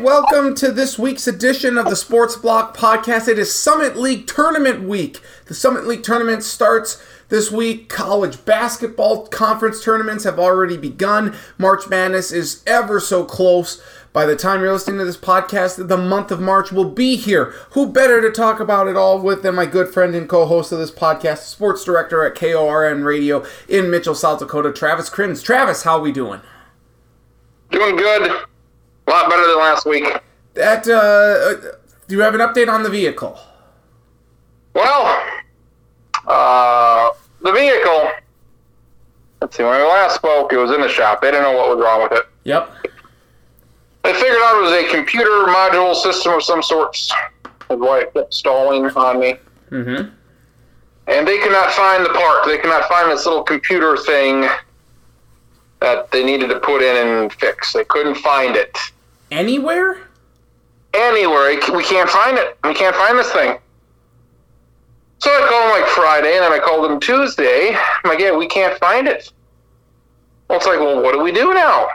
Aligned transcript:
Welcome 0.00 0.54
to 0.54 0.72
this 0.72 0.98
week's 0.98 1.26
edition 1.26 1.76
of 1.76 1.84
the 1.84 1.94
Sports 1.94 2.34
Block 2.34 2.74
Podcast. 2.74 3.28
It 3.28 3.38
is 3.38 3.52
Summit 3.52 3.98
League 3.98 4.26
Tournament 4.26 4.88
Week. 4.88 5.20
The 5.44 5.52
Summit 5.52 5.86
League 5.86 6.02
Tournament 6.02 6.42
starts 6.42 7.04
this 7.28 7.50
week. 7.50 7.90
College 7.90 8.42
basketball 8.46 9.26
conference 9.26 9.84
tournaments 9.84 10.24
have 10.24 10.38
already 10.38 10.78
begun. 10.78 11.36
March 11.58 11.86
Madness 11.86 12.32
is 12.32 12.62
ever 12.66 12.98
so 12.98 13.24
close. 13.24 13.82
By 14.14 14.24
the 14.24 14.36
time 14.36 14.62
you're 14.62 14.72
listening 14.72 15.00
to 15.00 15.04
this 15.04 15.18
podcast, 15.18 15.86
the 15.86 15.98
month 15.98 16.30
of 16.30 16.40
March 16.40 16.72
will 16.72 16.88
be 16.88 17.16
here. 17.16 17.52
Who 17.72 17.86
better 17.86 18.22
to 18.22 18.30
talk 18.30 18.58
about 18.58 18.88
it 18.88 18.96
all 18.96 19.20
with 19.20 19.42
than 19.42 19.54
my 19.54 19.66
good 19.66 19.92
friend 19.92 20.14
and 20.14 20.26
co-host 20.26 20.72
of 20.72 20.78
this 20.78 20.90
podcast, 20.90 21.40
sports 21.40 21.84
director 21.84 22.24
at 22.24 22.34
KORN 22.34 23.04
Radio 23.04 23.44
in 23.68 23.90
Mitchell, 23.90 24.14
South 24.14 24.38
Dakota, 24.38 24.72
Travis 24.72 25.10
Crins. 25.10 25.44
Travis, 25.44 25.82
how 25.82 25.98
are 25.98 26.00
we 26.00 26.10
doing? 26.10 26.40
Doing 27.70 27.96
good. 27.96 28.46
A 29.10 29.12
lot 29.12 29.28
better 29.28 29.44
than 29.44 29.58
last 29.58 29.86
week. 29.86 30.04
That 30.54 30.86
uh, 30.86 31.76
do 32.06 32.14
you 32.14 32.20
have 32.20 32.32
an 32.36 32.40
update 32.40 32.68
on 32.68 32.84
the 32.84 32.90
vehicle? 32.90 33.40
Well, 34.72 35.20
uh, 36.28 37.10
the 37.42 37.50
vehicle. 37.50 38.08
Let's 39.40 39.56
see. 39.56 39.64
When 39.64 39.76
we 39.76 39.82
last 39.82 40.14
spoke, 40.14 40.52
it 40.52 40.58
was 40.58 40.70
in 40.70 40.80
the 40.80 40.88
shop. 40.88 41.22
They 41.22 41.32
didn't 41.32 41.42
know 41.42 41.56
what 41.56 41.76
was 41.76 41.84
wrong 41.84 42.04
with 42.04 42.12
it. 42.12 42.26
Yep. 42.44 42.72
They 44.04 44.12
figured 44.12 44.38
out 44.42 44.58
it 44.58 44.62
was 44.62 44.72
a 44.72 44.94
computer 44.94 45.30
module 45.48 45.92
system 45.96 46.34
of 46.34 46.44
some 46.44 46.62
sorts. 46.62 47.12
That's 47.42 47.80
why 47.80 48.02
it 48.02 48.14
kept 48.14 48.32
stalling 48.32 48.84
on 48.84 49.18
me. 49.18 49.34
Mm-hmm. 49.70 50.08
And 51.08 51.26
they 51.26 51.38
could 51.38 51.50
not 51.50 51.72
find 51.72 52.04
the 52.04 52.10
part. 52.10 52.46
They 52.46 52.58
could 52.58 52.70
not 52.70 52.88
find 52.88 53.10
this 53.10 53.26
little 53.26 53.42
computer 53.42 53.96
thing 53.96 54.48
that 55.80 56.12
they 56.12 56.24
needed 56.24 56.46
to 56.50 56.60
put 56.60 56.80
in 56.80 57.08
and 57.08 57.32
fix. 57.32 57.72
They 57.72 57.84
couldn't 57.84 58.14
find 58.18 58.54
it 58.54 58.78
Anywhere? 59.30 59.98
anywhere. 60.94 61.50
We 61.74 61.84
can't 61.84 62.10
find 62.10 62.38
it. 62.38 62.58
We 62.64 62.74
can't 62.74 62.96
find 62.96 63.18
this 63.18 63.30
thing. 63.32 63.58
So 65.18 65.30
I 65.30 65.48
called 65.48 65.64
them 65.64 65.80
like 65.80 65.90
Friday, 65.90 66.34
and 66.34 66.44
then 66.44 66.52
I 66.52 66.58
called 66.58 66.84
them 66.84 66.98
Tuesday. 66.98 67.74
I'm 67.76 68.10
like, 68.10 68.20
yeah, 68.20 68.34
we 68.34 68.46
can't 68.46 68.78
find 68.78 69.06
it. 69.06 69.30
Well, 70.48 70.58
it's 70.58 70.66
like, 70.66 70.80
well, 70.80 71.02
what 71.02 71.12
do 71.12 71.20
we 71.20 71.30
do 71.30 71.52
now? 71.54 71.88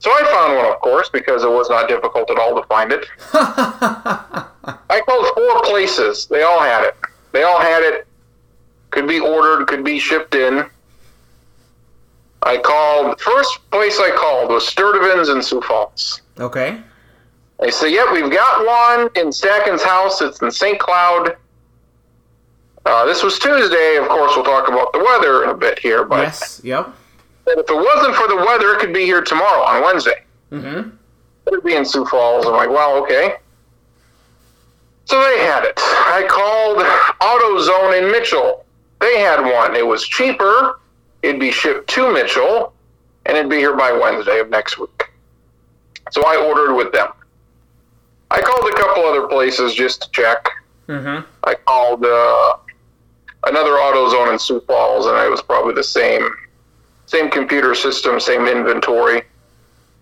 So 0.00 0.10
I 0.10 0.24
found 0.24 0.56
one, 0.56 0.66
of 0.66 0.80
course, 0.80 1.10
because 1.10 1.44
it 1.44 1.50
was 1.50 1.68
not 1.70 1.88
difficult 1.88 2.30
at 2.30 2.38
all 2.38 2.60
to 2.60 2.66
find 2.66 2.90
it. 2.90 3.06
I 3.32 5.02
called 5.06 5.26
four 5.34 5.62
places. 5.62 6.26
They 6.26 6.42
all 6.42 6.60
had 6.60 6.84
it. 6.84 6.96
They 7.32 7.42
all 7.42 7.60
had 7.60 7.82
it. 7.82 8.06
Could 8.90 9.06
be 9.06 9.20
ordered, 9.20 9.66
could 9.66 9.84
be 9.84 9.98
shipped 9.98 10.34
in. 10.34 10.64
I 12.42 12.56
called, 12.58 13.20
first 13.20 13.58
place 13.70 13.98
I 13.98 14.10
called 14.16 14.50
was 14.50 14.66
Sturdevant's 14.66 15.28
in 15.28 15.42
Sioux 15.42 15.60
Falls. 15.60 16.22
Okay. 16.38 16.80
They 17.60 17.70
said, 17.70 17.88
yep, 17.88 18.06
we've 18.12 18.30
got 18.32 18.66
one 18.66 19.10
in 19.22 19.30
Stacken's 19.30 19.82
house. 19.82 20.22
It's 20.22 20.40
in 20.40 20.50
St. 20.50 20.78
Cloud. 20.78 21.36
Uh, 22.86 23.04
this 23.04 23.22
was 23.22 23.38
Tuesday. 23.38 23.96
Of 23.96 24.08
course, 24.08 24.32
we'll 24.34 24.44
talk 24.44 24.68
about 24.68 24.92
the 24.94 25.00
weather 25.00 25.44
in 25.44 25.50
a 25.50 25.54
bit 25.54 25.78
here. 25.78 26.04
But 26.04 26.22
Yes. 26.22 26.60
Yep. 26.64 26.88
if 27.48 27.68
it 27.70 27.74
wasn't 27.74 28.14
for 28.16 28.26
the 28.28 28.36
weather, 28.36 28.72
it 28.72 28.80
could 28.80 28.94
be 28.94 29.04
here 29.04 29.20
tomorrow 29.20 29.62
on 29.62 29.82
Wednesday. 29.82 30.22
Mm-hmm. 30.50 30.88
It 31.46 31.50
would 31.50 31.62
be 31.64 31.74
in 31.74 31.84
Sioux 31.84 32.06
Falls. 32.06 32.46
I'm 32.46 32.52
like, 32.52 32.70
well, 32.70 32.96
okay. 33.02 33.34
So 35.04 35.20
they 35.22 35.40
had 35.40 35.64
it. 35.64 35.74
I 35.76 36.24
called 36.30 36.78
AutoZone 37.20 38.02
in 38.02 38.10
Mitchell. 38.10 38.64
They 39.00 39.18
had 39.18 39.40
one. 39.42 39.76
It 39.76 39.86
was 39.86 40.06
cheaper. 40.06 40.78
It'd 41.22 41.40
be 41.40 41.50
shipped 41.50 41.88
to 41.90 42.12
Mitchell, 42.12 42.72
and 43.26 43.36
it'd 43.36 43.50
be 43.50 43.56
here 43.56 43.76
by 43.76 43.92
Wednesday 43.92 44.40
of 44.40 44.50
next 44.50 44.78
week. 44.78 45.10
So 46.10 46.24
I 46.26 46.36
ordered 46.36 46.74
with 46.74 46.92
them. 46.92 47.08
I 48.30 48.40
called 48.40 48.72
a 48.72 48.76
couple 48.76 49.04
other 49.04 49.26
places 49.26 49.74
just 49.74 50.02
to 50.02 50.10
check. 50.10 50.48
Mm-hmm. 50.88 51.26
I 51.44 51.54
called 51.54 52.04
uh, 52.04 52.56
another 53.44 53.70
AutoZone 53.72 54.32
in 54.32 54.38
Sioux 54.38 54.60
Falls, 54.60 55.06
and 55.06 55.16
it 55.18 55.30
was 55.30 55.42
probably 55.42 55.74
the 55.74 55.84
same, 55.84 56.28
same 57.06 57.30
computer 57.30 57.74
system, 57.74 58.18
same 58.20 58.46
inventory. 58.46 59.22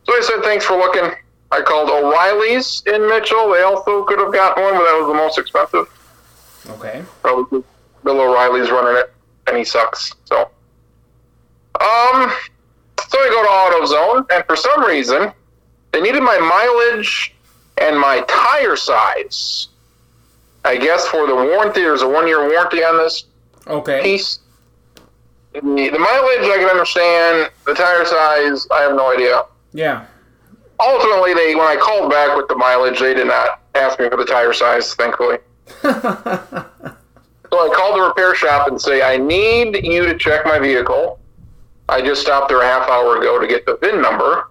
So 0.04 0.12
I 0.14 0.20
said, 0.20 0.42
"Thanks 0.42 0.64
for 0.64 0.76
looking." 0.76 1.10
I 1.50 1.62
called 1.62 1.88
O'Reilly's 1.88 2.82
in 2.86 3.08
Mitchell. 3.08 3.50
They 3.50 3.62
also 3.62 4.04
could 4.04 4.18
have 4.18 4.32
gotten 4.32 4.62
one, 4.62 4.74
but 4.74 4.84
that 4.84 4.98
was 4.98 5.08
the 5.08 5.14
most 5.14 5.38
expensive. 5.38 5.86
Okay. 6.70 7.02
Probably 7.22 7.64
Bill 8.04 8.20
O'Reilly's 8.20 8.70
running 8.70 9.00
it, 9.00 9.12
and 9.46 9.56
he 9.56 9.64
sucks. 9.64 10.14
So, 10.26 10.50
um, 11.80 12.30
so 13.08 13.18
I 13.18 13.28
go 13.30 13.42
to 13.42 13.92
AutoZone, 13.94 14.26
and 14.32 14.44
for 14.46 14.56
some 14.56 14.84
reason, 14.84 15.32
they 15.92 16.00
needed 16.00 16.22
my 16.22 16.38
mileage 16.38 17.34
and 17.80 17.98
my 17.98 18.20
tire 18.28 18.76
size. 18.76 19.68
I 20.64 20.76
guess 20.76 21.06
for 21.06 21.26
the 21.26 21.34
warranty, 21.34 21.80
there's 21.80 22.02
a 22.02 22.08
one-year 22.08 22.48
warranty 22.50 22.82
on 22.84 22.96
this 22.98 23.24
Okay. 23.66 24.02
piece. 24.02 24.40
The, 25.54 25.60
the 25.60 25.98
mileage 25.98 26.50
I 26.50 26.56
can 26.58 26.68
understand. 26.68 27.50
The 27.66 27.74
tire 27.74 28.04
size, 28.04 28.66
I 28.72 28.82
have 28.82 28.94
no 28.94 29.12
idea. 29.12 29.42
Yeah. 29.72 30.04
Ultimately, 30.80 31.34
they 31.34 31.54
when 31.54 31.66
I 31.66 31.76
called 31.76 32.10
back 32.10 32.36
with 32.36 32.48
the 32.48 32.54
mileage, 32.56 33.00
they 33.00 33.14
did 33.14 33.26
not 33.26 33.60
ask 33.74 33.98
me 33.98 34.08
for 34.08 34.16
the 34.16 34.24
tire 34.24 34.52
size. 34.52 34.94
Thankfully. 34.94 35.38
So 37.50 37.56
I 37.58 37.74
called 37.74 37.96
the 37.98 38.02
repair 38.08 38.34
shop 38.34 38.68
and 38.68 38.78
say, 38.78 39.00
I 39.00 39.16
need 39.16 39.82
you 39.82 40.04
to 40.04 40.18
check 40.18 40.44
my 40.44 40.58
vehicle. 40.58 41.17
I 41.88 42.02
just 42.02 42.20
stopped 42.20 42.48
there 42.48 42.60
a 42.60 42.66
half 42.66 42.88
hour 42.88 43.18
ago 43.18 43.40
to 43.40 43.46
get 43.46 43.64
the 43.64 43.76
VIN 43.76 44.02
number. 44.02 44.50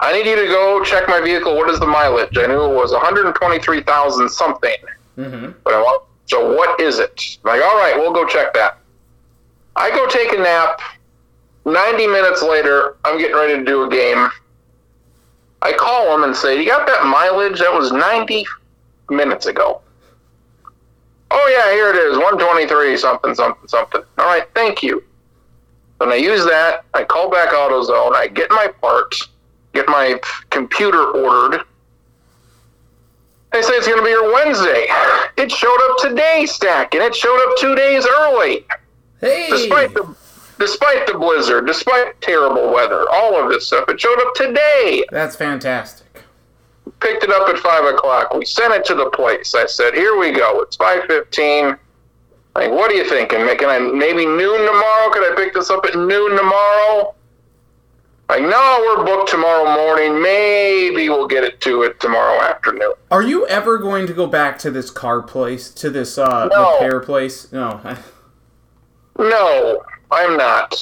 I 0.00 0.12
need 0.12 0.26
you 0.28 0.36
to 0.36 0.46
go 0.46 0.82
check 0.82 1.08
my 1.08 1.20
vehicle. 1.20 1.54
What 1.54 1.70
is 1.70 1.78
the 1.78 1.86
mileage? 1.86 2.36
I 2.36 2.46
knew 2.46 2.64
it 2.64 2.74
was 2.74 2.92
123,000 2.92 4.28
something. 4.28 4.74
mm-hmm. 5.16 5.52
But 5.62 5.74
I 5.74 5.80
want, 5.80 6.04
so 6.26 6.54
what 6.54 6.80
is 6.80 6.98
it? 6.98 7.38
I'm 7.44 7.52
like, 7.52 7.62
all 7.62 7.76
right, 7.76 7.94
we'll 7.96 8.12
go 8.12 8.26
check 8.26 8.54
that. 8.54 8.78
I 9.76 9.90
go 9.90 10.06
take 10.08 10.32
a 10.32 10.38
nap. 10.38 10.80
90 11.66 12.06
minutes 12.06 12.42
later, 12.42 12.96
I'm 13.04 13.18
getting 13.18 13.36
ready 13.36 13.56
to 13.56 13.64
do 13.64 13.84
a 13.84 13.88
game. 13.88 14.28
I 15.62 15.72
call 15.72 16.14
him 16.14 16.24
and 16.24 16.36
say, 16.36 16.60
you 16.60 16.68
got 16.68 16.86
that 16.86 17.06
mileage? 17.06 17.58
That 17.60 17.72
was 17.72 17.90
90 17.90 18.44
minutes 19.08 19.46
ago. 19.46 19.80
Oh, 21.30 21.48
yeah, 21.56 21.72
here 21.72 21.88
it 21.88 21.96
is 21.96 22.18
123 22.18 22.96
something, 22.98 23.34
something, 23.34 23.66
something. 23.68 24.02
All 24.18 24.26
right, 24.26 24.46
thank 24.54 24.82
you. 24.82 25.02
When 25.98 26.10
I 26.10 26.16
use 26.16 26.44
that, 26.44 26.84
I 26.92 27.04
call 27.04 27.30
back 27.30 27.50
AutoZone. 27.50 28.14
I 28.14 28.26
get 28.28 28.50
my 28.50 28.68
parts, 28.80 29.28
get 29.72 29.88
my 29.88 30.20
computer 30.50 31.02
ordered. 31.12 31.62
They 33.52 33.62
say 33.62 33.74
it's 33.74 33.86
going 33.86 33.98
to 33.98 34.04
be 34.04 34.10
here 34.10 34.32
Wednesday. 34.32 34.88
It 35.36 35.50
showed 35.50 35.78
up 35.90 35.98
today, 35.98 36.44
Stack, 36.46 36.94
and 36.94 37.02
it 37.04 37.14
showed 37.14 37.38
up 37.48 37.56
two 37.58 37.76
days 37.76 38.04
early. 38.18 38.66
Hey. 39.20 39.46
Despite 39.48 39.94
the 39.94 40.14
despite 40.58 41.06
the 41.06 41.14
blizzard, 41.14 41.66
despite 41.66 42.20
terrible 42.20 42.72
weather, 42.72 43.08
all 43.10 43.40
of 43.40 43.50
this 43.50 43.68
stuff, 43.68 43.88
it 43.88 44.00
showed 44.00 44.20
up 44.20 44.34
today. 44.34 45.04
That's 45.10 45.36
fantastic. 45.36 46.06
Picked 47.00 47.22
it 47.22 47.30
up 47.30 47.48
at 47.48 47.58
five 47.58 47.84
o'clock. 47.84 48.34
We 48.34 48.44
sent 48.44 48.74
it 48.74 48.84
to 48.86 48.94
the 48.94 49.10
place. 49.10 49.54
I 49.54 49.66
said, 49.66 49.94
"Here 49.94 50.16
we 50.16 50.32
go. 50.32 50.60
It's 50.62 50.76
five 50.76 51.04
fifteen. 51.04 51.76
Like, 52.54 52.70
what 52.70 52.90
are 52.90 52.94
you 52.94 53.08
thinking? 53.08 53.40
Can 53.58 53.68
I 53.68 53.78
maybe 53.80 54.24
noon 54.26 54.58
tomorrow? 54.66 55.10
Could 55.10 55.32
I 55.32 55.34
pick 55.36 55.54
this 55.54 55.70
up 55.70 55.84
at 55.84 55.94
noon 55.96 56.36
tomorrow? 56.36 57.14
Like, 58.28 58.42
no, 58.42 58.94
we're 58.96 59.04
booked 59.04 59.28
tomorrow 59.30 59.74
morning. 59.74 60.22
Maybe 60.22 61.08
we'll 61.10 61.26
get 61.26 61.44
it 61.44 61.60
to 61.62 61.82
it 61.82 62.00
tomorrow 62.00 62.40
afternoon. 62.42 62.94
Are 63.10 63.22
you 63.22 63.46
ever 63.48 63.76
going 63.78 64.06
to 64.06 64.14
go 64.14 64.26
back 64.26 64.58
to 64.60 64.70
this 64.70 64.88
car 64.90 65.20
place, 65.20 65.70
to 65.74 65.90
this 65.90 66.16
uh, 66.16 66.48
No. 66.50 66.72
repair 66.74 67.00
place? 67.00 67.52
No. 67.52 67.80
No, 69.16 69.80
I'm 70.10 70.36
not. 70.36 70.74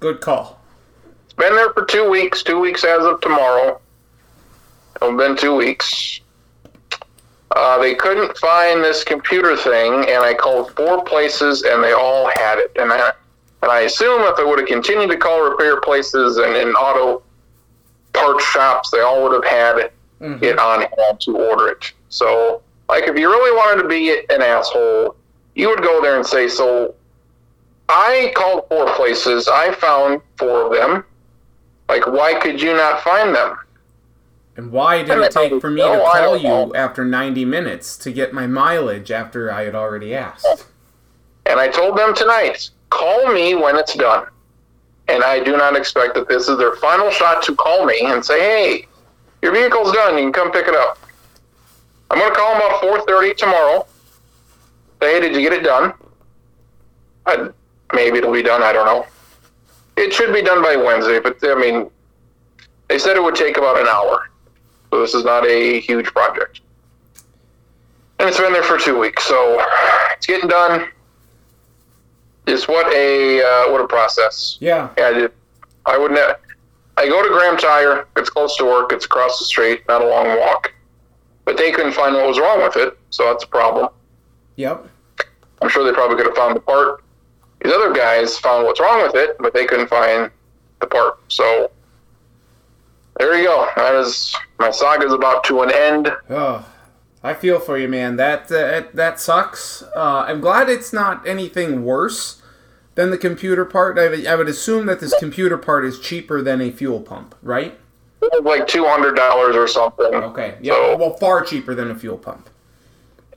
Good 0.00 0.22
call. 0.22 0.58
It's 1.24 1.34
been 1.34 1.54
there 1.54 1.70
for 1.74 1.84
two 1.84 2.08
weeks. 2.08 2.42
Two 2.42 2.58
weeks 2.58 2.84
as 2.84 3.04
of 3.04 3.20
tomorrow. 3.20 3.78
It's 5.02 5.16
been 5.18 5.36
two 5.36 5.54
weeks. 5.54 6.20
Uh, 7.56 7.78
they 7.78 7.94
couldn't 7.94 8.36
find 8.38 8.82
this 8.82 9.02
computer 9.02 9.56
thing, 9.56 9.92
and 10.08 10.22
I 10.22 10.34
called 10.34 10.74
four 10.76 11.02
places, 11.02 11.62
and 11.62 11.82
they 11.82 11.92
all 11.92 12.30
had 12.36 12.58
it. 12.58 12.70
And 12.76 12.92
I, 12.92 13.12
and 13.62 13.70
I 13.70 13.80
assume 13.80 14.22
if 14.22 14.38
I 14.38 14.44
would 14.44 14.60
have 14.60 14.68
continued 14.68 15.10
to 15.10 15.16
call 15.16 15.42
repair 15.42 15.80
places 15.80 16.36
and, 16.36 16.54
and 16.54 16.74
auto 16.76 17.22
parts 18.12 18.44
shops, 18.44 18.90
they 18.90 19.00
all 19.00 19.22
would 19.22 19.32
have 19.32 19.44
had 19.44 19.90
Mhm. 20.20 20.42
it 20.42 20.58
on 20.58 20.80
hand 20.82 21.20
to 21.20 21.36
order 21.36 21.68
it. 21.68 21.92
So, 22.08 22.60
like, 22.88 23.08
if 23.08 23.18
you 23.18 23.28
really 23.28 23.56
wanted 23.56 23.82
to 23.82 23.88
be 23.88 24.10
an 24.10 24.42
asshole, 24.42 25.16
you 25.54 25.68
would 25.70 25.82
go 25.82 26.00
there 26.02 26.16
and 26.16 26.26
say, 26.26 26.46
"So, 26.46 26.94
I 27.88 28.32
called 28.36 28.66
four 28.68 28.86
places. 28.94 29.48
I 29.48 29.72
found 29.72 30.20
four 30.38 30.66
of 30.66 30.72
them. 30.72 31.04
Like, 31.88 32.06
why 32.06 32.34
could 32.34 32.60
you 32.60 32.74
not 32.74 33.00
find 33.02 33.34
them?" 33.34 33.56
And 34.60 34.72
why 34.72 35.02
did 35.02 35.16
it 35.16 35.32
take 35.32 35.58
for 35.58 35.70
me 35.70 35.80
to 35.80 35.88
call 36.12 36.36
you 36.36 36.74
after 36.74 37.02
90 37.02 37.46
minutes 37.46 37.96
to 37.96 38.12
get 38.12 38.34
my 38.34 38.46
mileage 38.46 39.10
after 39.10 39.50
I 39.50 39.64
had 39.64 39.74
already 39.74 40.14
asked? 40.14 40.66
And 41.46 41.58
I 41.58 41.68
told 41.68 41.96
them 41.96 42.14
tonight, 42.14 42.68
call 42.90 43.32
me 43.32 43.54
when 43.54 43.76
it's 43.76 43.94
done. 43.94 44.26
And 45.08 45.24
I 45.24 45.42
do 45.42 45.56
not 45.56 45.76
expect 45.76 46.14
that 46.14 46.28
this 46.28 46.46
is 46.46 46.58
their 46.58 46.76
final 46.76 47.10
shot 47.10 47.42
to 47.44 47.54
call 47.54 47.86
me 47.86 48.00
and 48.04 48.22
say, 48.22 48.38
hey, 48.38 48.86
Your 49.40 49.52
vehicle's 49.52 49.92
done. 49.92 50.18
You 50.18 50.24
can 50.24 50.32
come 50.34 50.52
pick 50.52 50.68
it 50.68 50.74
up. 50.74 50.98
I'm 52.10 52.18
going 52.18 52.30
to 52.30 52.38
call 52.38 52.52
them 52.52 52.66
about 52.66 53.06
4.30 53.06 53.36
tomorrow. 53.38 53.86
Say, 55.00 55.14
hey, 55.14 55.20
did 55.20 55.34
you 55.34 55.40
get 55.40 55.54
it 55.54 55.62
done? 55.62 55.94
I, 57.24 57.48
maybe 57.94 58.18
it'll 58.18 58.30
be 58.30 58.42
done. 58.42 58.62
I 58.62 58.74
don't 58.74 58.84
know. 58.84 59.06
It 59.96 60.12
should 60.12 60.34
be 60.34 60.42
done 60.42 60.62
by 60.62 60.76
Wednesday, 60.76 61.18
but 61.18 61.38
I 61.42 61.54
mean, 61.54 61.90
they 62.88 62.98
said 62.98 63.16
it 63.16 63.22
would 63.22 63.34
take 63.34 63.56
about 63.56 63.80
an 63.80 63.86
hour. 63.86 64.26
So 64.90 65.00
this 65.00 65.14
is 65.14 65.24
not 65.24 65.46
a 65.46 65.80
huge 65.80 66.06
project. 66.06 66.60
And 68.18 68.28
it's 68.28 68.38
been 68.38 68.52
there 68.52 68.62
for 68.62 68.76
two 68.76 68.98
weeks, 68.98 69.22
so 69.24 69.64
it's 70.12 70.26
getting 70.26 70.48
done. 70.48 70.88
Just 72.46 72.68
what 72.68 72.92
a 72.92 73.42
uh, 73.42 73.72
what 73.72 73.80
a 73.80 73.86
process. 73.86 74.58
Yeah. 74.60 74.90
Yeah, 74.98 75.06
I, 75.06 75.12
did. 75.12 75.32
I 75.86 75.96
would 75.96 76.10
ne- 76.10 76.34
I 76.96 77.08
go 77.08 77.22
to 77.22 77.28
Graham 77.28 77.56
Tire. 77.56 78.06
It's 78.16 78.28
close 78.28 78.56
to 78.56 78.64
work. 78.64 78.92
It's 78.92 79.04
across 79.04 79.38
the 79.38 79.44
street, 79.44 79.82
not 79.88 80.02
a 80.02 80.06
long 80.06 80.38
walk. 80.38 80.72
But 81.44 81.56
they 81.56 81.70
couldn't 81.70 81.92
find 81.92 82.14
what 82.14 82.26
was 82.26 82.38
wrong 82.38 82.62
with 82.62 82.76
it, 82.76 82.98
so 83.10 83.24
that's 83.24 83.44
a 83.44 83.46
problem. 83.46 83.88
Yep. 84.56 84.86
I'm 85.62 85.68
sure 85.68 85.84
they 85.84 85.92
probably 85.92 86.16
could 86.16 86.26
have 86.26 86.36
found 86.36 86.56
the 86.56 86.60
part. 86.60 87.02
These 87.62 87.72
other 87.72 87.92
guys 87.92 88.38
found 88.38 88.66
what's 88.66 88.80
wrong 88.80 89.02
with 89.02 89.14
it, 89.14 89.36
but 89.38 89.54
they 89.54 89.66
couldn't 89.66 89.88
find 89.88 90.30
the 90.80 90.86
part. 90.86 91.18
So 91.28 91.70
there 93.20 93.36
you 93.38 93.44
go. 93.44 93.68
That 93.76 93.94
is 93.94 94.34
my 94.58 94.70
saga's 94.70 95.12
about 95.12 95.44
to 95.44 95.60
an 95.62 95.70
end. 95.72 96.10
Oh, 96.28 96.66
I 97.22 97.34
feel 97.34 97.60
for 97.60 97.76
you, 97.78 97.86
man. 97.88 98.16
That 98.16 98.50
uh, 98.50 98.84
that 98.94 99.20
sucks. 99.20 99.82
Uh, 99.94 100.24
I'm 100.26 100.40
glad 100.40 100.68
it's 100.68 100.92
not 100.92 101.26
anything 101.28 101.84
worse 101.84 102.40
than 102.94 103.10
the 103.10 103.18
computer 103.18 103.64
part. 103.64 103.98
I 103.98 104.08
would, 104.08 104.26
I 104.26 104.34
would 104.36 104.48
assume 104.48 104.86
that 104.86 105.00
this 105.00 105.14
computer 105.18 105.56
part 105.58 105.84
is 105.84 106.00
cheaper 106.00 106.42
than 106.42 106.60
a 106.60 106.70
fuel 106.70 107.00
pump, 107.00 107.34
right? 107.42 107.78
Like 108.42 108.66
two 108.66 108.84
hundred 108.86 109.14
dollars 109.16 109.54
or 109.56 109.66
something. 109.68 110.06
Okay. 110.14 110.56
Yeah. 110.60 110.72
So- 110.74 110.96
well, 110.96 111.14
far 111.16 111.42
cheaper 111.44 111.74
than 111.74 111.90
a 111.90 111.94
fuel 111.94 112.18
pump. 112.18 112.48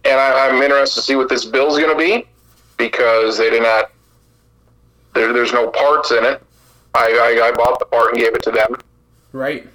and 0.05 0.19
I, 0.19 0.49
I'm 0.49 0.61
interested 0.61 0.99
to 1.01 1.05
see 1.05 1.15
what 1.15 1.29
this 1.29 1.45
bill's 1.45 1.77
going 1.77 1.91
to 1.91 1.97
be 1.97 2.27
because 2.77 3.37
they 3.37 3.49
did 3.49 3.63
not. 3.63 3.91
There, 5.13 5.31
there's 5.31 5.53
no 5.53 5.69
parts 5.69 6.11
in 6.11 6.23
it. 6.25 6.41
I, 6.95 7.37
I 7.41 7.47
I 7.47 7.51
bought 7.51 7.79
the 7.79 7.85
part 7.85 8.11
and 8.13 8.19
gave 8.19 8.33
it 8.35 8.43
to 8.43 8.51
them. 8.51 8.75
Right. 9.31 9.67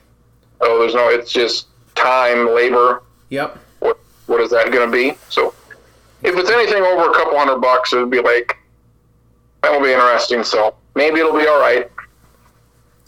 So 0.60 0.78
there's 0.78 0.94
no. 0.94 1.08
It's 1.08 1.32
just 1.32 1.68
time, 1.94 2.54
labor. 2.54 3.02
Yep. 3.30 3.58
What 3.80 3.98
what 4.26 4.40
is 4.40 4.50
that 4.50 4.70
going 4.72 4.90
to 4.90 4.92
be? 4.92 5.16
So 5.28 5.54
if 6.22 6.36
it's 6.36 6.50
anything 6.50 6.82
over 6.82 7.10
a 7.10 7.14
couple 7.14 7.38
hundred 7.38 7.60
bucks, 7.60 7.92
it 7.92 7.98
would 7.98 8.10
be 8.10 8.20
like 8.20 8.56
that 9.62 9.72
will 9.72 9.82
be 9.82 9.92
interesting. 9.92 10.42
So 10.44 10.74
maybe 10.94 11.20
it'll 11.20 11.38
be 11.38 11.46
all 11.46 11.60
right. 11.60 11.90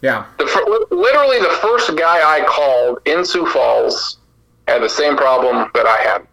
Yeah. 0.03 0.27
The 0.39 0.87
literally 0.91 1.39
the 1.39 1.59
first 1.61 1.97
guy 1.97 2.19
I 2.19 2.45
called 2.47 3.01
in 3.05 3.25
Sioux 3.25 3.47
Falls 3.47 4.19
had 4.67 4.83
the 4.83 4.89
same 4.89 5.17
problem 5.17 5.71
that 5.75 5.87
I 5.87 5.99
had 5.99 6.27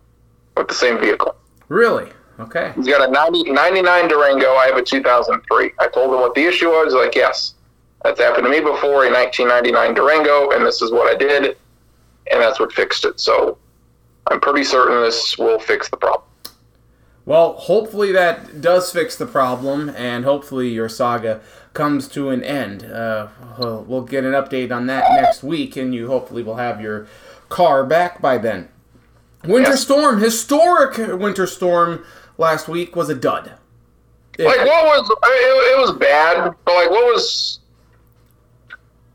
with 0.56 0.68
the 0.68 0.74
same 0.74 1.00
vehicle. 1.00 1.36
Really. 1.68 2.12
Okay. 2.40 2.72
He's 2.76 2.88
got 2.88 3.08
a 3.08 3.12
90, 3.12 3.52
99 3.52 4.08
Durango. 4.08 4.54
I 4.54 4.68
have 4.68 4.78
a 4.78 4.84
2003. 4.84 5.72
I 5.80 5.88
told 5.88 6.14
him 6.14 6.22
what 6.22 6.36
the 6.36 6.46
issue 6.46 6.68
was. 6.68 6.94
He's 6.94 7.02
like, 7.02 7.16
yes, 7.16 7.56
that's 8.04 8.20
happened 8.20 8.44
to 8.46 8.50
me 8.50 8.60
before, 8.60 9.06
in 9.06 9.14
1999 9.14 9.94
Durango, 9.94 10.52
and 10.52 10.66
this 10.66 10.82
is 10.82 10.92
what 10.92 11.14
I 11.14 11.18
did, 11.18 11.58
and 12.32 12.42
that's 12.42 12.60
what 12.60 12.72
fixed 12.72 13.06
it. 13.06 13.20
So 13.20 13.58
I'm 14.28 14.40
pretty 14.40 14.64
certain 14.64 15.02
this 15.02 15.38
will 15.38 15.60
fix 15.60 15.90
the 15.90 15.98
problem. 15.98 16.24
Well, 17.26 17.54
hopefully 17.54 18.14
that 18.14 18.62
does 18.62 18.92
fix 18.92 19.16
the 19.18 19.26
problem, 19.26 19.90
and 19.90 20.24
hopefully 20.24 20.70
your 20.70 20.88
saga 20.88 21.42
comes 21.74 22.08
to 22.10 22.30
an 22.30 22.42
end. 22.44 22.86
Uh, 22.86 23.28
we'll, 23.58 23.84
we'll 23.84 24.02
get 24.04 24.24
an 24.24 24.32
update 24.32 24.72
on 24.72 24.88
that 24.88 25.04
next 25.22 25.44
week, 25.44 25.76
and 25.76 25.94
you 25.94 26.08
hopefully 26.08 26.42
will 26.42 26.56
have 26.56 26.80
your 26.80 27.08
car 27.50 27.84
back 27.84 28.22
by 28.22 28.38
then. 28.38 28.70
Winter 29.44 29.72
Yes. 29.72 29.82
storm, 29.84 30.20
historic 30.22 30.98
winter 31.20 31.46
storm 31.48 32.06
last 32.38 32.68
week 32.68 32.96
was 32.96 33.10
a 33.10 33.16
dud. 33.16 33.54
It- 34.40 34.46
Like, 34.46 34.60
what 34.66 34.86
was 34.86 35.10
it, 35.10 35.78
it 35.78 35.80
was 35.80 35.92
bad, 35.98 36.54
but 36.66 36.74
like, 36.76 36.90
what 36.90 37.14
was 37.14 37.60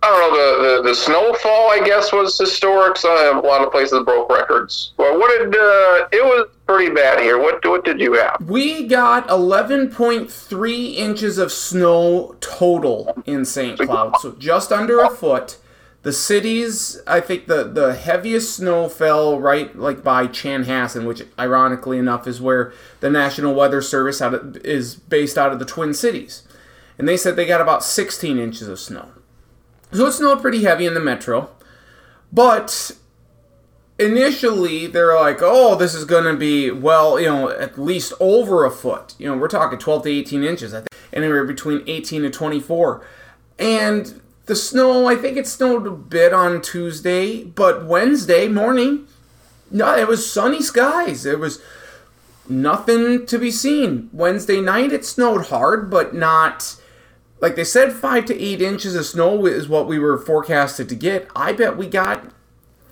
I 0.03 0.09
don't 0.09 0.21
know 0.21 0.37
the, 0.37 0.83
the, 0.83 0.89
the 0.89 0.95
snowfall. 0.95 1.71
I 1.71 1.81
guess 1.85 2.13
was 2.13 2.37
historic. 2.37 2.97
So 2.97 3.09
a 3.09 3.41
lot 3.41 3.63
of 3.63 3.71
places 3.71 4.03
broke 4.05 4.31
records. 4.31 4.93
Well, 4.97 5.19
what 5.19 5.29
did 5.29 5.55
uh, 5.55 6.09
it 6.11 6.25
was 6.25 6.49
pretty 6.67 6.93
bad 6.93 7.21
here. 7.21 7.39
What 7.39 7.65
what 7.67 7.85
did 7.85 8.01
you 8.01 8.15
have? 8.15 8.37
we 8.49 8.87
got 8.87 9.29
11.3 9.29 10.95
inches 10.95 11.39
of 11.39 11.53
snow 11.53 12.37
total 12.41 13.23
in 13.27 13.45
St. 13.45 13.79
Cloud, 13.79 14.19
so 14.21 14.33
just 14.33 14.73
under 14.73 15.01
a 15.01 15.11
foot. 15.11 15.59
The 16.03 16.13
cities, 16.13 17.01
I 17.07 17.21
think 17.21 17.47
the, 17.47 17.63
the 17.63 17.95
heaviest 17.95 18.57
snow 18.57 18.89
fell 18.89 19.39
right 19.39 19.77
like 19.79 20.03
by 20.03 20.27
Chanhassen, 20.27 21.07
which 21.07 21.23
ironically 21.39 21.97
enough 21.97 22.27
is 22.27 22.41
where 22.41 22.73
the 22.99 23.09
National 23.09 23.55
Weather 23.55 23.81
Service 23.81 24.21
out 24.21 24.35
of, 24.35 24.57
is 24.59 24.97
based 24.97 25.39
out 25.39 25.53
of 25.53 25.61
the 25.61 25.65
Twin 25.65 25.95
Cities. 25.95 26.43
And 26.99 27.09
they 27.09 27.17
said 27.17 27.37
they 27.37 27.47
got 27.47 27.61
about 27.61 27.85
16 27.85 28.37
inches 28.37 28.67
of 28.67 28.81
snow. 28.81 29.11
So 29.93 30.07
it 30.07 30.13
snowed 30.13 30.41
pretty 30.41 30.63
heavy 30.63 30.87
in 30.87 30.95
the 30.95 31.01
metro. 31.01 31.51
But 32.33 32.93
initially 33.99 34.87
they're 34.87 35.15
like, 35.15 35.39
oh, 35.41 35.75
this 35.75 35.95
is 35.95 36.05
going 36.05 36.25
to 36.25 36.35
be, 36.35 36.71
well, 36.71 37.21
you 37.21 37.27
know, 37.27 37.51
at 37.51 37.79
least 37.79 38.13
over 38.21 38.65
a 38.65 38.71
foot. 38.71 39.15
You 39.19 39.29
know, 39.29 39.37
we're 39.37 39.49
talking 39.49 39.79
12 39.79 40.05
to 40.05 40.11
18 40.11 40.45
inches, 40.45 40.75
I 40.75 40.79
think, 40.79 40.89
anywhere 41.13 41.45
between 41.45 41.83
18 41.87 42.23
to 42.23 42.31
24. 42.31 43.07
And 43.59 44.21
the 44.47 44.57
snow, 44.57 45.07
I 45.07 45.15
think 45.15 45.37
it 45.37 45.47
snowed 45.47 45.87
a 45.87 45.91
bit 45.91 46.33
on 46.33 46.63
Tuesday, 46.63 47.45
but 47.45 47.85
Wednesday 47.85 48.49
morning, 48.49 49.07
no, 49.71 49.97
it 49.97 50.09
was 50.09 50.31
sunny 50.31 50.63
skies. 50.63 51.25
It 51.25 51.39
was 51.39 51.63
nothing 52.49 53.27
to 53.27 53.39
be 53.39 53.51
seen. 53.51 54.11
Wednesday 54.13 54.61
night, 54.61 54.93
it 54.93 55.05
snowed 55.05 55.47
hard, 55.47 55.91
but 55.91 56.15
not 56.15 56.77
like 57.43 57.57
they 57.57 57.65
said, 57.65 57.93
five 57.93 58.25
to 58.27 58.41
eight 58.41 58.63
inches 58.63 58.95
of 58.95 59.05
snow 59.05 59.47
is 59.47 59.69
what 59.69 59.89
we 59.89 59.99
were 59.99 60.17
forecasted 60.17 60.89
to 60.89 60.95
get. 60.95 61.29
I 61.35 61.53
bet 61.53 61.77
we 61.77 61.89
got 61.89 62.33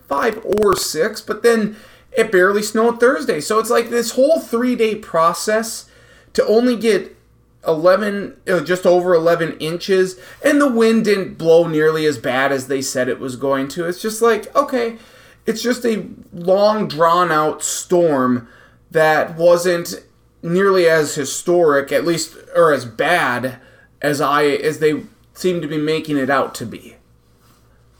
five 0.09 0.45
or 0.45 0.75
six, 0.75 1.21
but 1.21 1.45
then 1.45 1.77
it 2.11 2.33
barely 2.33 2.61
snowed 2.61 2.99
Thursday. 2.99 3.41
So 3.41 3.61
it's 3.61 3.71
like 3.71 3.91
this 3.91 4.13
whole 4.13 4.41
three 4.41 4.75
day 4.75 4.97
process 4.97 5.89
to 6.33 6.45
only 6.45 6.77
get 6.77 7.17
11, 7.65 8.39
uh, 8.49 8.61
just 8.65 8.87
over 8.87 9.15
11 9.15 9.57
inches, 9.59 10.19
and 10.45 10.61
the 10.61 10.71
wind 10.71 11.05
didn't 11.05 11.39
blow 11.39 11.69
nearly 11.69 12.05
as 12.05 12.19
bad 12.19 12.51
as 12.51 12.67
they 12.67 12.83
said 12.83 13.09
it 13.09 13.21
was 13.21 13.37
going 13.37 13.69
to. 13.69 13.87
It's 13.87 14.03
just 14.03 14.21
like, 14.21 14.53
okay, 14.57 14.99
it's 15.47 15.63
just 15.63 15.85
a 15.85 16.09
long, 16.33 16.89
drawn 16.89 17.31
out 17.31 17.63
storm 17.63 18.49
that 18.91 19.37
wasn't 19.37 19.95
nearly 20.43 20.89
as 20.89 21.15
historic, 21.15 21.93
at 21.93 22.05
least, 22.05 22.37
or 22.57 22.73
as 22.73 22.85
bad 22.85 23.61
as 24.03 24.21
I 24.21 24.45
as 24.45 24.79
they 24.79 25.03
seem 25.35 25.61
to 25.61 25.69
be 25.69 25.79
making 25.79 26.17
it 26.17 26.31
out 26.31 26.55
to 26.57 26.67
be. 26.67 26.97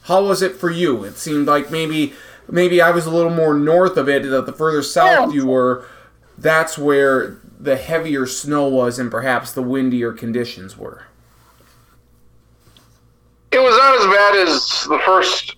How 0.03 0.23
was 0.23 0.41
it 0.41 0.55
for 0.55 0.71
you? 0.71 1.03
It 1.03 1.17
seemed 1.17 1.47
like 1.47 1.71
maybe 1.71 2.13
maybe 2.49 2.81
I 2.81 2.91
was 2.91 3.05
a 3.05 3.11
little 3.11 3.33
more 3.33 3.53
north 3.53 3.97
of 3.97 4.09
it. 4.09 4.23
That 4.23 4.45
the 4.45 4.53
further 4.53 4.81
south 4.83 5.33
you 5.33 5.45
were, 5.45 5.85
that's 6.37 6.77
where 6.77 7.37
the 7.59 7.77
heavier 7.77 8.25
snow 8.25 8.67
was, 8.67 8.97
and 8.99 9.11
perhaps 9.11 9.51
the 9.51 9.61
windier 9.61 10.11
conditions 10.11 10.77
were. 10.77 11.03
It 13.51 13.59
was 13.59 13.77
not 13.77 13.99
as 13.99 14.05
bad 14.05 14.47
as 14.47 14.87
the 14.89 14.99
first 15.05 15.55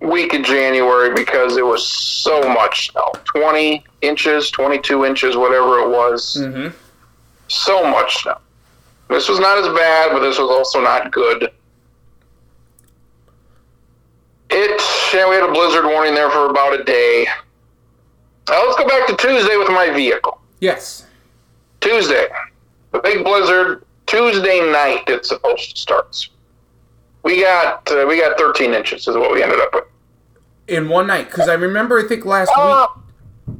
week 0.00 0.34
of 0.34 0.42
January 0.42 1.14
because 1.14 1.56
it 1.56 1.64
was 1.64 1.86
so 1.86 2.40
much 2.52 2.90
snow 2.90 3.12
20 3.24 3.84
inches, 4.02 4.50
22 4.50 5.04
inches, 5.04 5.36
whatever 5.36 5.80
it 5.80 5.88
was. 5.88 6.38
Mm-hmm. 6.40 6.76
So 7.48 7.90
much 7.90 8.22
snow. 8.22 8.38
This 9.08 9.28
was 9.28 9.38
not 9.38 9.58
as 9.58 9.66
bad, 9.76 10.12
but 10.12 10.20
this 10.20 10.38
was 10.38 10.50
also 10.50 10.80
not 10.80 11.12
good. 11.12 11.50
It, 14.50 14.80
yeah, 15.14 15.28
we 15.28 15.34
had 15.36 15.48
a 15.48 15.52
blizzard 15.52 15.84
warning 15.84 16.14
there 16.14 16.30
for 16.30 16.48
about 16.50 16.78
a 16.78 16.84
day. 16.84 17.26
Now 18.48 18.64
let's 18.66 18.76
go 18.78 18.86
back 18.86 19.06
to 19.08 19.16
Tuesday 19.16 19.56
with 19.56 19.68
my 19.68 19.90
vehicle. 19.90 20.40
Yes. 20.60 21.06
Tuesday, 21.80 22.28
the 22.92 23.00
big 23.00 23.24
blizzard. 23.24 23.84
Tuesday 24.06 24.60
night, 24.70 25.02
it's 25.08 25.28
supposed 25.30 25.70
to 25.74 25.80
start. 25.80 26.28
We 27.22 27.40
got 27.42 27.90
uh, 27.90 28.04
we 28.06 28.20
got 28.20 28.36
13 28.38 28.74
inches 28.74 29.08
is 29.08 29.16
what 29.16 29.32
we 29.32 29.42
ended 29.42 29.58
up 29.60 29.72
with. 29.74 29.84
In 30.68 30.88
one 30.90 31.06
night, 31.06 31.30
because 31.30 31.48
I 31.48 31.54
remember, 31.54 31.98
I 31.98 32.06
think 32.06 32.24
last 32.26 32.50
Uh, 32.54 32.86
week. 33.48 33.56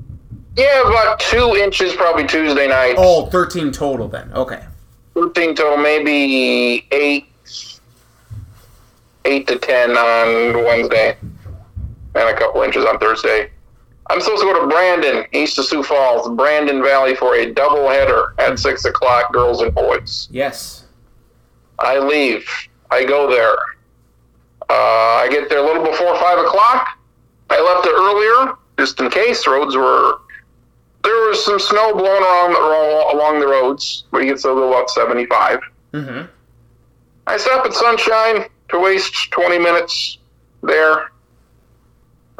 yeah, 0.56 0.82
about 0.88 1.18
two 1.18 1.56
inches 1.56 1.94
probably 1.94 2.26
Tuesday 2.26 2.68
night. 2.68 2.94
Oh, 2.98 3.26
13 3.26 3.72
total 3.72 4.06
then. 4.06 4.30
Okay. 4.34 4.62
13 5.34 5.54
total, 5.56 5.76
maybe 5.76 6.86
eight, 6.92 7.26
eight 9.24 9.46
to 9.48 9.58
10 9.58 9.90
on 9.90 10.64
Wednesday, 10.64 11.16
and 12.14 12.28
a 12.28 12.38
couple 12.38 12.62
inches 12.62 12.84
on 12.84 12.98
Thursday. 12.98 13.50
I'm 14.10 14.20
supposed 14.20 14.42
to 14.42 14.46
go 14.46 14.60
to 14.60 14.66
Brandon, 14.68 15.24
east 15.32 15.58
of 15.58 15.64
Sioux 15.64 15.82
Falls, 15.82 16.28
Brandon 16.36 16.82
Valley 16.82 17.16
for 17.16 17.34
a 17.34 17.52
double 17.52 17.88
header 17.88 18.34
at 18.38 18.58
six 18.58 18.84
o'clock, 18.84 19.32
girls 19.32 19.60
and 19.60 19.74
boys. 19.74 20.28
Yes. 20.30 20.84
I 21.78 21.98
leave. 21.98 22.48
I 22.90 23.04
go 23.04 23.28
there. 23.30 23.56
Uh, 24.70 25.22
I 25.22 25.28
get 25.30 25.48
there 25.48 25.58
a 25.58 25.66
little 25.66 25.82
before 25.84 26.16
five 26.18 26.38
o'clock. 26.38 26.98
I 27.50 27.60
left 27.60 27.86
it 27.86 27.94
earlier 27.94 28.56
just 28.78 29.00
in 29.00 29.10
case 29.10 29.46
roads 29.46 29.76
were. 29.76 30.18
There 31.04 31.28
was 31.28 31.44
some 31.44 31.60
snow 31.60 31.92
blowing 31.92 32.22
around 32.22 32.52
the, 32.54 33.14
along 33.14 33.38
the 33.38 33.46
roads, 33.46 34.04
but 34.10 34.18
you 34.18 34.30
get 34.30 34.38
to 34.38 34.42
go 34.44 34.68
about 34.72 34.88
75. 34.88 35.60
Mm-hmm. 35.92 36.22
I 37.26 37.36
stop 37.36 37.66
at 37.66 37.74
Sunshine 37.74 38.46
to 38.70 38.80
waste 38.80 39.30
20 39.30 39.58
minutes 39.58 40.18
there. 40.62 41.12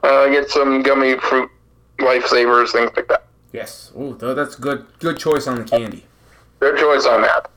Uh, 0.03 0.29
get 0.29 0.49
some 0.49 0.83
gummy 0.83 1.19
fruit 1.19 1.51
lifesavers, 1.99 2.73
things 2.73 2.91
like 2.97 3.07
that. 3.09 3.27
Yes. 3.53 3.93
Ooh, 3.97 4.17
th- 4.19 4.35
that's 4.35 4.57
good. 4.57 4.87
Good 4.99 5.19
choice 5.19 5.47
on 5.47 5.57
the 5.57 5.65
candy. 5.65 6.05
Good 6.61 6.79
choice 6.79 7.07
on 7.07 7.21
that. 7.21 7.51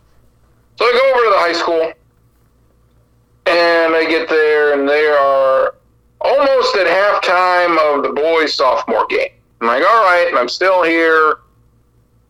So 0.77 0.85
I 0.85 0.91
go 0.91 1.11
over 1.11 1.23
to 1.23 1.29
the 1.31 1.39
high 1.39 1.53
school, 1.53 1.93
and 3.47 3.95
I 3.95 4.05
get 4.07 4.29
there, 4.29 4.77
and 4.77 4.87
they 4.87 5.07
are 5.07 5.75
almost 6.21 6.75
at 6.75 6.85
halftime 6.85 7.95
of 7.95 8.03
the 8.03 8.09
boys' 8.09 8.53
sophomore 8.53 9.07
game. 9.07 9.29
I'm 9.61 9.67
like, 9.67 9.83
all 9.83 10.03
right, 10.03 10.31
I'm 10.35 10.49
still 10.49 10.83
here. 10.83 11.39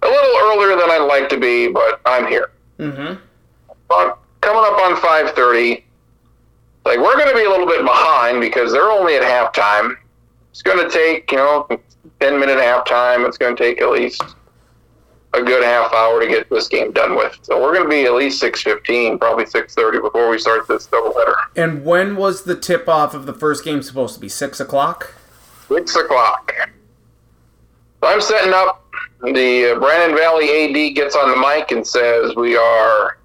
A 0.04 0.08
little 0.08 0.38
earlier 0.44 0.78
than 0.78 0.90
I'd 0.90 1.06
like 1.08 1.28
to 1.30 1.38
be, 1.38 1.68
but 1.68 2.02
I'm 2.06 2.28
here. 2.28 2.52
Mm-hmm. 2.80 3.22
But 3.90 4.20
coming 4.42 4.64
up 4.64 4.80
on 4.80 4.96
5:30, 4.96 5.84
like 6.86 7.00
we're 7.00 7.18
going 7.18 7.30
to 7.30 7.36
be 7.36 7.46
a 7.46 7.50
little 7.50 7.66
bit 7.66 7.82
behind 7.84 8.40
because 8.40 8.72
they're 8.72 8.92
only 8.92 9.16
at 9.16 9.24
halftime. 9.24 9.96
It's 10.52 10.62
going 10.62 10.78
to 10.78 10.90
take, 10.90 11.32
you 11.32 11.38
know, 11.38 11.68
10 12.20 12.40
minute 12.40 12.58
halftime. 12.58 13.28
It's 13.28 13.38
going 13.38 13.56
to 13.56 13.62
take 13.62 13.82
at 13.82 13.92
least 13.92 14.24
a 15.34 15.42
good 15.42 15.64
half 15.64 15.94
hour 15.94 16.20
to 16.22 16.28
get 16.28 16.50
this 16.50 16.68
game 16.68 16.92
done 16.92 17.16
with. 17.16 17.38
So 17.42 17.62
we're 17.62 17.74
going 17.74 17.84
to 17.84 17.90
be 17.90 18.06
at 18.06 18.14
least 18.14 18.42
6:15, 18.42 19.20
probably 19.20 19.46
6:30 19.46 20.02
before 20.02 20.30
we 20.30 20.40
start 20.40 20.68
this 20.68 20.88
doubleheader. 20.88 21.36
And 21.56 21.84
when 21.84 22.16
was 22.16 22.44
the 22.44 22.56
tip 22.56 22.88
off 22.88 23.14
of 23.14 23.26
the 23.26 23.34
first 23.34 23.64
game 23.64 23.82
supposed 23.82 24.16
to 24.16 24.22
be? 24.22 24.30
Six 24.30 24.60
o'clock. 24.60 25.14
Six 25.68 25.96
o'clock. 25.96 26.54
So 28.02 28.08
I'm 28.08 28.22
setting 28.22 28.54
up. 28.54 28.84
The 29.22 29.74
uh, 29.76 29.80
Brandon 29.80 30.16
Valley 30.16 30.48
AD 30.66 30.96
gets 30.96 31.16
on 31.16 31.32
the 31.32 31.38
mic 31.38 31.72
and 31.72 31.86
says, 31.86 32.36
"We 32.36 32.56
are 32.56 33.18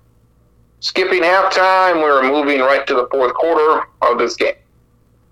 skipping 0.81 1.23
halftime. 1.23 2.03
We're 2.03 2.23
moving 2.23 2.61
right 2.61 2.87
to 2.87 2.95
the 2.95 3.07
fourth 3.11 3.35
quarter 3.35 3.87
of 4.01 4.19
this 4.19 4.35
game." 4.37 4.55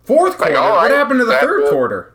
Fourth 0.04 0.37
quarter. 0.37 0.56
all 0.56 0.76
What 0.76 0.90
happened 0.90 1.20
to 1.20 1.25
the 1.25 1.38
third 1.38 1.70
quarter? 1.70 2.14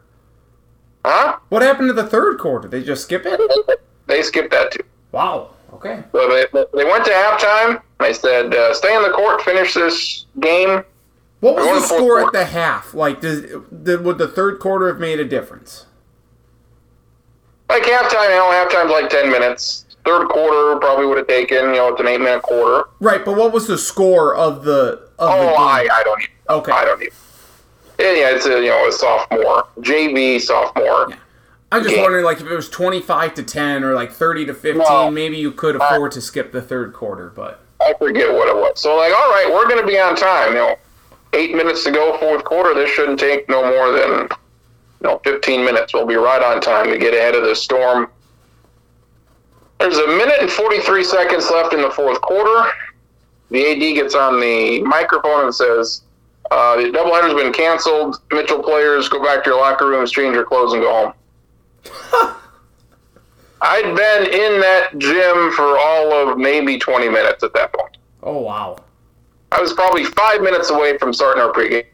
Huh? 1.04 1.38
What 1.50 1.62
happened 1.62 1.90
to 1.90 1.94
the 1.94 2.06
third 2.06 2.40
quarter? 2.40 2.68
They 2.68 2.84
just 2.84 3.04
skip 3.04 3.24
it? 3.26 3.40
They 4.08 4.22
skipped 4.22 4.52
that 4.52 4.72
too. 4.72 4.84
Wow. 5.12 5.56
Okay. 5.74 6.04
So 6.12 6.30
they, 6.30 6.46
they 6.52 6.86
went 6.86 7.06
to 7.06 7.12
halftime. 7.12 7.82
They 8.00 8.14
said, 8.14 8.54
uh, 8.54 8.72
"Stay 8.74 8.96
on 8.96 9.02
the 9.02 9.10
court, 9.10 9.42
finish 9.42 9.74
this 9.74 10.28
game." 10.40 10.84
What 11.40 11.56
was 11.56 11.90
the 11.90 11.96
score 11.96 12.26
at 12.26 12.32
the 12.32 12.46
half? 12.46 12.94
Like, 12.94 13.22
did, 13.22 13.84
did 13.84 14.04
would 14.04 14.20
the 14.20 14.28
third 14.28 14.60
quarter 14.60 14.88
have 14.88 15.00
made 15.00 15.20
a 15.20 15.26
difference? 15.26 15.88
Like 17.70 17.84
halftime, 17.84 18.30
you 18.30 18.36
know, 18.36 18.52
halftime's 18.52 18.92
like 18.92 19.10
ten 19.10 19.30
minutes. 19.32 19.82
Third 20.06 20.28
quarter 20.30 20.78
probably 20.80 21.08
would 21.08 21.18
have 21.18 21.28
taken, 21.28 21.58
you 21.70 21.72
know, 21.78 21.88
it's 21.88 22.00
an 22.00 22.08
eight-minute 22.08 22.44
quarter. 22.44 22.90
Right, 23.00 23.26
but 23.26 23.36
what 23.36 23.52
was 23.52 23.66
the 23.66 23.78
score 23.78 24.36
of 24.36 24.64
the 24.64 25.02
of 25.18 25.30
the 25.30 25.36
Oh, 25.36 25.50
game? 25.50 25.58
I, 25.58 25.90
I 25.92 26.04
don't 26.04 26.22
even. 26.22 26.34
Okay. 26.48 26.72
I 26.72 26.86
don't 26.86 27.02
even. 27.02 27.14
Yeah, 28.00 28.12
yeah, 28.14 28.36
it's 28.36 28.46
a 28.46 28.62
you 28.62 28.70
know 28.70 28.88
a 28.88 28.92
sophomore, 28.92 29.68
JV 29.80 30.40
sophomore. 30.40 31.08
Yeah. 31.10 31.16
I'm 31.72 31.82
just 31.82 31.96
game. 31.96 32.04
wondering, 32.04 32.24
like, 32.24 32.40
if 32.40 32.46
it 32.46 32.56
was 32.56 32.70
25 32.70 33.34
to 33.34 33.44
10 33.44 33.84
or 33.84 33.96
like 33.96 34.12
30 34.12 34.46
to 34.46 34.54
15, 34.54 34.78
No. 34.88 35.10
maybe 35.10 35.38
you 35.38 35.52
could 35.52 35.76
afford 35.76 36.12
to 36.12 36.22
skip 36.22 36.52
the 36.52 36.62
third 36.62 36.94
quarter. 36.94 37.32
But 37.36 37.62
I 37.82 37.94
forget 37.98 38.32
what 38.32 38.48
it 38.48 38.56
was. 38.56 38.80
So 38.80 38.96
like, 38.96 39.12
all 39.12 39.30
right, 39.32 39.50
we're 39.52 39.68
going 39.68 39.82
to 39.82 39.88
be 39.88 39.98
on 40.00 40.16
time. 40.16 40.50
You 40.54 40.60
know, 40.60 40.76
eight 41.34 41.56
minutes 41.56 41.84
to 41.86 41.92
go, 41.92 42.16
fourth 42.20 42.44
quarter. 42.44 42.76
This 42.76 42.92
shouldn't 42.92 43.20
take 43.20 43.50
no 43.50 43.64
more 43.64 43.92
than 43.92 44.30
know 45.02 45.20
15 45.24 45.64
minutes. 45.64 45.94
We'll 45.94 46.06
be 46.06 46.16
right 46.16 46.42
on 46.42 46.62
time 46.62 46.90
to 46.90 46.98
get 46.98 47.14
ahead 47.14 47.36
of 47.36 47.44
the 47.44 47.56
storm. 47.56 48.10
There's 49.80 49.98
a 49.98 50.08
minute 50.08 50.38
and 50.40 50.50
43 50.50 51.04
seconds 51.04 51.50
left 51.52 51.74
in 51.74 51.82
the 51.82 51.90
fourth 51.92 52.22
quarter. 52.22 52.70
The 53.52 53.72
AD 53.72 53.96
gets 53.96 54.16
on 54.16 54.40
the 54.40 54.82
microphone 54.82 55.46
and 55.46 55.54
says, 55.54 56.02
uh, 56.50 56.78
"The 56.78 56.92
doubleheader's 56.92 57.34
been 57.34 57.54
canceled. 57.54 58.22
Mitchell 58.32 58.64
players, 58.64 59.10
go 59.10 59.24
back 59.24 59.44
to 59.44 59.52
your 59.52 59.60
locker 59.60 59.88
rooms, 59.88 60.12
change 60.12 60.34
your 60.34 60.46
clothes, 60.46 60.74
and 60.74 60.82
go 60.82 61.14
home." 62.12 62.36
I'd 63.62 63.96
been 63.96 64.28
in 64.28 64.60
that 64.62 64.98
gym 64.98 65.52
for 65.54 65.78
all 65.78 66.12
of 66.14 66.38
maybe 66.38 66.78
20 66.78 67.10
minutes 67.10 67.44
at 67.44 67.54
that 67.54 67.74
point. 67.74 67.98
oh 68.24 68.40
wow, 68.40 68.78
I 69.52 69.62
was 69.62 69.74
probably 69.74 70.04
five 70.04 70.42
minutes 70.42 70.70
away 70.70 70.98
from 70.98 71.14
starting 71.14 71.42
our 71.42 71.52
pregame. 71.52 71.86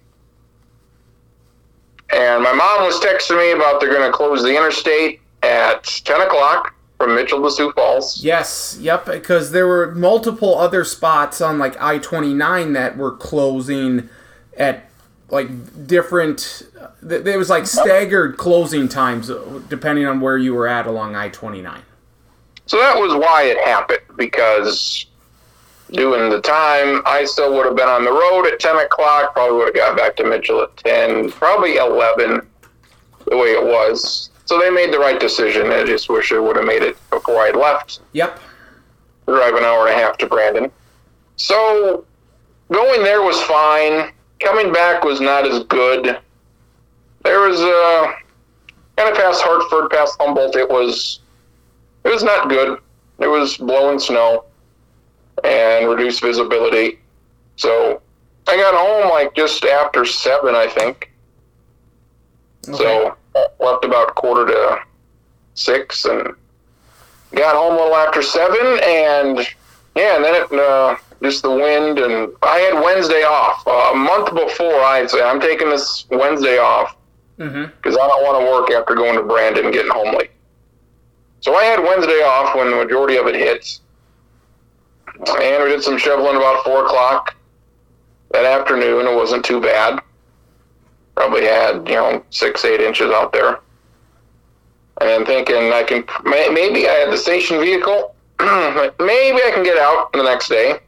And 2.14 2.44
my 2.44 2.54
mom 2.54 2.84
was 2.86 3.00
texting 3.00 3.38
me 3.38 3.52
about 3.52 3.80
they're 3.80 3.92
going 3.94 4.10
to 4.10 4.16
close 4.16 4.44
the 4.44 4.56
interstate 4.56 5.22
at 5.44 5.84
10 5.84 6.22
o'clock 6.22 6.74
from 6.98 7.16
Mitchell 7.16 7.42
to 7.42 7.50
Sioux 7.50 7.72
Falls. 7.72 8.24
yes, 8.24 8.78
yep, 8.80 9.06
because 9.06 9.52
there 9.52 9.66
were 9.68 9.92
multiple 9.96 10.58
other 10.60 10.84
spots 10.84 11.42
on 11.42 11.58
like 11.58 11.76
I-29 11.82 12.74
that 12.74 12.96
were 12.98 13.12
closing 13.12 14.08
at 14.56 14.86
like 15.30 15.88
different. 15.88 16.64
th- 17.08 17.24
There 17.24 17.40
was 17.40 17.50
like 17.50 17.66
staggered 17.66 18.38
closing 18.38 18.88
times 18.88 19.32
uh, 19.32 19.62
depending 19.68 20.06
on 20.06 20.20
where 20.22 20.38
you 20.38 20.54
were 20.54 20.68
at 20.68 20.86
along 20.86 21.16
I-29. 21.16 21.80
So 22.68 22.78
that 22.78 22.98
was 23.00 23.14
why 23.16 23.44
it 23.46 23.58
happened, 23.66 24.02
because 24.16 25.06
doing 25.92 26.30
the 26.30 26.42
time, 26.42 27.02
I 27.06 27.26
still 27.26 27.54
would 27.54 27.66
have 27.66 27.76
been 27.76 27.88
on 27.88 28.04
the 28.04 28.12
road 28.12 28.46
at 28.48 28.60
10 28.60 28.78
o'clock, 28.78 29.34
probably 29.34 29.58
would 29.58 29.68
have 29.68 29.76
got 29.76 29.98
back 29.98 30.16
to 30.18 30.24
Mitchell 30.24 30.62
at 30.62 30.76
10, 30.78 31.32
probably 31.32 31.76
11, 31.78 32.48
the 33.28 33.38
way 33.38 33.50
it 33.50 33.64
was. 33.64 34.30
So 34.46 34.60
they 34.60 34.70
made 34.70 34.94
the 34.94 35.00
right 35.00 35.20
decision. 35.20 35.72
I 35.72 35.84
just 35.84 36.10
wish 36.10 36.32
I 36.32 36.40
would 36.40 36.56
have 36.56 36.66
made 36.66 36.82
it 36.82 36.98
before 37.10 37.38
I 37.38 37.52
left. 37.52 38.00
Yep. 38.14 38.40
drive 39.28 39.54
an 39.56 39.64
hour 39.64 39.88
and 39.88 39.98
a 39.98 40.02
half 40.02 40.18
to 40.18 40.28
Brandon. 40.28 40.72
So 41.38 42.06
going 42.72 43.04
there 43.04 43.22
was 43.22 43.40
fine. 43.44 44.12
Coming 44.40 44.74
back 44.74 45.04
was 45.04 45.22
not 45.22 45.48
as 45.48 45.64
good. 45.66 46.20
There 47.24 47.40
was 47.40 47.62
uh, 47.62 48.14
kind 48.98 49.10
of 49.10 49.16
past 49.16 49.42
Hartford, 49.44 49.92
past 49.92 50.18
Humboldt. 50.20 50.56
It 50.56 50.70
was 50.70 51.20
it 52.04 52.10
was 52.10 52.24
not 52.24 52.50
good. 52.50 52.80
It 53.20 53.28
was 53.28 53.58
blowing 53.58 54.00
snow 54.00 54.46
and 55.44 55.90
reduced 55.90 56.22
visibility. 56.22 57.00
So 57.56 58.02
I 58.48 58.56
got 58.58 58.74
home 58.74 59.10
like 59.12 59.34
just 59.36 59.64
after 59.66 60.06
seven, 60.06 60.56
I 60.56 60.68
think. 60.68 61.12
So 62.64 63.16
left 63.60 63.86
about 63.86 64.16
quarter 64.16 64.46
to 64.46 64.80
six 65.56 66.06
and 66.06 66.34
got 67.34 67.56
home 67.56 67.74
a 67.74 67.78
little 67.78 67.96
after 67.96 68.22
seven, 68.22 68.80
and 68.84 69.40
yeah, 69.96 70.16
and 70.16 70.24
then 70.24 70.36
it 70.36 70.52
uh, 70.54 70.96
just 71.24 71.42
the 71.44 71.52
wind, 71.52 72.00
and 72.00 72.32
I 72.44 72.58
had 72.60 72.84
Wednesday 72.84 73.24
off 73.24 73.66
uh, 73.68 73.92
a 73.94 73.96
month 73.96 74.34
before. 74.34 74.82
I'd 74.84 75.10
say 75.10 75.22
I'm 75.24 75.40
taking 75.40 75.70
this 75.70 76.06
Wednesday 76.10 76.58
off 76.58 76.96
Mm-hmm. 77.40 77.72
because 77.78 77.98
I 77.98 78.08
don't 78.08 78.24
want 78.24 78.40
to 78.46 78.52
work 78.52 78.70
after 78.80 78.94
going 78.94 79.16
to 79.16 79.24
Brandon 79.24 79.66
and 79.66 79.74
getting 79.74 79.90
home 79.92 80.14
late. 80.16 80.30
So 81.40 81.56
I 81.56 81.64
had 81.64 81.80
Wednesday 81.80 82.22
off 82.22 82.56
when 82.56 82.70
the 82.70 82.76
majority 82.76 83.18
of 83.18 83.26
it 83.26 83.34
hit, 83.34 83.80
and 85.08 85.64
we 85.64 85.70
did 85.70 85.84
some 85.84 85.98
shoveling 85.98 86.36
about 86.36 86.64
four 86.64 86.86
o'clock 86.86 87.36
that 88.32 88.46
afternoon. 88.46 89.08
It 89.08 89.16
wasn't 89.16 89.46
too 89.46 89.62
bad. 89.62 90.02
Probably 91.16 91.44
had 91.44 91.88
you 91.88 91.96
know 91.96 92.24
six 92.30 92.66
eight 92.66 92.82
inches 92.82 93.12
out 93.12 93.34
there 93.34 93.60
and 95.02 95.26
thinking 95.26 95.72
I 95.74 95.84
can 95.84 96.04
maybe 96.24 96.88
I 96.88 96.94
had 96.94 97.12
the 97.12 97.18
station 97.18 97.60
vehicle. 97.60 98.16
maybe 98.40 99.38
I 99.38 99.52
can 99.54 99.64
get 99.64 99.78
out 99.78 100.12
the 100.14 100.24
next 100.24 100.50
day. 100.50 100.80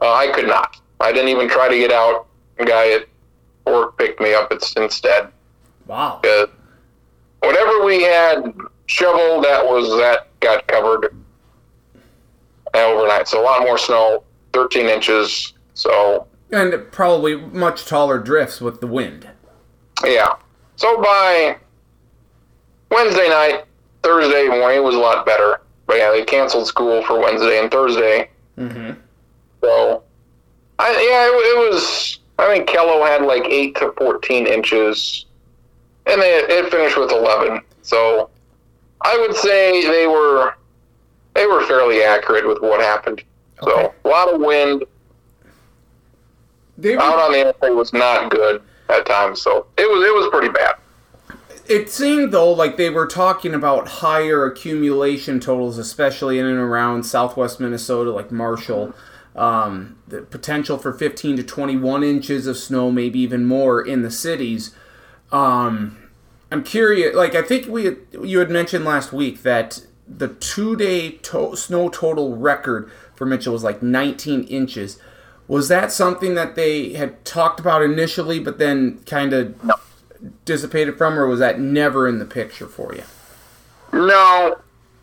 Uh, 0.00 0.14
I 0.14 0.30
could 0.32 0.46
not. 0.46 0.80
I 1.00 1.12
didn't 1.12 1.28
even 1.28 1.48
try 1.48 1.68
to 1.68 1.76
get 1.76 1.90
out. 1.90 2.26
Guy 2.64 2.92
at 2.92 3.06
work 3.66 3.96
picked 3.98 4.20
me 4.20 4.34
up 4.34 4.52
instead. 4.76 5.28
Wow. 5.86 6.20
Uh, 6.24 6.46
whatever 7.40 7.84
we 7.84 8.02
had 8.02 8.52
shovel 8.86 9.40
that 9.42 9.64
was 9.64 9.88
that 9.98 10.28
got 10.40 10.66
covered 10.66 11.14
overnight. 12.74 13.28
So 13.28 13.40
a 13.40 13.44
lot 13.44 13.62
more 13.62 13.78
snow, 13.78 14.24
13 14.52 14.86
inches. 14.86 15.52
So 15.74 16.26
And 16.50 16.74
probably 16.92 17.36
much 17.36 17.86
taller 17.86 18.18
drifts 18.18 18.60
with 18.60 18.80
the 18.80 18.86
wind. 18.86 19.28
Yeah. 20.04 20.34
So 20.76 21.00
by 21.02 21.58
Wednesday 22.90 23.28
night, 23.28 23.64
Thursday 24.02 24.48
morning 24.48 24.78
it 24.78 24.82
was 24.82 24.94
a 24.94 24.98
lot 24.98 25.26
better. 25.26 25.60
But 25.86 25.96
yeah, 25.96 26.10
they 26.10 26.24
canceled 26.24 26.66
school 26.66 27.02
for 27.02 27.18
Wednesday 27.18 27.58
and 27.58 27.70
Thursday. 27.70 28.30
Mm-hmm. 28.58 28.92
So, 29.62 30.02
I 30.78 30.90
yeah, 30.90 31.26
it, 31.26 31.32
it 31.32 31.70
was. 31.70 32.18
I 32.38 32.46
think 32.46 32.68
KELO 32.68 33.04
had 33.06 33.22
like 33.22 33.44
eight 33.46 33.74
to 33.76 33.92
fourteen 33.96 34.46
inches, 34.46 35.24
and 36.06 36.20
they 36.20 36.28
it 36.28 36.70
finished 36.70 36.98
with 36.98 37.10
eleven. 37.10 37.62
So, 37.80 38.28
I 39.00 39.16
would 39.16 39.34
say 39.34 39.88
they 39.88 40.06
were 40.06 40.54
they 41.38 41.46
were 41.46 41.64
fairly 41.66 42.02
accurate 42.02 42.46
with 42.46 42.60
what 42.60 42.80
happened. 42.80 43.22
So 43.62 43.70
Okay. 43.70 43.90
a 44.04 44.08
lot 44.08 44.32
of 44.34 44.40
wind 44.40 44.84
They 46.76 46.96
out 46.96 47.18
on 47.18 47.32
the 47.32 47.40
interstate 47.40 47.74
was 47.74 47.92
not 47.92 48.30
good. 48.30 48.60
at 48.88 49.04
times. 49.06 49.42
So 49.42 49.66
it 49.76 49.88
was 49.88 50.02
it 50.06 50.14
was 50.14 50.28
pretty 50.30 50.48
bad. 50.48 50.74
It 51.68 51.90
seemed 51.90 52.32
though 52.32 52.50
like 52.50 52.76
they 52.78 52.88
were 52.90 53.06
talking 53.06 53.52
about 53.54 53.88
higher 53.88 54.46
accumulation 54.46 55.38
totals, 55.40 55.76
especially 55.78 56.38
in 56.38 56.46
and 56.46 56.58
around 56.58 57.04
Southwest 57.04 57.60
Minnesota, 57.60 58.10
like 58.10 58.32
Marshall. 58.32 58.94
Um, 59.36 59.98
the 60.08 60.22
potential 60.22 60.78
for 60.78 60.92
15 60.92 61.36
to 61.36 61.42
21 61.44 62.02
inches 62.02 62.46
of 62.48 62.56
snow, 62.56 62.90
maybe 62.90 63.20
even 63.20 63.44
more 63.44 63.80
in 63.86 64.02
the 64.02 64.10
cities. 64.10 64.74
Um, 65.30 65.98
I'm 66.50 66.64
curious. 66.64 67.14
Like 67.14 67.34
I 67.34 67.42
think 67.42 67.66
we 67.68 67.96
you 68.22 68.38
had 68.38 68.50
mentioned 68.50 68.84
last 68.86 69.12
week 69.12 69.42
that 69.42 69.82
the 70.08 70.28
two 70.28 70.76
day 70.76 71.12
to- 71.22 71.56
snow 71.56 71.88
total 71.88 72.36
record 72.36 72.90
for 73.14 73.26
Mitchell 73.26 73.52
was 73.52 73.64
like 73.64 73.82
19 73.82 74.44
inches. 74.44 74.98
Was 75.46 75.68
that 75.68 75.90
something 75.92 76.34
that 76.34 76.54
they 76.56 76.92
had 76.92 77.24
talked 77.24 77.58
about 77.60 77.82
initially, 77.82 78.38
but 78.38 78.58
then 78.58 79.00
kind 79.06 79.32
of 79.32 79.62
No. 79.64 79.74
dissipated 80.44 80.98
from, 80.98 81.18
or 81.18 81.26
was 81.26 81.40
that 81.40 81.58
never 81.60 82.06
in 82.08 82.18
the 82.18 82.24
picture 82.24 82.66
for 82.66 82.94
you? 82.94 83.02
No, 83.92 84.56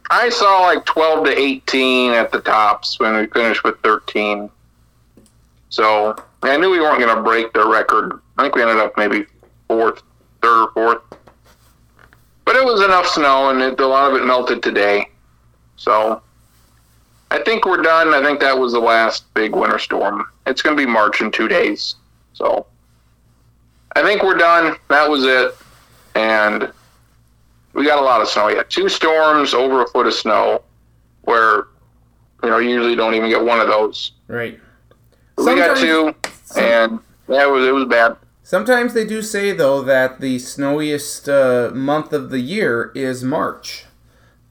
I 0.09 0.29
saw 0.29 0.61
like 0.61 0.85
12 0.85 1.25
to 1.25 1.39
18 1.39 2.11
at 2.13 2.31
the 2.31 2.39
tops 2.41 2.99
when 2.99 3.15
we 3.15 3.25
finished 3.27 3.63
with 3.63 3.79
13. 3.81 4.49
So 5.69 6.15
I 6.43 6.57
knew 6.57 6.69
we 6.69 6.79
weren't 6.79 6.99
going 6.99 7.15
to 7.15 7.23
break 7.23 7.51
the 7.53 7.67
record. 7.67 8.19
I 8.37 8.43
think 8.43 8.55
we 8.55 8.61
ended 8.61 8.77
up 8.77 8.93
maybe 8.97 9.25
fourth, 9.67 10.03
third 10.41 10.65
or 10.65 10.71
fourth. 10.73 11.01
But 12.45 12.55
it 12.55 12.63
was 12.63 12.81
enough 12.81 13.07
snow, 13.07 13.49
and 13.49 13.61
it, 13.61 13.79
a 13.79 13.87
lot 13.87 14.11
of 14.11 14.21
it 14.21 14.25
melted 14.25 14.61
today. 14.61 15.09
So 15.77 16.21
I 17.31 17.41
think 17.43 17.65
we're 17.65 17.81
done. 17.81 18.13
I 18.13 18.21
think 18.23 18.39
that 18.39 18.57
was 18.57 18.73
the 18.73 18.79
last 18.79 19.31
big 19.33 19.55
winter 19.55 19.79
storm. 19.79 20.25
It's 20.45 20.61
going 20.61 20.77
to 20.77 20.85
be 20.85 20.89
March 20.89 21.21
in 21.21 21.31
two 21.31 21.47
days. 21.47 21.95
So 22.33 22.67
I 23.95 24.03
think 24.03 24.23
we're 24.23 24.37
done. 24.37 24.77
That 24.89 25.09
was 25.09 25.25
it. 25.25 25.55
And 26.15 26.71
we 27.73 27.83
got 27.85 27.99
a 27.99 28.05
lot 28.05 28.21
of 28.21 28.27
snow 28.27 28.47
yet. 28.47 28.69
Two 28.69 28.89
storms, 28.89 29.53
over 29.53 29.83
a 29.83 29.87
foot 29.87 30.07
of 30.07 30.13
snow, 30.13 30.63
where 31.23 31.67
you 32.43 32.49
know 32.49 32.59
you 32.59 32.69
usually 32.69 32.95
don't 32.95 33.15
even 33.15 33.29
get 33.29 33.43
one 33.43 33.59
of 33.59 33.67
those. 33.67 34.13
Right. 34.27 34.59
we 35.37 35.55
got 35.55 35.77
two, 35.77 36.15
and 36.55 36.99
yeah, 37.27 37.43
it 37.43 37.51
was 37.51 37.67
it 37.67 37.71
was 37.71 37.85
bad. 37.85 38.15
Sometimes 38.45 38.93
they 38.93 39.05
do 39.07 39.23
say 39.23 39.53
though 39.53 39.81
that 39.81 40.21
the 40.21 40.37
snowiest 40.37 41.27
uh, 41.27 41.71
month 41.73 42.13
of 42.13 42.29
the 42.29 42.39
year 42.39 42.91
is 42.93 43.23
March. 43.23 43.85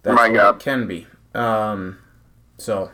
That's 0.02 0.16
My 0.16 0.30
God. 0.30 0.56
it 0.56 0.64
can 0.64 0.88
be. 0.88 1.06
Um, 1.32 1.98
so 2.58 2.90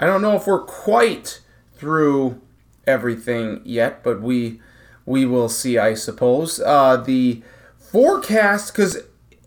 I 0.00 0.06
don't 0.06 0.20
know 0.20 0.34
if 0.34 0.48
we're 0.48 0.64
quite 0.64 1.42
through 1.76 2.42
everything 2.88 3.62
yet, 3.64 4.02
but 4.02 4.20
we 4.20 4.60
we 5.06 5.24
will 5.24 5.48
see, 5.48 5.78
I 5.78 5.94
suppose. 5.94 6.58
Uh, 6.58 6.96
the 6.96 7.44
forecast, 7.78 8.72
because 8.72 8.98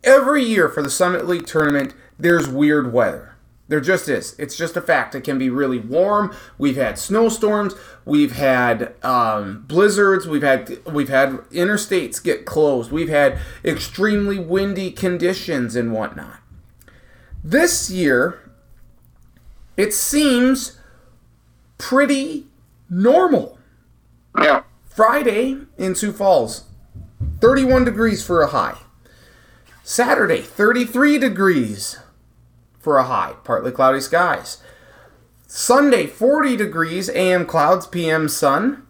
every 0.02 0.46
year 0.46 0.70
for 0.70 0.82
the 0.82 0.90
Summit 0.90 1.28
League 1.28 1.46
tournament, 1.46 1.94
there's 2.18 2.48
weird 2.48 2.94
weather. 2.94 3.36
There 3.68 3.82
just 3.82 4.08
is. 4.08 4.34
It's 4.40 4.56
just 4.56 4.78
a 4.78 4.82
fact. 4.82 5.14
It 5.14 5.26
can 5.26 5.38
be 5.38 5.50
really 5.50 5.80
warm. 5.80 6.34
We've 6.58 6.78
had 6.78 6.98
snowstorms. 6.98 7.76
We've 8.08 8.32
had 8.32 8.94
um, 9.04 9.66
blizzards. 9.68 10.26
We've 10.26 10.42
had 10.42 10.80
we've 10.86 11.10
had 11.10 11.32
interstates 11.52 12.24
get 12.24 12.46
closed. 12.46 12.90
We've 12.90 13.10
had 13.10 13.38
extremely 13.66 14.40
windy 14.40 14.92
conditions 14.92 15.76
and 15.76 15.92
whatnot. 15.92 16.40
This 17.44 17.92
year, 17.92 18.50
it 19.76 19.94
seems 19.94 20.80
pretty 21.78 22.48
normal. 22.90 23.60
Yeah, 24.42 24.64
Friday 24.86 25.58
in 25.78 25.94
Sioux 25.94 26.14
Falls, 26.14 26.64
31 27.42 27.84
degrees 27.84 28.26
for 28.26 28.42
a 28.42 28.48
high. 28.48 28.78
Saturday, 29.84 30.40
33 30.42 31.18
degrees 31.18 32.00
for 32.80 32.98
a 32.98 33.04
high, 33.04 33.34
partly 33.44 33.72
cloudy 33.72 34.00
skies. 34.00 34.64
Sunday, 35.50 36.08
40 36.08 36.58
degrees, 36.58 37.10
AM 37.10 37.46
clouds, 37.46 37.88
PM 37.88 38.28
sun. 38.28 38.86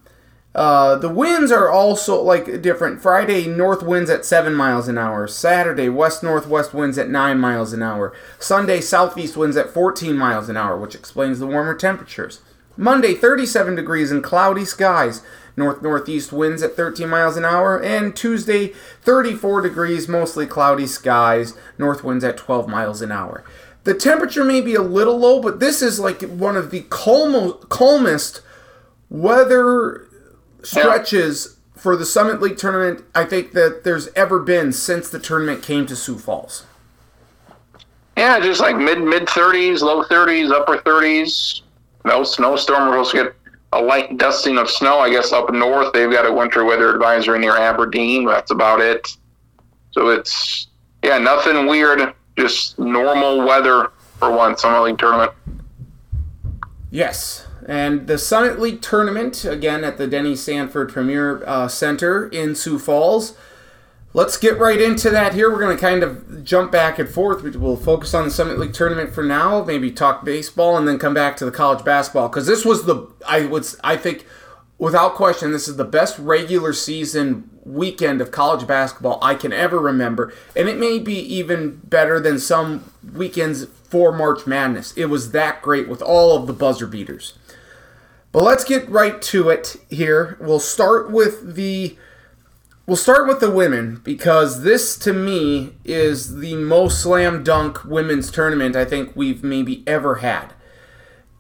Uh, 0.56 0.96
the 0.96 1.08
winds 1.08 1.52
are 1.52 1.70
also 1.70 2.20
like 2.20 2.64
different. 2.64 3.00
Friday, 3.00 3.46
north 3.46 3.84
winds 3.84 4.10
at 4.10 4.26
7 4.26 4.56
miles 4.56 4.88
an 4.88 4.98
hour. 4.98 5.28
Saturday, 5.28 5.88
west 5.88 6.24
northwest 6.24 6.74
winds 6.74 6.98
at 6.98 7.12
9 7.12 7.40
miles 7.40 7.74
an 7.74 7.84
hour. 7.84 8.12
Sunday, 8.40 8.82
southeast 8.82 9.38
winds 9.38 9.56
at 9.56 9.70
14 9.70 10.18
miles 10.18 10.50
an 10.50 10.58
hour, 10.58 10.76
which 10.76 10.96
explains 10.96 11.38
the 11.38 11.46
warmer 11.46 11.76
temperatures. 11.76 12.42
Monday, 12.76 13.14
37 13.14 13.76
degrees 13.76 14.12
and 14.12 14.24
cloudy 14.24 14.66
skies. 14.66 15.22
North 15.56 15.82
northeast 15.82 16.32
winds 16.32 16.62
at 16.62 16.76
13 16.76 17.08
miles 17.08 17.38
an 17.38 17.46
hour. 17.46 17.82
And 17.82 18.16
Tuesday, 18.16 18.74
34 19.02 19.62
degrees, 19.62 20.08
mostly 20.08 20.48
cloudy 20.48 20.88
skies. 20.88 21.56
North 21.78 22.04
winds 22.04 22.24
at 22.24 22.38
12 22.38 22.68
miles 22.68 23.02
an 23.04 23.12
hour. 23.12 23.44
The 23.88 23.94
temperature 23.94 24.44
may 24.44 24.60
be 24.60 24.76
a 24.76 24.82
little 24.82 25.18
low, 25.18 25.42
but 25.42 25.62
this 25.62 25.82
is 25.82 25.98
like 25.98 26.22
one 26.24 26.58
of 26.58 26.72
the 26.72 26.82
calmo- 26.90 27.54
calmest 27.70 28.42
weather 29.10 30.10
stretches 30.62 31.56
for 31.74 31.96
the 31.96 32.06
Summit 32.06 32.42
League 32.42 32.58
tournament 32.58 33.06
I 33.16 33.24
think 33.24 33.54
that 33.54 33.86
there's 33.86 34.10
ever 34.10 34.40
been 34.40 34.74
since 34.74 35.08
the 35.08 35.20
tournament 35.20 35.64
came 35.64 35.86
to 35.86 35.96
Sioux 35.96 36.18
Falls. 36.18 36.66
yeah, 38.18 38.42
just 38.42 38.60
like 38.60 38.76
mid 38.76 39.00
mid 39.00 39.30
thirties, 39.30 39.82
low 39.82 40.04
thirties, 40.04 40.52
upper 40.52 40.80
thirties. 40.80 41.62
No 42.04 42.26
snowstorm. 42.26 42.90
We're 42.90 43.06
supposed 43.06 43.12
to 43.12 43.24
get 43.24 43.36
a 43.72 43.82
light 43.82 44.18
dusting 44.18 44.58
of 44.58 44.70
snow. 44.70 45.00
I 45.00 45.10
guess 45.10 45.32
up 45.32 45.50
north 45.54 45.94
they've 45.94 46.12
got 46.12 46.26
a 46.26 46.34
winter 46.34 46.66
weather 46.66 46.94
advisory 46.94 47.40
near 47.40 47.56
Aberdeen. 47.56 48.26
That's 48.26 48.52
about 48.52 48.82
it. 48.82 49.08
So 49.92 50.10
it's 50.10 50.68
yeah, 51.06 51.20
nothing 51.20 51.68
weird. 51.68 52.14
Just 52.38 52.78
normal 52.78 53.46
weather 53.46 53.92
for 54.20 54.32
one 54.32 54.58
Summit 54.58 54.82
League 54.84 54.98
tournament. 55.00 55.32
Yes, 56.92 57.48
and 57.68 58.08
the 58.08 58.18
Summit 58.18 58.60
League 58.60 58.82
tournament 58.82 59.44
again 59.44 59.84
at 59.84 59.98
the 59.98 60.08
Denny 60.08 60.36
Sanford 60.36 60.92
Premier 60.94 61.44
uh, 61.46 61.68
Center 61.68 62.28
in 62.30 62.56
Sioux 62.56 62.80
Falls. 62.80 63.36
Let's 64.14 64.38
get 64.38 64.58
right 64.58 64.80
into 64.82 65.10
that 65.10 65.34
here. 65.34 65.52
We're 65.52 65.60
going 65.60 65.76
to 65.76 65.82
kind 65.82 66.02
of 66.02 66.44
jump 66.44 66.72
back 66.72 66.98
and 66.98 67.10
forth. 67.10 67.44
We- 67.44 67.52
We'll 67.52 67.76
focus 67.76 68.14
on 68.14 68.24
the 68.26 68.32
Summit 68.32 68.58
League 68.58 68.74
tournament 68.74 69.14
for 69.14 69.24
now, 69.24 69.64
maybe 69.64 69.92
talk 69.92 70.24
baseball, 70.24 70.78
and 70.78 70.88
then 70.88 70.98
come 70.98 71.14
back 71.14 71.36
to 71.38 71.46
the 71.46 71.52
college 71.52 71.84
basketball 71.84 72.30
because 72.30 72.48
this 72.48 72.64
was 72.66 72.86
the 72.86 73.08
I 73.28 73.46
would 73.46 73.68
I 73.84 73.98
think 73.98 74.26
without 74.78 75.16
question 75.16 75.52
this 75.52 75.68
is 75.68 75.78
the 75.78 75.86
best 75.86 76.18
regular 76.20 76.74
season 76.74 77.50
weekend 77.64 78.22
of 78.22 78.32
college 78.32 78.66
basketball 78.66 79.20
I 79.22 79.36
can 79.36 79.52
ever 79.52 79.80
remember, 79.80 80.34
and 80.56 80.70
it 80.70 80.78
may 80.78 81.00
be 81.00 81.20
even 81.20 81.82
better 81.84 82.20
than 82.20 82.40
some 82.40 82.92
weekends 83.14 83.66
for 83.66 84.12
March 84.12 84.46
Madness. 84.46 84.94
It 84.96 85.06
was 85.06 85.32
that 85.32 85.62
great 85.62 85.88
with 85.88 86.02
all 86.02 86.36
of 86.36 86.48
the 86.48 86.54
buzzer 86.54 86.88
beaters. 86.88 87.38
But 88.32 88.44
let's 88.44 88.64
get 88.64 88.90
right 88.90 89.22
to 89.24 89.50
it 89.50 89.78
here. 89.90 90.38
We'll 90.40 90.60
start 90.60 91.12
with 91.12 91.56
the 91.56 91.98
we'll 92.86 92.98
start 92.98 93.28
with 93.28 93.40
the 93.40 93.52
women 93.52 94.00
because 94.04 94.64
this 94.64 94.98
to 95.00 95.12
me 95.12 95.76
is 95.84 96.38
the 96.38 96.56
most 96.56 97.02
slam 97.02 97.44
dunk 97.44 97.84
women's 97.84 98.32
tournament 98.32 98.76
I 98.76 98.86
think 98.86 99.16
we've 99.16 99.44
maybe 99.44 99.84
ever 99.88 100.16
had. 100.16 100.54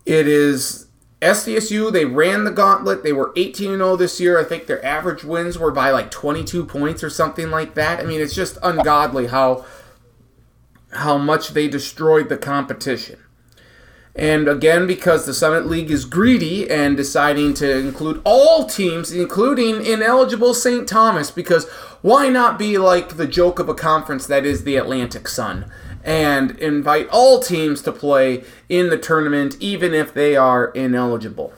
It 0.06 0.28
is 0.28 0.87
SDSU, 1.21 1.91
they 1.91 2.06
ran 2.06 2.43
the 2.43 2.51
gauntlet. 2.51 3.03
They 3.03 3.13
were 3.13 3.34
18 3.36 3.77
0 3.77 3.95
this 3.95 4.19
year. 4.19 4.39
I 4.39 4.43
think 4.43 4.67
their 4.67 4.84
average 4.86 5.23
wins 5.23 5.58
were 5.58 5.71
by 5.71 5.89
like 5.89 6.12
22 6.12 6.65
points 6.65 7.03
or 7.03 7.10
something 7.10 7.49
like 7.49 7.73
that. 7.73 7.99
I 7.99 8.03
mean, 8.03 8.21
it's 8.21 8.36
just 8.36 8.58
ungodly 8.62 9.27
how 9.27 9.65
how 10.93 11.17
much 11.17 11.49
they 11.49 11.67
destroyed 11.67 12.30
the 12.30 12.38
competition. 12.38 13.19
And 14.15 14.47
again, 14.47 14.88
because 14.88 15.25
the 15.25 15.34
Summit 15.34 15.67
League 15.67 15.91
is 15.91 16.06
greedy 16.06 16.69
and 16.69 16.97
deciding 16.97 17.53
to 17.56 17.77
include 17.77 18.19
all 18.23 18.65
teams, 18.65 19.12
including 19.12 19.86
ineligible 19.86 20.56
St. 20.56 20.88
Thomas, 20.88 21.30
because 21.30 21.69
why 22.01 22.27
not 22.30 22.58
be 22.58 22.80
like 22.80 23.17
the 23.17 23.27
joke 23.27 23.60
of 23.60 23.69
a 23.69 23.75
conference 23.75 24.25
that 24.25 24.43
is 24.43 24.63
the 24.63 24.75
Atlantic 24.75 25.27
Sun 25.27 25.71
and 26.07 26.51
invite 26.59 27.07
all 27.09 27.39
teams 27.39 27.81
to 27.83 27.91
play 27.91 28.43
in 28.69 28.89
the 28.89 28.97
tournament, 28.97 29.57
even 29.59 29.93
if 29.93 30.13
they 30.13 30.35
are 30.35 30.67
ineligible? 30.69 31.53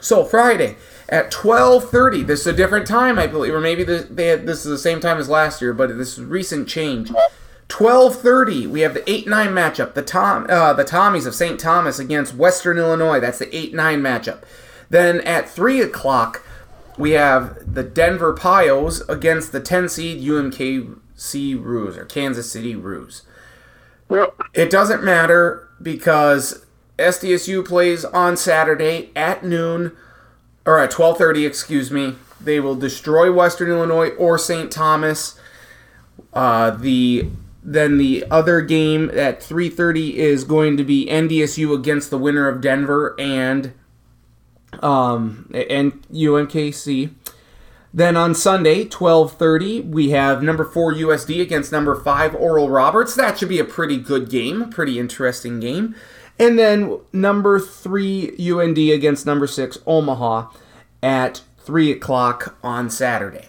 So 0.00 0.24
Friday 0.24 0.76
at 1.10 1.30
12:30. 1.30 2.26
This 2.26 2.40
is 2.40 2.46
a 2.46 2.52
different 2.52 2.86
time, 2.86 3.18
I 3.18 3.26
believe, 3.26 3.54
or 3.54 3.60
maybe 3.60 3.84
they 3.84 4.26
had, 4.26 4.46
this 4.46 4.64
is 4.64 4.70
the 4.70 4.78
same 4.78 5.00
time 5.00 5.18
as 5.18 5.28
last 5.28 5.60
year, 5.60 5.74
but 5.74 5.96
this 5.98 6.14
is 6.14 6.20
a 6.20 6.26
recent 6.26 6.68
change. 6.68 7.12
12:30. 7.68 8.66
We 8.66 8.80
have 8.80 8.94
the 8.94 9.00
8-9 9.02 9.52
matchup. 9.52 9.94
The 9.94 10.02
Tom 10.02 10.46
uh, 10.48 10.72
the 10.72 10.84
Tommies 10.84 11.26
of 11.26 11.34
St. 11.34 11.60
Thomas 11.60 11.98
against 11.98 12.34
Western 12.34 12.78
Illinois. 12.78 13.20
That's 13.20 13.38
the 13.38 13.46
8-9 13.46 13.72
matchup. 14.00 14.42
Then 14.88 15.20
at 15.20 15.48
3 15.48 15.80
o'clock, 15.82 16.42
we 16.98 17.12
have 17.12 17.74
the 17.74 17.84
Denver 17.84 18.34
Pios 18.34 19.08
against 19.08 19.52
the 19.52 19.60
10 19.60 19.88
seed 19.88 20.22
UMKC 20.22 21.62
Roos 21.62 21.96
or 21.96 22.04
Kansas 22.04 22.50
City 22.50 22.74
Roos. 22.74 23.22
It 24.52 24.70
doesn't 24.70 25.02
matter 25.02 25.68
because 25.80 26.66
SDSU 26.98 27.64
plays 27.66 28.04
on 28.04 28.36
Saturday 28.36 29.10
at 29.16 29.44
noon 29.44 29.92
or 30.66 30.78
at 30.78 30.90
12:30, 30.90 31.46
excuse 31.46 31.90
me. 31.90 32.16
they 32.42 32.58
will 32.58 32.74
destroy 32.74 33.30
Western 33.30 33.70
Illinois 33.70 34.10
or 34.10 34.38
St. 34.38 34.70
Thomas. 34.70 35.38
Uh, 36.32 36.70
the 36.70 37.28
then 37.62 37.98
the 37.98 38.24
other 38.30 38.60
game 38.62 39.10
at 39.14 39.40
3:30 39.40 40.14
is 40.14 40.44
going 40.44 40.76
to 40.76 40.84
be 40.84 41.06
NDSU 41.06 41.74
against 41.74 42.10
the 42.10 42.18
winner 42.18 42.48
of 42.48 42.60
Denver 42.60 43.14
and 43.18 43.74
um, 44.82 45.50
and 45.52 46.02
UMKC. 46.10 47.10
Then 47.92 48.16
on 48.16 48.34
Sunday, 48.34 48.84
12:30, 48.84 49.80
we 49.80 50.10
have 50.10 50.42
number 50.42 50.64
4 50.64 50.94
USD 50.94 51.40
against 51.40 51.72
number 51.72 51.94
5 51.94 52.34
Oral 52.36 52.70
Roberts. 52.70 53.14
That 53.14 53.38
should 53.38 53.48
be 53.48 53.58
a 53.58 53.64
pretty 53.64 53.96
good 53.96 54.30
game, 54.30 54.70
pretty 54.70 54.98
interesting 54.98 55.58
game. 55.58 55.96
And 56.38 56.58
then 56.58 56.98
number 57.12 57.58
3 57.58 58.36
UND 58.38 58.78
against 58.78 59.26
number 59.26 59.46
6 59.46 59.78
Omaha 59.86 60.50
at 61.02 61.42
3 61.58 61.90
o'clock 61.90 62.56
on 62.62 62.90
Saturday. 62.90 63.48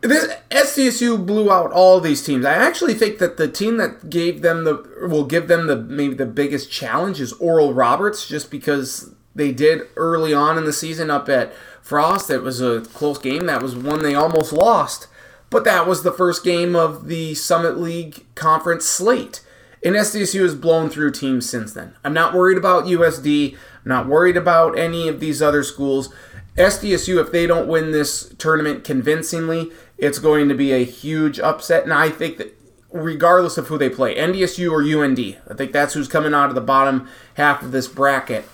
This 0.00 0.32
SDSU 0.50 1.26
blew 1.26 1.50
out 1.50 1.72
all 1.72 2.00
these 2.00 2.22
teams. 2.24 2.46
I 2.46 2.54
actually 2.54 2.94
think 2.94 3.18
that 3.18 3.36
the 3.36 3.48
team 3.48 3.78
that 3.78 4.08
gave 4.08 4.42
them 4.42 4.62
the 4.62 4.84
will 5.08 5.24
give 5.24 5.48
them 5.48 5.66
the 5.66 5.74
maybe 5.76 6.14
the 6.14 6.26
biggest 6.26 6.70
challenge 6.70 7.20
is 7.20 7.32
Oral 7.34 7.74
Roberts, 7.74 8.28
just 8.28 8.48
because 8.48 9.12
they 9.34 9.50
did 9.50 9.82
early 9.96 10.32
on 10.32 10.56
in 10.56 10.64
the 10.64 10.72
season 10.72 11.10
up 11.10 11.28
at 11.28 11.52
Frost. 11.88 12.28
It 12.28 12.42
was 12.42 12.60
a 12.60 12.82
close 12.82 13.16
game. 13.16 13.46
That 13.46 13.62
was 13.62 13.74
one 13.74 14.02
they 14.02 14.14
almost 14.14 14.52
lost, 14.52 15.06
but 15.48 15.64
that 15.64 15.86
was 15.86 16.02
the 16.02 16.12
first 16.12 16.44
game 16.44 16.76
of 16.76 17.08
the 17.08 17.34
Summit 17.34 17.78
League 17.78 18.26
conference 18.34 18.84
slate. 18.84 19.42
And 19.82 19.96
SDSU 19.96 20.42
has 20.42 20.54
blown 20.54 20.90
through 20.90 21.12
teams 21.12 21.48
since 21.48 21.72
then. 21.72 21.94
I'm 22.04 22.12
not 22.12 22.34
worried 22.34 22.58
about 22.58 22.84
USD. 22.84 23.54
I'm 23.54 23.58
not 23.86 24.06
worried 24.06 24.36
about 24.36 24.78
any 24.78 25.08
of 25.08 25.18
these 25.18 25.40
other 25.40 25.62
schools. 25.62 26.12
SDSU, 26.56 27.18
if 27.24 27.32
they 27.32 27.46
don't 27.46 27.68
win 27.68 27.90
this 27.90 28.34
tournament 28.36 28.84
convincingly, 28.84 29.70
it's 29.96 30.18
going 30.18 30.50
to 30.50 30.54
be 30.54 30.72
a 30.72 30.84
huge 30.84 31.40
upset. 31.40 31.84
And 31.84 31.94
I 31.94 32.10
think 32.10 32.36
that 32.36 32.54
regardless 32.92 33.56
of 33.56 33.68
who 33.68 33.78
they 33.78 33.88
play, 33.88 34.14
NDSU 34.14 34.70
or 34.70 34.82
UND, 34.82 35.38
I 35.50 35.54
think 35.54 35.72
that's 35.72 35.94
who's 35.94 36.08
coming 36.08 36.34
out 36.34 36.50
of 36.50 36.54
the 36.54 36.60
bottom 36.60 37.08
half 37.34 37.62
of 37.62 37.72
this 37.72 37.88
bracket. 37.88 38.46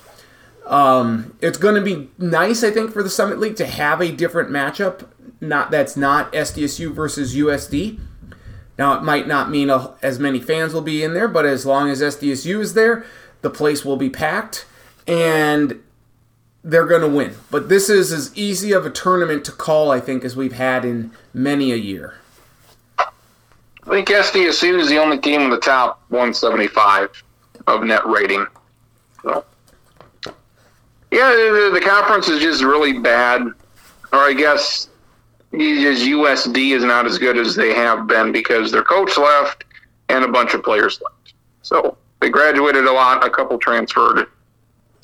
Um, 0.67 1.37
it's 1.41 1.59
going 1.59 1.75
to 1.75 1.81
be 1.81 2.09
nice, 2.19 2.65
I 2.65 2.71
think, 2.71 2.93
for 2.93 3.03
the 3.03 3.11
Summit 3.11 3.39
League 3.39 3.57
to 3.57 3.67
have 3.67 4.01
a 4.01 4.11
different 4.11 4.51
matchup. 4.51 5.07
Not 5.41 5.71
that's 5.71 5.97
not 5.97 6.33
SDSU 6.33 6.93
versus 6.93 7.35
USD. 7.35 8.01
Now, 8.79 8.95
it 8.95 9.03
might 9.03 9.29
not 9.29 9.51
mean 9.51 9.71
a, 9.71 9.95
as 10.03 10.19
many 10.19 10.41
fans 10.41 10.73
will 10.73 10.81
be 10.81 11.05
in 11.05 11.15
there, 11.15 11.29
but 11.29 11.45
as 11.45 11.65
long 11.65 11.91
as 11.91 12.01
SDSU 12.01 12.61
is 12.61 12.75
there, 12.75 13.05
the 13.43 13.51
place 13.51 13.85
will 13.85 13.97
be 13.97 14.11
packed. 14.11 14.67
And 15.07 15.81
they're 16.65 16.87
going 16.87 17.03
to 17.03 17.09
win. 17.09 17.35
But 17.51 17.69
this 17.69 17.91
is 17.91 18.11
as 18.11 18.37
easy 18.37 18.73
of 18.73 18.87
a 18.87 18.91
tournament 18.91 19.45
to 19.45 19.53
call, 19.53 19.91
I 19.91 20.01
think, 20.01 20.25
as 20.25 20.35
we've 20.35 20.55
had 20.55 20.85
in 20.85 21.13
many 21.35 21.73
a 21.73 21.77
year. 21.77 22.15
I 22.99 23.07
think 23.91 24.09
SDSU 24.09 24.81
is 24.81 24.89
the 24.89 24.99
only 24.99 25.19
team 25.19 25.43
in 25.43 25.51
the 25.51 25.61
top 25.61 26.03
175 26.09 27.23
of 27.67 27.85
net 27.85 28.05
rating. 28.07 28.47
So, 29.23 29.45
yeah, 31.15 31.31
the, 31.31 31.71
the 31.73 31.81
conference 31.81 32.29
is 32.29 32.41
just 32.41 32.63
really 32.63 32.99
bad. 32.99 33.43
Or 34.13 34.19
I 34.19 34.33
guess 34.33 34.89
just 35.53 36.05
USD 36.05 36.77
is 36.77 36.85
not 36.85 37.07
as 37.07 37.19
good 37.19 37.39
as 37.39 37.55
they 37.55 37.75
have 37.75 38.07
been 38.07 38.33
because 38.33 38.71
their 38.71 38.83
coach 38.83 39.17
left 39.17 39.65
and 40.09 40.25
a 40.25 40.29
bunch 40.29 40.55
of 40.55 40.63
players 40.63 41.01
left. 41.03 41.35
So 41.63 41.97
they 42.21 42.29
graduated 42.29 42.85
a 42.85 42.93
lot, 42.93 43.25
a 43.25 43.31
couple 43.31 43.59
transferred 43.59 44.27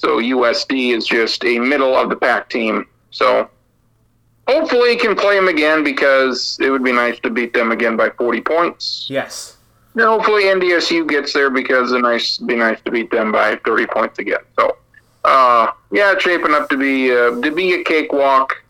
so 0.01 0.17
USD 0.19 0.97
is 0.97 1.07
just 1.07 1.45
a 1.45 1.59
middle 1.59 1.95
of 1.95 2.09
the 2.09 2.17
pack 2.17 2.49
team. 2.49 2.87
So 3.11 3.51
hopefully 4.49 4.97
can 4.97 5.15
play 5.15 5.35
them 5.35 5.49
again 5.49 5.85
because 5.85 6.57
it 6.59 6.71
would 6.71 6.83
be 6.83 6.93
nice 6.93 7.21
to 7.21 7.29
beat 7.29 7.53
them 7.53 7.71
again 7.71 7.99
by 7.99 8.09
40 8.09 8.41
points. 8.41 9.07
Yes. 9.11 9.59
And 9.93 10.05
hopefully 10.05 10.45
NDSU 10.45 11.07
gets 11.07 11.35
there 11.35 11.51
because 11.51 11.93
it 11.93 11.99
nice 11.99 12.39
be 12.39 12.57
nice 12.57 12.81
to 12.87 12.91
beat 12.91 13.11
them 13.11 13.31
by 13.31 13.57
30 13.57 13.89
points 13.89 14.19
again. 14.21 14.41
So 14.59 14.79
uh, 15.31 15.73
yeah, 15.93 16.13
it's 16.13 16.23
shaping 16.23 16.53
up 16.53 16.69
to 16.71 16.77
be 16.77 17.13
uh, 17.13 17.41
to 17.41 17.51
be 17.51 17.75
a 17.75 17.85
cakewalk. 17.85 18.63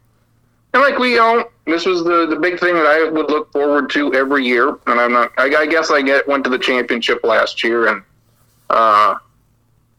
And 0.73 0.83
like 0.83 0.99
we 0.99 1.13
you 1.13 1.19
know, 1.19 1.51
this 1.67 1.87
was 1.87 2.05
the 2.05 2.27
the 2.27 2.37
big 2.37 2.61
thing 2.61 2.75
that 2.75 2.87
I 2.87 3.09
would 3.09 3.31
look 3.31 3.51
forward 3.53 3.91
to 3.91 4.15
every 4.15 4.45
year. 4.45 4.79
And 4.87 5.01
I'm 5.01 5.13
not. 5.13 5.33
I, 5.39 5.55
I 5.55 5.67
guess 5.67 5.91
I 5.91 6.03
get 6.03 6.29
went 6.29 6.45
to 6.45 6.51
the 6.51 6.59
championship 6.59 7.25
last 7.25 7.65
year 7.65 7.89
and. 7.89 8.03
Uh, 8.69 9.17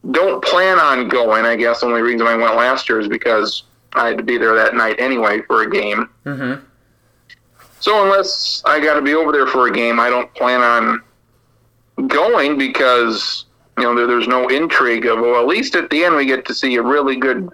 don't 0.10 0.44
plan 0.44 0.80
on 0.80 1.08
going. 1.08 1.46
I 1.46 1.56
guess 1.56 1.82
the 1.82 1.86
only 1.86 2.02
reason 2.02 2.26
I 2.26 2.36
went 2.36 2.56
last 2.56 2.90
year 2.90 3.00
is 3.00 3.08
because 3.08 3.64
I 3.94 4.08
had 4.08 4.18
to 4.18 4.24
be 4.24 4.38
there 4.38 4.56
that 4.56 4.74
night 4.74 4.96
anyway 5.00 5.42
for 5.44 5.62
a 5.62 5.70
game. 5.70 6.10
Mm-hmm. 6.26 6.66
So 7.80 8.04
unless 8.04 8.64
I 8.66 8.80
got 8.80 8.96
to 8.96 9.02
be 9.02 9.14
over 9.14 9.32
there 9.32 9.48
for 9.48 9.68
a 9.68 9.72
game, 9.72 10.00
I 10.00 10.10
don't 10.10 10.34
plan 10.34 10.62
on 10.62 12.08
going 12.08 12.58
because 12.58 13.46
you 13.82 13.88
know 13.88 13.96
there, 13.96 14.08
there's 14.08 14.28
no 14.28 14.48
intrigue 14.48 15.06
of 15.06 15.20
well 15.20 15.42
at 15.42 15.48
least 15.48 15.76
at 15.76 15.90
the 15.90 16.04
end 16.04 16.16
we 16.16 16.26
get 16.26 16.46
to 16.46 16.54
see 16.54 16.76
a 16.76 16.82
really 16.82 17.16
good 17.16 17.50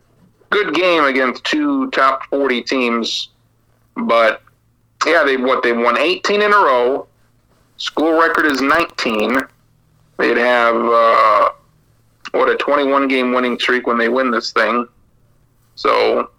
good 0.49 0.73
game 0.73 1.03
against 1.03 1.43
two 1.43 1.89
top 1.91 2.23
40 2.25 2.61
teams. 2.63 3.29
But 3.95 4.41
yeah, 5.05 5.23
they 5.23 5.37
what 5.37 5.63
they 5.63 5.73
won 5.73 5.97
18 5.97 6.41
in 6.41 6.53
a 6.53 6.55
row. 6.55 7.07
School 7.77 8.19
record 8.19 8.45
is 8.45 8.61
19. 8.61 9.39
They'd 10.17 10.37
have. 10.37 10.75
Uh, 10.75 11.49
what 12.31 12.49
a 12.49 12.57
21 12.57 13.07
game 13.07 13.33
winning 13.33 13.57
streak 13.57 13.87
when 13.87 13.97
they 13.97 14.09
win 14.09 14.31
this 14.31 14.51
thing. 14.51 14.87
So, 15.75 16.29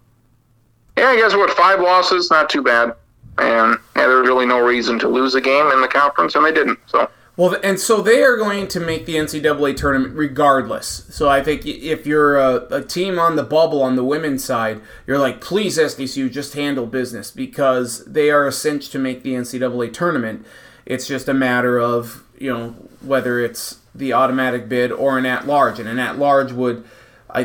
yeah, 0.97 1.07
I 1.07 1.15
guess 1.15 1.33
what 1.33 1.49
five 1.51 1.79
losses, 1.79 2.29
not 2.29 2.49
too 2.49 2.61
bad. 2.61 2.93
And 3.37 3.77
yeah, 3.95 4.07
there's 4.07 4.27
really 4.27 4.45
no 4.45 4.59
reason 4.59 4.99
to 4.99 5.07
lose 5.07 5.35
a 5.35 5.41
game 5.41 5.71
in 5.71 5.81
the 5.81 5.87
conference, 5.87 6.35
and 6.35 6.45
they 6.45 6.51
didn't. 6.51 6.79
So. 6.87 7.09
Well, 7.39 7.55
and 7.63 7.79
so 7.79 8.01
they 8.01 8.21
are 8.21 8.35
going 8.35 8.67
to 8.67 8.81
make 8.81 9.05
the 9.05 9.15
NCAA 9.15 9.77
tournament 9.77 10.13
regardless. 10.13 11.05
So 11.09 11.29
I 11.29 11.41
think 11.41 11.65
if 11.65 12.05
you're 12.05 12.37
a, 12.37 12.55
a, 12.69 12.83
team 12.83 13.17
on 13.17 13.37
the 13.37 13.43
bubble 13.43 13.81
on 13.81 13.95
the 13.95 14.03
women's 14.03 14.43
side, 14.43 14.81
you're 15.07 15.19
like, 15.19 15.39
please 15.39 15.77
SDSU, 15.77 16.29
just 16.29 16.53
handle 16.55 16.85
business 16.85 17.31
because 17.31 18.03
they 18.03 18.29
are 18.29 18.45
a 18.45 18.51
cinch 18.51 18.89
to 18.89 18.99
make 18.99 19.23
the 19.23 19.35
NCAA 19.35 19.93
tournament. 19.93 20.45
It's 20.85 21.07
just 21.07 21.29
a 21.29 21.33
matter 21.33 21.79
of 21.79 22.25
you 22.37 22.51
know 22.51 22.75
whether 22.99 23.39
it's 23.39 23.79
the 23.95 24.11
automatic 24.11 24.67
bid 24.67 24.91
or 24.91 25.17
an 25.17 25.25
at 25.25 25.47
large, 25.47 25.79
and 25.79 25.87
an 25.87 25.97
at 25.97 26.19
large 26.19 26.51
would 26.51 26.83
I 27.29 27.43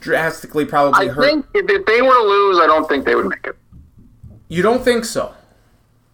drastically 0.00 0.66
probably 0.66 1.08
I 1.08 1.10
hurt. 1.10 1.24
I 1.24 1.28
think 1.28 1.46
if 1.54 1.86
they 1.86 2.02
were 2.02 2.12
to 2.12 2.28
lose, 2.28 2.58
I 2.58 2.66
don't 2.66 2.86
think 2.86 3.06
they 3.06 3.14
would 3.14 3.28
make 3.28 3.46
it. 3.46 3.56
You 4.48 4.60
don't 4.60 4.84
think 4.84 5.06
so? 5.06 5.32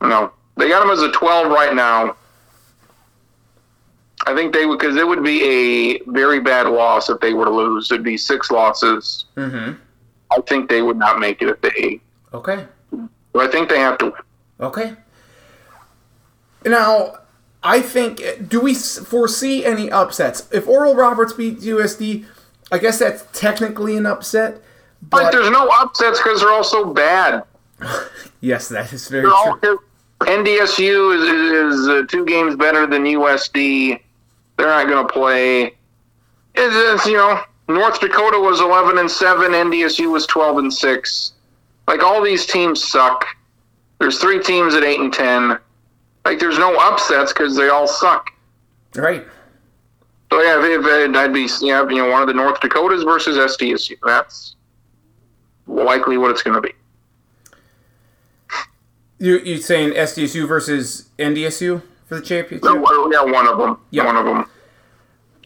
No, 0.01 0.33
they 0.57 0.69
got 0.69 0.79
them 0.79 0.91
as 0.91 1.03
a 1.03 1.11
twelve 1.11 1.51
right 1.51 1.75
now. 1.75 2.15
I 4.27 4.35
think 4.35 4.53
they 4.53 4.67
would 4.67 4.79
because 4.79 4.97
it 4.97 5.07
would 5.07 5.25
be 5.25 5.43
a 5.43 5.99
very 6.07 6.41
bad 6.41 6.67
loss 6.67 7.09
if 7.09 7.21
they 7.21 7.33
were 7.33 7.47
to 7.47 7.51
lose. 7.51 7.91
It'd 7.91 8.05
be 8.05 8.17
six 8.17 8.51
losses. 8.51 9.27
Mm-hmm. 9.37 9.81
I 10.31 10.41
think 10.43 10.69
they 10.69 10.83
would 10.83 10.99
not 10.99 11.19
make 11.19 11.43
it 11.43 11.49
if 11.49 11.61
they. 11.61 12.01
Okay. 12.33 12.67
But 13.33 13.49
I 13.49 13.51
think 13.51 13.69
they 13.69 13.79
have 13.79 13.99
to 13.99 14.07
win. 14.07 14.15
Okay. 14.61 14.95
Now, 16.65 17.19
I 17.63 17.81
think. 17.81 18.23
Do 18.49 18.61
we 18.61 18.75
foresee 18.75 19.65
any 19.65 19.91
upsets? 19.91 20.49
If 20.53 20.69
Oral 20.69 20.95
Roberts 20.95 21.33
beats 21.33 21.65
USD, 21.65 22.27
I 22.71 22.79
guess 22.79 22.99
that's 22.99 23.25
technically 23.33 23.97
an 23.97 24.07
upset. 24.07 24.63
But, 25.03 25.23
but 25.23 25.33
there's 25.33 25.51
no 25.51 25.69
upsets 25.81 26.19
because 26.19 26.41
they're 26.41 26.53
all 26.53 26.63
so 26.63 26.93
bad. 26.93 27.45
yes, 28.41 28.69
that 28.69 28.93
is 28.93 29.09
very 29.09 29.27
all, 29.27 29.57
true. 29.59 29.81
NDSU 30.21 31.17
is, 31.17 31.79
is 31.81 31.89
uh, 31.89 32.03
two 32.07 32.27
games 32.27 32.55
better 32.55 32.87
than 32.87 33.05
USD. 33.05 34.01
They're 34.61 34.69
not 34.69 34.89
going 34.89 35.07
to 35.07 35.11
play. 35.11 35.65
It's, 35.65 35.75
it's, 36.55 37.07
you 37.07 37.17
know, 37.17 37.41
North 37.67 37.99
Dakota 37.99 38.39
was 38.39 38.61
11 38.61 38.99
and 38.99 39.11
7. 39.11 39.53
NDSU 39.53 40.13
was 40.13 40.27
12 40.27 40.59
and 40.59 40.75
6. 40.75 41.33
Like 41.89 42.03
all 42.03 42.23
these 42.23 42.45
teams 42.45 42.87
suck. 42.87 43.25
There's 43.99 44.19
three 44.19 44.43
teams 44.43 44.75
at 44.75 44.85
8 44.85 45.01
and 45.01 45.13
10 45.13 45.59
like 46.27 46.39
there's 46.39 46.59
no 46.59 46.77
upsets 46.79 47.33
because 47.33 47.57
they 47.57 47.71
all 47.71 47.89
suck. 47.89 48.31
Right. 48.95 49.27
So 50.31 50.43
yeah, 50.43 50.63
if, 50.63 50.85
if 50.85 51.17
I'd 51.17 51.33
be 51.33 51.49
yeah, 51.63 51.89
you 51.89 51.97
know 51.97 52.11
one 52.11 52.21
of 52.21 52.29
the 52.29 52.35
North 52.35 52.61
Dakotas 52.61 53.03
versus 53.03 53.39
SDSU. 53.39 53.97
That's 54.05 54.57
likely 55.67 56.19
what 56.19 56.31
it's 56.31 56.43
going 56.43 56.61
to 56.61 56.61
be. 56.61 56.75
You 59.19 59.39
you 59.39 59.57
saying 59.57 59.93
SDSU 59.95 60.47
versus 60.47 61.09
NDSU 61.19 61.83
for 62.11 62.17
the 62.17 62.27
championship? 62.27 62.65
yeah, 62.65 63.23
one 63.23 63.47
of 63.47 63.57
them. 63.57 63.79
Yeah, 63.91 64.05
one 64.05 64.17
of 64.17 64.25
them. 64.25 64.45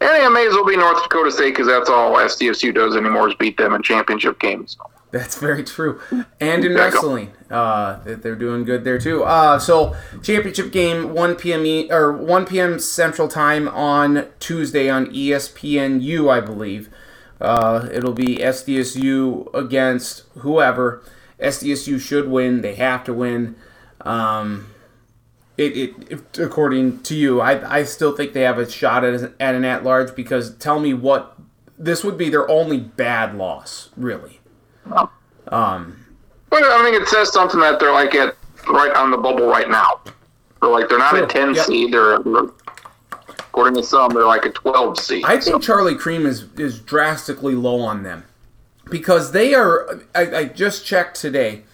And 0.01 0.23
it 0.23 0.31
may 0.31 0.47
as 0.47 0.55
well 0.55 0.65
be 0.65 0.77
North 0.77 1.03
Dakota 1.03 1.31
State 1.31 1.51
because 1.51 1.67
that's 1.67 1.91
all 1.91 2.15
SDSU 2.15 2.75
does 2.75 2.97
anymore 2.97 3.29
is 3.29 3.35
beat 3.37 3.57
them 3.59 3.75
in 3.75 3.83
championship 3.83 4.41
games. 4.41 4.77
That's 5.13 5.39
very 5.39 5.63
true. 5.63 6.01
And 6.41 6.65
in 6.65 6.75
wrestling, 6.75 7.33
uh, 7.49 8.01
they're 8.05 8.35
doing 8.35 8.65
good 8.65 8.83
there 8.83 8.99
too. 8.99 9.23
Uh, 9.23 9.59
so 9.61 9.95
championship 10.23 10.73
game 10.73 11.15
1 11.15 11.37
p.m. 11.37 11.65
E- 11.65 11.93
or 11.93 12.13
1 12.13 12.47
p.m. 12.47 12.81
Central 12.81 13.29
Time 13.29 13.69
on 13.69 14.27
Tuesday 14.41 14.89
on 14.89 15.07
ESPNU, 15.07 16.29
I 16.29 16.41
believe. 16.41 16.89
Uh, 17.41 17.89
it'll 17.93 18.13
be 18.15 18.39
SDSU 18.39 19.55
against 19.55 20.25
whoever, 20.39 21.05
SDSU 21.39 22.01
should 22.01 22.29
win. 22.29 22.63
They 22.63 22.75
have 22.75 23.05
to 23.05 23.13
win. 23.13 23.55
Um, 24.01 24.74
it, 25.57 25.77
it, 25.77 26.13
it, 26.13 26.39
according 26.39 27.03
to 27.03 27.15
you, 27.15 27.41
I, 27.41 27.79
I 27.79 27.85
still 27.85 28.17
think 28.17 28.33
they 28.33 28.43
have 28.43 28.59
a 28.59 28.69
shot 28.69 29.05
at, 29.05 29.33
at 29.39 29.55
an 29.55 29.65
at 29.65 29.85
large 29.85 30.15
because 30.17 30.57
tell 30.57 30.81
me 30.81 30.95
what 30.95 31.39
this 31.79 32.03
would 32.03 32.19
be 32.19 32.29
their 32.29 32.49
only 32.49 32.79
bad 32.79 33.37
loss, 33.37 33.91
really. 33.97 34.41
Oh. 34.91 35.11
Um, 35.49 36.05
well, 36.51 36.81
I 36.81 36.83
think 36.85 37.01
it 37.01 37.09
says 37.09 37.33
something 37.33 37.61
that 37.61 37.79
they're 37.79 37.93
like 37.93 38.15
at 38.15 38.37
right 38.69 38.93
on 38.95 39.11
the 39.11 39.17
bubble 39.17 39.47
right 39.47 39.69
now. 39.69 40.01
They're 40.61 40.71
like 40.71 40.89
they're 40.89 40.99
not 40.99 41.15
sure. 41.15 41.25
a 41.25 41.27
ten 41.29 41.55
yep. 41.55 41.67
seed. 41.67 41.93
They're, 41.93 42.19
they're, 42.21 42.51
according 43.29 43.75
to 43.75 43.83
some, 43.83 44.13
they're 44.13 44.27
like 44.27 44.47
a 44.47 44.51
twelve 44.51 44.99
seed. 44.99 45.25
I 45.25 45.33
think 45.33 45.43
so. 45.43 45.59
Charlie 45.59 45.97
Creme 45.97 46.27
is 46.27 46.47
is 46.57 46.81
drastically 46.81 47.55
low 47.55 47.81
on 47.81 48.03
them 48.03 48.25
because 48.91 49.33
they 49.33 49.55
are. 49.55 50.01
I, 50.15 50.37
I 50.37 50.45
just 50.47 50.87
checked 50.87 51.21
today 51.21 51.65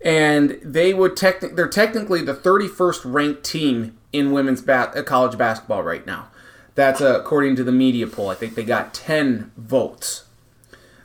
and 0.00 0.58
they 0.62 0.94
would 0.94 1.12
techni- 1.12 1.54
they're 1.54 1.68
technically 1.68 2.22
the 2.22 2.34
31st 2.34 3.00
ranked 3.04 3.44
team 3.44 3.98
in 4.12 4.32
women's 4.32 4.60
ba- 4.62 4.92
uh, 4.94 5.02
college 5.02 5.36
basketball 5.36 5.82
right 5.82 6.06
now. 6.06 6.28
That's 6.74 7.00
uh, 7.00 7.18
according 7.18 7.56
to 7.56 7.64
the 7.64 7.72
media 7.72 8.06
poll. 8.06 8.28
I 8.28 8.34
think 8.34 8.54
they 8.54 8.64
got 8.64 8.94
10 8.94 9.50
votes 9.56 10.24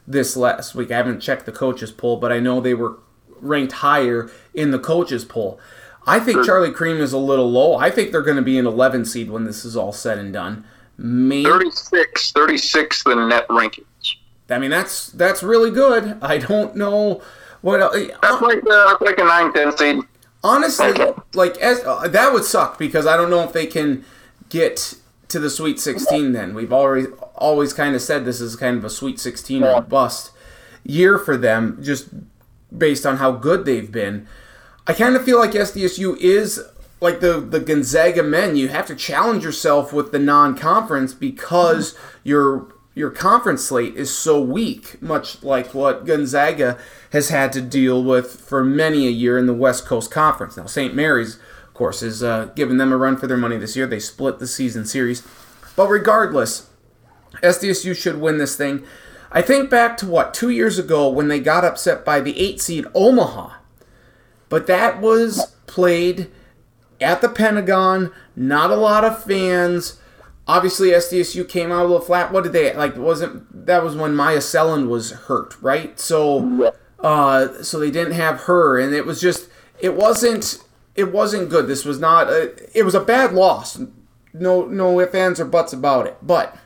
this 0.08 0.38
last 0.38 0.76
week. 0.76 0.92
I 0.92 0.98
haven't 0.98 1.20
checked 1.20 1.46
the 1.46 1.52
coaches 1.52 1.92
poll, 1.92 2.18
but 2.18 2.32
I 2.32 2.40
know 2.40 2.62
they 2.62 2.76
were 2.76 3.00
ranked 3.42 3.74
higher 3.74 4.30
in 4.54 4.72
the 4.72 4.80
coaches 4.80 5.26
poll. 5.26 5.60
I 6.06 6.20
think 6.20 6.46
Charlie 6.46 6.72
Creme 6.72 7.00
is 7.02 7.14
a 7.14 7.18
little 7.18 7.50
low. 7.50 7.76
I 7.78 7.90
think 7.90 8.12
they're 8.12 8.22
going 8.22 8.38
to 8.38 8.44
be 8.44 8.58
an 8.60 8.68
11 8.68 9.06
seed 9.06 9.32
when 9.32 9.46
this 9.46 9.64
is 9.64 9.76
all 9.76 9.94
said 9.94 10.18
and 10.18 10.34
done. 10.34 10.66
Maybe 10.98 11.46
36, 11.46 12.32
36 12.34 13.04
the 13.04 13.16
net 13.16 13.48
rankings. 13.48 13.86
I 14.50 14.60
mean 14.60 14.70
that's 14.70 15.08
that's 15.08 15.42
really 15.42 15.72
good. 15.72 16.18
I 16.22 16.38
don't 16.38 16.76
know 16.76 17.22
what 17.64 17.82
uh, 17.82 17.92
that's 18.22 18.42
like 18.42 18.58
uh, 18.70 18.90
that's 18.90 19.02
like 19.02 19.18
a 19.18 19.24
nine 19.24 19.54
ten 19.54 19.76
seed. 19.76 20.04
Honestly, 20.44 20.88
okay. 20.88 21.14
like 21.34 21.58
as 21.58 21.82
uh, 21.86 22.10
that 22.10 22.34
would 22.34 22.44
suck 22.44 22.78
because 22.78 23.08
I 23.08 23.16
don't 23.16 23.30
know 23.30 23.42
if 23.44 23.54
they 23.54 23.66
can 23.66 24.04
get 24.50 24.96
to 25.30 25.40
the 25.40 25.50
Sweet 25.50 25.80
16. 25.80 26.34
Then 26.34 26.54
we've 26.54 26.74
already 26.74 27.08
always 27.36 27.72
kind 27.72 27.96
of 27.96 28.02
said 28.02 28.26
this 28.26 28.42
is 28.42 28.58
kind 28.58 28.78
of 28.78 28.84
a 28.84 28.90
Sweet 28.90 29.18
16 29.18 29.62
yeah. 29.62 29.80
bust 29.80 30.32
year 30.84 31.18
for 31.18 31.38
them, 31.38 31.80
just 31.82 32.10
based 32.78 33.06
on 33.06 33.18
how 33.18 33.32
good 33.32 33.64
they've 33.64 33.92
been. 33.92 34.28
I 34.86 34.92
kind 34.92 35.16
of 35.16 35.24
feel 35.24 35.40
like 35.40 35.52
SDSU 35.52 36.18
is 36.18 36.62
like 37.00 37.22
the 37.22 37.40
the 37.40 37.62
Gonzaga 37.62 38.24
men. 38.24 38.58
You 38.58 38.68
have 38.68 38.88
to 38.88 38.96
challenge 38.96 39.46
yourself 39.46 39.94
with 39.94 40.12
the 40.12 40.20
non-conference 40.20 41.14
because 41.14 41.98
you're 42.24 42.68
your 42.94 43.10
conference 43.10 43.64
slate 43.64 43.96
is 43.96 44.16
so 44.16 44.42
weak, 44.42 45.02
much 45.02 45.42
like 45.42 45.74
what 45.74 46.06
Gonzaga 46.06 46.78
has 47.14 47.30
had 47.30 47.54
to 47.54 47.62
deal 47.62 48.04
with 48.04 48.42
for 48.42 48.64
many 48.64 49.08
a 49.08 49.12
year 49.12 49.38
in 49.38 49.46
the 49.46 49.54
West 49.54 49.86
Coast 49.86 50.10
Conference. 50.10 50.58
Now, 50.58 50.66
St. 50.66 50.96
Mary's, 50.96 51.36
of 51.68 51.74
course, 51.76 52.02
is 52.02 52.24
uh, 52.24 52.46
giving 52.56 52.78
them 52.78 52.92
a 52.92 52.98
run 52.98 53.18
for 53.18 53.28
their 53.28 53.38
money 53.38 53.56
this 53.56 53.76
year. 53.78 53.86
They 53.86 54.00
split 54.00 54.40
the 54.40 54.48
season 54.48 54.84
series. 54.84 55.26
But 55.76 55.90
regardless, 55.90 56.70
SDSU 57.44 57.96
should 57.96 58.20
win 58.20 58.40
this 58.40 58.56
thing. 58.56 58.84
I 59.32 59.44
think 59.44 59.70
back 59.70 59.96
to 59.98 60.08
what, 60.08 60.34
two 60.34 60.50
years 60.50 60.80
ago 60.80 61.08
when 61.08 61.28
they 61.28 61.40
got 61.40 61.64
upset 61.64 62.04
by 62.04 62.20
the 62.20 62.38
8 62.40 62.60
seed 62.60 62.86
Omaha. 62.96 63.58
But 64.50 64.66
that 64.66 65.00
was 65.00 65.56
played 65.68 66.32
at 67.00 67.22
the 67.22 67.30
Pentagon, 67.30 68.12
not 68.36 68.72
a 68.72 68.76
lot 68.76 69.06
of 69.06 69.24
fans 69.24 70.00
obviously 70.48 70.90
SDSU 70.90 71.48
came 71.48 71.72
out 71.72 71.84
a 71.84 71.88
little 71.88 72.02
flat. 72.02 72.32
What 72.34 72.44
did 72.44 72.54
they 72.54 72.74
like? 72.76 72.98
Wasn't 72.98 73.66
that 73.66 73.82
was 73.82 73.96
when 73.96 74.14
Myah 74.14 74.40
Selland 74.40 74.90
was 74.90 75.12
hurt, 75.12 75.56
right? 75.62 75.98
So, 76.00 76.74
uh, 77.04 77.62
so 77.62 77.80
they 77.80 77.92
didn't 77.92 78.14
have 78.14 78.42
her, 78.42 78.80
and 78.80 78.94
it 78.96 79.06
was 79.06 79.20
just 79.22 79.50
it 79.80 79.96
wasn't 79.96 80.64
it 80.96 81.12
wasn't 81.12 81.50
good. 81.50 81.68
This 81.68 81.84
was 81.84 82.00
not 82.00 82.30
a, 82.30 82.54
it 82.78 82.84
was 82.84 82.96
a 82.96 83.02
bad 83.02 83.34
loss. 83.34 83.80
No 84.34 84.66
no 84.66 85.00
ifs 85.00 85.14
ands 85.14 85.40
or 85.40 85.46
buts 85.46 85.74
about 85.74 86.08
it. 86.08 86.18
But 86.22 86.58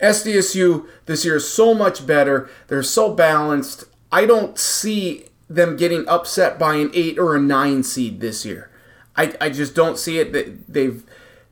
SDSU 0.00 0.86
this 1.06 1.24
year 1.24 1.36
is 1.36 1.48
so 1.48 1.74
much 1.74 2.06
better. 2.06 2.50
They're 2.66 2.82
so 2.82 3.14
balanced. 3.14 3.84
I 4.10 4.26
don't 4.26 4.58
see 4.58 5.26
them 5.48 5.76
getting 5.76 6.06
upset 6.08 6.58
by 6.58 6.74
an 6.74 6.90
eight 6.92 7.18
or 7.18 7.36
a 7.36 7.40
nine 7.40 7.82
seed 7.84 8.20
this 8.20 8.44
year. 8.44 8.70
I, 9.16 9.34
I 9.40 9.50
just 9.50 9.74
don't 9.74 9.98
see 9.98 10.18
it. 10.18 10.72
They've 10.72 11.04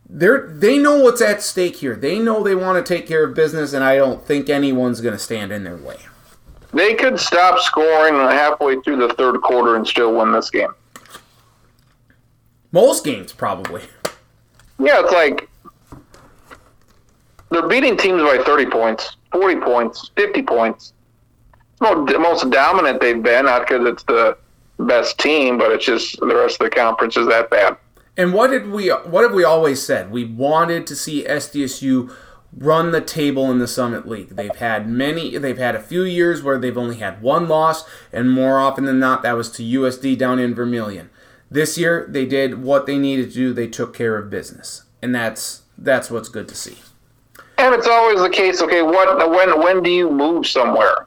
they're 0.08 0.46
they 0.48 0.78
know 0.78 1.00
what's 1.00 1.22
at 1.22 1.42
stake 1.42 1.76
here. 1.76 1.94
They 1.94 2.18
know 2.18 2.42
they 2.42 2.54
want 2.56 2.84
to 2.84 2.94
take 2.94 3.06
care 3.06 3.24
of 3.24 3.34
business, 3.34 3.72
and 3.72 3.84
I 3.84 3.96
don't 3.96 4.24
think 4.24 4.48
anyone's 4.48 5.00
going 5.00 5.14
to 5.14 5.22
stand 5.22 5.52
in 5.52 5.62
their 5.62 5.76
way. 5.76 5.98
They 6.76 6.94
could 6.94 7.18
stop 7.18 7.58
scoring 7.60 8.14
halfway 8.14 8.78
through 8.82 8.98
the 8.98 9.14
third 9.14 9.40
quarter 9.40 9.76
and 9.76 9.88
still 9.88 10.14
win 10.14 10.30
this 10.30 10.50
game. 10.50 10.74
Most 12.70 13.02
games, 13.02 13.32
probably. 13.32 13.80
Yeah, 14.78 15.00
it's 15.00 15.12
like 15.12 15.48
they're 17.50 17.66
beating 17.66 17.96
teams 17.96 18.20
by 18.22 18.42
30 18.44 18.66
points, 18.66 19.16
40 19.32 19.60
points, 19.60 20.10
50 20.16 20.42
points. 20.42 20.92
most 21.80 22.50
dominant 22.50 23.00
they've 23.00 23.22
been, 23.22 23.46
not 23.46 23.66
because 23.66 23.86
it's 23.86 24.02
the 24.02 24.36
best 24.78 25.18
team, 25.18 25.56
but 25.56 25.72
it's 25.72 25.86
just 25.86 26.20
the 26.20 26.26
rest 26.26 26.60
of 26.60 26.68
the 26.68 26.76
conference 26.76 27.16
is 27.16 27.26
that 27.28 27.48
bad. 27.48 27.78
And 28.18 28.34
what 28.34 28.50
did 28.50 28.70
we 28.70 28.88
what 28.88 29.22
have 29.22 29.32
we 29.32 29.44
always 29.44 29.82
said? 29.82 30.10
We 30.10 30.24
wanted 30.24 30.86
to 30.88 30.96
see 30.96 31.24
SDSU 31.24 32.14
run 32.56 32.90
the 32.90 33.00
table 33.00 33.50
in 33.50 33.58
the 33.58 33.68
Summit 33.68 34.08
League. 34.08 34.30
They've 34.30 34.54
had 34.54 34.88
many 34.88 35.36
they've 35.38 35.58
had 35.58 35.74
a 35.74 35.82
few 35.82 36.02
years 36.02 36.42
where 36.42 36.58
they've 36.58 36.76
only 36.76 36.96
had 36.96 37.22
one 37.22 37.48
loss 37.48 37.84
and 38.12 38.30
more 38.30 38.58
often 38.58 38.84
than 38.84 38.98
not 38.98 39.22
that 39.22 39.36
was 39.36 39.50
to 39.52 39.62
USD 39.62 40.18
down 40.18 40.38
in 40.38 40.54
Vermillion. 40.54 41.10
This 41.50 41.78
year 41.78 42.06
they 42.08 42.26
did 42.26 42.62
what 42.62 42.86
they 42.86 42.98
needed 42.98 43.30
to 43.30 43.34
do. 43.34 43.52
They 43.52 43.68
took 43.68 43.94
care 43.94 44.16
of 44.16 44.30
business. 44.30 44.84
And 45.02 45.14
that's 45.14 45.62
that's 45.78 46.10
what's 46.10 46.28
good 46.28 46.48
to 46.48 46.54
see. 46.54 46.78
And 47.58 47.74
it's 47.74 47.86
always 47.86 48.20
the 48.20 48.30
case, 48.30 48.60
okay, 48.62 48.82
what 48.82 49.30
when 49.30 49.60
when 49.60 49.82
do 49.82 49.90
you 49.90 50.10
move 50.10 50.46
somewhere? 50.46 51.06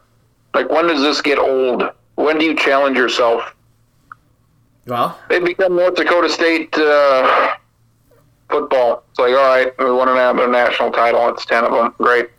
Like 0.54 0.70
when 0.70 0.88
does 0.88 1.02
this 1.02 1.22
get 1.22 1.38
old? 1.38 1.84
When 2.16 2.38
do 2.38 2.46
you 2.46 2.56
challenge 2.56 2.98
yourself? 2.98 3.56
Well, 4.86 5.20
they 5.30 5.40
become 5.40 5.76
North 5.76 5.96
Dakota 5.96 6.30
State 6.30 6.76
uh, 6.78 7.56
football. 8.50 9.04
It's 9.10 9.20
like, 9.20 9.34
all 9.34 9.48
right, 9.48 9.74
we 9.80 9.92
won 9.92 10.10
a 10.10 10.48
national 10.48 10.92
title. 10.92 11.28
It's 11.30 11.46
ten 11.46 11.64
of 11.64 11.72
them. 11.72 11.94
Great. 11.98 12.30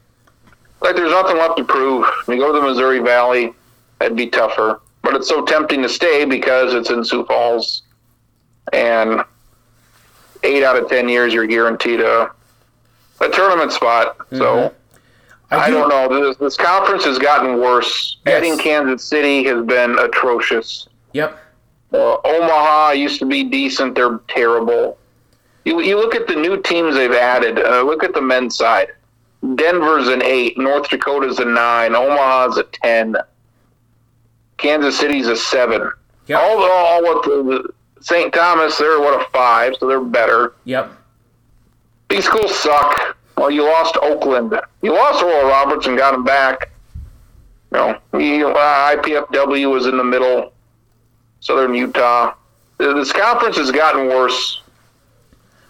Like, 0.80 0.96
there's 0.96 1.10
nothing 1.10 1.36
left 1.36 1.58
to 1.58 1.64
prove. 1.64 2.06
You 2.26 2.38
go 2.38 2.52
to 2.52 2.60
the 2.60 2.66
Missouri 2.66 3.00
Valley, 3.00 3.54
that'd 3.98 4.16
be 4.16 4.28
tougher. 4.28 4.80
But 5.02 5.14
it's 5.14 5.28
so 5.28 5.44
tempting 5.44 5.82
to 5.82 5.88
stay 5.88 6.24
because 6.24 6.74
it's 6.74 6.90
in 6.90 7.04
Sioux 7.04 7.24
Falls, 7.24 7.82
and 8.72 9.22
eight 10.42 10.62
out 10.62 10.76
of 10.76 10.88
ten 10.88 11.08
years 11.08 11.32
you're 11.32 11.46
guaranteed 11.46 12.00
a 12.00 12.30
a 13.20 13.28
tournament 13.30 13.72
spot. 13.72 14.18
Mm-hmm. 14.18 14.38
So. 14.38 14.74
I, 15.52 15.68
do. 15.68 15.80
not 15.80 15.88
know. 15.88 16.28
This, 16.28 16.36
this, 16.36 16.56
conference 16.56 17.04
has 17.06 17.18
gotten 17.18 17.58
worse. 17.60 18.18
Yes. 18.24 18.36
Adding 18.36 18.56
Kansas 18.58 19.04
City 19.04 19.42
has 19.44 19.66
been 19.66 19.98
atrocious. 19.98 20.88
Yep. 21.12 21.36
Uh, 21.92 22.18
Omaha 22.24 22.92
used 22.92 23.18
to 23.18 23.26
be 23.26 23.42
decent. 23.42 23.96
They're 23.96 24.20
terrible. 24.28 24.96
You, 25.64 25.80
you 25.80 25.96
look 25.96 26.14
at 26.14 26.26
the 26.26 26.36
new 26.36 26.60
teams 26.62 26.94
they've 26.94 27.12
added. 27.12 27.58
Uh, 27.58 27.82
look 27.82 28.02
at 28.02 28.14
the 28.14 28.22
men's 28.22 28.56
side. 28.56 28.88
Denver's 29.54 30.08
an 30.08 30.22
eight. 30.22 30.58
North 30.58 30.88
Dakota's 30.88 31.38
a 31.38 31.44
nine. 31.44 31.94
Omaha's 31.94 32.58
a 32.58 32.64
ten. 32.64 33.16
Kansas 34.56 34.98
City's 34.98 35.26
a 35.26 35.36
seven. 35.36 35.90
Yep. 36.26 36.40
All, 36.40 36.62
all 36.62 37.02
what 37.02 37.24
the, 37.24 37.42
the 37.42 38.02
St. 38.02 38.32
Thomas, 38.32 38.78
they're 38.78 39.00
what 39.00 39.20
a 39.20 39.30
five, 39.30 39.74
so 39.78 39.86
they're 39.86 40.00
better. 40.00 40.54
Yep. 40.64 40.92
These 42.08 42.24
schools 42.24 42.54
suck. 42.58 43.16
Well, 43.36 43.50
you 43.50 43.64
lost 43.64 43.96
Oakland. 44.02 44.58
You 44.82 44.94
lost 44.94 45.22
Oral 45.22 45.48
Roberts 45.48 45.86
and 45.86 45.96
got 45.96 46.14
him 46.14 46.24
back. 46.24 46.70
You 47.72 47.78
know, 47.78 47.98
he, 48.18 48.44
uh, 48.44 48.52
IPFW 48.52 49.70
was 49.70 49.86
in 49.86 49.96
the 49.96 50.04
middle. 50.04 50.52
Southern 51.40 51.74
Utah. 51.74 52.34
This 52.78 53.12
conference 53.12 53.56
has 53.56 53.70
gotten 53.70 54.08
worse 54.08 54.59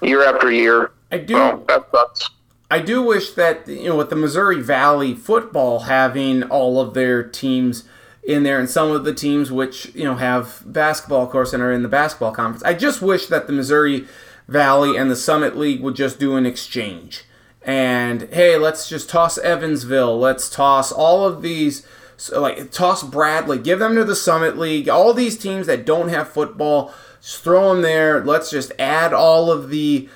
year 0.03 0.25
after 0.25 0.51
year. 0.51 0.93
I 1.11 1.19
do. 1.19 1.65
That 1.69 1.87
sucks. 1.91 2.31
I 2.71 2.79
do 2.79 3.03
wish 3.03 3.33
that 3.33 3.67
you 3.67 3.89
know 3.89 3.97
with 3.97 4.11
the 4.11 4.17
Missouri 4.17 4.63
Valley 4.63 5.15
football 5.15 5.81
having 5.81 6.45
all 6.45 6.81
of 6.81 6.95
their 6.95 7.23
teams 7.23 7.85
in 8.23 8.45
there 8.45 8.61
and 8.61 8.71
some 8.71 8.93
of 8.93 9.05
the 9.05 9.15
teams 9.15 9.51
which 9.51 9.93
you 9.95 10.05
know 10.05 10.15
have 10.17 10.63
basketball 10.67 11.25
of 11.25 11.31
course 11.31 11.53
and 11.53 11.63
are 11.63 11.73
in 11.73 11.83
the 11.83 11.89
basketball 11.89 12.33
conference. 12.33 12.63
I 12.63 12.75
just 12.75 13.03
wish 13.03 13.27
that 13.27 13.47
the 13.47 13.53
Missouri 13.53 14.07
Valley 14.47 14.97
and 14.97 15.11
the 15.11 15.17
Summit 15.17 15.57
League 15.57 15.81
would 15.81 15.97
just 15.97 16.21
do 16.21 16.37
an 16.37 16.47
exchange. 16.47 17.25
And 17.63 18.23
hey, 18.33 18.57
let's 18.57 18.89
just 18.89 19.11
toss 19.11 19.37
Evansville. 19.39 20.19
Let's 20.19 20.49
toss 20.49 20.93
all 20.93 21.27
of 21.27 21.43
these 21.43 21.87
like 22.33 22.71
toss 22.71 23.03
Bradley, 23.03 23.59
give 23.59 23.79
them 23.79 23.95
to 23.97 24.05
the 24.05 24.17
Summit 24.17 24.59
League. 24.59 24.89
All 24.89 25.13
these 25.13 25.39
teams 25.39 25.67
that 25.67 25.87
don't 25.87 26.09
have 26.09 26.29
football, 26.29 26.93
just 27.21 27.43
throw 27.43 27.73
them 27.73 27.83
there. 27.83 28.25
Let's 28.25 28.51
just 28.51 28.73
add 28.79 29.13
all 29.13 29.51
of 29.51 29.71
the 29.71 30.09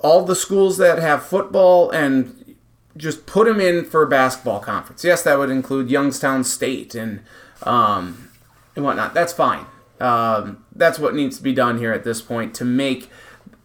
all 0.00 0.24
the 0.24 0.36
schools 0.36 0.76
that 0.78 0.98
have 0.98 1.24
football 1.24 1.90
and 1.90 2.56
just 2.96 3.26
put 3.26 3.46
them 3.46 3.60
in 3.60 3.84
for 3.84 4.02
a 4.02 4.08
basketball 4.08 4.60
conference. 4.60 5.04
Yes, 5.04 5.22
that 5.22 5.38
would 5.38 5.50
include 5.50 5.90
Youngstown 5.90 6.44
State 6.44 6.94
and 6.94 7.20
um, 7.62 8.30
and 8.76 8.84
whatnot. 8.84 9.14
That's 9.14 9.32
fine. 9.32 9.66
Um, 10.00 10.64
that's 10.74 10.98
what 10.98 11.14
needs 11.14 11.38
to 11.38 11.42
be 11.42 11.52
done 11.52 11.78
here 11.78 11.92
at 11.92 12.04
this 12.04 12.20
point 12.20 12.54
to 12.56 12.64
make 12.64 13.10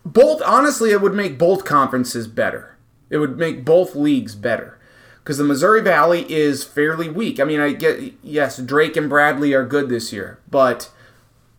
both. 0.05 0.41
Honestly, 0.43 0.91
it 0.91 1.01
would 1.01 1.13
make 1.13 1.37
both 1.37 1.65
conferences 1.65 2.27
better. 2.27 2.77
It 3.09 3.17
would 3.17 3.37
make 3.37 3.63
both 3.63 3.95
leagues 3.95 4.33
better 4.33 4.79
because 5.23 5.37
the 5.37 5.43
Missouri 5.43 5.81
Valley 5.81 6.31
is 6.31 6.63
fairly 6.63 7.09
weak. 7.09 7.39
I 7.39 7.43
mean, 7.43 7.59
I 7.59 7.73
get 7.73 8.13
yes, 8.23 8.57
Drake 8.57 8.97
and 8.97 9.09
Bradley 9.09 9.53
are 9.53 9.65
good 9.65 9.89
this 9.89 10.11
year, 10.11 10.39
but 10.49 10.89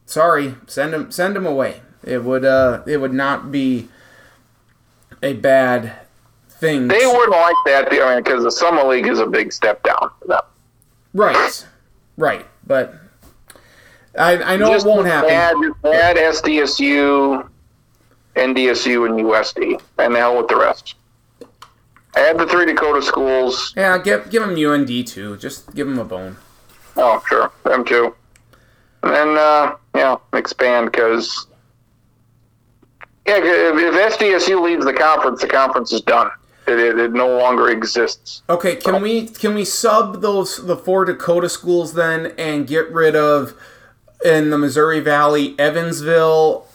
sorry, 0.06 0.54
send 0.66 0.92
them 0.92 1.10
send 1.10 1.36
them 1.36 1.46
away. 1.46 1.82
It 2.02 2.24
would 2.24 2.44
uh, 2.44 2.82
it 2.86 2.98
would 2.98 3.14
not 3.14 3.50
be 3.50 3.88
a 5.22 5.32
bad 5.32 5.94
thing. 6.48 6.88
They 6.88 7.06
wouldn't 7.06 7.30
like 7.30 7.54
that 7.66 7.88
I 7.92 8.14
mean, 8.14 8.22
because 8.22 8.44
the 8.44 8.50
Summit 8.50 8.86
League 8.86 9.06
is 9.06 9.18
a 9.18 9.26
big 9.26 9.52
step 9.52 9.82
down 9.82 10.10
for 10.20 10.28
them. 10.28 10.40
Right, 11.12 11.66
right, 12.16 12.46
but 12.66 12.94
I, 14.18 14.54
I 14.54 14.56
know 14.56 14.72
Just 14.72 14.86
it 14.86 14.88
won't 14.88 15.06
happen. 15.06 15.30
Add, 15.30 15.56
add 15.84 16.16
SDSU, 16.16 17.48
NDSU, 18.34 19.08
and 19.08 19.20
USD, 19.20 19.80
and 19.98 20.14
the 20.14 20.18
hell 20.18 20.36
with 20.36 20.48
the 20.48 20.56
rest. 20.56 20.96
Add 22.16 22.38
the 22.38 22.46
three 22.46 22.66
Dakota 22.66 23.02
schools. 23.02 23.72
Yeah, 23.76 23.98
give 23.98 24.30
give 24.30 24.42
them 24.42 24.56
UND 24.56 25.06
too. 25.06 25.36
Just 25.36 25.74
give 25.74 25.88
them 25.88 25.98
a 25.98 26.04
bone. 26.04 26.36
Oh, 26.96 27.22
sure, 27.28 27.50
them 27.64 27.84
too. 27.84 28.14
And 29.04 29.14
then, 29.14 29.36
uh, 29.36 29.76
yeah, 29.94 30.16
expand 30.32 30.90
because 30.90 31.46
yeah, 33.26 33.36
if, 33.36 33.76
if 33.76 34.18
SDSU 34.18 34.62
leaves 34.62 34.86
the 34.86 34.94
conference, 34.94 35.42
the 35.42 35.46
conference 35.46 35.92
is 35.92 36.00
done. 36.00 36.30
It, 36.66 36.78
it, 36.78 36.98
it 36.98 37.12
no 37.12 37.36
longer 37.36 37.68
exists. 37.68 38.42
Okay, 38.48 38.76
can 38.76 39.02
we 39.02 39.28
can 39.28 39.54
we 39.54 39.66
sub 39.66 40.22
those 40.22 40.64
the 40.66 40.76
four 40.76 41.04
Dakota 41.04 41.50
schools 41.50 41.92
then 41.92 42.32
and 42.38 42.66
get 42.66 42.90
rid 42.90 43.14
of 43.14 43.54
in 44.24 44.48
the 44.48 44.56
Missouri 44.56 45.00
Valley, 45.00 45.54
Evansville, 45.58 46.66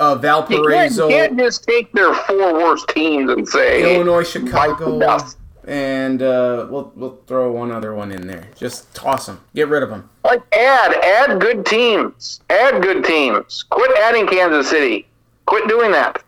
uh, 0.00 0.02
You 0.02 0.08
can't, 0.08 0.22
Valparaiso, 0.22 1.08
you 1.08 1.14
can't 1.14 1.38
just 1.38 1.62
take 1.62 1.92
their 1.92 2.12
four 2.12 2.54
worst 2.54 2.88
teams 2.88 3.30
and 3.30 3.48
say 3.48 3.94
Illinois, 3.94 4.24
"Bite 4.24 4.40
the 4.40 4.46
Chicago, 4.48 4.98
dust." 4.98 5.36
And 5.70 6.20
uh, 6.20 6.66
we'll 6.68 6.92
we'll 6.96 7.20
throw 7.28 7.52
one 7.52 7.70
other 7.70 7.94
one 7.94 8.10
in 8.10 8.26
there. 8.26 8.48
Just 8.56 8.92
toss 8.92 9.26
them. 9.26 9.40
Get 9.54 9.68
rid 9.68 9.84
of 9.84 9.88
them. 9.88 10.10
Like 10.24 10.42
add, 10.52 10.94
add 10.94 11.40
good 11.40 11.64
teams. 11.64 12.40
Add 12.50 12.82
good 12.82 13.04
teams. 13.04 13.62
Quit 13.70 13.96
adding 13.96 14.26
Kansas 14.26 14.68
City. 14.68 15.06
Quit 15.46 15.68
doing 15.68 15.92
that. 15.92 16.24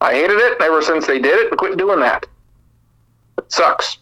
I 0.00 0.14
hated 0.14 0.38
it 0.38 0.62
ever 0.62 0.80
since 0.80 1.06
they 1.06 1.18
did 1.18 1.38
it. 1.38 1.56
Quit 1.58 1.76
doing 1.76 2.00
that. 2.00 2.24
It 3.36 3.52
sucks. 3.52 3.98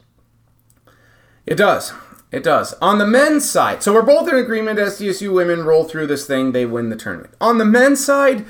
It 1.45 1.57
does. 1.57 1.93
It 2.31 2.45
does. 2.45 2.75
On 2.75 2.99
the 2.99 3.07
men's 3.07 3.49
side, 3.49 3.83
so 3.83 3.93
we're 3.93 4.03
both 4.03 4.29
in 4.29 4.37
agreement. 4.37 4.79
SDSU 4.79 5.33
women 5.33 5.65
roll 5.65 5.85
through 5.85 6.07
this 6.07 6.25
thing, 6.27 6.53
they 6.53 6.67
win 6.67 6.91
the 6.91 6.97
tournament. 6.97 7.35
On 7.41 7.59
the 7.59 7.65
men's 7.65 8.05
side, 8.05 8.45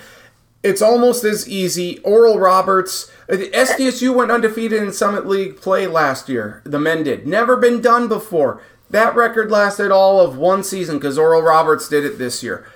it's 0.63 0.83
almost 0.83 1.25
as 1.25 1.49
easy. 1.49 2.01
Oral 2.01 2.39
Roberts, 2.39 3.11
SDSU 3.29 4.15
went 4.15 4.31
undefeated 4.31 4.83
in 4.83 4.93
Summit 4.93 5.27
League 5.27 5.61
play 5.61 5.87
last 5.87 6.29
year. 6.29 6.63
The 6.65 6.79
men 6.79 7.03
did. 7.03 7.27
Never 7.27 7.57
been 7.57 7.81
done 7.81 8.09
before. 8.09 8.63
That 8.91 9.17
record 9.17 9.51
lasted 9.51 9.91
all 9.91 10.21
of 10.21 10.37
one 10.37 10.63
season 10.63 10.99
because 10.99 11.19
Oral 11.19 11.43
Roberts 11.43 11.89
did 11.89 12.05
it 12.05 12.19
this 12.19 12.43
year. 12.43 12.67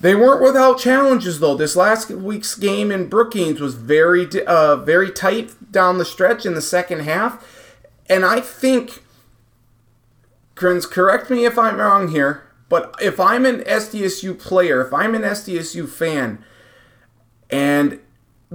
They 0.00 0.14
weren't 0.14 0.42
without 0.42 0.78
challenges 0.78 1.40
though. 1.40 1.54
This 1.54 1.76
last 1.76 2.10
week's 2.10 2.54
game 2.54 2.90
in 2.90 3.08
Brookings 3.08 3.60
was 3.60 3.74
very, 3.74 4.26
uh, 4.46 4.76
very 4.76 5.10
tight 5.10 5.72
down 5.72 5.98
the 5.98 6.04
stretch 6.04 6.44
in 6.44 6.54
the 6.54 6.60
second 6.60 7.00
half, 7.00 7.72
and 8.08 8.24
I 8.24 8.40
think 8.40 9.02
Krins, 10.54 10.86
correct 10.86 11.30
me 11.30 11.44
if 11.44 11.58
I'm 11.58 11.76
wrong 11.78 12.08
here, 12.08 12.42
but 12.68 12.94
if 13.00 13.20
I'm 13.20 13.46
an 13.46 13.60
SDSU 13.60 14.38
player, 14.38 14.84
if 14.84 14.92
I'm 14.92 15.14
an 15.14 15.22
SDSU 15.22 15.88
fan, 15.88 16.44
and 17.50 18.00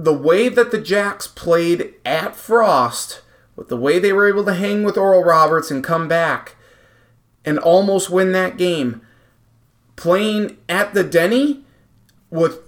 the 0.02 0.12
way 0.12 0.48
that 0.48 0.70
the 0.70 0.80
Jacks 0.80 1.26
played 1.26 1.94
at 2.04 2.34
Frost, 2.34 3.22
with 3.54 3.68
the 3.68 3.76
way 3.76 3.98
they 3.98 4.12
were 4.12 4.28
able 4.28 4.44
to 4.44 4.54
hang 4.54 4.82
with 4.82 4.96
Oral 4.96 5.22
Roberts 5.22 5.70
and 5.70 5.84
come 5.84 6.08
back 6.08 6.56
and 7.44 7.58
almost 7.58 8.10
win 8.10 8.32
that 8.32 8.56
game, 8.56 9.02
playing 9.96 10.56
at 10.68 10.94
the 10.94 11.04
Denny 11.04 11.64
with 12.30 12.58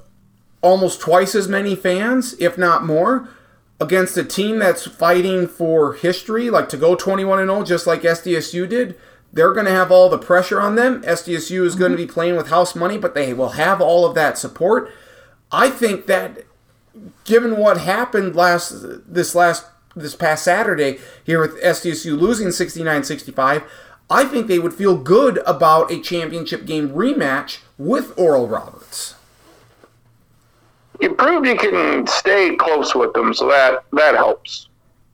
almost 0.62 1.00
twice 1.00 1.34
as 1.34 1.48
many 1.48 1.74
fans, 1.74 2.34
if 2.38 2.56
not 2.56 2.84
more, 2.84 3.28
against 3.80 4.16
a 4.16 4.24
team 4.24 4.58
that's 4.58 4.86
fighting 4.86 5.48
for 5.48 5.94
history, 5.94 6.50
like 6.50 6.68
to 6.68 6.76
go 6.76 6.94
21 6.94 7.38
0, 7.38 7.64
just 7.64 7.86
like 7.86 8.02
SDSU 8.02 8.68
did. 8.68 8.96
They're 9.32 9.52
going 9.52 9.66
to 9.66 9.72
have 9.72 9.90
all 9.90 10.08
the 10.08 10.18
pressure 10.18 10.60
on 10.60 10.76
them. 10.76 11.02
SDSU 11.02 11.64
is 11.64 11.74
going 11.74 11.90
to 11.90 11.98
mm-hmm. 11.98 12.06
be 12.06 12.12
playing 12.12 12.36
with 12.36 12.48
house 12.48 12.76
money, 12.76 12.96
but 12.96 13.14
they 13.14 13.34
will 13.34 13.50
have 13.50 13.80
all 13.80 14.06
of 14.06 14.14
that 14.14 14.38
support. 14.38 14.92
I 15.50 15.70
think 15.70 16.06
that, 16.06 16.44
given 17.24 17.56
what 17.56 17.78
happened 17.78 18.34
last 18.36 18.72
this 19.12 19.34
last 19.34 19.66
this 19.96 20.14
past 20.16 20.42
Saturday 20.44 20.98
here 21.22 21.40
with 21.40 21.60
SDSU 21.62 22.18
losing 22.18 22.48
69-65, 22.48 23.62
I 24.10 24.24
think 24.24 24.48
they 24.48 24.58
would 24.58 24.74
feel 24.74 24.96
good 24.96 25.38
about 25.46 25.90
a 25.92 26.00
championship 26.00 26.66
game 26.66 26.90
rematch 26.90 27.58
with 27.78 28.12
Oral 28.18 28.48
Roberts. 28.48 29.14
You 31.00 31.14
proved 31.14 31.46
you 31.46 31.56
can 31.56 32.06
stay 32.06 32.54
close 32.56 32.94
with 32.94 33.12
them, 33.14 33.34
so 33.34 33.48
that 33.48 33.84
that 33.92 34.14
helps. 34.14 34.68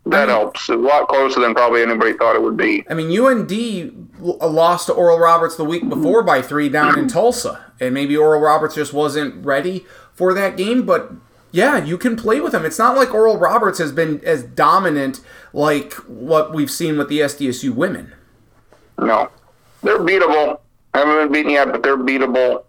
That 0.06 0.28
Mhm. 0.28 0.32
helps. 0.32 0.68
A 0.70 0.74
lot 0.76 1.08
closer 1.08 1.40
than 1.40 1.54
probably 1.54 1.82
anybody 1.82 2.14
thought 2.14 2.34
it 2.34 2.42
would 2.42 2.56
be. 2.56 2.84
I 2.88 2.94
mean, 2.94 3.10
UND 3.10 4.08
lost 4.18 4.86
to 4.86 4.92
Oral 4.94 5.18
Roberts 5.18 5.56
the 5.56 5.64
week 5.64 5.88
before 5.88 6.22
by 6.22 6.40
three 6.42 6.68
down 6.70 6.98
in 6.98 7.06
Tulsa, 7.16 7.60
and 7.80 7.92
maybe 7.94 8.16
Oral 8.16 8.40
Roberts 8.40 8.74
just 8.74 8.92
wasn't 8.94 9.44
ready 9.44 9.84
for 10.14 10.32
that 10.34 10.56
game. 10.56 10.82
But 10.82 11.12
yeah, 11.52 11.84
you 11.84 11.98
can 11.98 12.16
play 12.16 12.40
with 12.40 12.52
them. 12.52 12.64
It's 12.64 12.78
not 12.78 12.96
like 12.96 13.12
Oral 13.12 13.36
Roberts 13.36 13.78
has 13.78 13.92
been 13.92 14.20
as 14.24 14.42
dominant 14.42 15.20
like 15.52 15.94
what 15.94 16.52
we've 16.52 16.70
seen 16.70 16.96
with 16.96 17.08
the 17.08 17.20
SDSU 17.20 17.74
women. 17.74 18.12
No, 18.98 19.30
they're 19.82 19.98
beatable. 19.98 20.60
I 20.94 20.98
Haven't 20.98 21.16
been 21.16 21.32
beaten 21.32 21.52
yet, 21.52 21.70
but 21.72 21.82
they're 21.82 21.96
beatable. 21.96 22.64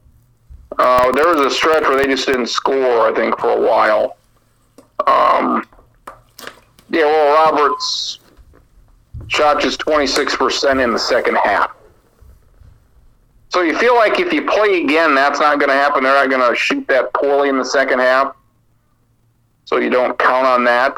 Uh, 0.77 1.11
there 1.11 1.27
was 1.27 1.41
a 1.41 1.51
stretch 1.51 1.83
where 1.83 1.97
they 1.97 2.07
just 2.07 2.25
didn't 2.25 2.47
score. 2.47 3.07
I 3.07 3.13
think 3.13 3.37
for 3.39 3.49
a 3.49 3.61
while. 3.61 4.17
Um, 5.05 5.67
yeah, 6.89 7.05
well, 7.05 7.51
Roberts 7.51 8.19
shot 9.27 9.61
just 9.61 9.79
twenty 9.79 10.07
six 10.07 10.35
percent 10.35 10.79
in 10.79 10.91
the 10.91 10.99
second 10.99 11.35
half. 11.43 11.71
So 13.49 13.61
you 13.61 13.77
feel 13.77 13.95
like 13.95 14.19
if 14.19 14.31
you 14.31 14.45
play 14.45 14.81
again, 14.81 15.13
that's 15.13 15.39
not 15.41 15.59
going 15.59 15.69
to 15.69 15.75
happen. 15.75 16.03
They're 16.03 16.13
not 16.13 16.29
going 16.29 16.49
to 16.49 16.55
shoot 16.55 16.87
that 16.87 17.13
poorly 17.13 17.49
in 17.49 17.57
the 17.57 17.65
second 17.65 17.99
half. 17.99 18.33
So 19.71 19.79
you 19.79 19.89
don't 19.89 20.19
count 20.19 20.45
on 20.45 20.65
that. 20.65 20.97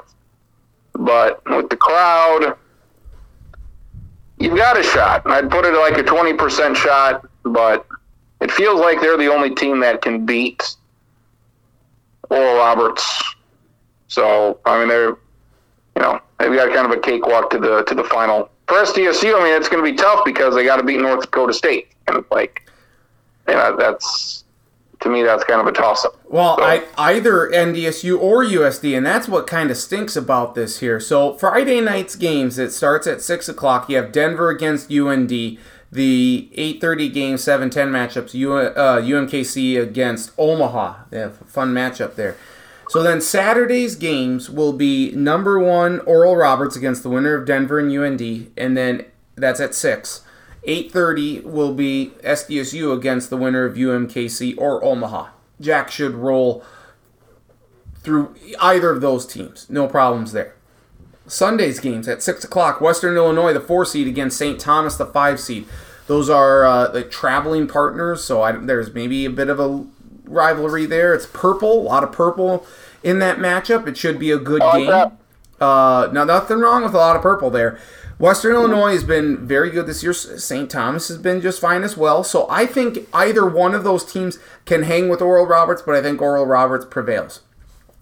But 0.94 1.46
with 1.46 1.70
the 1.70 1.78
crowd, 1.78 2.56
you've 4.40 4.58
got 4.58 4.80
a 4.80 4.84
shot. 4.84 5.22
I'd 5.28 5.50
put 5.50 5.64
it 5.66 5.78
like 5.78 5.98
a 5.98 6.04
20% 6.04 6.76
shot, 6.76 7.28
but 7.44 7.86
it 8.42 8.52
feels 8.52 8.80
like 8.80 9.00
they're 9.00 9.18
the 9.18 9.32
only 9.32 9.54
team 9.54 9.80
that 9.82 10.02
can 10.02 10.26
beat 10.26 10.76
Oral 12.30 12.56
Roberts. 12.56 13.36
So, 14.08 14.60
I 14.66 14.80
mean, 14.80 14.88
they're, 14.88 15.10
you 15.10 16.02
know, 16.02 16.20
they've 16.40 16.54
got 16.54 16.74
kind 16.74 16.92
of 16.92 16.98
a 16.98 17.00
cakewalk 17.00 17.52
to 17.52 17.60
the 17.60 17.84
to 17.84 17.96
the 17.96 18.04
final. 18.04 18.50
For 18.68 18.78
SDSU, 18.78 19.40
I 19.40 19.44
mean, 19.44 19.54
it's 19.54 19.70
going 19.70 19.84
to 19.84 19.92
be 19.92 19.96
tough 19.96 20.26
because 20.26 20.56
they 20.56 20.66
got 20.66 20.78
to 20.78 20.84
beat 20.84 21.00
North 21.00 21.22
Dakota 21.22 21.54
State. 21.54 21.90
And, 22.08 22.24
like, 22.32 22.64
you 23.48 23.54
know, 23.54 23.76
that's, 23.78 24.43
to 25.04 25.10
me, 25.10 25.22
that's 25.24 25.44
kind 25.44 25.62
of 25.62 25.68
a 25.68 25.72
toss 25.72 26.04
up. 26.06 26.16
Well, 26.26 26.58
So- 26.58 26.64
I, 26.64 26.84
either 26.98 27.50
NDSU 27.54 28.18
or 28.20 28.44
USD, 28.44 28.96
and 28.98 29.06
that's 29.06 29.28
what 29.28 29.46
kind 29.48 29.70
of 29.70 29.78
stinks 29.78 30.16
about 30.16 30.56
this 30.56 30.80
here. 30.80 31.00
So 31.00 31.34
Friday 31.36 31.80
night's 31.82 32.16
games, 32.16 32.58
it 32.58 32.72
starts 32.72 33.06
at 33.06 33.22
six 33.22 33.48
o'clock. 33.48 33.90
You 33.90 33.98
have 33.98 34.12
Denver 34.12 34.50
against 34.50 34.90
UND. 34.92 35.58
The 35.92 36.50
8:30 36.56 37.08
game, 37.14 37.36
7-10 37.38 37.92
matchups. 37.92 38.34
U, 38.34 38.54
uh, 38.56 39.00
UMKC 39.00 39.78
against 39.80 40.32
Omaha. 40.40 40.96
They 41.12 41.20
have 41.20 41.40
a 41.40 41.46
fun 41.46 41.72
matchup 41.72 42.16
there. 42.16 42.36
So 42.90 43.04
then 43.04 43.22
Saturday's 43.22 43.96
games 43.96 44.50
will 44.50 44.74
be 44.74 45.12
number 45.12 45.60
one 45.60 46.00
Oral 46.00 46.36
Roberts 46.36 46.76
against 46.76 47.04
the 47.04 47.10
winner 47.10 47.36
of 47.36 47.46
Denver 47.46 47.78
and 47.78 47.92
UND, 47.92 48.52
and 48.58 48.76
then 48.76 49.06
that's 49.36 49.60
at 49.60 49.76
six. 49.76 50.22
8:30 50.66 51.44
will 51.44 51.74
be 51.74 52.14
SDSU 52.24 52.96
against 52.96 53.30
the 53.30 53.38
winner 53.38 53.66
of 53.66 53.76
UMKC 53.76 54.56
or 54.58 54.84
Omaha. 54.84 55.28
Jack 55.60 55.92
should 55.92 56.16
roll 56.16 56.64
through 58.02 58.36
either 58.60 58.90
of 58.90 59.02
those 59.02 59.26
teams. 59.26 59.68
No 59.70 59.88
problems 59.88 60.32
there. 60.32 60.56
Sunday's 61.26 61.80
games 61.80 62.08
at 62.08 62.22
6 62.22 62.44
o'clock. 62.44 62.82
Western 62.82 63.16
Illinois, 63.16 63.54
the 63.54 63.62
4 63.62 63.86
seed, 63.86 64.08
against 64.08 64.38
St. 64.38 64.60
Thomas, 64.60 64.98
the 64.98 65.06
5 65.06 65.40
seed. 65.40 65.66
Those 66.08 66.30
are 66.30 66.66
uh, 66.66 66.88
the 66.90 67.04
traveling 67.04 67.68
partners, 67.68 68.24
so 68.24 68.42
I, 68.42 68.52
there's 68.52 68.94
maybe 68.94 69.24
a 69.24 69.30
bit 69.30 69.48
of 69.50 69.60
a 69.60 69.86
rivalry 70.26 70.86
there. 70.86 71.14
It's 71.14 71.26
purple, 71.26 71.82
a 71.82 71.84
lot 71.84 72.04
of 72.04 72.12
purple 72.12 72.66
in 73.04 73.20
that 73.20 73.38
matchup. 73.38 73.88
It 73.88 73.96
should 73.96 74.20
be 74.20 74.32
a 74.32 74.38
good 74.38 74.62
game. 74.74 74.88
that. 74.88 75.14
Uh, 75.64 76.12
now, 76.12 76.26
nothing 76.26 76.60
wrong 76.60 76.84
with 76.84 76.94
a 76.94 76.98
lot 76.98 77.16
of 77.16 77.22
purple 77.22 77.50
there. 77.50 77.80
Western 78.20 78.54
Illinois 78.54 78.92
has 78.92 79.04
been 79.04 79.48
very 79.48 79.70
good 79.70 79.88
this 79.88 80.04
year. 80.04 80.14
St. 80.14 80.70
Thomas 80.70 81.08
has 81.08 81.18
been 81.18 81.42
just 81.42 81.60
fine 81.60 81.84
as 81.84 81.98
well. 81.98 82.24
So 82.24 82.46
I 82.50 82.66
think 82.66 83.08
either 83.14 83.46
one 83.46 83.74
of 83.74 83.84
those 83.84 84.06
teams 84.06 84.38
can 84.66 84.84
hang 84.84 85.10
with 85.10 85.22
Oral 85.22 85.46
Roberts, 85.46 85.82
but 85.82 85.96
I 85.96 86.02
think 86.02 86.22
Oral 86.22 86.46
Roberts 86.46 86.86
prevails. 86.86 87.42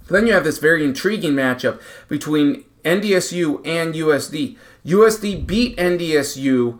Then 0.10 0.28
you 0.28 0.34
have 0.34 0.44
this 0.44 0.58
very 0.58 0.84
intriguing 0.84 1.34
matchup 1.34 1.82
between 2.08 2.66
NDSU 2.84 3.66
and 3.66 3.94
USD. 3.94 4.58
USD 4.86 5.46
beat 5.48 5.78
NDSU, 5.78 6.80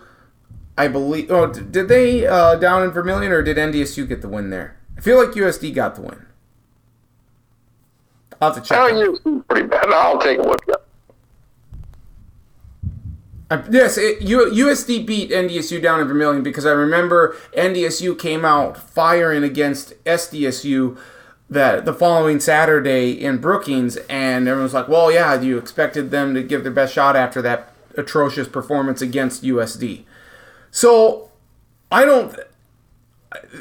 I 0.78 0.88
believe. 0.88 1.32
Oh, 1.32 1.48
did 1.48 1.88
they 1.88 2.26
uh, 2.28 2.56
down 2.56 2.84
in 2.84 2.92
Vermillion, 2.92 3.32
or 3.32 3.42
did 3.42 3.58
NDSU 3.58 4.08
get 4.08 4.22
the 4.22 4.28
win 4.28 4.50
there? 4.50 4.78
I 4.98 5.02
feel 5.02 5.18
like 5.18 5.36
USD 5.36 5.74
got 5.74 5.96
the 5.96 6.02
win. 6.02 6.26
I'll 8.42 8.54
have 8.54 8.64
to 8.64 8.68
check. 8.68 9.48
Pretty 9.48 9.68
bad. 9.68 9.86
I'll 9.90 10.20
take 10.20 10.40
a 10.40 10.42
look. 10.42 10.66
Uh, 13.52 13.62
yes, 13.70 13.98
it, 13.98 14.22
U, 14.22 14.50
USD 14.50 15.06
beat 15.06 15.30
NDSU 15.30 15.82
down 15.82 16.00
in 16.00 16.08
Vermillion 16.08 16.42
because 16.42 16.66
I 16.66 16.72
remember 16.72 17.36
NDSU 17.56 18.18
came 18.18 18.46
out 18.46 18.78
firing 18.78 19.44
against 19.44 20.02
SDSU 20.06 20.98
that 21.50 21.84
the 21.84 21.94
following 21.94 22.40
Saturday 22.40 23.12
in 23.12 23.40
Brookings, 23.40 23.98
and 24.10 24.48
everyone 24.48 24.64
was 24.64 24.74
like, 24.74 24.88
"Well, 24.88 25.12
yeah, 25.12 25.40
you 25.40 25.58
expected 25.58 26.10
them 26.10 26.34
to 26.34 26.42
give 26.42 26.64
their 26.64 26.72
best 26.72 26.94
shot 26.94 27.18
after 27.18 27.42
that 27.42 27.74
atrocious 27.96 28.48
performance 28.48 29.02
against 29.02 29.44
USD." 29.44 30.06
So 30.72 31.30
I 31.92 32.06
don't. 32.06 32.34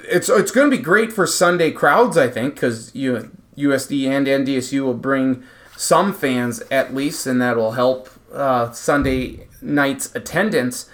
It's 0.09 0.29
it's 0.29 0.53
going 0.53 0.71
to 0.71 0.77
be 0.77 0.83
great 0.83 1.13
for 1.13 1.27
Sunday 1.27 1.73
crowds, 1.73 2.17
I 2.17 2.29
think, 2.29 2.55
because 2.55 2.95
you 2.95 3.33
USD 3.57 4.09
and 4.09 4.27
NDSU 4.27 4.83
will 4.83 4.95
bring 4.95 5.45
some 5.77 6.13
fans 6.13 6.61
at 6.71 6.95
least, 6.95 7.27
and 7.27 7.41
that 7.41 7.57
will 7.57 7.73
help 7.73 8.11
uh, 8.33 8.71
Sunday 8.73 9.49
night's 9.63 10.15
attendance. 10.15 10.89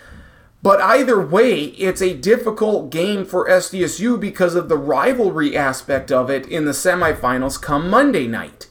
But 0.62 0.80
either 0.80 1.20
way, 1.24 1.64
it's 1.64 2.02
a 2.02 2.16
difficult 2.16 2.90
game 2.90 3.24
for 3.24 3.48
SDSU 3.48 4.18
because 4.18 4.54
of 4.54 4.68
the 4.68 4.76
rivalry 4.76 5.56
aspect 5.56 6.10
of 6.10 6.30
it 6.30 6.46
in 6.46 6.64
the 6.64 6.72
semifinals 6.72 7.60
come 7.60 7.88
Monday 7.88 8.26
night. 8.26 8.68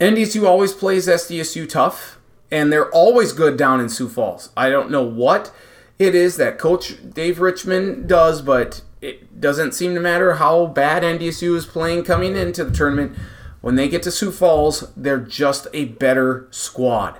NDSU 0.00 0.46
always 0.46 0.72
plays 0.72 1.08
SDSU 1.08 1.68
tough, 1.68 2.18
and 2.50 2.72
they're 2.72 2.90
always 2.90 3.32
good 3.32 3.56
down 3.56 3.80
in 3.80 3.88
Sioux 3.88 4.08
Falls. 4.08 4.50
I 4.56 4.70
don't 4.70 4.90
know 4.90 5.02
what 5.02 5.52
it 5.98 6.14
is 6.14 6.36
that 6.36 6.58
Coach 6.58 6.96
Dave 7.12 7.40
Richman 7.40 8.06
does, 8.06 8.40
but 8.40 8.82
it 9.00 9.40
doesn't 9.40 9.74
seem 9.74 9.94
to 9.94 10.00
matter 10.00 10.34
how 10.34 10.66
bad 10.66 11.02
NDSU 11.02 11.56
is 11.56 11.66
playing 11.66 12.04
coming 12.04 12.36
into 12.36 12.64
the 12.64 12.74
tournament. 12.74 13.16
When 13.60 13.74
they 13.74 13.88
get 13.88 14.02
to 14.04 14.10
Sioux 14.10 14.30
Falls, 14.30 14.92
they're 14.96 15.18
just 15.18 15.66
a 15.72 15.86
better 15.86 16.46
squad. 16.50 17.18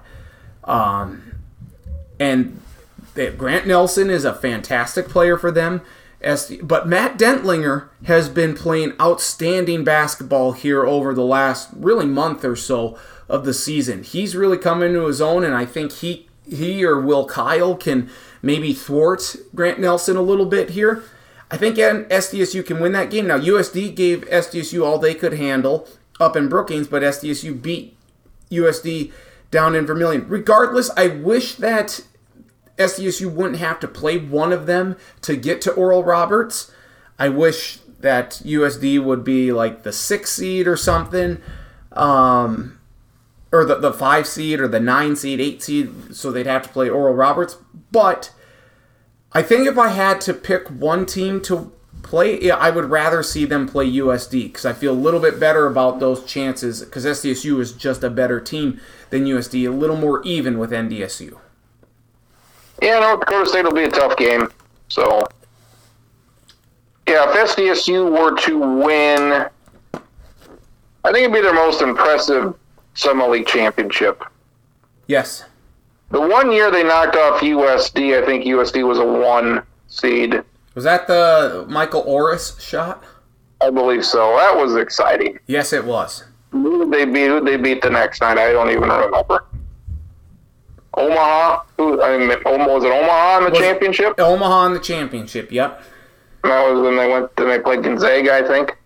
Um, 0.64 1.34
and 2.20 2.60
they, 3.14 3.30
Grant 3.30 3.66
Nelson 3.66 4.10
is 4.10 4.24
a 4.24 4.34
fantastic 4.34 5.08
player 5.08 5.36
for 5.36 5.50
them. 5.50 5.82
As, 6.20 6.52
But 6.62 6.88
Matt 6.88 7.18
Dentlinger 7.18 7.88
has 8.04 8.28
been 8.28 8.54
playing 8.54 8.92
outstanding 9.00 9.84
basketball 9.84 10.52
here 10.52 10.84
over 10.84 11.14
the 11.14 11.24
last 11.24 11.70
really 11.76 12.06
month 12.06 12.44
or 12.44 12.56
so 12.56 12.98
of 13.28 13.44
the 13.44 13.54
season. 13.54 14.02
He's 14.02 14.34
really 14.34 14.58
come 14.58 14.82
into 14.82 15.06
his 15.06 15.20
own, 15.20 15.44
and 15.44 15.54
I 15.54 15.64
think 15.64 15.92
he 15.92 16.26
he 16.48 16.82
or 16.82 16.98
Will 16.98 17.26
Kyle 17.26 17.76
can 17.76 18.08
maybe 18.40 18.72
thwart 18.72 19.36
Grant 19.54 19.78
Nelson 19.78 20.16
a 20.16 20.22
little 20.22 20.46
bit 20.46 20.70
here. 20.70 21.04
I 21.50 21.56
think 21.56 21.76
SDSU 21.76 22.64
can 22.64 22.80
win 22.80 22.92
that 22.92 23.10
game. 23.10 23.26
Now, 23.26 23.38
USD 23.38 23.94
gave 23.94 24.20
SDSU 24.28 24.84
all 24.84 24.98
they 24.98 25.14
could 25.14 25.34
handle 25.34 25.88
up 26.20 26.36
in 26.36 26.48
Brookings, 26.48 26.88
but 26.88 27.02
SDSU 27.02 27.60
beat 27.60 27.96
USD 28.50 29.12
down 29.50 29.74
in 29.74 29.86
Vermillion. 29.86 30.26
Regardless, 30.28 30.90
I 30.96 31.08
wish 31.08 31.54
that 31.54 32.00
SDSU 32.76 33.32
wouldn't 33.32 33.58
have 33.58 33.80
to 33.80 33.88
play 33.88 34.18
one 34.18 34.52
of 34.52 34.66
them 34.66 34.96
to 35.22 35.36
get 35.36 35.60
to 35.62 35.72
Oral 35.72 36.04
Roberts. 36.04 36.70
I 37.18 37.28
wish 37.28 37.78
that 38.00 38.42
USD 38.44 39.02
would 39.02 39.24
be 39.24 39.50
like 39.50 39.82
the 39.82 39.92
six 39.92 40.32
seed 40.32 40.68
or 40.68 40.76
something, 40.76 41.40
um, 41.92 42.78
or 43.50 43.64
the, 43.64 43.76
the 43.76 43.92
five 43.92 44.26
seed 44.26 44.60
or 44.60 44.68
the 44.68 44.80
nine 44.80 45.16
seed, 45.16 45.40
eight 45.40 45.62
seed, 45.62 46.14
so 46.14 46.30
they'd 46.30 46.46
have 46.46 46.62
to 46.62 46.68
play 46.68 46.88
Oral 46.88 47.14
Roberts. 47.14 47.56
But 47.90 48.32
I 49.32 49.42
think 49.42 49.66
if 49.66 49.76
I 49.76 49.88
had 49.88 50.20
to 50.22 50.34
pick 50.34 50.68
one 50.68 51.04
team 51.06 51.40
to 51.42 51.72
play, 52.02 52.50
I 52.50 52.70
would 52.70 52.86
rather 52.86 53.22
see 53.22 53.44
them 53.44 53.68
play 53.68 53.90
USD 53.90 54.44
because 54.44 54.64
I 54.64 54.72
feel 54.72 54.92
a 54.92 54.94
little 54.94 55.20
bit 55.20 55.38
better 55.38 55.66
about 55.66 56.00
those 56.00 56.24
chances 56.24 56.82
because 56.82 57.04
SDSU 57.04 57.60
is 57.60 57.72
just 57.72 58.02
a 58.02 58.10
better 58.10 58.40
team 58.40 58.80
than 59.10 59.24
USD, 59.24 59.66
a 59.68 59.70
little 59.70 59.96
more 59.96 60.22
even 60.22 60.58
with 60.58 60.70
NDSU. 60.70 61.38
Yeah, 62.80 63.00
North 63.00 63.20
Dakota 63.20 63.48
State 63.48 63.64
will 63.64 63.72
be 63.72 63.84
a 63.84 63.90
tough 63.90 64.16
game. 64.16 64.48
So, 64.88 65.26
yeah, 67.06 67.28
if 67.28 67.50
SDSU 67.50 68.10
were 68.10 68.36
to 68.42 68.58
win, 68.58 69.48
I 71.04 71.12
think 71.12 71.24
it'd 71.24 71.32
be 71.32 71.42
their 71.42 71.54
most 71.54 71.82
impressive 71.82 72.54
Summit 72.94 73.30
League 73.30 73.46
championship. 73.46 74.22
Yes. 75.06 75.44
The 76.10 76.20
one 76.20 76.50
year 76.50 76.70
they 76.70 76.82
knocked 76.82 77.16
off 77.16 77.40
USD, 77.40 78.22
I 78.22 78.24
think 78.24 78.44
USD 78.44 78.86
was 78.86 78.98
a 78.98 79.04
one 79.04 79.62
seed. 79.88 80.42
Was 80.74 80.84
that 80.84 81.06
the 81.06 81.66
Michael 81.68 82.02
Orris 82.06 82.58
shot? 82.60 83.04
I 83.60 83.70
believe 83.70 84.04
so. 84.04 84.36
That 84.36 84.56
was 84.56 84.76
exciting. 84.76 85.38
Yes, 85.46 85.72
it 85.72 85.84
was. 85.84 86.24
Who 86.50 86.84
did 86.84 86.92
they 86.92 87.04
beat? 87.04 87.26
Who 87.26 87.40
they 87.40 87.56
beat 87.56 87.82
the 87.82 87.90
next 87.90 88.20
night? 88.20 88.38
I 88.38 88.52
don't 88.52 88.70
even 88.70 88.82
remember. 88.82 89.44
Omaha. 90.94 91.62
Who? 91.76 92.02
I 92.02 92.16
mean, 92.16 92.28
was 92.28 92.84
it 92.84 92.92
Omaha 92.92 93.38
in 93.38 93.44
the 93.44 93.50
was 93.50 93.58
championship? 93.58 94.18
Omaha 94.18 94.66
in 94.66 94.72
the 94.74 94.80
championship. 94.80 95.52
Yep. 95.52 95.82
That 96.44 96.72
was 96.72 96.80
when 96.80 96.96
they 96.96 97.10
went. 97.10 97.34
Then 97.36 97.48
they 97.48 97.58
played 97.58 97.82
Gonzaga, 97.82 98.34
I 98.34 98.42
think. 98.46 98.76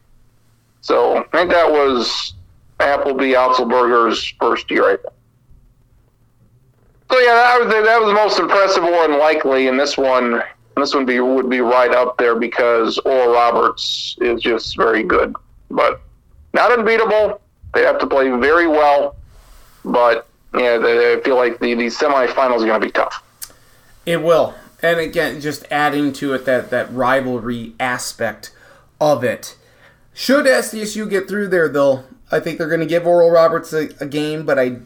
So 0.80 1.18
I 1.18 1.22
think 1.36 1.50
that 1.50 1.70
was 1.70 2.34
Appleby 2.80 3.32
Otzelberger's 3.32 4.34
first 4.40 4.70
year. 4.70 4.84
I 4.84 4.96
think. 4.96 5.14
So 7.12 7.18
yeah, 7.18 7.34
that 7.34 7.60
was 7.60 7.68
that 7.68 8.00
was 8.00 8.08
the 8.08 8.14
most 8.14 8.38
impressive 8.38 8.84
or 8.84 9.04
unlikely, 9.04 9.68
and 9.68 9.78
this 9.78 9.98
one 9.98 10.42
this 10.78 10.94
one 10.94 11.04
be 11.04 11.20
would 11.20 11.50
be 11.50 11.60
right 11.60 11.90
up 11.90 12.16
there 12.16 12.34
because 12.34 12.96
Oral 13.00 13.34
Roberts 13.34 14.16
is 14.22 14.40
just 14.40 14.78
very 14.78 15.02
good, 15.02 15.36
but 15.70 16.00
not 16.54 16.72
unbeatable. 16.72 17.38
They 17.74 17.82
have 17.82 17.98
to 17.98 18.06
play 18.06 18.30
very 18.30 18.66
well, 18.66 19.16
but 19.84 20.26
yeah, 20.54 20.78
they, 20.78 21.12
I 21.12 21.20
feel 21.20 21.36
like 21.36 21.60
the, 21.60 21.74
the 21.74 21.88
semifinals 21.88 22.62
are 22.62 22.66
going 22.66 22.80
to 22.80 22.86
be 22.86 22.90
tough. 22.90 23.22
It 24.06 24.22
will, 24.22 24.54
and 24.82 24.98
again, 24.98 25.38
just 25.42 25.66
adding 25.70 26.14
to 26.14 26.32
it 26.32 26.46
that 26.46 26.70
that 26.70 26.90
rivalry 26.94 27.74
aspect 27.78 28.54
of 29.02 29.22
it. 29.22 29.58
Should 30.14 30.46
SDSU 30.46 31.10
get 31.10 31.28
through 31.28 31.48
there, 31.48 31.68
though, 31.68 32.04
I 32.30 32.40
think 32.40 32.56
they're 32.56 32.68
going 32.68 32.80
to 32.80 32.86
give 32.86 33.06
Oral 33.06 33.30
Roberts 33.30 33.74
a, 33.74 33.90
a 34.00 34.06
game. 34.06 34.46
But 34.46 34.58
I 34.58 34.78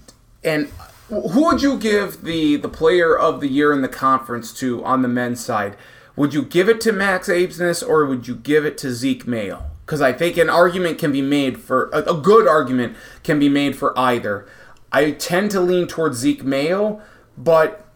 and 0.42 0.72
who 1.08 1.46
would 1.46 1.62
you 1.62 1.78
give 1.78 2.22
the 2.22 2.56
the 2.56 2.68
player 2.68 3.16
of 3.16 3.40
the 3.40 3.48
year 3.48 3.72
in 3.72 3.82
the 3.82 3.88
conference 3.88 4.52
to 4.54 4.84
on 4.84 5.02
the 5.02 5.08
men's 5.08 5.44
side? 5.44 5.76
Would 6.16 6.32
you 6.32 6.42
give 6.42 6.68
it 6.68 6.80
to 6.82 6.92
Max 6.92 7.28
Abmas 7.28 7.86
or 7.86 8.06
would 8.06 8.26
you 8.26 8.34
give 8.34 8.64
it 8.64 8.78
to 8.78 8.92
Zeke 8.92 9.26
Mayo? 9.26 9.64
Because 9.84 10.00
I 10.00 10.12
think 10.12 10.36
an 10.36 10.50
argument 10.50 10.98
can 10.98 11.12
be 11.12 11.22
made 11.22 11.58
for 11.58 11.90
a, 11.92 12.14
a 12.14 12.20
good 12.20 12.48
argument 12.48 12.96
can 13.22 13.38
be 13.38 13.48
made 13.48 13.76
for 13.76 13.96
either. 13.98 14.46
I 14.90 15.12
tend 15.12 15.50
to 15.52 15.60
lean 15.60 15.86
towards 15.86 16.18
Zeke 16.18 16.42
Mayo, 16.42 17.00
but 17.36 17.86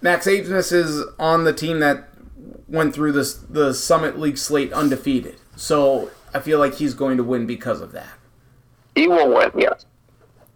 Max 0.00 0.26
Abmas 0.26 0.72
is 0.72 1.04
on 1.18 1.44
the 1.44 1.52
team 1.52 1.80
that 1.80 2.08
went 2.68 2.94
through 2.94 3.12
this 3.12 3.34
the 3.34 3.74
Summit 3.74 4.18
League 4.18 4.38
slate 4.38 4.72
undefeated. 4.72 5.36
So 5.56 6.10
I 6.32 6.40
feel 6.40 6.58
like 6.58 6.76
he's 6.76 6.94
going 6.94 7.16
to 7.16 7.24
win 7.24 7.46
because 7.46 7.80
of 7.80 7.92
that. 7.92 8.12
He 8.94 9.08
will 9.08 9.34
win, 9.34 9.50
yes. 9.56 9.86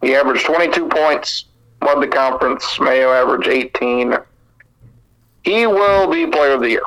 He 0.03 0.15
averaged 0.15 0.45
22 0.45 0.89
points, 0.89 1.45
led 1.81 2.01
the 2.01 2.07
conference. 2.07 2.77
Mayo 2.77 3.13
averaged 3.13 3.47
18. 3.47 4.17
He 5.43 5.65
will 5.65 6.11
be 6.11 6.27
player 6.27 6.51
of 6.51 6.61
the 6.61 6.71
year. 6.71 6.83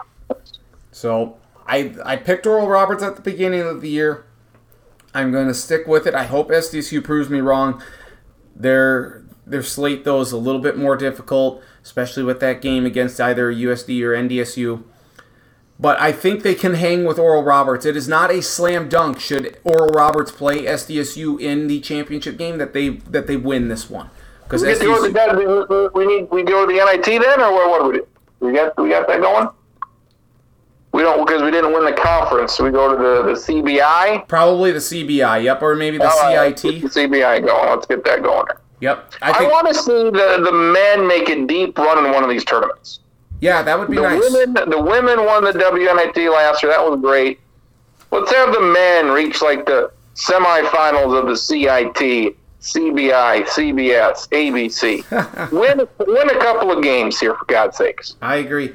So 0.92 1.38
I 1.66 1.94
I 2.04 2.16
picked 2.16 2.46
Oral 2.46 2.68
Roberts 2.68 3.02
at 3.02 3.16
the 3.16 3.22
beginning 3.22 3.62
of 3.62 3.80
the 3.80 3.88
year. 3.88 4.26
I'm 5.14 5.32
going 5.32 5.48
to 5.48 5.54
stick 5.54 5.86
with 5.86 6.06
it. 6.06 6.14
I 6.14 6.24
hope 6.24 6.50
SDSU 6.50 7.02
proves 7.02 7.30
me 7.30 7.40
wrong. 7.40 7.82
Their 8.54 9.24
their 9.46 9.62
slate 9.62 10.04
though 10.04 10.20
is 10.20 10.32
a 10.32 10.36
little 10.36 10.60
bit 10.60 10.76
more 10.76 10.96
difficult, 10.96 11.62
especially 11.82 12.22
with 12.22 12.40
that 12.40 12.60
game 12.60 12.84
against 12.84 13.18
either 13.18 13.50
USD 13.50 14.02
or 14.02 14.10
NDSU. 14.10 14.84
But 15.78 16.00
I 16.00 16.10
think 16.10 16.42
they 16.42 16.54
can 16.54 16.74
hang 16.74 17.04
with 17.04 17.18
Oral 17.18 17.42
Roberts. 17.42 17.84
It 17.84 17.96
is 17.96 18.08
not 18.08 18.30
a 18.30 18.40
slam 18.40 18.88
dunk 18.88 19.20
should 19.20 19.58
Oral 19.62 19.88
Roberts 19.88 20.32
play 20.32 20.64
SDSU 20.64 21.38
in 21.40 21.66
the 21.66 21.80
championship 21.80 22.38
game 22.38 22.56
that 22.58 22.72
they 22.72 22.88
that 22.88 23.26
they 23.26 23.36
win 23.36 23.68
this 23.68 23.90
one. 23.90 24.10
Because 24.44 24.62
we, 24.62 24.68
SDSU... 24.68 25.92
we 25.94 26.06
need 26.06 26.30
we 26.30 26.42
go 26.44 26.66
to 26.66 26.72
the 26.72 26.82
NIT 26.82 27.04
then, 27.04 27.40
or 27.40 27.52
what, 27.52 27.68
what 27.68 27.82
do 27.82 27.88
we 27.88 27.98
do? 27.98 28.06
We 28.40 28.52
got 28.52 28.76
we 28.80 28.88
got 28.88 29.06
that 29.08 29.20
going. 29.20 29.48
We 30.92 31.02
don't 31.02 31.26
because 31.26 31.42
we 31.42 31.50
didn't 31.50 31.74
win 31.74 31.84
the 31.84 31.92
conference. 31.92 32.58
We 32.58 32.70
go 32.70 32.90
to 32.90 32.96
the, 32.96 33.22
the 33.22 33.38
CBI. 33.38 34.26
Probably 34.28 34.72
the 34.72 34.78
CBI. 34.78 35.44
Yep, 35.44 35.60
or 35.60 35.74
maybe 35.74 35.98
the 35.98 36.08
CIT. 36.10 36.80
The 36.80 36.88
CBI 36.88 37.44
going. 37.44 37.68
Let's 37.68 37.86
get 37.86 38.02
that 38.04 38.22
going. 38.22 38.46
Yep. 38.80 39.14
I, 39.20 39.32
think, 39.38 39.52
want 39.52 39.68
to 39.68 39.74
see 39.74 39.90
the, 39.90 40.40
the 40.42 40.52
men 40.52 41.06
make 41.06 41.28
a 41.28 41.46
deep 41.46 41.76
run 41.78 42.04
in 42.04 42.12
one 42.12 42.22
of 42.22 42.30
these 42.30 42.44
tournaments. 42.44 43.00
Yeah, 43.40 43.62
that 43.62 43.78
would 43.78 43.88
be 43.90 43.96
The 43.96 44.02
nice. 44.02 44.32
women, 44.32 44.70
the 44.70 44.80
women 44.80 45.24
won 45.24 45.44
the 45.44 45.52
WNIT 45.52 46.32
last 46.32 46.62
year. 46.62 46.72
That 46.72 46.88
was 46.88 47.00
great. 47.00 47.40
Let's 48.10 48.32
have 48.32 48.52
the 48.52 48.60
men 48.60 49.08
reach 49.10 49.42
like 49.42 49.66
the 49.66 49.90
semifinals 50.14 51.18
of 51.18 51.26
the 51.26 51.36
CIT, 51.36 52.36
CBI, 52.60 53.44
CBS, 53.46 54.28
ABC. 54.30 55.50
win, 55.52 55.86
win 56.06 56.30
a 56.30 56.38
couple 56.38 56.70
of 56.72 56.82
games 56.82 57.18
here, 57.20 57.34
for 57.34 57.44
God's 57.46 57.76
sakes. 57.76 58.16
I 58.22 58.36
agree. 58.36 58.74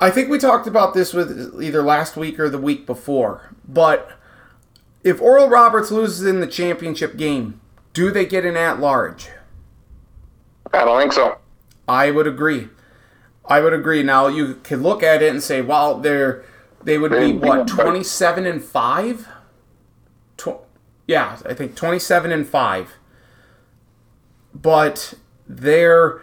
I 0.00 0.10
think 0.10 0.28
we 0.30 0.38
talked 0.38 0.66
about 0.66 0.94
this 0.94 1.12
with 1.12 1.60
either 1.60 1.82
last 1.82 2.16
week 2.16 2.38
or 2.38 2.48
the 2.48 2.58
week 2.58 2.86
before. 2.86 3.52
But 3.66 4.12
if 5.02 5.20
Oral 5.20 5.48
Roberts 5.48 5.90
loses 5.90 6.24
in 6.24 6.40
the 6.40 6.46
championship 6.46 7.16
game, 7.16 7.60
do 7.92 8.10
they 8.12 8.24
get 8.24 8.44
an 8.44 8.56
at 8.56 8.78
large? 8.78 9.28
I 10.72 10.84
don't 10.84 11.00
think 11.00 11.12
so. 11.12 11.38
I 11.88 12.10
would 12.12 12.26
agree. 12.26 12.68
I 13.48 13.60
would 13.60 13.72
agree. 13.72 14.02
Now 14.02 14.28
you 14.28 14.54
could 14.62 14.80
look 14.80 15.02
at 15.02 15.22
it 15.22 15.30
and 15.30 15.42
say, 15.42 15.62
well, 15.62 15.98
they're 15.98 16.44
they 16.84 16.98
would 16.98 17.12
be 17.12 17.32
what 17.32 17.66
twenty 17.66 18.04
seven 18.04 18.46
and 18.46 18.62
five. 18.62 19.26
Tw- 20.36 20.60
yeah, 21.06 21.38
I 21.46 21.54
think 21.54 21.74
twenty 21.74 21.98
seven 21.98 22.30
and 22.30 22.46
five. 22.46 22.94
But 24.54 25.14
their 25.48 26.20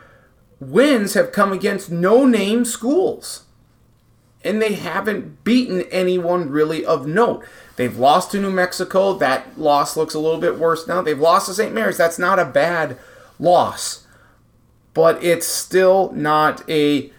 wins 0.60 1.16
have 1.16 1.32
come 1.32 1.52
against 1.52 1.92
no 1.92 2.26
name 2.26 2.64
schools, 2.64 3.46
and 4.44 4.62
they 4.62 4.74
haven't 4.74 5.44
beaten 5.44 5.82
anyone 5.92 6.50
really 6.50 6.86
of 6.86 7.08
note. 7.08 7.44
They've 7.76 7.98
lost 7.98 8.32
to 8.32 8.40
New 8.40 8.52
Mexico. 8.52 9.14
That 9.14 9.60
loss 9.60 9.98
looks 9.98 10.14
a 10.14 10.20
little 10.20 10.40
bit 10.40 10.60
worse 10.60 10.88
now. 10.88 11.02
They've 11.02 11.20
lost 11.20 11.48
to 11.48 11.54
St. 11.54 11.74
Mary's. 11.74 11.98
That's 11.98 12.20
not 12.20 12.40
a 12.40 12.46
bad 12.46 12.98
loss 13.40 14.06
but 14.96 15.22
it's 15.22 15.46
still 15.46 16.12
not 16.14 16.68
a 16.68 17.12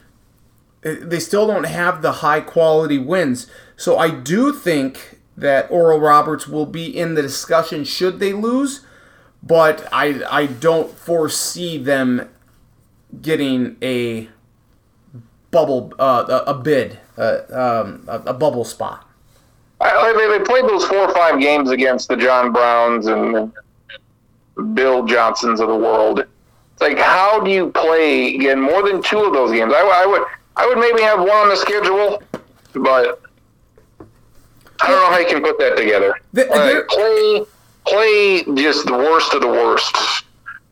they 0.86 1.18
still 1.18 1.46
don't 1.46 1.64
have 1.66 2.02
the 2.02 2.12
high 2.12 2.40
quality 2.40 2.98
wins. 2.98 3.46
So 3.76 3.98
I 3.98 4.10
do 4.10 4.52
think 4.52 5.18
that 5.36 5.70
Oral 5.70 6.00
Roberts 6.00 6.46
will 6.46 6.66
be 6.66 6.86
in 6.96 7.14
the 7.14 7.22
discussion 7.22 7.84
should 7.84 8.20
they 8.20 8.32
lose, 8.32 8.86
but 9.42 9.86
I 9.92 10.22
I 10.30 10.46
don't 10.46 10.96
foresee 10.96 11.76
them 11.78 12.28
getting 13.20 13.76
a 13.82 14.28
bubble 15.50 15.92
uh, 15.98 16.42
a, 16.46 16.50
a 16.50 16.54
bid 16.54 16.98
uh, 17.18 17.40
um, 17.50 18.04
a, 18.08 18.18
a 18.26 18.34
bubble 18.34 18.64
spot. 18.64 19.06
I, 19.80 20.12
they, 20.16 20.38
they 20.38 20.44
played 20.44 20.64
those 20.64 20.84
four 20.84 20.98
or 20.98 21.14
five 21.14 21.38
games 21.38 21.70
against 21.70 22.08
the 22.08 22.16
John 22.16 22.52
Browns 22.52 23.06
and 23.06 23.52
Bill 24.74 25.04
Johnsons 25.04 25.60
of 25.60 25.68
the 25.68 25.76
world. 25.76 26.20
It's 26.20 26.80
like, 26.80 26.98
how 26.98 27.40
do 27.40 27.50
you 27.50 27.70
play 27.70 28.34
again 28.34 28.60
more 28.60 28.82
than 28.82 29.02
two 29.02 29.18
of 29.18 29.32
those 29.32 29.52
games? 29.52 29.72
I, 29.74 30.02
I 30.02 30.06
would, 30.06 30.22
I 30.56 30.66
would 30.66 30.78
maybe 30.78 31.02
have 31.02 31.18
one 31.20 31.28
on 31.30 31.48
the 31.48 31.56
schedule, 31.56 32.22
but 32.74 33.20
I 34.80 34.88
don't 34.90 35.00
know 35.02 35.10
how 35.10 35.18
you 35.18 35.26
can 35.26 35.42
put 35.42 35.58
that 35.58 35.76
together. 35.76 36.14
The- 36.32 36.46
Like, 36.46 36.88
play, 36.88 37.44
play 37.86 38.54
just 38.62 38.86
the 38.86 38.94
worst 38.94 39.34
of 39.34 39.40
the 39.42 39.48
worst. 39.48 39.96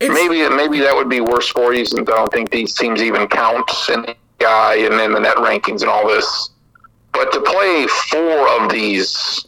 Maybe, 0.01 0.47
maybe 0.51 0.81
that 0.81 0.95
would 0.95 1.09
be 1.09 1.21
worse 1.21 1.49
for 1.49 1.73
you, 1.73 1.85
since 1.85 2.09
I 2.09 2.13
don't 2.13 2.33
think 2.33 2.51
these 2.51 2.75
teams 2.75 3.01
even 3.03 3.27
count 3.29 3.71
in 3.89 4.03
the 4.03 4.17
guy 4.39 4.75
and 4.77 4.95
in 5.01 5.13
the 5.13 5.21
net 5.21 5.37
rankings 5.37 5.81
and 5.83 5.89
all 5.91 6.07
this. 6.07 6.51
But 7.13 7.33
to 7.33 7.41
play 7.41 7.87
four 8.11 8.49
of 8.61 8.71
these 8.71 9.47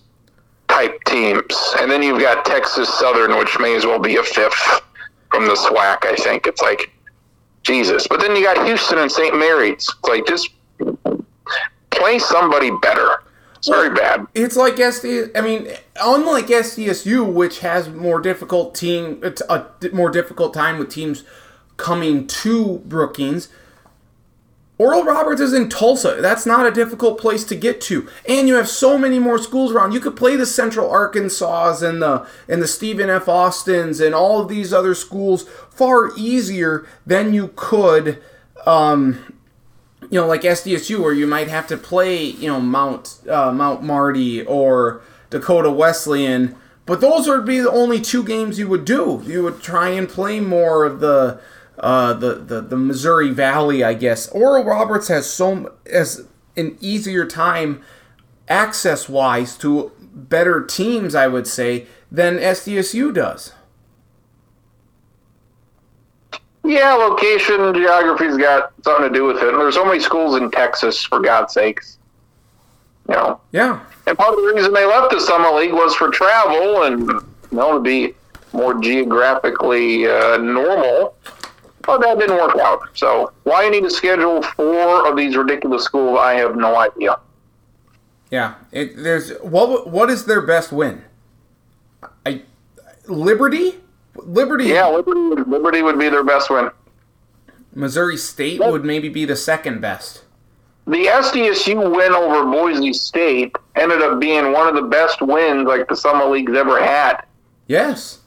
type 0.69 1.03
teams, 1.05 1.75
and 1.79 1.91
then 1.91 2.03
you've 2.03 2.21
got 2.21 2.45
Texas 2.45 2.89
Southern, 2.99 3.37
which 3.39 3.59
may 3.59 3.75
as 3.75 3.85
well 3.85 3.99
be 3.99 4.17
a 4.17 4.23
fifth 4.23 4.83
from 5.31 5.47
the 5.47 5.55
SWAC. 5.55 6.07
I 6.07 6.15
think 6.17 6.47
it's 6.47 6.63
like 6.63 6.91
Jesus. 7.67 8.07
But 8.07 8.21
then 8.21 8.37
you 8.37 8.45
got 8.45 8.65
Houston 8.65 8.99
and 8.99 9.11
St. 9.11 9.37
Mary's. 9.37 9.73
It's 9.73 9.95
like 10.09 10.27
just 10.27 10.51
play 11.91 12.19
somebody 12.19 12.71
better. 12.81 13.23
It's 13.57 13.69
very 13.69 13.91
bad. 13.91 14.27
It's 14.35 14.57
like 14.57 14.77
SD. 14.77 15.37
I 15.37 15.41
mean, 15.41 15.69
unlike 16.01 16.47
SDSU, 16.47 17.33
which 17.33 17.61
has 17.61 17.89
more 17.89 18.21
difficult 18.21 18.75
team, 18.75 19.19
it's 19.25 19.43
a 19.49 19.67
more 19.93 20.11
difficult 20.11 20.55
time 20.55 20.79
with 20.79 20.91
teams 20.91 21.25
coming 21.77 22.27
to 22.29 22.79
Brookings. 22.87 23.49
Oral 24.79 25.05
Roberts 25.05 25.41
is 25.41 25.55
in 25.55 25.71
Tulsa. 25.71 26.19
That's 26.21 26.45
not 26.45 26.67
a 26.67 26.71
difficult 26.71 27.19
place 27.19 27.45
to 27.45 27.55
get 27.55 27.81
to, 27.83 28.09
and 28.29 28.47
you 28.47 28.57
have 28.57 28.69
so 28.69 28.99
many 28.99 29.19
more 29.19 29.39
schools 29.39 29.73
around. 29.73 29.93
You 29.93 30.01
could 30.01 30.17
play 30.17 30.37
the 30.37 30.45
Central 30.45 30.91
Arkansas 30.91 31.79
and 31.83 32.03
the 32.03 32.27
and 32.47 32.61
the 32.61 32.69
Stephen 32.69 33.09
F. 33.09 33.27
Austins 33.27 34.01
and 34.01 34.15
all 34.15 34.41
of 34.41 34.49
these 34.49 34.75
other 34.75 34.95
schools 34.95 35.49
far 35.71 36.11
easier 36.17 36.87
than 37.07 37.33
you 37.33 37.53
could 37.57 38.23
um, 38.67 39.37
you 40.11 40.21
know, 40.21 40.27
like 40.27 40.43
SDSU, 40.43 41.01
where 41.01 41.13
you 41.13 41.27
might 41.27 41.49
have 41.49 41.67
to 41.69 41.77
play, 41.77 42.23
you 42.23 42.49
know, 42.49 42.61
Mount 42.61 43.21
uh, 43.29 43.53
Mount 43.53 43.83
Marty 43.83 44.43
or 44.43 45.01
Dakota 45.31 45.71
Wesleyan, 45.71 46.57
but 46.85 47.01
those 47.01 47.27
would 47.27 47.45
be 47.45 47.61
the 47.61 47.71
only 47.71 48.01
two 48.01 48.23
games 48.23 48.59
you 48.59 48.69
would 48.69 48.85
do. 48.85 49.23
You 49.25 49.43
would 49.43 49.63
try 49.63 49.89
and 49.89 50.09
play 50.09 50.41
more 50.41 50.85
of 50.85 51.01
the 51.01 51.41
uh, 51.79 52.15
the, 52.15 52.35
the 52.35 52.61
the 52.61 52.77
Missouri 52.77 53.31
Valley, 53.31 53.85
I 53.85 53.95
guess. 53.95 54.29
Oral 54.29 54.65
Roberts 54.65 55.09
has 55.09 55.29
so 55.29 55.75
as 55.91 56.27
an 56.57 56.79
easier 56.81 57.27
time 57.27 57.83
access 58.49 59.09
wise 59.09 59.57
to 59.59 59.93
better 60.15 60.65
teams, 60.65 61.15
I 61.15 61.27
would 61.27 61.47
say, 61.47 61.87
than 62.11 62.39
SDSU 62.39 63.13
does. 63.13 63.53
Yeah, 66.65 66.95
location, 66.95 67.75
geography's 67.75 68.37
got 68.37 68.73
something 68.83 69.13
to 69.13 69.15
do 69.17 69.25
with 69.25 69.37
it. 69.37 69.49
And 69.49 69.61
there's 69.61 69.75
so 69.75 69.85
many 69.85 70.01
schools 70.01 70.37
in 70.37 70.51
Texas, 70.51 71.01
for 71.03 71.21
God's 71.21 71.55
sakes. 71.55 71.99
You 73.09 73.15
know, 73.15 73.41
Yeah, 73.53 73.81
and 74.07 74.19
part 74.19 74.35
of 74.35 74.37
the 74.45 74.53
reason 74.53 74.73
they 74.73 74.85
left 74.85 75.13
the 75.13 75.21
Summit 75.21 75.55
League 75.55 75.73
was 75.73 75.95
for 75.95 76.11
travel 76.11 76.83
and 76.83 77.09
you 77.09 77.23
know 77.53 77.75
to 77.75 77.81
be 77.81 78.15
more 78.53 78.81
geographically 78.81 80.09
uh, 80.09 80.39
normal. 80.39 81.15
But 81.87 82.01
that 82.01 82.19
didn't 82.19 82.37
work 82.37 82.57
out. 82.59 82.89
So 82.95 83.33
why 83.45 83.65
you 83.65 83.71
need 83.71 83.85
to 83.85 83.91
schedule 83.91 84.43
four 84.43 85.09
of 85.09 85.17
these 85.17 85.37
ridiculous 85.37 85.85
schools, 85.85 86.19
I 86.21 86.35
have 86.35 86.57
no 86.57 86.77
idea. 86.77 87.19
Yeah, 88.31 88.55
it, 88.73 88.97
there's 88.97 89.31
what 89.39 89.89
what 89.89 90.11
is 90.11 90.25
their 90.25 90.43
best 90.43 90.73
win? 90.73 91.05
I 92.25 92.43
Liberty, 93.07 93.77
Liberty, 94.17 94.65
Yeah, 94.67 94.89
Liberty, 94.89 95.49
Liberty 95.49 95.83
would 95.83 95.99
be 95.99 96.09
their 96.09 96.25
best 96.25 96.51
win. 96.51 96.71
Missouri 97.73 98.17
State 98.17 98.61
would 98.61 98.85
maybe 98.85 99.09
be 99.09 99.25
the 99.25 99.37
second 99.37 99.81
best. 99.81 100.25
The 100.87 101.07
SDSU 101.07 101.95
win 101.95 102.13
over 102.13 102.51
Boise 102.51 102.93
State 102.93 103.55
ended 103.75 104.03
up 104.03 104.21
being 104.21 104.53
one 104.53 104.69
of 104.69 104.75
the 104.75 104.89
best 104.89 105.21
wins 105.21 105.67
like 105.67 105.89
the 105.89 105.97
Summit 105.97 106.31
League's 106.31 106.55
ever 106.55 106.83
had. 106.83 107.23
Yes, 107.67 108.21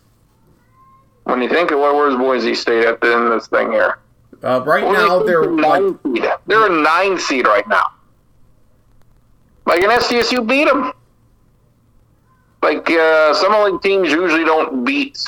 When 1.29 1.41
you 1.41 1.49
think 1.49 1.71
of 1.71 1.79
well, 1.79 1.95
where's 1.95 2.15
Boise 2.15 2.55
State 2.55 2.85
at 2.85 3.01
the 3.01 3.13
end 3.13 3.25
of 3.25 3.31
this 3.31 3.47
thing 3.47 3.71
here? 3.71 3.99
uh, 4.43 4.61
right 4.65 4.83
Boise 4.83 4.97
now 4.97 5.23
they're 5.23 5.43
a 5.43 5.53
like 5.53 5.81
nine 5.81 5.99
seed. 6.03 6.25
They're 6.47 6.65
a 6.65 6.81
nine 6.81 7.19
seed 7.19 7.45
right 7.45 7.67
now. 7.67 7.83
Like 9.65 9.83
an 9.83 9.89
SDSU 9.89 10.47
beat 10.47 10.65
them. 10.65 10.91
Like 12.61 12.89
uh, 12.89 13.33
Summit 13.33 13.71
League 13.71 13.81
teams 13.81 14.09
usually 14.09 14.43
don't 14.43 14.83
beat. 14.83 15.23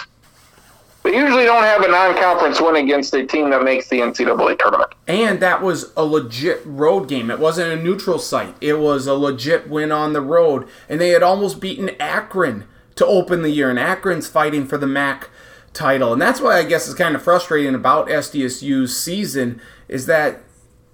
They 1.03 1.15
usually 1.15 1.45
don't 1.45 1.63
have 1.63 1.81
a 1.81 1.87
non-conference 1.87 2.61
win 2.61 2.75
against 2.75 3.13
a 3.15 3.25
team 3.25 3.49
that 3.49 3.63
makes 3.63 3.87
the 3.89 3.99
NCAA 3.99 4.59
tournament. 4.59 4.91
And 5.07 5.39
that 5.39 5.61
was 5.61 5.91
a 5.97 6.03
legit 6.03 6.61
road 6.63 7.07
game. 7.07 7.31
It 7.31 7.39
wasn't 7.39 7.71
a 7.71 7.81
neutral 7.81 8.19
site. 8.19 8.55
It 8.61 8.79
was 8.79 9.07
a 9.07 9.15
legit 9.15 9.67
win 9.67 9.91
on 9.91 10.13
the 10.13 10.21
road. 10.21 10.67
And 10.87 11.01
they 11.01 11.09
had 11.09 11.23
almost 11.23 11.59
beaten 11.59 11.89
Akron 11.99 12.65
to 12.95 13.05
open 13.05 13.41
the 13.41 13.49
year. 13.49 13.69
And 13.69 13.79
Akron's 13.79 14.27
fighting 14.27 14.67
for 14.67 14.77
the 14.77 14.85
MAC 14.85 15.29
title. 15.73 16.13
And 16.13 16.21
that's 16.21 16.41
why 16.41 16.57
I 16.57 16.63
guess 16.63 16.87
it's 16.87 16.97
kind 16.97 17.15
of 17.15 17.21
frustrating 17.21 17.75
about 17.75 18.07
SDSU's 18.07 18.97
season 18.97 19.61
is 19.87 20.05
that 20.05 20.41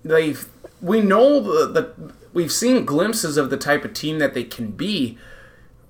they 0.03 0.36
we 0.82 1.01
know 1.01 1.39
the, 1.39 1.67
the 1.67 2.13
we've 2.34 2.51
seen 2.51 2.86
glimpses 2.86 3.38
of 3.38 3.49
the 3.49 3.57
type 3.57 3.84
of 3.84 3.93
team 3.93 4.19
that 4.19 4.34
they 4.34 4.43
can 4.43 4.71
be. 4.71 5.17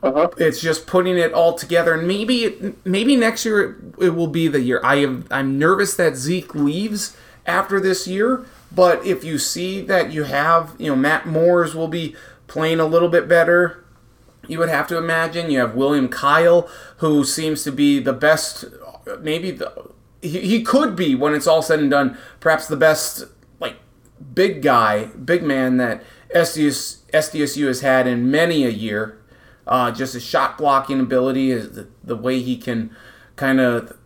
Uh-huh. 0.02 0.30
It's 0.38 0.62
just 0.62 0.86
putting 0.86 1.18
it 1.18 1.34
all 1.34 1.56
together, 1.56 1.94
and 1.94 2.08
maybe 2.08 2.76
maybe 2.86 3.16
next 3.16 3.46
year 3.46 3.72
it, 4.00 4.06
it 4.06 4.10
will 4.12 4.28
be 4.28 4.48
the 4.48 4.62
year. 4.62 4.80
I 4.84 4.96
am 4.96 5.26
I'm 5.32 5.58
nervous 5.58 5.96
that 5.96 6.16
Zeke 6.16 6.54
leaves 6.54 7.18
after 7.46 7.80
this 7.80 8.08
year, 8.08 8.46
but 8.72 9.04
if 9.06 9.24
you 9.24 9.40
see 9.40 9.82
that 9.82 10.12
you 10.12 10.24
have 10.24 10.76
you 10.78 10.88
know 10.88 10.96
Matt 10.96 11.26
Moores 11.26 11.74
will 11.74 11.88
be 11.88 12.16
playing 12.46 12.80
a 12.80 12.86
little 12.86 13.10
bit 13.10 13.28
better, 13.28 13.84
you 14.48 14.60
would 14.60 14.70
have 14.70 14.88
to 14.88 14.98
imagine 14.98 15.52
you 15.52 15.60
have 15.60 15.76
William 15.76 16.08
Kyle, 16.08 16.70
who 16.98 17.24
seems 17.24 17.64
to 17.64 17.72
be 17.72 18.00
the 18.00 18.14
best, 18.14 18.66
maybe 19.22 19.52
the 19.52 19.92
he, 20.22 20.40
he 20.42 20.64
could 20.64 20.96
be 20.96 21.16
when 21.16 21.34
it's 21.34 21.48
all 21.48 21.62
said 21.62 21.80
and 21.80 21.92
done, 21.92 22.18
perhaps 22.40 22.68
the 22.68 22.76
best 22.76 23.26
like 23.60 23.76
big 24.34 24.62
guy, 24.62 25.06
big 25.06 25.44
man 25.44 25.78
that 25.78 26.04
SDS, 26.36 27.00
SDSU 27.14 27.68
has 27.68 27.82
had 27.82 28.08
in 28.08 28.30
many 28.30 28.66
a 28.66 28.70
year. 28.70 29.20
Uh, 29.66 29.92
just 29.92 30.14
his 30.14 30.24
shot 30.24 30.58
blocking 30.58 31.00
ability, 31.00 31.52
is 31.52 31.72
the, 31.72 31.90
the 32.02 32.16
way 32.16 32.40
he 32.42 32.56
can 32.56 32.96
kind 33.36 33.60
of 33.60 33.98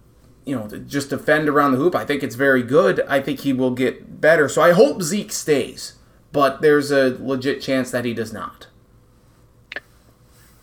you 0.46 0.56
know, 0.56 0.68
just 0.68 1.12
defend 1.12 1.48
around 1.48 1.72
the 1.72 1.78
hoop. 1.78 1.96
I 1.96 2.06
think 2.06 2.24
it's 2.24 2.36
very 2.36 2.64
good. 2.64 3.02
I 3.08 3.22
think 3.22 3.42
he 3.42 3.54
will 3.54 3.72
get 3.72 4.20
better. 4.20 4.50
So 4.50 4.62
I 4.62 4.72
hope 4.72 5.04
Zeke 5.04 5.32
stays, 5.32 5.94
but 6.32 6.62
there's 6.62 6.92
a 6.92 7.16
legit 7.20 7.62
chance 7.62 7.92
that 7.92 8.06
he 8.06 8.14
does 8.14 8.34
not. 8.34 8.68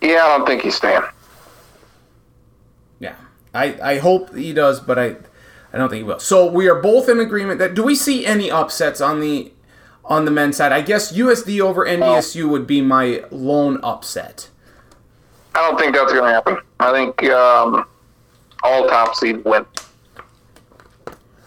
Yeah, 0.01 0.25
I 0.25 0.37
don't 0.39 0.47
think 0.47 0.63
he's 0.63 0.75
staying. 0.75 1.03
I, 3.59 3.93
I 3.93 3.99
hope 3.99 4.35
he 4.35 4.53
does, 4.53 4.81
but 4.81 4.99
I 4.99 5.17
I 5.73 5.79
don't 5.79 5.91
think 5.91 5.99
he 5.99 6.05
will. 6.05 6.21
So 6.21 6.51
we 6.51 6.69
are 6.69 6.81
both 6.81 7.09
in 7.09 7.21
agreement 7.21 7.59
that 7.59 7.75
do 7.75 7.83
we 7.83 7.95
see 7.95 8.25
any 8.25 8.51
upsets 8.51 9.01
on 9.01 9.21
the 9.21 9.53
on 10.05 10.25
the 10.25 10.31
men's 10.31 10.57
side? 10.57 10.73
I 10.73 10.81
guess 10.81 11.13
USD 11.13 11.61
over 11.61 11.85
NDSU 11.85 12.49
would 12.49 12.67
be 12.67 12.81
my 12.81 13.25
lone 13.31 13.79
upset. 13.83 14.49
I 15.55 15.69
don't 15.69 15.79
think 15.79 15.95
that's 15.95 16.13
going 16.13 16.25
to 16.25 16.31
happen. 16.31 16.59
I 16.81 16.93
think 16.93 17.23
um, 17.31 17.87
all 18.63 18.89
top 18.89 19.15
seed 19.15 19.45
win. 19.45 19.67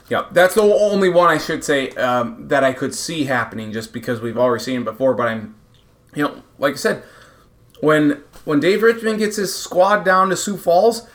Yeah, 0.10 0.26
that's 0.32 0.56
the 0.56 0.62
only 0.62 1.08
one 1.08 1.30
I 1.30 1.38
should 1.38 1.64
say 1.64 1.92
um, 1.92 2.50
that 2.50 2.66
I 2.66 2.74
could 2.74 2.94
see 2.94 3.24
happening, 3.24 3.72
just 3.72 3.94
because 3.94 4.20
we've 4.20 4.38
already 4.38 4.62
seen 4.62 4.82
it 4.82 4.84
before. 4.84 5.14
But 5.14 5.30
I'm, 5.30 5.56
you 6.14 6.24
know, 6.24 6.44
like 6.60 6.74
I 6.74 6.78
said, 6.78 7.04
when 7.80 8.22
when 8.44 8.60
Dave 8.60 8.84
Richman 8.84 9.18
gets 9.18 9.38
his 9.38 9.56
squad 9.56 10.04
down 10.04 10.30
to 10.30 10.36
Sioux 10.36 10.58
Falls, 10.58 11.08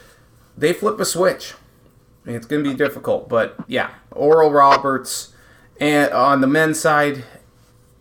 they 0.56 0.72
flip 0.72 0.98
a 1.00 1.04
switch. 1.04 1.54
It's 2.24 2.46
going 2.46 2.64
to 2.64 2.70
be 2.70 2.76
difficult, 2.76 3.28
but 3.28 3.56
yeah, 3.68 3.90
Oral 4.10 4.50
Roberts, 4.50 5.32
and 5.78 6.10
on 6.12 6.40
the 6.40 6.48
men's 6.48 6.80
side, 6.80 7.24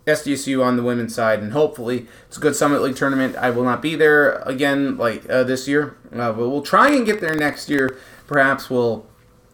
SDSU 0.06 0.64
on 0.64 0.76
the 0.76 0.82
women's 0.82 1.14
side, 1.14 1.40
and 1.40 1.52
hopefully 1.52 2.06
it's 2.26 2.36
a 2.36 2.40
good 2.40 2.56
Summit 2.56 2.80
League 2.82 2.96
tournament. 2.96 3.36
I 3.36 3.50
will 3.50 3.64
not 3.64 3.82
be 3.82 3.94
there 3.94 4.38
again 4.40 4.96
like 4.96 5.28
uh, 5.28 5.44
this 5.44 5.66
year, 5.66 5.96
uh, 6.12 6.32
but 6.32 6.48
we'll 6.48 6.62
try 6.62 6.90
and 6.90 7.04
get 7.04 7.20
there 7.20 7.34
next 7.34 7.68
year. 7.68 7.98
Perhaps 8.26 8.70
we'll 8.70 9.06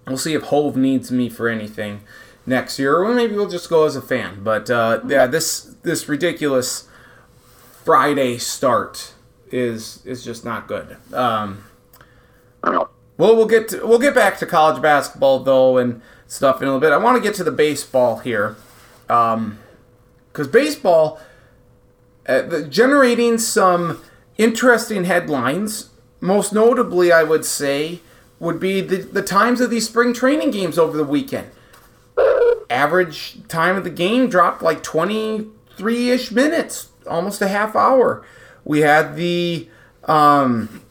we'll 0.07 0.19
see 0.19 0.35
if 0.35 0.45
Hove 0.45 0.77
needs 0.77 1.11
me 1.11 1.29
for 1.29 1.49
anything 1.49 2.03
next 2.45 2.79
year, 2.79 2.97
or 2.97 3.15
maybe 3.15 3.35
we'll 3.35 3.49
just 3.49 3.69
go 3.71 3.87
as 3.87 3.97
a 3.97 4.03
fan. 4.03 4.43
But 4.45 4.71
uh, 4.71 5.01
yeah, 5.07 5.27
this 5.27 5.75
this 5.83 6.09
ridiculous 6.09 6.89
Friday 7.85 8.39
start 8.39 9.15
is 9.51 10.05
is 10.05 10.23
just 10.25 10.45
not 10.45 10.69
good. 10.69 10.97
Um, 11.15 11.65
well, 12.63 13.37
we'll 13.37 13.47
get 13.47 13.69
to, 13.69 13.87
we'll 13.87 13.99
get 13.99 14.15
back 14.15 14.39
to 14.39 14.47
college 14.47 14.81
basketball 14.81 15.41
though 15.41 15.79
and 15.79 16.01
stuff 16.27 16.63
in 16.63 16.69
a 16.69 16.73
little 16.73 16.81
bit. 16.81 16.93
I 16.93 16.97
want 16.97 17.17
to 17.17 17.23
get 17.23 17.35
to 17.37 17.45
the 17.45 17.53
baseball 17.53 18.19
here. 18.19 18.57
Um, 19.09 19.59
because 20.33 20.49
baseball 20.49 21.21
uh, 22.27 22.43
the, 22.43 22.67
generating 22.67 23.39
some 23.39 24.01
interesting 24.39 25.05
headlines. 25.05 25.91
Most 26.21 26.53
notably, 26.53 27.11
I 27.11 27.25
would 27.25 27.45
say, 27.45 28.01
would 28.39 28.61
be 28.61 28.81
the, 28.81 28.99
the 28.99 29.23
times 29.23 29.61
of 29.61 29.71
these 29.71 29.89
spring 29.89 30.13
training 30.13 30.53
games 30.53 30.79
over 30.79 30.97
the 30.97 31.05
weekend. 31.05 31.51
Average 32.71 33.49
time 33.49 33.77
of 33.77 33.85
the 33.85 33.91
game 33.91 34.29
dropped 34.29 34.63
like 34.63 34.83
23 34.83 36.11
ish 36.11 36.31
minutes, 36.31 36.89
almost 37.07 37.43
a 37.43 37.49
half 37.49 37.75
hour. 37.75 38.25
We 38.65 38.81
had 38.81 39.17
the, 39.17 39.69
um, 40.05 40.82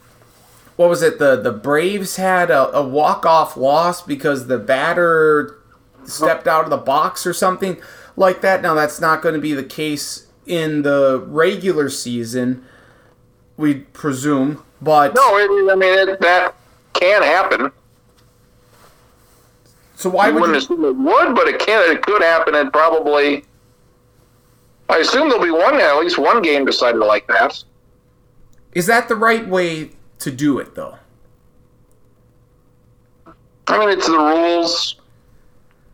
what 0.75 0.89
was 0.89 1.01
it? 1.01 1.19
The, 1.19 1.35
the 1.35 1.51
Braves 1.51 2.15
had 2.15 2.49
a, 2.49 2.75
a 2.75 2.87
walk 2.87 3.25
off 3.25 3.55
loss 3.55 4.01
because 4.01 4.47
the 4.47 4.57
batter 4.57 5.57
stepped 6.03 6.47
out 6.47 6.63
of 6.63 6.69
the 6.69 6.77
box 6.77 7.25
or 7.25 7.33
something 7.33 7.77
like 8.15 8.41
that. 8.41 8.61
Now, 8.61 8.73
that's 8.73 8.99
not 8.99 9.21
going 9.21 9.35
to 9.35 9.41
be 9.41 9.53
the 9.53 9.63
case 9.63 10.27
in 10.45 10.81
the 10.81 11.23
regular 11.27 11.89
season, 11.89 12.63
we 13.57 13.75
presume. 13.75 14.63
But 14.81 15.13
no, 15.13 15.37
it, 15.37 15.71
I 15.71 15.75
mean 15.75 16.09
it, 16.09 16.19
that 16.21 16.55
can 16.93 17.21
happen. 17.21 17.71
So 19.95 20.09
why 20.09 20.27
you 20.27 20.33
would 20.33 20.41
wouldn't 20.41 20.69
you, 20.69 20.75
assume 20.75 20.85
it 20.85 20.95
would, 20.95 21.35
but 21.35 21.47
it 21.47 21.59
can. 21.59 21.95
It 21.95 22.01
could 22.01 22.23
happen, 22.23 22.55
and 22.55 22.73
probably. 22.73 23.45
I 24.89 24.97
assume 24.97 25.29
there'll 25.29 25.43
be 25.43 25.51
one, 25.51 25.75
at 25.75 25.99
least 25.99 26.17
one 26.17 26.41
game 26.41 26.65
decided 26.65 26.97
like 26.97 27.25
that. 27.27 27.63
is 28.73 28.87
that 28.87 29.07
the 29.07 29.15
right 29.15 29.47
way 29.47 29.91
to 30.21 30.31
do 30.31 30.59
it 30.59 30.75
though? 30.75 30.97
I 33.67 33.79
mean, 33.79 33.89
it's 33.89 34.07
the 34.07 34.17
rules. 34.17 34.95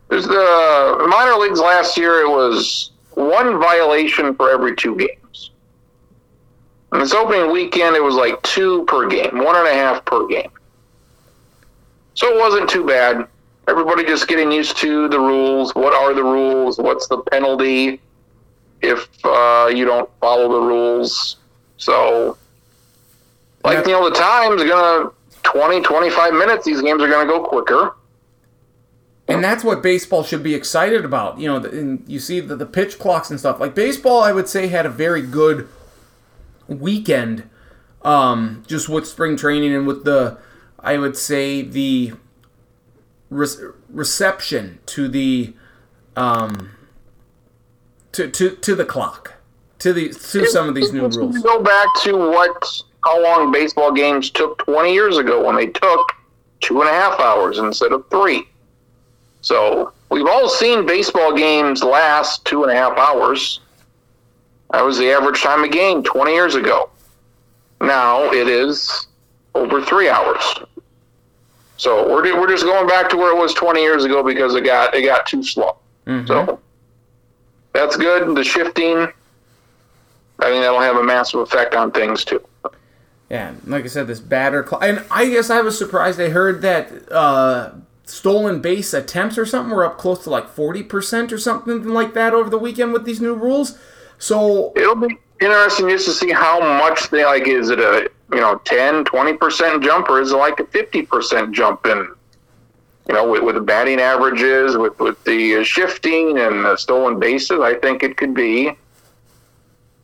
There's 0.10 0.26
the 0.26 1.08
minor 1.10 1.36
leagues 1.36 1.60
last 1.60 1.98
year. 1.98 2.22
It 2.22 2.30
was 2.30 2.92
one 3.12 3.60
violation 3.60 4.34
for 4.36 4.50
every 4.50 4.76
two 4.76 4.96
games. 4.96 5.52
And 6.92 7.02
this 7.02 7.14
opening 7.14 7.52
weekend, 7.52 7.96
it 7.96 8.04
was 8.04 8.16
like 8.16 8.42
two 8.44 8.86
per 8.86 9.08
game, 9.08 9.44
one 9.44 9.56
and 9.56 9.68
a 9.68 9.74
half 9.74 10.06
per 10.06 10.26
game. 10.28 10.52
So 12.14 12.34
it 12.34 12.40
wasn't 12.40 12.70
too 12.70 12.86
bad. 12.86 13.28
Everybody 13.68 14.06
just 14.06 14.28
getting 14.28 14.52
used 14.52 14.78
to 14.78 15.10
the 15.10 15.20
rules. 15.20 15.76
What 15.76 15.94
are 15.94 16.14
the 16.14 16.24
rules? 16.24 16.80
What's 16.80 17.08
the 17.08 17.18
penalty 17.18 18.00
if 18.82 19.10
uh, 19.26 19.70
you 19.74 19.84
don't 19.84 20.10
follow 20.22 20.48
the 20.54 20.66
rules? 20.66 21.38
So, 21.76 22.38
like, 23.76 23.86
you 23.86 23.94
know, 23.94 24.10
the 24.10 24.16
time's 24.16 24.64
going 24.64 25.10
to 25.10 25.14
20, 25.44 25.82
25 25.82 26.34
minutes. 26.34 26.66
These 26.66 26.82
games 26.82 27.02
are 27.02 27.08
going 27.08 27.28
to 27.28 27.34
go 27.34 27.44
quicker. 27.44 27.96
And 29.30 29.44
that's 29.44 29.64
what 29.64 29.84
baseball 29.84 30.24
should 30.24 30.42
be 30.42 30.56
excited 30.56 31.04
about. 31.04 31.38
You 31.40 31.48
know, 31.48 31.58
and 31.58 32.04
you 32.08 32.20
see 32.20 32.40
the, 32.40 32.56
the 32.56 32.66
pitch 32.66 32.98
clocks 32.98 33.30
and 33.30 33.40
stuff. 33.40 33.60
Like 33.60 33.76
baseball, 33.76 34.24
I 34.24 34.32
would 34.32 34.48
say 34.48 34.68
had 34.68 34.86
a 34.86 34.90
very 34.90 35.22
good 35.22 35.68
weekend, 36.68 37.50
um, 38.04 38.64
just 38.68 38.88
with 38.88 39.06
spring 39.06 39.36
training 39.36 39.76
and 39.76 39.86
with 39.86 40.06
the, 40.06 40.38
I 40.80 40.98
would 40.98 41.18
say 41.18 41.62
the 41.62 42.14
re- 43.30 43.48
reception 43.90 44.80
to 44.88 45.10
the, 45.10 45.54
um, 46.16 46.72
to, 48.14 48.30
to 48.30 48.56
to 48.56 48.76
the 48.76 48.86
clock, 48.86 49.36
to 49.80 49.94
the 49.94 50.10
to 50.10 50.48
some 50.48 50.68
of 50.70 50.76
these 50.76 50.92
new 50.92 51.04
Let's 51.04 51.18
rules. 51.18 51.38
Go 51.40 51.62
back 51.62 51.88
to 52.04 52.18
what 52.18 52.82
how 53.08 53.24
long 53.24 53.52
baseball 53.52 53.92
games 53.92 54.30
took 54.30 54.58
20 54.66 54.94
years 54.94 55.18
ago 55.18 55.46
when 55.46 55.56
they 55.56 55.68
took 55.68 56.12
two 56.60 56.82
and 56.82 56.90
a 56.90 56.94
half 56.94 57.20
hours 57.20 57.58
instead 57.58 57.94
of 57.94 58.08
three. 58.10 58.48
So 59.42 59.94
we've 60.10 60.28
all 60.28 60.50
seen 60.50 60.86
baseball 60.86 61.34
games 61.34 61.84
last 61.84 62.44
two 62.44 62.64
and 62.64 62.72
a 62.72 62.76
half 62.76 62.98
hours. 62.98 63.62
That 64.72 64.84
was 64.84 64.98
the 64.98 65.10
average 65.10 65.42
time 65.42 65.64
of 65.64 65.72
game 65.72 66.04
20 66.04 66.34
years 66.34 66.56
ago. 66.56 66.90
Now 67.80 68.24
it 68.34 68.50
is 68.50 69.08
over 69.56 69.82
three 69.82 70.10
hours. 70.10 70.44
So 71.78 72.10
we're, 72.10 72.38
we're 72.38 72.50
just 72.50 72.64
going 72.64 72.88
back 72.88 73.10
to 73.12 73.18
where 73.18 73.36
it 73.36 73.40
was 73.40 73.54
20 73.54 73.82
years 73.82 74.04
ago 74.04 74.22
because 74.22 74.56
it 74.56 74.66
got 74.66 74.94
it 74.96 75.04
got 75.04 75.28
too 75.28 75.44
slow. 75.44 75.78
Mm-hmm. 76.08 76.28
So 76.28 76.60
that's 77.72 77.96
good. 77.96 78.36
The 78.36 78.44
shifting, 78.44 78.98
I 78.98 80.50
think 80.50 80.62
that'll 80.64 80.80
have 80.80 80.98
a 80.98 81.04
massive 81.04 81.40
effect 81.40 81.76
on 81.76 81.92
things 81.92 82.26
too. 82.26 82.44
Yeah, 83.30 83.54
like 83.66 83.84
I 83.84 83.88
said, 83.88 84.08
this 84.08 84.22
batter 84.22 84.64
clock, 84.64 84.84
and 84.84 85.04
I 85.12 85.30
guess 85.30 85.50
I 85.50 85.62
was 85.62 85.78
surprised. 85.78 86.20
I 86.20 86.30
heard 86.30 86.62
that 86.62 87.12
uh, 87.12 87.72
stolen 88.06 88.62
base 88.62 88.94
attempts 88.94 89.38
or 89.38 89.46
something 89.46 89.76
were 89.76 89.86
up 89.86 89.98
close 89.98 90.24
to 90.24 90.30
like 90.30 90.48
forty 90.48 90.82
percent 90.82 91.34
or 91.34 91.38
something 91.38 91.90
like 91.90 92.14
that 92.14 92.34
over 92.34 92.50
the 92.50 92.58
weekend 92.58 92.94
with 92.94 93.04
these 93.06 93.20
new 93.20 93.34
rules. 93.34 93.78
So 94.18 94.72
It'll 94.76 94.96
be 94.96 95.18
interesting 95.42 95.90
just 95.90 96.06
to 96.06 96.12
see 96.12 96.32
how 96.32 96.60
much 96.60 97.10
they 97.10 97.26
like. 97.26 97.48
Is 97.48 97.70
it 97.70 97.80
a 97.80 98.10
you 98.32 98.40
know 98.40 98.62
10, 98.64 99.04
20 99.04 99.34
percent 99.34 99.84
jump, 99.84 100.10
or 100.10 100.22
is 100.22 100.32
it 100.32 100.38
like 100.38 100.60
a 100.62 100.66
fifty 100.66 101.02
percent 101.02 101.54
jump 101.54 101.86
in? 101.86 102.08
You 103.10 103.14
know, 103.14 103.30
with, 103.30 103.44
with 103.44 103.56
the 103.56 103.62
batting 103.62 104.00
averages, 104.00 104.78
with 104.78 104.98
with 105.00 105.22
the 105.26 105.66
shifting 105.66 106.40
and 106.40 106.64
the 106.64 106.78
stolen 106.78 107.20
bases, 107.20 107.60
I 107.60 107.76
think 107.76 108.04
it 108.04 108.16
could 108.16 108.34
be 108.34 108.72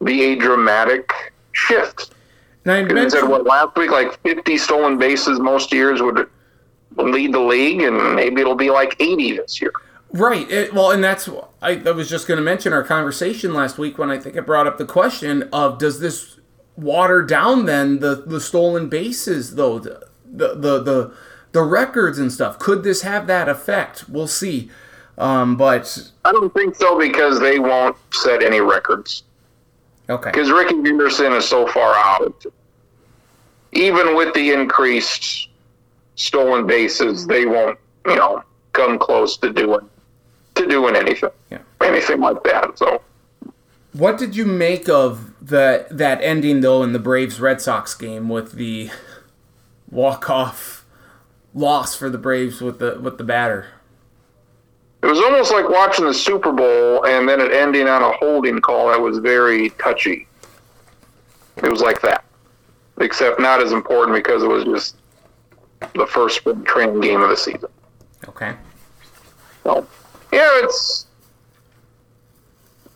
be 0.03 0.33
a 0.33 0.35
dramatic 0.35 1.09
shift. 1.53 2.11
And 2.65 2.73
I 2.73 2.83
Because 2.87 2.99
it 3.05 3.11
said 3.11 3.23
mentioned, 3.23 3.29
what 3.29 3.45
last 3.45 3.75
week, 3.77 3.91
like 3.91 4.21
fifty 4.23 4.57
stolen 4.57 4.97
bases 4.97 5.39
most 5.39 5.73
years 5.73 6.01
would 6.01 6.29
lead 6.97 7.33
the 7.33 7.39
league, 7.39 7.81
and 7.81 8.15
maybe 8.15 8.41
it'll 8.41 8.55
be 8.55 8.69
like 8.69 8.95
eighty 8.99 9.37
this 9.37 9.61
year. 9.61 9.73
right? 10.11 10.49
It, 10.49 10.73
well, 10.73 10.91
and 10.91 11.03
that's 11.03 11.29
I, 11.61 11.81
I 11.85 11.91
was 11.91 12.09
just 12.09 12.27
going 12.27 12.37
to 12.37 12.43
mention 12.43 12.73
our 12.73 12.83
conversation 12.83 13.53
last 13.53 13.77
week 13.77 13.97
when 13.97 14.11
I 14.11 14.17
think 14.19 14.37
I 14.37 14.41
brought 14.41 14.67
up 14.67 14.77
the 14.77 14.85
question 14.85 15.49
of 15.51 15.77
does 15.79 15.99
this 15.99 16.39
water 16.75 17.21
down 17.21 17.65
then 17.65 17.99
the 17.99 18.15
the 18.15 18.41
stolen 18.41 18.89
bases 18.89 19.55
though 19.55 19.77
the 19.79 20.07
the 20.25 20.55
the 20.55 20.83
the, 20.83 21.13
the 21.51 21.63
records 21.63 22.17
and 22.19 22.31
stuff? 22.31 22.59
Could 22.59 22.83
this 22.83 23.01
have 23.03 23.27
that 23.27 23.49
effect? 23.49 24.09
We'll 24.09 24.27
see. 24.27 24.69
Um, 25.17 25.57
but 25.57 26.11
I 26.25 26.31
don't 26.31 26.53
think 26.53 26.75
so 26.75 26.97
because 26.97 27.39
they 27.39 27.59
won't 27.59 27.95
set 28.13 28.41
any 28.41 28.61
records. 28.61 29.23
Okay. 30.09 30.31
because 30.31 30.51
Rickey 30.51 30.75
Henderson 30.75 31.31
is 31.33 31.47
so 31.47 31.65
far 31.67 31.95
out. 31.95 32.45
Even 33.71 34.15
with 34.15 34.33
the 34.33 34.51
increased 34.51 35.49
stolen 36.15 36.67
bases, 36.67 37.25
they 37.25 37.45
won't, 37.45 37.79
you 38.05 38.15
know, 38.15 38.43
come 38.73 38.99
close 38.99 39.37
to 39.37 39.51
doing 39.51 39.89
to 40.55 40.67
doing 40.67 40.95
anything, 40.95 41.31
Yeah. 41.49 41.59
anything 41.81 42.19
like 42.19 42.43
that. 42.43 42.77
So 42.77 43.01
What 43.93 44.17
did 44.19 44.35
you 44.35 44.45
make 44.45 44.87
of 44.89 45.31
the 45.41 45.87
that 45.89 46.19
ending 46.21 46.61
though 46.61 46.83
in 46.83 46.93
the 46.93 46.99
Braves 46.99 47.39
Red 47.39 47.61
Sox 47.61 47.95
game 47.95 48.29
with 48.29 48.53
the 48.53 48.89
walk 49.89 50.29
off 50.29 50.85
loss 51.55 51.95
for 51.95 52.09
the 52.09 52.17
Braves 52.17 52.61
with 52.61 52.79
the 52.79 52.99
with 52.99 53.17
the 53.17 53.23
batter. 53.23 53.67
It 55.03 55.07
was 55.07 55.19
almost 55.19 55.51
like 55.51 55.67
watching 55.67 56.05
the 56.05 56.13
Super 56.13 56.53
Bowl 56.53 57.05
and 57.05 57.27
then 57.27 57.41
it 57.41 57.51
ending 57.51 57.89
on 57.89 58.01
a 58.01 58.13
holding 58.13 58.61
call 58.61 58.87
that 58.87 58.99
was 58.99 59.17
very 59.17 59.69
touchy. 59.71 60.27
It 61.57 61.69
was 61.69 61.81
like 61.81 62.01
that, 62.01 62.23
except 63.01 63.37
not 63.37 63.61
as 63.61 63.73
important 63.73 64.15
because 64.15 64.43
it 64.43 64.47
was 64.47 64.63
just 64.63 64.95
the 65.93 66.07
first 66.07 66.37
spring 66.37 66.63
training 66.63 67.01
game 67.01 67.21
of 67.21 67.29
the 67.29 67.35
season. 67.35 67.69
Okay. 68.29 68.55
So, 69.65 69.85
yeah, 70.31 70.49
it's 70.63 71.07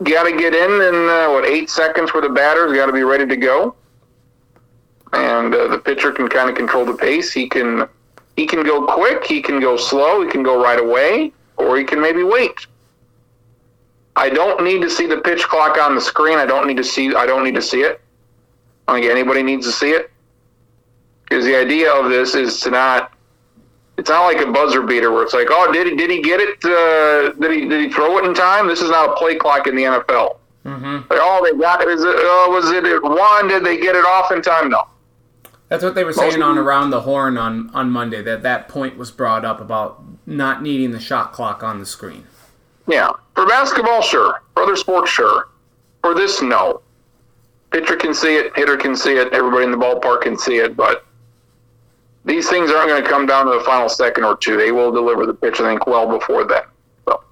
got 0.04 0.24
to 0.24 0.32
get 0.32 0.56
in 0.56 0.72
in 0.72 1.10
uh, 1.10 1.28
what 1.30 1.44
eight 1.44 1.70
seconds 1.70 2.10
for 2.10 2.22
the 2.22 2.30
batter's 2.30 2.74
got 2.74 2.86
to 2.86 2.94
be 2.94 3.04
ready 3.04 3.26
to 3.26 3.36
go, 3.36 3.76
and 5.12 5.54
uh, 5.54 5.68
the 5.68 5.78
pitcher 5.78 6.14
can 6.14 6.30
kind 6.30 6.50
of 6.50 6.56
control 6.56 6.86
the 6.86 6.94
pace. 6.94 7.34
He 7.34 7.50
can 7.50 7.88
he 8.38 8.46
can 8.46 8.64
go 8.64 8.86
quick, 8.86 9.26
he 9.26 9.42
can 9.42 9.60
go 9.60 9.76
slow, 9.76 10.24
he 10.24 10.30
can 10.30 10.44
go 10.44 10.62
right 10.62 10.80
away, 10.80 11.34
or 11.58 11.78
he 11.78 11.84
can 11.84 12.02
maybe 12.02 12.24
wait. 12.24 12.68
I 14.16 14.30
don't 14.30 14.64
need 14.64 14.82
to 14.82 14.90
see 14.90 15.06
the 15.06 15.18
pitch 15.18 15.44
clock 15.44 15.78
on 15.78 15.94
the 15.94 16.02
screen. 16.02 16.38
I 16.40 16.46
don't 16.46 16.66
need 16.68 16.78
to 16.78 16.84
see. 16.84 17.14
I 17.14 17.26
don't 17.26 17.44
need 17.44 17.56
to 17.56 17.62
see 17.62 17.82
it. 17.82 18.02
I 18.88 18.94
don't 18.94 19.02
think 19.02 19.12
anybody 19.12 19.44
needs 19.44 19.66
to 19.68 19.72
see 19.72 19.92
it 19.92 20.12
because 21.24 21.46
the 21.46 21.56
idea 21.56 21.92
of 21.92 22.10
this 22.10 22.36
is 22.36 22.60
to 22.62 22.72
not 22.72 23.14
it's 23.98 24.10
not 24.10 24.26
like 24.26 24.40
a 24.40 24.52
buzzer 24.52 24.84
beater 24.84 25.12
where 25.12 25.24
it's 25.24 25.34
like, 25.34 25.48
oh, 25.50 25.72
did 25.72 25.88
he 25.88 25.96
did 25.96 26.10
he 26.10 26.22
get 26.22 26.40
it? 26.40 26.64
Uh, 26.64 27.34
did 27.40 27.52
he 27.52 27.68
did 27.68 27.82
he 27.86 27.90
throw 27.92 28.18
it 28.18 28.26
in 28.26 28.34
time? 28.34 28.68
This 28.68 28.82
is 28.82 28.90
not 28.90 29.10
a 29.10 29.14
play 29.14 29.36
clock 29.36 29.68
in 29.68 29.76
the 29.76 29.84
NFL. 29.84 30.38
Mm-hmm. 30.66 30.96
Like, 31.10 31.20
oh, 31.22 31.50
they 31.50 31.58
got 31.58 31.82
it. 31.82 31.88
Is 31.88 32.04
it? 32.04 32.16
Uh, 32.16 32.50
was 32.50 32.72
it 32.72 32.86
at 32.86 33.02
one? 33.02 33.48
Did 33.48 33.64
they 33.66 33.78
get 33.78 33.96
it 33.96 34.06
off 34.06 34.32
in 34.32 34.42
time? 34.42 34.70
No. 34.70 34.84
That's 35.70 35.84
what 35.84 35.96
they 35.96 36.04
were 36.04 36.14
saying 36.14 36.42
on 36.42 36.58
around 36.58 36.92
the 36.92 37.02
horn 37.02 37.38
on 37.38 37.70
on 37.74 37.90
Monday. 37.90 38.22
That 38.22 38.44
that 38.44 38.68
point 38.68 38.98
was 38.98 39.12
brought 39.12 39.44
up 39.44 39.60
about 39.60 40.07
not 40.28 40.62
needing 40.62 40.92
the 40.92 41.00
shot 41.00 41.34
clock 41.34 41.64
on 41.64 41.80
the 41.80 41.86
screen. 41.86 42.28
Yeah, 42.88 43.12
for 43.34 43.48
basketball, 43.48 44.02
sure. 44.02 44.44
For 44.54 44.64
other 44.64 44.76
sports, 44.76 45.10
sure. 45.10 45.48
For 46.02 46.14
this, 46.14 46.42
no. 46.42 46.82
Pitcher 47.72 47.96
can 47.96 48.14
see 48.14 48.36
it, 48.36 48.56
hitter 48.56 48.78
can 48.78 48.96
see 48.96 49.14
it, 49.14 49.34
everybody 49.34 49.66
in 49.66 49.72
the 49.72 49.78
ballpark 49.78 50.22
can 50.22 50.38
see 50.38 50.58
it, 50.58 50.78
but 50.78 51.06
these 52.24 52.50
things 52.50 52.72
aren't 52.72 52.90
going 52.90 53.04
to 53.04 53.10
come 53.10 53.26
down 53.26 53.46
to 53.46 53.54
the 53.54 53.64
final 53.64 53.90
second 53.90 54.26
or 54.26 54.38
two. 54.38 54.58
They 54.58 54.72
will 54.72 54.92
deliver 54.92 55.26
the 55.26 55.34
pitch, 55.34 55.60
I 55.60 55.70
think, 55.70 55.88
well 55.88 56.08
before 56.08 56.46
that. 56.46 56.68
So. 57.06 57.24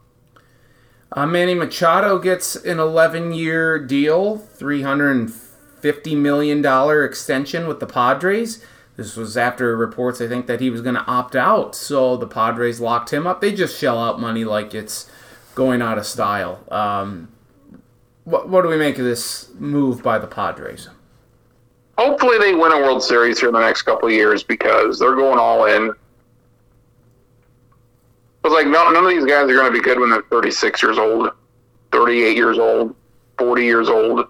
Uh, 1.12 1.26
Manny 1.26 1.54
Machado 1.54 2.18
gets 2.18 2.56
an 2.56 2.80
11 2.80 3.34
year 3.34 3.78
deal, 3.78 4.40
$350 4.58 6.18
million 6.18 7.06
extension 7.06 7.68
with 7.68 7.80
the 7.82 7.88
Padres. 7.88 8.64
This 8.98 9.18
was 9.18 9.36
after 9.36 9.76
reports, 9.76 10.22
I 10.22 10.28
think, 10.28 10.48
that 10.48 10.62
he 10.62 10.70
was 10.70 10.82
going 10.82 10.96
to 10.96 11.06
opt 11.06 11.36
out. 11.36 11.76
So 11.76 12.16
the 12.16 12.28
Padres 12.28 12.80
locked 12.80 13.12
him 13.12 13.28
up. 13.28 13.42
They 13.42 13.54
just 13.54 13.78
shell 13.78 14.02
out 14.02 14.22
money 14.22 14.46
like 14.46 14.74
it's 14.74 15.10
going 15.54 15.82
out 15.82 15.98
of 15.98 16.06
style. 16.06 16.64
Um, 16.72 17.30
what, 18.24 18.48
what 18.48 18.62
do 18.62 18.70
we 18.70 18.78
make 18.78 18.98
of 18.98 19.06
this 19.06 19.50
move 19.60 20.02
by 20.02 20.18
the 20.18 20.28
Padres? 20.28 20.90
Hopefully, 21.98 22.38
they 22.38 22.54
win 22.54 22.72
a 22.72 22.78
World 22.78 23.04
Series 23.04 23.40
here 23.40 23.50
in 23.50 23.54
the 23.54 23.62
next 23.62 23.84
couple 23.84 24.08
of 24.08 24.14
years 24.14 24.44
because 24.44 25.00
they're 25.00 25.16
going 25.16 25.40
all 25.40 25.66
in. 25.66 25.94
But 28.42 28.52
like, 28.52 28.68
no, 28.68 28.92
none 28.92 29.04
of 29.04 29.10
these 29.10 29.26
guys 29.26 29.50
are 29.50 29.56
going 29.56 29.72
to 29.72 29.72
be 29.72 29.82
good 29.82 30.00
when 30.00 30.10
they're 30.10 30.24
36 30.24 30.84
years 30.84 30.98
old, 30.98 31.32
38 31.92 32.36
years 32.36 32.60
old, 32.60 32.96
40 33.38 33.64
years 33.64 33.90
old. 33.90 34.28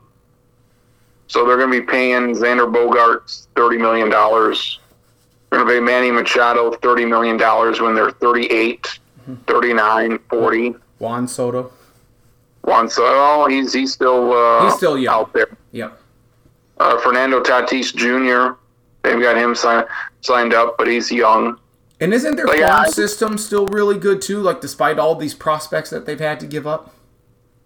So 1.27 1.45
they're 1.45 1.57
going 1.57 1.71
to 1.71 1.81
be 1.81 1.85
paying 1.85 2.35
Xander 2.35 2.71
Bogaerts 2.71 3.47
$30 3.55 3.79
million. 3.79 4.09
They're 4.09 5.59
going 5.59 5.67
to 5.67 5.73
pay 5.73 5.79
Manny 5.79 6.11
Machado 6.11 6.71
$30 6.71 7.09
million 7.09 7.37
when 7.83 7.95
they're 7.95 8.11
38, 8.11 8.99
39, 9.47 10.19
40. 10.29 10.75
Juan 10.99 11.27
Soto. 11.27 11.71
Juan 12.63 12.89
Soto, 12.89 13.47
he's, 13.47 13.73
he's 13.73 13.93
still, 13.93 14.33
uh, 14.33 14.65
He's 14.65 14.75
still 14.75 14.97
young. 14.97 15.13
out 15.21 15.33
there. 15.33 15.55
Yep. 15.71 15.99
Uh, 16.77 16.99
Fernando 16.99 17.41
Tatis 17.41 17.93
Jr., 17.95 18.57
they've 19.03 19.21
got 19.21 19.37
him 19.37 19.55
sign, 19.55 19.85
signed 20.21 20.53
up, 20.53 20.77
but 20.77 20.87
he's 20.87 21.11
young. 21.11 21.59
And 22.01 22.13
isn't 22.13 22.35
their 22.35 22.47
farm 22.47 22.87
system 22.91 23.37
still 23.37 23.67
really 23.67 23.97
good 23.97 24.21
too? 24.21 24.41
Like 24.41 24.61
despite 24.61 24.99
all 24.99 25.15
these 25.15 25.33
prospects 25.33 25.89
that 25.91 26.05
they've 26.05 26.19
had 26.19 26.39
to 26.41 26.45
give 26.47 26.67
up. 26.67 26.93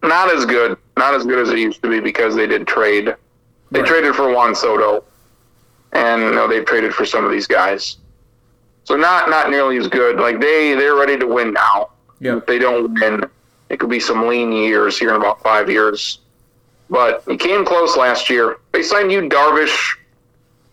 Not 0.03 0.33
as 0.33 0.45
good. 0.45 0.77
Not 0.97 1.13
as 1.15 1.25
good 1.25 1.39
as 1.39 1.49
it 1.49 1.57
used 1.57 1.81
to 1.81 1.89
be 1.89 1.99
because 1.99 2.35
they 2.35 2.45
did 2.45 2.67
trade. 2.67 3.15
They 3.71 3.81
Right. 3.81 3.87
traded 3.87 4.15
for 4.15 4.31
Juan 4.33 4.55
Soto, 4.55 5.03
and 5.91 6.21
you 6.23 6.31
know, 6.31 6.47
they've 6.47 6.65
traded 6.65 6.93
for 6.93 7.05
some 7.05 7.23
of 7.25 7.31
these 7.31 7.47
guys. 7.47 7.97
So 8.85 8.95
not 8.95 9.29
not 9.29 9.49
nearly 9.51 9.77
as 9.77 9.87
good. 9.87 10.17
Like 10.19 10.39
they 10.39 10.73
they're 10.73 10.95
ready 10.95 11.17
to 11.17 11.27
win 11.27 11.53
now. 11.53 11.89
Yep. 12.19 12.37
If 12.39 12.45
they 12.47 12.57
don't 12.59 12.93
win, 12.99 13.23
it 13.69 13.79
could 13.79 13.89
be 13.89 13.99
some 13.99 14.27
lean 14.27 14.51
years 14.51 14.97
here 14.97 15.09
in 15.09 15.15
about 15.15 15.41
five 15.43 15.69
years. 15.69 16.19
But 16.89 17.23
he 17.27 17.37
came 17.37 17.63
close 17.65 17.95
last 17.95 18.29
year. 18.29 18.57
They 18.71 18.81
signed 18.81 19.11
Yu 19.11 19.29
Darvish 19.29 19.95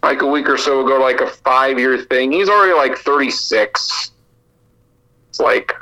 like 0.03 0.23
a 0.23 0.27
week 0.27 0.49
or 0.49 0.57
so 0.57 0.85
ago, 0.85 0.99
like 0.99 1.21
a 1.21 1.27
five 1.29 1.79
year 1.79 1.99
thing. 1.99 2.33
He's 2.33 2.49
already 2.49 2.73
like 2.73 2.97
thirty 2.97 3.31
six. 3.31 4.13
It's 5.29 5.41
like 5.41 5.75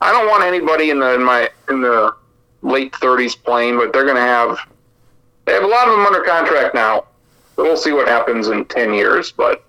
I 0.00 0.12
don't 0.12 0.28
want 0.28 0.44
anybody 0.44 0.90
in 0.90 1.00
the 1.00 1.14
in 1.14 1.24
my 1.24 1.50
in 1.68 1.80
the 1.82 2.14
late 2.62 2.94
thirties 2.96 3.34
playing, 3.34 3.76
but 3.76 3.92
they're 3.92 4.06
gonna 4.06 4.20
have 4.20 4.56
they 5.44 5.52
have 5.52 5.64
a 5.64 5.66
lot 5.66 5.88
of 5.88 5.96
them 5.96 6.06
under 6.06 6.22
contract 6.22 6.74
now. 6.74 7.04
So 7.56 7.62
we'll 7.64 7.76
see 7.76 7.92
what 7.92 8.08
happens 8.08 8.48
in 8.48 8.64
ten 8.66 8.94
years, 8.94 9.32
but 9.32 9.64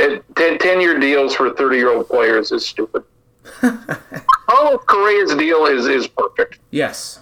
it, 0.00 0.24
10, 0.36 0.58
10 0.58 0.80
year 0.80 0.98
deals 0.98 1.34
for 1.34 1.50
30 1.50 1.76
year 1.76 1.90
old 1.90 2.08
players 2.08 2.52
is 2.52 2.66
stupid. 2.66 3.02
Carlos 3.60 4.82
Correa's 4.86 5.34
deal 5.34 5.66
is, 5.66 5.86
is 5.86 6.06
perfect. 6.06 6.58
Yes. 6.70 7.20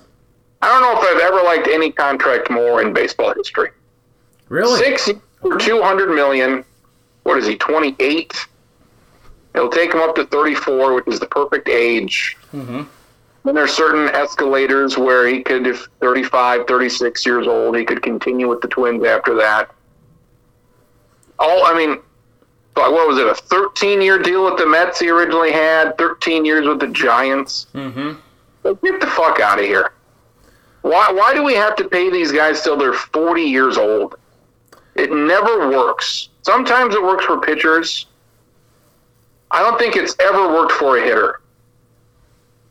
I 0.63 0.69
don't 0.69 0.83
know 0.83 1.01
if 1.01 1.17
I've 1.17 1.21
ever 1.21 1.43
liked 1.43 1.69
any 1.69 1.93
contract 1.93 2.51
more 2.51 2.83
in 2.83 2.93
baseball 2.93 3.33
history. 3.35 3.71
Really? 4.49 4.79
Six 4.79 5.11
for 5.41 5.59
200 5.59 6.15
million. 6.15 6.65
What 7.23 7.39
is 7.39 7.47
he, 7.47 7.57
28? 7.57 8.33
It'll 9.55 9.69
take 9.69 9.93
him 9.93 10.01
up 10.01 10.15
to 10.17 10.25
34, 10.27 10.95
which 10.95 11.07
is 11.09 11.21
the 11.21 11.27
perfect 11.27 11.69
age. 11.69 12.37
Mm-hmm. 12.53 12.83
Then 13.49 13.55
there's 13.55 13.73
certain 13.73 14.15
escalators 14.15 14.99
where 14.99 15.27
he 15.27 15.43
could, 15.43 15.67
if 15.67 15.89
35, 16.01 16.67
36 16.67 17.25
years 17.25 17.47
old, 17.47 17.79
he 17.79 17.83
could 17.83 18.03
continue 18.03 18.47
with 18.47 18.61
the 18.61 18.69
Twins 18.69 19.03
after 19.07 19.35
that. 19.37 19.71
All, 21.39 21.65
I 21.65 21.75
mean, 21.75 21.99
what 22.75 23.09
was 23.09 23.17
it, 23.17 23.27
a 23.27 23.35
13 23.35 24.03
year 24.03 24.19
deal 24.19 24.45
with 24.45 24.59
the 24.59 24.67
Mets 24.67 25.01
he 25.01 25.09
originally 25.09 25.51
had, 25.51 25.97
13 25.97 26.45
years 26.45 26.67
with 26.67 26.79
the 26.79 26.89
Giants? 26.89 27.69
Mm-hmm. 27.73 28.21
Like, 28.65 28.83
Get 28.83 29.01
the 29.01 29.07
fuck 29.07 29.41
out 29.41 29.59
of 29.59 29.65
here. 29.65 29.95
Why, 30.83 31.11
why 31.11 31.33
do 31.33 31.43
we 31.43 31.55
have 31.55 31.75
to 31.77 31.89
pay 31.89 32.11
these 32.11 32.31
guys 32.31 32.61
till 32.61 32.77
they're 32.77 32.93
40 32.93 33.41
years 33.41 33.79
old? 33.79 34.17
It 34.95 35.11
never 35.11 35.71
works. 35.71 36.29
Sometimes 36.43 36.95
it 36.95 37.03
works 37.03 37.25
for 37.25 37.41
pitchers. 37.41 38.09
I 39.51 39.63
don't 39.63 39.79
think 39.79 39.97
it's 39.97 40.15
ever 40.21 40.53
worked 40.53 40.73
for 40.73 40.99
a 40.99 41.03
hitter. 41.03 41.41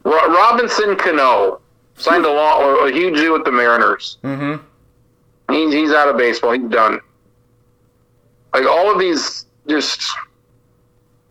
Ro- 0.07 0.33
Robinson 0.33 0.95
Cano 0.95 1.59
signed 1.97 2.23
a, 2.23 2.31
law, 2.31 2.85
a 2.85 2.91
huge 2.91 3.15
deal 3.15 3.33
with 3.33 3.43
the 3.43 3.51
Mariners. 3.51 4.17
Mm-hmm. 4.23 4.63
He's, 5.53 5.73
he's 5.73 5.91
out 5.91 6.07
of 6.07 6.17
baseball. 6.17 6.53
He's 6.53 6.69
done. 6.69 7.01
Like 8.53 8.65
all 8.65 8.89
of 8.89 8.99
these, 8.99 9.47
just 9.67 10.01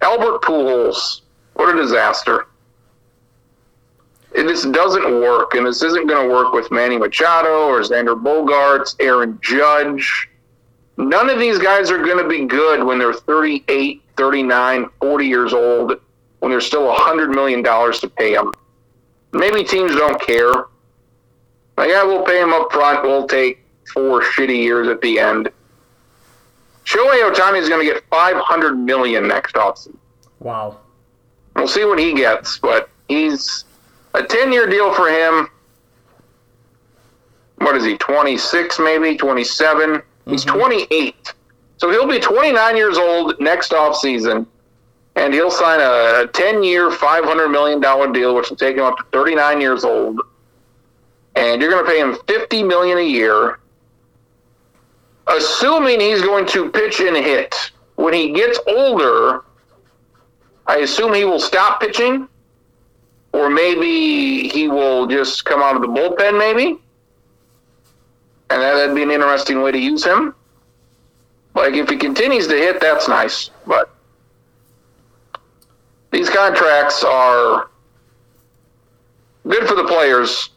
Albert 0.03 0.43
Pujols. 0.43 1.23
What 1.55 1.75
a 1.75 1.79
disaster. 1.79 2.49
It 4.35 4.47
just 4.47 4.71
doesn't 4.73 5.23
work, 5.23 5.55
and 5.55 5.67
this 5.67 5.83
isn't 5.83 6.07
going 6.07 6.29
to 6.29 6.35
work 6.35 6.53
with 6.53 6.71
Manny 6.71 6.99
Machado 6.99 7.69
or 7.69 7.81
Xander 7.81 8.23
Bogaerts, 8.23 8.95
Aaron 9.01 9.39
Judge. 9.41 10.29
None 10.99 11.31
of 11.31 11.39
these 11.39 11.59
guys 11.59 11.91
are 11.91 12.05
going 12.05 12.23
to 12.23 12.29
be 12.29 12.45
good 12.45 12.85
when 12.85 12.99
they're 12.99 13.15
38, 13.15 14.03
39, 14.19 14.91
40 15.01 15.27
years 15.27 15.55
old, 15.55 15.99
when 16.41 16.51
there's 16.51 16.67
still 16.67 16.95
$100 16.95 17.35
million 17.35 17.65
to 17.65 18.13
pay 18.15 18.35
them. 18.35 18.53
Maybe 19.37 19.65
teams 19.65 19.95
don't 19.95 20.21
care. 20.21 20.53
Like, 21.77 21.91
yeah, 21.91 22.03
we'll 22.05 22.25
pay 22.25 22.41
him 22.41 22.53
up 22.53 22.73
front. 22.73 23.03
We'll 23.03 23.27
take 23.27 23.63
four 23.93 24.23
shitty 24.23 24.63
years 24.63 24.89
at 24.89 25.01
the 25.03 25.19
end. 25.19 25.51
Shohei 26.85 27.31
Ohtani 27.31 27.61
is 27.61 27.69
going 27.69 27.87
to 27.87 27.93
get 27.93 28.05
500 28.09 28.79
million 28.79 29.29
next 29.29 29.57
offseason. 29.57 29.97
Wow. 30.41 30.79
We'll 31.55 31.69
see 31.69 31.85
what 31.85 31.99
he 31.99 32.15
gets, 32.15 32.59
but 32.59 32.89
he's 33.09 33.65
a 34.15 34.23
10 34.23 34.53
year 34.53 34.67
deal 34.69 34.95
for 34.95 35.09
him. 35.09 35.49
What 37.59 37.77
is 37.77 37.85
he, 37.85 37.97
26 37.97 38.79
maybe, 38.79 39.17
27? 39.17 40.03
He's 40.27 40.45
mm-hmm. 40.45 40.59
28. 40.59 41.35
So 41.79 41.91
he'll 41.91 42.07
be 42.07 42.21
29 42.21 42.77
years 42.77 42.99
old 42.99 43.39
next 43.41 43.73
offseason, 43.73 44.47
and 45.17 45.33
he'll 45.33 45.51
sign 45.51 45.81
a 45.81 46.29
10 46.29 46.63
year, 46.63 46.91
$500 46.91 47.51
million 47.51 47.81
deal, 48.13 48.35
which 48.35 48.51
will 48.51 48.57
take 48.57 48.77
him 48.77 48.85
up 48.85 48.99
to 48.99 49.05
39 49.13 49.61
years 49.61 49.83
old. 49.83 50.21
And 51.35 51.61
you're 51.61 51.71
going 51.71 51.85
to 51.85 51.91
pay 51.91 52.01
him 52.01 52.17
50 52.29 52.63
million 52.63 52.99
a 52.99 53.03
year, 53.03 53.59
assuming 55.27 56.01
he's 56.01 56.21
going 56.21 56.47
to 56.49 56.71
pitch 56.71 57.01
and 57.01 57.17
hit. 57.17 57.55
when 57.97 58.13
he 58.13 58.33
gets 58.33 58.61
older, 58.67 59.45
I 60.67 60.79
assume 60.79 61.15
he 61.15 61.25
will 61.25 61.41
stop 61.41 61.81
pitching, 61.81 62.29
or 63.33 63.49
maybe 63.49 64.49
he 64.49 64.69
will 64.69 65.07
just 65.07 65.45
come 65.47 65.63
out 65.63 65.77
of 65.77 65.83
the 65.83 65.89
bullpen, 65.89 66.39
maybe. 66.39 66.79
And 68.51 68.63
that'd 68.63 68.95
be 68.95 69.03
an 69.03 69.11
interesting 69.11 69.63
way 69.63 69.73
to 69.73 69.79
use 69.79 70.05
him. 70.05 70.35
Like 71.55 71.75
if 71.75 71.89
he 71.89 71.97
continues 71.97 72.47
to 72.49 72.55
hit, 72.55 72.81
that's 72.81 73.09
nice. 73.09 73.51
But 73.67 73.96
these 76.17 76.31
contracts 76.31 77.05
are 77.05 77.69
good 79.47 79.69
for 79.69 79.75
the 79.75 79.85
players 79.85 80.49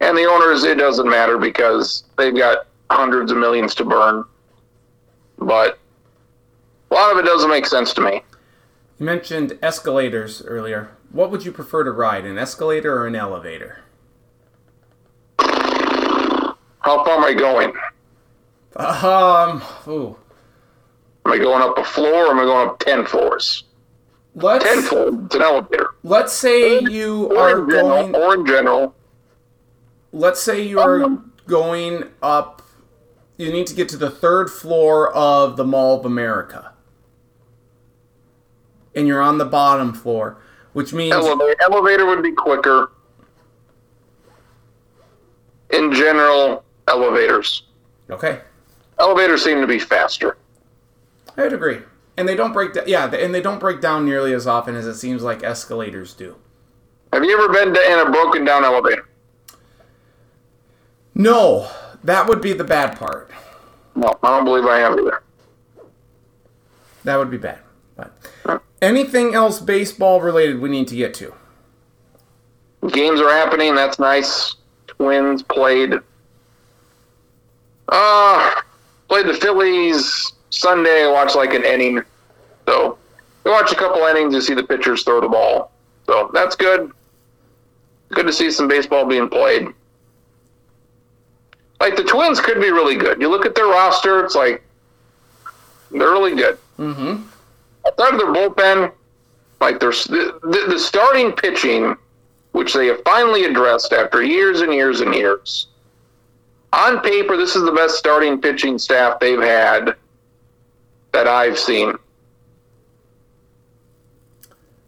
and 0.00 0.18
the 0.18 0.24
owners. 0.24 0.64
It 0.64 0.76
doesn't 0.76 1.08
matter 1.08 1.38
because 1.38 2.02
they've 2.18 2.36
got 2.36 2.66
hundreds 2.90 3.30
of 3.30 3.38
millions 3.38 3.76
to 3.76 3.84
burn. 3.84 4.24
But 5.38 5.78
a 6.90 6.94
lot 6.94 7.12
of 7.12 7.18
it 7.18 7.26
doesn't 7.26 7.48
make 7.48 7.64
sense 7.64 7.94
to 7.94 8.00
me. 8.00 8.24
You 8.98 9.06
mentioned 9.06 9.56
escalators 9.62 10.42
earlier. 10.44 10.90
What 11.12 11.30
would 11.30 11.44
you 11.44 11.52
prefer 11.52 11.84
to 11.84 11.92
ride, 11.92 12.24
an 12.24 12.36
escalator 12.36 13.00
or 13.00 13.06
an 13.06 13.14
elevator? 13.14 13.78
How 15.38 17.04
far 17.04 17.10
am 17.10 17.24
I 17.24 17.34
going? 17.34 17.72
Um, 18.74 19.62
ooh. 19.86 20.16
Am 21.24 21.32
I 21.32 21.38
going 21.38 21.62
up 21.62 21.78
a 21.78 21.84
floor 21.84 22.26
or 22.26 22.30
am 22.32 22.40
I 22.40 22.44
going 22.44 22.68
up 22.68 22.80
10 22.80 23.06
floors? 23.06 23.62
Let's 24.42 24.64
10 24.64 24.82
floors, 24.82 25.14
it's 25.26 25.34
an 25.34 25.42
elevator. 25.42 25.90
let's 26.02 26.32
say 26.32 26.80
you 26.80 27.26
Or 27.36 27.38
are 27.38 27.66
general, 27.66 27.88
going. 28.08 28.14
or 28.16 28.34
in 28.34 28.46
general. 28.46 28.94
Let's 30.12 30.40
say 30.40 30.60
you 30.62 30.80
are 30.80 31.02
Um, 31.02 31.32
going 31.46 32.04
up. 32.22 32.62
You 33.36 33.52
need 33.52 33.66
to 33.68 33.74
get 33.74 33.88
to 33.90 33.96
the 33.96 34.10
third 34.10 34.50
floor 34.50 35.10
of 35.12 35.56
the 35.56 35.64
Mall 35.64 35.98
of 35.98 36.04
America, 36.04 36.72
and 38.94 39.06
you're 39.06 39.22
on 39.22 39.38
the 39.38 39.44
bottom 39.46 39.92
floor, 39.94 40.36
which 40.74 40.92
means 40.92 41.14
Elevator, 41.14 41.54
elevator 41.62 42.06
would 42.06 42.22
be 42.22 42.32
quicker. 42.32 42.90
In 45.70 45.92
general, 45.92 46.64
elevators. 46.88 47.62
okay. 48.10 48.40
Elevators 48.98 49.42
seem 49.42 49.60
to 49.62 49.66
be 49.66 49.78
faster. 49.78 50.36
I 51.38 51.42
would 51.44 51.52
agree. 51.54 51.78
And 52.20 52.28
they 52.28 52.36
don't 52.36 52.52
break 52.52 52.74
down. 52.74 52.84
Yeah, 52.86 53.10
and 53.14 53.34
they 53.34 53.40
don't 53.40 53.58
break 53.58 53.80
down 53.80 54.04
nearly 54.04 54.34
as 54.34 54.46
often 54.46 54.76
as 54.76 54.86
it 54.86 54.96
seems 54.96 55.22
like 55.22 55.42
escalators 55.42 56.12
do. 56.12 56.36
Have 57.14 57.24
you 57.24 57.32
ever 57.32 57.50
been 57.50 57.72
to, 57.72 57.80
in 57.80 57.98
a 58.06 58.10
broken 58.10 58.44
down 58.44 58.62
elevator? 58.62 59.08
No, 61.14 61.70
that 62.04 62.28
would 62.28 62.42
be 62.42 62.52
the 62.52 62.62
bad 62.62 62.98
part. 62.98 63.30
No, 63.94 64.18
I 64.22 64.36
don't 64.36 64.44
believe 64.44 64.66
I 64.66 64.80
have 64.80 64.98
either. 64.98 65.22
That 67.04 67.16
would 67.16 67.30
be 67.30 67.38
bad. 67.38 67.60
But 67.96 68.12
anything 68.82 69.34
else 69.34 69.58
baseball 69.58 70.20
related 70.20 70.60
we 70.60 70.68
need 70.68 70.88
to 70.88 70.96
get 70.96 71.14
to? 71.14 71.32
Games 72.90 73.22
are 73.22 73.30
happening. 73.30 73.74
That's 73.74 73.98
nice. 73.98 74.56
Twins 74.88 75.42
played. 75.42 75.94
Uh, 77.88 78.60
played 79.08 79.26
the 79.26 79.32
Phillies 79.32 80.34
Sunday. 80.50 81.10
Watched 81.10 81.34
like 81.34 81.54
an 81.54 81.64
inning. 81.64 82.02
So 82.70 82.98
we 83.42 83.50
watch 83.50 83.72
a 83.72 83.74
couple 83.74 84.02
innings 84.02 84.32
to 84.32 84.40
see 84.40 84.54
the 84.54 84.62
pitchers 84.62 85.02
throw 85.02 85.20
the 85.20 85.28
ball. 85.28 85.72
So 86.06 86.30
that's 86.32 86.54
good. 86.54 86.92
Good 88.10 88.26
to 88.26 88.32
see 88.32 88.48
some 88.48 88.68
baseball 88.68 89.06
being 89.06 89.28
played. 89.28 89.66
Like 91.80 91.96
the 91.96 92.04
Twins 92.04 92.40
could 92.40 92.60
be 92.60 92.70
really 92.70 92.94
good. 92.94 93.20
You 93.20 93.28
look 93.28 93.44
at 93.44 93.56
their 93.56 93.66
roster, 93.66 94.24
it's 94.24 94.36
like 94.36 94.62
they're 95.90 96.12
really 96.12 96.36
good. 96.36 96.58
Mm-hmm. 96.78 97.24
outside 97.86 98.14
of 98.14 98.20
their 98.20 98.32
bullpen, 98.32 98.92
like 99.60 99.80
there's 99.80 100.04
the, 100.04 100.38
the, 100.42 100.66
the 100.68 100.78
starting 100.78 101.32
pitching, 101.32 101.96
which 102.52 102.72
they 102.72 102.86
have 102.86 103.02
finally 103.04 103.46
addressed 103.46 103.92
after 103.92 104.22
years 104.22 104.60
and 104.60 104.72
years 104.72 105.00
and 105.00 105.12
years. 105.12 105.66
On 106.72 107.00
paper, 107.00 107.36
this 107.36 107.56
is 107.56 107.64
the 107.64 107.72
best 107.72 107.96
starting 107.96 108.40
pitching 108.40 108.78
staff 108.78 109.18
they've 109.18 109.42
had 109.42 109.96
that 111.12 111.26
I've 111.26 111.58
seen. 111.58 111.94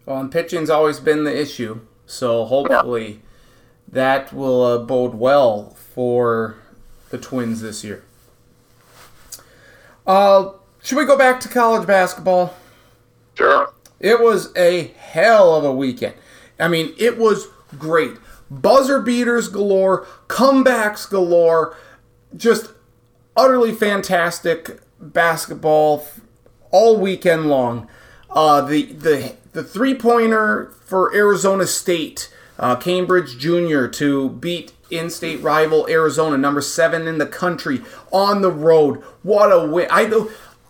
Well, 0.05 0.19
and 0.19 0.31
pitching's 0.31 0.69
always 0.69 0.99
been 0.99 1.23
the 1.23 1.39
issue, 1.39 1.81
so 2.05 2.45
hopefully 2.45 3.21
that 3.87 4.33
will 4.33 4.63
uh, 4.63 4.77
bode 4.79 5.15
well 5.15 5.69
for 5.93 6.57
the 7.09 7.17
Twins 7.17 7.61
this 7.61 7.83
year. 7.83 8.03
Uh, 10.05 10.51
should 10.81 10.97
we 10.97 11.05
go 11.05 11.17
back 11.17 11.39
to 11.41 11.47
college 11.47 11.87
basketball? 11.87 12.53
Sure. 13.35 13.71
It 13.99 14.19
was 14.19 14.55
a 14.57 14.87
hell 14.97 15.55
of 15.55 15.63
a 15.63 15.71
weekend. 15.71 16.15
I 16.59 16.67
mean, 16.67 16.93
it 16.97 17.17
was 17.17 17.47
great. 17.77 18.17
Buzzer 18.51 18.99
beaters 18.99 19.47
galore, 19.47 20.05
comebacks 20.27 21.09
galore, 21.09 21.75
just 22.35 22.71
utterly 23.35 23.71
fantastic 23.71 24.79
basketball 24.99 26.05
all 26.71 26.99
weekend 26.99 27.47
long. 27.47 27.87
Uh, 28.33 28.61
the 28.61 28.83
the 28.83 29.35
the 29.53 29.63
three 29.63 29.93
pointer 29.95 30.73
for 30.85 31.15
Arizona 31.15 31.67
State, 31.67 32.33
uh, 32.57 32.75
Cambridge 32.75 33.37
Junior 33.37 33.87
to 33.89 34.29
beat 34.29 34.73
in-state 34.89 35.41
rival 35.41 35.87
Arizona, 35.89 36.37
number 36.37 36.61
seven 36.61 37.07
in 37.07 37.17
the 37.17 37.25
country, 37.25 37.81
on 38.11 38.41
the 38.41 38.51
road. 38.51 39.01
What 39.21 39.51
a 39.51 39.65
win! 39.65 39.87
I 39.91 40.05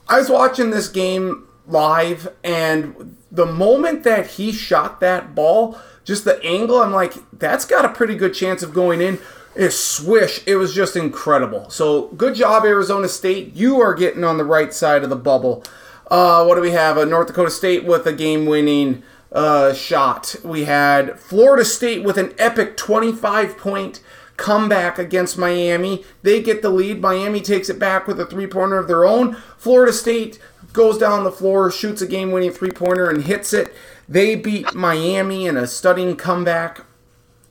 I 0.07 0.19
was 0.19 0.29
watching 0.29 0.69
this 0.71 0.89
game 0.89 1.47
live, 1.65 2.27
and 2.43 3.17
the 3.31 3.45
moment 3.45 4.03
that 4.03 4.27
he 4.27 4.51
shot 4.51 4.99
that 4.99 5.33
ball, 5.33 5.77
just 6.03 6.25
the 6.25 6.43
angle, 6.43 6.81
I'm 6.81 6.91
like, 6.91 7.13
that's 7.31 7.65
got 7.65 7.85
a 7.85 7.89
pretty 7.89 8.15
good 8.15 8.33
chance 8.33 8.61
of 8.61 8.73
going 8.73 9.01
in. 9.01 9.19
It 9.55 9.71
swish. 9.71 10.41
It 10.47 10.55
was 10.55 10.73
just 10.73 10.95
incredible. 10.95 11.69
So 11.69 12.07
good 12.07 12.35
job, 12.35 12.65
Arizona 12.65 13.07
State. 13.07 13.55
You 13.55 13.79
are 13.81 13.93
getting 13.93 14.23
on 14.23 14.37
the 14.37 14.43
right 14.43 14.73
side 14.73 15.03
of 15.03 15.09
the 15.09 15.15
bubble. 15.15 15.63
Uh, 16.07 16.45
what 16.45 16.55
do 16.55 16.61
we 16.61 16.71
have? 16.71 16.97
Uh, 16.97 17.05
North 17.05 17.27
Dakota 17.27 17.51
State 17.51 17.85
with 17.85 18.05
a 18.05 18.13
game-winning 18.13 19.03
uh, 19.31 19.73
shot. 19.73 20.35
We 20.43 20.65
had 20.65 21.19
Florida 21.19 21.65
State 21.65 22.03
with 22.03 22.17
an 22.17 22.33
epic 22.37 22.77
25-point 22.77 24.01
comeback 24.37 24.99
against 24.99 25.37
Miami. 25.37 26.03
They 26.21 26.41
get 26.41 26.61
the 26.61 26.69
lead. 26.69 27.01
Miami 27.01 27.41
takes 27.41 27.69
it 27.69 27.79
back 27.79 28.07
with 28.07 28.19
a 28.19 28.25
three-pointer 28.25 28.77
of 28.77 28.87
their 28.87 29.05
own. 29.05 29.35
Florida 29.57 29.93
State 29.93 30.39
goes 30.73 30.97
down 30.97 31.23
the 31.23 31.31
floor, 31.31 31.71
shoots 31.71 32.01
a 32.01 32.07
game-winning 32.07 32.51
three-pointer, 32.51 33.09
and 33.09 33.23
hits 33.23 33.53
it. 33.53 33.73
They 34.07 34.35
beat 34.35 34.73
Miami 34.73 35.45
in 35.45 35.55
a 35.55 35.67
stunning 35.67 36.15
comeback 36.15 36.81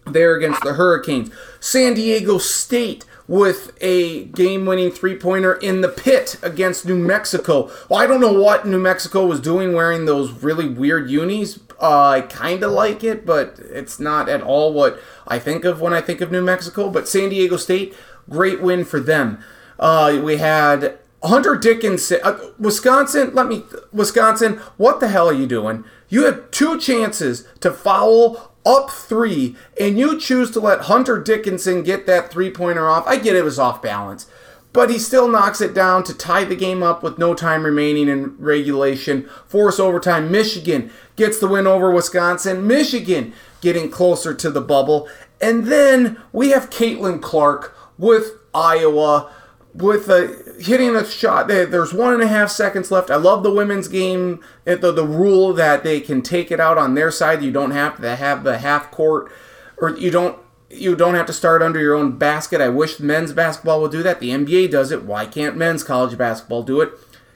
there 0.07 0.35
against 0.35 0.63
the 0.63 0.75
Hurricanes. 0.75 1.31
San 1.61 1.95
Diego 1.95 2.39
State 2.39 3.05
with 3.33 3.73
a 3.81 4.27
game 4.27 4.67
winning 4.67 4.91
three 4.91 5.17
pointer 5.17 5.55
in 5.55 5.81
the 5.81 5.89
pit 5.89 6.37
against 6.43 6.85
New 6.85 6.99
Mexico. 6.99 7.71
Well, 7.89 7.99
I 7.99 8.07
don't 8.07 8.21
know 8.21 8.35
what 8.35 8.67
New 8.67 8.79
Mexico 8.79 9.25
was 9.25 9.41
doing 9.41 9.73
wearing 9.73 10.05
those 10.05 10.31
really 10.31 10.69
weird 10.69 11.09
unis. 11.09 11.59
Uh, 11.81 12.09
I 12.09 12.21
kind 12.21 12.63
of 12.63 12.73
like 12.73 13.03
it, 13.03 13.25
but 13.25 13.59
it's 13.59 13.99
not 13.99 14.29
at 14.29 14.43
all 14.43 14.75
what 14.75 15.01
I 15.27 15.39
think 15.39 15.65
of 15.65 15.81
when 15.81 15.95
I 15.95 16.03
think 16.03 16.21
of 16.21 16.31
New 16.31 16.43
Mexico. 16.43 16.91
But 16.91 17.09
San 17.09 17.31
Diego 17.31 17.57
State, 17.57 17.97
great 18.29 18.61
win 18.61 18.85
for 18.85 19.01
them. 19.01 19.43
Uh, 19.79 20.21
we 20.23 20.37
had 20.37 20.99
Hunter 21.23 21.57
Dickinson, 21.57 22.21
uh, 22.23 22.39
Wisconsin. 22.59 23.33
Let 23.33 23.47
me, 23.47 23.65
Wisconsin. 23.95 24.59
What 24.77 25.01
the 25.01 25.09
hell 25.09 25.31
are 25.31 25.33
you 25.33 25.47
doing? 25.47 25.87
You 26.11 26.27
had 26.27 26.53
two 26.53 26.79
chances 26.79 27.49
to 27.61 27.71
foul 27.71 28.52
up 28.65 28.91
three, 28.91 29.57
and 29.81 29.99
you 29.99 30.19
choose 30.19 30.51
to 30.53 30.61
let 30.61 30.83
Hunter 30.83 31.21
Dickinson 31.21 31.83
get 31.83 32.07
that 32.07 32.31
three 32.31 32.51
pointer 32.51 32.89
off. 32.89 33.07
I 33.07 33.17
get 33.17 33.37
it 33.37 33.45
was 33.45 33.59
off 33.59 33.83
balance, 33.83 34.27
but 34.73 34.91
he 34.91 34.99
still 34.99 35.29
knocks 35.29 35.61
it 35.61 35.75
down 35.75 36.05
to 36.05 36.15
tie 36.15 36.45
the 36.45 36.57
game 36.57 36.83
up 36.83 37.03
with 37.03 37.19
no 37.19 37.35
time 37.35 37.65
remaining 37.65 38.09
in 38.09 38.37
regulation. 38.39 39.29
Force 39.47 39.81
overtime. 39.81 40.31
Michigan 40.31 40.91
gets 41.17 41.39
the 41.39 41.49
win 41.49 41.67
over 41.67 41.91
Wisconsin. 41.91 42.67
Michigan 42.67 43.33
getting 43.61 43.91
closer 43.91 44.33
to 44.35 44.51
the 44.51 44.61
bubble. 44.61 45.09
And 45.41 45.67
then 45.67 46.21
we 46.33 46.51
have 46.51 46.71
Caitlin 46.71 47.21
Clark 47.21 47.77
with 47.99 48.33
Iowa 48.55 49.31
with 49.75 50.09
a 50.09 50.42
hitting 50.61 50.95
a 50.97 51.05
shot. 51.05 51.49
There's 51.49 51.93
one 51.93 52.15
and 52.15 52.23
a 52.23 52.29
half 52.29 52.51
seconds 52.51 52.91
left. 52.91 53.11
I 53.11 53.17
love 53.17 53.43
the 53.43 53.53
women's 53.53 53.89
game. 53.89 54.41
The, 54.65 54.77
the 54.77 55.07
rule 55.07 55.53
that 55.55 55.85
they 55.85 56.01
can 56.01 56.23
take 56.23 56.51
it 56.51 56.61
out 56.61 56.79
on 56.79 56.95
their 56.95 57.11
side. 57.11 57.43
You 57.43 57.51
don't 57.51 57.71
have 57.73 58.01
to 58.01 58.17
have 58.17 58.45
the 58.45 58.59
half 58.59 58.91
court, 58.91 59.31
or 59.77 59.91
you 59.91 60.11
don't 60.11 60.39
you 60.71 60.97
don't 60.97 61.15
have 61.15 61.27
to 61.27 61.33
start 61.33 61.63
under 61.63 61.81
your 61.81 61.95
own 61.95 62.17
basket. 62.19 62.61
I 62.61 62.69
wish 62.71 62.99
men's 62.99 63.33
basketball 63.33 63.81
would 63.83 63.93
do 63.93 64.03
that. 64.03 64.21
The 64.21 64.31
NBA 64.31 64.71
does 64.71 64.91
it. 64.91 65.05
Why 65.05 65.27
can't 65.27 65.57
men's 65.57 65.85
college 65.85 66.17
basketball 66.17 66.63
do 66.63 66.81
it? 66.81 66.93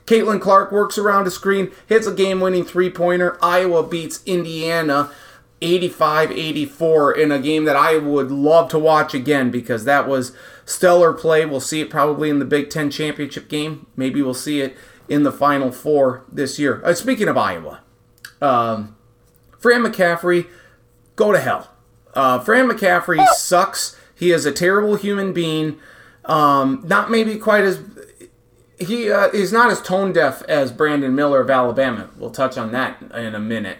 Caitlin 0.06 0.40
Clark 0.40 0.72
works 0.72 0.96
around 0.96 1.26
a 1.26 1.30
screen, 1.30 1.72
hits 1.86 2.06
a 2.06 2.14
game-winning 2.14 2.64
three-pointer. 2.64 3.36
Iowa 3.42 3.82
beats 3.82 4.22
Indiana 4.24 5.10
85-84 5.60 7.16
in 7.16 7.32
a 7.32 7.40
game 7.40 7.64
that 7.64 7.76
I 7.76 7.98
would 7.98 8.30
love 8.30 8.70
to 8.70 8.78
watch 8.78 9.14
again 9.14 9.50
because 9.50 9.84
that 9.84 10.06
was 10.06 10.32
stellar 10.66 11.14
play. 11.14 11.46
We'll 11.46 11.60
see 11.60 11.80
it 11.80 11.88
probably 11.88 12.28
in 12.28 12.38
the 12.38 12.44
Big 12.44 12.68
Ten 12.68 12.90
championship 12.90 13.48
game. 13.48 13.86
Maybe 13.96 14.20
we'll 14.20 14.34
see 14.34 14.60
it 14.60 14.76
in 15.08 15.22
the 15.22 15.32
Final 15.32 15.72
Four 15.72 16.24
this 16.30 16.58
year. 16.58 16.82
Uh, 16.84 16.92
speaking 16.92 17.28
of 17.28 17.38
Iowa, 17.38 17.80
um, 18.42 18.94
Fran 19.58 19.82
McCaffery, 19.82 20.48
go 21.14 21.32
to 21.32 21.40
hell. 21.40 21.70
Uh, 22.12 22.38
Fran 22.38 22.68
McCaffery 22.68 23.24
sucks. 23.28 23.98
He 24.14 24.32
is 24.32 24.44
a 24.44 24.52
terrible 24.52 24.96
human 24.96 25.32
being. 25.32 25.78
Um, 26.24 26.82
not 26.84 27.10
maybe 27.10 27.36
quite 27.38 27.64
as 27.64 27.80
he 28.78 29.10
uh, 29.10 29.28
is 29.28 29.52
not 29.52 29.70
as 29.70 29.80
tone 29.80 30.12
deaf 30.12 30.42
as 30.42 30.72
Brandon 30.72 31.14
Miller 31.14 31.40
of 31.40 31.50
Alabama. 31.50 32.10
We'll 32.16 32.30
touch 32.30 32.58
on 32.58 32.72
that 32.72 33.00
in 33.14 33.34
a 33.34 33.38
minute. 33.38 33.78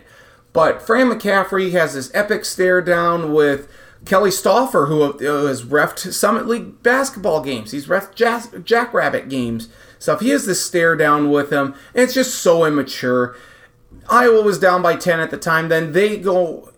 But 0.53 0.81
Fran 0.81 1.11
McCaffery 1.11 1.73
has 1.73 1.95
this 1.95 2.11
epic 2.15 2.45
stare 2.45 2.81
down 2.81 3.33
with 3.33 3.69
Kelly 4.05 4.31
Stouffer, 4.31 4.89
who 4.89 5.03
has 5.47 5.63
refed 5.63 6.13
Summit 6.13 6.47
League 6.47 6.83
basketball 6.83 7.41
games. 7.41 7.73
He's 7.73 7.87
refed 7.87 8.65
Jackrabbit 8.65 9.29
games. 9.29 9.69
Stuff. 9.99 10.21
He 10.21 10.29
has 10.31 10.45
this 10.45 10.65
stare 10.65 10.95
down 10.95 11.31
with 11.31 11.51
him, 11.51 11.75
and 11.95 12.05
it's 12.05 12.15
just 12.15 12.35
so 12.37 12.65
immature. 12.65 13.35
Iowa 14.09 14.43
was 14.43 14.59
down 14.59 14.83
by 14.83 14.97
10 14.97 15.21
at 15.21 15.31
the 15.31 15.39
time. 15.39 15.69
Then 15.69 15.93
they 15.93 16.19
go. 16.19 16.71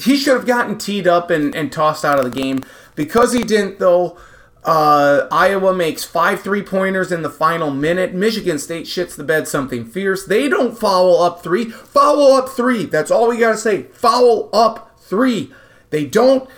He 0.00 0.16
should 0.16 0.36
have 0.36 0.46
gotten 0.46 0.78
teed 0.78 1.06
up 1.06 1.30
and, 1.30 1.54
and 1.54 1.72
tossed 1.72 2.04
out 2.04 2.18
of 2.18 2.24
the 2.24 2.30
game. 2.30 2.60
Because 2.94 3.32
he 3.32 3.44
didn't, 3.44 3.78
though, 3.78 4.18
uh, 4.64 5.26
Iowa 5.30 5.74
makes 5.74 6.04
five 6.04 6.42
three 6.42 6.62
pointers 6.62 7.12
in 7.12 7.22
the 7.22 7.30
final 7.30 7.70
minute. 7.70 8.14
Michigan 8.14 8.58
State 8.58 8.86
shits 8.86 9.16
the 9.16 9.24
bed 9.24 9.48
something 9.48 9.84
fierce. 9.84 10.24
They 10.24 10.48
don't 10.48 10.78
foul 10.78 11.22
up 11.22 11.42
three. 11.42 11.66
Foul 11.70 12.32
up 12.32 12.48
three. 12.48 12.84
That's 12.84 13.10
all 13.10 13.28
we 13.28 13.38
got 13.38 13.52
to 13.52 13.58
say. 13.58 13.82
Foul 13.84 14.50
up 14.52 14.98
three. 15.00 15.52
They 15.90 16.06
don't. 16.06 16.48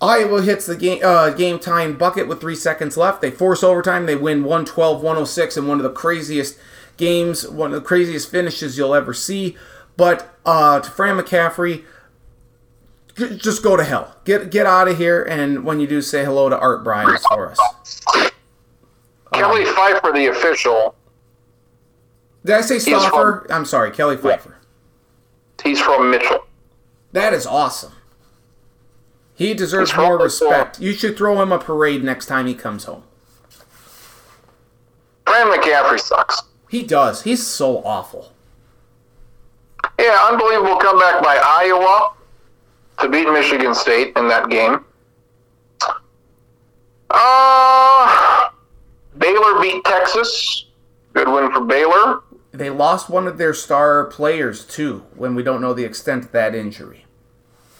Iowa 0.00 0.42
hits 0.42 0.66
the 0.66 0.76
game 0.76 1.00
uh, 1.02 1.30
game 1.30 1.58
tying 1.58 1.94
bucket 1.94 2.28
with 2.28 2.40
three 2.40 2.54
seconds 2.54 2.96
left. 2.96 3.20
They 3.20 3.30
force 3.30 3.64
overtime. 3.64 4.06
They 4.06 4.14
win 4.14 4.44
112 4.44 5.02
106 5.02 5.56
in 5.56 5.66
one 5.66 5.78
of 5.78 5.82
the 5.82 5.90
craziest 5.90 6.58
games, 6.96 7.48
one 7.48 7.72
of 7.72 7.80
the 7.80 7.86
craziest 7.86 8.30
finishes 8.30 8.78
you'll 8.78 8.94
ever 8.94 9.12
see. 9.12 9.56
But 9.96 10.38
uh, 10.46 10.80
to 10.80 10.90
Fran 10.90 11.16
McCaffery, 11.16 11.84
just 13.16 13.62
go 13.62 13.76
to 13.76 13.82
hell. 13.82 14.16
Get 14.24 14.50
get 14.50 14.66
out 14.66 14.86
of 14.86 14.98
here. 14.98 15.22
And 15.24 15.64
when 15.64 15.80
you 15.80 15.88
do, 15.88 16.00
say 16.00 16.24
hello 16.24 16.48
to 16.48 16.58
Art 16.58 16.84
Briles 16.84 17.22
for 17.28 17.50
us. 17.50 18.00
Kelly 19.32 19.64
um, 19.64 19.74
Pfeiffer, 19.74 20.12
the 20.12 20.26
official. 20.26 20.94
Did 22.44 22.54
I 22.56 22.60
say 22.60 22.78
Stauffer? 22.78 23.46
I'm 23.50 23.64
sorry, 23.64 23.90
Kelly 23.90 24.16
Pfeiffer. 24.16 24.56
He's 25.62 25.80
from 25.80 26.10
Mitchell. 26.10 26.46
That 27.12 27.34
is 27.34 27.46
awesome. 27.46 27.92
He 29.38 29.54
deserves 29.54 29.94
more 29.94 30.18
respect. 30.18 30.80
You 30.80 30.92
should 30.92 31.16
throw 31.16 31.40
him 31.40 31.52
a 31.52 31.60
parade 31.60 32.02
next 32.02 32.26
time 32.26 32.48
he 32.48 32.54
comes 32.54 32.84
home. 32.84 33.04
Fran 35.28 35.46
McCaffery 35.46 36.00
sucks. 36.00 36.42
He 36.68 36.82
does. 36.82 37.22
He's 37.22 37.46
so 37.46 37.78
awful. 37.84 38.32
Yeah, 39.96 40.26
unbelievable 40.28 40.76
comeback 40.78 41.22
by 41.22 41.40
Iowa 41.40 42.14
to 42.98 43.08
beat 43.08 43.30
Michigan 43.30 43.76
State 43.76 44.16
in 44.16 44.26
that 44.26 44.50
game. 44.50 44.84
Uh, 47.08 48.48
Baylor 49.18 49.60
beat 49.60 49.84
Texas. 49.84 50.66
Good 51.12 51.28
win 51.28 51.52
for 51.52 51.60
Baylor. 51.60 52.22
They 52.50 52.70
lost 52.70 53.08
one 53.08 53.28
of 53.28 53.38
their 53.38 53.54
star 53.54 54.04
players, 54.06 54.64
too, 54.64 55.04
when 55.14 55.36
we 55.36 55.44
don't 55.44 55.60
know 55.60 55.74
the 55.74 55.84
extent 55.84 56.24
of 56.24 56.32
that 56.32 56.56
injury. 56.56 57.04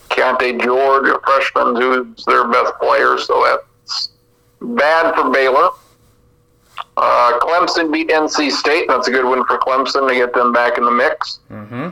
Keyonte 0.08 0.62
George, 0.62 1.08
a 1.08 1.20
freshman 1.20 1.76
who's 1.76 2.24
their 2.24 2.48
best 2.48 2.74
player, 2.80 3.18
so 3.18 3.44
that's 3.44 4.10
bad 4.60 5.14
for 5.14 5.30
Baylor. 5.30 5.70
Uh, 6.96 7.38
Clemson 7.38 7.92
beat 7.92 8.08
NC 8.08 8.50
State. 8.50 8.86
That's 8.88 9.08
a 9.08 9.10
good 9.10 9.24
win 9.24 9.44
for 9.44 9.58
Clemson 9.58 10.08
to 10.08 10.14
get 10.14 10.34
them 10.34 10.52
back 10.52 10.78
in 10.78 10.84
the 10.84 10.90
mix. 10.90 11.38
Mm-hmm. 11.50 11.90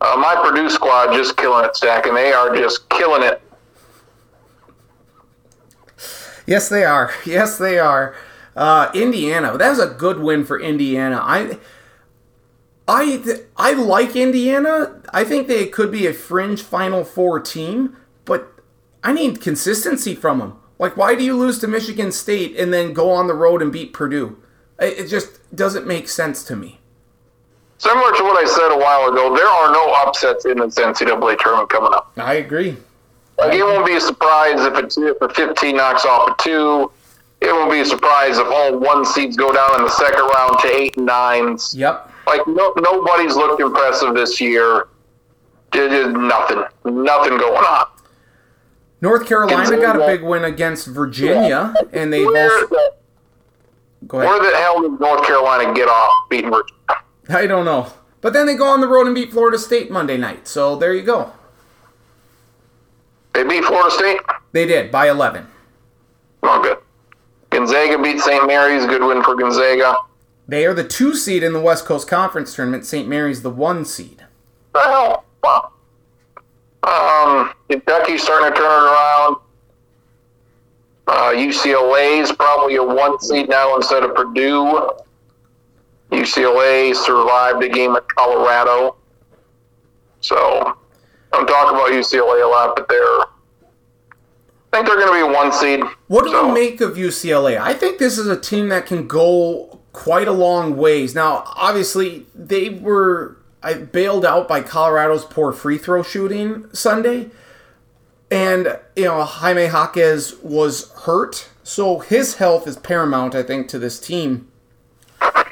Uh, 0.00 0.16
my 0.16 0.40
Purdue 0.42 0.70
squad 0.70 1.14
just 1.14 1.36
killing 1.36 1.64
it, 1.64 1.76
Stack, 1.76 2.06
and 2.06 2.16
they 2.16 2.32
are 2.32 2.54
just 2.54 2.88
killing 2.90 3.22
it. 3.22 3.42
Yes, 6.46 6.68
they 6.68 6.84
are. 6.84 7.12
Yes, 7.26 7.58
they 7.58 7.78
are. 7.78 8.14
Uh, 8.54 8.90
Indiana. 8.94 9.58
That 9.58 9.70
was 9.70 9.78
a 9.78 9.88
good 9.88 10.20
win 10.20 10.44
for 10.44 10.58
Indiana. 10.58 11.20
I 11.22 11.58
I 12.88 13.22
I 13.56 13.72
like 13.72 14.14
Indiana. 14.14 15.02
I 15.12 15.24
think 15.24 15.48
they 15.48 15.66
could 15.66 15.90
be 15.90 16.06
a 16.06 16.12
fringe 16.12 16.62
Final 16.62 17.04
Four 17.04 17.40
team, 17.40 17.96
but 18.24 18.52
I 19.02 19.12
need 19.12 19.40
consistency 19.40 20.14
from 20.14 20.38
them. 20.38 20.58
Like, 20.78 20.96
why 20.96 21.14
do 21.14 21.24
you 21.24 21.36
lose 21.36 21.58
to 21.60 21.68
Michigan 21.68 22.12
State 22.12 22.56
and 22.56 22.72
then 22.72 22.92
go 22.92 23.10
on 23.10 23.26
the 23.26 23.34
road 23.34 23.62
and 23.62 23.72
beat 23.72 23.92
Purdue? 23.92 24.38
It 24.78 25.06
just 25.06 25.38
doesn't 25.56 25.86
make 25.86 26.08
sense 26.08 26.44
to 26.44 26.56
me. 26.56 26.80
Similar 27.78 28.12
to 28.16 28.22
what 28.22 28.42
I 28.42 28.46
said 28.46 28.74
a 28.74 28.78
while 28.78 29.08
ago, 29.10 29.34
there 29.34 29.48
are 29.48 29.72
no 29.72 29.92
upsets 29.94 30.44
in 30.44 30.58
this 30.58 30.74
NCAA 30.74 31.38
tournament 31.38 31.70
coming 31.70 31.92
up. 31.94 32.12
I 32.16 32.34
agree. 32.34 32.76
Like, 33.38 33.54
it 33.54 33.62
won't 33.62 33.86
be 33.86 33.94
a 33.94 34.00
surprise 34.00 34.64
if, 34.64 34.76
it's, 34.78 34.96
if 34.96 35.20
a 35.20 35.28
15 35.28 35.76
knocks 35.76 36.04
off 36.04 36.30
a 36.30 36.42
two. 36.42 36.90
It 37.40 37.52
won't 37.52 37.70
be 37.70 37.80
a 37.80 37.84
surprise 37.84 38.38
if 38.38 38.46
all 38.46 38.78
one 38.78 39.04
seeds 39.04 39.36
go 39.36 39.52
down 39.52 39.76
in 39.76 39.82
the 39.82 39.90
second 39.90 40.20
round 40.20 40.58
to 40.60 40.68
eight 40.68 40.96
and 40.96 41.06
nines. 41.06 41.74
Yep. 41.74 42.10
Like 42.26 42.46
no, 42.46 42.72
nobody's 42.76 43.36
looked 43.36 43.60
impressive 43.60 44.14
this 44.14 44.40
year. 44.40 44.88
Did 45.72 46.12
nothing, 46.16 46.64
nothing 46.84 47.38
going 47.38 47.64
on. 47.64 47.86
North 49.00 49.26
Carolina 49.26 49.76
got 49.76 49.96
a 49.96 50.06
big 50.06 50.22
win 50.22 50.44
against 50.44 50.86
Virginia, 50.86 51.74
and 51.92 52.12
they 52.12 52.24
both. 52.24 52.70
Go 54.06 54.20
ahead. 54.20 54.28
Where 54.30 54.50
the 54.50 54.56
hell 54.56 54.82
did 54.82 54.98
North 55.00 55.26
Carolina 55.26 55.74
get 55.74 55.88
off 55.88 56.12
beating 56.30 56.50
Virginia? 56.50 57.02
I 57.28 57.46
don't 57.46 57.64
know. 57.64 57.92
But 58.20 58.32
then 58.32 58.46
they 58.46 58.54
go 58.54 58.66
on 58.66 58.80
the 58.80 58.88
road 58.88 59.06
and 59.06 59.14
beat 59.14 59.32
Florida 59.32 59.58
State 59.58 59.90
Monday 59.90 60.16
night. 60.16 60.48
So 60.48 60.76
there 60.76 60.94
you 60.94 61.02
go. 61.02 61.32
They 63.34 63.44
beat 63.44 63.64
Florida 63.64 63.90
State? 63.90 64.20
They 64.52 64.66
did, 64.66 64.90
by 64.90 65.10
11. 65.10 65.46
Oh, 66.42 66.62
good. 66.62 66.78
Gonzaga 67.50 68.02
beat 68.02 68.20
St. 68.20 68.46
Mary's. 68.46 68.86
Good 68.86 69.02
win 69.02 69.22
for 69.22 69.34
Gonzaga. 69.34 69.96
They 70.48 70.64
are 70.64 70.74
the 70.74 70.86
two 70.86 71.14
seed 71.14 71.42
in 71.42 71.52
the 71.52 71.60
West 71.60 71.84
Coast 71.84 72.06
Conference 72.08 72.54
tournament. 72.54 72.84
St. 72.86 73.08
Mary's 73.08 73.42
the 73.42 73.50
one 73.50 73.84
seed. 73.84 74.24
Well, 74.74 75.24
wow. 75.42 75.72
Um, 76.82 77.52
Kentucky's 77.68 78.22
starting 78.22 78.52
to 78.52 78.56
turn 78.56 78.64
it 78.64 78.86
around. 78.86 79.36
Uh, 81.08 81.32
UCLA 81.32 82.20
is 82.20 82.32
probably 82.32 82.76
a 82.76 82.82
one 82.82 83.18
seed 83.20 83.48
now 83.48 83.76
instead 83.76 84.02
of 84.02 84.14
Purdue. 84.14 84.90
UCLA 86.10 86.94
survived 86.94 87.62
a 87.62 87.68
game 87.68 87.96
at 87.96 88.08
Colorado. 88.08 88.96
So 90.20 90.76
I'm 91.32 91.46
talking 91.46 91.76
about 91.76 91.90
UCLA 91.90 92.44
a 92.44 92.48
lot, 92.48 92.76
but 92.76 92.88
they're 92.88 93.24
I 94.72 94.78
think 94.78 94.86
they're 94.88 94.96
going 94.96 95.08
to 95.08 95.26
be 95.26 95.32
a 95.32 95.34
one 95.34 95.52
seed. 95.52 95.80
What 96.08 96.24
do 96.24 96.30
so. 96.30 96.48
you 96.48 96.54
make 96.54 96.80
of 96.80 96.96
UCLA? 96.96 97.58
I 97.58 97.72
think 97.72 97.98
this 97.98 98.18
is 98.18 98.26
a 98.26 98.38
team 98.38 98.68
that 98.68 98.84
can 98.84 99.06
go 99.06 99.80
quite 99.96 100.28
a 100.28 100.32
long 100.32 100.76
ways. 100.76 101.14
Now, 101.14 101.42
obviously, 101.56 102.26
they 102.34 102.68
were 102.68 103.38
I 103.62 103.74
bailed 103.74 104.26
out 104.26 104.46
by 104.46 104.60
Colorado's 104.60 105.24
poor 105.24 105.52
free 105.52 105.78
throw 105.78 106.02
shooting 106.02 106.66
Sunday. 106.72 107.30
And, 108.30 108.78
you 108.94 109.04
know, 109.04 109.24
Jaime 109.24 109.64
Jaquez 109.64 110.36
was 110.42 110.92
hurt. 111.04 111.48
So 111.64 112.00
his 112.00 112.36
health 112.36 112.68
is 112.68 112.76
paramount, 112.76 113.34
I 113.34 113.42
think, 113.42 113.68
to 113.68 113.78
this 113.78 113.98
team. 113.98 114.48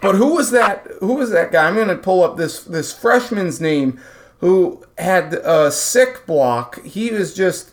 But 0.03 0.17
who 0.17 0.35
was 0.35 0.51
that? 0.51 0.87
Who 1.01 1.15
was 1.15 1.31
that 1.31 1.51
guy? 1.51 1.67
I'm 1.67 1.75
going 1.75 1.89
to 1.89 1.97
pull 1.97 2.23
up 2.23 2.37
this 2.37 2.63
this 2.63 2.93
freshman's 2.93 3.61
name 3.61 3.99
who 4.41 4.85
had 4.99 5.33
a 5.33 5.73
sick 5.73 6.27
block. 6.27 6.85
He 6.85 7.11
was 7.11 7.35
just 7.35 7.71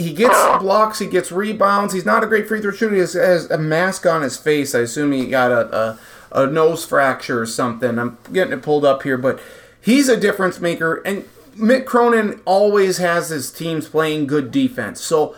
he 0.00 0.12
gets 0.12 0.58
blocks, 0.58 0.98
he 0.98 1.06
gets 1.06 1.30
rebounds. 1.30 1.92
He's 1.92 2.06
not 2.06 2.24
a 2.24 2.26
great 2.26 2.48
free 2.48 2.60
throw 2.60 2.70
shooter. 2.70 2.94
He 2.94 3.00
has, 3.00 3.12
has 3.12 3.50
a 3.50 3.58
mask 3.58 4.06
on 4.06 4.22
his 4.22 4.36
face. 4.36 4.74
I 4.74 4.80
assume 4.80 5.12
he 5.12 5.26
got 5.26 5.50
a, 5.50 5.76
a, 5.76 5.98
a 6.32 6.46
nose 6.46 6.84
fracture 6.84 7.40
or 7.40 7.46
something. 7.46 7.98
I'm 7.98 8.18
getting 8.32 8.52
it 8.52 8.62
pulled 8.62 8.84
up 8.84 9.02
here, 9.02 9.18
but 9.18 9.40
he's 9.80 10.08
a 10.08 10.16
difference 10.16 10.60
maker. 10.60 11.02
And 11.04 11.24
Mick 11.56 11.84
Cronin 11.84 12.40
always 12.44 12.98
has 12.98 13.28
his 13.28 13.52
teams 13.52 13.88
playing 13.88 14.26
good 14.26 14.50
defense. 14.50 15.00
So 15.00 15.36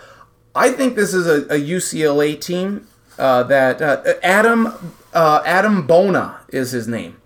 I 0.54 0.70
think 0.70 0.94
this 0.94 1.12
is 1.12 1.26
a, 1.26 1.54
a 1.54 1.58
UCLA 1.58 2.40
team 2.40 2.86
uh, 3.18 3.42
that 3.44 3.82
uh, 3.82 4.02
Adem 4.22 4.94
uh, 5.12 5.42
Adem 5.42 5.86
Bona 5.86 6.40
is 6.48 6.72
his 6.72 6.88
name. 6.88 7.18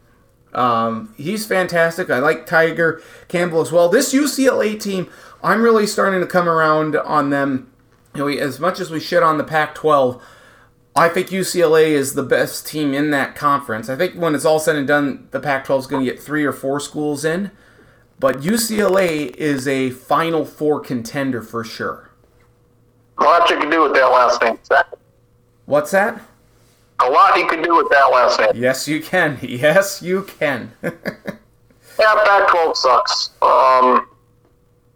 Um, 0.52 1.14
he's 1.18 1.46
fantastic. 1.46 2.08
I 2.08 2.18
like 2.18 2.46
Tiger 2.46 3.02
Campbell 3.28 3.60
as 3.60 3.70
well. 3.70 3.90
This 3.90 4.14
UCLA 4.14 4.80
team 4.80 5.08
I'm 5.46 5.62
really 5.62 5.86
starting 5.86 6.20
to 6.20 6.26
come 6.26 6.48
around 6.48 6.96
on 6.96 7.30
them. 7.30 7.70
You 8.16 8.20
know, 8.22 8.28
as 8.28 8.58
much 8.58 8.80
as 8.80 8.90
we 8.90 8.98
shit 8.98 9.22
on 9.22 9.38
the 9.38 9.44
Pac-12, 9.44 10.20
I 10.96 11.08
think 11.08 11.28
UCLA 11.28 11.90
is 11.90 12.14
the 12.14 12.24
best 12.24 12.66
team 12.66 12.92
in 12.92 13.12
that 13.12 13.36
conference. 13.36 13.88
I 13.88 13.94
think 13.94 14.14
when 14.14 14.34
it's 14.34 14.44
all 14.44 14.58
said 14.58 14.74
and 14.74 14.88
done, 14.88 15.28
the 15.30 15.38
Pac-12 15.38 15.78
is 15.78 15.86
going 15.86 16.04
to 16.04 16.10
get 16.10 16.20
three 16.20 16.44
or 16.44 16.52
four 16.52 16.80
schools 16.80 17.24
in, 17.24 17.52
but 18.18 18.40
UCLA 18.40 19.36
is 19.36 19.68
a 19.68 19.90
Final 19.90 20.44
Four 20.44 20.80
contender 20.80 21.42
for 21.42 21.62
sure. 21.62 22.10
What 23.14 23.48
you 23.48 23.56
can 23.60 23.70
do 23.70 23.84
with 23.84 23.94
that 23.94 24.06
last 24.06 24.42
name, 24.42 24.58
Zach? 24.64 24.86
What's 25.66 25.92
that? 25.92 26.20
A 26.98 27.08
lot 27.08 27.38
you 27.38 27.46
can 27.46 27.62
do 27.62 27.76
with 27.76 27.88
that 27.90 28.06
last 28.06 28.40
name. 28.40 28.50
Yes, 28.56 28.88
you 28.88 29.00
can. 29.00 29.38
Yes, 29.42 30.02
you 30.02 30.24
can. 30.24 30.72
yeah, 30.82 30.90
Pac-12 32.00 32.76
sucks. 32.76 33.30
Um, 33.42 34.08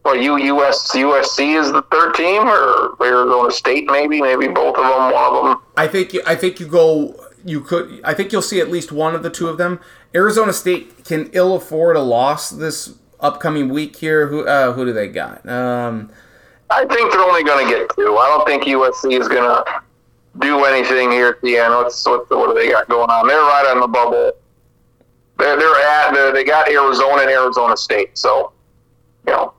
well, 0.05 0.16
U, 0.16 0.38
US, 0.38 0.92
USC 0.94 1.61
is 1.61 1.72
the 1.72 1.82
third 1.82 2.14
team, 2.14 2.48
or 2.48 2.96
Arizona 3.05 3.51
State, 3.51 3.86
maybe, 3.86 4.20
maybe 4.20 4.48
both 4.48 4.76
of 4.76 4.84
them, 4.84 5.12
one 5.12 5.34
of 5.34 5.44
them. 5.44 5.62
I 5.76 5.86
think 5.86 6.14
you, 6.14 6.22
I 6.26 6.34
think 6.34 6.59
you 6.59 6.66
go. 6.66 7.14
You 7.44 7.61
could. 7.61 8.01
I 8.05 8.14
think 8.14 8.32
you'll 8.32 8.42
see 8.42 8.61
at 8.61 8.70
least 8.70 8.92
one 8.92 9.14
of 9.14 9.22
the 9.22 9.30
two 9.30 9.48
of 9.48 9.59
them. 9.59 9.80
Arizona 10.14 10.53
State 10.53 11.05
can 11.05 11.30
ill 11.32 11.55
afford 11.55 11.96
a 11.96 12.01
loss 12.01 12.51
this 12.51 12.94
upcoming 13.20 13.68
week 13.68 13.96
here. 13.96 14.28
Who 14.28 14.46
uh, 14.46 14.72
who 14.72 14.86
do 14.86 14.92
they 14.92 15.09
got? 15.09 15.46
Um, 15.48 16.11
I 16.70 16.84
think 16.86 17.12
they're 17.12 17.20
only 17.20 17.44
going 17.44 17.66
to 17.66 17.72
get 17.72 17.90
two. 17.94 18.16
I 18.16 18.26
don't 18.28 18.46
think 18.46 18.64
USC 18.64 19.20
is 19.20 19.28
going 19.28 19.42
to 19.42 19.82
do 20.38 20.64
anything 20.64 21.11
here 21.11 21.28
at 21.28 21.42
the 21.42 21.57
end. 21.57 21.74
What's 21.74 22.07
what, 22.07 22.28
what 22.30 22.55
do 22.55 22.55
they 22.55 22.70
got 22.70 22.88
going 22.88 23.11
on? 23.11 23.26
They're 23.26 23.38
right 23.38 23.70
on 23.70 23.80
the 23.80 23.88
bubble. 23.88 24.32
They're 25.38 25.59
they're 25.59 25.82
at 25.82 26.14
they're, 26.14 26.32
they 26.32 26.44
got 26.44 26.70
Arizona 26.70 27.22
and 27.22 27.30
Arizona 27.30 27.76
State. 27.76 28.16
So 28.16 28.53
you 29.26 29.32
know 29.32 29.55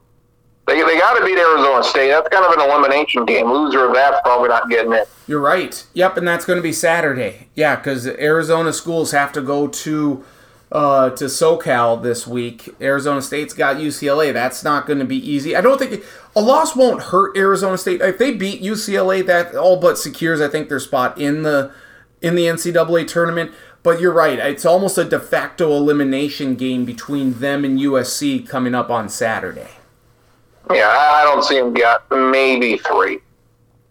they 0.72 0.82
they 0.84 0.98
got 0.98 1.18
to 1.20 1.26
beat 1.26 1.38
Arizona 1.38 1.84
State. 1.84 2.10
That's 2.10 2.30
kind 2.30 2.46
of 2.46 2.52
an 2.52 2.70
elimination 2.70 3.26
game. 3.26 3.52
Loser 3.52 3.88
of 3.88 3.94
that's 3.94 4.22
probably 4.22 4.50
not 4.50 4.70
getting 4.70 4.94
it. 4.94 5.10
You're 5.28 5.42
right. 5.42 5.86
Yep, 5.94 6.18
and 6.18 6.28
that's 6.28 6.46
going 6.46 6.58
to 6.58 6.64
be 6.64 6.74
Saturday. 6.74 7.48
Yeah, 7.56 7.76
because 7.76 8.08
Arizona 8.08 8.74
schools 8.74 9.12
have 9.12 9.32
to 9.34 9.42
go 9.42 9.68
to 9.68 10.24
uh, 10.72 11.10
to 11.12 11.26
SoCal 11.26 12.02
this 12.02 12.26
week. 12.26 12.70
Arizona 12.80 13.22
State's 13.22 13.54
got 13.54 13.78
UCLA. 13.78 14.32
That's 14.34 14.64
not 14.64 14.88
going 14.88 15.00
to 15.00 15.06
be 15.06 15.18
easy. 15.18 15.56
I 15.56 15.62
don't 15.62 15.78
think 15.78 16.04
a 16.36 16.42
loss 16.42 16.76
won't 16.76 17.04
hurt 17.04 17.36
Arizona 17.36 17.78
State. 17.78 18.02
If 18.02 18.18
they 18.18 18.34
beat 18.34 18.62
UCLA, 18.62 19.26
that 19.26 19.56
all 19.56 19.80
but 19.80 19.98
secures, 19.98 20.40
I 20.40 20.48
think, 20.48 20.70
their 20.70 20.80
spot 20.80 21.18
in 21.18 21.44
the 21.44 21.74
in 22.22 22.36
the 22.36 22.46
NCAA 22.46 23.08
tournament. 23.08 23.52
But 23.84 24.00
you're 24.00 24.14
right. 24.14 24.38
It's 24.38 24.66
almost 24.66 24.98
a 25.00 25.04
de 25.04 25.20
facto 25.20 25.72
elimination 25.76 26.56
game 26.56 26.86
between 26.86 27.40
them 27.40 27.66
and 27.66 27.80
USC 27.80 28.48
coming 28.48 28.76
up 28.76 28.92
on 28.92 29.10
Saturday. 29.10 29.81
Yeah, 30.70 30.88
I 30.88 31.24
don't 31.24 31.44
see 31.44 31.60
them 31.60 31.74
get 31.74 32.02
maybe 32.12 32.78
three. 32.78 33.20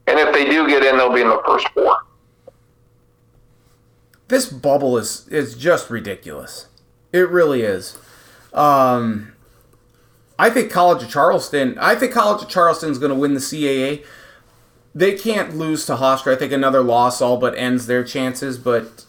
And 0.06 0.18
if 0.18 0.32
they 0.34 0.44
do 0.44 0.66
get 0.68 0.82
in, 0.84 0.96
they'll 0.96 1.12
be 1.12 1.20
in 1.20 1.28
the 1.28 1.42
first 1.46 1.68
four. 1.70 1.96
This 4.28 4.48
bubble 4.48 4.96
is 4.96 5.26
is 5.28 5.56
just 5.56 5.90
ridiculous. 5.90 6.68
It 7.12 7.28
really 7.28 7.62
is. 7.62 7.98
Um, 8.52 9.32
I 10.38 10.50
think 10.50 10.70
College 10.70 11.02
of 11.02 11.10
Charleston. 11.10 11.76
I 11.78 11.94
think 11.94 12.12
College 12.12 12.42
of 12.42 12.48
Charleston 12.48 12.90
is 12.90 12.98
going 12.98 13.12
to 13.12 13.18
win 13.18 13.34
the 13.34 13.40
CAA. 13.40 14.04
They 14.94 15.16
can't 15.16 15.56
lose 15.56 15.84
to 15.86 15.96
Hofstra. 15.96 16.32
I 16.32 16.36
think 16.36 16.52
another 16.52 16.82
loss 16.82 17.20
all 17.20 17.36
but 17.36 17.56
ends 17.56 17.86
their 17.86 18.02
chances. 18.04 18.56
But 18.58 19.04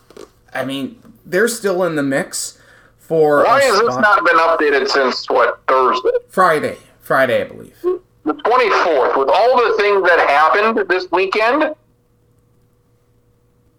I 0.53 0.65
mean, 0.65 1.01
they're 1.25 1.47
still 1.47 1.83
in 1.83 1.95
the 1.95 2.03
mix 2.03 2.59
for. 2.97 3.43
Why 3.43 3.61
has 3.61 3.79
this 3.79 3.97
not 3.97 4.25
been 4.25 4.37
updated 4.37 4.87
since 4.87 5.29
what 5.29 5.61
Thursday? 5.67 6.09
Friday. 6.27 6.77
Friday, 7.11 7.41
I 7.41 7.43
believe. 7.43 7.77
The 7.81 8.33
twenty 8.33 8.69
fourth. 8.85 9.17
With 9.17 9.27
all 9.27 9.57
the 9.57 9.75
things 9.77 10.01
that 10.07 10.29
happened 10.29 10.87
this 10.87 11.11
weekend, 11.11 11.75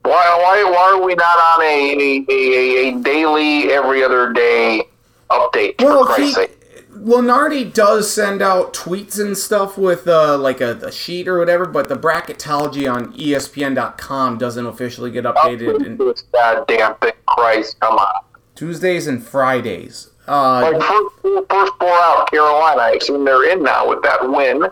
why, 0.02 0.36
why, 0.36 0.62
why 0.70 0.92
are 0.92 1.02
we 1.02 1.14
not 1.14 1.38
on 1.38 1.62
a, 1.62 2.26
a, 2.28 2.88
a 2.88 2.98
daily, 3.00 3.72
every 3.72 4.04
other 4.04 4.34
day 4.34 4.82
update? 5.30 5.82
Well, 5.82 6.04
for 6.04 6.26
sake? 6.26 6.58
Lunardi 6.90 7.72
does 7.72 8.12
send 8.12 8.42
out 8.42 8.74
tweets 8.74 9.18
and 9.18 9.38
stuff 9.38 9.78
with 9.78 10.06
uh, 10.06 10.36
like 10.36 10.60
a, 10.60 10.76
a, 10.82 10.92
sheet 10.92 11.26
or 11.26 11.38
whatever, 11.38 11.64
but 11.64 11.88
the 11.88 11.96
bracketology 11.96 12.92
on 12.92 13.14
ESPN.com 13.14 14.36
doesn't 14.36 14.66
officially 14.66 15.10
get 15.10 15.24
updated. 15.24 15.80
Oh, 15.80 15.84
And 16.10 16.22
goddamn 16.32 16.96
thing, 16.96 17.14
Christ, 17.26 17.80
come 17.80 17.96
on. 17.96 18.24
Tuesdays 18.54 19.06
and 19.06 19.24
Fridays. 19.24 20.11
Uh, 20.28 20.60
like 20.60 20.82
first, 20.82 21.48
first 21.50 21.72
four 21.78 21.88
out, 21.88 22.30
Carolina. 22.30 22.80
I 22.80 22.90
assume 22.92 23.24
they're 23.24 23.50
in 23.50 23.62
now 23.62 23.88
with 23.88 24.02
that 24.02 24.20
win, 24.22 24.68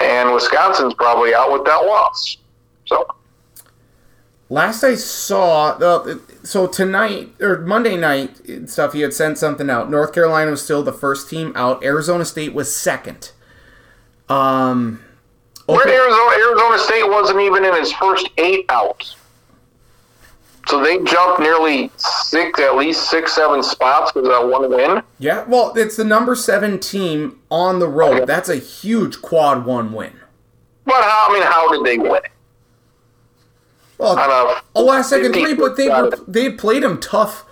and 0.00 0.32
Wisconsin's 0.32 0.94
probably 0.94 1.34
out 1.34 1.52
with 1.52 1.64
that 1.64 1.84
loss. 1.84 2.38
So 2.86 3.06
Last 4.52 4.82
I 4.82 4.96
saw, 4.96 5.68
uh, 5.78 6.16
so 6.42 6.66
tonight 6.66 7.30
or 7.40 7.60
Monday 7.60 7.96
night 7.96 8.36
stuff, 8.68 8.94
he 8.94 9.02
had 9.02 9.14
sent 9.14 9.38
something 9.38 9.70
out. 9.70 9.88
North 9.88 10.12
Carolina 10.12 10.50
was 10.50 10.60
still 10.60 10.82
the 10.82 10.92
first 10.92 11.30
team 11.30 11.52
out. 11.54 11.84
Arizona 11.84 12.24
State 12.24 12.52
was 12.52 12.74
second. 12.74 13.30
Um, 14.28 15.04
Where 15.66 15.86
Arizona 15.86 16.32
Arizona 16.36 16.78
State 16.80 17.08
wasn't 17.08 17.40
even 17.40 17.64
in 17.64 17.76
his 17.76 17.92
first 17.92 18.28
eight 18.38 18.66
out. 18.70 19.14
So 20.70 20.80
they 20.80 21.02
jumped 21.02 21.40
nearly 21.40 21.90
six, 21.96 22.60
at 22.60 22.76
least 22.76 23.10
six, 23.10 23.34
seven 23.34 23.60
spots 23.60 24.14
with 24.14 24.24
that 24.26 24.46
one 24.46 24.70
win. 24.70 25.02
Yeah, 25.18 25.44
well, 25.48 25.72
it's 25.74 25.96
the 25.96 26.04
number 26.04 26.36
seven 26.36 26.78
team 26.78 27.40
on 27.50 27.80
the 27.80 27.88
road. 27.88 28.18
Okay. 28.18 28.24
That's 28.24 28.48
a 28.48 28.54
huge 28.54 29.20
quad 29.20 29.66
one 29.66 29.92
win. 29.92 30.12
But 30.84 31.02
how? 31.02 31.26
I 31.28 31.32
mean, 31.32 31.42
how 31.42 31.72
did 31.72 31.84
they 31.84 31.98
win? 31.98 32.20
Well, 33.98 34.16
a, 34.16 34.62
a 34.76 34.80
last 34.80 35.10
second 35.10 35.32
three, 35.32 35.54
but 35.54 35.76
they 35.76 35.88
were, 35.88 36.12
they 36.28 36.52
played 36.52 36.84
them 36.84 37.00
tough 37.00 37.44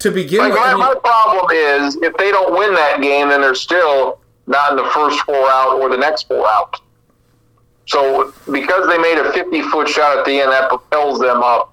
to 0.00 0.10
begin 0.10 0.40
like 0.40 0.52
with. 0.52 0.60
My, 0.60 0.66
I 0.66 0.70
mean, 0.72 0.78
my 0.80 0.94
problem 1.02 1.46
is 1.50 1.96
if 1.96 2.14
they 2.18 2.30
don't 2.30 2.52
win 2.52 2.74
that 2.74 3.00
game, 3.00 3.30
then 3.30 3.40
they're 3.40 3.54
still 3.54 4.20
not 4.46 4.72
in 4.72 4.76
the 4.76 4.90
first 4.90 5.18
four 5.20 5.48
out 5.48 5.80
or 5.80 5.88
the 5.88 5.96
next 5.96 6.28
four 6.28 6.46
out. 6.46 6.78
So 7.86 8.34
because 8.52 8.86
they 8.88 8.98
made 8.98 9.16
a 9.16 9.32
50 9.32 9.62
foot 9.62 9.88
shot 9.88 10.18
at 10.18 10.26
the 10.26 10.40
end, 10.40 10.52
that 10.52 10.68
propels 10.68 11.18
them 11.18 11.42
up 11.42 11.72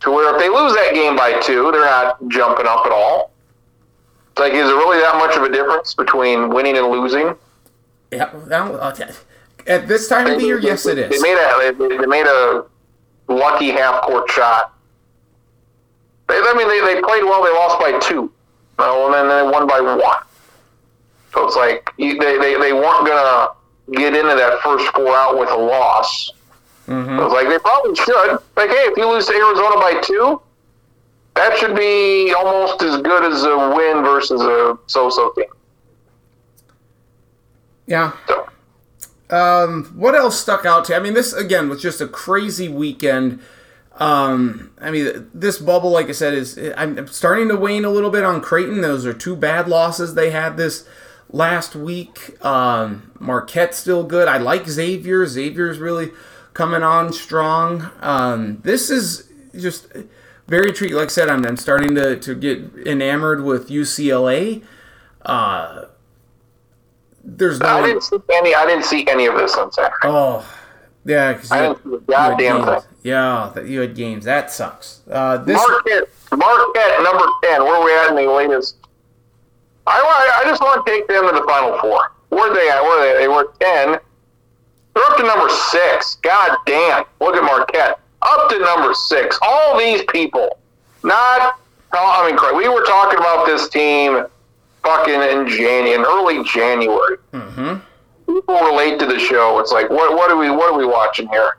to 0.00 0.10
where 0.10 0.34
if 0.34 0.40
they 0.40 0.48
lose 0.48 0.74
that 0.74 0.92
game 0.94 1.16
by 1.16 1.38
two, 1.40 1.70
they're 1.72 1.84
not 1.84 2.18
jumping 2.28 2.66
up 2.66 2.86
at 2.86 2.92
all. 2.92 3.32
It's 4.30 4.40
like, 4.40 4.52
is 4.52 4.66
there 4.66 4.76
really 4.76 4.98
that 5.00 5.16
much 5.16 5.36
of 5.36 5.42
a 5.44 5.50
difference 5.50 5.94
between 5.94 6.50
winning 6.50 6.76
and 6.76 6.88
losing? 6.88 7.34
Yeah, 8.12 8.30
okay. 8.34 9.04
Uh, 9.04 9.12
at 9.66 9.88
this 9.88 10.08
time 10.08 10.26
of 10.26 10.38
the 10.38 10.46
year, 10.46 10.60
yes, 10.60 10.86
it 10.86 10.98
is. 10.98 11.10
They 11.10 11.18
made 11.18 11.36
a 11.36 11.72
they 11.72 12.06
made 12.06 12.26
a 12.26 12.64
lucky 13.28 13.70
half 13.70 14.02
court 14.02 14.30
shot. 14.30 14.72
They, 16.28 16.34
I 16.36 16.54
mean, 16.56 16.68
they, 16.68 16.94
they 16.94 17.00
played 17.00 17.24
well. 17.24 17.42
They 17.42 17.50
lost 17.50 17.80
by 17.80 17.98
two, 17.98 18.30
well, 18.78 19.06
and 19.06 19.14
then 19.14 19.28
they 19.28 19.50
won 19.50 19.66
by 19.66 19.80
one. 19.80 20.22
So 21.32 21.46
it's 21.46 21.56
like 21.56 21.90
they, 21.98 22.14
they, 22.16 22.58
they 22.58 22.72
weren't 22.72 23.06
gonna 23.06 23.48
get 23.92 24.14
into 24.14 24.34
that 24.34 24.60
first 24.62 24.86
four 24.94 25.14
out 25.14 25.38
with 25.38 25.50
a 25.50 25.56
loss. 25.56 26.30
Mm-hmm. 26.86 27.18
It's 27.18 27.32
like 27.32 27.48
they 27.48 27.58
probably 27.58 27.94
should. 27.96 28.38
Like, 28.56 28.70
hey, 28.70 28.86
if 28.86 28.96
you 28.96 29.08
lose 29.08 29.26
to 29.26 29.34
Arizona 29.34 29.76
by 29.76 30.00
two, 30.04 30.40
that 31.34 31.56
should 31.58 31.76
be 31.76 32.32
almost 32.32 32.82
as 32.82 33.02
good 33.02 33.24
as 33.30 33.44
a 33.44 33.56
win 33.74 34.02
versus 34.02 34.40
a 34.40 34.78
so-so 34.86 35.32
team. 35.32 35.46
Yeah. 37.86 38.12
So. 38.28 38.48
Um, 39.28 39.92
what 39.96 40.14
else 40.14 40.38
stuck 40.40 40.64
out 40.64 40.84
to 40.86 40.92
you? 40.92 40.98
I 40.98 41.02
mean, 41.02 41.14
this 41.14 41.32
again 41.32 41.68
was 41.68 41.82
just 41.82 42.00
a 42.00 42.06
crazy 42.06 42.68
weekend. 42.68 43.40
Um, 43.98 44.70
I 44.80 44.90
mean, 44.90 45.30
this 45.34 45.58
bubble, 45.58 45.90
like 45.90 46.08
I 46.08 46.12
said, 46.12 46.34
is 46.34 46.58
I'm 46.76 47.08
starting 47.08 47.48
to 47.48 47.56
wane 47.56 47.84
a 47.84 47.90
little 47.90 48.10
bit 48.10 48.24
on 48.24 48.40
Creighton. 48.40 48.82
Those 48.82 49.06
are 49.06 49.12
two 49.14 49.34
bad 49.34 49.68
losses 49.68 50.14
they 50.14 50.30
had 50.30 50.56
this 50.56 50.86
last 51.30 51.74
week. 51.74 52.42
Um, 52.44 53.10
Marquette's 53.18 53.78
still 53.78 54.04
good. 54.04 54.28
I 54.28 54.36
like 54.36 54.68
Xavier. 54.68 55.26
Xavier's 55.26 55.78
really 55.78 56.12
coming 56.56 56.82
on 56.82 57.12
strong. 57.12 57.90
Um, 58.00 58.60
this 58.62 58.88
is 58.88 59.30
just 59.54 59.88
very 60.46 60.72
treat. 60.72 60.94
Like 60.94 61.04
I 61.04 61.08
said, 61.08 61.28
I'm, 61.28 61.44
I'm 61.44 61.58
starting 61.58 61.94
to, 61.96 62.18
to 62.18 62.34
get 62.34 62.58
enamored 62.86 63.44
with 63.44 63.68
UCLA. 63.68 64.64
Uh, 65.20 65.84
there's 67.22 67.60
no. 67.60 67.66
I 67.66 67.86
didn't 67.86 68.02
see 68.02 68.16
any. 68.32 68.54
I 68.54 68.64
didn't 68.64 68.84
see 68.84 69.06
any 69.06 69.26
of 69.26 69.36
this 69.36 69.54
on 69.54 69.70
Saturday. 69.70 69.96
Oh, 70.04 70.48
yeah, 71.04 71.34
because 71.34 71.52
I 71.52 71.60
didn't 71.60 71.82
see 71.84 71.90
the 71.90 71.98
goddamn 71.98 72.64
thing. 72.64 72.90
Yeah, 73.02 73.52
that 73.54 73.66
you 73.66 73.80
had 73.80 73.94
games. 73.94 74.24
That 74.24 74.50
sucks. 74.50 75.02
Uh, 75.10 75.36
this 75.38 75.56
Marquette, 75.56 76.08
Marquette, 76.32 77.02
number 77.02 77.26
ten. 77.42 77.64
Where 77.64 77.74
are 77.76 77.84
we 77.84 77.94
at 77.94 78.10
in 78.10 78.16
the 78.16 78.32
latest? 78.32 78.76
I, 79.86 80.40
I 80.42 80.48
just 80.48 80.62
want 80.62 80.84
to 80.84 80.90
take 80.90 81.06
them 81.06 81.26
to 81.26 81.32
the 81.32 81.44
final 81.46 81.78
four. 81.80 82.12
Where 82.30 82.50
are 82.50 82.54
they 82.54 82.68
at? 82.70 82.82
Where 82.82 82.98
are 82.98 83.14
they? 83.14 83.20
They 83.20 83.28
were 83.28 83.52
ten. 83.60 84.00
They're 84.96 85.04
up 85.04 85.18
to 85.18 85.24
number 85.24 85.50
six. 85.50 86.14
God 86.22 86.56
damn! 86.64 87.04
Look 87.20 87.36
at 87.36 87.44
Marquette. 87.44 88.00
Up 88.22 88.48
to 88.48 88.58
number 88.58 88.94
six. 88.94 89.38
All 89.42 89.78
these 89.78 90.02
people. 90.08 90.58
Not. 91.04 91.60
I 91.92 92.26
mean, 92.26 92.56
we 92.56 92.68
were 92.70 92.82
talking 92.84 93.18
about 93.18 93.44
this 93.44 93.68
team 93.68 94.24
fucking 94.82 95.14
in 95.14 95.46
January, 95.48 95.92
in 95.92 96.00
early 96.00 96.42
January. 96.44 97.18
Mm-hmm. 97.32 97.74
People 98.26 98.54
relate 98.54 98.98
to 99.00 99.06
the 99.06 99.18
show. 99.18 99.58
It's 99.60 99.70
like, 99.70 99.90
what, 99.90 100.16
what 100.16 100.30
are 100.30 100.36
we, 100.36 100.48
what 100.50 100.72
are 100.72 100.78
we 100.78 100.86
watching 100.86 101.28
here? 101.28 101.58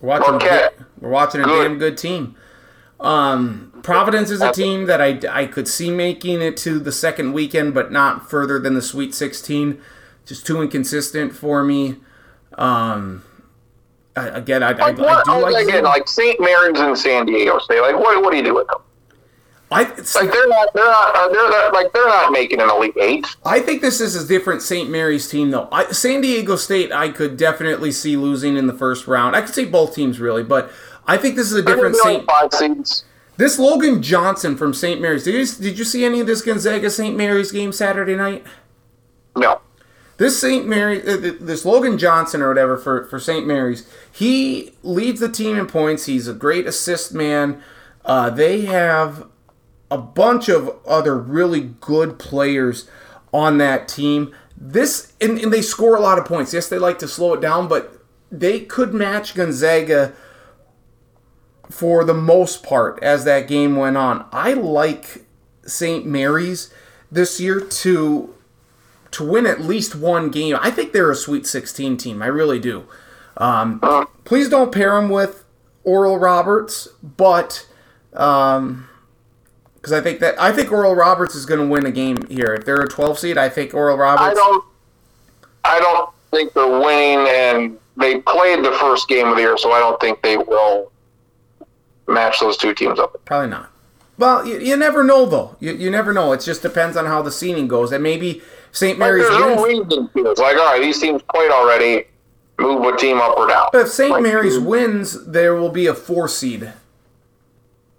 We're 0.00 0.08
watching, 0.08 0.30
Marquette. 0.32 0.74
we're 1.00 1.10
watching 1.10 1.40
a 1.40 1.44
good. 1.44 1.68
damn 1.68 1.78
good 1.78 1.96
team. 1.96 2.34
Um, 3.00 3.72
Providence 3.82 4.30
is 4.30 4.40
a 4.40 4.52
team 4.52 4.86
that 4.86 5.00
I, 5.00 5.20
I 5.30 5.46
could 5.46 5.68
see 5.68 5.90
making 5.90 6.42
it 6.42 6.56
to 6.58 6.78
the 6.78 6.92
second 6.92 7.32
weekend, 7.32 7.74
but 7.74 7.92
not 7.92 8.28
further 8.28 8.58
than 8.58 8.74
the 8.74 8.82
Sweet 8.82 9.14
16. 9.14 9.80
Just 10.26 10.46
too 10.46 10.62
inconsistent 10.62 11.34
for 11.34 11.62
me. 11.62 11.96
Um, 12.56 13.24
I, 14.16 14.28
again, 14.28 14.62
I, 14.62 14.68
I, 14.68 14.72
Like 14.72 14.98
I 14.98 15.02
what? 15.02 15.24
do 15.26 15.52
like 15.52 15.66
again, 15.66 15.84
like 15.84 16.08
St. 16.08 16.40
Mary's 16.40 16.78
and 16.80 16.96
San 16.96 17.26
Diego 17.26 17.58
State. 17.58 17.80
Like 17.80 17.98
what? 17.98 18.22
What 18.22 18.30
do 18.30 18.36
you 18.36 18.42
do 18.42 18.54
with 18.54 18.66
them? 18.68 18.78
I, 19.70 19.82
Like 19.82 19.96
they're 19.96 20.48
not. 20.48 20.68
They're 20.72 20.84
not. 20.84 21.16
Uh, 21.16 21.28
they're 21.28 21.50
not, 21.50 21.74
like 21.74 21.92
they're 21.92 22.06
not 22.06 22.32
making 22.32 22.60
an 22.60 22.70
elite 22.70 22.96
eight. 23.00 23.26
I 23.44 23.58
think 23.60 23.82
this 23.82 24.00
is 24.00 24.14
a 24.14 24.26
different 24.26 24.62
St. 24.62 24.88
Mary's 24.88 25.28
team, 25.28 25.50
though. 25.50 25.68
I, 25.72 25.90
San 25.90 26.20
Diego 26.20 26.56
State, 26.56 26.92
I 26.92 27.08
could 27.08 27.36
definitely 27.36 27.90
see 27.90 28.16
losing 28.16 28.56
in 28.56 28.66
the 28.66 28.72
first 28.72 29.06
round. 29.08 29.34
I 29.34 29.40
could 29.40 29.54
see 29.54 29.64
both 29.64 29.94
teams 29.94 30.20
really, 30.20 30.44
but 30.44 30.70
I 31.06 31.16
think 31.16 31.34
this 31.34 31.50
is 31.50 31.54
a 31.54 31.62
different 31.62 31.96
St. 31.96 32.24
five 32.24 32.52
seeds. 32.52 33.04
This 33.36 33.58
Logan 33.58 34.00
Johnson 34.00 34.56
from 34.56 34.72
St. 34.74 35.00
Mary's. 35.00 35.24
Did 35.24 35.34
you, 35.34 35.46
did 35.60 35.78
you 35.78 35.84
see 35.84 36.04
any 36.04 36.20
of 36.20 36.28
this 36.28 36.40
Gonzaga 36.40 36.88
St. 36.88 37.16
Mary's 37.16 37.50
game 37.50 37.72
Saturday 37.72 38.14
night? 38.14 38.44
No. 39.36 39.60
This 40.16 40.40
St. 40.40 40.66
Mary, 40.66 41.02
uh, 41.02 41.16
this 41.40 41.64
Logan 41.64 41.98
Johnson 41.98 42.40
or 42.40 42.48
whatever 42.48 42.76
for, 42.76 43.04
for 43.06 43.18
St. 43.18 43.46
Mary's, 43.46 43.88
he 44.10 44.72
leads 44.82 45.20
the 45.20 45.28
team 45.28 45.56
in 45.56 45.66
points. 45.66 46.06
He's 46.06 46.28
a 46.28 46.34
great 46.34 46.66
assist 46.66 47.12
man. 47.12 47.60
Uh, 48.04 48.30
they 48.30 48.62
have 48.62 49.26
a 49.90 49.98
bunch 49.98 50.48
of 50.48 50.76
other 50.86 51.16
really 51.18 51.60
good 51.80 52.18
players 52.18 52.88
on 53.32 53.58
that 53.58 53.88
team. 53.88 54.34
This 54.56 55.12
and, 55.20 55.38
and 55.38 55.52
they 55.52 55.62
score 55.62 55.96
a 55.96 56.00
lot 56.00 56.18
of 56.18 56.24
points. 56.24 56.54
Yes, 56.54 56.68
they 56.68 56.78
like 56.78 56.98
to 57.00 57.08
slow 57.08 57.34
it 57.34 57.40
down, 57.40 57.66
but 57.66 57.92
they 58.30 58.60
could 58.60 58.94
match 58.94 59.34
Gonzaga 59.34 60.14
for 61.70 62.04
the 62.04 62.14
most 62.14 62.62
part 62.62 63.02
as 63.02 63.24
that 63.24 63.48
game 63.48 63.76
went 63.76 63.96
on. 63.96 64.26
I 64.32 64.52
like 64.52 65.24
St. 65.66 66.06
Mary's 66.06 66.72
this 67.10 67.40
year 67.40 67.60
to 67.60 68.33
to 69.14 69.24
win 69.24 69.46
at 69.46 69.60
least 69.60 69.94
one 69.94 70.30
game. 70.30 70.56
I 70.60 70.70
think 70.70 70.92
they're 70.92 71.10
a 71.10 71.16
Sweet 71.16 71.46
16 71.46 71.96
team. 71.96 72.22
I 72.22 72.26
really 72.26 72.58
do. 72.58 72.86
Um, 73.36 73.80
please 74.24 74.48
don't 74.48 74.72
pair 74.72 74.94
them 75.00 75.08
with 75.08 75.44
Oral 75.82 76.18
Roberts, 76.18 76.88
but 77.02 77.66
um, 78.12 78.88
because 79.76 79.92
I 79.92 80.00
think 80.00 80.20
that 80.20 80.40
I 80.40 80.52
think 80.52 80.72
Oral 80.72 80.94
Roberts 80.94 81.34
is 81.34 81.46
going 81.46 81.60
to 81.60 81.66
win 81.66 81.84
a 81.86 81.90
game 81.90 82.26
here. 82.28 82.54
If 82.54 82.64
they're 82.64 82.80
a 82.80 82.88
12 82.88 83.18
seed, 83.18 83.38
I 83.38 83.48
think 83.48 83.74
Oral 83.74 83.96
Roberts. 83.96 84.22
I 84.30 84.34
don't. 84.34 84.64
I 85.64 85.80
don't 85.80 86.10
think 86.30 86.52
they're 86.52 86.78
winning, 86.80 87.26
and 87.28 87.78
they 87.96 88.20
played 88.20 88.64
the 88.64 88.72
first 88.72 89.08
game 89.08 89.28
of 89.28 89.36
the 89.36 89.42
year, 89.42 89.56
so 89.56 89.72
I 89.72 89.78
don't 89.78 90.00
think 90.00 90.22
they 90.22 90.36
will 90.36 90.92
match 92.06 92.40
those 92.40 92.56
two 92.56 92.74
teams 92.74 92.98
up. 92.98 93.20
Probably 93.24 93.48
not. 93.48 93.70
Well, 94.16 94.46
you, 94.46 94.60
you 94.60 94.76
never 94.76 95.02
know 95.02 95.26
though. 95.26 95.56
You, 95.58 95.72
you 95.74 95.90
never 95.90 96.12
know. 96.12 96.32
It 96.32 96.40
just 96.40 96.62
depends 96.62 96.96
on 96.96 97.06
how 97.06 97.22
the 97.22 97.32
seeding 97.32 97.66
goes, 97.66 97.92
and 97.92 98.02
maybe 98.02 98.42
St. 98.74 98.98
Like, 98.98 99.08
Mary's 99.08 99.28
there's 99.28 99.44
wins. 99.44 99.56
no 99.56 99.64
reason 99.64 99.88
to. 99.88 100.30
It's 100.30 100.40
like, 100.40 100.56
all 100.56 100.64
right, 100.64 100.82
these 100.82 101.00
teams 101.00 101.22
played 101.32 101.52
already. 101.52 102.06
Move 102.58 102.84
a 102.84 102.96
team 102.96 103.20
up 103.20 103.36
or 103.36 103.46
down. 103.46 103.68
If 103.72 103.88
St. 103.88 104.10
Like, 104.10 104.22
Mary's 104.22 104.58
wins, 104.58 105.26
there 105.26 105.54
will 105.54 105.70
be 105.70 105.86
a 105.86 105.94
four 105.94 106.28
seed 106.28 106.72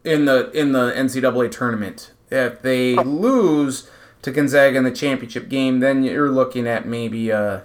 in 0.03 0.26
the 0.26 0.52
in 0.52 0.73
the 0.73 0.91
NCAA 0.91 1.49
tournament. 1.52 2.11
If 2.30 2.61
they 2.61 2.95
lose 2.95 3.89
to 4.22 4.31
Gonzaga 4.31 4.77
in 4.77 4.84
the 4.84 4.91
championship 4.91 5.49
game, 5.49 5.80
then 5.80 6.03
you're 6.03 6.31
looking 6.31 6.68
at 6.68 6.85
maybe 6.85 7.30
a, 7.30 7.64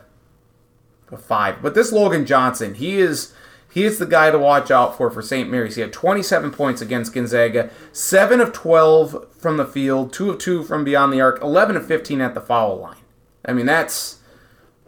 a 1.11 1.17
five. 1.17 1.63
But 1.63 1.75
this 1.75 1.91
Logan 1.93 2.27
Johnson, 2.27 2.75
he 2.75 2.99
is 2.99 3.33
he 3.73 3.85
is 3.85 3.99
the 3.99 4.07
guy 4.07 4.31
to 4.31 4.39
watch 4.39 4.71
out 4.71 4.97
for 4.97 5.11
for 5.11 5.23
St. 5.23 5.51
Mary's. 5.51 5.75
He 5.77 5.81
had 5.81 5.93
27 5.93 6.51
points 6.53 6.81
against 6.81 7.13
Gonzaga, 7.13 7.71
seven 7.93 8.41
of 8.41 8.53
12 8.53 9.33
from 9.33 9.57
the 9.57 9.65
field, 9.67 10.13
two 10.13 10.31
of 10.31 10.39
two 10.39 10.63
from 10.63 10.85
beyond 10.85 11.13
the 11.13 11.21
arc, 11.21 11.41
11 11.43 11.77
of 11.77 11.87
15 11.87 12.21
at 12.21 12.35
the 12.35 12.41
foul 12.41 12.79
line. 12.79 12.97
I 13.45 13.53
mean 13.53 13.67
that's 13.67 14.19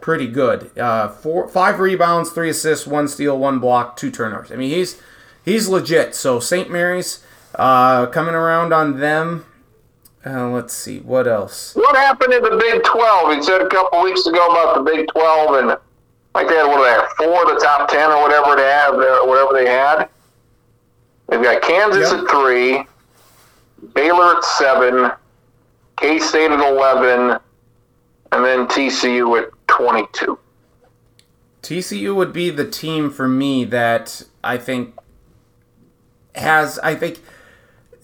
pretty 0.00 0.26
good. 0.26 0.76
Uh, 0.78 1.08
four, 1.08 1.48
five 1.48 1.78
rebounds, 1.78 2.30
three 2.30 2.50
assists, 2.50 2.86
one 2.86 3.08
steal, 3.08 3.38
one 3.38 3.58
block, 3.60 3.96
two 3.96 4.10
turnovers. 4.10 4.50
I 4.52 4.56
mean, 4.56 4.70
he's 4.70 5.00
he's 5.44 5.68
legit. 5.68 6.14
So 6.14 6.40
St. 6.40 6.70
Mary's 6.70 7.24
uh, 7.54 8.06
coming 8.06 8.34
around 8.34 8.72
on 8.72 8.98
them. 9.00 9.46
Uh, 10.24 10.48
let's 10.50 10.72
see 10.74 11.00
what 11.00 11.26
else. 11.26 11.74
What 11.74 11.96
happened 11.96 12.32
in 12.32 12.42
the 12.42 12.56
Big 12.56 12.82
12? 12.84 13.34
He 13.36 13.42
said 13.42 13.60
a 13.60 13.68
couple 13.68 14.02
weeks 14.02 14.24
ago 14.26 14.50
about 14.50 14.76
the 14.76 14.82
Big 14.82 15.08
12, 15.08 15.54
and 15.56 15.66
like 16.34 16.46
they 16.48 16.54
had, 16.54 16.66
what 16.66 16.82
they 16.84 16.90
have, 16.90 17.08
four 17.18 17.42
of 17.42 17.48
the 17.48 17.60
top 17.64 17.88
10 17.90 18.10
or 18.10 18.22
whatever 18.22 18.54
they 18.54 18.62
have, 18.68 18.94
whatever 18.94 19.52
they 19.52 19.68
had. 19.68 20.08
They've 21.28 21.42
got 21.42 21.60
Kansas 21.62 22.10
Yep. 22.12 22.20
at 22.22 22.30
three, 22.30 22.84
Baylor 23.94 24.36
at 24.36 24.44
seven, 24.44 25.10
K 25.96 26.18
State 26.20 26.50
at 26.52 26.60
11, 26.60 27.38
and 28.32 28.44
then 28.44 28.66
TCU 28.66 29.40
at 29.40 29.50
22. 29.68 30.38
TCU 31.62 32.14
would 32.14 32.32
be 32.32 32.50
the 32.50 32.68
team 32.68 33.10
for 33.10 33.28
me 33.28 33.64
that 33.64 34.24
I 34.42 34.58
think 34.58 34.94
has 36.34 36.78
I 36.80 36.94
think 36.94 37.20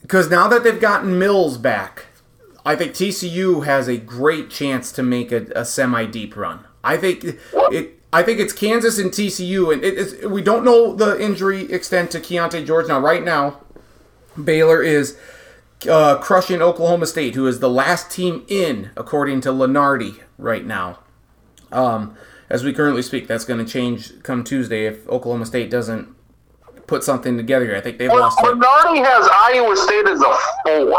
because 0.03 0.31
now 0.31 0.47
that 0.49 0.63
they've 0.63 0.81
gotten 0.81 1.19
Mills 1.19 1.59
back, 1.59 2.07
I 2.65 2.77
think 2.77 2.93
TCU 2.93 3.65
has 3.65 3.89
a 3.89 3.97
great 3.97 4.51
chance 4.51 4.93
to 4.93 5.03
make 5.03 5.33
a, 5.33 5.47
a 5.57 5.65
semi 5.65 6.05
deep 6.05 6.37
run. 6.37 6.65
I 6.85 6.97
think 6.97 7.25
it. 7.53 7.95
I 8.11 8.23
think 8.23 8.41
it's 8.41 8.55
Kansas 8.55 8.99
and 8.99 9.11
TCU, 9.11 9.71
and 9.71 9.85
it 9.85 9.99
is, 9.99 10.25
we 10.25 10.41
don't 10.41 10.65
know 10.65 10.95
the 10.95 11.23
injury 11.23 11.71
extent 11.71 12.11
to 12.13 12.21
Keyonte 12.21 12.65
George 12.67 12.89
now. 12.89 12.99
Right 12.99 13.23
now, 13.23 13.61
Baylor 14.43 14.83
is 14.83 15.19
uh, 15.89 16.17
crushing 16.19 16.63
Oklahoma 16.63 17.07
State, 17.07 17.35
who 17.35 17.47
is 17.47 17.61
the 17.61 17.71
last 17.71 18.11
team 18.11 18.45
in, 18.49 18.91
according 18.97 19.41
to 19.43 19.51
Lenardi, 19.51 20.21
right 20.39 20.65
now. 20.65 20.99
Um, 21.71 22.17
as 22.49 22.65
we 22.65 22.73
currently 22.73 23.03
speak, 23.03 23.27
that's 23.27 23.45
going 23.45 23.65
to 23.65 23.71
change 23.71 24.23
come 24.23 24.43
Tuesday 24.43 24.87
if 24.87 25.07
Oklahoma 25.09 25.47
State 25.47 25.71
doesn't 25.71 26.09
put 26.87 27.05
something 27.05 27.37
together. 27.37 27.67
here. 27.67 27.77
I 27.77 27.81
think 27.81 27.99
they've 27.99 28.11
lost. 28.11 28.43
Like, 28.43 28.55
Bernardi 28.55 29.01
has 29.01 29.29
Iowa 29.31 29.77
State 29.77 30.07
as 30.09 30.21
a 30.21 30.35
four. 30.65 30.99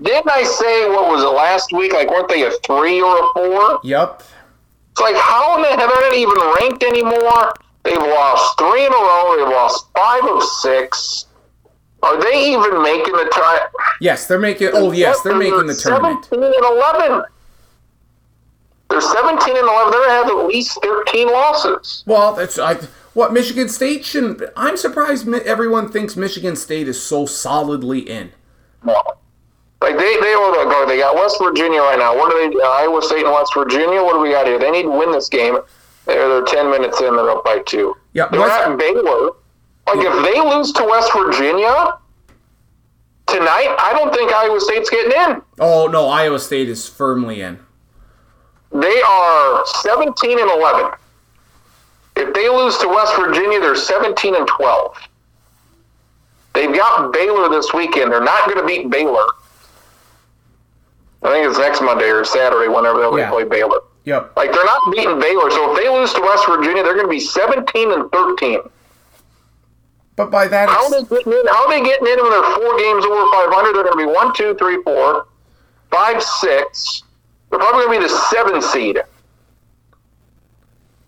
Didn't 0.00 0.30
I 0.30 0.44
say 0.44 0.88
what 0.88 1.10
was 1.10 1.24
it 1.24 1.26
last 1.26 1.72
week? 1.72 1.92
Like, 1.92 2.08
weren't 2.08 2.28
they 2.28 2.46
a 2.46 2.52
three 2.64 3.02
or 3.02 3.18
a 3.18 3.32
four? 3.34 3.80
yep. 3.82 4.22
It's 4.92 5.00
like, 5.00 5.16
how 5.16 5.56
in 5.56 5.62
the 5.62 5.68
hell 5.68 5.88
they're 5.88 6.10
not 6.10 6.14
even 6.14 6.36
ranked 6.60 6.82
anymore? 6.84 7.52
They've 7.82 7.98
lost 7.98 8.58
three 8.58 8.86
in 8.86 8.92
a 8.92 8.96
row. 8.96 9.36
They've 9.38 9.48
lost 9.48 9.86
five 9.96 10.24
of 10.24 10.42
six. 10.42 11.26
Are 12.02 12.20
they 12.20 12.52
even 12.52 12.82
making 12.82 13.14
the 13.14 13.28
try? 13.32 13.66
Yes, 14.00 14.26
they're 14.26 14.38
making. 14.38 14.70
Oh, 14.72 14.92
yes, 14.92 15.20
they're 15.22 15.36
making 15.36 15.66
the 15.66 15.74
tournament. 15.74 16.24
17 16.26 16.44
and 16.44 16.64
11. 16.64 17.22
They're 18.88 19.00
17 19.00 19.56
and 19.56 19.68
11. 19.68 19.90
They're 19.90 20.04
to 20.04 20.10
have 20.10 20.26
at 20.28 20.46
least 20.46 20.78
13 20.82 21.28
losses. 21.28 22.04
Well, 22.06 22.34
that's 22.34 22.58
I, 22.58 22.74
what 23.14 23.32
Michigan 23.32 23.68
State 23.68 24.04
shouldn't. 24.04 24.42
I'm 24.56 24.76
surprised 24.76 25.28
everyone 25.28 25.90
thinks 25.90 26.16
Michigan 26.16 26.56
State 26.56 26.88
is 26.88 27.02
so 27.02 27.26
solidly 27.26 27.98
in. 27.98 28.32
No. 28.84 28.94
Like 29.80 29.96
they 29.96 30.16
they 30.20 30.34
were 30.34 30.52
go. 30.64 30.86
They 30.88 30.98
got 30.98 31.14
West 31.14 31.38
Virginia 31.40 31.80
right 31.80 31.98
now. 31.98 32.16
What 32.16 32.30
do 32.30 32.50
they? 32.50 32.56
Uh, 32.60 32.68
Iowa 32.68 33.00
State 33.00 33.24
and 33.24 33.32
West 33.32 33.54
Virginia. 33.54 34.02
What 34.02 34.14
do 34.14 34.20
we 34.20 34.30
got 34.30 34.46
here? 34.46 34.58
They 34.58 34.70
need 34.72 34.82
to 34.82 34.90
win 34.90 35.12
this 35.12 35.28
game. 35.28 35.58
They're 36.04 36.28
they're 36.28 36.44
ten 36.44 36.70
minutes 36.70 37.00
in. 37.00 37.14
They're 37.14 37.30
up 37.30 37.44
by 37.44 37.60
two. 37.60 37.94
Yeah, 38.12 38.26
they're 38.28 38.40
West- 38.40 38.68
at 38.68 38.76
Baylor. 38.76 39.30
Like 39.94 40.06
if 40.06 40.24
they 40.34 40.40
lose 40.40 40.72
to 40.72 40.84
West 40.84 41.12
Virginia 41.12 41.94
tonight, 43.26 43.74
I 43.78 43.92
don't 43.96 44.12
think 44.14 44.32
Iowa 44.32 44.60
State's 44.60 44.90
getting 44.90 45.12
in. 45.12 45.42
Oh 45.60 45.86
no, 45.86 46.08
Iowa 46.08 46.38
State 46.38 46.68
is 46.68 46.88
firmly 46.88 47.40
in. 47.40 47.58
They 48.72 49.00
are 49.02 49.64
seventeen 49.66 50.38
and 50.40 50.50
eleven. 50.50 50.90
If 52.16 52.34
they 52.34 52.48
lose 52.48 52.76
to 52.78 52.88
West 52.88 53.14
Virginia, 53.16 53.60
they're 53.60 53.76
seventeen 53.76 54.34
and 54.34 54.46
twelve. 54.46 54.96
They've 56.54 56.74
got 56.74 57.12
Baylor 57.12 57.48
this 57.48 57.72
weekend. 57.72 58.10
They're 58.12 58.20
not 58.24 58.46
going 58.46 58.58
to 58.58 58.66
beat 58.66 58.90
Baylor. 58.90 59.24
I 61.22 61.30
think 61.30 61.48
it's 61.48 61.58
next 61.58 61.80
Monday 61.80 62.10
or 62.10 62.24
Saturday, 62.24 62.68
whenever 62.68 63.10
they 63.10 63.18
Yeah. 63.18 63.30
play 63.30 63.44
Baylor. 63.44 63.80
Yep. 64.04 64.36
Like 64.36 64.52
they're 64.52 64.64
not 64.64 64.90
beating 64.90 65.18
Baylor, 65.20 65.50
so 65.50 65.70
if 65.72 65.78
they 65.78 65.88
lose 65.88 66.12
to 66.14 66.20
West 66.20 66.46
Virginia, 66.46 66.82
they're 66.82 66.94
going 66.94 67.06
to 67.06 67.10
be 67.10 67.20
seventeen 67.20 67.92
and 67.92 68.10
thirteen. 68.10 68.60
But 70.18 70.32
by 70.32 70.48
that, 70.48 70.68
How 70.68 70.84
are 70.84 70.90
they 70.90 71.04
getting 71.04 71.32
in? 71.32 71.46
How 71.46 71.66
are 71.66 71.70
they 71.70 71.80
getting 71.80 72.08
in 72.08 72.18
when 72.20 72.30
they're 72.32 72.56
four 72.56 72.76
games 72.76 73.04
over 73.04 73.22
five 73.32 73.54
hundred? 73.54 73.74
They're 73.76 73.84
going 73.84 74.04
to 74.04 74.06
be 74.10 74.12
one, 74.12 74.34
two, 74.34 74.56
three, 74.56 74.82
four, 74.82 75.28
five, 75.92 76.20
six. 76.20 77.04
They're 77.50 77.60
probably 77.60 77.84
going 77.86 78.02
to 78.02 78.06
be 78.08 78.12
the 78.12 78.18
seven 78.28 78.60
seed. 78.60 78.98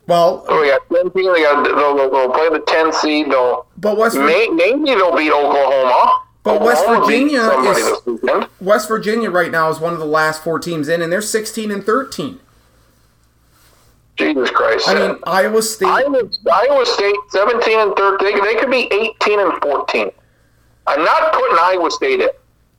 well, 0.07 0.45
So 0.47 0.61
we 0.61 0.69
got 0.69 0.83
ten 0.93 1.11
team. 1.11 1.33
They 1.35 1.43
got 1.43 1.65
they'll, 1.65 1.97
they'll, 1.97 2.11
they'll 2.11 2.31
play 2.31 2.49
the 2.51 2.63
ten 2.69 2.93
seed. 2.93 3.33
They'll 3.33 3.67
but 3.77 3.97
West 3.99 4.17
may, 4.17 4.47
maybe 4.49 4.85
they'll 4.85 5.17
beat 5.17 5.33
Oklahoma. 5.33 6.21
But 6.45 6.63
West 6.63 6.87
Virginia 6.87 7.41
is- 7.67 8.47
West 8.61 8.87
Virginia 8.89 9.29
right 9.29 9.51
now 9.51 9.71
is 9.71 9.81
one 9.81 9.93
of 9.93 9.99
the 9.99 10.07
last 10.07 10.45
four 10.45 10.61
teams 10.61 10.89
in, 10.89 11.03
and 11.03 11.13
they're 11.13 11.21
16 11.21 11.71
and 11.73 11.85
13. 11.85 12.39
Jesus 14.21 14.51
Christ! 14.51 14.89
I 14.89 14.95
mean, 14.95 15.19
Iowa 15.25 15.63
State. 15.63 15.89
Iowa, 15.89 16.23
Iowa 16.53 16.87
State, 16.87 17.17
17 17.31 17.79
and 17.79 17.97
13. 17.97 18.19
They, 18.27 18.41
they 18.41 18.61
could 18.61 18.71
be 18.71 18.89
18 18.93 19.41
and 19.41 19.63
14. 19.63 20.11
I'm 20.87 21.05
not 21.05 21.33
putting 21.33 21.57
Iowa 21.59 21.91
State 21.91 22.21
in. 22.21 22.29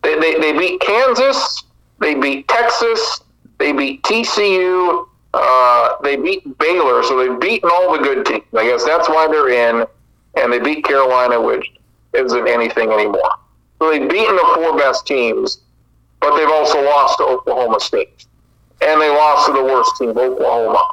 They, 0.02 0.20
they, 0.20 0.40
they 0.40 0.58
beat 0.58 0.82
Kansas. 0.82 1.64
They 2.00 2.16
beat 2.16 2.48
Texas. 2.48 3.22
They 3.60 3.72
beat 3.72 4.04
TCU. 4.04 5.08
Uh, 5.34 5.96
they 6.04 6.18
beat 6.18 6.58
Baylor, 6.58 7.04
so 7.04 7.18
they've 7.18 7.40
beaten 7.40 7.70
all 7.72 7.96
the 7.96 8.04
good 8.04 8.26
teams. 8.26 8.44
I 8.58 8.66
guess 8.66 8.84
that's 8.84 9.08
why 9.08 9.28
they're 9.28 9.50
in, 9.50 9.86
and 10.36 10.52
they 10.52 10.60
beat 10.60 10.84
Carolina, 10.84 11.40
which 11.40 11.66
isn't 12.14 12.48
anything 12.48 12.92
anymore. 12.92 13.32
So 13.80 13.92
they've 13.92 14.10
beaten 14.10 14.36
the 14.36 14.52
four 14.56 14.78
best 14.78 15.08
teams, 15.08 15.60
but 16.20 16.36
they've 16.36 16.50
also 16.50 16.84
lost 16.84 17.18
to 17.20 17.24
Oklahoma 17.24 17.80
State, 17.80 18.26
and 18.82 19.00
they 19.00 19.10
lost 19.10 19.48
to 19.48 19.54
the 19.54 19.64
worst 19.64 19.96
team, 19.98 20.10
Oklahoma, 20.10 20.86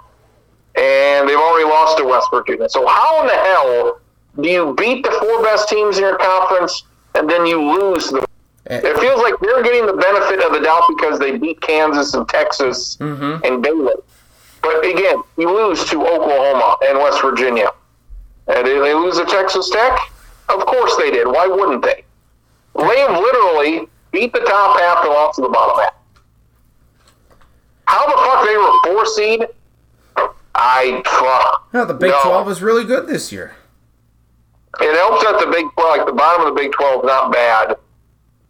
and 0.78 1.28
they've 1.28 1.36
already 1.36 1.68
lost 1.68 1.98
to 1.98 2.04
West 2.04 2.28
Virginia. 2.32 2.68
So 2.68 2.86
how 2.86 3.20
in 3.22 3.26
the 3.26 3.34
hell 3.34 4.00
do 4.40 4.48
you 4.48 4.74
beat 4.74 5.02
the 5.04 5.10
four 5.20 5.42
best 5.42 5.68
teams 5.68 5.96
in 5.98 6.04
your 6.04 6.16
conference 6.18 6.84
and 7.14 7.28
then 7.28 7.44
you 7.46 7.60
lose 7.60 8.08
the 8.10 8.24
it 8.70 8.98
feels 8.98 9.22
like 9.22 9.32
they're 9.40 9.62
getting 9.62 9.86
the 9.86 9.94
benefit 9.94 10.40
of 10.44 10.52
the 10.52 10.60
doubt 10.60 10.82
because 10.94 11.18
they 11.18 11.38
beat 11.38 11.58
Kansas 11.62 12.12
and 12.12 12.28
Texas 12.28 12.96
Mm-hmm. 13.00 13.42
and 13.44 13.62
Baylor. 13.62 13.94
But 14.62 14.84
again, 14.84 15.22
you 15.38 15.50
lose 15.50 15.84
to 15.86 16.06
Oklahoma 16.06 16.76
and 16.86 16.98
West 16.98 17.22
Virginia. 17.22 17.70
And 18.46 18.66
did 18.66 18.82
they 18.84 18.92
lose 18.94 19.16
to 19.18 19.24
Texas 19.24 19.70
Tech? 19.70 19.98
Of 20.50 20.66
course 20.66 20.94
they 20.98 21.10
did. 21.10 21.26
Why 21.26 21.46
wouldn't 21.46 21.82
they? 21.82 22.04
They 22.76 22.98
have 23.00 23.12
literally 23.18 23.88
beat 24.12 24.32
the 24.34 24.40
top 24.40 24.78
half 24.80 25.02
and 25.04 25.14
lost 25.14 25.36
to 25.36 25.42
the 25.42 25.48
bottom 25.48 25.82
half. 25.82 25.94
How 27.86 28.06
the 28.06 28.16
fuck 28.22 28.46
they 28.46 28.56
were 28.56 28.72
four 28.84 29.06
seed? 29.06 29.46
I 30.60 31.02
fuck. 31.04 31.72
No, 31.72 31.84
the 31.84 31.94
Big 31.94 32.10
No. 32.10 32.20
12 32.22 32.46
was 32.46 32.60
really 32.60 32.84
good 32.84 33.06
this 33.06 33.30
year. 33.30 33.54
It 34.80 34.94
helps 34.96 35.24
that 35.24 35.40
the 35.40 35.50
Big 35.50 35.66
well, 35.76 35.96
like 35.96 36.06
the 36.06 36.12
bottom 36.12 36.46
of 36.46 36.54
the 36.54 36.60
Big 36.60 36.72
Twelve, 36.72 37.04
is 37.04 37.06
not 37.06 37.32
bad. 37.32 37.76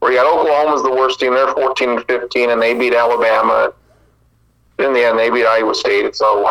Where 0.00 0.12
you 0.12 0.18
got 0.18 0.26
Oklahoma's 0.26 0.82
the 0.82 0.90
worst 0.90 1.20
team; 1.20 1.32
they're 1.34 1.52
fourteen 1.54 1.90
and 1.90 2.04
fifteen, 2.06 2.50
and 2.50 2.60
they 2.60 2.74
beat 2.74 2.92
Alabama. 2.92 3.72
In 4.78 4.92
the 4.92 5.04
end, 5.04 5.18
they 5.18 5.30
beat 5.30 5.46
Iowa 5.46 5.74
State. 5.74 6.14
So, 6.14 6.50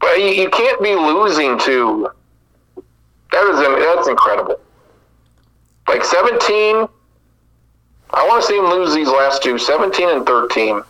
but 0.00 0.18
you, 0.18 0.26
you 0.26 0.50
can't 0.50 0.82
be 0.82 0.94
losing 0.94 1.58
to. 1.60 2.10
That 3.32 3.44
is 3.46 3.58
that's 3.96 4.08
incredible. 4.08 4.60
Like 5.88 6.04
seventeen, 6.04 6.86
I 8.10 8.26
want 8.26 8.42
to 8.42 8.48
see 8.48 8.56
them 8.56 8.66
lose 8.66 8.94
these 8.94 9.08
last 9.08 9.42
two. 9.42 9.56
Seventeen 9.56 10.10
and 10.10 10.26
thirteen. 10.26 10.82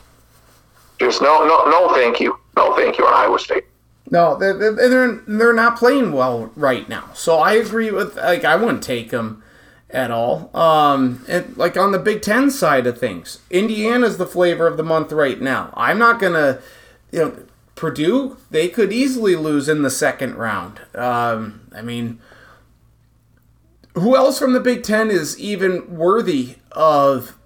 Just 1.04 1.20
no, 1.20 1.44
no, 1.44 1.64
no, 1.66 1.92
thank 1.92 2.18
you, 2.18 2.38
no, 2.56 2.74
thank 2.74 2.96
you 2.96 3.06
on 3.06 3.12
Iowa 3.12 3.38
State. 3.38 3.64
No, 4.10 4.38
they're, 4.38 4.54
they're 4.54 5.20
they're 5.26 5.52
not 5.52 5.76
playing 5.76 6.12
well 6.12 6.50
right 6.56 6.88
now. 6.88 7.10
So 7.12 7.38
I 7.38 7.54
agree 7.54 7.90
with 7.90 8.16
like 8.16 8.44
I 8.44 8.56
wouldn't 8.56 8.82
take 8.82 9.10
them 9.10 9.42
at 9.90 10.10
all. 10.10 10.50
Um, 10.56 11.24
and 11.28 11.54
like 11.58 11.76
on 11.76 11.92
the 11.92 11.98
Big 11.98 12.22
Ten 12.22 12.50
side 12.50 12.86
of 12.86 12.98
things, 12.98 13.40
Indiana's 13.50 14.16
the 14.16 14.26
flavor 14.26 14.66
of 14.66 14.78
the 14.78 14.82
month 14.82 15.12
right 15.12 15.40
now. 15.40 15.74
I'm 15.76 15.98
not 15.98 16.20
gonna, 16.20 16.60
you 17.12 17.18
know, 17.18 17.38
Purdue 17.74 18.38
they 18.50 18.68
could 18.68 18.92
easily 18.92 19.36
lose 19.36 19.68
in 19.68 19.82
the 19.82 19.90
second 19.90 20.36
round. 20.36 20.80
Um, 20.94 21.68
I 21.74 21.82
mean, 21.82 22.18
who 23.94 24.16
else 24.16 24.38
from 24.38 24.54
the 24.54 24.60
Big 24.60 24.82
Ten 24.82 25.10
is 25.10 25.38
even 25.38 25.96
worthy 25.96 26.56
of 26.72 27.36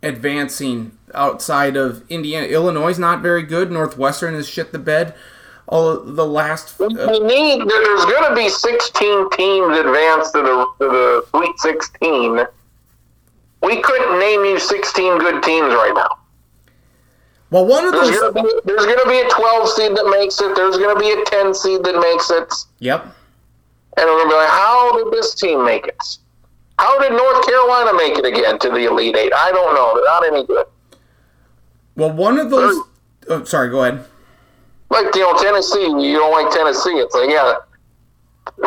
advancing 0.00 0.96
outside 1.14 1.76
of 1.76 2.04
Indiana? 2.10 2.46
Illinois 2.46 2.90
is 2.90 2.98
not 2.98 3.20
very 3.22 3.42
good. 3.42 3.70
Northwestern 3.70 4.34
has 4.34 4.48
shit 4.48 4.72
the 4.72 4.78
bed. 4.78 5.14
All 5.66 5.98
the 6.00 6.26
last 6.26 6.78
uh, 6.80 6.86
We 6.88 7.20
need. 7.20 7.60
There's 7.66 8.04
going 8.04 8.28
to 8.28 8.34
be 8.34 8.48
16 8.50 9.30
teams 9.30 9.78
advanced 9.78 10.32
to 10.34 10.42
the, 10.42 10.66
to 10.80 10.92
the 10.92 11.24
Sweet 11.30 11.58
16. 11.58 12.44
We 13.62 13.80
couldn't 13.80 14.18
name 14.18 14.44
you 14.44 14.58
16 14.58 15.18
good 15.18 15.42
teams 15.42 15.72
right 15.72 15.92
now. 15.94 16.18
well, 17.50 17.64
one 17.64 17.86
of 17.86 17.92
those. 17.92 18.10
there's 18.64 18.84
going 18.84 18.98
to 18.98 19.08
be 19.08 19.20
a 19.20 19.28
12 19.30 19.68
seed 19.70 19.96
that 19.96 20.08
makes 20.10 20.38
it. 20.40 20.54
There's 20.54 20.76
going 20.76 20.94
to 20.94 21.00
be 21.00 21.10
a 21.12 21.24
10 21.24 21.54
seed 21.54 21.82
that 21.84 21.98
makes 21.98 22.30
it, 22.30 22.52
Yep. 22.80 23.04
and 23.96 24.04
we're 24.06 24.16
going 24.18 24.28
to 24.28 24.30
be 24.30 24.36
like, 24.36 24.50
how 24.50 24.98
did 25.02 25.12
this 25.14 25.34
team 25.34 25.64
make 25.64 25.86
it? 25.86 25.96
How 26.78 26.98
did 27.00 27.12
North 27.12 27.46
Carolina 27.46 27.94
make 27.94 28.18
it 28.18 28.26
again 28.26 28.58
to 28.58 28.68
the 28.68 28.84
Elite 28.84 29.16
Eight? 29.16 29.32
I 29.34 29.50
don't 29.52 29.74
know. 29.74 29.94
They're 29.94 30.04
not 30.04 30.26
any 30.26 30.44
good. 30.46 30.66
Well, 31.96 32.12
one 32.12 32.38
of 32.38 32.50
those. 32.50 32.82
Oh, 33.28 33.44
sorry. 33.44 33.70
Go 33.70 33.84
ahead. 33.84 34.04
Like 34.90 35.14
you 35.14 35.22
know, 35.22 35.36
Tennessee. 35.42 35.82
You 35.82 36.18
don't 36.18 36.32
like 36.32 36.52
Tennessee. 36.54 36.90
It's 36.90 37.14
like 37.14 37.30
yeah, 37.30 37.56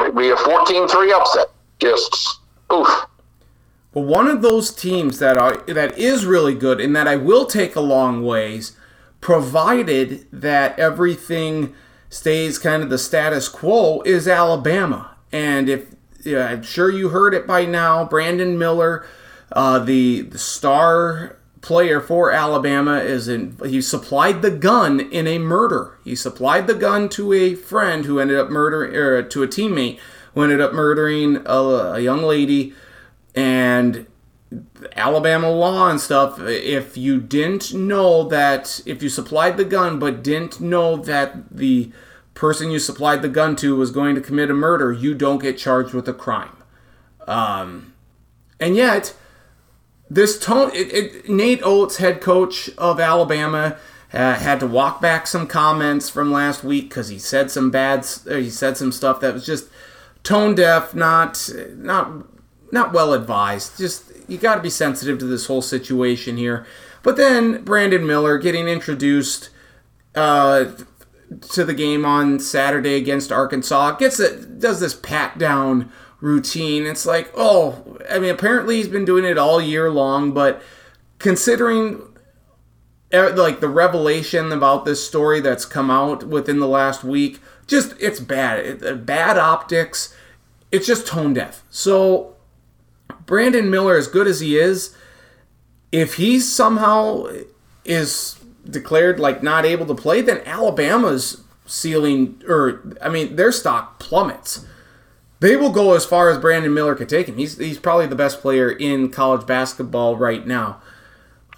it'd 0.02 0.16
be 0.16 0.30
a 0.30 0.36
14-3 0.36 1.12
upset. 1.14 1.48
Just 1.80 2.40
oof. 2.74 3.06
Well, 3.94 4.06
one 4.06 4.28
of 4.28 4.42
those 4.42 4.74
teams 4.74 5.20
that 5.20 5.38
are 5.38 5.58
that 5.68 5.98
is 5.98 6.26
really 6.26 6.54
good 6.54 6.80
and 6.80 6.96
that 6.96 7.08
I 7.08 7.16
will 7.16 7.46
take 7.46 7.76
a 7.76 7.82
long 7.82 8.24
ways, 8.24 8.76
provided 9.22 10.28
that 10.32 10.78
everything 10.78 11.74
stays 12.10 12.60
kind 12.60 12.84
of 12.84 12.90
the 12.90 12.98
status 12.98 13.50
quo, 13.50 14.02
is 14.02 14.28
Alabama. 14.28 15.16
And 15.32 15.70
if 15.70 15.88
yeah, 16.24 16.48
I'm 16.48 16.64
sure 16.64 16.92
you 16.92 17.10
heard 17.10 17.34
it 17.34 17.48
by 17.48 17.66
now, 17.66 18.04
Brandon 18.06 18.58
Miller, 18.58 19.06
uh, 19.52 19.80
the 19.80 20.22
the 20.22 20.38
star 20.38 21.37
player 21.62 22.02
for 22.02 22.32
Alabama, 22.32 22.98
is 22.98 23.28
in. 23.28 23.58
He 23.66 23.82
supplied 23.82 24.42
the 24.42 24.52
gun 24.52 25.00
in 25.00 25.28
a 25.28 25.40
murder. 25.40 25.98
He 26.04 26.16
supplied 26.16 26.68
the 26.68 26.76
gun 26.76 27.10
to 27.10 27.34
a 27.34 27.56
friend 27.56 28.06
who 28.06 28.20
ended 28.20 28.38
up 28.38 28.50
murdering, 28.50 28.96
or 28.96 29.24
to 29.24 29.44
a 29.44 29.48
teammate 29.48 30.00
who 30.34 30.44
ended 30.44 30.62
up 30.62 30.74
murdering 30.74 31.38
a, 31.46 31.58
a 31.96 32.00
young 32.00 32.22
lady 32.22 32.74
and 33.36 34.08
Alabama 34.96 35.50
law 35.50 35.90
and 35.90 36.00
stuff, 36.00 36.40
if 36.40 36.98
you 36.98 37.20
didn't 37.20 37.74
know 37.74 38.24
that, 38.30 38.82
if 38.86 39.04
you 39.04 39.10
supplied 39.10 39.58
the 39.58 39.66
gun 39.66 40.00
but 40.00 40.24
didn't 40.24 40.62
know 40.62 40.96
that 40.96 41.50
the 41.56 41.92
person 42.34 42.72
you 42.72 42.80
supplied 42.80 43.22
the 43.22 43.30
gun 43.30 43.56
to 43.58 43.76
was 43.76 43.92
going 43.92 44.16
to 44.16 44.22
commit 44.22 44.50
a 44.50 44.54
murder, 44.54 44.94
you 44.94 45.14
don't 45.14 45.42
get 45.42 45.58
charged 45.58 45.94
with 45.94 46.08
a 46.08 46.14
crime. 46.14 46.56
Um, 47.28 47.94
and 48.60 48.76
yet, 48.76 49.16
this 50.10 50.40
tone, 50.40 50.72
it, 50.74 50.94
it, 50.94 51.30
Nate 51.30 51.62
Oates, 51.64 51.98
head 51.98 52.22
coach 52.22 52.70
of 52.78 53.00
Alabama, 53.00 53.78
uh, 54.14 54.36
had 54.36 54.60
to 54.62 54.68
walk 54.68 55.02
back 55.02 55.28
some 55.28 55.48
comments 55.48 56.10
from 56.10 56.32
last 56.32 56.64
week 56.64 56.90
because 56.90 57.10
he 57.10 57.20
said 57.20 57.52
some 57.52 57.70
bad, 57.70 58.08
uh, 58.30 58.36
he 58.36 58.50
said 58.50 58.78
some 58.78 58.92
stuff 58.92 59.20
that 59.20 59.34
was 59.34 59.46
just 59.46 59.70
tone 60.24 60.56
deaf, 60.56 60.96
not 60.96 61.50
not 61.76 62.26
not 62.72 62.94
well 62.94 63.14
advised. 63.14 63.78
Just 63.78 64.12
you 64.28 64.38
got 64.38 64.56
to 64.56 64.62
be 64.62 64.70
sensitive 64.70 65.20
to 65.20 65.26
this 65.26 65.48
whole 65.48 65.62
situation 65.62 66.38
here. 66.38 66.66
But 67.04 67.18
then 67.18 67.64
Brandon 67.64 68.06
Miller 68.06 68.38
getting 68.38 68.68
introduced 68.68 69.50
uh, 70.16 70.72
to 71.52 71.66
the 71.66 71.74
game 71.74 72.06
on 72.06 72.40
Saturday 72.40 72.96
against 72.96 73.32
Arkansas 73.32 73.92
gets 73.98 74.20
it 74.20 74.60
does 74.60 74.80
this 74.80 74.96
pat 74.96 75.38
down 75.38 75.92
routine. 76.20 76.86
It's 76.86 77.06
like, 77.06 77.32
oh, 77.36 77.98
I 78.10 78.20
mean, 78.20 78.32
apparently 78.32 78.78
he's 78.78 78.88
been 78.88 79.06
doing 79.06 79.26
it 79.26 79.38
all 79.38 79.62
year 79.62 79.90
long, 79.90 80.32
but 80.32 80.62
considering 81.20 82.02
like 83.12 83.60
the 83.60 83.70
revelation 83.70 84.52
about 84.52 84.86
this 84.86 85.06
story 85.06 85.40
that's 85.40 85.66
come 85.66 85.90
out 85.90 86.26
within 86.26 86.60
the 86.60 86.68
last 86.68 87.04
week, 87.04 87.40
just 87.66 87.94
it's 88.00 88.20
bad. 88.20 88.60
It, 88.60 88.86
uh, 88.86 88.96
bad 88.96 89.38
optics. 89.38 90.16
It's 90.72 90.88
just 90.88 91.08
tone 91.08 91.34
deaf. 91.34 91.64
So 91.70 92.36
Brandon 93.26 93.70
Miller, 93.70 93.96
as 93.96 94.08
good 94.08 94.28
as 94.28 94.40
he 94.40 94.58
is, 94.58 94.96
if 95.92 96.16
he 96.16 96.40
somehow 96.40 97.28
is 97.86 98.40
declared 98.70 99.20
like 99.20 99.42
not 99.42 99.66
able 99.66 99.86
to 99.86 99.96
play, 99.96 100.22
then 100.22 100.42
Alabama's 100.46 101.44
ceiling, 101.66 102.42
or 102.48 102.82
I 103.02 103.10
mean, 103.10 103.36
their 103.36 103.52
stock 103.52 104.00
plummets. 104.00 104.66
They 105.40 105.56
will 105.56 105.72
go 105.72 105.94
as 105.94 106.06
far 106.06 106.30
as 106.30 106.38
Brandon 106.38 106.74
Miller 106.74 106.96
could 106.96 107.10
take 107.10 107.28
him. 107.28 107.38
He's 107.38 107.58
he's 107.58 107.80
probably 107.80 108.08
the 108.08 108.16
best 108.16 108.42
player 108.42 108.72
in 108.72 109.10
college 109.10 109.46
basketball 109.46 110.18
right 110.18 110.46
now. 110.46 110.82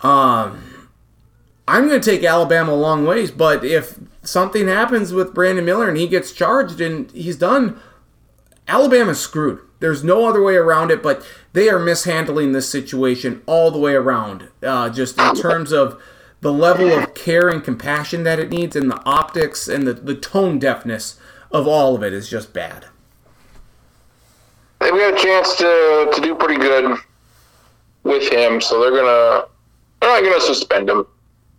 Um, 0.02 0.90
I'm 1.68 1.88
going 1.88 2.02
to 2.02 2.12
take 2.12 2.24
Alabama 2.24 2.74
a 2.74 2.76
long 2.76 3.06
ways, 3.06 3.32
but 3.32 3.64
if 3.64 4.00
something 4.24 4.68
happens 4.68 5.14
with 5.14 5.34
Brandon 5.34 5.66
Miller 5.66 5.88
and 5.88 5.98
he 5.98 6.08
gets 6.08 6.32
charged 6.32 6.82
and 6.82 7.12
he's 7.12 7.38
done, 7.38 7.80
Alabama's 8.68 9.20
screwed. 9.20 9.60
There's 9.80 10.04
no 10.04 10.28
other 10.28 10.44
way 10.44 10.56
around 10.56 10.92
it, 10.92 11.02
but 11.02 11.26
they 11.54 11.70
are 11.70 11.80
mishandling 11.80 12.52
this 12.52 12.70
situation 12.70 13.42
all 13.46 13.72
the 13.72 13.80
way 13.80 13.94
around. 13.94 14.50
Uh, 14.62 14.90
just 14.90 15.18
in 15.18 15.36
terms 15.36 15.72
of 15.72 16.02
the 16.42 16.52
level 16.52 16.92
of 16.92 17.14
care 17.14 17.48
and 17.48 17.64
compassion 17.64 18.24
that 18.24 18.40
it 18.40 18.50
needs, 18.50 18.76
and 18.76 18.92
the 18.92 19.02
optics 19.06 19.68
and 19.68 19.88
the, 19.88 19.94
the 19.94 20.16
tone 20.16 20.60
deafness 20.60 21.20
of 21.52 21.68
all 21.68 21.96
of 21.96 22.04
it 22.04 22.14
is 22.14 22.30
just 22.30 22.54
bad. 22.54 22.88
They've 24.80 24.92
got 24.92 25.14
a 25.14 25.18
chance 25.18 25.56
to 25.56 26.12
to 26.14 26.22
do 26.22 26.36
pretty 26.36 26.60
good 26.60 26.98
with 28.04 28.32
him, 28.32 28.62
so 28.62 28.80
they're 28.80 28.92
gonna 28.92 29.46
they're 30.00 30.22
not 30.22 30.24
gonna 30.24 30.42
suspend 30.42 30.90
him, 30.90 31.06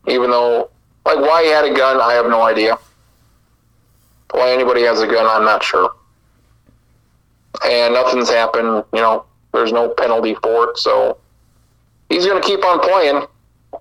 even 0.09 0.31
though 0.31 0.71
like 1.05 1.19
why 1.19 1.45
he 1.45 1.51
had 1.51 1.65
a 1.65 1.75
gun, 1.75 2.01
I 2.01 2.13
have 2.15 2.27
no 2.27 2.43
idea. 2.43 2.79
Why 4.33 4.53
anybody 4.53 4.83
has 4.83 5.01
a 5.01 5.07
gun, 5.07 5.27
I'm 5.27 5.45
not 5.45 5.63
sure. 5.63 5.93
And 7.65 7.95
nothing's 7.95 8.31
happened, 8.31 8.85
you 8.93 9.01
know. 9.01 9.25
There's 9.53 9.73
no 9.73 9.89
penalty 9.89 10.35
for 10.37 10.71
it, 10.71 10.79
so 10.79 11.19
he's 12.09 12.25
gonna 12.25 12.41
keep 12.41 12.65
on 12.65 12.79
playing. 12.79 13.27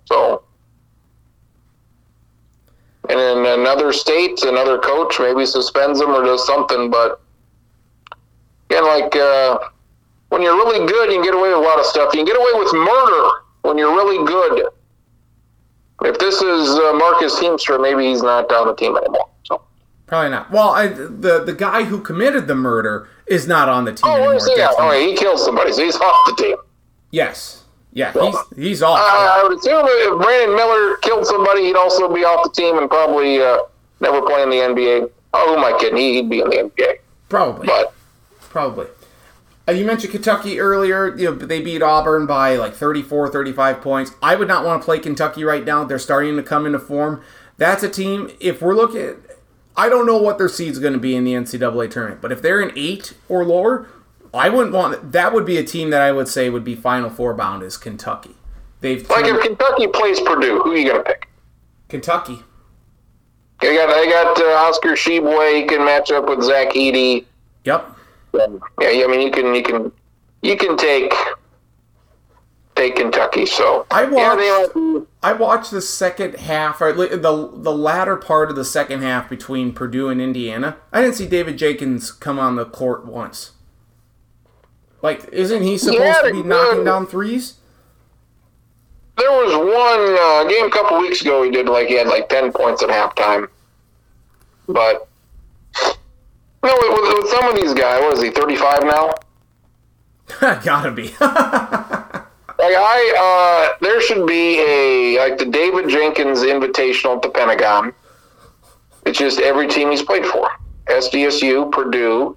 So 0.05 0.43
and 3.09 3.19
in 3.19 3.59
another 3.59 3.91
state, 3.91 4.43
another 4.43 4.77
coach 4.77 5.19
maybe 5.19 5.45
suspends 5.45 5.99
him 5.99 6.09
or 6.09 6.23
does 6.23 6.45
something. 6.45 6.91
But 6.91 7.19
again, 8.69 8.85
like 8.85 9.15
uh, 9.15 9.57
when 10.29 10.41
you're 10.41 10.55
really 10.55 10.85
good, 10.87 11.09
you 11.11 11.15
can 11.17 11.23
get 11.23 11.33
away 11.33 11.49
with 11.49 11.57
a 11.57 11.61
lot 11.61 11.79
of 11.79 11.85
stuff. 11.85 12.13
You 12.13 12.19
can 12.23 12.25
get 12.25 12.37
away 12.37 12.51
with 12.63 12.73
murder 12.73 13.29
when 13.61 13.77
you're 13.77 13.93
really 13.95 14.25
good. 14.25 14.67
If 16.01 16.17
this 16.17 16.35
is 16.41 16.69
uh, 16.79 16.93
Marcus 16.93 17.37
Teamster, 17.39 17.77
maybe 17.77 18.05
he's 18.07 18.21
not 18.23 18.51
on 18.51 18.67
the 18.67 18.75
team 18.75 18.95
anymore. 18.95 19.27
So. 19.43 19.61
Probably 20.07 20.29
not. 20.31 20.49
Well, 20.51 20.69
I, 20.69 20.87
the 20.87 21.43
the 21.45 21.53
guy 21.53 21.83
who 21.83 21.99
committed 22.01 22.47
the 22.47 22.55
murder 22.55 23.09
is 23.27 23.47
not 23.47 23.67
on 23.69 23.85
the 23.85 23.91
team 23.91 24.01
Oh, 24.09 24.13
anymore. 24.15 24.33
he 24.33 24.51
at? 24.53 24.57
Dexter. 24.57 24.81
Oh, 24.81 24.91
he 24.91 25.15
killed 25.15 25.39
somebody, 25.39 25.71
so 25.73 25.83
he's 25.83 25.97
off 25.97 26.25
the 26.27 26.41
team. 26.43 26.55
Yes. 27.11 27.63
Yeah, 27.91 28.13
he's 28.13 28.35
he's 28.55 28.83
off. 28.83 28.99
I, 29.01 29.39
I 29.39 29.43
would 29.43 29.57
assume 29.57 29.81
if 29.83 30.21
Brandon 30.21 30.55
Miller 30.55 30.97
killed 30.97 31.25
somebody, 31.25 31.63
he'd 31.65 31.75
also 31.75 32.11
be 32.13 32.23
off 32.23 32.43
the 32.43 32.51
team 32.51 32.77
and 32.77 32.87
probably 32.89 33.41
uh, 33.41 33.57
never 33.99 34.21
play 34.21 34.43
in 34.43 34.49
the 34.51 34.57
NBA. 34.57 35.09
Oh, 35.33 35.47
who 35.55 35.59
am 35.59 35.65
I 35.75 35.77
kidding? 35.79 35.97
He- 35.97 36.13
He'd 36.13 36.29
be 36.29 36.39
in 36.39 36.49
the 36.49 36.55
NBA. 36.57 36.99
Probably. 37.29 37.65
But 37.67 37.93
Probably. 38.49 38.87
Uh, 39.67 39.73
you 39.73 39.85
mentioned 39.85 40.11
Kentucky 40.11 40.59
earlier. 40.59 41.15
You 41.15 41.25
know, 41.25 41.35
they 41.35 41.61
beat 41.61 41.81
Auburn 41.81 42.25
by 42.25 42.55
like 42.55 42.73
34, 42.73 43.29
35 43.29 43.81
points. 43.81 44.11
I 44.21 44.35
would 44.35 44.47
not 44.47 44.65
want 44.65 44.81
to 44.81 44.85
play 44.85 44.99
Kentucky 44.99 45.43
right 45.43 45.63
now. 45.63 45.83
They're 45.83 45.99
starting 45.99 46.35
to 46.37 46.43
come 46.43 46.65
into 46.65 46.79
form. 46.79 47.23
That's 47.57 47.83
a 47.83 47.89
team, 47.89 48.31
if 48.39 48.61
we're 48.61 48.73
looking 48.73 49.15
I 49.79 49.87
don't 49.87 50.05
know 50.05 50.17
what 50.17 50.37
their 50.37 50.49
seed's 50.49 50.77
going 50.77 50.91
to 50.91 50.99
be 50.99 51.15
in 51.15 51.23
the 51.23 51.31
NCAA 51.33 51.89
tournament, 51.89 52.21
but 52.21 52.33
if 52.33 52.41
they're 52.41 52.59
an 52.59 52.73
eight 52.75 53.13
or 53.29 53.45
lower, 53.45 53.87
I 54.33 54.49
wouldn't 54.49 54.73
want 54.75 55.13
that. 55.13 55.31
Would 55.33 55.45
be 55.45 55.57
a 55.57 55.63
team 55.63 55.89
that 55.91 56.01
I 56.01 56.11
would 56.11 56.27
say 56.27 56.49
would 56.49 56.65
be 56.65 56.75
Final 56.75 57.09
Four 57.09 57.33
bound 57.33 57.63
is 57.63 57.77
Kentucky. 57.77 58.35
They've 58.81 59.09
like 59.09 59.23
turned- 59.23 59.37
if 59.37 59.43
Kentucky 59.43 59.87
plays 59.87 60.19
Purdue, 60.19 60.59
who 60.61 60.71
are 60.73 60.75
you 60.75 60.89
going 60.89 61.03
to 61.03 61.09
pick? 61.09 61.29
Kentucky. 61.87 62.43
They 63.61 63.73
got 63.75 63.93
they 63.93 64.09
got 64.09 64.41
uh, 64.41 64.67
Oscar 64.67 64.91
Tshiebwe. 64.91 65.61
He 65.61 65.65
can 65.65 65.85
match 65.85 66.11
up 66.11 66.27
with 66.27 66.43
Zach 66.43 66.73
Edey. 66.73 67.25
Yep. 67.63 67.95
Yeah, 68.33 68.47
I 68.79 69.07
mean 69.07 69.21
you 69.21 69.31
can 69.31 69.53
you 69.55 69.63
can 69.63 69.91
you 70.41 70.55
can 70.57 70.77
take 70.77 71.13
take 72.75 72.95
Kentucky. 72.95 73.45
So 73.45 73.85
I 73.91 74.05
watched- 74.05 74.73
be- 74.73 75.01
I 75.21 75.33
watched 75.33 75.71
the 75.71 75.81
second 75.81 76.35
half, 76.35 76.79
or 76.81 76.93
the 76.93 77.49
the 77.53 77.71
latter 77.73 78.15
part 78.15 78.49
of 78.49 78.55
the 78.55 78.63
second 78.65 79.01
half 79.01 79.29
between 79.29 79.73
Purdue 79.73 80.09
and 80.09 80.21
Indiana. 80.21 80.77
I 80.93 81.01
didn't 81.01 81.15
see 81.15 81.27
David 81.27 81.57
Jenkins 81.57 82.11
come 82.11 82.39
on 82.39 82.55
the 82.55 82.65
court 82.65 83.05
once. 83.05 83.51
Like, 85.01 85.27
isn't 85.31 85.63
he 85.63 85.77
supposed 85.77 86.01
Yeah, 86.01 86.21
to 86.23 86.31
be 86.31 86.43
knocking 86.43 86.83
down 86.83 87.05
threes? 87.07 87.55
There 89.17 89.29
was 89.31 89.53
one 89.53 90.17
uh, 90.17 90.49
game 90.49 90.65
a 90.67 90.71
couple 90.71 90.99
weeks 90.99 91.21
ago. 91.21 91.43
He 91.43 91.51
did 91.51 91.67
like 91.67 91.87
he 91.87 91.95
had 91.95 92.07
like 92.07 92.29
ten 92.29 92.53
points 92.53 92.81
at 92.83 92.89
halftime, 92.89 93.49
but 94.67 95.08
no, 96.63 96.73
with, 96.81 97.23
with 97.23 97.31
some 97.31 97.47
of 97.49 97.55
these 97.55 97.73
guys, 97.73 98.01
what 98.01 98.17
is 98.17 98.23
he? 98.23 98.29
Thirty 98.31 98.55
five 98.55 98.83
now. 98.83 99.13
Gotta 100.63 100.91
be. 100.91 101.13
Like 102.61 102.75
I, 102.77 103.69
uh, 103.71 103.77
there 103.79 104.01
should 104.01 104.27
be 104.27 104.59
a 104.59 105.17
like 105.17 105.37
the 105.37 105.45
David 105.45 105.87
Jenkins 105.87 106.39
Invitational 106.39 107.15
at 107.15 107.21
the 107.21 107.29
Pentagon. 107.29 107.93
It's 109.05 109.17
just 109.17 109.39
every 109.39 109.65
team 109.69 109.91
he's 109.91 110.03
played 110.03 110.25
for: 110.25 110.51
SDSU, 110.87 111.71
Purdue, 111.71 112.35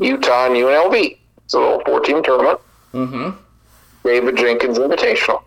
Utah, 0.00 0.46
and 0.46 0.56
UNLV. 0.56 1.18
It's 1.44 1.54
a 1.54 1.58
little 1.60 1.80
four-team 1.86 2.24
tournament. 2.24 2.58
mm-hmm. 2.92 3.30
David 4.02 4.36
Jenkins 4.36 4.76
Invitational, 4.76 5.44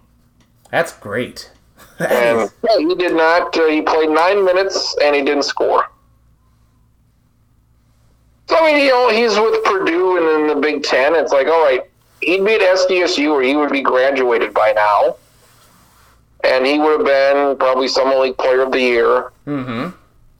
That's 0.71 0.93
great. 0.93 1.51
That 1.99 2.09
and 2.11 2.39
is- 2.43 2.53
yeah, 2.63 2.77
he 2.87 2.95
did 2.95 3.13
not. 3.13 3.57
Uh, 3.57 3.65
he 3.67 3.81
played 3.81 4.09
nine 4.09 4.45
minutes 4.45 4.95
and 5.03 5.17
he 5.17 5.21
didn't 5.21 5.43
score. 5.43 5.83
So 8.49 8.57
I 8.57 8.65
mean, 8.71 8.83
you 8.83 8.89
know, 8.89 9.09
he's 9.09 9.35
with 9.37 9.63
Purdue 9.65 10.17
and 10.17 10.41
in 10.41 10.47
the 10.55 10.61
Big 10.61 10.83
Ten. 10.83 11.15
It's 11.15 11.31
like, 11.33 11.47
all 11.47 11.63
right, 11.63 11.81
he'd 12.21 12.45
be 12.45 12.53
at 12.55 12.61
SDSU 12.61 13.31
or 13.31 13.41
he 13.41 13.55
would 13.55 13.71
be 13.71 13.81
graduated 13.81 14.53
by 14.53 14.71
now, 14.73 15.15
and 16.43 16.65
he 16.65 16.79
would 16.79 16.99
have 16.99 17.05
been 17.05 17.57
probably 17.57 17.87
Summit 17.87 18.19
League 18.19 18.37
Player 18.37 18.61
of 18.61 18.71
the 18.71 18.79
Year, 18.81 19.31
Mm-hmm. 19.45 19.89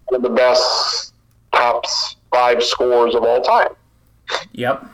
one 0.06 0.16
of 0.16 0.22
the 0.22 0.30
best 0.30 1.14
top 1.54 1.86
five 2.32 2.62
scorers 2.64 3.16
of 3.16 3.24
all 3.24 3.42
time. 3.42 3.70
Yep. 4.54 4.86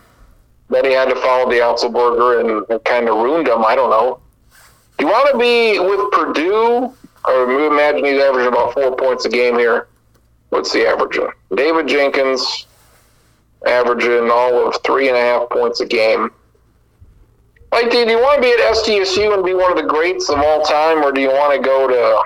Then 0.70 0.86
he 0.86 0.92
had 0.94 1.10
to 1.10 1.16
follow 1.16 1.50
the 1.50 1.58
Otzelberger 1.58 2.40
and 2.40 2.66
it 2.72 2.84
kind 2.86 3.10
of 3.10 3.18
ruined 3.18 3.48
him. 3.48 3.64
I 3.66 3.76
don't 3.76 3.90
know. 3.90 4.20
Do 4.98 5.06
you 5.06 5.12
want 5.12 5.32
to 5.32 5.38
be 5.38 5.80
with 5.80 6.12
Purdue? 6.12 6.94
Or 7.26 7.68
imagine 7.68 8.06
he's 8.06 8.22
averaging 8.22 8.50
about 8.50 8.74
four 8.74 8.96
points 8.96 9.26
a 9.26 9.30
game 9.30 9.58
here. 9.58 9.88
What's 10.50 10.72
the 10.74 10.86
average? 10.88 11.18
David 11.56 11.88
Jenkins 11.88 12.68
averaging 13.66 14.30
all 14.30 14.68
of 14.68 14.82
three 14.84 15.08
and 15.08 15.18
a 15.18 15.22
half 15.22 15.50
points 15.50 15.80
a 15.82 15.86
game. 15.86 16.30
Like, 17.72 17.90
do 17.90 17.98
you 17.98 18.20
want 18.20 18.36
to 18.36 18.42
be 18.42 18.52
at 18.52 18.60
SDSU 18.76 19.34
and 19.34 19.44
be 19.44 19.54
one 19.56 19.72
of 19.72 19.78
the 19.78 19.90
greats 19.90 20.30
of 20.30 20.38
all 20.38 20.62
time, 20.64 21.04
or 21.04 21.12
do 21.12 21.22
you 21.22 21.30
want 21.30 21.56
to 21.56 21.60
go 21.60 21.88
to 21.88 22.24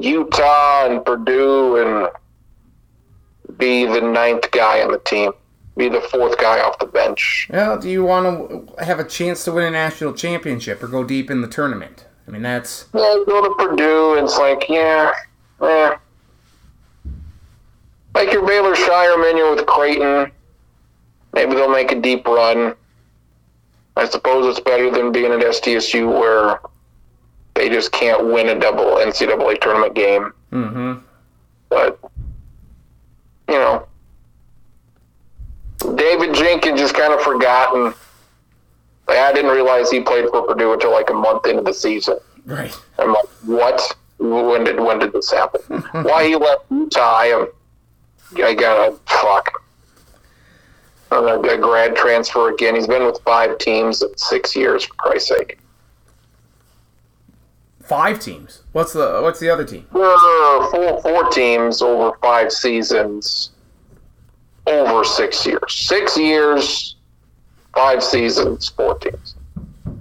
Utah 0.00 0.86
and 0.86 1.04
Purdue 1.04 1.76
and 1.76 3.58
be 3.58 3.86
the 3.86 4.02
ninth 4.02 4.50
guy 4.50 4.82
on 4.82 4.92
the 4.92 4.98
team? 4.98 5.32
Be 5.78 5.88
the 5.88 6.00
fourth 6.00 6.38
guy 6.38 6.60
off 6.60 6.78
the 6.78 6.86
bench? 6.86 7.48
Well, 7.50 7.78
do 7.78 7.88
you 7.88 8.04
want 8.04 8.76
to 8.76 8.84
have 8.84 8.98
a 8.98 9.04
chance 9.04 9.44
to 9.44 9.52
win 9.52 9.64
a 9.64 9.70
national 9.70 10.12
championship 10.14 10.82
or 10.82 10.88
go 10.88 11.04
deep 11.04 11.30
in 11.30 11.40
the 11.40 11.48
tournament? 11.48 12.06
I 12.26 12.30
mean, 12.30 12.42
that's 12.42 12.86
Yeah, 12.94 13.22
go 13.26 13.42
to 13.42 13.54
Purdue, 13.54 14.14
and 14.16 14.24
it's 14.24 14.38
like, 14.38 14.68
yeah, 14.68 15.12
yeah. 15.62 15.96
Like 18.16 18.32
your 18.32 18.46
Baylor 18.46 18.74
Shire 18.74 19.36
you're 19.36 19.54
with 19.54 19.66
Creighton. 19.66 20.32
Maybe 21.34 21.54
they'll 21.54 21.70
make 21.70 21.92
a 21.92 22.00
deep 22.00 22.26
run. 22.26 22.74
I 23.94 24.06
suppose 24.06 24.46
it's 24.46 24.58
better 24.58 24.90
than 24.90 25.12
being 25.12 25.32
at 25.32 25.40
SDSU 25.40 26.18
where 26.18 26.60
they 27.52 27.68
just 27.68 27.92
can't 27.92 28.24
win 28.24 28.48
a 28.48 28.58
double 28.58 28.96
NCAA 28.96 29.60
tournament 29.60 29.94
game. 29.94 30.32
mm-hmm. 30.50 30.94
But, 31.68 31.98
you 33.50 33.54
know, 33.54 33.86
David 35.94 36.34
Jenkins 36.34 36.80
just 36.80 36.94
kind 36.94 37.12
of 37.12 37.20
forgotten. 37.20 37.92
Like, 39.08 39.18
I 39.18 39.32
didn't 39.34 39.50
realize 39.50 39.90
he 39.90 40.00
played 40.00 40.24
for 40.30 40.40
Purdue 40.40 40.72
until 40.72 40.90
like 40.90 41.10
a 41.10 41.14
month 41.14 41.46
into 41.46 41.60
the 41.62 41.74
season. 41.74 42.16
right. 42.46 42.74
I'm 42.98 43.12
like, 43.12 43.26
what? 43.44 43.94
When 44.16 44.64
did 44.64 44.80
when 44.80 45.00
did 45.00 45.12
this 45.12 45.30
happen? 45.30 45.60
Why 46.02 46.28
he 46.28 46.36
left 46.36 46.64
Utah? 46.70 47.16
I 47.18 47.26
am. 47.26 47.48
I 48.36 48.54
got 48.54 48.92
a 48.92 48.96
fuck. 49.06 49.62
A, 51.12 51.16
a 51.16 51.58
grad 51.58 51.94
transfer 51.96 52.52
again. 52.52 52.74
He's 52.74 52.86
been 52.86 53.04
with 53.04 53.20
five 53.24 53.58
teams 53.58 54.02
in 54.02 54.16
six 54.16 54.56
years. 54.56 54.84
For 54.84 54.94
Christ's 54.94 55.28
sake. 55.28 55.58
Five 57.82 58.18
teams. 58.18 58.62
What's 58.72 58.92
the 58.92 59.20
What's 59.22 59.38
the 59.38 59.48
other 59.48 59.64
team? 59.64 59.86
Uh, 59.94 60.70
Four 60.70 61.00
four 61.02 61.30
teams 61.30 61.80
over 61.80 62.16
five 62.20 62.50
seasons. 62.50 63.50
Over 64.66 65.04
six 65.04 65.46
years. 65.46 65.72
Six 65.72 66.18
years. 66.18 66.96
Five 67.72 68.02
seasons. 68.02 68.68
Four 68.70 68.98
teams. 68.98 69.36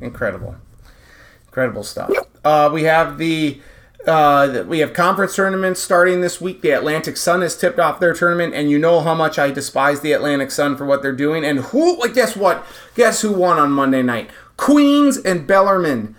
Incredible, 0.02 0.56
incredible 1.48 1.84
stuff. 1.84 2.12
Uh, 2.44 2.70
we 2.74 2.84
have 2.84 3.18
the 3.20 3.62
uh, 4.08 4.64
we 4.68 4.80
have 4.80 4.94
conference 4.94 5.36
tournaments 5.36 5.82
starting 5.82 6.22
this 6.22 6.40
week. 6.40 6.62
The 6.62 6.72
Atlantic 6.72 7.18
Sun 7.18 7.42
has 7.42 7.58
tipped 7.58 7.80
off 7.80 8.00
their 8.00 8.14
tournament, 8.14 8.54
and 8.54 8.70
you 8.70 8.78
know 8.78 9.02
how 9.02 9.14
much 9.14 9.40
I 9.40 9.52
despise 9.52 10.02
the 10.02 10.12
Atlantic 10.12 10.52
Sun 10.52 10.78
for 10.78 10.86
what 10.86 11.02
they're 11.02 11.12
doing. 11.12 11.44
And 11.44 11.60
who? 11.60 12.08
Guess 12.14 12.36
what? 12.36 12.66
Guess 12.96 13.22
who 13.22 13.32
won 13.32 13.58
on 13.58 13.72
Monday 13.72 14.02
night? 14.02 14.30
Queens 14.58 15.18
and 15.18 15.48
Bellarmine. 15.48 16.16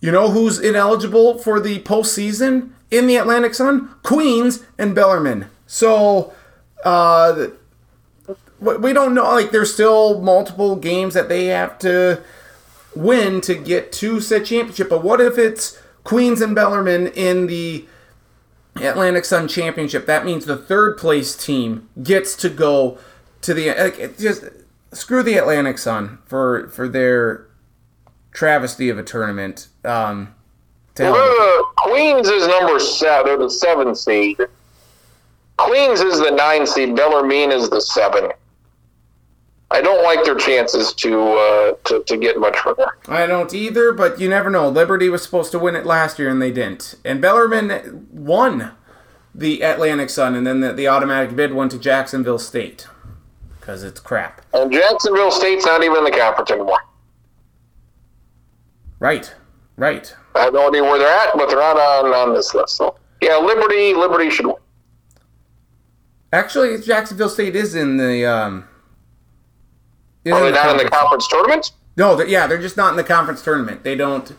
You 0.00 0.12
know 0.12 0.30
who's 0.30 0.58
ineligible 0.58 1.38
for 1.38 1.58
the 1.58 1.80
postseason 1.80 2.70
in 2.90 3.06
the 3.06 3.16
Atlantic 3.16 3.54
Sun? 3.54 3.94
Queens 4.02 4.64
and 4.78 4.94
Bellarmine. 4.94 5.46
So, 5.66 6.32
uh, 6.84 7.48
we 8.60 8.76
we 8.76 8.92
don't 8.92 9.14
know. 9.14 9.24
Like, 9.24 9.50
there's 9.50 9.72
still 9.72 10.20
multiple 10.20 10.76
games 10.76 11.14
that 11.14 11.28
they 11.28 11.46
have 11.46 11.78
to 11.80 12.22
win 12.94 13.40
to 13.42 13.54
get 13.54 13.92
to 13.92 14.20
said 14.20 14.46
championship. 14.46 14.88
But 14.88 15.02
what 15.04 15.20
if 15.20 15.38
it's 15.38 15.78
Queens 16.06 16.40
and 16.40 16.54
Bellarmine 16.54 17.08
in 17.08 17.48
the 17.48 17.84
Atlantic 18.76 19.24
Sun 19.24 19.48
Championship? 19.48 20.06
That 20.06 20.24
means 20.24 20.44
the 20.44 20.56
third 20.56 20.96
place 20.96 21.36
team 21.36 21.88
gets 22.00 22.36
to 22.36 22.48
go 22.48 22.98
to 23.42 23.52
the 23.52 24.14
just 24.16 24.44
screw 24.92 25.24
the 25.24 25.36
Atlantic 25.36 25.78
Sun 25.78 26.18
for 26.24 26.68
for 26.68 26.88
their 26.88 27.48
travesty 28.30 28.88
of 28.88 28.98
a 28.98 29.02
tournament. 29.02 29.66
Um, 29.84 30.32
Queens 30.94 32.28
is 32.28 32.46
number 32.46 32.78
seven. 32.78 33.26
They're 33.26 33.38
the 33.38 33.50
seven 33.50 33.94
seed. 33.96 34.38
Queens 35.56 36.00
is 36.00 36.20
the 36.20 36.30
nine 36.30 36.68
seed. 36.68 36.94
Bellarmine 36.94 37.50
is 37.50 37.68
the 37.68 37.80
seven. 37.80 38.30
I 39.70 39.80
don't 39.80 40.04
like 40.04 40.24
their 40.24 40.36
chances 40.36 40.92
to 40.94 41.20
uh, 41.20 41.72
to, 41.84 42.02
to 42.04 42.16
get 42.16 42.38
much 42.38 42.56
further. 42.58 42.96
I 43.08 43.26
don't 43.26 43.52
either, 43.52 43.92
but 43.92 44.20
you 44.20 44.28
never 44.28 44.48
know. 44.48 44.68
Liberty 44.68 45.08
was 45.08 45.22
supposed 45.22 45.50
to 45.52 45.58
win 45.58 45.74
it 45.74 45.84
last 45.84 46.18
year, 46.18 46.30
and 46.30 46.40
they 46.40 46.52
didn't. 46.52 46.94
And 47.04 47.20
Bellarmine 47.20 48.06
won 48.12 48.72
the 49.34 49.62
Atlantic 49.62 50.08
Sun, 50.08 50.36
and 50.36 50.46
then 50.46 50.60
the, 50.60 50.72
the 50.72 50.86
automatic 50.86 51.34
bid 51.34 51.52
went 51.52 51.72
to 51.72 51.78
Jacksonville 51.78 52.38
State 52.38 52.86
because 53.58 53.82
it's 53.82 53.98
crap. 53.98 54.42
And 54.54 54.70
Jacksonville 54.70 55.32
State's 55.32 55.66
not 55.66 55.82
even 55.82 55.98
in 55.98 56.04
the 56.04 56.12
conference 56.12 56.50
anymore. 56.52 56.78
Right, 59.00 59.34
right. 59.76 60.14
I 60.36 60.42
have 60.42 60.54
no 60.54 60.68
idea 60.68 60.84
where 60.84 60.98
they're 60.98 61.08
at, 61.08 61.36
but 61.36 61.48
they're 61.48 61.58
not 61.58 61.76
on, 61.76 62.12
on 62.12 62.34
this 62.34 62.54
list. 62.54 62.76
So 62.76 62.96
yeah, 63.20 63.36
Liberty 63.36 63.94
Liberty 63.94 64.30
should 64.30 64.46
win. 64.46 64.56
Actually, 66.32 66.80
Jacksonville 66.80 67.28
State 67.28 67.56
is 67.56 67.74
in 67.74 67.96
the. 67.96 68.24
Um, 68.24 68.68
is 70.26 70.32
Are 70.32 70.40
they 70.40 70.50
the 70.50 70.56
not 70.56 70.70
in 70.80 70.84
the 70.84 70.90
conference. 70.90 71.28
tournament? 71.28 71.70
No, 71.96 72.14
they're, 72.16 72.26
yeah, 72.26 72.46
they're 72.46 72.60
just 72.60 72.76
not 72.76 72.90
in 72.90 72.96
the 72.96 73.04
conference 73.04 73.42
tournament. 73.42 73.82
They 73.84 73.94
don't 73.94 74.34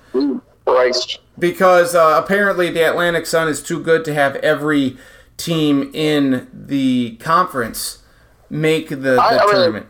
Christ. 0.65 1.19
because 1.39 1.95
uh, 1.95 2.22
apparently 2.23 2.69
the 2.69 2.81
Atlantic 2.88 3.26
Sun 3.26 3.47
is 3.47 3.64
too 3.64 3.81
good 3.81 4.03
to 4.05 4.14
have 4.14 4.35
every 4.38 4.97
team 5.38 5.89
in 5.93 6.47
the 6.53 7.15
conference 7.19 8.03
make 8.49 8.89
the, 8.89 8.95
the 8.95 9.18
I- 9.22 9.38
I 9.38 9.45
mean- 9.45 9.49
tournament. 9.55 9.85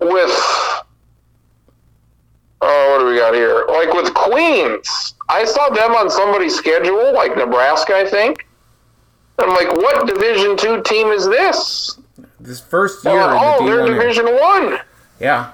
with 0.00 0.30
oh, 2.60 2.90
what 2.90 2.98
do 3.00 3.06
we 3.06 3.16
got 3.16 3.34
here? 3.34 3.64
Like 3.68 3.92
with 3.94 4.12
Queens, 4.14 5.14
I 5.28 5.44
saw 5.44 5.70
them 5.70 5.92
on 5.92 6.10
somebody's 6.10 6.54
schedule, 6.54 7.12
like 7.14 7.36
Nebraska, 7.36 7.96
I 7.96 8.04
think. 8.06 8.46
I'm 9.40 9.50
like, 9.50 9.72
what 9.72 10.06
Division 10.08 10.56
two 10.56 10.82
team 10.82 11.08
is 11.08 11.24
this? 11.26 11.98
This 12.40 12.60
first 12.60 13.04
year 13.04 13.14
oh, 13.20 13.58
in 13.58 13.64
the 13.64 13.70
they're 13.70 13.84
D1 13.84 13.88
era. 13.88 13.98
Division 13.98 14.26
one. 14.26 14.78
Yeah, 15.20 15.52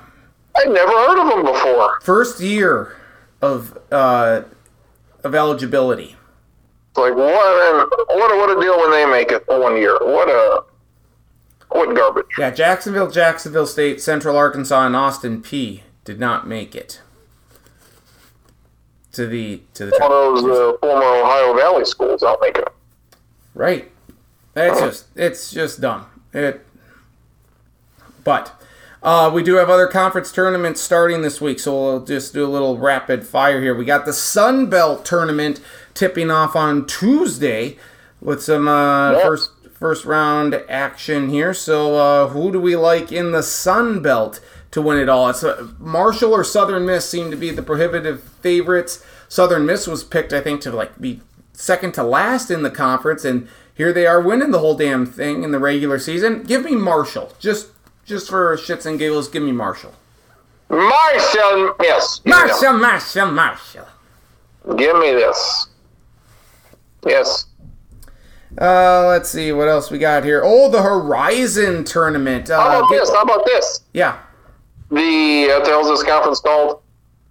I'd 0.56 0.68
never 0.68 0.92
heard 0.92 1.18
of 1.18 1.28
them 1.28 1.52
before. 1.52 2.00
first 2.02 2.40
year 2.40 2.96
of 3.40 3.78
uh, 3.90 4.42
of 5.22 5.34
eligibility. 5.34 6.16
It's 6.90 6.98
like 6.98 7.14
what? 7.14 7.26
An, 7.26 7.88
what? 8.08 8.32
A, 8.32 8.36
what 8.36 8.56
a 8.56 8.60
deal 8.60 8.78
when 8.78 8.90
they 8.90 9.06
make 9.06 9.32
it 9.32 9.44
one 9.48 9.76
year. 9.76 9.96
What 10.00 10.28
a 10.28 10.64
what 11.70 11.94
garbage. 11.96 12.26
Yeah, 12.38 12.50
Jacksonville, 12.50 13.10
Jacksonville 13.10 13.66
State, 13.66 14.00
Central 14.00 14.36
Arkansas, 14.36 14.86
and 14.86 14.94
Austin 14.94 15.42
Peay 15.42 15.80
did 16.04 16.20
not 16.20 16.46
make 16.46 16.74
it 16.74 17.00
to 19.12 19.26
the 19.26 19.62
to 19.74 19.86
the 19.86 19.96
One 19.98 20.12
of 20.12 20.42
those 20.42 20.44
uh, 20.44 20.78
former 20.78 21.04
Ohio 21.04 21.54
Valley 21.56 21.84
schools 21.84 22.22
out 22.22 22.38
making 22.40 22.62
it. 22.62 22.72
Right. 23.54 23.90
It's 24.56 24.80
just 24.80 25.06
it's 25.16 25.50
just 25.50 25.80
dumb. 25.80 26.06
It 26.32 26.63
but 28.24 28.60
uh, 29.02 29.30
we 29.32 29.42
do 29.42 29.56
have 29.56 29.68
other 29.68 29.86
conference 29.86 30.32
tournaments 30.32 30.80
starting 30.80 31.22
this 31.22 31.40
week, 31.40 31.60
so 31.60 31.74
we'll 31.74 32.04
just 32.04 32.32
do 32.32 32.44
a 32.44 32.48
little 32.48 32.78
rapid 32.78 33.26
fire 33.26 33.60
here. 33.60 33.74
We 33.74 33.84
got 33.84 34.06
the 34.06 34.12
Sun 34.14 34.70
Belt 34.70 35.04
tournament 35.04 35.60
tipping 35.92 36.30
off 36.30 36.56
on 36.56 36.86
Tuesday 36.86 37.76
with 38.20 38.42
some 38.42 38.66
uh, 38.66 39.12
Yeah. 39.12 39.22
first 39.24 39.50
first 39.72 40.04
round 40.06 40.54
action 40.68 41.28
here. 41.28 41.52
So 41.52 41.96
uh, 41.96 42.28
who 42.28 42.50
do 42.50 42.58
we 42.60 42.76
like 42.76 43.12
in 43.12 43.32
the 43.32 43.42
Sun 43.42 44.00
Belt 44.02 44.40
to 44.70 44.80
win 44.80 44.96
it 44.98 45.08
all? 45.10 45.28
It's 45.28 45.44
uh, 45.44 45.68
Marshall 45.78 46.32
or 46.32 46.42
Southern 46.42 46.86
Miss 46.86 47.08
seem 47.08 47.30
to 47.30 47.36
be 47.36 47.50
the 47.50 47.62
prohibitive 47.62 48.22
favorites. 48.22 49.04
Southern 49.28 49.66
Miss 49.66 49.86
was 49.86 50.02
picked, 50.02 50.32
I 50.32 50.40
think, 50.40 50.62
to 50.62 50.70
like 50.72 50.98
be 50.98 51.20
second 51.52 51.92
to 51.94 52.02
last 52.02 52.50
in 52.50 52.62
the 52.62 52.70
conference, 52.70 53.24
and 53.24 53.48
here 53.74 53.92
they 53.92 54.06
are 54.06 54.20
winning 54.20 54.50
the 54.52 54.60
whole 54.60 54.76
damn 54.76 55.04
thing 55.04 55.42
in 55.42 55.50
the 55.50 55.58
regular 55.58 55.98
season. 55.98 56.44
Give 56.44 56.64
me 56.64 56.74
Marshall, 56.74 57.32
just 57.38 57.68
just 58.04 58.28
for 58.28 58.56
shits 58.56 58.86
and 58.86 58.98
giggles. 58.98 59.28
Give 59.28 59.42
me 59.42 59.52
Marshall. 59.52 59.94
Marshall, 60.68 61.76
yes. 61.80 62.20
give 62.20 62.26
me 62.26 62.32
them. 62.32 62.48
Marshall, 62.48 62.72
Marshall, 62.78 63.30
Marshall. 63.30 63.86
Give 64.76 64.96
me 64.98 65.12
this. 65.12 65.68
Yes. 67.06 67.46
Uh, 68.60 69.06
let's 69.08 69.28
see 69.30 69.52
what 69.52 69.68
else 69.68 69.90
we 69.90 69.98
got 69.98 70.24
here. 70.24 70.42
Oh, 70.44 70.70
the 70.70 70.80
Horizon 70.80 71.84
tournament. 71.84 72.48
Uh, 72.50 72.60
How 72.60 72.78
about 72.78 72.90
get- 72.90 73.00
this? 73.00 73.10
How 73.10 73.22
about 73.22 73.44
this? 73.44 73.80
Yeah, 73.92 74.18
The 74.90 75.46
what 75.48 75.64
the 75.64 75.70
hell's 75.70 75.88
this 75.88 76.02
conference 76.02 76.40
called? 76.40 76.80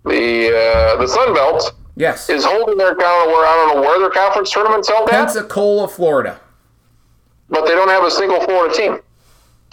The 0.05 0.49
uh, 0.49 0.95
the 0.97 1.07
Sun 1.07 1.33
Belt 1.33 1.73
yes. 1.95 2.29
is 2.29 2.43
holding 2.43 2.77
their 2.77 2.93
count 2.95 3.27
where 3.29 3.45
I 3.47 3.55
don't 3.67 3.75
know 3.75 3.81
where 3.81 3.99
their 3.99 4.09
conference 4.09 4.51
tournament's 4.51 4.89
held 4.89 5.09
at, 5.09 5.11
Pensacola, 5.27 5.87
Florida. 5.87 6.39
but 7.49 7.65
they 7.65 7.71
don't 7.71 7.87
have 7.89 8.03
a 8.03 8.11
single 8.11 8.41
Florida 8.41 8.75
team. 8.75 8.99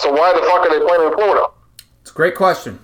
So 0.00 0.10
why 0.12 0.32
the 0.32 0.40
fuck 0.40 0.66
are 0.66 0.70
they 0.70 0.84
playing 0.84 1.10
in 1.10 1.14
Florida? 1.14 1.46
It's 2.00 2.10
a 2.10 2.14
great 2.14 2.34
question. 2.34 2.78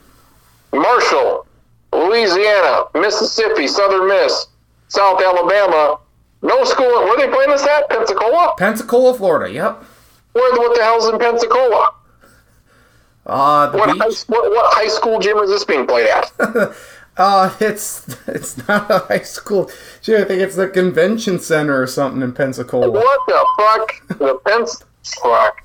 Marshall, 0.72 1.46
Louisiana, 1.92 2.84
Mississippi, 2.94 3.66
Southern 3.66 4.06
Miss, 4.08 4.48
South 4.88 5.22
Alabama. 5.22 5.98
No 6.42 6.62
school. 6.64 6.86
Where 6.86 7.14
are 7.14 7.16
they 7.16 7.32
playing 7.32 7.50
this 7.50 7.66
at? 7.66 7.88
Pensacola. 7.88 8.54
Pensacola, 8.58 9.14
Florida. 9.14 9.52
Yep. 9.52 9.82
Where 10.32 10.54
the 10.54 10.60
what 10.60 10.76
the 10.76 10.82
hell's 10.82 11.08
in 11.08 11.18
Pensacola? 11.18 11.94
Uh, 13.24 13.70
the 13.70 13.78
What 13.78 13.88
high, 13.88 14.08
what, 14.26 14.50
what 14.50 14.74
high 14.74 14.88
school 14.88 15.18
gym 15.18 15.38
is 15.38 15.48
this 15.50 15.64
being 15.64 15.86
played 15.86 16.08
at? 16.08 16.30
Uh, 17.18 17.50
it's 17.60 18.06
it's 18.28 18.68
not 18.68 18.90
a 18.90 18.98
high 18.98 19.20
school. 19.22 19.70
Gee, 20.02 20.16
I 20.16 20.24
think 20.24 20.42
it's 20.42 20.54
the 20.54 20.68
convention 20.68 21.38
center 21.38 21.80
or 21.80 21.86
something 21.86 22.20
in 22.20 22.34
Pensacola. 22.34 22.90
what 22.90 23.20
the 23.26 23.46
fuck? 23.56 24.18
The 24.18 24.34
Pens. 24.44 24.84
Fuck. 25.22 25.64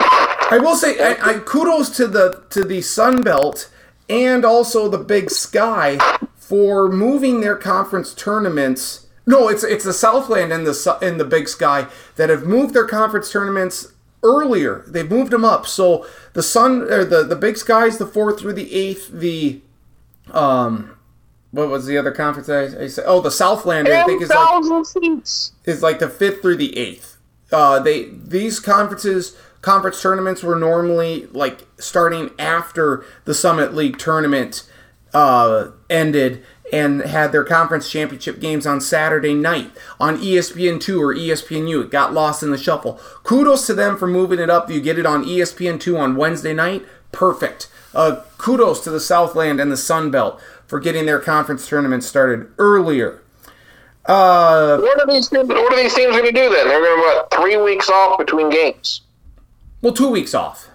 I 0.00 0.58
will 0.60 0.74
say, 0.74 0.98
I, 0.98 1.30
I 1.30 1.38
kudos 1.38 1.90
to 1.96 2.08
the 2.08 2.42
to 2.50 2.64
the 2.64 2.82
Sun 2.82 3.22
Belt 3.22 3.70
and 4.08 4.44
also 4.44 4.88
the 4.88 4.98
Big 4.98 5.30
Sky 5.30 5.98
for 6.36 6.88
moving 6.88 7.40
their 7.40 7.56
conference 7.56 8.12
tournaments. 8.12 9.06
No, 9.26 9.48
it's 9.48 9.62
it's 9.62 9.84
the 9.84 9.92
Southland 9.92 10.52
and 10.52 10.66
the 10.66 10.98
and 11.00 11.20
the 11.20 11.24
Big 11.24 11.48
Sky 11.48 11.86
that 12.16 12.28
have 12.28 12.44
moved 12.44 12.74
their 12.74 12.86
conference 12.86 13.30
tournaments 13.30 13.92
earlier. 14.24 14.84
They've 14.88 15.08
moved 15.08 15.30
them 15.30 15.44
up. 15.44 15.66
So 15.66 16.06
the 16.32 16.42
Sun 16.42 16.82
or 16.92 17.04
the 17.04 17.22
the 17.22 17.36
Big 17.36 17.56
Sky 17.56 17.86
is 17.86 17.98
the 17.98 18.06
fourth 18.06 18.40
through 18.40 18.54
the 18.54 18.74
eighth. 18.74 19.10
The 19.12 19.60
um, 20.32 20.96
what 21.52 21.68
was 21.68 21.86
the 21.86 21.96
other 21.96 22.10
conference 22.10 22.48
I, 22.48 22.82
I 22.82 22.86
said? 22.88 23.04
Oh, 23.06 23.20
the 23.20 23.30
Southland. 23.30 23.88
I 23.88 24.04
think 24.04 24.22
is 24.22 24.30
like 24.30 24.86
is 25.64 25.82
like 25.82 25.98
the 26.00 26.08
fifth 26.08 26.42
through 26.42 26.56
the 26.56 26.76
eighth. 26.76 27.18
Uh, 27.52 27.78
they 27.78 28.04
these 28.04 28.60
conferences 28.60 29.36
conference 29.62 30.00
tournaments 30.00 30.42
were 30.42 30.56
normally 30.56 31.26
like 31.32 31.66
starting 31.78 32.30
after 32.38 33.04
the 33.24 33.34
Summit 33.34 33.74
League 33.74 33.98
tournament 33.98 34.68
uh, 35.12 35.68
ended 35.88 36.42
and 36.72 37.00
had 37.02 37.32
their 37.32 37.42
conference 37.42 37.90
championship 37.90 38.38
games 38.40 38.64
on 38.64 38.80
Saturday 38.80 39.34
night 39.34 39.72
on 39.98 40.20
E 40.22 40.34
ESPN2 40.36 41.00
or 41.00 41.14
ESPNU. 41.14 41.84
It 41.84 41.90
got 41.90 42.14
lost 42.14 42.42
in 42.44 42.52
the 42.52 42.58
shuffle. 42.58 43.00
Kudos 43.24 43.66
to 43.66 43.74
them 43.74 43.96
for 43.96 44.06
moving 44.06 44.38
it 44.38 44.48
up. 44.48 44.70
You 44.70 44.80
get 44.80 44.98
it 44.98 45.04
on 45.06 45.24
E 45.24 45.38
ESPN2 45.38 45.98
on 45.98 46.14
Wednesday 46.16 46.54
night. 46.54 46.84
Perfect. 47.12 47.68
Uh, 47.92 48.22
kudos 48.38 48.84
to 48.84 48.90
the 48.90 49.00
Southland 49.00 49.60
and 49.60 49.72
the 49.72 49.76
Sun 49.76 50.12
Belt 50.12 50.40
for 50.68 50.78
getting 50.78 51.06
their 51.06 51.18
conference 51.18 51.68
tournament 51.68 52.04
started 52.04 52.46
earlier. 52.56 53.20
Uh, 54.06 54.78
What 54.78 55.00
are 55.00 55.06
these? 55.12 55.28
teams- 55.28 55.48
What 55.48 55.72
are 55.72 55.76
these 55.76 55.92
teams 55.94 56.12
going 56.16 56.24
to 56.24 56.32
do 56.32 56.48
then? 56.54 56.68
They're 56.68 56.80
going 56.80 56.96
to 56.96 57.02
what? 57.02 57.30
Three 57.34 57.56
weeks 57.56 57.90
off 57.90 58.16
between 58.18 58.48
games. 58.48 59.02
Well, 59.82 59.92
two 59.92 60.10
weeks 60.10 60.34
off. 60.34 60.68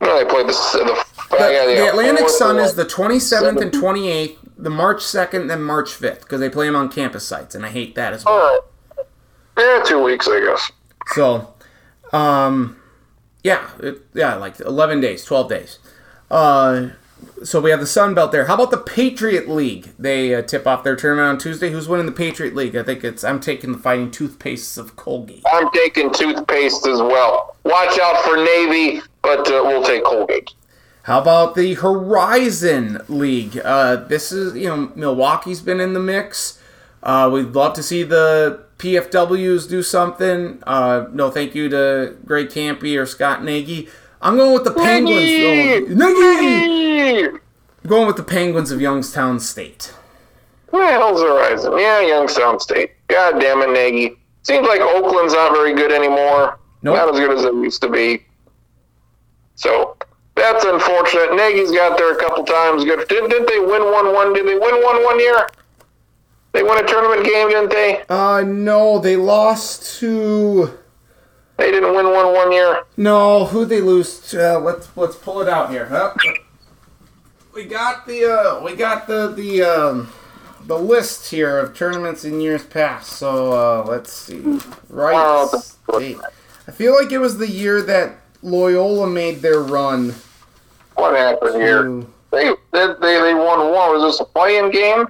No, 0.00 0.18
they 0.18 0.28
played 0.28 0.46
the 0.46 0.52
the, 0.52 1.04
The, 1.30 1.52
yeah, 1.52 1.66
the 1.66 1.88
Atlantic 1.88 2.28
Sun 2.28 2.58
is 2.58 2.74
the 2.74 2.84
27th 2.84 3.60
and 3.60 3.72
28th, 3.72 4.36
the 4.58 4.70
March 4.70 4.98
2nd 4.98 5.52
and 5.52 5.64
March 5.64 5.90
5th, 5.90 6.20
because 6.20 6.40
they 6.40 6.50
play 6.50 6.66
them 6.66 6.76
on 6.76 6.90
campus 6.90 7.26
sites, 7.26 7.54
and 7.54 7.64
I 7.64 7.70
hate 7.70 7.94
that 7.94 8.12
as 8.12 8.24
well. 8.24 8.62
Right. 8.96 9.06
Yeah, 9.58 9.82
two 9.84 10.02
weeks, 10.02 10.28
I 10.28 10.40
guess. 10.40 10.70
So, 11.14 11.54
um, 12.12 12.76
yeah, 13.42 13.70
it, 13.80 14.02
yeah, 14.12 14.34
like 14.34 14.60
11 14.60 15.00
days, 15.00 15.24
12 15.24 15.48
days. 15.48 15.78
Uh, 16.30 16.88
so 17.44 17.60
we 17.60 17.70
have 17.70 17.80
the 17.80 17.86
Sun 17.86 18.14
Belt 18.14 18.32
there. 18.32 18.46
How 18.46 18.54
about 18.54 18.70
the 18.70 18.78
Patriot 18.78 19.48
League? 19.48 19.90
They 19.98 20.34
uh, 20.34 20.42
tip 20.42 20.66
off 20.66 20.84
their 20.84 20.96
tournament 20.96 21.28
on 21.28 21.38
Tuesday. 21.38 21.70
Who's 21.70 21.88
winning 21.88 22.06
the 22.06 22.12
Patriot 22.12 22.54
League? 22.54 22.76
I 22.76 22.82
think 22.82 23.04
it's 23.04 23.24
I'm 23.24 23.40
taking 23.40 23.72
the 23.72 23.78
Fighting 23.78 24.10
Toothpastes 24.10 24.78
of 24.78 24.96
Colgate. 24.96 25.42
I'm 25.52 25.70
taking 25.70 26.12
toothpaste 26.12 26.86
as 26.86 27.00
well. 27.00 27.56
Watch 27.64 27.98
out 27.98 28.24
for 28.24 28.36
Navy, 28.36 29.02
but 29.22 29.40
uh, 29.48 29.62
we'll 29.64 29.84
take 29.84 30.04
Colgate. 30.04 30.52
How 31.04 31.20
about 31.20 31.54
the 31.54 31.74
Horizon 31.74 33.00
League? 33.08 33.60
Uh, 33.64 33.96
this 33.96 34.32
is, 34.32 34.56
you 34.56 34.68
know, 34.68 34.92
Milwaukee's 34.96 35.60
been 35.60 35.78
in 35.78 35.92
the 35.92 36.00
mix. 36.00 36.60
Uh, 37.02 37.30
we'd 37.32 37.54
love 37.54 37.74
to 37.74 37.82
see 37.82 38.02
the 38.02 38.64
PFWs 38.78 39.68
do 39.68 39.82
something. 39.82 40.60
Uh, 40.66 41.06
no 41.12 41.30
thank 41.30 41.54
you 41.54 41.68
to 41.68 42.16
Greg 42.24 42.48
Kampe 42.48 43.00
or 43.00 43.06
Scott 43.06 43.44
Nagy. 43.44 43.88
I'm 44.20 44.36
going 44.36 44.54
with 44.54 44.64
the 44.64 44.72
Penguins. 44.72 45.88
Nagy! 45.90 47.28
Oh! 47.28 47.38
I'm 47.84 47.88
going 47.88 48.06
with 48.06 48.16
the 48.16 48.22
Penguins 48.22 48.70
of 48.70 48.80
Youngstown 48.80 49.38
State. 49.40 49.94
Where 50.70 50.86
the 50.86 50.98
hell's 50.98 51.22
Horizon? 51.22 51.78
Yeah, 51.78 52.00
Youngstown 52.00 52.58
State. 52.58 52.92
God 53.08 53.40
damn 53.40 53.60
it, 53.62 53.70
Nagy. 53.70 54.16
Seems 54.42 54.66
like 54.66 54.80
Oakland's 54.80 55.34
not 55.34 55.52
very 55.52 55.74
good 55.74 55.92
anymore. 55.92 56.58
Nope. 56.82 56.96
Not 56.96 57.14
as 57.14 57.20
good 57.20 57.36
as 57.36 57.44
it 57.44 57.54
used 57.54 57.80
to 57.82 57.88
be. 57.88 58.24
So 59.54 59.96
that's 60.34 60.64
unfortunate. 60.64 61.34
Nagy's 61.34 61.70
got 61.72 61.96
there 61.96 62.12
a 62.12 62.20
couple 62.20 62.44
times. 62.44 62.84
Good. 62.84 63.08
Didn't, 63.08 63.30
didn't 63.30 63.48
they 63.48 63.58
win 63.58 63.90
one 63.90 64.12
one? 64.12 64.32
Did 64.32 64.46
they 64.46 64.58
win 64.58 64.82
one 64.82 65.02
one 65.04 65.18
year? 65.20 65.48
They 66.52 66.62
won 66.62 66.82
a 66.82 66.86
tournament 66.86 67.24
game, 67.24 67.48
didn't 67.50 67.70
they? 67.70 68.02
Uh, 68.08 68.42
no, 68.42 68.98
they 68.98 69.16
lost 69.16 69.98
to. 70.00 70.78
They 71.56 71.70
didn't 71.70 71.94
win 71.94 72.06
one 72.10 72.32
one 72.34 72.52
year. 72.52 72.82
No, 72.96 73.46
who 73.46 73.64
they 73.64 73.80
lose? 73.80 74.20
To? 74.30 74.56
Uh, 74.56 74.60
let's 74.60 74.88
let's 74.96 75.16
pull 75.16 75.40
it 75.40 75.48
out 75.48 75.70
here. 75.70 75.86
Huh? 75.86 76.12
We 77.54 77.64
got 77.64 78.06
the 78.06 78.24
uh, 78.30 78.62
we 78.64 78.76
got 78.76 79.06
the 79.06 79.28
the 79.34 79.62
um, 79.62 80.12
the 80.66 80.78
list 80.78 81.30
here 81.30 81.58
of 81.58 81.74
tournaments 81.74 82.24
in 82.24 82.40
years 82.40 82.62
past. 82.64 83.14
So 83.14 83.52
uh, 83.52 83.84
let's 83.88 84.12
see. 84.12 84.40
Right. 84.90 85.48
State. 85.94 86.18
I 86.68 86.72
feel 86.72 86.94
like 87.00 87.12
it 87.12 87.18
was 87.18 87.38
the 87.38 87.48
year 87.48 87.80
that 87.82 88.16
Loyola 88.42 89.06
made 89.06 89.36
their 89.40 89.60
run. 89.60 90.14
What 90.96 91.14
happened 91.16 91.54
here? 91.54 91.82
to- 91.84 92.06
They 92.32 92.48
they 92.72 92.86
they, 93.00 93.20
they 93.20 93.34
won 93.34 93.60
one. 93.72 93.92
Was 93.94 94.02
this 94.02 94.20
a 94.20 94.24
playing 94.24 94.70
game? 94.72 95.06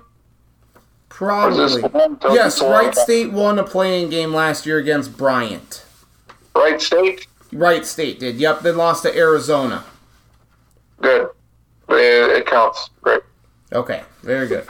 Or 1.19 1.49
is 1.51 1.57
this 1.57 1.73
Probably. 1.79 1.83
the 1.83 1.89
one 1.89 2.17
to- 2.19 2.35
Yes, 2.35 2.61
Wright 2.63 2.95
State 2.95 3.33
won 3.33 3.59
a 3.59 3.65
playing 3.65 4.11
game 4.11 4.35
last 4.35 4.67
year 4.67 4.77
against 4.79 5.17
Bryant. 5.17 5.83
Wright 6.57 6.81
State. 6.81 7.27
Wright 7.53 7.87
State 7.87 8.21
did. 8.21 8.37
Yep, 8.37 8.61
they 8.61 8.73
lost 8.73 9.03
to 9.05 9.17
Arizona. 9.17 9.85
Good. 11.01 11.29
It, 11.89 12.39
it 12.39 12.47
counts. 12.47 12.91
Great. 13.03 13.23
Okay, 13.73 14.03
very 14.23 14.49
good. 14.49 14.67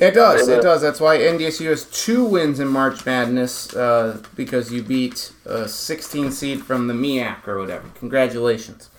It 0.00 0.12
does. 0.12 0.48
It 0.48 0.62
does. 0.62 0.82
That's 0.82 1.00
why 1.00 1.18
NDSU 1.18 1.66
has 1.66 1.84
two 1.84 2.24
wins 2.24 2.58
in 2.58 2.68
March 2.68 3.06
Madness 3.06 3.74
uh, 3.74 4.22
because 4.34 4.72
you 4.72 4.82
beat 4.82 5.32
a 5.46 5.68
16 5.68 6.32
seed 6.32 6.62
from 6.64 6.88
the 6.88 6.94
MEAC 6.94 7.46
or 7.46 7.58
whatever. 7.58 7.88
Congratulations. 8.00 8.90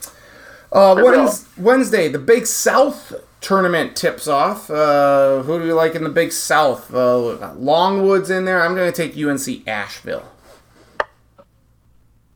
Uh, 0.72 1.32
Wednesday, 1.58 2.08
the 2.08 2.20
Big 2.20 2.48
South 2.48 3.14
tournament 3.42 3.96
tips 3.96 4.28
off. 4.28 4.70
Uh, 4.70 5.42
who 5.44 5.60
do 5.60 5.66
you 5.66 5.74
like 5.74 5.96
in 5.96 6.04
the 6.04 6.10
Big 6.10 6.32
South? 6.32 6.94
Uh, 6.94 7.54
Longwood's 7.54 8.30
in 8.30 8.46
there. 8.46 8.62
I'm 8.62 8.74
going 8.74 8.92
to 8.92 8.96
take 8.96 9.18
UNC 9.18 9.68
Asheville. 9.68 10.26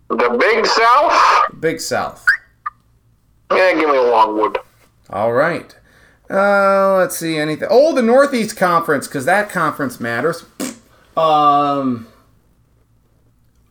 The 0.10 0.38
Big 0.40 0.66
South. 0.66 1.60
Big 1.60 1.80
South. 1.80 2.26
Yeah, 3.52 3.74
give 3.74 3.90
me 3.90 3.98
Longwood. 3.98 4.58
All 5.10 5.34
right. 5.34 5.76
Uh, 6.30 6.98
let's 6.98 7.18
see 7.18 7.38
anything. 7.38 7.68
Oh, 7.72 7.94
the 7.96 8.02
Northeast 8.02 8.56
Conference, 8.58 9.08
because 9.08 9.26
that 9.26 9.50
conference 9.50 10.00
matters. 10.00 10.46
Um, 11.18 12.08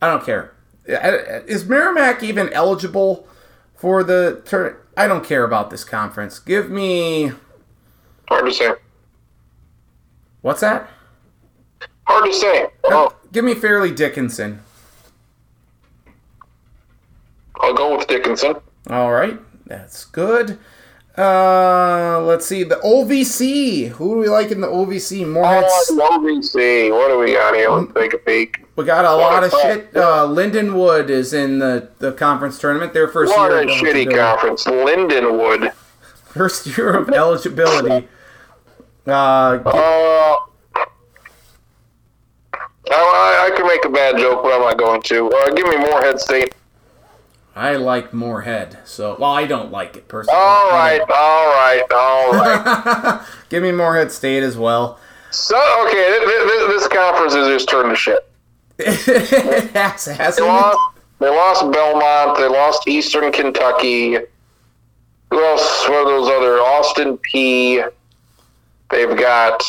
I 0.01 0.07
don't 0.09 0.25
care. 0.25 0.53
Is 0.85 1.65
Merrimack 1.65 2.21
even 2.23 2.51
eligible 2.51 3.27
for 3.75 4.03
the 4.03 4.41
turn? 4.45 4.75
I 4.97 5.07
don't 5.07 5.23
care 5.23 5.43
about 5.45 5.69
this 5.69 5.83
conference. 5.85 6.39
Give 6.39 6.69
me 6.69 7.31
Hard 8.27 8.45
to 8.45 8.51
say. 8.53 8.71
what's 10.41 10.59
that? 10.61 10.89
Hard 12.05 12.25
to 12.25 12.33
say. 12.33 12.67
Oh, 12.85 13.15
Give 13.31 13.45
me 13.45 13.55
Fairleigh 13.55 13.91
Dickinson. 13.95 14.61
I'll 17.59 17.73
go 17.73 17.97
with 17.97 18.07
Dickinson. 18.07 18.55
All 18.89 19.11
right, 19.11 19.37
that's 19.65 20.05
good. 20.05 20.57
Uh, 21.17 22.21
let's 22.21 22.45
see 22.45 22.63
the 22.63 22.77
OVC. 22.77 23.89
Who 23.89 24.13
do 24.13 24.19
we 24.19 24.29
like 24.29 24.51
in 24.51 24.61
the 24.61 24.67
OVC? 24.67 25.27
Morehead. 25.27 25.65
Oh, 25.67 26.19
OVC. 26.21 26.91
What 26.91 27.09
do 27.09 27.19
we 27.19 27.33
got 27.33 27.53
here? 27.55 27.69
Let's 27.69 27.93
take 27.93 28.13
a 28.13 28.17
peek. 28.19 28.63
We 28.77 28.85
got 28.85 29.03
a 29.03 29.13
lot 29.13 29.43
of 29.43 29.51
What? 29.51 29.61
shit. 29.61 29.97
Uh, 29.97 30.25
Lindenwood 30.27 31.09
is 31.09 31.33
in 31.33 31.59
the, 31.59 31.89
the 31.99 32.13
conference 32.13 32.57
tournament. 32.57 32.93
Their 32.93 33.09
first 33.09 33.33
What 33.35 33.51
year 33.51 33.59
a 33.59 33.63
of 33.63 33.69
shitty 33.69 34.15
conference. 34.15 34.63
Lindenwood. 34.63 35.73
First 35.73 36.65
year 36.77 36.93
of 36.95 37.09
eligibility. 37.09 38.07
Uh, 39.05 39.59
Uh, 39.65 40.37
I, 42.91 42.91
I, 42.91 43.47
I 43.51 43.57
could 43.57 43.65
make 43.67 43.83
a 43.85 43.89
bad 43.89 44.17
joke, 44.17 44.41
but 44.43 44.53
I'm 44.53 44.61
not 44.61 44.77
going 44.77 45.01
to. 45.01 45.27
Uh, 45.29 45.49
give 45.53 45.67
me 45.67 45.77
Morehead 45.77 46.19
State. 46.19 46.53
I 47.55 47.75
like 47.75 48.13
Moorhead, 48.13 48.79
so 48.85 49.17
well, 49.19 49.31
I 49.31 49.45
don't 49.45 49.71
like 49.71 49.97
it 49.97 50.07
personally. 50.07 50.39
All 50.39 50.69
right, 50.71 51.01
all 51.01 51.47
right, 51.47 51.83
all 51.91 52.31
right. 52.31 53.21
Give 53.49 53.61
me 53.63 53.71
Moorhead 53.71 54.11
State 54.11 54.43
as 54.43 54.57
well. 54.57 54.99
so, 55.31 55.57
okay, 55.87 56.19
th- 56.19 56.23
th- 56.27 56.47
th- 56.47 56.67
this 56.69 56.87
conference 56.87 57.33
is 57.33 57.47
just 57.47 57.67
turned 57.69 57.89
to 57.89 57.95
shit. 57.95 58.29
it 58.77 59.71
has, 59.75 60.05
has 60.05 60.37
They 60.37 60.43
lost, 60.43 60.77
they 61.19 61.29
lost 61.29 61.71
Belmont. 61.71 62.37
They 62.37 62.47
lost 62.47 62.87
Eastern 62.87 63.31
Kentucky. 63.31 64.17
Who 65.31 65.43
else? 65.43 65.87
What 65.89 65.97
are 65.97 66.05
those 66.05 66.29
other? 66.29 66.55
Austin 66.59 67.17
Peay. 67.17 67.91
They've 68.89 69.17
got. 69.17 69.61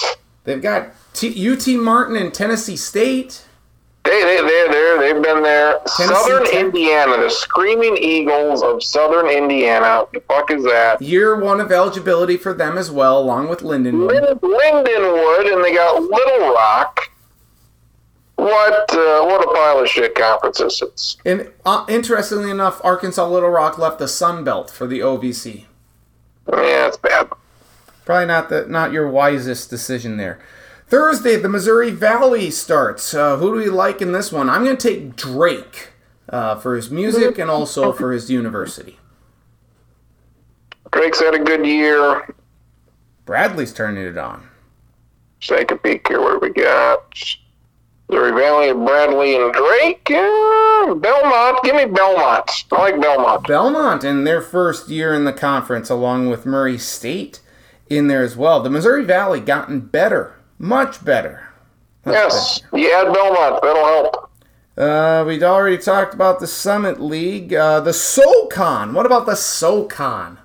They've 0.44 0.62
got 0.62 0.90
T- 1.12 1.50
UT 1.50 1.66
Martin 1.82 2.16
and 2.16 2.32
Tennessee 2.32 2.76
State. 2.76 3.44
They 4.04 4.22
they 4.24 4.36
they're 4.42 4.98
they 4.98 5.12
they've 5.12 5.22
been 5.22 5.42
there. 5.42 5.78
Tennessee 5.96 6.14
Southern 6.14 6.44
Tech. 6.46 6.54
Indiana, 6.54 7.18
the 7.18 7.28
Screaming 7.28 7.96
Eagles 7.98 8.62
of 8.62 8.82
Southern 8.82 9.28
Indiana. 9.28 10.04
The 10.12 10.20
fuck 10.20 10.50
is 10.50 10.64
that? 10.64 11.00
Year 11.02 11.38
one 11.38 11.60
of 11.60 11.70
eligibility 11.70 12.36
for 12.36 12.54
them 12.54 12.78
as 12.78 12.90
well, 12.90 13.18
along 13.18 13.48
with 13.48 13.60
Lindenwood. 13.60 14.08
Lin- 14.08 14.38
Lindenwood, 14.38 15.52
and 15.52 15.62
they 15.64 15.74
got 15.74 16.00
Little 16.02 16.52
Rock. 16.54 17.00
What 18.36 18.90
uh, 18.94 19.24
what 19.26 19.42
a 19.46 19.52
pile 19.52 19.80
of 19.80 19.88
shit 19.88 20.14
conference 20.14 20.58
this 20.58 20.80
is. 20.80 21.16
And 21.26 21.50
uh, 21.66 21.84
interestingly 21.88 22.50
enough, 22.50 22.80
Arkansas 22.82 23.28
Little 23.28 23.50
Rock 23.50 23.76
left 23.76 23.98
the 23.98 24.08
Sun 24.08 24.44
Belt 24.44 24.70
for 24.70 24.86
the 24.86 25.00
OVC. 25.00 25.66
Yeah, 26.50 26.88
it's 26.88 26.96
bad. 26.96 27.28
Probably 28.06 28.26
not 28.26 28.48
the 28.48 28.64
not 28.66 28.92
your 28.92 29.08
wisest 29.10 29.68
decision 29.68 30.16
there. 30.16 30.40
Thursday, 30.90 31.36
the 31.36 31.48
Missouri 31.48 31.92
Valley 31.92 32.50
starts. 32.50 33.14
Uh, 33.14 33.36
who 33.36 33.54
do 33.54 33.60
we 33.60 33.70
like 33.70 34.02
in 34.02 34.10
this 34.10 34.32
one? 34.32 34.50
I'm 34.50 34.64
going 34.64 34.76
to 34.76 34.88
take 34.88 35.14
Drake 35.14 35.90
uh, 36.28 36.56
for 36.56 36.74
his 36.74 36.90
music 36.90 37.38
and 37.38 37.48
also 37.48 37.92
for 37.92 38.10
his 38.10 38.28
university. 38.28 38.98
Drake's 40.90 41.20
had 41.20 41.34
a 41.34 41.38
good 41.38 41.64
year. 41.64 42.34
Bradley's 43.24 43.72
turning 43.72 44.04
it 44.04 44.18
on. 44.18 44.48
Take 45.40 45.70
a 45.70 45.76
peek 45.76 46.08
here. 46.08 46.20
What 46.20 46.40
do 46.40 46.48
we 46.48 46.52
got? 46.52 47.14
Missouri 48.08 48.32
Valley, 48.32 48.70
of 48.70 48.84
Bradley, 48.84 49.36
and 49.36 49.52
Drake. 49.52 50.04
Yeah, 50.10 50.94
Belmont. 50.96 51.62
Give 51.62 51.76
me 51.76 51.84
Belmont. 51.84 52.50
I 52.72 52.76
like 52.76 53.00
Belmont. 53.00 53.46
Belmont 53.46 54.02
in 54.02 54.24
their 54.24 54.42
first 54.42 54.88
year 54.88 55.14
in 55.14 55.24
the 55.24 55.32
conference, 55.32 55.88
along 55.88 56.28
with 56.28 56.44
Murray 56.44 56.76
State 56.76 57.38
in 57.88 58.08
there 58.08 58.24
as 58.24 58.36
well. 58.36 58.60
The 58.60 58.70
Missouri 58.70 59.04
Valley 59.04 59.38
gotten 59.38 59.78
better, 59.78 60.34
much 60.60 61.04
better. 61.04 61.48
Much 62.04 62.14
Yes, 62.14 62.62
you 62.72 62.92
add 62.92 63.12
Belmont. 63.12 63.62
That'll 63.62 63.84
help. 63.84 64.30
Uh, 64.76 65.24
we'd 65.26 65.42
already 65.42 65.76
talked 65.76 66.14
about 66.14 66.38
the 66.38 66.46
Summit 66.46 67.00
League. 67.00 67.52
Uh, 67.52 67.80
the 67.80 67.92
SoCon. 67.92 68.92
What 68.94 69.04
about 69.04 69.26
the 69.26 69.34
SoCon? 69.34 70.38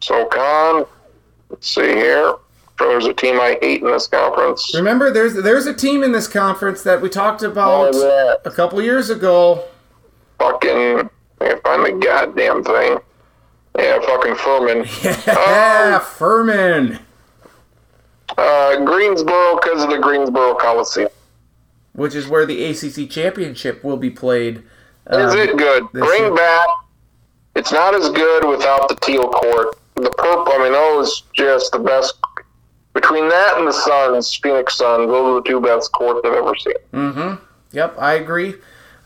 So, 0.00 0.26
Con, 0.26 0.86
let's 1.50 1.68
see 1.68 1.82
here. 1.82 2.34
There's 2.78 3.04
a 3.04 3.12
team 3.12 3.38
I 3.38 3.58
hate 3.60 3.82
in 3.82 3.88
this 3.88 4.06
conference. 4.06 4.74
Remember, 4.74 5.10
there's 5.10 5.34
there's 5.34 5.66
a 5.66 5.74
team 5.74 6.02
in 6.02 6.12
this 6.12 6.26
conference 6.26 6.82
that 6.84 7.02
we 7.02 7.10
talked 7.10 7.42
about 7.42 7.94
a 7.94 8.50
couple 8.50 8.80
years 8.80 9.10
ago. 9.10 9.64
Fucking, 10.38 11.10
I 11.40 11.44
can't 11.44 11.62
find 11.62 11.84
the 11.84 12.06
goddamn 12.06 12.64
thing. 12.64 12.98
Yeah, 13.78 14.00
fucking 14.00 14.34
Furman. 14.36 14.86
Yeah, 15.26 15.98
Furman. 15.98 17.00
Uh, 18.38 18.84
Greensboro, 18.84 19.58
because 19.60 19.84
of 19.84 19.90
the 19.90 19.98
Greensboro 19.98 20.54
Coliseum. 20.54 21.10
Which 21.92 22.14
is 22.14 22.28
where 22.28 22.46
the 22.46 22.64
ACC 22.64 23.10
championship 23.10 23.82
will 23.82 23.96
be 23.96 24.10
played. 24.10 24.62
Is 25.10 25.32
um, 25.32 25.38
it 25.38 25.56
good? 25.56 25.90
Bring 25.92 26.22
year. 26.22 26.34
back. 26.34 26.68
It's 27.56 27.72
not 27.72 27.94
as 27.94 28.08
good 28.10 28.48
without 28.48 28.88
the 28.88 28.94
teal 28.96 29.28
court. 29.28 29.76
The 29.96 30.10
purple, 30.10 30.52
I 30.52 30.58
mean, 30.62 30.72
those 30.72 31.24
just 31.32 31.72
the 31.72 31.78
best. 31.78 32.14
Between 32.92 33.28
that 33.28 33.58
and 33.58 33.66
the 33.66 33.72
Suns, 33.72 34.34
Phoenix 34.34 34.76
Suns, 34.76 35.08
those 35.08 35.26
are 35.26 35.34
the 35.42 35.48
two 35.48 35.60
best 35.60 35.92
courts 35.92 36.20
I've 36.24 36.32
ever 36.32 36.54
seen. 36.56 36.74
Mm-hmm. 36.92 37.44
Yep, 37.72 37.96
I 37.98 38.14
agree. 38.14 38.54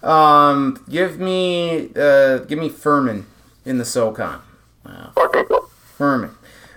Um, 0.02 0.82
give 0.88 1.18
me 1.18 1.90
uh, 1.96 2.38
give 2.38 2.58
me 2.58 2.68
Furman 2.68 3.26
in 3.64 3.78
the 3.78 3.84
SoCon. 3.84 4.40
Fucking 5.14 5.44
cool. 5.46 5.70
Furman. 5.96 6.30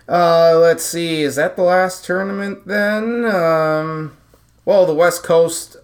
Uh, 0.10 0.58
let's 0.60 0.84
see. 0.86 1.22
Is 1.24 1.36
that 1.36 1.56
the 1.56 1.64
last 1.64 2.06
tournament 2.06 2.66
then? 2.68 3.26
Um, 3.26 4.18
well, 4.66 4.86
the 4.86 4.94
West 4.94 5.24
Coast. 5.24 5.78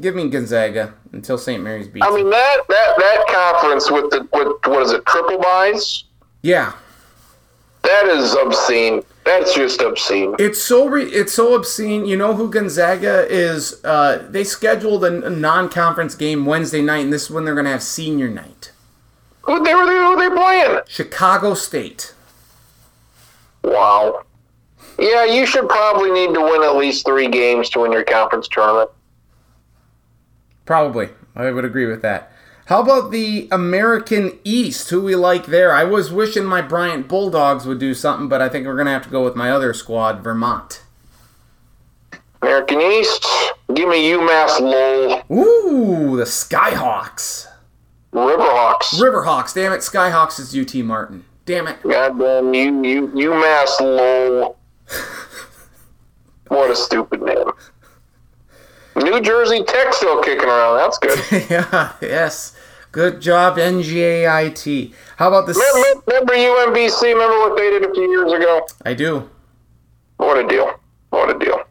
Give 0.00 0.14
me 0.14 0.28
Gonzaga 0.30 0.94
until 1.12 1.36
St. 1.36 1.62
Mary's 1.62 1.86
beats. 1.86 2.06
I 2.08 2.14
mean 2.14 2.30
that 2.30 2.56
that 2.68 2.94
that 2.96 3.24
conference 3.28 3.90
with 3.90 4.08
the 4.10 4.26
with 4.32 4.48
what 4.66 4.82
is 4.82 4.92
it 4.92 5.04
triple 5.04 5.38
buys? 5.38 6.04
yeah, 6.42 6.72
That 7.82 8.06
is 8.06 8.34
obscene. 8.34 9.02
That's 9.26 9.54
just 9.54 9.82
obscene. 9.82 10.36
it's 10.38 10.60
so 10.62 10.88
re- 10.88 11.04
it's 11.04 11.34
so 11.34 11.54
obscene. 11.54 12.06
You 12.06 12.16
know 12.16 12.34
who 12.34 12.48
Gonzaga 12.50 13.26
is? 13.28 13.84
Uh, 13.84 14.26
they 14.30 14.42
scheduled 14.42 15.04
a, 15.04 15.26
a 15.26 15.30
non-conference 15.30 16.14
game 16.14 16.46
Wednesday 16.46 16.80
night, 16.80 17.00
and 17.04 17.12
this 17.12 17.24
is 17.24 17.30
when 17.30 17.44
they're 17.44 17.54
gonna 17.54 17.68
have 17.70 17.82
senior 17.82 18.28
night. 18.30 18.72
Who 19.42 19.62
they 19.62 19.74
were 19.74 19.84
they, 19.84 19.98
who 19.98 20.16
they 20.16 20.34
playing? 20.34 20.80
Chicago 20.88 21.52
State. 21.52 22.14
Wow. 23.62 24.24
Yeah, 24.98 25.24
you 25.24 25.46
should 25.46 25.68
probably 25.68 26.10
need 26.10 26.34
to 26.34 26.40
win 26.40 26.62
at 26.62 26.76
least 26.76 27.06
three 27.06 27.28
games 27.28 27.70
to 27.70 27.80
win 27.80 27.92
your 27.92 28.04
conference 28.04 28.48
tournament. 28.48 28.90
Probably. 30.64 31.08
I 31.34 31.50
would 31.50 31.64
agree 31.64 31.86
with 31.86 32.02
that. 32.02 32.32
How 32.66 32.82
about 32.82 33.10
the 33.10 33.48
American 33.50 34.38
East? 34.44 34.90
Who 34.90 35.02
we 35.02 35.16
like 35.16 35.46
there? 35.46 35.74
I 35.74 35.82
was 35.82 36.12
wishing 36.12 36.44
my 36.44 36.62
Bryant 36.62 37.08
Bulldogs 37.08 37.66
would 37.66 37.80
do 37.80 37.94
something, 37.94 38.28
but 38.28 38.40
I 38.40 38.48
think 38.48 38.66
we're 38.66 38.76
going 38.76 38.86
to 38.86 38.92
have 38.92 39.02
to 39.04 39.10
go 39.10 39.24
with 39.24 39.34
my 39.34 39.50
other 39.50 39.74
squad, 39.74 40.22
Vermont. 40.22 40.82
American 42.42 42.80
East, 42.80 43.26
give 43.74 43.88
me 43.88 44.10
UMass 44.12 44.60
Lowell. 44.60 45.22
Ooh, 45.32 46.16
the 46.16 46.24
Skyhawks. 46.24 47.46
Riverhawks. 48.12 49.00
Riverhawks. 49.00 49.54
Damn 49.54 49.72
it, 49.72 49.80
Skyhawks 49.80 50.38
is 50.38 50.56
UT 50.56 50.74
Martin. 50.84 51.24
Damn 51.50 51.66
it. 51.66 51.82
Goddamn 51.82 52.54
you, 52.54 52.84
you, 52.84 53.08
UMass 53.08 53.80
Lowell. 53.80 54.56
what 56.46 56.70
a 56.70 56.76
stupid 56.76 57.22
name. 57.22 57.50
New 58.94 59.20
Jersey 59.20 59.64
Tech 59.64 59.92
still 59.92 60.22
kicking 60.22 60.48
around. 60.48 60.76
That's 60.76 60.98
good. 60.98 61.50
yeah, 61.50 61.94
yes. 62.00 62.56
Good 62.92 63.20
job, 63.20 63.56
NJIT. 63.56 64.94
How 65.16 65.26
about 65.26 65.48
this? 65.48 65.56
Remember, 65.56 66.02
remember 66.06 66.34
UMBC? 66.34 67.02
Remember 67.02 67.38
what 67.40 67.56
they 67.56 67.68
did 67.70 67.84
a 67.84 67.92
few 67.94 68.08
years 68.08 68.32
ago? 68.32 68.64
I 68.84 68.94
do. 68.94 69.28
What 70.18 70.38
a 70.38 70.46
deal. 70.46 70.78
What 71.08 71.34
a 71.34 71.38
deal. 71.38 71.64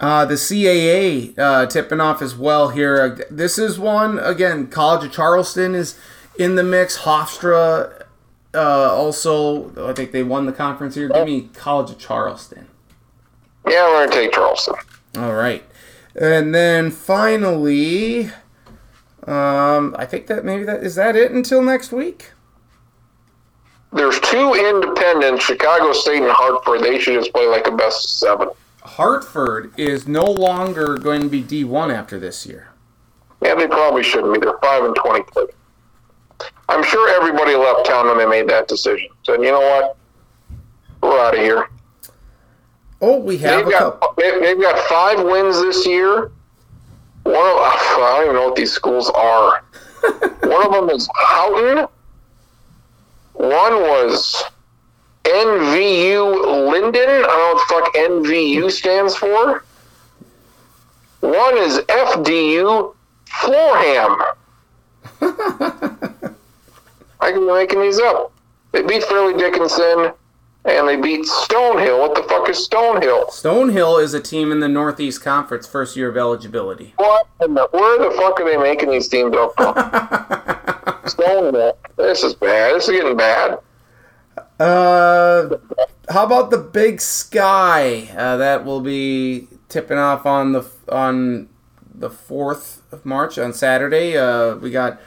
Uh, 0.00 0.24
the 0.24 0.36
CAA 0.36 1.38
uh, 1.38 1.66
tipping 1.66 2.00
off 2.00 2.22
as 2.22 2.34
well 2.34 2.70
here. 2.70 3.22
This 3.30 3.58
is 3.58 3.78
one, 3.78 4.18
again, 4.18 4.68
College 4.68 5.04
of 5.04 5.12
Charleston 5.12 5.74
is 5.74 5.98
in 6.38 6.54
the 6.54 6.62
mix. 6.64 7.00
Hofstra 7.00 8.03
uh, 8.54 8.90
also, 8.92 9.88
I 9.88 9.92
think 9.92 10.12
they 10.12 10.22
won 10.22 10.46
the 10.46 10.52
conference 10.52 10.94
here. 10.94 11.08
Give 11.08 11.26
me 11.26 11.50
College 11.54 11.90
of 11.90 11.98
Charleston. 11.98 12.68
Yeah, 13.66 13.86
we're 13.88 14.06
going 14.06 14.10
to 14.10 14.16
take 14.16 14.32
Charleston. 14.32 14.74
All 15.16 15.34
right. 15.34 15.64
And 16.14 16.54
then 16.54 16.90
finally, 16.90 18.26
um, 19.26 19.96
I 19.98 20.06
think 20.06 20.26
that 20.28 20.44
maybe 20.44 20.64
that 20.64 20.82
is 20.82 20.94
that 20.94 21.16
it 21.16 21.32
until 21.32 21.62
next 21.62 21.92
week. 21.92 22.32
There's 23.92 24.18
two 24.20 24.54
independents, 24.54 25.44
Chicago 25.44 25.92
State 25.92 26.22
and 26.22 26.30
Hartford. 26.30 26.82
They 26.82 26.98
should 26.98 27.14
just 27.14 27.32
play 27.32 27.46
like 27.46 27.66
a 27.66 27.72
best 27.72 28.04
of 28.04 28.10
seven. 28.10 28.48
Hartford 28.82 29.72
is 29.78 30.06
no 30.06 30.24
longer 30.24 30.98
going 30.98 31.22
to 31.22 31.28
be 31.28 31.42
D1 31.42 31.94
after 31.94 32.18
this 32.18 32.44
year. 32.44 32.68
Yeah, 33.40 33.54
they 33.54 33.66
probably 33.66 34.02
shouldn't 34.02 34.34
be. 34.34 34.40
They're 34.40 34.58
five 34.58 34.84
and 34.84 34.96
twenty-three. 34.96 35.46
I'm 36.68 36.82
sure 36.82 37.08
everybody 37.10 37.54
left 37.54 37.86
town 37.86 38.06
when 38.08 38.18
they 38.18 38.26
made 38.26 38.48
that 38.48 38.68
decision. 38.68 39.08
Said, 39.24 39.40
you 39.42 39.50
know 39.52 39.60
what, 39.60 39.96
we're 41.02 41.18
out 41.20 41.34
of 41.34 41.40
here. 41.40 41.68
Oh, 43.00 43.18
we 43.18 43.36
have 43.38 43.64
They've 43.66 43.72
got 43.72 44.16
they- 44.16 44.40
they've 44.40 44.60
got 44.60 44.78
five 44.88 45.22
wins 45.22 45.60
this 45.60 45.86
year. 45.86 46.30
One 47.24 47.34
of 47.34 47.56
I 47.58 48.12
don't 48.16 48.24
even 48.24 48.36
know 48.36 48.46
what 48.46 48.56
these 48.56 48.72
schools 48.72 49.10
are. 49.10 49.62
One 50.42 50.66
of 50.66 50.72
them 50.72 50.90
is 50.90 51.08
Houghton. 51.14 51.86
One 53.34 53.74
was 53.82 54.44
NVU 55.24 56.70
Lyndon. 56.70 57.02
I 57.02 57.22
don't 57.22 57.26
know 57.26 57.54
what 57.54 57.68
the 57.68 57.74
fuck 57.74 57.94
NVU 58.10 58.70
stands 58.70 59.16
for. 59.16 59.64
One 61.20 61.58
is 61.58 61.78
FDU 61.78 62.94
Florham. 63.28 64.18
I 67.24 67.32
can 67.32 67.40
be 67.46 67.52
making 67.52 67.80
these 67.80 67.98
up. 67.98 68.32
They 68.72 68.82
beat 68.82 69.02
Fairleigh 69.04 69.38
Dickinson 69.38 70.12
and 70.66 70.88
they 70.88 70.96
beat 70.96 71.24
Stonehill. 71.26 71.98
What 72.00 72.14
the 72.14 72.22
fuck 72.24 72.48
is 72.50 72.68
Stonehill? 72.68 73.28
Stonehill 73.30 74.02
is 74.02 74.12
a 74.12 74.20
team 74.20 74.52
in 74.52 74.60
the 74.60 74.68
Northeast 74.68 75.22
Conference 75.22 75.66
first 75.66 75.96
year 75.96 76.08
of 76.10 76.16
eligibility. 76.18 76.92
What? 76.96 77.26
in 77.42 77.54
the- 77.54 77.68
Where 77.72 77.98
the 78.10 78.14
fuck 78.16 78.38
are 78.40 78.44
they 78.44 78.56
making 78.58 78.90
these 78.90 79.08
teams 79.08 79.34
up 79.36 79.54
from? 79.56 79.74
Stonehill. 81.04 81.72
This 81.96 82.22
is 82.22 82.34
bad. 82.34 82.74
This 82.74 82.88
is 82.88 82.90
getting 83.00 83.16
bad. 83.16 83.58
Uh, 84.60 85.56
how 86.10 86.24
about 86.24 86.50
the 86.50 86.58
Big 86.58 87.00
Sky? 87.00 88.08
Uh, 88.16 88.36
that 88.36 88.64
will 88.64 88.80
be 88.80 89.48
tipping 89.68 89.98
off 89.98 90.26
on 90.26 90.52
the 90.52 90.64
on 90.90 91.48
the 91.94 92.10
fourth 92.10 92.82
of 92.92 93.04
March 93.06 93.38
on 93.38 93.52
Saturday. 93.52 94.16
Uh, 94.16 94.56
we 94.56 94.70
got 94.70 95.00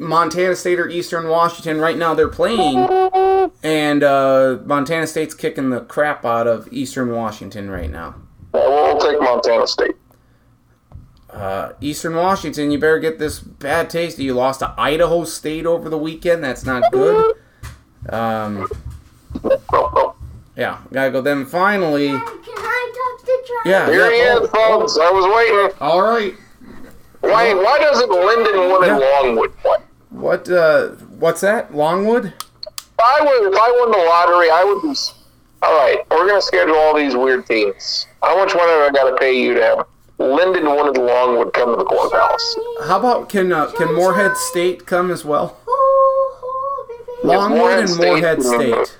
Montana 0.00 0.56
State 0.56 0.78
or 0.80 0.88
Eastern 0.88 1.28
Washington. 1.28 1.78
Right 1.80 1.96
now 1.98 2.14
they're 2.14 2.28
playing, 2.28 2.78
and 3.62 4.02
uh, 4.02 4.58
Montana 4.64 5.06
State's 5.06 5.34
kicking 5.34 5.70
the 5.70 5.80
crap 5.80 6.24
out 6.24 6.46
of 6.46 6.68
Eastern 6.72 7.10
Washington 7.12 7.70
right 7.70 7.90
now. 7.90 8.14
Yeah, 8.54 8.68
we'll 8.68 8.98
take 8.98 9.20
Montana 9.20 9.66
State. 9.66 9.96
Uh, 11.30 11.72
Eastern 11.80 12.14
Washington, 12.14 12.70
you 12.70 12.78
better 12.78 13.00
get 13.00 13.18
this 13.18 13.40
bad 13.40 13.90
taste. 13.90 14.18
You 14.18 14.34
lost 14.34 14.60
to 14.60 14.72
Idaho 14.78 15.24
State 15.24 15.66
over 15.66 15.88
the 15.88 15.98
weekend. 15.98 16.44
That's 16.44 16.64
not 16.64 16.90
good. 16.92 17.34
Um, 18.08 18.68
Oh, 19.42 19.60
oh. 19.72 20.14
yeah, 20.56 20.78
gotta 20.92 21.10
go. 21.10 21.20
Then 21.20 21.44
finally, 21.44 22.06
Can 22.06 22.20
I 22.20 23.16
touch 23.18 23.26
the 23.26 23.44
trash? 23.48 23.66
yeah. 23.66 23.90
Here 23.90 24.10
he 24.12 24.18
yeah, 24.18 24.38
is, 24.38 24.48
folks. 24.50 24.96
I 24.96 25.10
was 25.10 25.26
waiting. 25.34 25.76
All 25.80 26.02
right. 26.02 26.34
Why? 27.30 27.54
Why 27.54 27.78
doesn't 27.78 28.10
Lindenwood 28.10 28.88
and 28.88 29.00
Yeah. 29.00 29.20
Longwood 29.22 29.56
play? 29.58 29.76
What? 30.10 30.48
Uh, 30.48 30.88
what's 31.18 31.40
that? 31.40 31.74
Longwood? 31.74 32.26
If 32.26 33.00
I 33.00 33.20
would, 33.20 33.52
if 33.52 33.58
I 33.58 33.70
won 33.80 33.90
the 33.90 33.98
lottery, 33.98 34.50
I 34.50 34.64
would. 34.64 34.82
Be, 34.82 34.94
all 35.62 35.74
right, 35.78 35.98
we're 36.10 36.26
gonna 36.28 36.40
schedule 36.42 36.76
all 36.76 36.94
these 36.94 37.16
weird 37.16 37.46
teams. 37.46 38.06
How 38.22 38.36
much 38.36 38.54
money 38.54 38.70
have 38.70 38.88
I 38.88 38.90
got 38.92 39.10
to 39.10 39.16
pay 39.16 39.38
you 39.40 39.54
to 39.54 39.62
have 39.62 39.86
Lindenwood 40.18 40.88
and 40.94 40.98
Longwood 41.06 41.52
come 41.54 41.70
to 41.70 41.76
the 41.76 41.84
courthouse? 41.84 42.56
How 42.84 42.98
about 42.98 43.28
can 43.28 43.52
uh, 43.52 43.66
can 43.72 43.92
Moorhead 43.94 44.36
State 44.36 44.86
come 44.86 45.10
as 45.10 45.24
well? 45.24 45.56
Longwood 47.24 47.58
Moorhead 47.58 47.78
and 47.80 47.88
State- 47.88 48.06
Moorhead 48.06 48.42
State. 48.42 48.98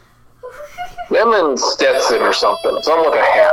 Them 1.11 1.33
and 1.35 1.59
Stetson 1.59 2.23
or 2.23 2.33
something. 2.33 2.79
Some 2.83 3.05
with 3.05 3.15
a 3.15 3.23
hat. 3.23 3.53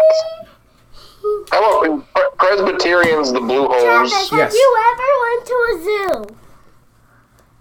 How 1.51 1.81
about 1.81 2.37
Presbyterians, 2.37 3.31
the 3.33 3.39
Blue 3.39 3.67
Travis, 3.67 4.11
Hose? 4.13 4.29
have 4.31 4.53
you 4.53 4.77
ever 4.91 5.09
went 5.21 5.45
to 5.45 5.53
a 5.53 5.83
zoo? 5.83 6.35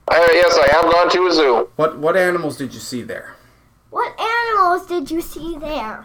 Uh, 0.09 0.29
yes, 0.33 0.59
I 0.59 0.69
have 0.73 0.91
gone 0.91 1.11
to 1.11 1.27
a 1.27 1.33
zoo. 1.33 1.69
What 1.77 1.99
what 1.99 2.17
animals 2.17 2.57
did 2.57 2.73
you 2.75 2.81
see 2.81 3.03
there? 3.03 3.35
What 3.91 4.19
animals 4.19 4.87
did 4.87 5.11
you 5.11 5.21
see 5.21 5.57
there? 5.59 6.05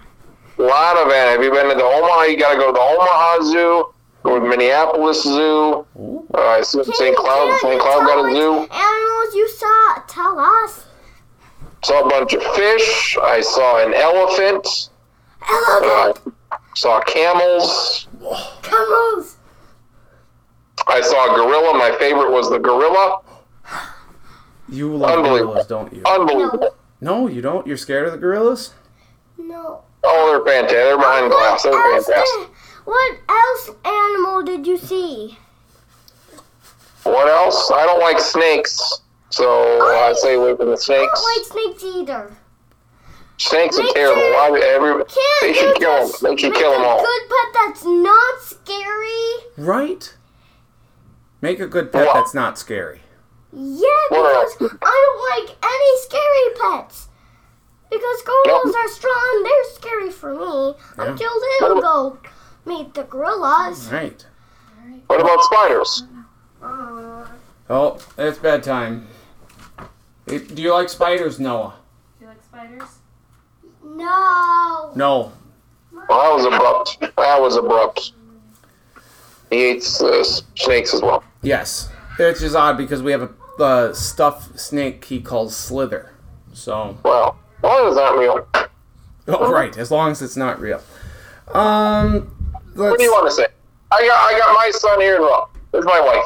A 0.57 0.61
lot 0.61 0.97
of 0.97 1.07
it. 1.09 1.13
Have 1.15 1.43
you 1.43 1.51
been 1.51 1.69
to 1.69 1.75
the 1.75 1.83
Omaha? 1.83 2.23
You 2.23 2.37
got 2.37 2.53
to 2.53 2.57
go 2.57 2.67
to 2.67 2.73
the 2.73 2.79
Omaha 2.79 3.41
Zoo, 3.43 3.93
or 4.23 4.39
the 4.39 4.47
Minneapolis 4.47 5.23
Zoo. 5.23 5.85
Ooh. 5.97 6.25
Uh, 6.33 6.37
I 6.39 6.61
see 6.61 6.83
St. 6.83 7.15
Cloud. 7.15 7.57
St. 7.61 7.79
Cloud 7.79 8.05
got 8.05 8.25
a 8.25 8.31
zoo. 8.33 8.53
Animals 8.71 9.35
you 9.35 9.49
saw? 9.49 10.01
Tell 10.07 10.39
us. 10.39 10.85
Saw 11.83 12.05
a 12.05 12.09
bunch 12.09 12.33
of 12.33 12.43
fish. 12.55 13.17
I 13.21 13.41
saw 13.41 13.85
an 13.85 13.93
elephant. 13.93 14.89
Uh, 15.47 15.53
Elephant. 15.83 16.35
Saw 16.75 17.01
camels. 17.01 18.07
Camels. 18.61 19.37
I 20.87 21.01
saw 21.01 21.33
a 21.33 21.35
gorilla. 21.35 21.73
My 21.77 21.95
favorite 21.97 22.31
was 22.31 22.49
the 22.49 22.59
gorilla. 22.59 23.21
You 24.69 24.95
love 24.95 25.23
gorillas, 25.23 25.67
don't 25.67 25.91
you? 25.93 26.03
Unbelievable. 26.05 26.75
No, 27.01 27.27
you 27.27 27.41
don't. 27.41 27.65
You're 27.65 27.77
scared 27.77 28.05
of 28.05 28.11
the 28.13 28.17
gorillas? 28.19 28.73
No. 29.37 29.83
Oh, 30.03 30.27
they're 30.31 30.53
fantastic. 30.53 30.77
They're 30.77 30.97
behind 30.97 31.31
glass. 31.31 31.63
They're 31.63 31.73
else 31.73 32.05
fantastic. 32.05 32.39
did- 32.41 32.49
What 32.85 33.17
else 33.29 33.69
animal 33.83 34.43
did 34.43 34.67
you 34.67 34.77
see? 34.77 35.37
What 37.03 37.27
else? 37.27 37.71
I 37.71 37.85
don't 37.85 37.99
like 37.99 38.19
snakes, 38.19 39.01
so 39.29 39.81
I 39.81 40.13
stay 40.13 40.35
away 40.35 40.55
from 40.55 40.69
the 40.71 40.77
snakes. 40.77 41.11
I 41.13 41.41
don't 41.45 41.53
like 41.63 41.75
snakes 41.79 41.83
either. 41.97 42.37
Snakes 43.37 43.77
are 43.77 43.83
Me 43.83 43.93
terrible. 43.93 44.21
too. 44.21 44.33
Why 44.33 44.49
would 44.49 44.63
every, 44.63 44.91
Can't 45.05 45.09
they 45.41 45.47
you 45.49 45.53
should 45.55 45.75
kill 45.75 45.91
them. 45.99 46.07
just 46.09 46.21
They 46.23 46.37
should 46.37 46.51
make 46.53 46.59
kill 46.61 46.71
them 46.71 46.81
a 46.81 46.85
all. 46.85 47.01
good 47.01 47.21
pet 47.29 47.53
that's 47.53 47.83
not 47.85 48.39
scary? 48.41 49.33
Right. 49.57 50.15
Make 51.41 51.59
a 51.59 51.67
good 51.67 51.91
pet 51.91 52.05
What? 52.07 52.13
that's 52.13 52.33
not 52.33 52.57
scary. 52.57 53.01
Yeah, 53.51 53.87
What 54.09 54.47
because 54.59 54.77
I 54.81 55.35
don't 55.37 55.47
like 55.47 55.57
any 55.63 55.97
scary 56.01 56.71
pets. 56.79 57.07
Because 57.89 58.21
gorillas 58.23 58.73
Yep. 58.73 58.85
are 58.85 58.89
strong, 58.89 59.43
they're 59.43 59.73
scary 59.73 60.11
for 60.11 60.33
me. 60.33 60.75
Yeah. 60.97 61.05
Until 61.11 61.29
they 61.39 61.81
go 61.81 62.17
meet 62.65 62.93
the 62.93 63.03
gorillas. 63.03 63.91
Right. 63.91 64.25
What 65.07 65.21
about 65.21 65.43
spiders? 65.43 66.03
Uh, 66.63 67.25
Oh, 67.69 67.97
it's 68.17 68.37
bedtime. 68.37 69.07
Hey, 70.27 70.39
Do 70.39 70.61
you 70.61 70.71
like 70.73 70.89
spiders, 70.89 71.39
Noah? 71.39 71.75
Do 72.19 72.25
you 72.25 72.29
like 72.31 72.43
spiders? 72.43 72.99
No. 73.95 74.91
No. 74.95 75.31
Well, 76.07 76.07
that 76.07 76.35
was 76.35 76.45
abrupt. 76.45 76.99
That 77.17 77.41
was 77.41 77.55
abrupt. 77.57 78.11
He 79.49 79.71
eats 79.71 80.01
uh, 80.01 80.23
snakes 80.55 80.93
as 80.93 81.01
well. 81.01 81.23
Yes. 81.41 81.89
It's 82.19 82.39
just 82.41 82.55
odd 82.55 82.77
because 82.77 83.01
we 83.01 83.11
have 83.11 83.21
a 83.21 83.29
the 83.57 83.93
stuffed 83.93 84.59
snake 84.59 85.05
he 85.05 85.21
calls 85.21 85.55
Slither. 85.55 86.11
So, 86.53 86.97
Well, 87.03 87.37
why 87.61 87.87
is 87.87 87.95
that 87.95 88.17
real. 88.17 88.45
oh, 89.29 89.51
right, 89.51 89.77
as 89.77 89.91
long 89.91 90.11
as 90.11 90.21
it's 90.21 90.35
not 90.35 90.59
real. 90.59 90.81
Um, 91.53 92.31
What 92.73 92.83
let's, 92.91 92.97
do 92.97 93.03
you 93.03 93.11
want 93.11 93.27
to 93.29 93.31
say? 93.31 93.47
I 93.91 94.05
got 94.05 94.33
I 94.33 94.37
got 94.39 94.53
my 94.55 94.71
son 94.71 94.99
here 94.99 95.15
as 95.15 95.19
well. 95.21 95.49
There's 95.71 95.85
my 95.85 96.01
wife. 96.01 96.25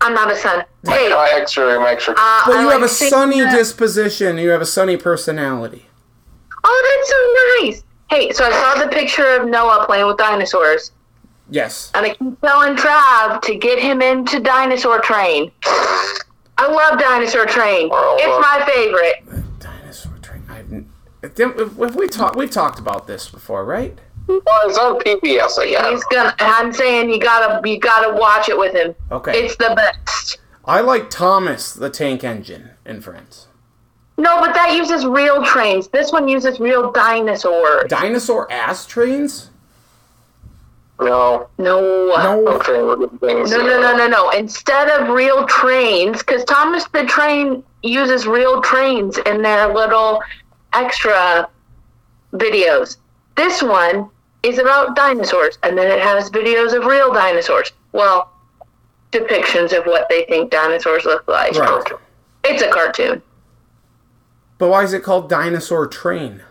I'm 0.00 0.14
not 0.14 0.30
a 0.30 0.36
son. 0.36 0.64
Hey, 0.84 1.10
uh, 1.10 1.16
My 1.16 1.30
extra, 1.34 1.80
my 1.80 1.90
extra. 1.90 2.14
well, 2.14 2.24
I 2.58 2.60
you 2.60 2.66
like 2.66 2.74
have 2.74 2.82
a 2.82 2.88
sunny 2.88 3.40
that- 3.40 3.52
disposition. 3.56 4.38
You 4.38 4.50
have 4.50 4.60
a 4.60 4.66
sunny 4.66 4.96
personality. 4.96 5.86
Oh, 6.68 6.96
that's 6.98 7.08
so 7.10 7.66
nice. 7.66 7.84
Hey, 8.10 8.32
so 8.32 8.44
I 8.44 8.50
saw 8.50 8.84
the 8.84 8.90
picture 8.90 9.26
of 9.36 9.48
Noah 9.48 9.84
playing 9.86 10.06
with 10.06 10.16
dinosaurs, 10.16 10.92
Yes. 11.50 11.90
and 11.94 12.06
I 12.06 12.10
keep 12.10 12.40
telling 12.40 12.76
Trav 12.76 13.40
to 13.42 13.54
get 13.56 13.78
him 13.78 14.02
into 14.02 14.40
Dinosaur 14.40 15.00
Train. 15.00 15.50
I 16.58 16.66
love 16.68 16.98
Dinosaur 16.98 17.46
Train. 17.46 17.88
Well, 17.88 18.16
It's 18.18 18.46
my 18.46 18.64
favorite. 18.66 19.58
Dinosaur 19.60 20.12
train. 20.22 20.42
I've, 20.48 21.34
did- 21.34 21.56
have 21.58 21.96
we 21.96 22.08
talked? 22.08 22.36
We've 22.36 22.50
talked 22.50 22.78
about 22.78 23.06
this 23.06 23.28
before, 23.28 23.64
right? 23.64 23.96
well, 24.28 24.40
it's 24.64 24.78
on 24.78 24.98
PBS, 25.00 25.58
I 25.58 25.70
guess. 25.70 25.90
He's 25.90 26.04
gonna. 26.04 26.34
I'm 26.40 26.72
saying 26.72 27.10
you 27.10 27.20
gotta, 27.20 27.68
you 27.68 27.78
gotta 27.78 28.12
watch 28.18 28.48
it 28.48 28.58
with 28.58 28.74
him. 28.74 28.94
Okay. 29.12 29.32
It's 29.38 29.56
the 29.56 29.72
best. 29.76 30.38
I 30.64 30.80
like 30.80 31.10
Thomas 31.10 31.72
the 31.72 31.90
Tank 31.90 32.24
Engine 32.24 32.70
in 32.84 33.00
Friends. 33.00 33.45
No, 34.18 34.40
but 34.40 34.54
that 34.54 34.72
uses 34.74 35.04
real 35.04 35.44
trains. 35.44 35.88
This 35.88 36.10
one 36.10 36.26
uses 36.26 36.58
real 36.58 36.90
dinosaurs. 36.90 37.88
Dinosaur 37.88 38.50
ass 38.50 38.86
trains? 38.86 39.50
No, 40.98 41.48
No. 41.58 41.80
No. 42.06 42.46
I'm 42.48 42.60
trying 42.60 42.80
to 42.80 42.84
look 42.86 43.12
at 43.12 43.20
things. 43.20 43.50
No, 43.50 43.58
no, 43.58 43.80
no, 43.80 43.96
no, 43.96 44.08
no. 44.08 44.30
Instead 44.30 44.88
of 44.88 45.10
real 45.14 45.44
trains, 45.46 46.20
because 46.20 46.44
Thomas 46.44 46.86
the 46.88 47.04
Train 47.04 47.62
uses 47.82 48.26
real 48.26 48.62
trains 48.62 49.18
in 49.18 49.42
their 49.42 49.72
little 49.74 50.22
extra 50.72 51.48
videos. 52.32 52.96
This 53.36 53.62
one 53.62 54.08
is 54.42 54.58
about 54.58 54.96
dinosaurs, 54.96 55.58
and 55.62 55.76
then 55.76 55.90
it 55.90 56.00
has 56.02 56.30
videos 56.30 56.74
of 56.74 56.86
real 56.86 57.12
dinosaurs. 57.12 57.72
Well, 57.92 58.32
depictions 59.12 59.76
of 59.76 59.84
what 59.84 60.08
they 60.08 60.24
think 60.24 60.50
dinosaurs 60.50 61.04
look 61.04 61.28
like. 61.28 61.54
Right. 61.54 61.84
It's 62.44 62.62
a 62.62 62.70
cartoon. 62.70 63.20
But 64.58 64.68
why 64.68 64.82
is 64.84 64.92
it 64.92 65.02
called 65.02 65.28
Dinosaur 65.28 65.86
Train? 65.86 66.42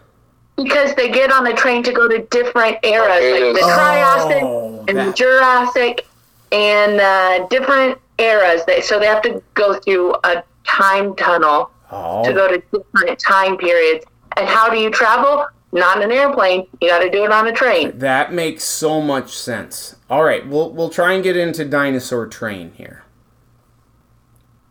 Because 0.58 0.96
they 0.96 1.10
get 1.10 1.32
on 1.32 1.46
a 1.48 1.54
train 1.54 1.84
to 1.84 1.92
go 1.92 2.08
to 2.08 2.20
different 2.28 2.78
eras, 2.84 3.08
like 3.10 3.54
the 3.54 3.60
is- 3.60 3.74
Triassic 3.74 4.44
Oh, 4.44 4.86
and 4.88 4.98
the 4.98 5.14
Jurassic, 5.14 6.08
and 6.52 7.00
uh, 7.02 7.48
different 7.48 7.98
eras. 8.20 8.64
They, 8.66 8.80
so 8.82 9.00
they 9.00 9.08
have 9.08 9.22
to 9.24 9.42
go 9.56 9.74
through 9.80 10.16
a 10.24 10.44
time 10.66 11.16
tunnel 11.16 11.72
to 11.90 11.96
Oh, 11.96 12.24
go 12.34 12.48
to 12.48 12.58
different 12.72 13.20
time 13.20 13.58
periods. 13.58 14.06
And 14.38 14.48
how 14.48 14.70
do 14.70 14.78
you 14.78 14.90
travel? 14.92 15.46
Not 15.72 15.98
in 15.98 16.04
an 16.04 16.12
airplane. 16.12 16.68
You 16.82 16.90
got 16.90 17.00
to 17.00 17.10
do 17.10 17.26
it 17.26 17.32
on 17.32 17.48
a 17.48 17.52
train. 17.52 17.98
that 18.00 18.32
makes 18.32 18.64
so 18.64 19.02
much 19.02 19.36
sense. 19.36 19.96
All 20.10 20.24
right, 20.24 20.48
we'll 20.48 20.72
we'll 20.72 20.90
try 20.90 21.14
and 21.14 21.24
get 21.24 21.36
into 21.36 21.66
Dinosaur 21.66 22.28
Train 22.28 22.72
here. 22.76 23.04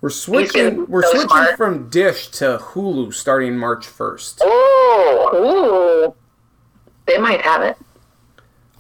We're 0.05 0.11
switching. 0.11 0.85
We're 0.85 1.01
so 1.03 1.13
switching 1.13 1.29
smart. 1.29 1.57
from 1.57 1.89
Dish 1.89 2.29
to 2.33 2.59
Hulu 2.61 3.15
starting 3.15 3.57
March 3.57 3.87
first. 3.87 4.39
Oh, 4.45 6.15
they 7.07 7.17
might 7.17 7.41
have 7.41 7.63
it. 7.63 7.79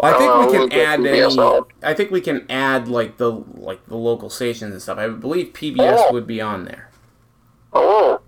I 0.00 0.10
think 0.18 0.30
Oh, 0.30 0.40
we 0.50 0.58
we'll 0.58 0.68
can 0.68 0.78
add 0.78 1.06
any. 1.06 1.64
I 1.82 1.94
think 1.94 2.10
we 2.10 2.20
can 2.20 2.44
add 2.50 2.88
like 2.88 3.16
the 3.16 3.30
like 3.54 3.86
the 3.86 3.96
local 3.96 4.28
stations 4.28 4.72
and 4.74 4.82
stuff. 4.82 4.98
I 4.98 5.08
believe 5.08 5.54
PBS 5.54 5.96
Oh. 5.98 6.12
would 6.12 6.26
be 6.26 6.42
on 6.42 6.66
there. 6.66 6.90
oh. 7.72 8.20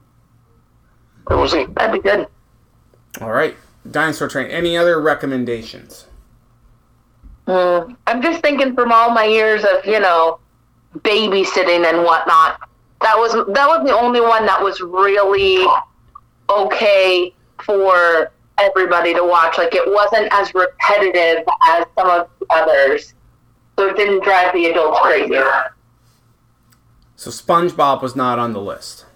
Was 1.29 1.53
he? 1.53 1.67
That'd 1.67 2.03
be 2.03 2.09
good. 2.09 2.27
All 3.21 3.31
right, 3.31 3.57
Dinosaur 3.91 4.29
Train. 4.29 4.47
Any 4.51 4.75
other 4.75 4.99
recommendations? 5.03 6.07
Mm, 7.47 7.95
I'm 8.07 8.23
just 8.23 8.41
thinking 8.41 8.75
from 8.75 8.91
all 8.91 9.11
my 9.11 9.25
years 9.27 9.65
of 9.65 9.85
you 9.85 10.01
know 10.01 10.39
babysitting 11.01 11.85
and 11.85 12.03
whatnot. 12.03 12.59
That 13.01 13.17
was 13.17 13.33
that 13.33 13.69
was 13.69 13.87
the 13.87 13.95
only 13.95 14.21
one 14.21 14.47
that 14.47 14.63
was 14.63 14.81
really 14.81 15.67
okay 16.49 17.35
for 17.63 18.33
everybody 18.59 19.15
to 19.15 19.23
watch. 19.23 19.59
Like 19.59 19.75
it 19.75 19.85
wasn't 19.87 20.33
as 20.33 20.55
repetitive 20.55 21.45
as 21.69 21.85
some 21.97 22.09
of 22.09 22.29
the 22.41 22.47
others, 22.51 23.15
so 23.79 23.89
it 23.89 23.97
didn't 23.97 24.25
drive 24.25 24.53
the 24.53 24.67
adults 24.67 25.01
crazy. 25.01 25.41
So 27.17 27.31
SpongeBob 27.31 28.03
was 28.03 28.15
not 28.15 28.39
on 28.39 28.53
the 28.53 28.61
list. 28.61 29.07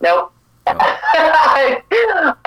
Nope. 0.00 0.32
I 0.66 1.82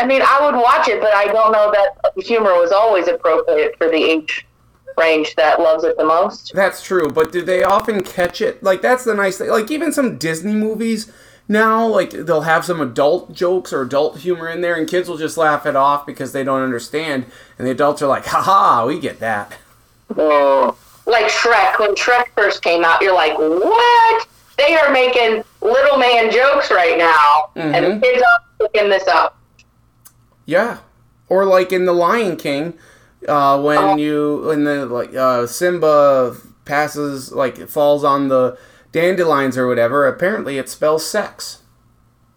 mean, 0.06 0.22
I 0.24 0.40
would 0.41 0.56
watch 0.56 0.88
it, 0.88 0.99
but 0.99 1.14
I 1.14 1.26
don't 1.26 1.52
know 1.52 1.72
that 1.72 2.24
humor 2.24 2.54
was 2.54 2.72
always 2.72 3.08
appropriate 3.08 3.78
for 3.78 3.90
the 3.90 4.04
age 4.04 4.48
range 4.98 5.36
that 5.36 5.60
loves 5.60 5.84
it 5.84 5.98
the 5.98 6.06
most. 6.06 6.52
That's 6.53 6.82
true, 6.82 7.10
but 7.10 7.32
do 7.32 7.41
they 7.41 7.64
often 7.64 8.03
catch 8.03 8.41
it? 8.41 8.64
Like 8.64 8.82
that's 8.82 9.03
the 9.03 9.14
nice 9.14 9.38
thing. 9.38 9.49
Like 9.49 9.69
even 9.72 9.91
some 9.94 10.18
Disney 10.18 10.53
movies 10.53 11.11
now, 11.48 11.86
like 11.86 12.11
they'll 12.11 12.41
have 12.41 12.65
some 12.65 12.82
adult 12.82 13.34
jokes 13.34 13.72
or 13.72 13.82
adult 13.82 14.18
humor 14.19 14.49
in 14.49 14.61
there, 14.61 14.76
and 14.76 14.88
kids 14.88 15.07
will 15.07 15.18
just 15.18 15.38
laugh 15.38 15.65
it 15.65 15.76
off 15.76 16.06
because 16.06 16.32
they 16.34 16.44
don't 16.44 16.61
understand, 16.64 17.26
and 17.57 17.68
the 17.68 17.72
adults 17.72 18.02
are 18.02 18.07
like, 18.07 18.26
"Ha 18.26 18.86
we 18.86 18.99
get 18.99 19.19
that." 19.19 19.53
Oh, 20.18 20.76
like 21.06 21.26
Shrek. 21.26 21.80
When 21.80 21.95
Shrek 21.95 22.26
first 22.36 22.61
came 22.64 22.84
out, 22.84 23.02
you're 23.02 23.14
like, 23.14 23.38
what? 23.38 24.28
They 24.57 24.76
are 24.76 24.91
making 24.91 25.44
little 25.61 25.98
man 25.98 26.32
jokes 26.32 26.72
right 26.72 26.98
now, 26.98 27.49
and 27.56 27.86
Mhm. 27.86 28.02
the 28.02 28.07
kids 28.07 28.24
are 28.24 28.68
picking 28.68 28.90
this 28.90 29.07
up. 29.07 29.38
Yeah, 30.45 30.78
or 31.30 31.45
like 31.45 31.72
in 31.72 31.86
The 31.86 31.94
Lion 31.94 32.38
King, 32.38 32.74
uh, 33.27 33.61
when 33.61 33.98
you 33.98 34.44
when 34.48 34.64
the 34.64 34.85
like 34.85 35.14
uh, 35.15 35.48
Simba 35.48 36.35
passes 36.65 37.31
like 37.31 37.57
it 37.60 37.69
falls 37.69 38.03
on 38.03 38.27
the 38.27 38.57
dandelions 38.91 39.57
or 39.57 39.68
whatever. 39.68 40.07
Apparently, 40.07 40.57
it 40.57 40.69
spells 40.69 41.06
sex. 41.10 41.61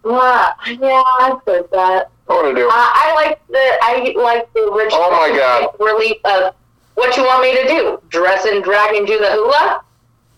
Wow. 0.02 0.52
Yeah, 0.66 1.02
I 1.04 1.38
heard 1.46 1.68
that. 1.72 2.10
what 2.26 2.42
to 2.48 2.54
do? 2.54 2.66
Uh, 2.66 2.72
I 2.72 3.12
like 3.16 3.46
the 3.48 3.78
I 3.82 4.14
like 4.16 4.52
the 4.54 4.60
original 4.72 5.02
Oh 5.04 5.10
my 5.10 5.36
God. 5.36 5.68
relief 5.78 6.16
of 6.24 6.54
what 6.94 7.16
you 7.16 7.24
want 7.24 7.42
me 7.42 7.54
to 7.62 7.68
do. 7.68 8.00
Dress 8.08 8.44
and 8.46 8.62
dragon 8.64 9.04
do 9.04 9.18
the 9.18 9.30
hula. 9.32 9.82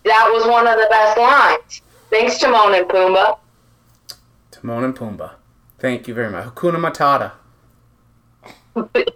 That 0.05 0.29
was 0.33 0.45
one 0.47 0.67
of 0.67 0.75
the 0.77 0.87
best 0.89 1.17
lines. 1.17 1.81
Thanks, 2.09 2.37
Timon 2.39 2.75
and 2.75 2.87
Pumbaa. 2.89 3.37
Timon 4.51 4.83
and 4.83 4.95
Pumbaa. 4.95 5.31
Thank 5.79 6.07
you 6.07 6.13
very 6.13 6.29
much. 6.29 6.45
Hakuna 6.45 6.77
Matata. 6.77 7.31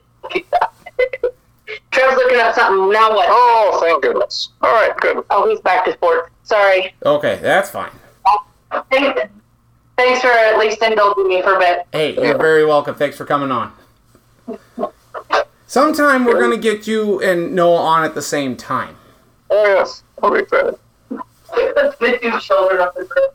Trev's 1.92 2.16
looking 2.16 2.40
up 2.40 2.56
something. 2.56 2.92
Now 2.92 3.14
what? 3.14 3.28
Oh, 3.30 3.80
thank 3.82 4.02
goodness. 4.04 4.50
All 4.62 4.72
right, 4.72 4.96
good. 4.98 5.24
Oh, 5.30 5.50
he's 5.50 5.60
back 5.62 5.86
to 5.86 5.94
sports. 5.94 6.30
Sorry. 6.44 6.94
Okay, 7.06 7.40
that's 7.42 7.70
fine. 7.70 7.92
Thanks, 8.92 9.22
thanks 9.98 10.22
for 10.22 10.28
at 10.28 10.58
least 10.60 10.82
indulging 10.82 11.28
me 11.28 11.42
for 11.42 11.56
a 11.56 11.60
bit. 11.60 11.88
Hey, 11.92 12.16
you're 12.16 12.38
very 12.38 12.66
welcome. 12.66 12.96
Thanks 12.96 13.18
for 13.18 13.26
coming 13.26 13.52
on. 13.52 13.74
Sometime 15.66 16.24
we're 16.24 16.40
gonna 16.40 16.58
get 16.58 16.88
you 16.88 17.22
and 17.22 17.54
Noah 17.54 17.82
on 17.82 18.04
at 18.04 18.16
the 18.16 18.22
same 18.22 18.56
time. 18.56 18.96
Oh, 19.50 19.64
yes. 19.66 20.04
I'll 20.22 20.32
be 20.32 20.40
excited. 20.40 20.76
the 21.10 22.20
two 22.22 22.40
children 22.40 22.82
up 22.82 22.96
the 22.96 23.06
group. 23.06 23.34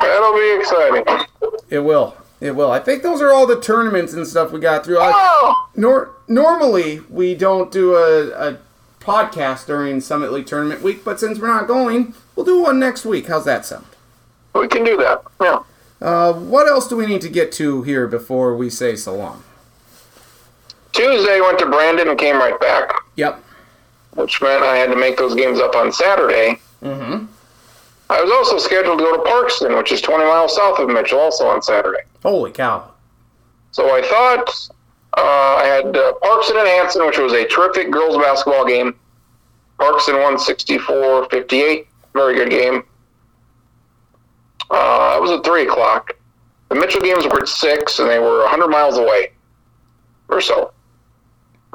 That'll 0.00 0.32
be 0.34 0.56
exciting. 0.58 1.26
It 1.68 1.80
will. 1.80 2.16
It 2.40 2.52
will. 2.54 2.70
I 2.70 2.78
think 2.78 3.02
those 3.02 3.20
are 3.20 3.32
all 3.32 3.46
the 3.46 3.60
tournaments 3.60 4.12
and 4.12 4.26
stuff 4.26 4.52
we 4.52 4.60
got 4.60 4.84
through. 4.84 4.98
I, 5.00 5.10
Oh, 5.14 5.68
nor, 5.74 6.10
normally 6.28 7.00
we 7.10 7.34
don't 7.34 7.72
do 7.72 7.94
a, 7.96 8.30
a 8.50 8.58
podcast 9.00 9.66
during 9.66 10.00
Summit 10.00 10.32
League 10.32 10.46
tournament 10.46 10.82
week, 10.82 11.04
but 11.04 11.18
since 11.18 11.38
we're 11.40 11.48
not 11.48 11.66
going, 11.66 12.14
we'll 12.36 12.46
do 12.46 12.60
one 12.62 12.78
next 12.78 13.04
week. 13.04 13.26
How's 13.26 13.44
that 13.46 13.66
sound? 13.66 13.86
we 14.54 14.66
can 14.68 14.82
do 14.84 14.96
that. 14.96 15.22
Yeah. 15.40 15.62
Uh, 16.00 16.32
what 16.32 16.68
else 16.68 16.88
do 16.88 16.96
we 16.96 17.06
need 17.06 17.20
to 17.22 17.28
get 17.28 17.50
to 17.52 17.82
here 17.82 18.06
before 18.08 18.56
we 18.56 18.70
say 18.70 18.94
so 18.96 19.14
long? 19.14 19.42
Tuesday 20.92 21.40
went 21.40 21.58
to 21.60 21.66
Brandon 21.66 22.08
and 22.08 22.18
came 22.18 22.36
right 22.36 22.58
back, 22.60 22.92
Yep. 23.16 23.42
which 24.14 24.40
meant 24.42 24.62
I 24.64 24.76
had 24.76 24.90
to 24.90 24.96
make 24.96 25.16
those 25.16 25.34
games 25.34 25.60
up 25.60 25.76
on 25.76 25.92
Saturday. 25.92 26.60
Mm-hmm. 26.82 27.26
I 28.10 28.22
was 28.22 28.30
also 28.30 28.58
scheduled 28.58 28.98
to 28.98 29.04
go 29.04 29.16
to 29.16 29.22
Parkston, 29.30 29.76
which 29.76 29.92
is 29.92 30.00
20 30.00 30.24
miles 30.24 30.56
south 30.56 30.78
of 30.78 30.88
Mitchell, 30.88 31.18
also 31.20 31.46
on 31.46 31.62
Saturday. 31.62 32.00
Holy 32.22 32.50
cow. 32.50 32.92
So 33.70 33.94
I 33.94 34.02
thought 34.02 34.68
uh, 35.16 35.56
I 35.56 35.64
had 35.64 35.96
uh, 35.96 36.12
Parkston 36.22 36.58
and 36.58 36.68
Hanson, 36.68 37.06
which 37.06 37.18
was 37.18 37.32
a 37.32 37.46
terrific 37.46 37.90
girls 37.90 38.16
basketball 38.16 38.66
game. 38.66 38.98
Parkston 39.78 40.20
won 40.22 40.38
64 40.38 41.28
58. 41.30 41.86
Very 42.14 42.34
good 42.34 42.50
game. 42.50 42.82
Uh, 44.70 45.14
it 45.16 45.22
was 45.22 45.30
at 45.30 45.44
3 45.44 45.62
o'clock. 45.62 46.12
The 46.68 46.74
Mitchell 46.74 47.00
games 47.00 47.24
were 47.24 47.40
at 47.40 47.48
6, 47.48 47.98
and 48.00 48.10
they 48.10 48.18
were 48.18 48.40
100 48.40 48.68
miles 48.68 48.98
away 48.98 49.32
or 50.28 50.40
so. 50.40 50.72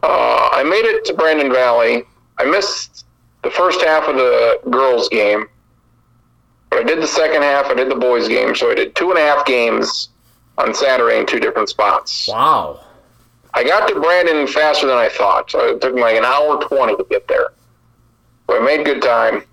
Uh, 0.03 0.49
I 0.51 0.63
made 0.63 0.85
it 0.85 1.05
to 1.05 1.13
Brandon 1.13 1.51
Valley. 1.51 2.03
I 2.37 2.45
missed 2.45 3.05
the 3.43 3.49
first 3.49 3.81
half 3.81 4.07
of 4.07 4.15
the 4.15 4.59
girls' 4.69 5.09
game. 5.09 5.47
But 6.69 6.79
I 6.79 6.83
did 6.83 7.01
the 7.01 7.07
second 7.07 7.41
half. 7.41 7.67
I 7.67 7.73
did 7.73 7.89
the 7.89 7.95
boys 7.95 8.27
game, 8.27 8.55
so 8.55 8.69
I 8.71 8.75
did 8.75 8.95
two 8.95 9.09
and 9.09 9.19
a 9.19 9.21
half 9.21 9.45
games 9.45 10.09
on 10.57 10.73
Saturday 10.73 11.19
in 11.19 11.25
two 11.25 11.39
different 11.39 11.69
spots. 11.69 12.27
Wow. 12.27 12.80
I 13.53 13.63
got 13.63 13.88
to 13.88 13.99
Brandon 13.99 14.47
faster 14.47 14.88
than 14.88 14.97
I 14.97 15.09
thought, 15.09 15.51
so 15.51 15.59
it 15.67 15.81
took 15.81 15.93
me 15.93 16.01
like 16.01 16.15
an 16.15 16.25
hour 16.25 16.59
twenty 16.63 16.95
to 16.95 17.05
get 17.09 17.27
there. 17.27 17.49
But 18.47 18.61
I 18.61 18.65
made 18.65 18.85
good 18.85 19.01
time. 19.01 19.43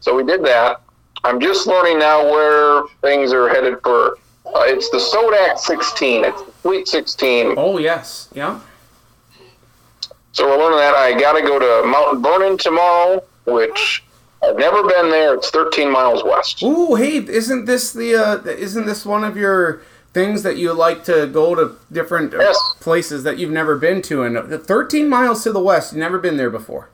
So 0.00 0.14
we 0.14 0.24
did 0.24 0.44
that. 0.44 0.80
I'm 1.24 1.40
just 1.40 1.66
learning 1.66 1.98
now 1.98 2.22
where 2.24 2.82
things 3.00 3.32
are 3.32 3.48
headed 3.48 3.78
for. 3.82 4.18
Uh, 4.46 4.60
it's 4.66 4.90
the 4.90 4.98
Sodak 4.98 5.58
16. 5.58 6.24
It's 6.24 6.42
the 6.42 6.52
Sweet 6.60 6.86
16. 6.86 7.54
Oh 7.56 7.78
yes. 7.78 8.28
Yeah. 8.34 8.60
So 10.32 10.46
we're 10.46 10.58
learning 10.58 10.78
that. 10.78 10.94
I 10.94 11.18
got 11.18 11.32
to 11.32 11.42
go 11.42 11.58
to 11.58 11.88
Mount 11.88 12.20
Vernon 12.20 12.58
tomorrow, 12.58 13.24
which 13.46 14.04
I've 14.48 14.56
never 14.56 14.82
been 14.82 15.10
there. 15.10 15.34
It's 15.34 15.50
13 15.50 15.90
miles 15.90 16.22
west. 16.24 16.62
Ooh, 16.62 16.94
hey, 16.94 17.18
isn't 17.18 17.64
this 17.64 17.92
the 17.92 18.14
uh, 18.16 18.42
isn't 18.48 18.86
this 18.86 19.04
one 19.06 19.24
of 19.24 19.36
your 19.36 19.82
things 20.12 20.42
that 20.44 20.56
you 20.56 20.72
like 20.72 21.04
to 21.04 21.26
go 21.26 21.54
to 21.54 21.76
different 21.90 22.32
uh, 22.34 22.38
Yes. 22.38 22.58
places 22.80 23.22
that 23.24 23.38
you've 23.38 23.50
never 23.50 23.76
been 23.76 24.02
to? 24.02 24.22
And 24.22 24.62
13 24.64 25.08
miles 25.08 25.42
to 25.44 25.52
the 25.52 25.62
west, 25.62 25.92
you've 25.92 26.00
never 26.00 26.18
been 26.18 26.36
there 26.36 26.50
before. 26.50 26.90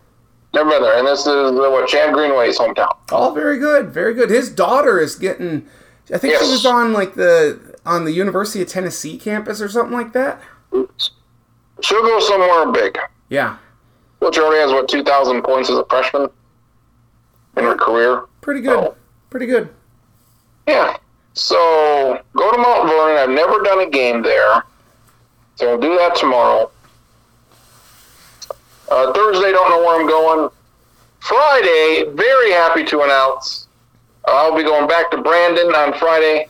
Never 0.54 0.70
been 0.70 0.82
there. 0.82 0.98
And 0.98 1.06
this 1.06 1.20
is 1.20 1.26
uh, 1.28 1.52
what 1.52 1.88
Chad 1.88 2.12
Greenway's 2.14 2.58
hometown. 2.58 2.96
Oh, 3.12 3.32
very 3.34 3.58
good, 3.58 3.90
very 3.90 4.14
good. 4.14 4.30
His 4.30 4.50
daughter 4.50 4.98
is 4.98 5.16
getting. 5.16 5.66
I 6.12 6.18
think 6.18 6.34
she 6.34 6.50
was 6.50 6.66
on 6.66 6.92
like 6.92 7.14
the 7.14 7.76
on 7.86 8.04
the 8.04 8.12
University 8.12 8.60
of 8.62 8.68
Tennessee 8.68 9.16
campus 9.16 9.60
or 9.60 9.68
something 9.68 9.92
like 9.96 10.12
that. 10.12 10.40
She'll 11.82 12.02
go 12.02 12.20
somewhere 12.20 12.70
big. 12.72 12.98
Yeah, 13.28 13.56
Which 14.18 14.38
already 14.38 14.60
has, 14.60 14.72
what, 14.72 14.88
2,000 14.88 15.42
points 15.42 15.70
as 15.70 15.76
a 15.78 15.84
freshman 15.88 16.28
in 17.56 17.64
her 17.64 17.74
career? 17.74 18.24
pretty 18.40 18.60
good, 18.62 18.78
Oh. 18.78 18.94
pretty 19.28 19.46
good. 19.46 19.68
Yeah. 20.66 20.96
So 21.34 22.20
go 22.36 22.50
to 22.50 22.58
Mount 22.58 22.88
Vernon. 22.88 23.18
I've 23.18 23.30
never 23.30 23.60
done 23.62 23.80
a 23.80 23.86
game 23.86 24.22
there. 24.22 24.64
So 25.56 25.70
I'll 25.72 25.78
do 25.78 25.96
that 25.98 26.16
tomorrow. 26.16 26.70
Uh, 28.88 29.12
Thursday, 29.12 29.52
don't 29.52 29.68
know 29.70 29.78
where 29.80 30.00
I'm 30.00 30.08
going. 30.08 30.50
Friday, 31.20 32.04
very 32.14 32.50
happy 32.50 32.82
to 32.84 33.02
announce 33.02 33.68
uh, 34.26 34.32
I'll 34.32 34.56
be 34.56 34.62
going 34.62 34.88
back 34.88 35.10
to 35.12 35.18
Brandon 35.18 35.68
on 35.74 35.92
Friday 35.98 36.48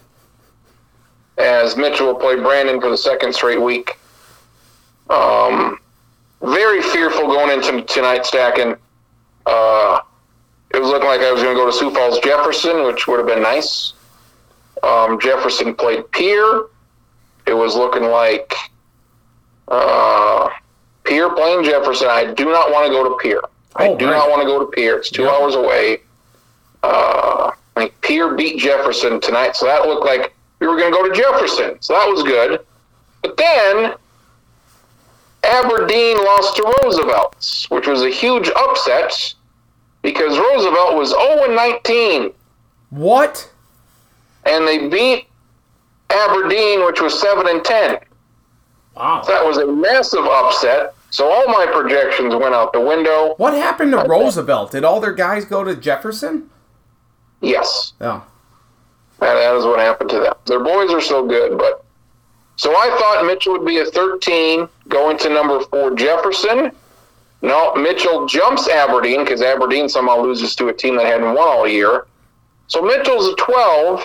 as 1.38 1.76
Mitchell 1.76 2.06
will 2.08 2.14
play 2.14 2.36
Brandon 2.36 2.80
for 2.80 2.90
the 2.90 2.96
second 2.96 3.34
straight 3.34 3.60
week. 3.60 3.98
Um, 5.08 5.78
very 6.42 6.82
fearful 6.82 7.26
going 7.26 7.50
into 7.50 7.82
tonight, 7.82 8.24
stacking. 8.26 8.76
Uh, 9.46 10.00
it 10.72 10.78
was 10.80 10.88
looking 10.88 11.08
like 11.08 11.20
I 11.20 11.32
was 11.32 11.42
going 11.42 11.54
to 11.56 11.60
go 11.60 11.66
to 11.66 11.72
Sioux 11.72 11.90
Falls 11.92 12.18
Jefferson, 12.20 12.84
which 12.84 13.06
would 13.08 13.18
have 13.18 13.26
been 13.26 13.42
nice. 13.42 13.92
Um, 14.82 15.18
Jefferson 15.20 15.74
played 15.74 16.10
Pierre. 16.12 16.62
It 17.46 17.54
was 17.54 17.74
looking 17.74 18.04
like 18.04 18.54
uh, 19.68 20.48
Pierre 21.04 21.30
playing 21.30 21.64
Jefferson. 21.64 22.08
I 22.10 22.32
do 22.32 22.44
not 22.46 22.70
want 22.70 22.86
to 22.86 22.92
go 22.92 23.08
to 23.08 23.16
Pierre. 23.20 23.40
I 23.76 23.88
Oh, 23.88 23.96
do 23.96 24.06
right. 24.06 24.12
not 24.12 24.30
want 24.30 24.42
to 24.42 24.46
go 24.46 24.58
to 24.60 24.66
Pierre. 24.66 24.98
It's 24.98 25.10
two 25.10 25.22
Yep. 25.24 25.32
hours 25.32 25.54
away. 25.54 26.00
Uh, 26.82 27.50
I 27.76 27.80
think 27.80 28.00
Pierre 28.00 28.34
beat 28.34 28.58
Jefferson 28.58 29.20
tonight, 29.20 29.54
so 29.56 29.66
that 29.66 29.86
looked 29.86 30.04
like 30.06 30.32
we 30.60 30.66
were 30.66 30.76
going 30.76 30.92
to 30.92 30.96
go 30.98 31.08
to 31.08 31.14
Jefferson. 31.14 31.76
So 31.80 31.92
that 31.94 32.08
was 32.08 32.22
good. 32.22 32.60
But 33.22 33.36
then 33.36 33.94
Aberdeen 35.44 36.18
lost 36.24 36.56
to 36.56 36.74
Roosevelt's, 36.82 37.68
which 37.70 37.86
was 37.86 38.02
a 38.02 38.10
huge 38.10 38.50
upset 38.56 39.34
because 40.02 40.38
Roosevelt 40.38 40.96
was 40.96 41.10
0 41.10 41.54
19 41.54 42.32
What? 42.90 43.50
and 44.44 44.66
they 44.66 44.88
beat 44.88 45.26
Aberdeen, 46.08 46.84
which 46.86 47.00
was 47.00 47.20
seven 47.20 47.46
and 47.48 47.64
ten. 47.64 47.98
Wow. 48.96 49.22
That 49.28 49.44
was 49.44 49.58
a 49.58 49.66
massive 49.66 50.24
upset. 50.24 50.94
So 51.10 51.30
all 51.30 51.46
my 51.48 51.66
projections 51.72 52.34
went 52.34 52.54
out 52.54 52.72
the 52.72 52.80
window. 52.80 53.34
What 53.36 53.52
happened 53.54 53.92
to 53.92 53.98
Roosevelt? 53.98 54.72
Did 54.72 54.84
all 54.84 55.00
their 55.00 55.12
guys 55.12 55.44
go 55.44 55.62
to 55.64 55.76
Jefferson? 55.76 56.48
Yes, 57.40 57.92
Oh, 58.00 58.22
that, 59.18 59.34
that 59.34 59.54
is 59.56 59.64
what 59.64 59.78
happened 59.78 60.10
to 60.10 60.18
them. 60.20 60.34
Their 60.46 60.60
boys 60.60 60.90
are 60.92 61.00
so 61.00 61.26
good, 61.26 61.56
but 61.58 61.84
so 62.56 62.70
I 62.72 62.94
thought 62.98 63.24
Mitchell 63.26 63.52
would 63.52 63.66
be 63.66 63.78
a 63.78 63.84
13, 63.86 64.68
going 64.88 65.16
to 65.18 65.28
number 65.30 65.60
four 65.60 65.94
Jefferson. 65.94 66.70
No, 67.42 67.74
Mitchell 67.74 68.26
jumps 68.26 68.68
Aberdeen 68.68 69.24
because 69.24 69.40
Aberdeen 69.42 69.88
somehow 69.88 70.20
loses 70.20 70.54
to 70.56 70.68
a 70.68 70.72
team 70.72 70.96
that 70.96 71.06
hadn't 71.06 71.34
won 71.34 71.48
all 71.48 71.66
year. 71.66 72.06
So 72.66 72.82
Mitchell's 72.82 73.28
a 73.28 73.34
12, 73.36 74.04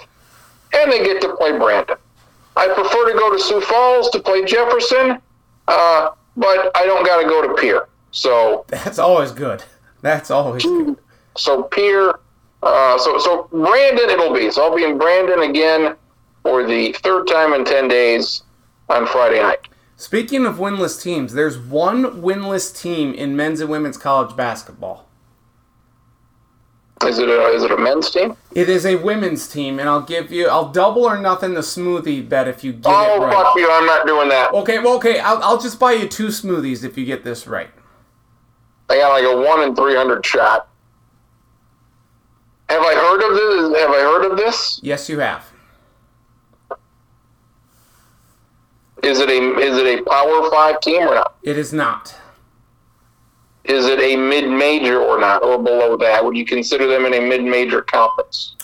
and 0.74 0.92
they 0.92 1.04
get 1.04 1.22
to 1.22 1.36
play 1.36 1.58
Brandon. 1.58 1.98
I 2.56 2.68
prefer 2.70 3.12
to 3.12 3.18
go 3.18 3.32
to 3.36 3.40
Sioux 3.40 3.62
Falls 3.62 4.10
to 4.12 4.20
play 4.20 4.46
Jefferson, 4.46 5.20
uh, 5.68 6.12
but 6.38 6.72
I 6.76 6.86
don't 6.86 7.06
got 7.06 7.22
to 7.22 7.28
go 7.28 7.46
to 7.46 7.54
Pierre. 7.62 7.88
So 8.12 8.66
that's 8.70 8.98
always 8.98 9.32
good. 9.32 9.64
That's 10.02 10.32
always 10.32 10.64
good. 10.64 10.98
so 11.36 11.64
Pierre, 11.64 12.20
uh, 12.64 12.98
so 12.98 13.18
so 13.20 13.50
Brandon 13.52 14.10
it'll 14.10 14.34
be. 14.34 14.50
So 14.52 14.64
I'll 14.64 14.76
be 14.76 14.86
in 14.86 14.98
Brandon 14.98 15.42
again 15.42 15.96
for 16.44 16.66
the 16.66 16.94
third 16.94 17.28
time 17.28 17.54
in 17.54 17.66
ten 17.66 17.90
days 17.90 18.44
on 18.88 19.06
Friday 19.08 19.42
night. 19.42 19.68
Speaking 19.98 20.46
of 20.46 20.56
winless 20.58 21.02
teams, 21.02 21.34
there's 21.34 21.58
one 21.58 22.22
winless 22.22 22.78
team 22.78 23.14
in 23.14 23.36
men's 23.36 23.62
and 23.62 23.70
women's 23.70 23.98
college 23.98 24.36
basketball. 24.36 25.08
Is 27.06 27.20
it 27.20 27.30
a 27.30 27.48
is 27.48 27.64
it 27.64 27.72
a 27.72 27.78
men's 27.78 28.10
team? 28.10 28.36
It 28.54 28.68
is 28.70 28.86
a 28.86 28.96
women's 28.96 29.48
team, 29.48 29.80
and 29.80 29.88
I'll 29.88 30.02
give 30.02 30.32
you, 30.32 30.48
I'll 30.48 30.70
double 30.70 31.04
or 31.04 31.18
nothing 31.18 31.54
the 31.54 31.62
smoothie 31.62 32.28
bet 32.28 32.48
if 32.48 32.64
you 32.64 32.74
get 32.74 32.86
Oh 32.88 33.16
it 33.16 33.26
right. 33.26 33.36
Oh 33.36 33.44
fuck 33.44 33.56
you! 33.58 33.70
I'm 33.70 33.86
not 33.86 34.08
doing 34.08 34.30
that. 34.30 34.54
Okay, 34.54 34.80
well, 34.80 34.96
okay, 34.96 35.20
I'll, 35.20 35.42
I'll 35.44 35.60
just 35.60 35.80
buy 35.80 35.92
you 35.94 36.08
two 36.08 36.28
smoothies 36.28 36.84
if 36.84 36.98
you 36.98 37.06
get 37.06 37.24
this 37.24 37.48
right. 37.48 37.70
I 38.90 38.98
got 38.98 39.10
like 39.10 39.24
a 39.24 39.36
one 39.36 39.62
in 39.68 39.76
three 39.76 39.96
hundred 39.96 40.26
shot. 40.26 40.70
Have 42.70 42.82
I 42.82 42.96
heard 42.96 43.22
of 43.22 43.36
this? 43.36 43.82
Have 43.82 43.92
I 43.92 44.00
heard 44.00 44.32
of 44.32 44.38
this? 44.38 44.80
Yes, 44.82 45.08
you 45.10 45.20
have. 45.20 45.52
Is 49.06 49.20
it 49.20 49.30
a 49.30 49.60
is 49.60 49.78
it 49.78 50.00
a 50.00 50.04
Power 50.04 50.50
Five 50.50 50.80
team 50.82 51.04
or 51.04 51.14
not? 51.14 51.36
It 51.44 51.58
is 51.60 51.72
not. 51.72 52.16
Is 53.64 53.86
it 53.86 54.00
a 54.00 54.16
mid 54.16 54.50
major 54.50 55.00
or 55.00 55.20
not, 55.20 55.44
or 55.44 55.62
below 55.62 55.96
that? 55.98 56.24
Would 56.26 56.36
you 56.36 56.46
consider 56.46 56.88
them 56.88 57.06
in 57.06 57.14
a 57.14 57.20
mid 57.20 57.44
major 57.44 57.82
conference? 57.84 58.56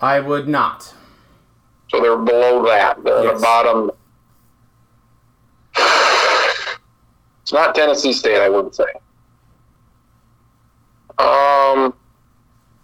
I 0.00 0.20
would 0.20 0.48
not. 0.48 0.94
So 1.90 2.00
they're 2.00 2.16
below 2.16 2.64
that. 2.66 3.02
They're 3.04 3.18
at 3.18 3.24
Yes. 3.24 3.34
the 3.40 3.42
bottom. 3.42 3.90
It's 7.42 7.52
not 7.52 7.74
Tennessee 7.74 8.12
State, 8.12 8.40
I 8.40 8.48
wouldn't 8.48 8.74
say. 8.74 8.84
Um, 11.18 11.92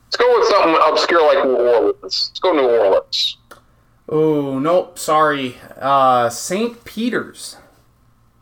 let's 0.07 0.17
go 0.17 0.39
with 0.39 0.49
something 0.49 0.77
obscure 0.87 1.23
like 1.35 1.45
New 1.45 1.57
Orleans. 1.57 1.97
Let's 2.03 2.39
go 2.41 2.53
New 2.53 2.69
Orleans. 2.69 3.39
Oh, 4.09 4.59
nope, 4.59 4.99
sorry. 4.99 5.57
Uh, 5.81 6.29
St. 6.29 6.85
Peter's. 6.85 7.57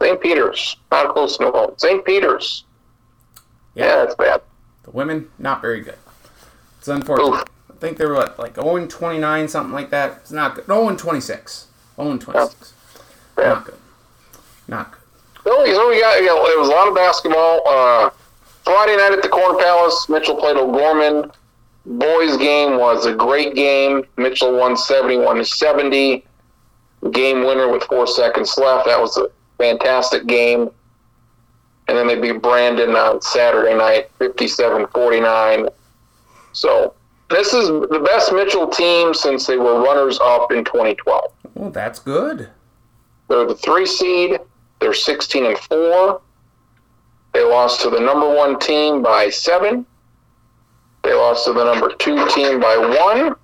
St. 0.01 0.21
Peter's, 0.21 0.77
not 0.91 1.15
close 1.15 1.39
to 1.39 1.45
New 1.45 1.75
St. 1.79 2.05
Peter's. 2.05 2.65
Yeah, 3.75 3.97
that's 3.97 4.15
bad. 4.15 4.43
The 4.83 4.91
women, 4.91 5.31
not 5.39 5.63
very 5.63 5.81
good. 5.81 5.97
It's 6.79 6.89
unfortunate. 6.89 7.41
Oof. 7.41 7.45
I 7.71 7.75
think 7.77 7.97
they 7.97 8.07
were 8.07 8.15
what, 8.15 8.39
like 8.39 8.55
0 8.57 8.87
29, 8.87 9.49
something 9.49 9.73
like 9.73 9.91
that. 9.91 10.19
It's 10.19 10.33
not 10.33 10.55
good. 10.55 10.67
0 10.67 10.89
and 10.89 10.99
26. 10.99 11.69
0 11.97 12.19
26. 12.19 12.73
Yeah. 13.39 13.45
Not 13.45 13.65
good. 13.65 13.75
Not 14.69 14.93
good. 14.93 15.01
So, 15.45 15.65
so 15.67 15.89
we 15.89 16.01
got, 16.01 16.21
you 16.21 16.27
know, 16.27 16.47
it 16.47 16.59
was 16.59 16.69
a 16.69 16.73
lot 16.73 16.89
of 16.89 16.95
basketball. 16.95 17.63
Uh, 17.67 18.11
Friday 18.65 18.97
night 18.97 19.13
at 19.13 19.23
the 19.23 19.29
Corn 19.29 19.59
Palace, 19.59 20.09
Mitchell 20.09 20.37
played 20.37 20.57
O'Gorman. 20.57 21.31
Boys 21.87 22.37
game 22.39 22.79
was 22.79 23.07
a 23.07 23.15
great 23.15 23.55
game. 23.55 24.05
Mitchell 24.17 24.57
won 24.57 24.77
71 24.77 25.37
to 25.37 25.45
70. 25.45 26.25
Game 27.11 27.45
winner 27.45 27.71
with 27.71 27.83
four 27.85 28.07
seconds 28.07 28.57
left. 28.57 28.87
That 28.87 29.01
was 29.01 29.17
a 29.19 29.29
fantastic 29.59 30.27
game. 30.27 30.71
And 31.87 31.99
then 31.99 32.07
they 32.07 32.19
beat 32.19 32.41
Brandon 32.41 32.91
on 32.97 33.21
Saturday 33.21 33.77
night, 33.77 34.11
57 34.19 34.87
49. 34.87 35.69
So 36.53 36.95
this 37.29 37.53
is 37.53 37.69
the 37.69 38.03
best 38.07 38.33
Mitchell 38.33 38.69
team 38.69 39.13
since 39.13 39.47
they 39.47 39.59
were 39.59 39.83
runners 39.83 40.19
up 40.23 40.53
in 40.53 40.65
2012. 40.65 41.33
Well, 41.55 41.71
that's 41.71 41.99
good. 41.99 42.49
They're 43.29 43.47
the 43.47 43.57
three 43.57 43.87
seed. 43.87 44.39
They're 44.81 44.95
16 44.95 45.45
and 45.45 45.59
four. 45.59 46.23
They 47.33 47.43
lost 47.43 47.81
to 47.83 47.91
the 47.91 48.01
number 48.01 48.33
one 48.33 48.59
team 48.59 49.03
by 49.03 49.29
seven. 49.29 49.85
They 51.05 51.13
lost 51.13 51.45
to 51.45 51.53
the 51.53 51.65
number 51.65 51.95
two 51.99 52.27
team 52.31 52.61
by 52.61 52.77
one. 52.77 53.37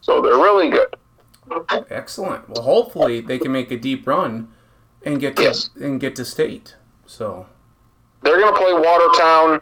So 0.00 0.20
they're 0.20 0.34
really 0.36 0.70
good. 0.70 0.94
Excellent. 1.90 2.48
Well, 2.48 2.62
hopefully 2.62 3.20
they 3.20 3.38
can 3.38 3.52
make 3.52 3.70
a 3.70 3.76
deep 3.76 4.06
run 4.06 4.48
and 5.04 5.20
get 5.20 5.36
to 5.36 5.42
Yes. 5.44 5.70
and 5.80 6.00
get 6.00 6.16
to 6.16 6.24
state. 6.24 6.74
So 7.06 7.46
They're 8.22 8.38
going 8.40 8.52
to 8.52 8.58
play 8.60 8.72
Watertown 8.72 9.60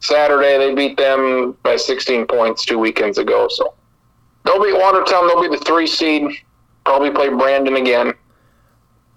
Saturday 0.00 0.58
they 0.58 0.74
beat 0.74 0.96
them 0.98 1.56
by 1.62 1.76
16 1.76 2.26
points 2.26 2.64
two 2.64 2.78
weekends 2.78 3.16
ago. 3.18 3.48
So 3.50 3.74
they'll 4.44 4.62
beat 4.62 4.74
Watertown. 4.76 5.26
They'll 5.28 5.40
be 5.42 5.48
the 5.48 5.62
three 5.64 5.86
seed. 5.86 6.30
Probably 6.84 7.10
play 7.10 7.28
Brandon 7.30 7.76
again. 7.76 8.12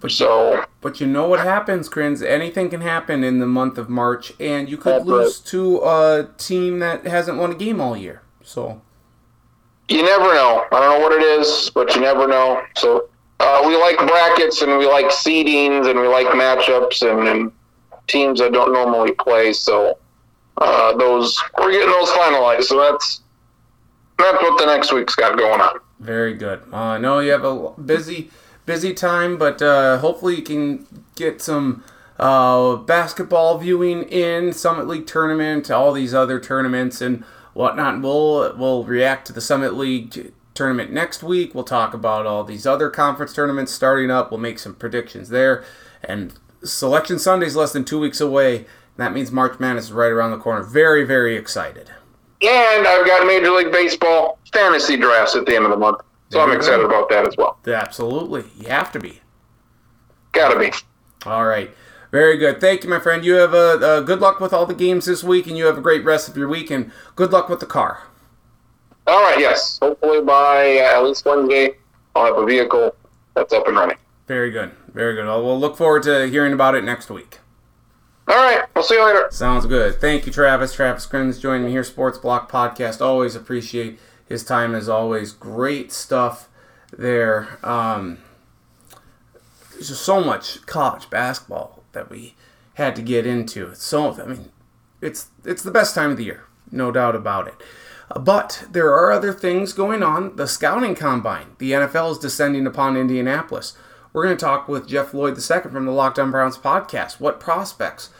But 0.00 0.10
So 0.12 0.64
But 0.80 1.00
you 1.00 1.06
know 1.06 1.28
what 1.28 1.40
happens, 1.40 1.88
Crins? 1.88 2.22
Anything 2.22 2.70
can 2.70 2.80
happen 2.82 3.24
in 3.24 3.40
the 3.40 3.46
month 3.46 3.78
of 3.78 3.88
March, 3.88 4.32
and 4.38 4.68
you 4.68 4.76
could 4.76 5.06
lose 5.06 5.40
to 5.40 5.78
a 5.78 6.28
team 6.38 6.78
that 6.78 7.06
hasn't 7.06 7.38
won 7.38 7.52
a 7.52 7.54
game 7.54 7.80
all 7.80 7.96
year. 7.96 8.22
So, 8.42 8.80
you 9.88 10.02
never 10.02 10.32
know. 10.34 10.64
I 10.72 10.80
don't 10.80 10.98
know 10.98 11.00
what 11.00 11.12
it 11.12 11.22
is, 11.22 11.70
but 11.74 11.94
you 11.94 12.00
never 12.00 12.28
know. 12.28 12.62
So 12.76 13.08
uh, 13.40 13.62
we 13.66 13.76
like 13.76 13.98
brackets 13.98 14.62
and 14.62 14.78
we 14.78 14.86
like 14.86 15.06
seedings 15.06 15.88
and 15.88 15.98
we 15.98 16.06
like 16.06 16.26
matchups 16.28 17.02
and, 17.08 17.28
and 17.28 17.52
teams 18.06 18.40
that 18.40 18.52
don't 18.52 18.72
normally 18.72 19.12
play. 19.12 19.52
So 19.52 19.98
uh, 20.58 20.96
those 20.96 21.40
we're 21.58 21.72
getting 21.72 21.90
those 21.90 22.10
finalized. 22.10 22.64
So 22.64 22.78
that's 22.78 23.22
that's 24.18 24.42
what 24.42 24.58
the 24.58 24.66
next 24.66 24.92
week's 24.92 25.14
got 25.14 25.38
going 25.38 25.60
on. 25.60 25.78
very 26.00 26.34
good. 26.34 26.62
Uh, 26.72 26.76
I 26.76 26.98
know 26.98 27.20
you 27.20 27.30
have 27.30 27.44
a 27.44 27.70
busy, 27.80 28.30
busy 28.68 28.92
time, 28.92 29.38
but 29.38 29.60
uh, 29.62 29.98
hopefully 29.98 30.36
you 30.36 30.42
can 30.42 30.86
get 31.16 31.40
some 31.40 31.82
uh, 32.18 32.76
basketball 32.76 33.56
viewing 33.58 34.02
in 34.04 34.52
Summit 34.52 34.86
League 34.86 35.06
tournament, 35.06 35.70
all 35.70 35.90
these 35.90 36.12
other 36.12 36.38
tournaments 36.38 37.00
and 37.00 37.24
whatnot. 37.54 38.02
We'll 38.02 38.54
we'll 38.56 38.84
react 38.84 39.26
to 39.28 39.32
the 39.32 39.40
Summit 39.40 39.74
League 39.74 40.32
tournament 40.52 40.92
next 40.92 41.22
week. 41.22 41.54
We'll 41.54 41.64
talk 41.64 41.94
about 41.94 42.26
all 42.26 42.44
these 42.44 42.66
other 42.66 42.90
conference 42.90 43.32
tournaments 43.32 43.72
starting 43.72 44.10
up. 44.10 44.30
We'll 44.30 44.38
make 44.38 44.58
some 44.58 44.74
predictions 44.74 45.30
there, 45.30 45.64
and 46.04 46.34
Selection 46.62 47.18
Sunday's 47.18 47.56
less 47.56 47.72
than 47.72 47.86
two 47.86 47.98
weeks 47.98 48.20
away. 48.20 48.66
That 48.98 49.14
means 49.14 49.32
March 49.32 49.58
Madness 49.58 49.86
is 49.86 49.92
right 49.92 50.12
around 50.12 50.32
the 50.32 50.38
corner. 50.38 50.62
Very, 50.62 51.04
very 51.04 51.36
excited. 51.36 51.88
And 52.42 52.86
I've 52.86 53.06
got 53.06 53.26
Major 53.26 53.50
League 53.50 53.72
Baseball 53.72 54.38
fantasy 54.52 54.96
drafts 54.96 55.36
at 55.36 55.46
the 55.46 55.56
end 55.56 55.64
of 55.64 55.70
the 55.70 55.76
month. 55.76 56.00
So 56.30 56.40
I'm 56.40 56.52
excited 56.52 56.82
go. 56.82 56.86
about 56.86 57.08
that 57.08 57.26
as 57.26 57.36
well. 57.36 57.58
Absolutely. 57.66 58.44
You 58.58 58.68
have 58.68 58.92
to 58.92 59.00
be. 59.00 59.20
Gotta 60.32 60.58
be. 60.58 60.72
All 61.24 61.46
right. 61.46 61.70
Very 62.10 62.36
good. 62.38 62.60
Thank 62.60 62.84
you, 62.84 62.90
my 62.90 63.00
friend. 63.00 63.24
You 63.24 63.34
have 63.34 63.54
a, 63.54 63.78
uh 63.78 64.00
good 64.00 64.20
luck 64.20 64.40
with 64.40 64.52
all 64.52 64.66
the 64.66 64.74
games 64.74 65.06
this 65.06 65.22
week, 65.24 65.46
and 65.46 65.56
you 65.56 65.66
have 65.66 65.78
a 65.78 65.82
great 65.82 66.04
rest 66.04 66.28
of 66.28 66.36
your 66.36 66.48
week, 66.48 66.70
and 66.70 66.90
good 67.16 67.32
luck 67.32 67.48
with 67.48 67.60
the 67.60 67.66
car. 67.66 68.02
All 69.06 69.22
right, 69.22 69.38
yes. 69.38 69.78
Hopefully 69.80 70.20
by 70.22 70.78
uh, 70.78 70.98
at 70.98 71.04
least 71.04 71.24
Wednesday, 71.24 71.76
I'll 72.14 72.26
have 72.26 72.36
a 72.36 72.44
vehicle 72.44 72.94
that's 73.34 73.52
up 73.52 73.66
and 73.66 73.76
running. 73.76 73.96
Very 74.26 74.50
good. 74.50 74.72
Very 74.92 75.14
good. 75.14 75.24
Well, 75.24 75.42
we'll 75.42 75.58
look 75.58 75.76
forward 75.76 76.02
to 76.02 76.28
hearing 76.28 76.52
about 76.52 76.74
it 76.74 76.84
next 76.84 77.08
week. 77.08 77.38
All 78.28 78.36
right, 78.36 78.64
we'll 78.74 78.84
see 78.84 78.94
you 78.96 79.06
later. 79.06 79.28
Sounds 79.30 79.64
good. 79.64 79.98
Thank 80.02 80.26
you, 80.26 80.32
Travis. 80.32 80.74
Travis 80.74 81.06
Crims 81.06 81.38
joining 81.38 81.64
me 81.64 81.70
here, 81.70 81.84
Sports 81.84 82.18
Block 82.18 82.50
Podcast. 82.52 83.00
Always 83.00 83.34
appreciate 83.34 83.98
his 84.28 84.44
time 84.44 84.74
as 84.74 84.88
always. 84.88 85.32
Great 85.32 85.90
stuff 85.92 86.48
there. 86.96 87.58
Um, 87.62 88.18
there's 89.72 89.88
just 89.88 90.02
so 90.02 90.22
much 90.22 90.64
college 90.66 91.08
basketball 91.10 91.82
that 91.92 92.10
we 92.10 92.34
had 92.74 92.94
to 92.96 93.02
get 93.02 93.26
into. 93.26 93.68
It's 93.68 93.82
so 93.82 94.12
I 94.20 94.26
mean, 94.26 94.50
it's 95.00 95.28
it's 95.44 95.62
the 95.62 95.70
best 95.70 95.94
time 95.94 96.10
of 96.10 96.16
the 96.16 96.24
year, 96.24 96.44
no 96.70 96.90
doubt 96.90 97.16
about 97.16 97.48
it. 97.48 97.54
Uh, 98.10 98.18
But 98.18 98.64
there 98.70 98.92
are 98.92 99.10
other 99.12 99.32
things 99.32 99.72
going 99.72 100.02
on. 100.02 100.36
The 100.36 100.46
scouting 100.46 100.94
combine. 100.94 101.56
The 101.58 101.72
NFL 101.72 102.12
is 102.12 102.18
descending 102.18 102.66
upon 102.66 102.96
Indianapolis. 102.96 103.76
We're 104.12 104.24
going 104.24 104.36
to 104.36 104.44
talk 104.44 104.68
with 104.68 104.88
Jeff 104.88 105.12
Lloyd 105.12 105.36
II 105.36 105.70
from 105.70 105.84
the 105.84 105.92
Lockdown 105.92 106.30
Browns 106.30 106.56
podcast. 106.56 107.20
What 107.20 107.40
prospects 107.40 108.10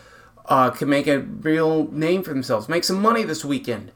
uh, 0.47 0.71
can 0.71 0.89
make 0.89 1.07
a 1.07 1.21
real 1.21 1.89
name 1.91 2.23
for 2.23 2.31
themselves, 2.31 2.69
make 2.69 2.85
some 2.85 3.01
money 3.01 3.23
this 3.25 3.45
weekend 3.45 3.93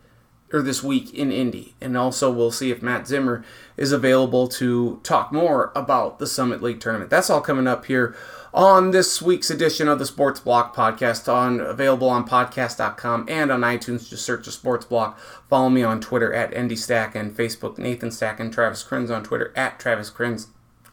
or 0.53 0.63
this 0.63 0.83
week 0.83 1.13
in 1.15 1.33
Indy. 1.33 1.75
And 1.81 1.97
also, 1.97 2.31
we'll 2.31 2.51
see 2.51 2.71
if 2.71 2.83
Matt 2.83 3.07
Zimmer 3.07 3.45
is 3.77 3.93
available 3.93 4.47
to 4.49 5.01
talk 5.03 5.33
more 5.33 5.73
about 5.75 6.19
the 6.19 6.27
Summit 6.27 6.63
League 6.63 6.81
tournament. 6.81 7.11
That's 7.11 7.31
all 7.31 7.41
coming 7.41 7.67
up 7.67 7.87
here 7.87 8.15
on 8.53 8.91
this 8.91 9.23
week's 9.23 9.51
edition 9.51 9.89
of 9.89 9.99
the 9.99 10.05
Sports 10.05 10.41
Block 10.41 10.77
podcast, 10.77 11.33
on 11.33 11.61
available 11.61 12.09
on 12.09 12.29
podcast.com 12.29 13.27
and 13.29 13.51
on 13.51 13.63
iTunes. 13.63 14.09
Just 14.09 14.27
search 14.27 14.45
the 14.45 14.53
Sports 14.53 14.85
Block. 14.85 15.19
Follow 15.49 15.71
me 15.71 15.83
on 15.83 16.01
Twitter 16.01 16.33
at 16.33 16.53
NDStack 16.53 17.15
and 17.15 17.35
Facebook 17.35 17.79
Nathan 17.79 18.11
Stack 18.11 18.39
and 18.39 18.53
Travis 18.53 18.85
Crins 18.85 19.15
on 19.15 19.23
Twitter 19.23 19.53
at 19.57 19.79
Travis 19.79 20.11
Crins. 20.11 20.49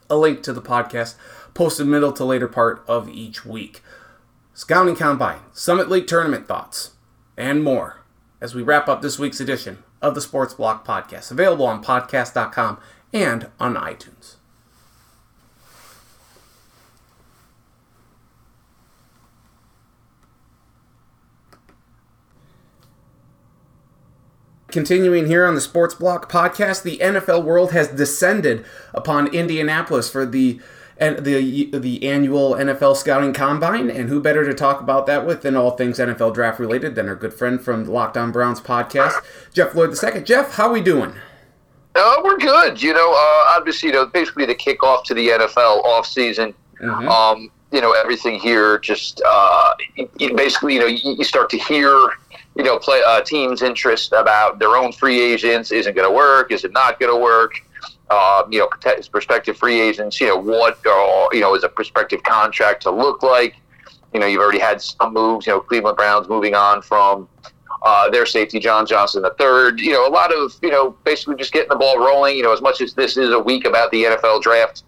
A 0.10 0.15
link 0.15 0.41
to 0.44 0.53
the 0.53 0.61
podcast 0.61 1.15
posted 1.53 1.86
middle 1.86 2.14
to 2.14 2.23
later 2.23 2.48
part 2.48 2.84
of 2.88 3.10
each 3.10 3.45
week. 3.45 3.84
Scouting 4.53 4.95
Combine, 4.95 5.40
Summit 5.53 5.90
League 5.90 6.07
tournament 6.07 6.48
thoughts, 6.48 6.94
and 7.38 7.64
more 7.64 7.99
as 8.41 8.56
we 8.56 8.61
wrap 8.61 8.88
up 8.88 9.02
this 9.02 9.20
week's 9.20 9.40
edition 9.40 9.84
of 10.02 10.16
the 10.16 10.22
Sports 10.22 10.53
Block 10.53 10.86
Podcast, 10.86 11.32
available 11.32 11.66
on 11.66 11.84
podcast.com 11.84 12.80
and 13.14 13.49
on 13.60 13.76
iTunes. 13.76 14.36
Continuing 24.72 25.26
here 25.26 25.48
on 25.48 25.56
the 25.56 25.61
Sports 25.61 25.95
Block 25.95 26.32
podcast, 26.32 26.84
the 26.84 26.99
NFL 26.99 27.44
world 27.44 27.72
has 27.72 27.88
descended 27.88 28.64
upon 28.94 29.34
Indianapolis 29.34 30.11
for 30.11 30.28
the 30.28 30.61
and 31.00 31.26
the 31.26 31.70
the 31.72 32.06
annual 32.08 32.52
NFL 32.56 32.96
scouting 32.98 33.34
combine, 33.34 33.90
and 33.90 34.10
who 34.10 34.20
better 34.22 34.46
to 34.46 34.54
talk 34.54 34.82
about 34.82 35.06
that 35.08 35.26
with 35.26 35.42
than 35.42 35.56
all 35.56 35.72
things 35.72 35.98
NFL 36.00 36.34
draft 36.34 36.60
related 36.60 36.96
than 36.96 37.08
our 37.10 37.16
good 37.16 37.34
friend 37.34 37.62
from 37.62 37.86
the 37.86 37.92
Lockdown 37.92 38.32
Browns 38.34 38.60
podcast, 38.62 39.14
Jeff 39.54 39.74
Lloyd 39.76 39.98
II. 40.04 40.22
Jeff, 40.22 40.54
how 40.56 40.68
are 40.68 40.74
we 40.74 40.82
doing? 40.82 41.14
Uh, 41.96 42.16
we're 42.24 42.38
good. 42.38 42.82
You 42.82 42.94
know, 42.94 43.12
uh, 43.12 43.56
obviously, 43.58 43.88
you 43.90 43.94
know, 43.94 44.06
basically 44.06 44.46
the 44.46 44.56
kickoff 44.56 45.04
to 45.06 45.14
the 45.14 45.30
NFL 45.30 45.84
offseason. 45.84 46.54
Mhm. 46.82 47.08
Um, 47.10 47.52
you 47.72 47.82
know, 47.82 47.92
everything 47.94 48.40
here 48.40 48.78
just 48.80 49.22
uh, 49.28 49.74
you- 49.96 50.10
you 50.18 50.34
basically, 50.36 50.76
you 50.76 50.80
know, 50.80 50.86
you, 50.88 51.16
you 51.18 51.24
start 51.24 51.50
to 51.52 51.58
hear, 51.58 51.92
you 52.56 52.64
know, 52.64 52.78
play 52.80 53.02
uh, 53.06 53.22
teams' 53.22 53.62
interest 53.62 54.12
about 54.14 54.60
their 54.60 54.76
own 54.76 54.92
free 54.92 55.20
agents. 55.20 55.72
Is 55.72 55.88
it 55.88 55.96
going 55.96 56.08
to 56.08 56.14
work? 56.16 56.52
Is 56.52 56.64
it 56.64 56.72
not 56.74 57.00
going 57.00 57.12
to 57.12 57.18
work? 57.20 57.54
Um, 58.11 58.52
you 58.52 58.60
know, 58.60 58.68
prospective 59.11 59.57
free 59.57 59.80
agents. 59.80 60.19
You 60.19 60.27
know, 60.27 60.38
what 60.38 60.80
uh, 60.86 61.27
you 61.31 61.41
know 61.41 61.56
is 61.56 61.64
a 61.64 61.69
prospective 61.69 62.23
contract 62.23 62.81
to 62.84 62.91
look 62.91 63.22
like? 63.22 63.56
You 64.14 64.19
know, 64.19 64.26
you've 64.26 64.41
already 64.41 64.60
had 64.60 64.81
some 64.81 65.14
moves. 65.14 65.45
You 65.45 65.53
know, 65.53 65.60
Cleveland 65.60 65.95
Browns 65.95 66.27
moving 66.27 66.56
on 66.56 66.81
from 66.81 67.30
uh, 67.84 68.10
their 68.10 68.26
safety, 68.26 68.60
John 68.60 68.86
Johnson 68.86 69.22
the 69.22 69.34
third. 69.38 69.80
You 69.80 69.94
know, 69.94 70.07
a 70.07 70.10
lot 70.10 70.34
of 70.34 70.57
you 70.61 70.72
know 70.72 70.91
basically 71.03 71.36
just 71.36 71.53
getting 71.53 71.69
the 71.69 71.76
ball 71.76 71.99
rolling. 71.99 72.36
You 72.38 72.44
know, 72.44 72.53
as 72.53 72.61
much 72.61 72.81
as 72.81 72.94
this 72.94 73.18
is 73.18 73.31
a 73.31 73.40
week 73.40 73.65
about 73.65 73.91
the 73.91 74.03
NFL 74.03 74.41
draft, 74.41 74.84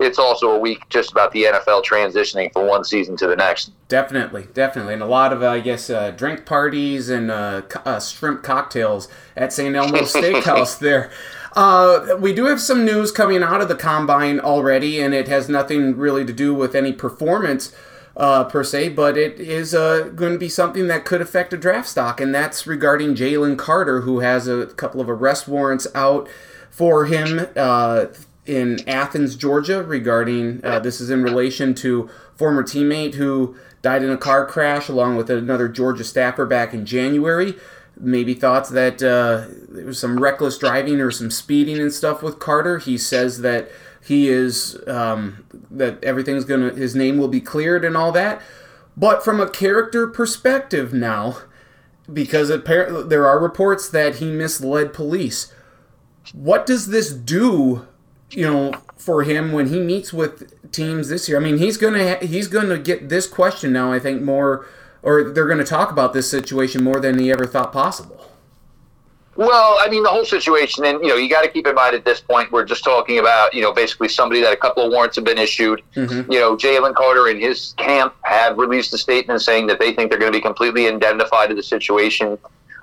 it's 0.00 0.18
also 0.18 0.50
a 0.52 0.58
week 0.58 0.88
just 0.88 1.12
about 1.12 1.30
the 1.32 1.44
NFL 1.44 1.84
transitioning 1.84 2.52
from 2.52 2.66
one 2.66 2.84
season 2.84 3.16
to 3.18 3.26
the 3.26 3.36
next. 3.36 3.72
Definitely, 3.88 4.46
definitely, 4.54 4.94
and 4.94 5.02
a 5.02 5.06
lot 5.06 5.32
of 5.32 5.42
uh, 5.42 5.50
I 5.50 5.60
guess 5.60 5.90
uh, 5.90 6.10
drink 6.10 6.46
parties 6.46 7.10
and 7.10 7.30
uh, 7.30 7.62
uh, 7.84 8.00
shrimp 8.00 8.42
cocktails 8.42 9.08
at 9.36 9.52
St. 9.52 9.74
Elmo's 9.76 10.12
Steakhouse. 10.14 10.78
There, 10.78 11.10
uh, 11.54 12.16
we 12.18 12.32
do 12.32 12.46
have 12.46 12.60
some 12.60 12.84
news 12.84 13.10
coming 13.10 13.42
out 13.42 13.60
of 13.60 13.68
the 13.68 13.74
combine 13.74 14.40
already, 14.40 15.00
and 15.00 15.14
it 15.14 15.28
has 15.28 15.48
nothing 15.48 15.96
really 15.96 16.24
to 16.24 16.32
do 16.32 16.54
with 16.54 16.74
any 16.74 16.92
performance 16.92 17.74
uh, 18.16 18.44
per 18.44 18.62
se, 18.62 18.90
but 18.90 19.16
it 19.16 19.40
is 19.40 19.74
uh, 19.74 20.10
going 20.14 20.32
to 20.32 20.38
be 20.38 20.48
something 20.48 20.86
that 20.88 21.04
could 21.04 21.20
affect 21.20 21.52
a 21.52 21.56
draft 21.56 21.88
stock, 21.88 22.20
and 22.20 22.34
that's 22.34 22.66
regarding 22.66 23.14
Jalen 23.14 23.58
Carter, 23.58 24.02
who 24.02 24.20
has 24.20 24.46
a 24.46 24.66
couple 24.66 25.00
of 25.00 25.08
arrest 25.08 25.48
warrants 25.48 25.86
out 25.94 26.28
for 26.70 27.06
him. 27.06 27.46
Uh, 27.56 28.06
in 28.46 28.80
Athens, 28.88 29.36
Georgia, 29.36 29.82
regarding 29.82 30.64
uh, 30.64 30.80
this 30.80 31.00
is 31.00 31.08
in 31.08 31.22
relation 31.22 31.72
to 31.74 32.10
former 32.34 32.62
teammate 32.64 33.14
who 33.14 33.54
died 33.82 34.02
in 34.02 34.10
a 34.10 34.16
car 34.16 34.44
crash 34.44 34.88
along 34.88 35.16
with 35.16 35.30
another 35.30 35.68
Georgia 35.68 36.02
staffer 36.02 36.46
back 36.46 36.74
in 36.74 36.84
January. 36.84 37.54
Maybe 38.02 38.34
thoughts 38.34 38.70
that 38.70 39.02
uh, 39.02 39.46
there 39.68 39.84
was 39.84 39.98
some 39.98 40.20
reckless 40.20 40.56
driving 40.56 41.00
or 41.00 41.10
some 41.10 41.30
speeding 41.30 41.78
and 41.78 41.92
stuff 41.92 42.22
with 42.22 42.38
Carter. 42.38 42.78
He 42.78 42.96
says 42.96 43.42
that 43.42 43.68
he 44.02 44.28
is 44.28 44.80
um, 44.86 45.44
that 45.70 46.02
everything's 46.02 46.44
gonna 46.44 46.70
his 46.70 46.94
name 46.96 47.18
will 47.18 47.28
be 47.28 47.40
cleared 47.40 47.84
and 47.84 47.96
all 47.96 48.12
that. 48.12 48.40
But 48.96 49.22
from 49.22 49.40
a 49.40 49.48
character 49.48 50.06
perspective 50.06 50.92
now, 50.92 51.38
because 52.12 52.50
apparently 52.50 53.04
there 53.04 53.26
are 53.26 53.38
reports 53.38 53.88
that 53.90 54.16
he 54.16 54.30
misled 54.30 54.92
police. 54.92 55.52
What 56.32 56.66
does 56.66 56.88
this 56.88 57.12
do 57.12 57.86
you 58.32 58.46
know, 58.46 58.72
for 58.96 59.22
him 59.22 59.52
when 59.52 59.68
he 59.68 59.80
meets 59.80 60.12
with 60.12 60.70
teams 60.72 61.08
this 61.08 61.28
year. 61.28 61.38
I 61.38 61.40
mean, 61.40 61.58
he's 61.58 61.76
gonna 61.76 62.10
ha- 62.10 62.26
he's 62.26 62.48
gonna 62.48 62.78
get 62.78 63.08
this 63.08 63.26
question 63.26 63.72
now. 63.72 63.92
I 63.92 63.98
think 63.98 64.22
more, 64.22 64.66
or 65.02 65.30
they're 65.30 65.48
gonna 65.48 65.64
talk 65.64 65.90
about 65.90 66.12
this 66.12 66.30
situation 66.30 66.82
more 66.82 67.00
than 67.00 67.18
he 67.18 67.30
ever 67.30 67.46
thought 67.46 67.72
possible. 67.72 68.20
Well, 69.36 69.78
I 69.80 69.88
mean, 69.88 70.02
the 70.02 70.10
whole 70.10 70.26
situation, 70.26 70.84
and 70.84 71.00
you 71.00 71.08
know, 71.08 71.16
you 71.16 71.30
got 71.30 71.42
to 71.42 71.48
keep 71.48 71.66
in 71.66 71.74
mind 71.74 71.94
at 71.94 72.04
this 72.04 72.20
point, 72.20 72.52
we're 72.52 72.64
just 72.64 72.84
talking 72.84 73.18
about, 73.18 73.54
you 73.54 73.62
know, 73.62 73.72
basically 73.72 74.08
somebody 74.08 74.42
that 74.42 74.52
a 74.52 74.56
couple 74.56 74.84
of 74.84 74.92
warrants 74.92 75.16
have 75.16 75.24
been 75.24 75.38
issued. 75.38 75.80
Mm-hmm. 75.94 76.30
You 76.30 76.40
know, 76.40 76.56
Jalen 76.56 76.94
Carter 76.94 77.28
and 77.28 77.40
his 77.40 77.72
camp 77.78 78.14
have 78.22 78.58
released 78.58 78.92
a 78.92 78.98
statement 78.98 79.40
saying 79.40 79.66
that 79.68 79.78
they 79.78 79.94
think 79.94 80.10
they're 80.10 80.18
going 80.18 80.30
to 80.32 80.36
be 80.36 80.42
completely 80.42 80.88
indemnified 80.88 81.48
to 81.48 81.54
the 81.54 81.62
situation. 81.62 82.36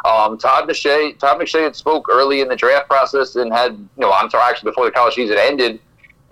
Um, 0.06 0.38
Todd 0.39 0.68
McShay, 0.68 1.19
Todd 1.19 1.39
McShay 1.39 1.64
had 1.64 1.76
spoke 1.76 2.07
early 2.10 2.41
in 2.41 2.48
the 2.48 2.56
draft 2.56 2.88
process 2.89 3.35
and 3.35 3.53
had, 3.53 3.73
you 3.73 3.88
know, 3.98 4.11
I'm 4.11 4.30
sorry, 4.30 4.49
actually 4.49 4.72
before 4.72 4.85
the 4.85 4.91
college 4.91 5.15
season 5.15 5.38
ended, 5.38 5.80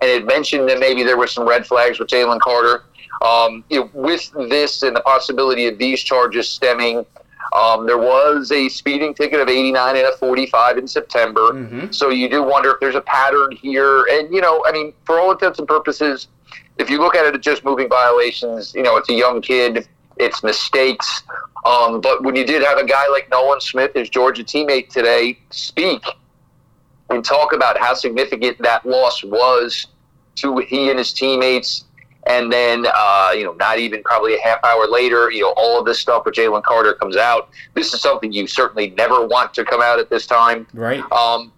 and 0.00 0.10
had 0.10 0.24
mentioned 0.24 0.68
that 0.70 0.80
maybe 0.80 1.04
there 1.04 1.16
were 1.16 1.28
some 1.28 1.46
red 1.46 1.66
flags 1.66 2.00
with 2.00 2.08
Jalen 2.08 2.40
Carter. 2.40 2.82
Um, 3.22 3.64
you 3.70 3.80
know, 3.80 3.90
with 3.92 4.30
this 4.48 4.82
and 4.82 4.94
the 4.94 5.00
possibility 5.00 5.66
of 5.66 5.78
these 5.78 6.02
charges 6.02 6.48
stemming 6.48 7.04
um, 7.52 7.86
there 7.86 7.96
was 7.96 8.50
a 8.50 8.68
speeding 8.68 9.14
ticket 9.14 9.40
of 9.40 9.48
89 9.48 9.96
and 9.96 10.06
a 10.06 10.12
45 10.16 10.78
in 10.78 10.88
September. 10.88 11.52
Mhm. 11.52 11.94
So 11.94 12.10
you 12.10 12.28
do 12.28 12.42
wonder 12.42 12.72
if 12.72 12.80
there's 12.80 12.96
a 12.96 13.00
pattern 13.00 13.52
here. 13.52 14.04
And, 14.10 14.34
you 14.34 14.40
know, 14.40 14.64
I 14.66 14.72
mean, 14.72 14.92
for 15.04 15.20
all 15.20 15.30
intents 15.30 15.58
and 15.60 15.66
purposes, 15.68 16.26
if 16.78 16.90
you 16.90 16.98
look 16.98 17.14
at 17.14 17.24
it 17.24 17.34
as 17.36 17.40
just 17.40 17.64
moving 17.64 17.88
violations, 17.88 18.74
you 18.74 18.82
know, 18.82 18.96
it's 18.96 19.08
a 19.08 19.14
young 19.14 19.40
kid, 19.40 19.86
it's 20.16 20.42
mistakes. 20.42 21.22
Um, 21.64 22.00
but 22.00 22.22
when 22.24 22.34
you 22.36 22.44
did 22.44 22.62
have 22.62 22.78
a 22.78 22.84
guy 22.84 23.06
like 23.08 23.30
Nolan 23.30 23.60
Smith, 23.60 23.92
his 23.94 24.08
Georgia 24.10 24.42
teammate 24.42 24.88
today, 24.88 25.38
speak 25.50 26.04
and 27.10 27.24
talk 27.24 27.52
about 27.52 27.78
how 27.78 27.94
significant 27.94 28.58
that 28.62 28.84
loss 28.84 29.22
was 29.22 29.86
to 30.36 30.58
he 30.58 30.90
and 30.90 30.98
his 30.98 31.12
teammates. 31.12 31.84
And 32.26 32.52
then, 32.52 32.86
uh, 32.92 33.30
you 33.36 33.44
know, 33.44 33.52
not 33.52 33.78
even 33.78 34.02
probably 34.02 34.34
a 34.34 34.40
half 34.42 34.58
hour 34.64 34.86
later, 34.88 35.30
you 35.30 35.42
know, 35.42 35.54
all 35.56 35.78
of 35.78 35.86
this 35.86 35.98
stuff 36.00 36.24
with 36.24 36.34
Jalen 36.34 36.64
Carter 36.64 36.94
comes 36.94 37.16
out. 37.16 37.50
This 37.74 37.94
is 37.94 38.00
something 38.00 38.32
you 38.32 38.46
certainly 38.46 38.90
never 38.90 39.26
want 39.26 39.54
to 39.54 39.64
come 39.64 39.80
out 39.80 39.98
at 40.00 40.10
this 40.10 40.26
time. 40.26 40.66
Right. 40.74 41.00
Um, 41.12 41.52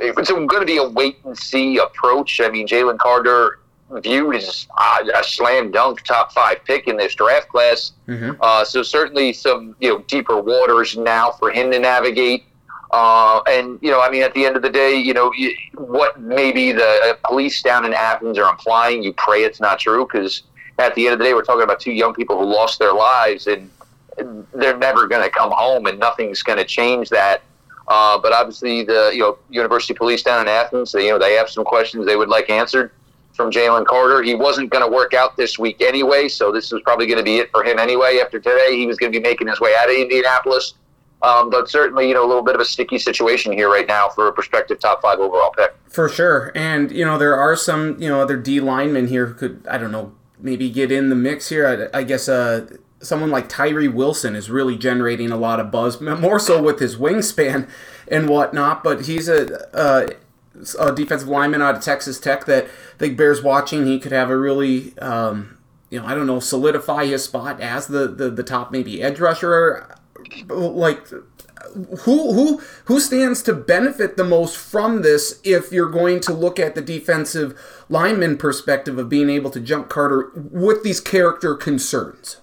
it's 0.00 0.30
going 0.30 0.48
to 0.48 0.64
be 0.64 0.78
a 0.78 0.88
wait 0.88 1.18
and 1.24 1.36
see 1.36 1.76
approach. 1.78 2.40
I 2.40 2.48
mean, 2.48 2.66
Jalen 2.66 2.98
Carter 2.98 3.58
viewed 4.02 4.36
as 4.36 4.66
uh, 4.78 5.04
a 5.14 5.22
slam 5.22 5.70
dunk 5.70 6.02
top 6.02 6.32
five 6.32 6.64
pick 6.64 6.88
in 6.88 6.96
this 6.96 7.14
draft 7.14 7.48
class. 7.48 7.92
hmm 8.06 8.32
Uh, 8.40 8.64
so 8.64 8.82
certainly 8.82 9.32
some 9.32 9.76
you 9.78 9.90
know 9.90 9.98
deeper 10.08 10.40
waters 10.40 10.96
now 10.96 11.30
for 11.32 11.50
him 11.50 11.70
to 11.70 11.78
navigate. 11.78 12.44
Uh, 12.94 13.42
and 13.48 13.76
you 13.82 13.90
know, 13.90 14.00
I 14.00 14.08
mean, 14.08 14.22
at 14.22 14.34
the 14.34 14.46
end 14.46 14.54
of 14.54 14.62
the 14.62 14.70
day, 14.70 14.94
you 14.94 15.12
know, 15.12 15.32
you, 15.36 15.52
what 15.76 16.20
maybe 16.20 16.70
the 16.70 17.00
uh, 17.04 17.28
police 17.28 17.60
down 17.60 17.84
in 17.84 17.92
Athens 17.92 18.38
are 18.38 18.48
implying, 18.48 19.02
you 19.02 19.12
pray 19.14 19.42
it's 19.42 19.60
not 19.60 19.80
true, 19.80 20.06
because 20.06 20.44
at 20.78 20.94
the 20.94 21.06
end 21.06 21.14
of 21.14 21.18
the 21.18 21.24
day, 21.24 21.34
we're 21.34 21.42
talking 21.42 21.64
about 21.64 21.80
two 21.80 21.90
young 21.90 22.14
people 22.14 22.38
who 22.38 22.44
lost 22.44 22.78
their 22.78 22.92
lives, 22.92 23.48
and 23.48 23.68
they're 24.54 24.78
never 24.78 25.08
going 25.08 25.24
to 25.24 25.28
come 25.28 25.50
home, 25.50 25.86
and 25.86 25.98
nothing's 25.98 26.44
going 26.44 26.56
to 26.56 26.64
change 26.64 27.08
that. 27.08 27.42
Uh, 27.88 28.16
but 28.16 28.32
obviously, 28.32 28.84
the 28.84 29.10
you 29.12 29.18
know 29.18 29.38
University 29.50 29.92
Police 29.92 30.22
down 30.22 30.42
in 30.42 30.46
Athens, 30.46 30.92
they, 30.92 31.06
you 31.06 31.10
know, 31.10 31.18
they 31.18 31.32
have 31.34 31.50
some 31.50 31.64
questions 31.64 32.06
they 32.06 32.14
would 32.14 32.28
like 32.28 32.48
answered 32.48 32.92
from 33.32 33.50
Jalen 33.50 33.86
Carter. 33.86 34.22
He 34.22 34.36
wasn't 34.36 34.70
going 34.70 34.88
to 34.88 34.96
work 34.96 35.14
out 35.14 35.36
this 35.36 35.58
week 35.58 35.82
anyway, 35.82 36.28
so 36.28 36.52
this 36.52 36.70
was 36.70 36.80
probably 36.82 37.08
going 37.08 37.18
to 37.18 37.24
be 37.24 37.38
it 37.38 37.50
for 37.50 37.64
him 37.64 37.80
anyway. 37.80 38.20
After 38.22 38.38
today, 38.38 38.76
he 38.76 38.86
was 38.86 38.98
going 38.98 39.12
to 39.12 39.18
be 39.18 39.20
making 39.20 39.48
his 39.48 39.60
way 39.60 39.74
out 39.76 39.90
of 39.90 39.96
Indianapolis. 39.96 40.74
Um, 41.24 41.48
but 41.48 41.70
certainly, 41.70 42.06
you 42.06 42.12
know, 42.12 42.24
a 42.24 42.28
little 42.28 42.42
bit 42.42 42.54
of 42.54 42.60
a 42.60 42.66
sticky 42.66 42.98
situation 42.98 43.52
here 43.52 43.70
right 43.70 43.86
now 43.86 44.10
for 44.10 44.28
a 44.28 44.32
prospective 44.32 44.78
top 44.78 45.00
five 45.00 45.18
overall 45.18 45.52
pick. 45.56 45.74
For 45.88 46.06
sure. 46.06 46.52
And, 46.54 46.92
you 46.92 47.02
know, 47.02 47.16
there 47.16 47.34
are 47.34 47.56
some, 47.56 47.96
you 47.98 48.10
know, 48.10 48.20
other 48.20 48.36
D 48.36 48.60
linemen 48.60 49.06
here 49.06 49.26
who 49.26 49.34
could, 49.34 49.66
I 49.66 49.78
don't 49.78 49.90
know, 49.90 50.12
maybe 50.38 50.68
get 50.68 50.92
in 50.92 51.08
the 51.08 51.16
mix 51.16 51.48
here. 51.48 51.90
I, 51.94 52.00
I 52.00 52.02
guess 52.02 52.28
uh, 52.28 52.66
someone 53.00 53.30
like 53.30 53.48
Tyree 53.48 53.88
Wilson 53.88 54.36
is 54.36 54.50
really 54.50 54.76
generating 54.76 55.30
a 55.30 55.38
lot 55.38 55.60
of 55.60 55.70
buzz, 55.70 55.98
more 56.00 56.38
so 56.38 56.62
with 56.62 56.78
his 56.78 56.96
wingspan 56.96 57.70
and 58.06 58.28
whatnot. 58.28 58.84
But 58.84 59.06
he's 59.06 59.26
a, 59.26 59.66
a, 59.72 60.08
a 60.78 60.92
defensive 60.92 61.28
lineman 61.28 61.62
out 61.62 61.76
of 61.76 61.82
Texas 61.82 62.20
Tech 62.20 62.44
that 62.44 62.64
I 62.64 62.98
think 62.98 63.16
bears 63.16 63.42
watching. 63.42 63.86
He 63.86 63.98
could 63.98 64.12
have 64.12 64.28
a 64.28 64.36
really, 64.36 64.98
um, 64.98 65.56
you 65.88 66.00
know, 66.00 66.06
I 66.06 66.14
don't 66.14 66.26
know, 66.26 66.40
solidify 66.40 67.06
his 67.06 67.24
spot 67.24 67.62
as 67.62 67.86
the, 67.86 68.08
the, 68.08 68.28
the 68.28 68.42
top 68.42 68.70
maybe 68.70 69.02
edge 69.02 69.20
rusher. 69.20 69.96
Like, 70.48 71.08
who 72.00 72.32
who 72.32 72.60
who 72.84 73.00
stands 73.00 73.42
to 73.42 73.54
benefit 73.54 74.16
the 74.16 74.24
most 74.24 74.56
from 74.56 75.02
this 75.02 75.40
if 75.44 75.72
you're 75.72 75.90
going 75.90 76.20
to 76.20 76.32
look 76.32 76.58
at 76.58 76.74
the 76.74 76.82
defensive 76.82 77.58
lineman 77.88 78.36
perspective 78.36 78.98
of 78.98 79.08
being 79.08 79.30
able 79.30 79.50
to 79.50 79.60
jump 79.60 79.88
Carter 79.88 80.30
with 80.34 80.82
these 80.82 81.00
character 81.00 81.54
concerns? 81.54 82.40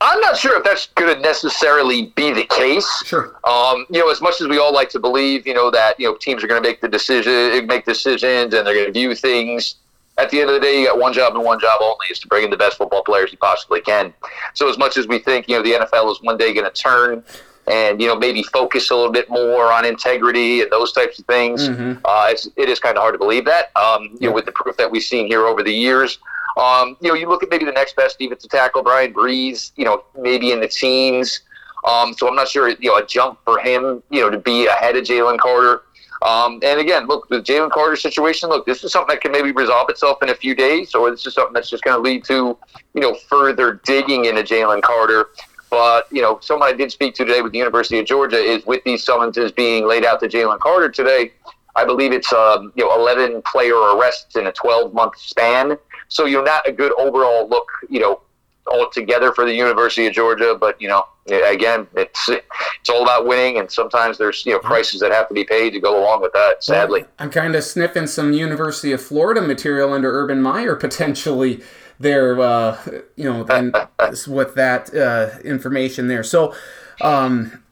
I'm 0.00 0.20
not 0.20 0.36
sure 0.36 0.56
if 0.56 0.64
that's 0.64 0.86
going 0.94 1.16
to 1.16 1.20
necessarily 1.20 2.12
be 2.14 2.32
the 2.32 2.44
case. 2.44 2.88
Sure. 3.04 3.36
Um, 3.42 3.84
you 3.90 3.98
know, 3.98 4.10
as 4.10 4.20
much 4.20 4.40
as 4.40 4.46
we 4.46 4.58
all 4.58 4.72
like 4.72 4.90
to 4.90 5.00
believe, 5.00 5.44
you 5.44 5.54
know, 5.54 5.70
that 5.72 5.98
you 5.98 6.06
know 6.06 6.16
teams 6.16 6.44
are 6.44 6.46
going 6.46 6.62
to 6.62 6.68
make 6.68 6.80
the 6.80 6.88
decision, 6.88 7.66
make 7.66 7.84
decisions, 7.84 8.54
and 8.54 8.66
they're 8.66 8.74
going 8.74 8.86
to 8.86 8.92
view 8.92 9.14
things. 9.14 9.76
At 10.18 10.30
the 10.30 10.40
end 10.40 10.50
of 10.50 10.54
the 10.54 10.60
day, 10.60 10.80
you 10.80 10.86
got 10.88 10.98
one 10.98 11.12
job 11.12 11.34
and 11.34 11.44
one 11.44 11.60
job 11.60 11.78
only: 11.80 12.06
is 12.10 12.18
to 12.20 12.28
bring 12.28 12.44
in 12.44 12.50
the 12.50 12.56
best 12.56 12.76
football 12.76 13.02
players 13.04 13.30
you 13.32 13.38
possibly 13.38 13.80
can. 13.80 14.12
So, 14.54 14.68
as 14.68 14.76
much 14.76 14.96
as 14.96 15.06
we 15.06 15.18
think, 15.20 15.48
you 15.48 15.56
know, 15.56 15.62
the 15.62 15.72
NFL 15.86 16.10
is 16.12 16.18
one 16.22 16.36
day 16.36 16.52
going 16.52 16.64
to 16.70 16.70
turn 16.72 17.22
and 17.70 18.00
you 18.00 18.08
know 18.08 18.16
maybe 18.16 18.42
focus 18.44 18.90
a 18.90 18.96
little 18.96 19.12
bit 19.12 19.28
more 19.28 19.70
on 19.72 19.84
integrity 19.84 20.62
and 20.62 20.70
those 20.72 20.90
types 20.92 21.18
of 21.18 21.26
things, 21.26 21.68
Mhm. 21.68 22.00
uh, 22.04 22.28
it's, 22.30 22.48
it 22.56 22.68
is 22.68 22.80
kind 22.80 22.96
of 22.96 23.02
hard 23.02 23.14
to 23.14 23.18
believe 23.18 23.44
that. 23.44 23.70
Um, 23.76 24.16
you 24.18 24.28
know, 24.28 24.34
with 24.34 24.46
the 24.46 24.52
proof 24.52 24.76
that 24.78 24.90
we've 24.90 25.02
seen 25.02 25.26
here 25.26 25.46
over 25.46 25.62
the 25.62 25.72
years. 25.72 26.18
Um, 26.56 26.96
you 27.00 27.08
know, 27.08 27.14
you 27.14 27.28
look 27.28 27.44
at 27.44 27.50
maybe 27.50 27.64
the 27.64 27.70
next 27.72 27.94
best 27.94 28.18
defensive 28.18 28.50
tackle, 28.50 28.82
Bryan 28.82 29.12
Bresee. 29.14 29.70
You 29.76 29.84
know, 29.84 30.02
maybe 30.18 30.50
in 30.50 30.60
the 30.60 30.66
teens. 30.68 31.42
Um, 31.86 32.12
so 32.14 32.26
I'm 32.26 32.34
not 32.34 32.48
sure. 32.48 32.68
You 32.70 32.90
know, 32.90 32.96
a 32.96 33.06
jump 33.06 33.38
for 33.44 33.60
him. 33.60 34.02
You 34.10 34.22
know, 34.22 34.30
to 34.30 34.38
be 34.38 34.66
ahead 34.66 34.96
of 34.96 35.04
Jalen 35.04 35.38
Carter. 35.38 35.82
Um, 36.22 36.60
and 36.62 36.80
again, 36.80 37.06
look, 37.06 37.28
the 37.28 37.40
Jalen 37.40 37.70
Carter 37.70 37.96
situation. 37.96 38.48
Look, 38.48 38.66
this 38.66 38.82
is 38.82 38.92
something 38.92 39.14
that 39.14 39.20
can 39.20 39.32
maybe 39.32 39.52
resolve 39.52 39.88
itself 39.88 40.22
in 40.22 40.30
a 40.30 40.34
few 40.34 40.54
days, 40.54 40.94
or 40.94 41.10
this 41.10 41.26
is 41.26 41.34
something 41.34 41.52
that's 41.52 41.70
just 41.70 41.84
going 41.84 41.96
to 41.96 42.02
lead 42.02 42.24
to, 42.24 42.56
you 42.94 43.00
know, 43.00 43.14
further 43.28 43.80
digging 43.84 44.24
into 44.24 44.42
Jalen 44.42 44.82
Carter. 44.82 45.28
But 45.70 46.06
you 46.10 46.22
know, 46.22 46.38
someone 46.40 46.68
I 46.68 46.72
did 46.72 46.90
speak 46.90 47.14
to 47.16 47.24
today 47.24 47.42
with 47.42 47.52
the 47.52 47.58
University 47.58 47.98
of 47.98 48.06
Georgia 48.06 48.38
is 48.38 48.64
with 48.66 48.82
these 48.84 49.04
summonses 49.04 49.52
being 49.52 49.86
laid 49.86 50.04
out 50.04 50.20
to 50.20 50.28
Jalen 50.28 50.58
Carter 50.60 50.88
today. 50.88 51.32
I 51.76 51.84
believe 51.84 52.12
it's 52.12 52.32
um, 52.32 52.72
you 52.74 52.84
know 52.84 52.94
11 52.98 53.42
player 53.42 53.74
arrests 53.74 54.36
in 54.36 54.46
a 54.46 54.52
12 54.52 54.94
month 54.94 55.18
span. 55.18 55.76
So 56.08 56.24
you're 56.24 56.44
not 56.44 56.66
a 56.66 56.72
good 56.72 56.92
overall 56.98 57.48
look, 57.48 57.68
you 57.90 58.00
know, 58.00 58.22
altogether 58.68 59.32
for 59.32 59.44
the 59.44 59.54
University 59.54 60.06
of 60.06 60.12
Georgia. 60.12 60.56
But 60.58 60.80
you 60.80 60.88
know, 60.88 61.04
again, 61.26 61.86
it's 61.94 62.28
it's 62.28 62.88
all 62.88 63.02
about 63.02 63.26
winning, 63.26 63.58
and 63.58 63.70
sometimes 63.70 64.18
there's 64.18 64.44
you 64.46 64.52
know 64.52 64.58
prices 64.60 65.00
that 65.00 65.12
have 65.12 65.28
to 65.28 65.34
be 65.34 65.44
paid 65.44 65.70
to 65.74 65.80
go 65.80 66.02
along 66.02 66.22
with 66.22 66.32
that. 66.32 66.62
Sadly, 66.62 67.04
I'm 67.18 67.30
kind 67.30 67.54
of 67.54 67.64
sniffing 67.64 68.06
some 68.06 68.32
University 68.32 68.92
of 68.92 69.02
Florida 69.02 69.42
material 69.42 69.92
under 69.92 70.10
Urban 70.10 70.40
Meyer 70.42 70.74
potentially 70.76 71.62
there, 72.00 72.40
uh, 72.40 72.78
you 73.16 73.24
know, 73.24 73.44
then 73.44 73.72
with 74.28 74.54
that 74.54 74.94
uh, 74.94 75.38
information 75.44 76.08
there. 76.08 76.22
So, 76.22 76.54
um, 77.00 77.62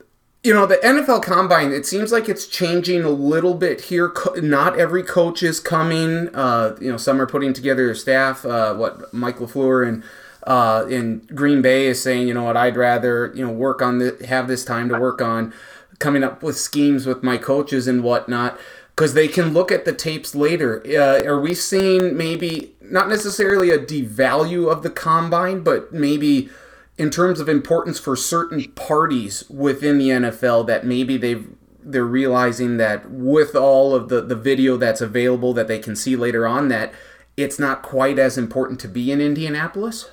you 0.43 0.55
know, 0.55 0.67
the 0.67 0.77
NFL 0.77 1.23
Combine, 1.23 1.73
it 1.73 1.87
seems 1.87 2.13
like 2.13 2.29
it's 2.29 2.47
changing 2.47 3.03
a 3.03 3.11
little 3.11 3.55
bit 3.55 3.83
here. 3.83 4.09
Co- 4.09 4.35
Not 4.35 4.79
every 4.79 5.03
coach 5.03 5.43
is 5.43 5.59
coming. 5.59 6.35
Uh, 6.35 6.77
you 6.81 6.91
know, 6.91 6.97
some 6.97 7.21
are 7.21 7.27
putting 7.27 7.53
together 7.53 7.87
their 7.87 7.95
staff. 7.95 8.45
Uh, 8.45 8.75
what 8.75 9.13
Mike 9.13 9.39
LaFleur 9.39 9.87
and 9.87 10.05
uh, 10.47 10.87
in 10.89 11.27
Green 11.35 11.61
Bay 11.61 11.87
is 11.87 12.03
saying, 12.03 12.29
you 12.29 12.35
know 12.35 12.45
what, 12.45 12.57
I'd 12.57 12.77
rather, 12.77 13.33
you 13.35 13.45
know, 13.45 13.53
work 13.53 13.83
on 13.83 13.99
the, 13.99 14.25
have 14.29 14.49
this 14.49 14.65
time 14.65 14.89
to 14.89 14.99
work 14.99 15.21
on 15.21 15.53
coming 15.99 16.23
up 16.23 16.43
with 16.43 16.57
schemes 16.57 17.07
with 17.07 17.23
my 17.23 17.37
coaches 17.37 17.89
and 17.89 18.03
whatnot 18.03 18.59
because 18.91 19.15
they 19.15 19.29
can 19.29 19.53
look 19.53 19.73
at 19.73 19.85
the 19.85 19.93
tapes 19.93 20.35
later. 20.35 20.83
Uh, 20.87 21.23
are 21.25 21.41
we 21.41 21.55
seeing 21.55 22.17
maybe 22.17 22.75
not 22.81 23.09
necessarily 23.09 23.71
a 23.71 23.79
devalue 23.79 24.71
of 24.71 24.83
the 24.83 24.91
combine, 24.91 25.63
but 25.63 25.93
maybe 25.93 26.49
in 26.97 27.11
terms 27.11 27.41
of 27.41 27.49
importance 27.49 27.99
for 27.99 28.17
certain 28.17 28.63
parties 28.73 29.45
within 29.51 29.99
the 29.99 30.09
NFL 30.09 30.67
that 30.67 30.87
maybe 30.87 31.17
they've 31.17 31.49
they're 31.89 32.05
realizing 32.05 32.79
that 32.79 33.09
with 33.09 33.55
all 33.55 33.95
of 33.95 34.09
the, 34.09 34.21
the 34.21 34.35
video 34.35 34.77
that's 34.77 35.01
available 35.01 35.55
that 35.55 35.69
they 35.69 35.79
can 35.79 35.95
see 35.95 36.17
later 36.17 36.45
on 36.45 36.67
that 36.67 36.93
it's 37.37 37.61
not 37.61 37.81
quite 37.81 38.19
as 38.19 38.37
important 38.37 38.81
to 38.81 38.89
be 38.89 39.13
in 39.13 39.21
Indianapolis? 39.21 40.11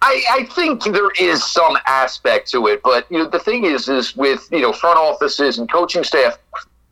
I, 0.00 0.22
I 0.30 0.44
think 0.44 0.84
there 0.84 1.10
is 1.18 1.44
some 1.44 1.76
aspect 1.86 2.50
to 2.52 2.66
it, 2.68 2.80
but 2.82 3.06
you 3.10 3.18
know 3.18 3.26
the 3.28 3.38
thing 3.38 3.64
is, 3.64 3.88
is 3.88 4.16
with 4.16 4.48
you 4.52 4.60
know 4.62 4.72
front 4.72 4.98
offices 4.98 5.58
and 5.58 5.70
coaching 5.70 6.04
staff, 6.04 6.38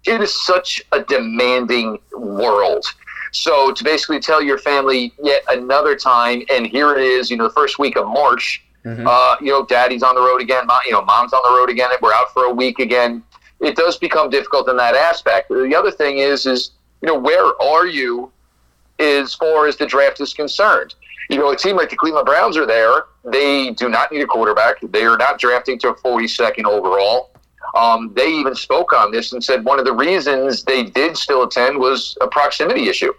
it 0.06 0.20
is 0.20 0.44
such 0.44 0.82
a 0.92 1.02
demanding 1.02 1.98
world. 2.16 2.84
So 3.32 3.72
to 3.72 3.84
basically 3.84 4.18
tell 4.20 4.42
your 4.42 4.58
family 4.58 5.12
yet 5.22 5.42
another 5.48 5.94
time, 5.94 6.42
and 6.52 6.66
here 6.66 6.94
it 6.96 7.02
is, 7.04 7.30
you 7.30 7.36
know, 7.36 7.44
the 7.48 7.54
first 7.54 7.78
week 7.78 7.96
of 7.96 8.06
March, 8.08 8.62
Mhm. 8.84 9.06
uh, 9.06 9.36
you 9.40 9.50
know, 9.52 9.64
daddy's 9.66 10.02
on 10.02 10.14
the 10.14 10.20
road 10.20 10.40
again, 10.40 10.64
mom, 10.66 10.80
you 10.86 10.92
know, 10.92 11.02
mom's 11.02 11.32
on 11.32 11.40
the 11.44 11.58
road 11.58 11.68
again, 11.68 11.90
and 11.90 12.00
we're 12.00 12.14
out 12.14 12.32
for 12.32 12.44
a 12.44 12.50
week 12.50 12.78
again. 12.78 13.22
It 13.60 13.74
does 13.76 13.98
become 13.98 14.30
difficult 14.30 14.68
in 14.68 14.76
that 14.78 14.94
aspect. 14.94 15.48
The 15.48 15.74
other 15.74 15.90
thing 15.90 16.18
is, 16.18 16.46
is 16.46 16.70
you 17.02 17.08
know, 17.08 17.18
where 17.18 17.60
are 17.60 17.86
you 17.86 18.30
as 18.98 19.34
far 19.34 19.66
as 19.66 19.76
the 19.76 19.86
draft 19.86 20.20
is 20.20 20.32
concerned? 20.32 20.94
You 21.28 21.39
know, 21.39 21.51
a 21.51 21.57
team 21.57 21.77
like 21.77 21.90
the 21.90 21.97
Cleveland 21.97 22.27
Browns 22.27 22.57
are 22.57 22.66
there. 22.66 23.05
They 23.24 23.70
do 23.70 23.89
not 23.89 24.12
need 24.12 24.23
a 24.23 24.27
quarterback. 24.27 24.77
They 24.82 25.05
are 25.05 25.16
not 25.16 25.39
drafting 25.39 25.78
to 25.81 25.93
42nd 25.94 26.65
overall. 26.65 27.31
Um, 27.74 28.12
they 28.15 28.28
even 28.28 28.55
spoke 28.55 28.93
on 28.93 29.11
this 29.11 29.32
and 29.32 29.43
said 29.43 29.65
one 29.65 29.78
of 29.78 29.85
the 29.85 29.93
reasons 29.93 30.62
they 30.62 30.85
did 30.85 31.16
still 31.16 31.43
attend 31.43 31.78
was 31.78 32.16
a 32.20 32.28
proximity 32.28 32.89
issue. 32.89 33.12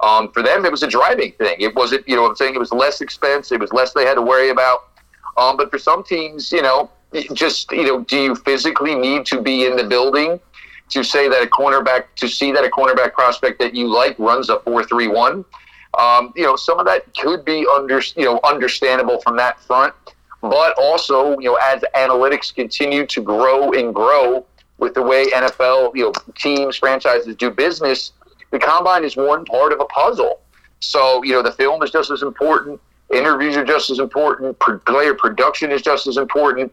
Um, 0.00 0.30
for 0.30 0.42
them, 0.42 0.64
it 0.64 0.70
was 0.70 0.82
a 0.82 0.86
driving 0.86 1.32
thing. 1.32 1.56
It 1.58 1.74
wasn't, 1.74 2.06
you 2.06 2.14
know, 2.14 2.26
I'm 2.26 2.36
saying 2.36 2.54
it 2.54 2.58
was 2.58 2.70
less 2.70 3.00
expense. 3.00 3.50
It 3.50 3.60
was 3.60 3.72
less 3.72 3.92
they 3.92 4.04
had 4.04 4.14
to 4.14 4.22
worry 4.22 4.50
about. 4.50 4.88
Um, 5.36 5.56
but 5.56 5.70
for 5.70 5.78
some 5.78 6.04
teams, 6.04 6.52
you 6.52 6.62
know, 6.62 6.90
just 7.32 7.70
you 7.70 7.84
know, 7.84 8.00
do 8.04 8.18
you 8.18 8.34
physically 8.34 8.94
need 8.94 9.24
to 9.26 9.40
be 9.40 9.66
in 9.66 9.76
the 9.76 9.84
building 9.84 10.40
to 10.90 11.02
say 11.02 11.28
that 11.28 11.42
a 11.42 11.46
cornerback 11.46 12.04
to 12.16 12.28
see 12.28 12.52
that 12.52 12.64
a 12.64 12.68
cornerback 12.68 13.14
prospect 13.14 13.58
that 13.60 13.74
you 13.74 13.88
like 13.88 14.18
runs 14.18 14.48
a 14.50 14.60
four 14.60 14.84
three 14.84 15.08
one? 15.08 15.44
Um, 15.98 16.32
you 16.36 16.44
know, 16.44 16.56
some 16.56 16.78
of 16.78 16.86
that 16.86 17.14
could 17.16 17.44
be 17.44 17.66
under 17.74 18.00
you 18.16 18.24
know 18.24 18.40
understandable 18.44 19.20
from 19.20 19.36
that 19.36 19.60
front, 19.60 19.94
but 20.40 20.74
also 20.78 21.38
you 21.38 21.50
know 21.50 21.58
as 21.62 21.82
analytics 21.96 22.54
continue 22.54 23.06
to 23.06 23.22
grow 23.22 23.72
and 23.72 23.94
grow 23.94 24.44
with 24.78 24.94
the 24.94 25.02
way 25.02 25.26
NFL 25.26 25.94
you 25.94 26.04
know 26.04 26.12
teams 26.36 26.76
franchises 26.76 27.34
do 27.36 27.50
business, 27.50 28.12
the 28.50 28.58
combine 28.58 29.04
is 29.04 29.16
one 29.16 29.44
part 29.44 29.72
of 29.72 29.80
a 29.80 29.86
puzzle. 29.86 30.40
So 30.80 31.22
you 31.22 31.32
know 31.32 31.42
the 31.42 31.52
film 31.52 31.82
is 31.82 31.90
just 31.90 32.10
as 32.10 32.22
important. 32.22 32.80
Interviews 33.12 33.56
are 33.56 33.64
just 33.64 33.90
as 33.90 33.98
important. 33.98 34.58
Player 34.86 35.14
production 35.14 35.70
is 35.70 35.82
just 35.82 36.06
as 36.06 36.16
important. 36.16 36.72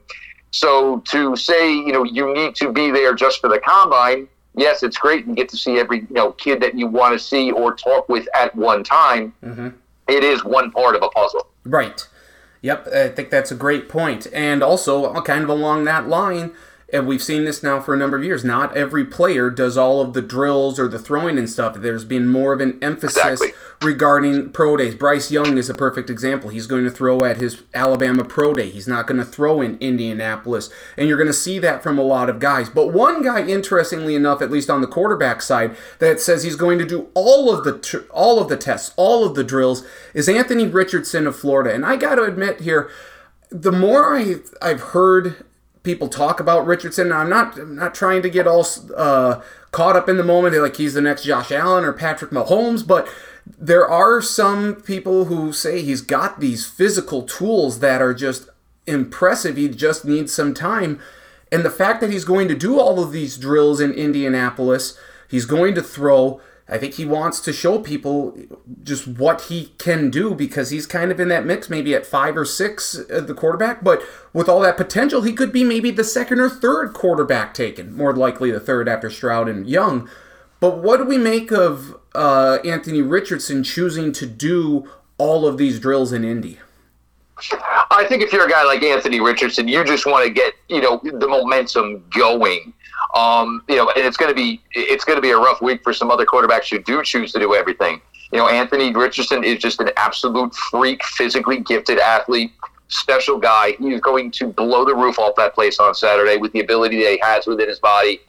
So 0.52 1.00
to 1.12 1.36
say, 1.36 1.74
you 1.74 1.92
know, 1.94 2.04
you 2.04 2.34
need 2.34 2.56
to 2.56 2.72
be 2.72 2.92
there 2.92 3.14
just 3.14 3.40
for 3.40 3.50
the 3.50 3.60
combine, 3.60 4.28
yes, 4.56 4.84
it's 4.84 4.98
great 4.98 5.26
and 5.26 5.36
get 5.36 5.50
to 5.50 5.58
see 5.58 5.80
every, 5.80 6.00
you 6.02 6.08
know, 6.12 6.32
kid 6.34 6.62
that 6.62 6.78
you 6.78 6.88
want 6.88 7.14
to 7.14 7.20
see 7.20 7.52
or 7.52 7.74
talk 7.74 8.10
with 8.10 8.28
at 8.36 8.56
one 8.56 8.84
time. 8.84 9.34
Mm-hmm. 9.44 9.70
It 10.08 10.24
is 10.24 10.44
one 10.44 10.72
part 10.72 10.96
of 10.96 11.04
a 11.04 11.10
puzzle. 11.10 11.48
Right. 11.64 12.08
Yep, 12.62 12.88
I 12.88 13.10
think 13.10 13.30
that's 13.30 13.52
a 13.52 13.56
great 13.56 13.90
point. 13.90 14.28
And 14.34 14.62
also, 14.62 15.12
kind 15.22 15.44
of 15.44 15.50
along 15.50 15.86
that 15.86 16.08
line, 16.08 16.52
and 16.94 17.08
we've 17.08 17.24
seen 17.24 17.46
this 17.46 17.64
now 17.64 17.80
for 17.80 17.94
a 17.94 17.98
number 17.98 18.18
of 18.18 18.24
years. 18.24 18.44
Not 18.44 18.76
every 18.76 19.06
player 19.06 19.50
does 19.50 19.78
all 19.78 20.02
of 20.02 20.14
the 20.14 20.22
drills 20.22 20.80
or 20.80 20.88
the 20.88 21.00
throwing 21.00 21.38
and 21.38 21.50
stuff. 21.50 21.76
There's 21.76 22.06
been 22.06 22.28
more 22.28 22.54
of 22.54 22.60
an 22.62 22.78
emphasis 22.82 23.18
Exactly. 23.42 23.52
regarding 23.82 24.52
pro 24.52 24.76
days. 24.78 24.96
Bryce 24.96 25.32
Young 25.32 25.58
is 25.58 25.70
a 25.70 25.74
perfect 25.74 26.10
example. 26.10 26.50
He's 26.50 26.68
going 26.68 26.84
to 26.84 26.92
throw 26.92 27.20
at 27.22 27.38
his 27.38 27.64
Alabama 27.74 28.24
pro 28.26 28.54
day. 28.54 28.70
He's 28.70 28.88
not 28.88 29.08
going 29.08 29.20
to 29.20 29.26
throw 29.26 29.62
in 29.62 29.78
Indianapolis, 29.80 30.70
and 30.98 31.08
you're 31.08 31.18
going 31.18 31.28
to 31.28 31.34
see 31.34 31.60
that 31.60 31.82
from 31.82 31.98
a 31.98 32.04
lot 32.04 32.30
of 32.30 32.40
guys. 32.40 32.70
But 32.70 32.88
one 32.94 33.22
guy, 33.24 33.46
interestingly 33.46 34.16
enough, 34.16 34.42
at 34.42 34.52
least 34.52 34.70
on 34.70 34.82
the 34.82 34.88
quarterback 34.88 35.42
side, 35.42 35.76
that 36.00 36.20
says 36.20 36.44
he's 36.44 36.56
going 36.56 36.78
to 36.80 36.86
do 36.86 37.08
all 37.14 37.50
of 37.56 37.64
the 37.64 37.78
tr- 37.80 38.00
all 38.12 38.40
of 38.40 38.50
the 38.50 38.58
tests, 38.58 38.94
all 38.98 39.26
of 39.26 39.36
the 39.36 39.44
drills, 39.44 39.86
is 40.14 40.28
Anthony 40.28 40.68
Richardson 40.68 41.26
of 41.28 41.36
Florida. 41.36 41.74
And 41.74 41.86
I 41.86 41.96
got 41.96 42.16
to 42.16 42.24
admit 42.24 42.62
here, 42.62 42.90
the 43.50 43.72
more 43.72 44.16
I 44.16 44.36
I've 44.62 44.82
heard 44.82 45.46
people 45.84 46.08
talk 46.08 46.40
about 46.40 46.66
Richardson, 46.66 47.12
I'm 47.12 47.30
not 47.30 47.58
I'm 47.58 47.76
not 47.76 47.96
trying 47.96 48.22
to 48.22 48.30
get 48.30 48.48
all 48.48 48.66
uh, 48.96 49.42
caught 49.72 49.96
up 49.96 50.10
in 50.10 50.18
the 50.18 50.24
moment 50.24 50.56
like 50.56 50.78
he's 50.78 50.94
the 50.94 51.02
next 51.02 51.24
Josh 51.24 51.52
Allen 51.52 51.84
or 51.84 51.94
Patrick 51.94 52.32
Mahomes, 52.32 52.86
but 52.86 53.08
there 53.46 53.88
are 53.88 54.22
some 54.22 54.76
people 54.76 55.26
who 55.26 55.52
say 55.52 55.82
he's 55.82 56.02
got 56.02 56.40
these 56.40 56.66
physical 56.66 57.24
tools 57.24 57.80
that 57.80 58.02
are 58.02 58.14
just 58.14 58.50
impressive. 58.86 59.58
He 59.58 59.68
just 59.70 60.06
needs 60.06 60.34
some 60.34 60.54
time. 60.54 61.00
And 61.52 61.66
the 61.66 61.70
fact 61.70 62.02
that 62.02 62.12
he's 62.12 62.26
going 62.26 62.48
to 62.48 62.56
do 62.56 62.80
all 62.80 63.04
of 63.04 63.12
these 63.12 63.38
drills 63.38 63.82
in 63.82 63.92
Indianapolis, 63.92 64.98
he's 65.30 65.46
going 65.46 65.76
to 65.76 65.82
throw. 65.82 66.40
I 66.72 66.78
think 66.78 66.94
he 66.94 67.04
wants 67.04 67.42
to 67.42 67.52
show 67.52 67.80
people 67.80 68.38
just 68.82 69.06
what 69.06 69.42
he 69.42 69.74
can 69.78 70.10
do 70.10 70.34
because 70.34 70.70
he's 70.70 70.88
kind 70.88 71.12
of 71.12 71.20
in 71.20 71.28
that 71.28 71.46
mix, 71.46 71.70
maybe 71.70 71.94
at 71.94 72.06
five 72.06 72.38
or 72.38 72.46
six, 72.46 72.98
uh, 72.98 73.20
the 73.20 73.34
quarterback. 73.34 73.84
But 73.84 74.02
with 74.32 74.48
all 74.48 74.62
that 74.62 74.78
potential, 74.78 75.22
he 75.22 75.34
could 75.34 75.52
be 75.52 75.66
maybe 75.66 75.92
the 75.92 76.06
second 76.06 76.40
or 76.40 76.50
third 76.50 76.94
quarterback 76.94 77.54
taken, 77.54 77.94
more 77.94 78.16
likely 78.16 78.52
the 78.52 78.62
third 78.62 78.88
after 78.88 79.10
Stroud 79.10 79.50
and 79.50 79.68
Young. 79.68 80.10
But 80.62 80.78
what 80.78 80.98
do 80.98 81.04
we 81.04 81.18
make 81.18 81.52
of 81.52 81.98
uh, 82.16 82.60
Anthony 82.64 83.02
Richardson 83.02 83.66
choosing 83.66 84.14
to 84.14 84.26
do 84.26 84.90
all 85.18 85.46
of 85.46 85.58
these 85.58 85.78
drills 85.78 86.14
in 86.14 86.24
Indy? 86.24 86.60
I 87.92 88.06
think 88.08 88.22
if 88.22 88.32
you're 88.32 88.46
a 88.46 88.50
guy 88.50 88.64
like 88.64 88.82
Anthony 88.82 89.20
Richardson, 89.20 89.68
you 89.68 89.84
just 89.84 90.06
want 90.06 90.26
to 90.26 90.32
get 90.32 90.54
you 90.70 90.80
know 90.80 91.02
the 91.04 91.28
momentum 91.28 92.06
going. 92.12 92.74
Um, 93.16 93.64
you 93.68 93.76
know, 93.76 93.92
and 93.96 94.06
it's 94.06 94.18
going 94.18 94.30
to 94.30 94.36
be 94.36 94.62
it's 94.74 95.04
going 95.04 95.18
to 95.18 95.22
be 95.22 95.32
a 95.32 95.38
rough 95.38 95.62
week 95.62 95.84
for 95.84 95.94
some 95.94 96.10
other 96.10 96.26
quarterbacks 96.26 96.70
who 96.70 96.80
do 96.80 97.04
choose 97.04 97.32
to 97.34 97.40
do 97.40 97.56
everything. 97.56 98.02
You 98.32 98.40
know, 98.40 98.48
Anthony 98.48 98.94
Richardson 98.94 99.44
is 99.44 99.60
just 99.60 99.82
an 99.82 99.90
absolute 99.98 100.56
freak, 100.56 101.04
physically 101.04 101.60
gifted 101.60 102.00
athlete, 102.00 102.54
special 102.88 103.38
guy. 103.38 103.74
He's 103.80 104.00
going 104.00 104.32
to 104.32 104.48
blow 104.48 104.86
the 104.86 104.96
roof 104.96 105.20
off 105.20 105.36
that 105.36 105.54
place 105.54 105.80
on 105.80 105.94
Saturday 105.94 106.38
with 106.38 106.54
the 106.54 106.62
ability 106.62 107.04
that 107.04 107.12
he 107.12 107.20
has 107.22 107.46
within 107.46 107.68
his 107.68 107.80
body. 107.80 108.22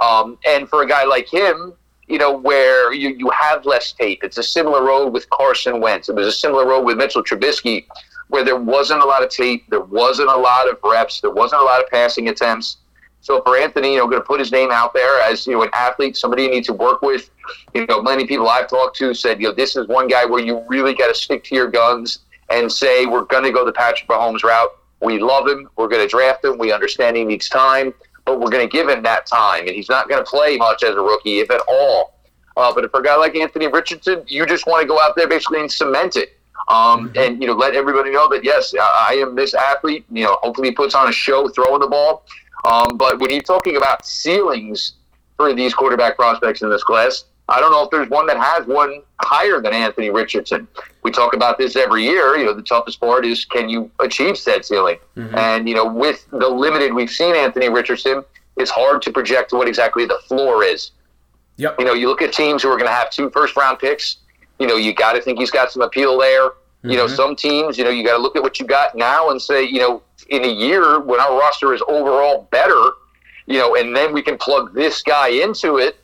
Um, 0.00 0.38
and 0.46 0.68
for 0.68 0.82
a 0.82 0.86
guy 0.86 1.04
like 1.04 1.32
him, 1.32 1.72
you 2.06 2.18
know, 2.18 2.36
where 2.36 2.92
you, 2.92 3.10
you 3.10 3.30
have 3.30 3.64
less 3.64 3.92
tape, 3.92 4.22
it's 4.22 4.38
a 4.38 4.42
similar 4.42 4.84
road 4.84 5.12
with 5.12 5.28
Carson 5.30 5.80
Wentz. 5.80 6.08
It 6.08 6.14
was 6.14 6.26
a 6.26 6.32
similar 6.32 6.66
road 6.66 6.82
with 6.82 6.98
Mitchell 6.98 7.24
Trubisky, 7.24 7.86
where 8.28 8.44
there 8.44 8.56
wasn't 8.58 9.02
a 9.02 9.04
lot 9.06 9.22
of 9.22 9.30
tape, 9.30 9.68
there 9.70 9.80
wasn't 9.80 10.28
a 10.28 10.36
lot 10.36 10.68
of 10.68 10.78
reps, 10.84 11.20
there 11.20 11.30
wasn't 11.30 11.62
a 11.62 11.64
lot 11.64 11.82
of 11.82 11.88
passing 11.90 12.28
attempts. 12.28 12.76
So 13.26 13.42
for 13.42 13.56
Anthony, 13.56 13.94
you 13.94 13.98
know, 13.98 14.06
going 14.06 14.22
to 14.22 14.24
put 14.24 14.38
his 14.38 14.52
name 14.52 14.70
out 14.70 14.94
there 14.94 15.20
as 15.22 15.48
you 15.48 15.54
know 15.54 15.62
an 15.62 15.70
athlete, 15.72 16.16
somebody 16.16 16.44
you 16.44 16.50
need 16.50 16.62
to 16.66 16.72
work 16.72 17.02
with. 17.02 17.28
You 17.74 17.84
know, 17.86 18.00
many 18.00 18.24
people 18.24 18.48
I've 18.48 18.68
talked 18.68 18.96
to 18.98 19.14
said, 19.14 19.40
you 19.40 19.48
know, 19.48 19.52
this 19.52 19.74
is 19.74 19.88
one 19.88 20.06
guy 20.06 20.24
where 20.24 20.38
you 20.38 20.62
really 20.68 20.94
got 20.94 21.08
to 21.08 21.14
stick 21.14 21.42
to 21.46 21.56
your 21.56 21.68
guns 21.68 22.20
and 22.50 22.70
say 22.70 23.04
we're 23.04 23.24
going 23.24 23.42
to 23.42 23.50
go 23.50 23.66
the 23.66 23.72
Patrick 23.72 24.08
Mahomes 24.08 24.44
route. 24.44 24.70
We 25.02 25.18
love 25.18 25.48
him. 25.48 25.68
We're 25.74 25.88
going 25.88 26.02
to 26.02 26.08
draft 26.08 26.44
him. 26.44 26.56
We 26.56 26.70
understand 26.70 27.16
he 27.16 27.24
needs 27.24 27.48
time, 27.48 27.92
but 28.24 28.38
we're 28.38 28.48
going 28.48 28.62
to 28.62 28.70
give 28.70 28.88
him 28.88 29.02
that 29.02 29.26
time, 29.26 29.66
and 29.66 29.70
he's 29.70 29.88
not 29.88 30.08
going 30.08 30.24
to 30.24 30.30
play 30.30 30.56
much 30.56 30.84
as 30.84 30.94
a 30.94 31.00
rookie, 31.00 31.40
if 31.40 31.50
at 31.50 31.62
all. 31.66 32.20
Uh, 32.56 32.72
but 32.72 32.88
for 32.92 33.00
a 33.00 33.02
guy 33.02 33.16
like 33.16 33.34
Anthony 33.34 33.66
Richardson, 33.66 34.22
you 34.28 34.46
just 34.46 34.68
want 34.68 34.82
to 34.82 34.86
go 34.86 35.00
out 35.00 35.16
there 35.16 35.26
basically 35.26 35.58
and 35.58 35.72
cement 35.72 36.14
it. 36.14 36.38
Um, 36.68 37.12
and 37.16 37.40
you 37.40 37.48
know, 37.48 37.54
let 37.54 37.74
everybody 37.74 38.12
know 38.12 38.28
that 38.28 38.44
yes, 38.44 38.72
I 38.78 39.08
I 39.10 39.14
am 39.14 39.34
this 39.34 39.52
athlete. 39.52 40.04
You 40.12 40.24
know, 40.24 40.38
hopefully 40.42 40.68
he 40.68 40.74
puts 40.74 40.94
on 40.94 41.08
a 41.08 41.12
show 41.12 41.48
throwing 41.48 41.80
the 41.80 41.88
ball. 41.88 42.24
Um, 42.66 42.96
but 42.96 43.18
when 43.20 43.30
you're 43.30 43.42
talking 43.42 43.76
about 43.76 44.04
ceilings 44.04 44.94
for 45.36 45.54
these 45.54 45.72
quarterback 45.72 46.16
prospects 46.16 46.62
in 46.62 46.68
this 46.68 46.82
class, 46.82 47.24
I 47.48 47.60
don't 47.60 47.70
know 47.70 47.84
if 47.84 47.90
there's 47.90 48.08
one 48.10 48.26
that 48.26 48.38
has 48.38 48.66
one 48.66 49.02
higher 49.20 49.60
than 49.60 49.72
Anthony 49.72 50.10
Richardson. 50.10 50.66
We 51.04 51.12
talk 51.12 51.32
about 51.32 51.58
this 51.58 51.76
every 51.76 52.02
year. 52.02 52.36
You 52.36 52.44
know, 52.44 52.54
the 52.54 52.62
toughest 52.62 53.00
part 53.00 53.24
is 53.24 53.44
can 53.44 53.68
you 53.68 53.90
achieve 54.00 54.36
said 54.36 54.64
ceiling? 54.64 54.98
And 55.36 55.68
you 55.68 55.74
know, 55.74 55.86
with 55.86 56.26
the 56.30 56.48
limited 56.48 56.92
we've 56.92 57.10
seen 57.10 57.36
Anthony 57.36 57.68
Richardson, 57.68 58.24
it's 58.56 58.70
hard 58.70 59.00
to 59.02 59.12
project 59.12 59.52
what 59.52 59.68
exactly 59.68 60.06
the 60.06 60.18
floor 60.26 60.64
is. 60.64 60.90
Yep. 61.58 61.76
You 61.78 61.84
know, 61.84 61.94
you 61.94 62.08
look 62.08 62.20
at 62.20 62.32
teams 62.32 62.62
who 62.62 62.68
are 62.68 62.76
going 62.76 62.88
to 62.88 62.94
have 62.94 63.10
two 63.10 63.30
first 63.30 63.56
round 63.56 63.78
picks. 63.78 64.16
You 64.58 64.66
know, 64.66 64.76
you 64.76 64.92
got 64.92 65.12
to 65.12 65.22
think 65.22 65.38
he's 65.38 65.50
got 65.50 65.70
some 65.70 65.82
appeal 65.82 66.18
there. 66.18 66.50
You 66.90 66.96
know, 66.96 67.06
some 67.06 67.36
teams, 67.36 67.76
you 67.78 67.84
know, 67.84 67.90
you 67.90 68.04
got 68.04 68.16
to 68.16 68.22
look 68.22 68.36
at 68.36 68.42
what 68.42 68.58
you 68.60 68.66
got 68.66 68.94
now 68.94 69.30
and 69.30 69.40
say, 69.40 69.64
you 69.64 69.78
know, 69.80 70.02
in 70.28 70.44
a 70.44 70.48
year 70.48 71.00
when 71.00 71.20
our 71.20 71.38
roster 71.38 71.74
is 71.74 71.82
overall 71.88 72.48
better, 72.50 72.90
you 73.46 73.58
know, 73.58 73.74
and 73.76 73.94
then 73.94 74.12
we 74.12 74.22
can 74.22 74.36
plug 74.38 74.74
this 74.74 75.02
guy 75.02 75.28
into 75.28 75.78
it. 75.78 75.96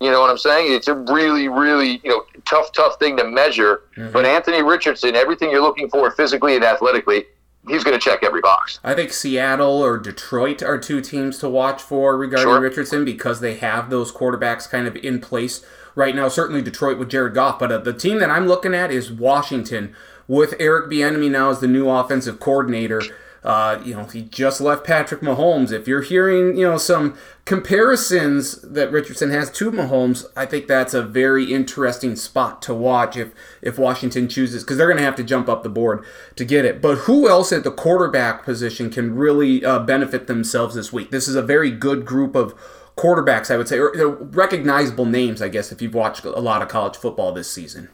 You 0.00 0.10
know 0.10 0.20
what 0.20 0.28
I'm 0.30 0.38
saying? 0.38 0.72
It's 0.74 0.88
a 0.88 0.94
really, 0.94 1.48
really, 1.48 2.00
you 2.04 2.10
know, 2.10 2.24
tough, 2.44 2.70
tough 2.72 2.98
thing 2.98 3.16
to 3.16 3.24
measure. 3.24 3.82
But 4.12 4.26
Anthony 4.26 4.62
Richardson, 4.62 5.16
everything 5.16 5.50
you're 5.50 5.62
looking 5.62 5.88
for 5.88 6.10
physically 6.10 6.54
and 6.54 6.62
athletically, 6.64 7.24
he's 7.66 7.82
going 7.82 7.98
to 7.98 8.04
check 8.04 8.22
every 8.22 8.42
box. 8.42 8.78
I 8.84 8.94
think 8.94 9.12
Seattle 9.12 9.82
or 9.82 9.96
Detroit 9.98 10.62
are 10.62 10.78
two 10.78 11.00
teams 11.00 11.38
to 11.38 11.48
watch 11.48 11.80
for 11.82 12.16
regarding 12.16 12.46
Sure. 12.46 12.60
Richardson 12.60 13.04
because 13.06 13.40
they 13.40 13.54
have 13.54 13.88
those 13.88 14.12
quarterbacks 14.12 14.68
kind 14.68 14.86
of 14.86 14.96
in 14.96 15.18
place 15.18 15.64
right 15.94 16.14
now. 16.14 16.28
Certainly 16.28 16.60
Detroit 16.62 16.98
with 16.98 17.08
Jared 17.10 17.32
Goff, 17.34 17.58
but 17.58 17.72
uh, 17.72 17.78
the 17.78 17.94
team 17.94 18.18
that 18.18 18.28
I'm 18.30 18.46
looking 18.46 18.74
at 18.74 18.90
is 18.90 19.10
Washington 19.10 19.96
with 20.28 20.54
Eric 20.58 20.90
Bieniemy 20.90 21.30
now 21.30 21.50
as 21.50 21.60
the 21.60 21.68
new 21.68 21.88
offensive 21.88 22.40
coordinator. 22.40 23.02
Uh, 23.46 23.80
you 23.84 23.94
know, 23.94 24.04
he 24.06 24.22
just 24.22 24.60
left 24.60 24.84
Patrick 24.84 25.20
Mahomes. 25.20 25.70
If 25.70 25.86
you're 25.86 26.02
hearing, 26.02 26.56
you 26.56 26.66
know, 26.66 26.78
some 26.78 27.16
comparisons 27.44 28.60
that 28.62 28.90
Richardson 28.90 29.30
has 29.30 29.52
to 29.52 29.70
Mahomes, 29.70 30.24
I 30.34 30.46
think 30.46 30.66
that's 30.66 30.94
a 30.94 31.02
very 31.02 31.52
interesting 31.54 32.16
spot 32.16 32.60
to 32.62 32.74
watch 32.74 33.16
if 33.16 33.32
if 33.62 33.78
Washington 33.78 34.26
chooses 34.26 34.64
because 34.64 34.78
they're 34.78 34.88
going 34.88 34.98
to 34.98 35.04
have 35.04 35.14
to 35.14 35.22
jump 35.22 35.48
up 35.48 35.62
the 35.62 35.68
board 35.68 36.04
to 36.34 36.44
get 36.44 36.64
it. 36.64 36.82
But 36.82 36.98
who 36.98 37.28
else 37.28 37.52
at 37.52 37.62
the 37.62 37.70
quarterback 37.70 38.44
position 38.44 38.90
can 38.90 39.14
really 39.14 39.64
uh, 39.64 39.78
benefit 39.78 40.26
themselves 40.26 40.74
this 40.74 40.92
week? 40.92 41.12
This 41.12 41.28
is 41.28 41.36
a 41.36 41.42
very 41.42 41.70
good 41.70 42.04
group 42.04 42.34
of 42.34 42.52
quarterbacks, 42.96 43.48
I 43.48 43.56
would 43.58 43.68
say, 43.68 43.78
or 43.78 44.08
recognizable 44.10 45.04
names, 45.04 45.40
I 45.40 45.48
guess, 45.48 45.70
if 45.70 45.80
you've 45.80 45.94
watched 45.94 46.24
a 46.24 46.30
lot 46.30 46.62
of 46.62 46.68
college 46.68 46.96
football 46.96 47.32
this 47.32 47.48
season. 47.48 47.90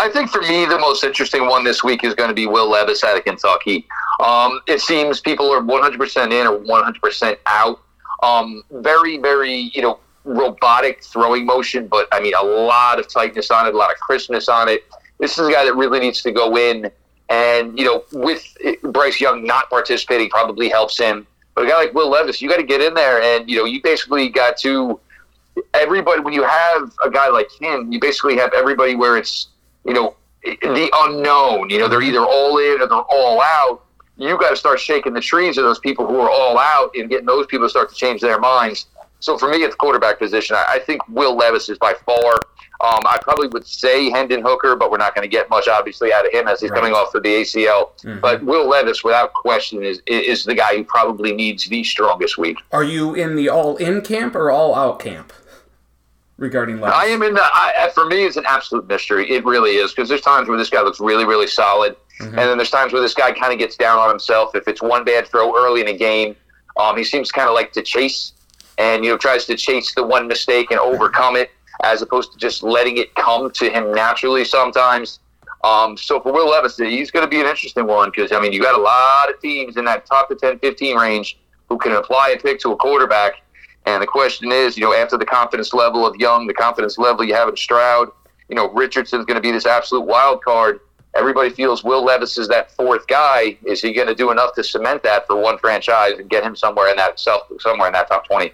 I 0.00 0.08
think 0.08 0.30
for 0.30 0.40
me, 0.42 0.64
the 0.64 0.78
most 0.78 1.02
interesting 1.02 1.46
one 1.46 1.64
this 1.64 1.82
week 1.82 2.04
is 2.04 2.14
going 2.14 2.28
to 2.28 2.34
be 2.34 2.46
Will 2.46 2.70
Levis 2.70 3.02
out 3.02 3.16
of 3.16 3.24
Kentucky. 3.24 3.86
Um, 4.20 4.60
it 4.66 4.80
seems 4.80 5.20
people 5.20 5.50
are 5.50 5.60
100% 5.60 6.32
in 6.32 6.46
or 6.46 6.58
100% 6.58 7.36
out. 7.46 7.80
Um, 8.22 8.62
very, 8.70 9.18
very, 9.18 9.70
you 9.74 9.82
know, 9.82 9.98
robotic 10.24 11.02
throwing 11.02 11.46
motion, 11.46 11.88
but 11.88 12.06
I 12.12 12.20
mean, 12.20 12.34
a 12.34 12.44
lot 12.44 13.00
of 13.00 13.08
tightness 13.08 13.50
on 13.50 13.66
it, 13.66 13.74
a 13.74 13.76
lot 13.76 13.90
of 13.90 13.98
crispness 13.98 14.48
on 14.48 14.68
it. 14.68 14.84
This 15.18 15.38
is 15.38 15.48
a 15.48 15.52
guy 15.52 15.64
that 15.64 15.74
really 15.74 15.98
needs 16.00 16.22
to 16.22 16.32
go 16.32 16.56
in. 16.56 16.90
And, 17.28 17.78
you 17.78 17.84
know, 17.84 18.04
with 18.12 18.44
Bryce 18.82 19.20
Young 19.20 19.44
not 19.44 19.68
participating 19.68 20.30
probably 20.30 20.68
helps 20.68 20.98
him. 20.98 21.26
But 21.58 21.64
a 21.64 21.68
guy 21.70 21.76
like 21.76 21.92
Will 21.92 22.08
Levis, 22.08 22.40
you 22.40 22.48
got 22.48 22.58
to 22.58 22.62
get 22.62 22.80
in 22.80 22.94
there, 22.94 23.20
and 23.20 23.50
you 23.50 23.56
know, 23.56 23.64
you 23.64 23.82
basically 23.82 24.28
got 24.28 24.56
to 24.58 25.00
everybody. 25.74 26.20
When 26.20 26.32
you 26.32 26.44
have 26.44 26.92
a 27.04 27.10
guy 27.10 27.28
like 27.30 27.48
him, 27.60 27.90
you 27.90 27.98
basically 27.98 28.36
have 28.36 28.52
everybody 28.54 28.94
where 28.94 29.16
it's 29.16 29.48
you 29.88 29.94
know 29.94 30.14
the 30.44 30.90
unknown. 31.04 31.70
You 31.70 31.78
know, 31.78 31.88
they're 31.88 32.02
either 32.02 32.20
all 32.24 32.58
in 32.58 32.80
or 32.80 32.86
they're 32.86 32.98
all 32.98 33.40
out. 33.40 33.82
You 34.16 34.36
got 34.38 34.50
to 34.50 34.56
start 34.56 34.80
shaking 34.80 35.12
the 35.14 35.20
trees 35.20 35.58
of 35.58 35.64
those 35.64 35.78
people 35.78 36.06
who 36.06 36.18
are 36.20 36.30
all 36.30 36.58
out 36.58 36.90
and 36.96 37.08
getting 37.08 37.26
those 37.26 37.46
people 37.46 37.66
to 37.66 37.70
start 37.70 37.88
to 37.90 37.94
change 37.94 38.20
their 38.20 38.38
minds. 38.38 38.86
So 39.20 39.36
for 39.36 39.48
me, 39.48 39.64
at 39.64 39.70
the 39.70 39.76
quarterback 39.76 40.18
position, 40.18 40.56
I, 40.56 40.78
think 40.78 41.06
Will 41.08 41.36
Levis 41.36 41.68
is 41.68 41.78
by 41.78 41.94
far. 42.06 42.34
Um, 42.80 43.02
I 43.04 43.18
probably 43.20 43.48
would 43.48 43.66
say 43.66 44.10
Hendon 44.10 44.42
Hooker, 44.42 44.76
but 44.76 44.90
we're 44.92 44.98
not 44.98 45.14
going 45.14 45.24
to 45.24 45.28
get 45.28 45.50
much 45.50 45.66
obviously 45.66 46.12
out 46.12 46.24
of 46.24 46.32
him 46.32 46.46
as 46.46 46.60
he's 46.60 46.70
Right. 46.70 46.78
coming 46.78 46.94
off 46.94 47.12
of 47.16 47.24
the 47.24 47.34
ACL. 47.34 47.90
Mhm. 48.04 48.20
But 48.20 48.42
Will 48.44 48.68
Levis, 48.68 49.02
without 49.02 49.32
question, 49.32 49.82
is 49.82 50.00
is 50.06 50.44
the 50.44 50.54
guy 50.54 50.76
who 50.76 50.84
probably 50.84 51.32
needs 51.32 51.68
the 51.68 51.82
strongest 51.82 52.38
week. 52.38 52.58
Are 52.70 52.84
you 52.84 53.14
in 53.14 53.34
the 53.34 53.48
all 53.48 53.76
in 53.76 54.02
camp 54.02 54.36
or 54.36 54.52
all 54.52 54.74
out 54.76 55.00
camp 55.00 55.32
regarding 56.38 56.80
Levis? 56.80 56.96
I 56.96 57.06
am 57.06 57.22
in 57.22 57.34
the. 57.34 57.42
I, 57.42 57.90
for 57.94 58.06
me, 58.06 58.24
it's 58.24 58.36
an 58.36 58.44
absolute 58.46 58.88
mystery. 58.88 59.30
It 59.30 59.44
really 59.44 59.76
is 59.76 59.92
because 59.92 60.08
there's 60.08 60.22
times 60.22 60.48
where 60.48 60.56
this 60.56 60.70
guy 60.70 60.82
looks 60.82 61.00
really, 61.00 61.26
really 61.26 61.46
solid, 61.46 61.96
and 62.20 62.34
then 62.34 62.56
there's 62.56 62.70
times 62.70 62.92
where 62.92 63.02
this 63.02 63.14
guy 63.14 63.32
kind 63.32 63.52
of 63.52 63.58
gets 63.58 63.76
down 63.76 63.98
on 63.98 64.08
himself. 64.08 64.54
If 64.54 64.66
it's 64.66 64.80
one 64.80 65.04
bad 65.04 65.26
throw 65.26 65.56
early 65.56 65.82
in 65.82 65.88
a 65.88 65.96
game, 65.96 66.34
um, 66.76 66.96
he 66.96 67.04
seems 67.04 67.30
kind 67.30 67.48
of 67.48 67.54
like 67.54 67.72
to 67.72 67.82
chase, 67.82 68.32
and 68.78 69.04
you 69.04 69.10
know 69.10 69.18
tries 69.18 69.44
to 69.46 69.56
chase 69.56 69.94
the 69.94 70.06
one 70.06 70.26
mistake 70.26 70.70
and 70.70 70.80
overcome 70.80 71.36
it, 71.36 71.50
as 71.82 72.00
opposed 72.00 72.32
to 72.32 72.38
just 72.38 72.62
letting 72.62 72.96
it 72.96 73.14
come 73.16 73.50
to 73.50 73.68
him 73.70 73.92
naturally. 73.92 74.44
Sometimes. 74.44 75.18
Um, 75.64 75.96
so 75.96 76.20
for 76.20 76.32
Will 76.32 76.48
Levis, 76.48 76.76
he's 76.76 77.10
going 77.10 77.24
to 77.24 77.28
be 77.28 77.40
an 77.40 77.46
interesting 77.46 77.84
one 77.84 78.10
because 78.14 78.30
I 78.30 78.40
mean 78.40 78.52
you 78.52 78.62
got 78.62 78.78
a 78.78 78.80
lot 78.80 79.28
of 79.28 79.40
teams 79.40 79.76
in 79.76 79.84
that 79.86 80.06
top 80.06 80.28
to 80.28 80.36
10, 80.36 80.60
15 80.60 80.96
range 80.96 81.36
who 81.68 81.78
can 81.78 81.92
apply 81.92 82.30
a 82.30 82.38
pick 82.38 82.60
to 82.60 82.70
a 82.72 82.76
quarterback. 82.76 83.42
And 83.88 84.02
the 84.02 84.06
question 84.06 84.52
is, 84.52 84.76
you 84.76 84.84
know, 84.84 84.92
after 84.92 85.16
the 85.16 85.24
confidence 85.24 85.72
level 85.72 86.06
of 86.06 86.14
Young, 86.16 86.46
the 86.46 86.52
confidence 86.52 86.98
level 86.98 87.24
you 87.24 87.32
have 87.32 87.48
in 87.48 87.56
Stroud, 87.56 88.08
you 88.50 88.54
know, 88.54 88.70
Richardson's 88.70 89.24
going 89.24 89.36
to 89.36 89.40
be 89.40 89.50
this 89.50 89.64
absolute 89.64 90.02
wild 90.02 90.44
card. 90.44 90.80
Everybody 91.16 91.48
feels 91.48 91.82
Will 91.82 92.04
Levis 92.04 92.36
is 92.36 92.48
that 92.48 92.70
fourth 92.72 93.06
guy. 93.06 93.56
Is 93.64 93.80
he 93.80 93.94
going 93.94 94.08
to 94.08 94.14
do 94.14 94.30
enough 94.30 94.54
to 94.56 94.62
cement 94.62 95.02
that 95.04 95.26
for 95.26 95.36
one 95.36 95.56
franchise 95.56 96.18
and 96.18 96.28
get 96.28 96.44
him 96.44 96.54
somewhere 96.54 96.90
in 96.90 96.96
that 96.96 97.18
self 97.18 97.44
somewhere 97.60 97.86
in 97.86 97.94
that 97.94 98.08
top 98.08 98.26
twenty? 98.26 98.52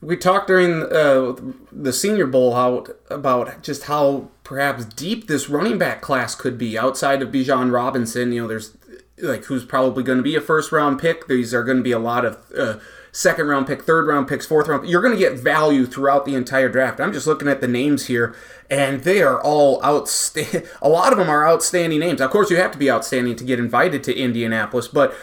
We 0.00 0.16
talked 0.16 0.46
during 0.46 0.84
uh, 0.84 1.36
the 1.70 1.92
Senior 1.92 2.26
Bowl 2.26 2.54
how 2.54 2.86
about 3.10 3.62
just 3.62 3.82
how 3.82 4.30
perhaps 4.44 4.86
deep 4.86 5.28
this 5.28 5.50
running 5.50 5.76
back 5.76 6.00
class 6.00 6.34
could 6.34 6.56
be 6.56 6.78
outside 6.78 7.20
of 7.20 7.28
Bijan 7.28 7.70
Robinson. 7.70 8.32
You 8.32 8.42
know, 8.42 8.48
there's 8.48 8.78
like 9.18 9.44
who's 9.44 9.66
probably 9.66 10.02
going 10.02 10.18
to 10.18 10.24
be 10.24 10.36
a 10.36 10.40
first 10.40 10.72
round 10.72 10.98
pick. 10.98 11.28
These 11.28 11.52
are 11.52 11.62
going 11.62 11.76
to 11.76 11.82
be 11.82 11.92
a 11.92 11.98
lot 11.98 12.24
of 12.24 12.38
uh, 12.56 12.78
second 13.12 13.46
round 13.46 13.66
pick, 13.66 13.82
third 13.82 14.06
round 14.06 14.28
picks, 14.28 14.46
fourth 14.46 14.68
round. 14.68 14.88
You're 14.88 15.02
going 15.02 15.14
to 15.14 15.18
get 15.18 15.38
value 15.38 15.86
throughout 15.86 16.24
the 16.24 16.34
entire 16.34 16.68
draft. 16.68 17.00
I'm 17.00 17.12
just 17.12 17.26
looking 17.26 17.48
at 17.48 17.60
the 17.60 17.68
names 17.68 18.06
here, 18.06 18.34
and 18.70 19.02
they 19.02 19.22
are 19.22 19.40
all 19.40 19.82
outstanding. 19.84 20.62
A 20.82 20.88
lot 20.88 21.12
of 21.12 21.18
them 21.18 21.28
are 21.28 21.46
outstanding 21.46 22.00
names. 22.00 22.20
Of 22.20 22.30
course, 22.30 22.50
you 22.50 22.56
have 22.56 22.72
to 22.72 22.78
be 22.78 22.90
outstanding 22.90 23.36
to 23.36 23.44
get 23.44 23.58
invited 23.58 24.04
to 24.04 24.16
Indianapolis, 24.16 24.88
but 24.88 25.14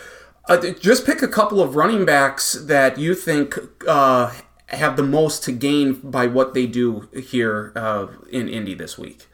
uh, 0.47 0.57
just 0.79 1.05
pick 1.05 1.21
a 1.21 1.27
couple 1.27 1.61
of 1.61 1.75
running 1.75 2.05
backs 2.05 2.53
that 2.53 2.97
you 2.97 3.13
think 3.13 3.57
uh, 3.85 4.33
have 4.67 4.95
the 4.95 5.03
most 5.03 5.43
to 5.43 5.51
gain 5.51 5.93
by 5.93 6.25
what 6.27 6.53
they 6.53 6.65
do 6.65 7.09
here 7.13 7.73
uh, 7.75 8.07
in 8.31 8.47
Indy 8.47 8.73
this 8.73 8.97
week. 8.97 9.26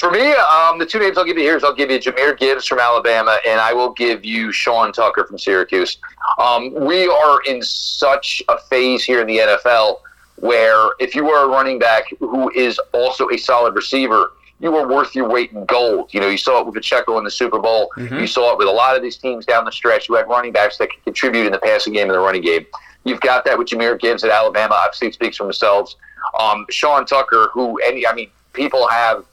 For 0.00 0.10
me, 0.10 0.32
um, 0.32 0.78
the 0.78 0.86
two 0.86 0.98
names 0.98 1.18
I'll 1.18 1.26
give 1.26 1.36
you 1.36 1.42
here 1.42 1.58
is 1.58 1.62
I'll 1.62 1.74
give 1.74 1.90
you 1.90 1.98
Jahmyr 1.98 2.38
Gibbs 2.38 2.66
from 2.66 2.78
Alabama, 2.78 3.36
and 3.46 3.60
I 3.60 3.74
will 3.74 3.90
give 3.90 4.24
you 4.24 4.50
Sean 4.50 4.94
Tucker 4.94 5.26
from 5.26 5.36
Syracuse. 5.36 5.98
Um, 6.38 6.72
we 6.72 7.06
are 7.06 7.42
in 7.42 7.60
such 7.62 8.42
a 8.48 8.56
phase 8.56 9.04
here 9.04 9.20
in 9.20 9.26
the 9.26 9.36
NFL 9.36 10.00
where 10.36 10.88
if 11.00 11.14
you 11.14 11.28
are 11.28 11.44
a 11.44 11.48
running 11.48 11.78
back 11.78 12.04
who 12.18 12.50
is 12.52 12.80
also 12.94 13.28
a 13.28 13.36
solid 13.36 13.74
receiver, 13.74 14.32
you 14.58 14.74
are 14.74 14.88
worth 14.88 15.14
your 15.14 15.28
weight 15.28 15.52
in 15.52 15.66
gold. 15.66 16.14
You 16.14 16.20
know, 16.20 16.28
you 16.28 16.38
saw 16.38 16.60
it 16.60 16.64
with 16.64 16.76
Pacheco 16.76 17.18
in 17.18 17.24
the 17.24 17.30
Super 17.30 17.58
Bowl. 17.58 17.90
You 18.20 18.26
saw 18.26 18.52
it 18.52 18.58
with 18.58 18.68
a 18.68 18.72
lot 18.72 18.96
of 18.96 19.02
these 19.02 19.18
teams 19.18 19.44
down 19.44 19.66
the 19.66 19.72
stretch 19.72 20.06
who 20.06 20.16
had 20.16 20.26
running 20.28 20.52
backs 20.52 20.78
that 20.78 20.88
can 20.88 21.02
contribute 21.04 21.44
in 21.44 21.52
the 21.52 21.58
passing 21.58 21.92
game 21.92 22.04
and 22.04 22.14
the 22.14 22.20
running 22.20 22.40
game. 22.40 22.64
You've 23.04 23.20
got 23.20 23.44
that 23.44 23.58
with 23.58 23.68
Jahmyr 23.68 24.00
Gibbs 24.00 24.24
at 24.24 24.30
Alabama. 24.30 24.76
Obviously, 24.76 25.08
it 25.08 25.14
speaks 25.14 25.36
for 25.36 25.44
themselves. 25.44 25.96
Um, 26.38 26.64
Sean 26.70 27.04
Tucker, 27.04 27.50
who 27.52 27.78
any, 27.84 28.06
I 28.06 28.14
mean, 28.14 28.30
people 28.54 28.88
have 28.88 29.26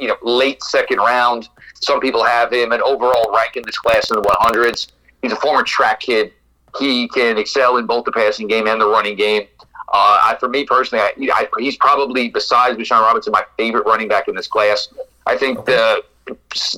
you 0.00 0.08
know, 0.08 0.16
late 0.22 0.62
second 0.62 0.98
round. 0.98 1.48
Some 1.74 2.00
people 2.00 2.24
have 2.24 2.52
him 2.52 2.72
an 2.72 2.82
overall 2.82 3.34
rank 3.34 3.56
in 3.56 3.62
this 3.64 3.78
class 3.78 4.10
in 4.10 4.16
the 4.16 4.22
100s. 4.22 4.88
He's 5.22 5.32
a 5.32 5.36
former 5.36 5.62
track 5.62 6.00
kid. 6.00 6.32
He 6.78 7.08
can 7.08 7.36
excel 7.36 7.76
in 7.78 7.86
both 7.86 8.04
the 8.04 8.12
passing 8.12 8.46
game 8.46 8.66
and 8.66 8.80
the 8.80 8.88
running 8.88 9.16
game. 9.16 9.46
Uh, 9.92 10.20
I, 10.22 10.36
for 10.38 10.48
me 10.48 10.64
personally, 10.64 11.02
I, 11.02 11.12
I, 11.34 11.48
he's 11.58 11.76
probably, 11.76 12.28
besides 12.28 12.78
Deshaun 12.78 13.02
Robinson, 13.02 13.32
my 13.32 13.42
favorite 13.56 13.86
running 13.86 14.06
back 14.06 14.28
in 14.28 14.36
this 14.36 14.46
class. 14.46 14.88
I 15.26 15.36
think 15.36 15.64
the 15.64 16.04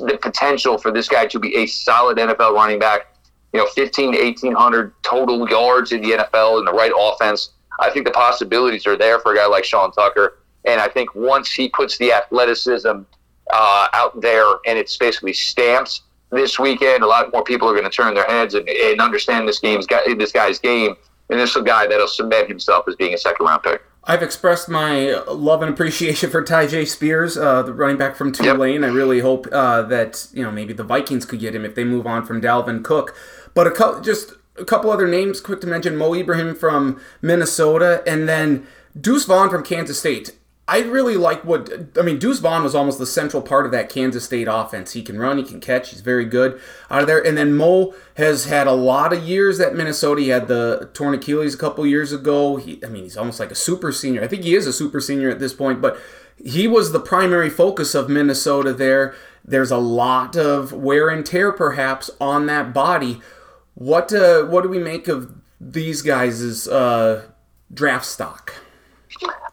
the 0.01 0.19
potential 0.21 0.79
for 0.79 0.91
this 0.91 1.09
guy 1.09 1.27
to 1.27 1.39
be 1.39 1.55
a 1.57 1.67
solid 1.67 2.17
NFL 2.17 2.55
running 2.55 2.79
back, 2.79 3.15
you 3.53 3.61
know, 3.61 3.67
15 3.67 4.13
to 4.13 4.19
1,800 4.23 4.95
total 5.03 5.49
yards 5.49 5.93
in 5.93 6.01
the 6.01 6.13
NFL 6.13 6.59
in 6.61 6.65
the 6.65 6.73
right 6.73 6.93
offense. 6.97 7.51
I 7.81 7.91
think 7.91 8.07
the 8.07 8.13
possibilities 8.13 8.87
are 8.87 8.97
there 8.97 9.19
for 9.19 9.33
a 9.33 9.37
guy 9.37 9.47
like 9.47 9.65
Sean 9.65 9.93
Tucker. 9.93 10.39
And 10.65 10.81
I 10.81 10.89
think 10.89 11.15
once 11.15 11.51
he 11.51 11.69
puts 11.69 11.99
the 11.99 12.13
athleticism 12.13 12.89
uh, 13.53 13.89
out 13.93 14.21
there 14.21 14.45
and 14.67 14.79
it's 14.79 14.97
basically 14.97 15.33
stamped 15.33 16.03
this 16.31 16.59
weekend, 16.59 17.03
a 17.03 17.07
lot 17.07 17.33
more 17.33 17.45
people 17.45 17.69
are 17.69 17.73
going 17.73 17.85
to 17.85 17.91
turn 17.91 18.15
their 18.15 18.27
heads 18.27 18.55
and, 18.55 18.69
and 18.69 19.01
understand 19.01 19.47
this 19.47 19.59
game's 19.59 19.87
guy, 19.87 20.01
this 20.15 20.33
guy's 20.33 20.59
game. 20.59 20.97
And 21.31 21.41
this 21.41 21.51
is 21.51 21.57
a 21.57 21.63
guy 21.63 21.87
that'll 21.87 22.09
cement 22.09 22.49
himself 22.49 22.87
as 22.89 22.97
being 22.97 23.15
a 23.15 23.19
second 23.19 23.47
round 23.47 23.63
pick. 23.63 23.83
I've 24.05 24.23
expressed 24.23 24.69
my 24.69 25.13
love 25.29 25.63
and 25.63 25.73
appreciation 25.73 26.31
for 26.31 26.43
Tyjae 26.43 26.89
Spears, 26.89 27.39
uh, 27.39 27.63
the 27.63 27.73
running 27.73 27.97
back 27.97 28.17
from 28.17 28.33
Tulane. 28.33 28.83
I 28.83 28.89
really 28.89 29.21
hope 29.21 29.47
uh, 29.53 29.83
that 29.83 30.27
you 30.33 30.43
know 30.43 30.51
maybe 30.51 30.73
the 30.73 30.83
Vikings 30.83 31.25
could 31.25 31.39
get 31.39 31.55
him 31.55 31.65
if 31.65 31.75
they 31.75 31.85
move 31.85 32.07
on 32.07 32.25
from 32.25 32.41
Dalvin 32.41 32.83
Cook. 32.83 33.15
But 33.55 33.69
a 33.69 33.71
co- 33.71 34.01
just 34.01 34.33
a 34.57 34.65
couple 34.65 34.91
other 34.91 35.07
names, 35.07 35.41
quick 35.41 35.61
to 35.61 35.69
mention: 35.69 35.97
Mo 35.97 36.15
Ibrahim 36.15 36.57
from 36.57 37.01
Minnesota, 37.21 38.03
and 38.05 38.29
then 38.29 38.67
Deuce 39.01 39.25
Vaughn 39.25 39.49
from 39.51 39.63
Kansas 39.63 40.01
State. 40.01 40.33
I 40.69 40.81
really 40.83 41.17
like 41.17 41.45
what 41.45 41.71
I 41.99 42.03
mean. 42.03 42.19
Deuce 42.19 42.39
Vaughn 42.39 42.63
was 42.63 42.75
almost 42.75 42.99
the 42.99 43.07
central 43.07 43.43
part 43.43 43.67
of 43.67 43.73
that 43.73 43.89
Kansas 43.89 44.25
State 44.25 44.47
offense. 44.49 44.93
He 44.93 45.03
can 45.03 45.19
run, 45.19 45.39
he 45.39 45.45
can 45.45 45.61
catch, 45.61 45.91
he's 45.91 46.01
very 46.01 46.25
good 46.25 46.61
out 46.89 47.01
of 47.01 47.09
there. 47.09 47.25
And 47.25 47.37
then 47.37 47.57
Mo 47.57 47.95
has 48.17 48.45
had 48.45 48.69
a 48.69 48.73
lot 48.73 49.13
of 49.13 49.25
years 49.25 49.59
at 49.59 49.75
Minnesota. 49.75 50.21
He 50.21 50.29
had 50.29 50.47
the 50.47 50.89
torn 50.95 51.15
Achilles 51.15 51.55
a 51.55 51.59
couple 51.59 51.85
years 51.85 52.13
ago. 52.13 52.57
He, 52.57 52.81
I 52.85 52.89
mean, 52.89 53.03
he's 53.03 53.17
almost 53.17 53.41
like 53.41 53.51
a 53.51 53.57
super 53.57 53.91
senior. 53.91 54.23
I 54.23 54.29
think 54.29 54.45
he 54.45 54.55
is 54.55 54.67
a 54.67 54.73
super 54.73 55.01
senior 55.01 55.31
at 55.31 55.41
this 55.41 55.53
point, 55.53 55.83
but 55.83 55.99
he 56.43 56.69
was 56.69 56.93
the 56.93 57.01
primary 57.01 57.51
focus 57.51 57.95
of 57.95 58.09
Minnesota 58.09 58.73
there. 58.73 59.15
There's 59.45 59.73
a 59.73 59.79
lot 59.79 60.37
of 60.37 60.73
wear 60.73 61.09
and 61.09 61.27
tear, 61.27 61.51
perhaps, 61.51 62.09
on 62.21 62.47
that 62.47 62.73
body. 62.73 63.21
What 63.75 64.13
uh, 64.13 64.45
what 64.45 64.63
do 64.63 64.69
we 64.69 64.79
make 64.79 65.09
of 65.09 65.35
these 65.61 66.03
guys' 66.03 66.69
uh, 66.69 67.27
draft 67.75 68.05
stock? 68.05 68.62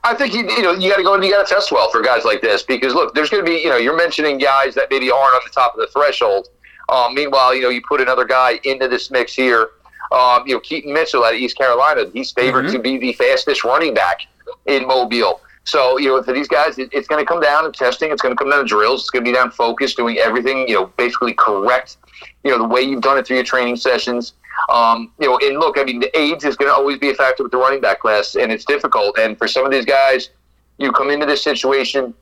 I 0.04 0.14
think 0.16 0.34
you, 0.34 0.50
you 0.50 0.62
know 0.62 0.72
you 0.72 0.90
got 0.90 0.98
to 0.98 1.04
go 1.04 1.14
and 1.14 1.24
you 1.24 1.32
got 1.32 1.46
to 1.48 1.54
test 1.54 1.72
well 1.72 1.90
for 1.92 2.02
guys 2.02 2.24
like 2.26 2.42
this 2.42 2.64
because 2.64 2.94
look, 2.94 3.14
there's 3.14 3.30
going 3.30 3.44
to 3.44 3.50
be 3.50 3.58
you 3.58 3.70
know 3.70 3.78
you're 3.78 3.98
mentioning 3.98 4.38
guys 4.38 4.74
that 4.76 4.88
maybe 4.90 5.12
aren't 5.12 5.34
on 5.36 5.42
the 5.46 5.52
top 5.52 5.74
of 5.74 5.80
the 5.80 5.88
threshold. 5.88 6.48
Um, 6.90 7.14
meanwhile, 7.14 7.54
you 7.54 7.62
know 7.62 7.70
you 7.70 7.82
put 7.88 8.02
another 8.02 8.26
guy 8.26 8.60
into 8.64 8.88
this 8.88 9.12
mix 9.12 9.34
here. 9.34 9.70
Um, 10.12 10.48
you 10.48 10.54
know 10.56 10.60
Keaton 10.62 10.94
Mitchell 10.94 11.24
out 11.24 11.34
of 11.34 11.40
East 11.40 11.58
Carolina, 11.58 12.06
he's 12.14 12.32
favored 12.32 12.66
Mhm. 12.66 12.72
to 12.74 12.80
be 12.80 12.98
the 12.98 13.14
fastest 13.14 13.64
running 13.64 13.94
back 13.94 14.22
in 14.66 14.88
Mobile. 14.88 15.42
So 15.66 15.98
you 16.00 16.08
know 16.10 16.24
for 16.24 16.34
these 16.34 16.48
guys, 16.48 16.80
it, 16.80 16.90
it's 16.92 17.08
going 17.08 17.24
to 17.24 17.28
come 17.28 17.42
down 17.42 17.64
to 17.66 17.72
testing. 17.72 18.12
It's 18.12 18.22
going 18.22 18.36
to 18.36 18.40
come 18.42 18.50
down 18.50 18.60
to 18.60 18.66
drills. 18.66 19.02
It's 19.02 19.10
going 19.12 19.24
to 19.24 19.30
be 19.32 19.36
down 19.36 19.52
focus, 19.52 19.94
doing 19.94 20.18
everything 20.18 20.68
you 20.68 20.76
know 20.76 20.86
basically 20.98 21.34
correct. 21.34 21.98
You 22.44 22.52
know 22.52 22.58
the 22.58 22.68
way 22.68 22.82
you've 22.82 23.02
done 23.02 23.18
it 23.18 23.28
through 23.28 23.36
your 23.38 23.46
training 23.46 23.76
sessions. 23.76 24.34
Um, 24.68 25.14
you 25.20 25.28
know, 25.28 25.38
and 25.42 25.60
look, 25.60 25.78
I 25.78 25.84
mean, 25.84 26.00
the 26.00 26.18
age 26.18 26.44
is 26.44 26.56
going 26.56 26.70
to 26.70 26.76
always 26.76 26.98
be 26.98 27.10
a 27.10 27.16
factor 27.16 27.44
with 27.44 27.52
the 27.52 27.58
running 27.58 27.82
back 27.82 28.02
class, 28.02 28.36
and 28.36 28.52
it's 28.52 28.66
difficult. 28.66 29.18
And 29.18 29.38
for 29.38 29.48
some 29.48 29.66
of 29.66 29.72
these 29.72 29.86
guys, 29.86 30.30
you 30.78 30.92
come 30.92 31.10
into 31.10 31.26
this 31.26 31.44
situation, 31.44 32.14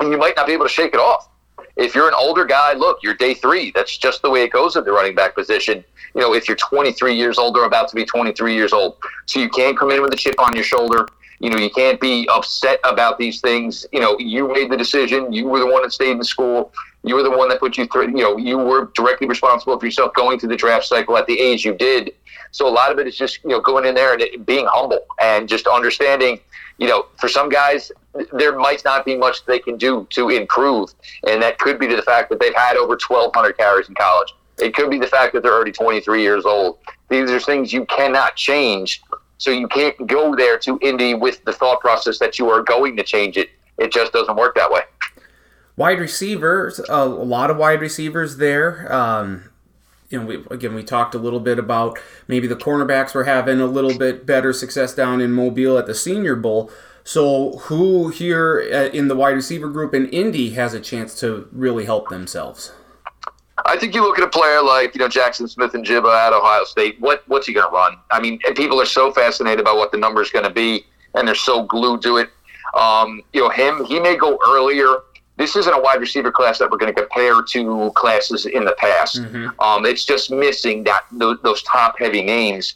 and 0.00 0.10
you 0.10 0.18
might 0.18 0.36
not 0.36 0.46
be 0.46 0.52
able 0.52 0.66
to 0.66 0.72
shake 0.72 0.94
it 0.94 1.00
off. 1.00 1.28
If 1.76 1.94
you're 1.94 2.08
an 2.08 2.14
older 2.16 2.44
guy, 2.44 2.74
look, 2.74 2.98
you're 3.02 3.14
day 3.14 3.34
three. 3.34 3.72
That's 3.74 3.96
just 3.96 4.22
the 4.22 4.30
way 4.30 4.42
it 4.42 4.52
goes 4.52 4.76
at 4.76 4.84
the 4.84 4.92
running 4.92 5.14
back 5.14 5.34
position. 5.34 5.84
You 6.14 6.20
know, 6.20 6.34
if 6.34 6.46
you're 6.46 6.56
23 6.56 7.14
years 7.14 7.38
old 7.38 7.56
or 7.56 7.64
about 7.64 7.88
to 7.88 7.96
be 7.96 8.04
23 8.04 8.54
years 8.54 8.72
old, 8.72 8.96
so 9.26 9.40
you 9.40 9.48
can't 9.48 9.76
come 9.76 9.90
in 9.90 10.00
with 10.00 10.12
a 10.12 10.16
chip 10.16 10.38
on 10.38 10.54
your 10.54 10.64
shoulder. 10.64 11.06
You 11.40 11.50
know, 11.50 11.58
you 11.58 11.70
can't 11.70 12.00
be 12.00 12.28
upset 12.32 12.78
about 12.84 13.18
these 13.18 13.40
things. 13.40 13.86
You 13.92 14.00
know, 14.00 14.16
you 14.18 14.48
made 14.48 14.70
the 14.70 14.76
decision. 14.76 15.32
You 15.32 15.48
were 15.48 15.58
the 15.58 15.66
one 15.66 15.82
that 15.82 15.92
stayed 15.92 16.12
in 16.12 16.22
school. 16.22 16.72
You 17.04 17.14
were 17.14 17.22
the 17.22 17.30
one 17.30 17.48
that 17.50 17.60
put 17.60 17.76
you 17.76 17.86
through. 17.86 18.08
You 18.08 18.22
know, 18.22 18.36
you 18.36 18.56
were 18.56 18.90
directly 18.94 19.26
responsible 19.26 19.78
for 19.78 19.84
yourself 19.84 20.14
going 20.14 20.38
through 20.38 20.48
the 20.48 20.56
draft 20.56 20.86
cycle 20.86 21.16
at 21.16 21.26
the 21.26 21.38
age 21.38 21.64
you 21.64 21.74
did. 21.74 22.14
So 22.50 22.66
a 22.66 22.70
lot 22.70 22.90
of 22.90 22.98
it 22.98 23.06
is 23.06 23.16
just 23.16 23.44
you 23.44 23.50
know 23.50 23.60
going 23.60 23.84
in 23.84 23.94
there 23.94 24.14
and 24.14 24.22
it, 24.22 24.46
being 24.46 24.66
humble 24.70 25.00
and 25.20 25.48
just 25.48 25.66
understanding. 25.66 26.40
You 26.78 26.88
know, 26.88 27.06
for 27.20 27.28
some 27.28 27.48
guys, 27.48 27.92
there 28.32 28.58
might 28.58 28.82
not 28.84 29.04
be 29.04 29.16
much 29.16 29.44
they 29.44 29.58
can 29.58 29.76
do 29.76 30.06
to 30.10 30.30
improve, 30.30 30.92
and 31.28 31.42
that 31.42 31.58
could 31.58 31.78
be 31.78 31.86
to 31.88 31.94
the 31.94 32.02
fact 32.02 32.30
that 32.30 32.40
they've 32.40 32.54
had 32.54 32.76
over 32.76 32.98
1,200 33.06 33.56
carries 33.56 33.88
in 33.88 33.94
college. 33.94 34.34
It 34.58 34.74
could 34.74 34.90
be 34.90 34.98
the 34.98 35.06
fact 35.06 35.34
that 35.34 35.42
they're 35.42 35.52
already 35.52 35.72
23 35.72 36.22
years 36.22 36.44
old. 36.44 36.78
These 37.10 37.30
are 37.30 37.40
things 37.40 37.72
you 37.72 37.84
cannot 37.86 38.36
change. 38.36 39.02
So 39.38 39.50
you 39.50 39.68
can't 39.68 40.06
go 40.06 40.34
there 40.34 40.58
to 40.60 40.78
Indy 40.80 41.14
with 41.14 41.44
the 41.44 41.52
thought 41.52 41.80
process 41.80 42.18
that 42.18 42.38
you 42.38 42.48
are 42.50 42.62
going 42.62 42.96
to 42.96 43.02
change 43.02 43.36
it. 43.36 43.50
It 43.78 43.92
just 43.92 44.12
doesn't 44.12 44.36
work 44.36 44.54
that 44.54 44.70
way. 44.70 44.82
Wide 45.76 45.98
receivers, 45.98 46.80
a 46.88 47.04
lot 47.04 47.50
of 47.50 47.56
wide 47.56 47.80
receivers 47.80 48.36
there. 48.36 48.92
Um, 48.92 49.50
you 50.08 50.20
know, 50.20 50.26
we, 50.26 50.44
again, 50.50 50.74
we 50.74 50.84
talked 50.84 51.14
a 51.14 51.18
little 51.18 51.40
bit 51.40 51.58
about 51.58 51.98
maybe 52.28 52.46
the 52.46 52.54
cornerbacks 52.54 53.14
were 53.14 53.24
having 53.24 53.60
a 53.60 53.66
little 53.66 53.98
bit 53.98 54.24
better 54.24 54.52
success 54.52 54.94
down 54.94 55.20
in 55.20 55.32
Mobile 55.32 55.76
at 55.76 55.86
the 55.86 55.94
Senior 55.94 56.36
Bowl. 56.36 56.70
So, 57.02 57.58
who 57.64 58.08
here 58.08 58.66
uh, 58.72 58.96
in 58.96 59.08
the 59.08 59.16
wide 59.16 59.32
receiver 59.32 59.68
group 59.68 59.92
in 59.92 60.08
Indy 60.08 60.50
has 60.50 60.72
a 60.72 60.80
chance 60.80 61.18
to 61.20 61.48
really 61.52 61.84
help 61.84 62.08
themselves? 62.08 62.72
I 63.66 63.76
think 63.76 63.94
you 63.94 64.02
look 64.02 64.18
at 64.18 64.24
a 64.24 64.30
player 64.30 64.62
like 64.62 64.94
you 64.94 65.00
know 65.00 65.08
Jaxon 65.08 65.48
Smith-Njigba 65.48 66.26
at 66.26 66.32
Ohio 66.32 66.64
State. 66.64 67.00
What 67.00 67.22
what's 67.26 67.46
he 67.46 67.52
going 67.52 67.66
to 67.66 67.72
run? 67.72 67.96
I 68.10 68.20
mean, 68.20 68.38
people 68.56 68.80
are 68.80 68.86
so 68.86 69.12
fascinated 69.12 69.64
by 69.64 69.72
what 69.72 69.90
the 69.92 69.98
number 69.98 70.22
is 70.22 70.30
going 70.30 70.44
to 70.44 70.50
be, 70.50 70.84
and 71.14 71.26
they're 71.26 71.34
so 71.34 71.64
glued 71.64 72.02
to 72.02 72.18
it. 72.18 72.30
Um, 72.74 73.22
you 73.32 73.40
know, 73.40 73.50
him 73.50 73.84
he 73.84 74.00
may 74.00 74.16
go 74.16 74.38
earlier. 74.46 74.96
This 75.36 75.56
isn't 75.56 75.72
a 75.72 75.80
wide 75.80 76.00
receiver 76.00 76.30
class 76.30 76.58
that 76.58 76.70
we're 76.70 76.78
going 76.78 76.94
to 76.94 77.00
compare 77.00 77.42
to 77.42 77.90
classes 77.96 78.46
in 78.46 78.64
the 78.64 78.74
past. 78.78 79.20
Mm-hmm. 79.20 79.60
Um, 79.60 79.84
it's 79.84 80.04
just 80.04 80.30
missing 80.30 80.84
that 80.84 81.02
those, 81.10 81.38
those 81.42 81.62
top 81.64 81.98
heavy 81.98 82.22
names. 82.22 82.74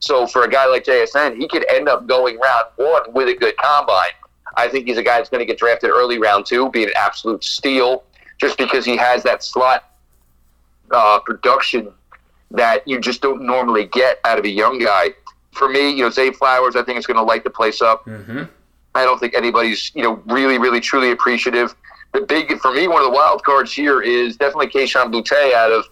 So 0.00 0.26
for 0.26 0.44
a 0.44 0.48
guy 0.48 0.66
like 0.66 0.84
JSN, 0.84 1.36
he 1.36 1.48
could 1.48 1.66
end 1.70 1.88
up 1.88 2.06
going 2.06 2.38
round 2.38 2.64
one 2.76 3.12
with 3.12 3.28
a 3.28 3.34
good 3.34 3.56
combine. 3.58 4.10
I 4.56 4.68
think 4.68 4.86
he's 4.86 4.96
a 4.96 5.02
guy 5.02 5.18
that's 5.18 5.28
going 5.28 5.40
to 5.40 5.46
get 5.46 5.58
drafted 5.58 5.90
early 5.90 6.18
round 6.18 6.46
two, 6.46 6.70
be 6.70 6.84
an 6.84 6.90
absolute 6.96 7.44
steal, 7.44 8.04
just 8.38 8.56
because 8.56 8.84
he 8.84 8.96
has 8.96 9.22
that 9.24 9.42
slot 9.42 9.84
uh, 10.90 11.18
production 11.20 11.92
that 12.50 12.86
you 12.88 12.98
just 12.98 13.20
don't 13.20 13.42
normally 13.42 13.86
get 13.86 14.20
out 14.24 14.38
of 14.38 14.44
a 14.44 14.48
young 14.48 14.78
guy. 14.78 15.10
For 15.52 15.68
me, 15.68 15.90
you 15.90 16.02
know, 16.02 16.10
Zay 16.10 16.30
Flowers, 16.30 16.76
I 16.76 16.82
think 16.82 16.98
is 16.98 17.06
going 17.06 17.18
to 17.18 17.22
light 17.22 17.44
the 17.44 17.50
place 17.50 17.82
up. 17.82 18.06
Mm-hmm. 18.06 18.44
I 18.94 19.04
don't 19.04 19.18
think 19.18 19.34
anybody's, 19.34 19.92
you 19.94 20.02
know, 20.02 20.22
really, 20.26 20.58
really, 20.58 20.80
truly 20.80 21.10
appreciative. 21.10 21.74
The 22.12 22.22
big, 22.22 22.58
for 22.60 22.72
me, 22.72 22.88
one 22.88 23.02
of 23.02 23.06
the 23.06 23.14
wild 23.14 23.44
cards 23.44 23.72
here 23.72 24.00
is 24.00 24.36
definitely 24.36 24.68
Kayshon 24.68 25.12
Boutte 25.12 25.52
out 25.52 25.72
of 25.72 25.84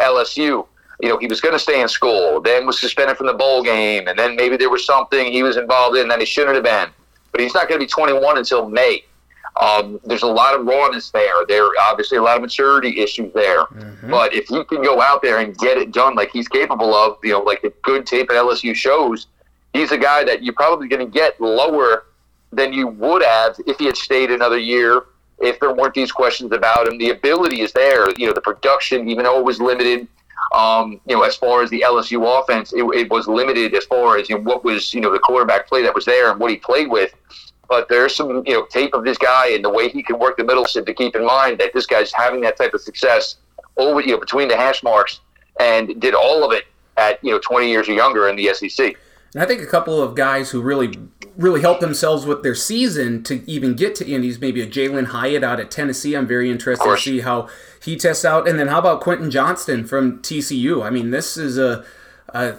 LSU. 0.00 0.66
You 1.00 1.08
know, 1.08 1.18
he 1.18 1.26
was 1.26 1.40
going 1.40 1.54
to 1.54 1.58
stay 1.58 1.80
in 1.80 1.88
school, 1.88 2.40
then 2.40 2.66
was 2.66 2.80
suspended 2.80 3.16
from 3.16 3.26
the 3.26 3.34
bowl 3.34 3.62
game, 3.62 4.06
and 4.06 4.18
then 4.18 4.36
maybe 4.36 4.56
there 4.56 4.70
was 4.70 4.84
something 4.84 5.32
he 5.32 5.42
was 5.42 5.56
involved 5.56 5.96
in 5.96 6.08
that 6.08 6.20
he 6.20 6.26
shouldn't 6.26 6.54
have 6.54 6.64
been. 6.64 6.92
But 7.32 7.40
he's 7.40 7.54
not 7.54 7.68
going 7.68 7.80
to 7.80 7.84
be 7.84 7.90
21 7.90 8.38
until 8.38 8.68
May. 8.68 9.04
Um, 9.60 10.00
there's 10.04 10.22
a 10.22 10.28
lot 10.28 10.58
of 10.58 10.66
rawness 10.66 11.10
there. 11.10 11.32
There 11.46 11.64
are 11.64 11.72
obviously 11.80 12.18
a 12.18 12.22
lot 12.22 12.36
of 12.36 12.42
maturity 12.42 13.00
issues 13.00 13.32
there. 13.34 13.64
Mm-hmm. 13.64 14.10
But 14.10 14.32
if 14.34 14.46
he 14.48 14.64
can 14.64 14.82
go 14.82 15.00
out 15.00 15.22
there 15.22 15.38
and 15.38 15.56
get 15.58 15.76
it 15.76 15.92
done 15.92 16.14
like 16.14 16.30
he's 16.30 16.48
capable 16.48 16.94
of, 16.94 17.18
you 17.22 17.32
know, 17.32 17.40
like 17.40 17.62
the 17.62 17.72
good 17.82 18.06
tape 18.06 18.30
at 18.30 18.36
LSU 18.36 18.74
shows, 18.74 19.26
he's 19.72 19.92
a 19.92 19.98
guy 19.98 20.24
that 20.24 20.42
you're 20.42 20.54
probably 20.54 20.88
going 20.88 21.04
to 21.04 21.12
get 21.12 21.38
lower 21.40 22.04
than 22.50 22.72
you 22.72 22.86
would 22.86 23.22
have 23.22 23.56
if 23.66 23.78
he 23.78 23.86
had 23.86 23.96
stayed 23.96 24.30
another 24.30 24.58
year. 24.58 25.04
If 25.42 25.60
there 25.60 25.72
weren't 25.74 25.94
these 25.94 26.12
questions 26.12 26.52
about 26.52 26.88
him, 26.88 26.98
the 26.98 27.10
ability 27.10 27.60
is 27.60 27.72
there. 27.72 28.08
You 28.16 28.26
know, 28.26 28.32
the 28.32 28.40
production, 28.40 29.08
even 29.08 29.24
though 29.24 29.38
it 29.38 29.44
was 29.44 29.60
limited, 29.60 30.08
um, 30.54 31.00
you 31.06 31.16
know, 31.16 31.22
as 31.22 31.36
far 31.36 31.62
as 31.62 31.70
the 31.70 31.84
LSU 31.86 32.40
offense, 32.40 32.72
it, 32.72 32.82
it 32.94 33.10
was 33.10 33.26
limited 33.26 33.74
as 33.74 33.84
far 33.84 34.18
as 34.18 34.28
you 34.28 34.36
know, 34.36 34.42
what 34.42 34.64
was, 34.64 34.94
you 34.94 35.00
know, 35.00 35.12
the 35.12 35.18
quarterback 35.18 35.68
play 35.68 35.82
that 35.82 35.94
was 35.94 36.04
there 36.04 36.30
and 36.30 36.40
what 36.40 36.50
he 36.50 36.56
played 36.56 36.88
with 36.90 37.14
but 37.68 37.88
there's 37.88 38.14
some 38.14 38.42
you 38.44 38.52
know 38.52 38.66
tape 38.66 38.92
of 38.92 39.02
this 39.02 39.16
guy 39.16 39.48
and 39.52 39.64
the 39.64 39.70
way 39.70 39.88
he 39.88 40.02
can 40.02 40.18
work 40.18 40.36
the 40.36 40.44
middle 40.44 40.62
to 40.64 40.92
keep 40.92 41.16
in 41.16 41.24
mind 41.24 41.58
that 41.58 41.72
this 41.72 41.86
guy's 41.86 42.12
having 42.12 42.42
that 42.42 42.54
type 42.58 42.74
of 42.74 42.82
success 42.82 43.36
over 43.78 44.02
you 44.02 44.12
know 44.12 44.18
between 44.18 44.46
the 44.46 44.54
hash 44.54 44.82
marks 44.82 45.20
and 45.58 45.98
did 45.98 46.14
all 46.14 46.44
of 46.44 46.52
it 46.52 46.64
at 46.96 47.18
you 47.24 47.30
know 47.30 47.38
20 47.38 47.70
years 47.70 47.88
or 47.88 47.92
younger 47.92 48.28
in 48.28 48.36
the 48.36 48.52
SEC. 48.52 48.94
And 49.34 49.42
I 49.42 49.46
think 49.46 49.62
a 49.62 49.66
couple 49.66 50.02
of 50.02 50.14
guys 50.14 50.50
who 50.50 50.60
really 50.60 50.98
really 51.36 51.60
helped 51.60 51.80
themselves 51.80 52.26
with 52.26 52.42
their 52.42 52.54
season 52.54 53.22
to 53.24 53.48
even 53.50 53.74
get 53.74 53.94
to 53.96 54.06
Indies, 54.06 54.40
maybe 54.40 54.60
a 54.62 54.66
Jalin 54.66 55.06
Hyatt 55.06 55.44
out 55.44 55.60
of 55.60 55.68
Tennessee. 55.68 56.14
I'm 56.14 56.26
very 56.26 56.50
interested 56.50 56.88
to 56.88 56.96
see 56.96 57.20
how 57.20 57.48
he 57.82 57.96
tests 57.96 58.24
out. 58.24 58.48
And 58.48 58.58
then 58.58 58.68
how 58.68 58.78
about 58.78 59.00
Quentin 59.00 59.30
Johnston 59.30 59.84
from 59.86 60.20
TCU? 60.20 60.84
I 60.84 60.90
mean, 60.90 61.10
this 61.10 61.36
is 61.36 61.58
a, 61.58 61.84
a 62.30 62.56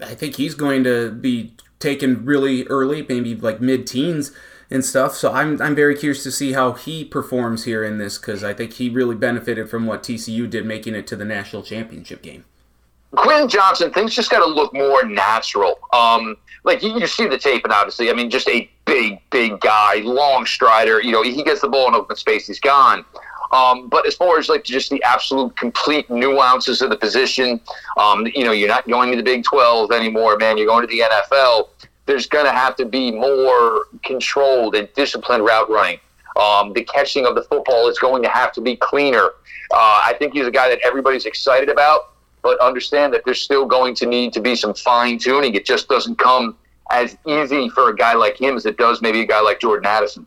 I 0.00 0.14
think 0.14 0.36
he's 0.36 0.54
going 0.54 0.84
to 0.84 1.10
be 1.10 1.54
taken 1.78 2.24
really 2.24 2.64
early, 2.64 3.04
maybe 3.08 3.34
like 3.34 3.60
mid 3.60 3.86
teens 3.86 4.32
and 4.70 4.84
stuff. 4.84 5.14
So 5.14 5.32
I'm, 5.32 5.60
I'm 5.60 5.74
very 5.74 5.96
curious 5.96 6.22
to 6.24 6.32
see 6.32 6.52
how 6.52 6.72
he 6.72 7.04
performs 7.04 7.64
here 7.64 7.84
in 7.84 7.98
this 7.98 8.18
because 8.18 8.42
I 8.42 8.54
think 8.54 8.74
he 8.74 8.88
really 8.88 9.14
benefited 9.14 9.70
from 9.70 9.86
what 9.86 10.02
TCU 10.02 10.48
did 10.48 10.66
making 10.66 10.94
it 10.94 11.06
to 11.08 11.16
the 11.16 11.24
national 11.24 11.62
championship 11.62 12.22
game. 12.22 12.44
Quinn 13.16 13.48
Johnson, 13.48 13.92
things 13.92 14.14
just 14.14 14.30
got 14.30 14.40
to 14.40 14.46
look 14.46 14.72
more 14.72 15.04
natural. 15.04 15.78
Um, 15.92 16.36
like 16.64 16.82
you, 16.82 16.98
you, 16.98 17.06
see 17.06 17.26
the 17.26 17.38
tape, 17.38 17.64
and 17.64 17.72
obviously, 17.72 18.10
I 18.10 18.14
mean, 18.14 18.30
just 18.30 18.48
a 18.48 18.70
big, 18.86 19.20
big 19.30 19.60
guy, 19.60 19.96
long 19.96 20.46
strider. 20.46 21.02
You 21.02 21.12
know, 21.12 21.22
he 21.22 21.42
gets 21.42 21.60
the 21.60 21.68
ball 21.68 21.88
in 21.88 21.94
open 21.94 22.16
space, 22.16 22.46
he's 22.46 22.60
gone. 22.60 23.04
Um, 23.52 23.88
but 23.88 24.06
as 24.06 24.16
far 24.16 24.38
as 24.38 24.48
like 24.48 24.64
just 24.64 24.90
the 24.90 25.02
absolute 25.04 25.56
complete 25.56 26.10
nuances 26.10 26.82
of 26.82 26.90
the 26.90 26.96
position, 26.96 27.60
um, 27.96 28.26
you 28.34 28.44
know, 28.44 28.52
you're 28.52 28.68
not 28.68 28.88
going 28.88 29.10
to 29.10 29.16
the 29.16 29.22
Big 29.22 29.44
12 29.44 29.92
anymore, 29.92 30.36
man. 30.36 30.56
You're 30.56 30.66
going 30.66 30.86
to 30.86 30.88
the 30.88 31.00
NFL. 31.00 31.68
There's 32.06 32.26
going 32.26 32.46
to 32.46 32.52
have 32.52 32.74
to 32.76 32.84
be 32.84 33.12
more 33.12 33.84
controlled 34.04 34.74
and 34.74 34.88
disciplined 34.94 35.44
route 35.44 35.70
running. 35.70 36.00
Um, 36.36 36.72
the 36.72 36.82
catching 36.82 37.26
of 37.26 37.36
the 37.36 37.42
football 37.42 37.88
is 37.88 37.98
going 37.98 38.22
to 38.24 38.28
have 38.28 38.52
to 38.52 38.60
be 38.60 38.76
cleaner. 38.76 39.30
Uh, 39.70 40.02
I 40.02 40.16
think 40.18 40.34
he's 40.34 40.46
a 40.46 40.50
guy 40.50 40.68
that 40.68 40.80
everybody's 40.84 41.26
excited 41.26 41.68
about, 41.68 42.13
but 42.44 42.60
understand 42.60 43.12
that 43.14 43.22
there's 43.24 43.40
still 43.40 43.66
going 43.66 43.94
to 43.96 44.06
need 44.06 44.32
to 44.34 44.40
be 44.40 44.54
some 44.54 44.74
fine 44.74 45.18
tuning. 45.18 45.54
It 45.54 45.64
just 45.64 45.88
doesn't 45.88 46.18
come 46.18 46.56
as 46.92 47.16
easy 47.26 47.70
for 47.70 47.88
a 47.88 47.96
guy 47.96 48.14
like 48.14 48.40
him 48.40 48.56
as 48.56 48.66
it 48.66 48.76
does 48.76 49.02
maybe 49.02 49.22
a 49.22 49.26
guy 49.26 49.40
like 49.40 49.58
Jordan 49.58 49.86
Addison. 49.86 50.26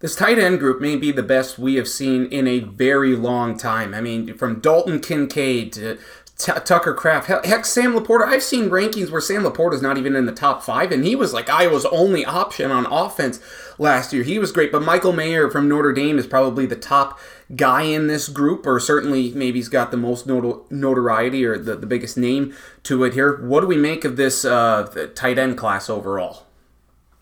This 0.00 0.14
tight 0.14 0.38
end 0.38 0.58
group 0.58 0.80
may 0.80 0.96
be 0.96 1.10
the 1.10 1.22
best 1.22 1.58
we 1.58 1.76
have 1.76 1.88
seen 1.88 2.26
in 2.26 2.46
a 2.46 2.58
very 2.58 3.16
long 3.16 3.56
time. 3.56 3.94
I 3.94 4.02
mean, 4.02 4.36
from 4.36 4.60
Dalton 4.60 5.00
Kincaid 5.00 5.72
to 5.74 5.96
T- 6.38 6.52
Tucker 6.66 6.92
Kraft, 6.92 7.28
heck, 7.28 7.64
Sam 7.64 7.94
LaPorta. 7.94 8.24
I've 8.24 8.42
seen 8.42 8.68
rankings 8.68 9.10
where 9.10 9.22
Sam 9.22 9.42
LaPorta 9.42 9.72
is 9.72 9.80
not 9.80 9.96
even 9.96 10.14
in 10.14 10.26
the 10.26 10.32
top 10.32 10.62
five, 10.62 10.92
and 10.92 11.02
he 11.02 11.16
was 11.16 11.32
like 11.32 11.48
Iowa's 11.48 11.86
only 11.86 12.26
option 12.26 12.70
on 12.70 12.84
offense 12.86 13.40
last 13.78 14.12
year. 14.12 14.22
He 14.22 14.38
was 14.38 14.52
great, 14.52 14.70
but 14.70 14.82
Michael 14.82 15.14
Mayer 15.14 15.50
from 15.50 15.66
Notre 15.66 15.94
Dame 15.94 16.18
is 16.18 16.26
probably 16.26 16.66
the 16.66 16.76
top 16.76 17.18
guy 17.54 17.82
in 17.82 18.08
this 18.08 18.28
group, 18.28 18.66
or 18.66 18.80
certainly 18.80 19.32
maybe 19.32 19.58
he's 19.58 19.68
got 19.68 19.90
the 19.90 19.96
most 19.96 20.26
not- 20.26 20.70
notoriety 20.70 21.44
or 21.44 21.58
the, 21.58 21.76
the 21.76 21.86
biggest 21.86 22.16
name 22.16 22.54
to 22.82 23.04
it 23.04 23.14
here. 23.14 23.40
What 23.46 23.60
do 23.60 23.66
we 23.66 23.76
make 23.76 24.04
of 24.04 24.16
this 24.16 24.44
uh, 24.44 25.08
tight 25.14 25.38
end 25.38 25.56
class 25.56 25.88
overall? 25.88 26.44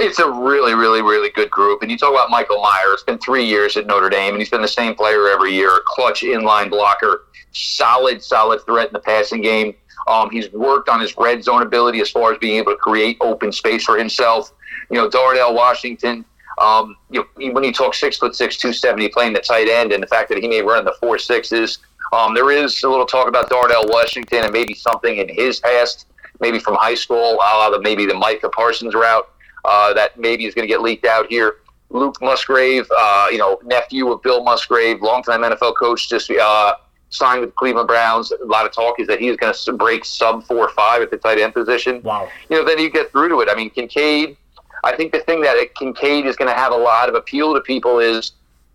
It's 0.00 0.18
a 0.18 0.28
really, 0.28 0.74
really, 0.74 1.02
really 1.02 1.30
good 1.30 1.50
group. 1.50 1.82
And 1.82 1.90
you 1.90 1.96
talk 1.96 2.12
about 2.12 2.30
Michael 2.30 2.56
Mayer. 2.56 2.94
It's 2.94 3.04
been 3.04 3.18
three 3.18 3.44
years 3.44 3.76
at 3.76 3.86
Notre 3.86 4.08
Dame, 4.08 4.34
and 4.34 4.40
he's 4.40 4.50
been 4.50 4.62
the 4.62 4.68
same 4.68 4.94
player 4.94 5.28
every 5.28 5.52
year. 5.52 5.80
Clutch 5.86 6.22
inline 6.22 6.68
blocker, 6.68 7.26
solid, 7.52 8.22
solid 8.22 8.64
threat 8.66 8.88
in 8.88 8.92
the 8.92 8.98
passing 8.98 9.40
game. 9.40 9.74
Um, 10.06 10.30
he's 10.30 10.50
worked 10.52 10.88
on 10.88 11.00
his 11.00 11.16
red 11.16 11.44
zone 11.44 11.62
ability 11.62 12.00
as 12.00 12.10
far 12.10 12.32
as 12.32 12.38
being 12.38 12.56
able 12.56 12.72
to 12.72 12.78
create 12.78 13.16
open 13.20 13.52
space 13.52 13.84
for 13.84 13.96
himself. 13.96 14.52
You 14.90 14.96
know, 14.96 15.08
Darnell 15.08 15.54
Washington. 15.54 16.24
Um, 16.58 16.96
you 17.10 17.24
know, 17.36 17.52
when 17.52 17.64
you 17.64 17.72
talk 17.72 17.94
six 17.94 18.16
foot 18.16 18.34
six, 18.34 18.56
two 18.56 18.72
seventy, 18.72 19.08
playing 19.08 19.32
the 19.32 19.40
tight 19.40 19.68
end, 19.68 19.92
and 19.92 20.02
the 20.02 20.06
fact 20.06 20.28
that 20.28 20.38
he 20.38 20.48
may 20.48 20.62
run 20.62 20.84
the 20.84 20.94
four 21.00 21.18
sixes, 21.18 21.78
um, 22.12 22.34
there 22.34 22.50
is 22.50 22.82
a 22.82 22.88
little 22.88 23.06
talk 23.06 23.28
about 23.28 23.48
Darnell 23.48 23.84
Washington 23.88 24.44
and 24.44 24.52
maybe 24.52 24.74
something 24.74 25.16
in 25.18 25.28
his 25.28 25.60
past, 25.60 26.06
maybe 26.40 26.58
from 26.58 26.74
high 26.74 26.94
school, 26.94 27.38
uh, 27.42 27.78
maybe 27.80 28.06
the 28.06 28.14
Micah 28.14 28.48
Parsons 28.48 28.94
route 28.94 29.28
uh, 29.64 29.92
that 29.94 30.18
maybe 30.18 30.44
is 30.44 30.54
going 30.54 30.66
to 30.66 30.72
get 30.72 30.80
leaked 30.80 31.06
out 31.06 31.26
here. 31.28 31.56
Luke 31.90 32.20
Musgrave, 32.20 32.86
uh, 32.96 33.26
you 33.30 33.38
know, 33.38 33.58
nephew 33.64 34.10
of 34.10 34.22
Bill 34.22 34.42
Musgrave, 34.42 35.00
longtime 35.00 35.42
NFL 35.42 35.76
coach, 35.76 36.08
just 36.08 36.30
uh, 36.30 36.74
signed 37.10 37.40
with 37.40 37.50
the 37.50 37.56
Cleveland 37.56 37.86
Browns. 37.88 38.32
A 38.32 38.44
lot 38.44 38.66
of 38.66 38.72
talk 38.72 38.98
is 38.98 39.06
that 39.06 39.20
he's 39.20 39.36
going 39.36 39.54
to 39.54 39.72
break 39.72 40.04
sub 40.04 40.44
four 40.44 40.68
five 40.70 41.02
at 41.02 41.10
the 41.10 41.16
tight 41.16 41.38
end 41.38 41.54
position. 41.54 42.02
Wow. 42.02 42.28
You 42.48 42.58
know, 42.58 42.64
then 42.64 42.78
you 42.78 42.90
get 42.90 43.10
through 43.12 43.28
to 43.30 43.40
it. 43.40 43.48
I 43.50 43.54
mean, 43.54 43.70
Kincaid. 43.70 44.36
I 44.84 44.94
think 44.96 45.12
the 45.12 45.20
thing 45.20 45.40
that 45.42 45.56
Kincaid 45.74 46.26
is 46.26 46.36
going 46.36 46.50
to 46.50 46.56
have 46.56 46.72
a 46.72 46.76
lot 46.76 47.08
of 47.08 47.14
appeal 47.14 47.54
to 47.54 47.60
people 47.60 47.98
is 47.98 48.32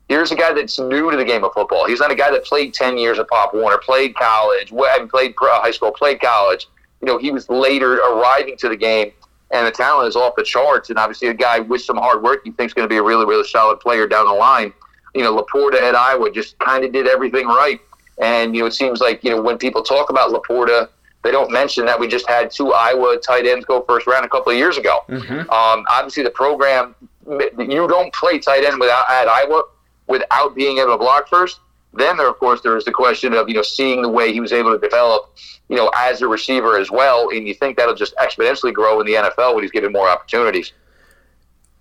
here's 0.09 0.31
a 0.31 0.35
guy 0.35 0.53
that's 0.53 0.79
new 0.79 1.11
to 1.11 1.17
the 1.17 1.25
game 1.25 1.43
of 1.43 1.53
football. 1.53 1.87
He's 1.87 1.99
not 1.99 2.11
a 2.11 2.15
guy 2.15 2.31
that 2.31 2.43
played 2.43 2.73
10 2.73 2.97
years 2.97 3.19
at 3.19 3.27
Pop 3.27 3.53
Warner, 3.53 3.77
played 3.77 4.15
college, 4.15 4.69
played 4.69 5.35
high 5.37 5.71
school, 5.71 5.91
played 5.91 6.19
college. 6.19 6.67
You 7.01 7.07
know, 7.07 7.17
he 7.17 7.31
was 7.31 7.47
later 7.49 7.95
arriving 7.97 8.57
to 8.57 8.69
the 8.69 8.75
game 8.75 9.11
and 9.51 9.65
the 9.65 9.71
talent 9.71 10.07
is 10.07 10.15
off 10.15 10.35
the 10.35 10.43
charts. 10.43 10.89
And 10.89 10.99
obviously, 10.99 11.27
a 11.29 11.33
guy 11.33 11.59
with 11.59 11.81
some 11.81 11.97
hard 11.97 12.21
work, 12.21 12.41
you 12.45 12.51
think 12.53 12.69
is 12.69 12.73
going 12.73 12.87
to 12.87 12.89
be 12.89 12.97
a 12.97 13.03
really, 13.03 13.25
really 13.25 13.47
solid 13.47 13.79
player 13.79 14.07
down 14.07 14.27
the 14.27 14.33
line. 14.33 14.73
You 15.15 15.23
know, 15.23 15.35
LaPorta 15.35 15.81
at 15.81 15.95
Iowa 15.95 16.31
just 16.31 16.57
kind 16.59 16.83
of 16.83 16.91
did 16.91 17.07
everything 17.07 17.47
right. 17.47 17.81
And 18.21 18.55
you 18.55 18.61
know, 18.61 18.67
it 18.67 18.73
seems 18.73 18.99
like 18.99 19.23
you 19.23 19.31
know 19.31 19.41
when 19.41 19.57
people 19.57 19.81
talk 19.81 20.09
about 20.09 20.31
LaPorta, 20.31 20.89
they 21.23 21.31
don't 21.31 21.51
mention 21.51 21.85
that 21.85 21.99
we 21.99 22.07
just 22.07 22.27
had 22.27 22.49
two 22.51 22.73
Iowa 22.73 23.17
tight 23.17 23.45
ends 23.45 23.65
go 23.65 23.83
first 23.87 24.07
round 24.07 24.25
a 24.25 24.29
couple 24.29 24.51
of 24.51 24.57
years 24.57 24.77
ago. 24.77 24.99
Mm-hmm. 25.09 25.49
Um, 25.49 25.85
obviously, 25.89 26.23
the 26.23 26.29
program 26.29 26.95
you 27.27 27.87
don't 27.87 28.13
play 28.13 28.39
tight 28.39 28.63
end 28.63 28.79
without 28.79 29.09
at 29.09 29.27
Iowa 29.27 29.63
without 30.07 30.55
being 30.55 30.79
able 30.79 30.93
to 30.93 30.97
block 30.97 31.27
first. 31.27 31.59
Then 31.93 32.17
there, 32.17 32.29
of 32.29 32.37
course, 32.37 32.61
there 32.61 32.77
is 32.77 32.85
the 32.85 32.91
question 32.91 33.33
of 33.33 33.49
you 33.49 33.55
know 33.55 33.61
seeing 33.61 34.01
the 34.01 34.09
way 34.09 34.31
he 34.31 34.39
was 34.39 34.53
able 34.53 34.71
to 34.71 34.79
develop, 34.79 35.35
you 35.69 35.75
know, 35.75 35.91
as 35.97 36.21
a 36.21 36.27
receiver 36.27 36.77
as 36.77 36.91
well, 36.91 37.29
and 37.29 37.47
you 37.47 37.53
think 37.53 37.77
that'll 37.77 37.95
just 37.95 38.15
exponentially 38.17 38.73
grow 38.73 38.99
in 38.99 39.07
the 39.07 39.13
NFL 39.13 39.55
when 39.55 39.63
he's 39.63 39.71
given 39.71 39.91
more 39.91 40.07
opportunities. 40.07 40.73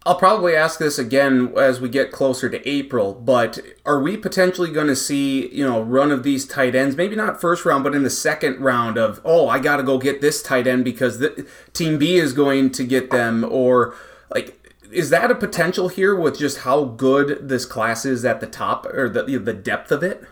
I'll 0.06 0.14
probably 0.14 0.54
ask 0.54 0.78
this 0.78 0.98
again 0.98 1.52
as 1.58 1.80
we 1.80 1.88
get 1.88 2.12
closer 2.12 2.48
to 2.48 2.66
April, 2.66 3.12
but 3.12 3.58
are 3.84 4.00
we 4.00 4.16
potentially 4.16 4.72
going 4.72 4.86
to 4.86 4.96
see, 4.96 5.48
you 5.54 5.66
know, 5.66 5.82
run 5.82 6.10
of 6.10 6.22
these 6.22 6.46
tight 6.46 6.74
ends? 6.74 6.96
Maybe 6.96 7.16
not 7.16 7.40
first 7.40 7.64
round, 7.64 7.84
but 7.84 7.94
in 7.94 8.04
the 8.04 8.10
second 8.10 8.60
round 8.60 8.96
of, 8.96 9.20
oh, 9.24 9.48
I 9.48 9.58
got 9.58 9.76
to 9.76 9.82
go 9.82 9.98
get 9.98 10.20
this 10.20 10.42
tight 10.42 10.66
end 10.66 10.84
because 10.84 11.18
the, 11.18 11.46
team 11.74 11.98
B 11.98 12.16
is 12.16 12.32
going 12.32 12.70
to 12.70 12.84
get 12.84 13.10
them, 13.10 13.44
or 13.44 13.94
like, 14.34 14.54
is 14.90 15.10
that 15.10 15.30
a 15.30 15.34
potential 15.34 15.88
here 15.88 16.14
with 16.14 16.38
just 16.38 16.60
how 16.60 16.84
good 16.84 17.48
this 17.48 17.66
class 17.66 18.06
is 18.06 18.24
at 18.24 18.40
the 18.40 18.46
top 18.46 18.86
or 18.86 19.08
the 19.08 19.24
the 19.38 19.52
depth 19.52 19.92
of 19.92 20.02
it? 20.02 20.24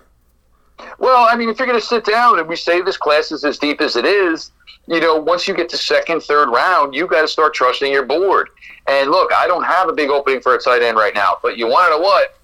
Well, 0.99 1.27
I 1.31 1.37
mean, 1.37 1.49
if 1.49 1.59
you're 1.59 1.67
going 1.67 1.81
to 1.81 1.87
sit 1.87 2.05
down 2.05 2.39
and 2.39 2.49
we 2.49 2.57
say 2.57 2.83
this 2.83 2.97
class 2.97 3.33
is 3.33 3.45
as 3.45 3.59
deep 3.59 3.81
as 3.81 3.97
it 3.97 4.05
is, 4.05 4.53
you 4.87 5.01
know, 5.01 5.17
once 5.17 5.49
you 5.49 5.55
get 5.55 5.69
to 5.71 5.77
second, 5.77 6.23
third 6.23 6.49
round, 6.49 6.95
you 6.95 7.07
got 7.07 7.23
to 7.23 7.29
start 7.29 7.55
trusting 7.55 7.93
your 7.93 8.05
board. 8.05 8.51
And 8.87 9.11
look, 9.11 9.33
I 9.33 9.47
don't 9.47 9.65
have 9.65 9.89
a 9.89 9.93
big 9.93 10.11
opening 10.11 10.41
for 10.41 10.55
a 10.55 10.59
tight 10.59 10.83
end 10.83 10.97
right 10.97 11.15
now, 11.15 11.39
but 11.43 11.57
you 11.57 11.67
want 11.67 11.87
to 11.93 11.99
know 11.99 12.03
what? 12.03 12.39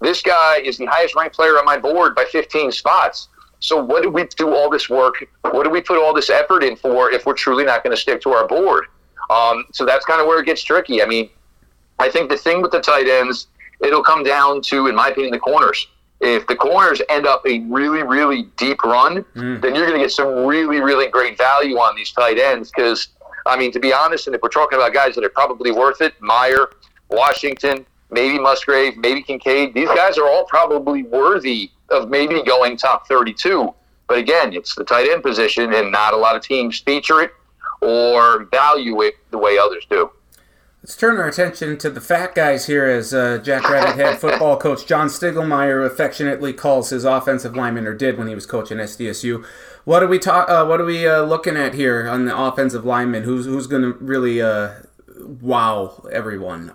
This 0.00 0.22
guy 0.22 0.58
is 0.58 0.78
the 0.78 0.86
highest 0.86 1.16
ranked 1.16 1.34
player 1.34 1.58
on 1.58 1.64
my 1.64 1.76
board 1.76 2.14
by 2.14 2.24
15 2.24 2.70
spots. 2.70 3.28
So 3.60 3.82
what 3.82 4.04
do 4.04 4.10
we 4.10 4.24
do 4.36 4.54
all 4.54 4.70
this 4.70 4.88
work? 4.88 5.26
What 5.42 5.64
do 5.64 5.70
we 5.70 5.80
put 5.80 5.98
all 5.98 6.14
this 6.14 6.30
effort 6.30 6.62
in 6.62 6.76
for 6.76 7.10
if 7.10 7.26
we're 7.26 7.34
truly 7.34 7.64
not 7.64 7.82
going 7.82 7.94
to 7.94 8.00
stick 8.00 8.20
to 8.22 8.30
our 8.30 8.46
board? 8.46 8.84
Um, 9.30 9.64
so 9.72 9.84
that's 9.84 10.04
kind 10.04 10.20
of 10.20 10.28
where 10.28 10.38
it 10.38 10.46
gets 10.46 10.62
tricky. 10.62 11.02
I 11.02 11.06
mean, 11.06 11.28
I 11.98 12.08
think 12.08 12.30
the 12.30 12.36
thing 12.36 12.62
with 12.62 12.70
the 12.70 12.80
tight 12.80 13.08
ends, 13.08 13.48
it'll 13.80 14.04
come 14.04 14.22
down 14.22 14.62
to, 14.62 14.86
in 14.86 14.94
my 14.94 15.08
opinion, 15.08 15.32
the 15.32 15.40
corners. 15.40 15.88
If 16.20 16.46
the 16.48 16.56
corners 16.56 17.00
end 17.08 17.26
up 17.26 17.42
a 17.46 17.60
really, 17.60 18.02
really 18.02 18.48
deep 18.56 18.82
run, 18.82 19.24
mm. 19.36 19.60
then 19.60 19.74
you're 19.74 19.86
going 19.86 19.98
to 19.98 20.04
get 20.04 20.10
some 20.10 20.46
really, 20.46 20.80
really 20.80 21.08
great 21.08 21.38
value 21.38 21.76
on 21.76 21.94
these 21.94 22.10
tight 22.10 22.38
ends 22.38 22.72
because 22.74 23.08
I 23.48 23.56
mean, 23.56 23.72
to 23.72 23.80
be 23.80 23.92
honest, 23.92 24.26
and 24.26 24.36
if 24.36 24.42
we're 24.42 24.50
talking 24.50 24.78
about 24.78 24.92
guys 24.92 25.14
that 25.14 25.24
are 25.24 25.30
probably 25.30 25.72
worth 25.72 26.02
it, 26.02 26.14
Mayer, 26.20 26.70
Washington, 27.08 27.86
maybe 28.10 28.38
Musgrave, 28.38 28.96
maybe 28.98 29.22
Kincaid, 29.22 29.74
these 29.74 29.88
guys 29.88 30.18
are 30.18 30.28
all 30.28 30.44
probably 30.44 31.02
worthy 31.04 31.70
of 31.90 32.10
maybe 32.10 32.42
going 32.42 32.76
top 32.76 33.08
32. 33.08 33.74
But 34.06 34.18
again, 34.18 34.52
it's 34.52 34.74
the 34.74 34.84
tight 34.84 35.08
end 35.08 35.22
position, 35.22 35.72
and 35.72 35.90
not 35.90 36.14
a 36.14 36.16
lot 36.16 36.36
of 36.36 36.42
teams 36.42 36.78
feature 36.80 37.22
it 37.22 37.32
or 37.80 38.44
value 38.46 39.02
it 39.02 39.14
the 39.30 39.38
way 39.38 39.58
others 39.58 39.86
do. 39.88 40.10
Let's 40.88 40.96
turn 40.96 41.18
our 41.18 41.28
attention 41.28 41.76
to 41.80 41.90
the 41.90 42.00
fat 42.00 42.34
guys 42.34 42.64
here, 42.64 42.86
as 42.86 43.12
uh, 43.12 43.36
Jackrabbit 43.44 43.96
head 43.96 44.18
football 44.20 44.56
coach 44.56 44.86
John 44.86 45.08
Stiegelmeier 45.08 45.84
affectionately 45.84 46.54
calls 46.54 46.88
his 46.88 47.04
offensive 47.04 47.54
lineman, 47.54 47.86
or 47.86 47.92
did 47.92 48.16
when 48.16 48.26
he 48.26 48.34
was 48.34 48.46
coaching 48.46 48.78
SDSU. 48.78 49.44
What 49.84 50.02
are 50.02 50.06
we 50.06 50.18
talk? 50.18 50.48
Uh, 50.48 50.64
what 50.64 50.80
are 50.80 50.86
we 50.86 51.06
uh, 51.06 51.24
looking 51.24 51.58
at 51.58 51.74
here 51.74 52.08
on 52.08 52.24
the 52.24 52.34
offensive 52.34 52.86
lineman? 52.86 53.24
Who's 53.24 53.44
who's 53.44 53.66
going 53.66 53.82
to 53.82 53.92
really 54.02 54.40
uh, 54.40 54.76
wow 55.42 56.08
everyone? 56.10 56.72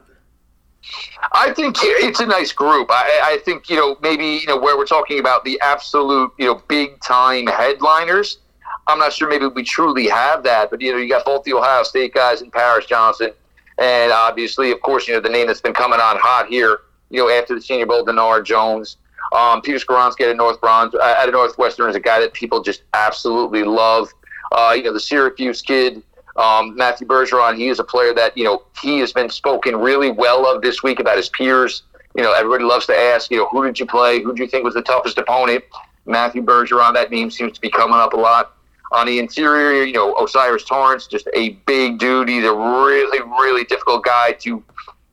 I 1.31 1.51
think 1.51 1.77
it's 1.81 2.19
a 2.19 2.27
nice 2.27 2.51
group. 2.51 2.91
I, 2.91 3.19
I 3.23 3.37
think 3.43 3.67
you 3.67 3.77
know 3.77 3.97
maybe 4.03 4.27
you 4.27 4.45
know 4.45 4.59
where 4.59 4.77
we're 4.77 4.85
talking 4.85 5.17
about 5.17 5.43
the 5.43 5.59
absolute 5.61 6.31
you 6.37 6.45
know 6.45 6.61
big 6.67 7.01
time 7.01 7.47
headliners. 7.47 8.37
I'm 8.85 8.99
not 8.99 9.11
sure 9.11 9.27
maybe 9.27 9.47
we 9.47 9.63
truly 9.63 10.07
have 10.07 10.43
that, 10.43 10.69
but 10.69 10.81
you 10.81 10.91
know 10.91 10.99
you 10.99 11.09
got 11.09 11.25
both 11.25 11.45
the 11.45 11.53
Ohio 11.53 11.81
State 11.81 12.13
guys 12.13 12.41
and 12.41 12.51
Paris 12.51 12.85
Johnson, 12.85 13.31
and 13.79 14.11
obviously 14.11 14.71
of 14.71 14.81
course 14.81 15.07
you 15.07 15.13
know 15.13 15.19
the 15.19 15.29
name 15.29 15.47
that's 15.47 15.61
been 15.61 15.73
coming 15.73 15.99
on 15.99 16.17
hot 16.19 16.47
here. 16.47 16.79
You 17.09 17.19
know 17.19 17.29
after 17.29 17.55
the 17.55 17.61
Senior 17.61 17.85
Bowl, 17.85 18.05
Dawand 18.05 18.45
Jones. 18.45 18.97
Um, 19.31 19.61
Peter 19.61 19.79
Skoronski 19.79 20.29
at 20.29 20.35
North 20.37 20.61
Bronze, 20.61 20.93
uh, 20.93 21.15
at 21.17 21.31
Northwestern 21.31 21.89
is 21.89 21.95
a 21.95 21.99
guy 21.99 22.19
that 22.19 22.33
people 22.33 22.61
just 22.61 22.83
absolutely 22.93 23.63
love. 23.63 24.09
Uh, 24.51 24.73
you 24.75 24.83
know, 24.83 24.93
the 24.93 24.99
Syracuse 24.99 25.63
kid, 25.63 26.03
um, 26.35 26.75
Matthew 26.75 27.07
Bergeron, 27.07 27.57
he 27.57 27.69
is 27.69 27.79
a 27.79 27.83
player 27.83 28.13
that, 28.13 28.37
you 28.37 28.43
know, 28.43 28.63
he 28.81 28.99
has 28.99 29.13
been 29.13 29.29
spoken 29.29 29.75
really 29.75 30.11
well 30.11 30.45
of 30.45 30.61
this 30.61 30.83
week 30.83 30.99
about 30.99 31.17
his 31.17 31.29
peers. 31.29 31.83
You 32.15 32.23
know, 32.23 32.33
everybody 32.33 32.63
loves 32.63 32.85
to 32.87 32.95
ask, 32.95 33.31
you 33.31 33.37
know, 33.37 33.47
who 33.47 33.63
did 33.65 33.79
you 33.79 33.85
play? 33.85 34.21
Who 34.21 34.35
do 34.35 34.43
you 34.43 34.49
think 34.49 34.63
was 34.63 34.73
the 34.73 34.81
toughest 34.81 35.17
opponent? 35.17 35.63
Matthew 36.05 36.43
Bergeron, 36.43 36.93
that 36.93 37.11
name 37.11 37.31
seems 37.31 37.53
to 37.53 37.61
be 37.61 37.69
coming 37.69 37.97
up 37.97 38.13
a 38.13 38.17
lot. 38.17 38.55
On 38.93 39.07
the 39.07 39.19
interior, 39.19 39.83
you 39.83 39.93
know, 39.93 40.15
O'Cyrus 40.17 40.63
Torrence, 40.63 41.07
just 41.07 41.27
a 41.33 41.49
big 41.65 41.97
dude. 41.97 42.29
He's 42.29 42.43
a 42.43 42.53
really, 42.53 43.19
really 43.39 43.63
difficult 43.63 44.05
guy 44.05 44.33
to 44.33 44.63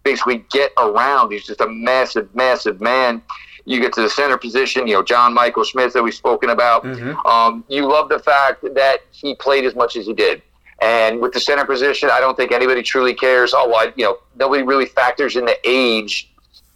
basically 0.05 0.45
get 0.51 0.73
around. 0.79 1.33
He's 1.33 1.47
just 1.47 1.61
a 1.61 1.69
massive, 1.69 2.35
massive 2.35 2.81
man. 2.81 3.23
You 3.65 3.81
get 3.81 3.93
to 3.95 4.03
the 4.03 4.11
center 4.11 4.37
position, 4.37 4.87
you 4.87 4.95
know, 4.95 5.03
John 5.03 5.33
Michael 5.35 5.65
Schmitz 5.65 5.95
that 5.95 6.03
we've 6.03 6.15
spoken 6.15 6.51
about. 6.51 6.85
Mm-hmm. 6.85 7.27
Um, 7.27 7.65
you 7.69 7.87
love 7.87 8.09
the 8.09 8.19
fact 8.19 8.63
that 8.75 9.01
he 9.11 9.35
played 9.35 9.65
as 9.65 9.75
much 9.75 9.97
as 9.97 10.07
he 10.07 10.13
did. 10.13 10.43
And 10.81 11.21
with 11.21 11.33
the 11.33 11.41
center 11.41 11.67
position, 11.67 12.09
I 12.11 12.21
don't 12.21 12.37
think 12.37 12.53
anybody 12.53 12.83
truly 12.83 13.15
cares. 13.15 13.53
Oh, 13.55 13.69
well, 13.69 13.93
you 13.97 14.05
know, 14.05 14.19
nobody 14.37 14.63
really 14.63 14.87
factors 14.87 15.37
in 15.37 15.45
the 15.45 15.57
age 15.65 16.30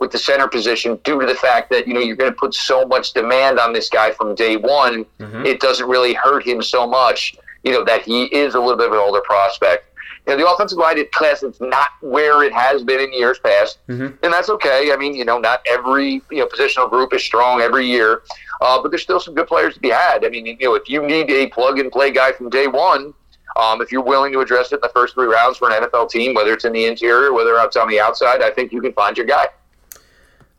with 0.04 0.12
the 0.12 0.18
center 0.18 0.46
position 0.46 1.00
due 1.02 1.20
to 1.20 1.26
the 1.26 1.34
fact 1.34 1.70
that, 1.70 1.88
you 1.88 1.94
know, 1.94 2.00
you're 2.00 2.16
going 2.16 2.30
to 2.30 2.38
put 2.38 2.54
so 2.54 2.86
much 2.86 3.12
demand 3.12 3.58
on 3.58 3.72
this 3.72 3.88
guy 3.88 4.10
from 4.12 4.34
day 4.34 4.56
one. 4.56 5.04
Mm-hmm. 5.18 5.46
It 5.46 5.60
doesn't 5.60 5.88
really 5.88 6.12
hurt 6.12 6.46
him 6.46 6.62
so 6.62 6.86
much, 6.86 7.34
you 7.62 7.72
know, 7.72 7.84
that 7.84 8.02
he 8.02 8.24
is 8.24 8.54
a 8.54 8.60
little 8.60 8.76
bit 8.76 8.88
of 8.88 8.92
an 8.92 8.98
older 8.98 9.22
prospect 9.22 9.94
you 10.26 10.32
know, 10.32 10.42
the 10.42 10.50
offensive 10.50 10.78
line 10.78 10.96
class 11.12 11.42
is 11.42 11.60
not 11.60 11.88
where 12.00 12.42
it 12.42 12.52
has 12.52 12.82
been 12.82 13.00
in 13.00 13.12
years 13.12 13.38
past, 13.38 13.78
mm-hmm. 13.88 14.06
and 14.22 14.32
that's 14.32 14.48
okay. 14.48 14.90
I 14.92 14.96
mean, 14.96 15.14
you 15.14 15.24
know, 15.24 15.38
not 15.38 15.60
every 15.70 16.22
you 16.30 16.38
know 16.38 16.46
positional 16.46 16.88
group 16.88 17.12
is 17.12 17.22
strong 17.22 17.60
every 17.60 17.86
year, 17.86 18.22
uh, 18.62 18.80
but 18.80 18.90
there's 18.90 19.02
still 19.02 19.20
some 19.20 19.34
good 19.34 19.46
players 19.46 19.74
to 19.74 19.80
be 19.80 19.90
had. 19.90 20.24
I 20.24 20.30
mean, 20.30 20.46
you 20.46 20.56
know, 20.60 20.74
if 20.74 20.88
you 20.88 21.06
need 21.06 21.30
a 21.30 21.48
plug 21.48 21.78
and 21.78 21.92
play 21.92 22.10
guy 22.10 22.32
from 22.32 22.48
day 22.48 22.66
one, 22.66 23.12
um, 23.56 23.82
if 23.82 23.92
you're 23.92 24.02
willing 24.02 24.32
to 24.32 24.40
address 24.40 24.72
it 24.72 24.76
in 24.76 24.80
the 24.82 24.88
first 24.94 25.14
three 25.14 25.26
rounds 25.26 25.58
for 25.58 25.70
an 25.70 25.82
NFL 25.82 26.08
team, 26.08 26.32
whether 26.32 26.54
it's 26.54 26.64
in 26.64 26.72
the 26.72 26.86
interior, 26.86 27.34
whether 27.34 27.54
it's 27.58 27.76
on 27.76 27.88
the 27.88 28.00
outside, 28.00 28.42
I 28.42 28.50
think 28.50 28.72
you 28.72 28.80
can 28.80 28.94
find 28.94 29.16
your 29.16 29.26
guy. 29.26 29.48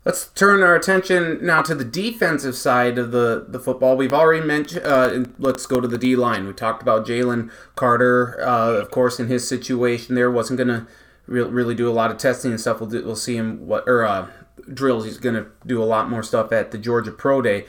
Let's 0.06 0.28
turn 0.28 0.62
our 0.62 0.76
attention 0.76 1.44
now 1.44 1.62
to 1.62 1.74
the 1.74 1.84
defensive 1.84 2.54
side 2.54 2.96
of 2.96 3.10
the, 3.10 3.44
the 3.48 3.58
football. 3.58 3.96
We've 3.96 4.12
already 4.12 4.46
mentioned. 4.46 4.86
Uh, 4.86 5.24
let's 5.36 5.66
go 5.66 5.80
to 5.80 5.88
the 5.88 5.98
D 5.98 6.14
line. 6.14 6.46
We 6.46 6.52
talked 6.52 6.80
about 6.80 7.04
Jalen 7.04 7.50
Carter, 7.74 8.40
uh, 8.40 8.74
of 8.74 8.92
course, 8.92 9.18
in 9.18 9.26
his 9.26 9.48
situation 9.48 10.14
there 10.14 10.30
wasn't 10.30 10.58
going 10.58 10.68
to 10.68 10.86
re- 11.26 11.42
really 11.42 11.74
do 11.74 11.88
a 11.88 11.90
lot 11.90 12.12
of 12.12 12.18
testing 12.18 12.52
and 12.52 12.60
stuff. 12.60 12.78
We'll, 12.78 12.88
do, 12.88 13.04
we'll 13.04 13.16
see 13.16 13.34
him 13.34 13.66
what 13.66 13.82
or 13.88 14.04
uh, 14.04 14.28
drills. 14.72 15.06
He's 15.06 15.18
going 15.18 15.34
to 15.34 15.48
do 15.66 15.82
a 15.82 15.84
lot 15.84 16.08
more 16.08 16.22
stuff 16.22 16.52
at 16.52 16.70
the 16.70 16.78
Georgia 16.78 17.10
Pro 17.10 17.42
Day. 17.42 17.66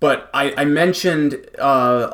But 0.00 0.28
I, 0.34 0.54
I 0.56 0.64
mentioned 0.64 1.46
uh, 1.60 2.12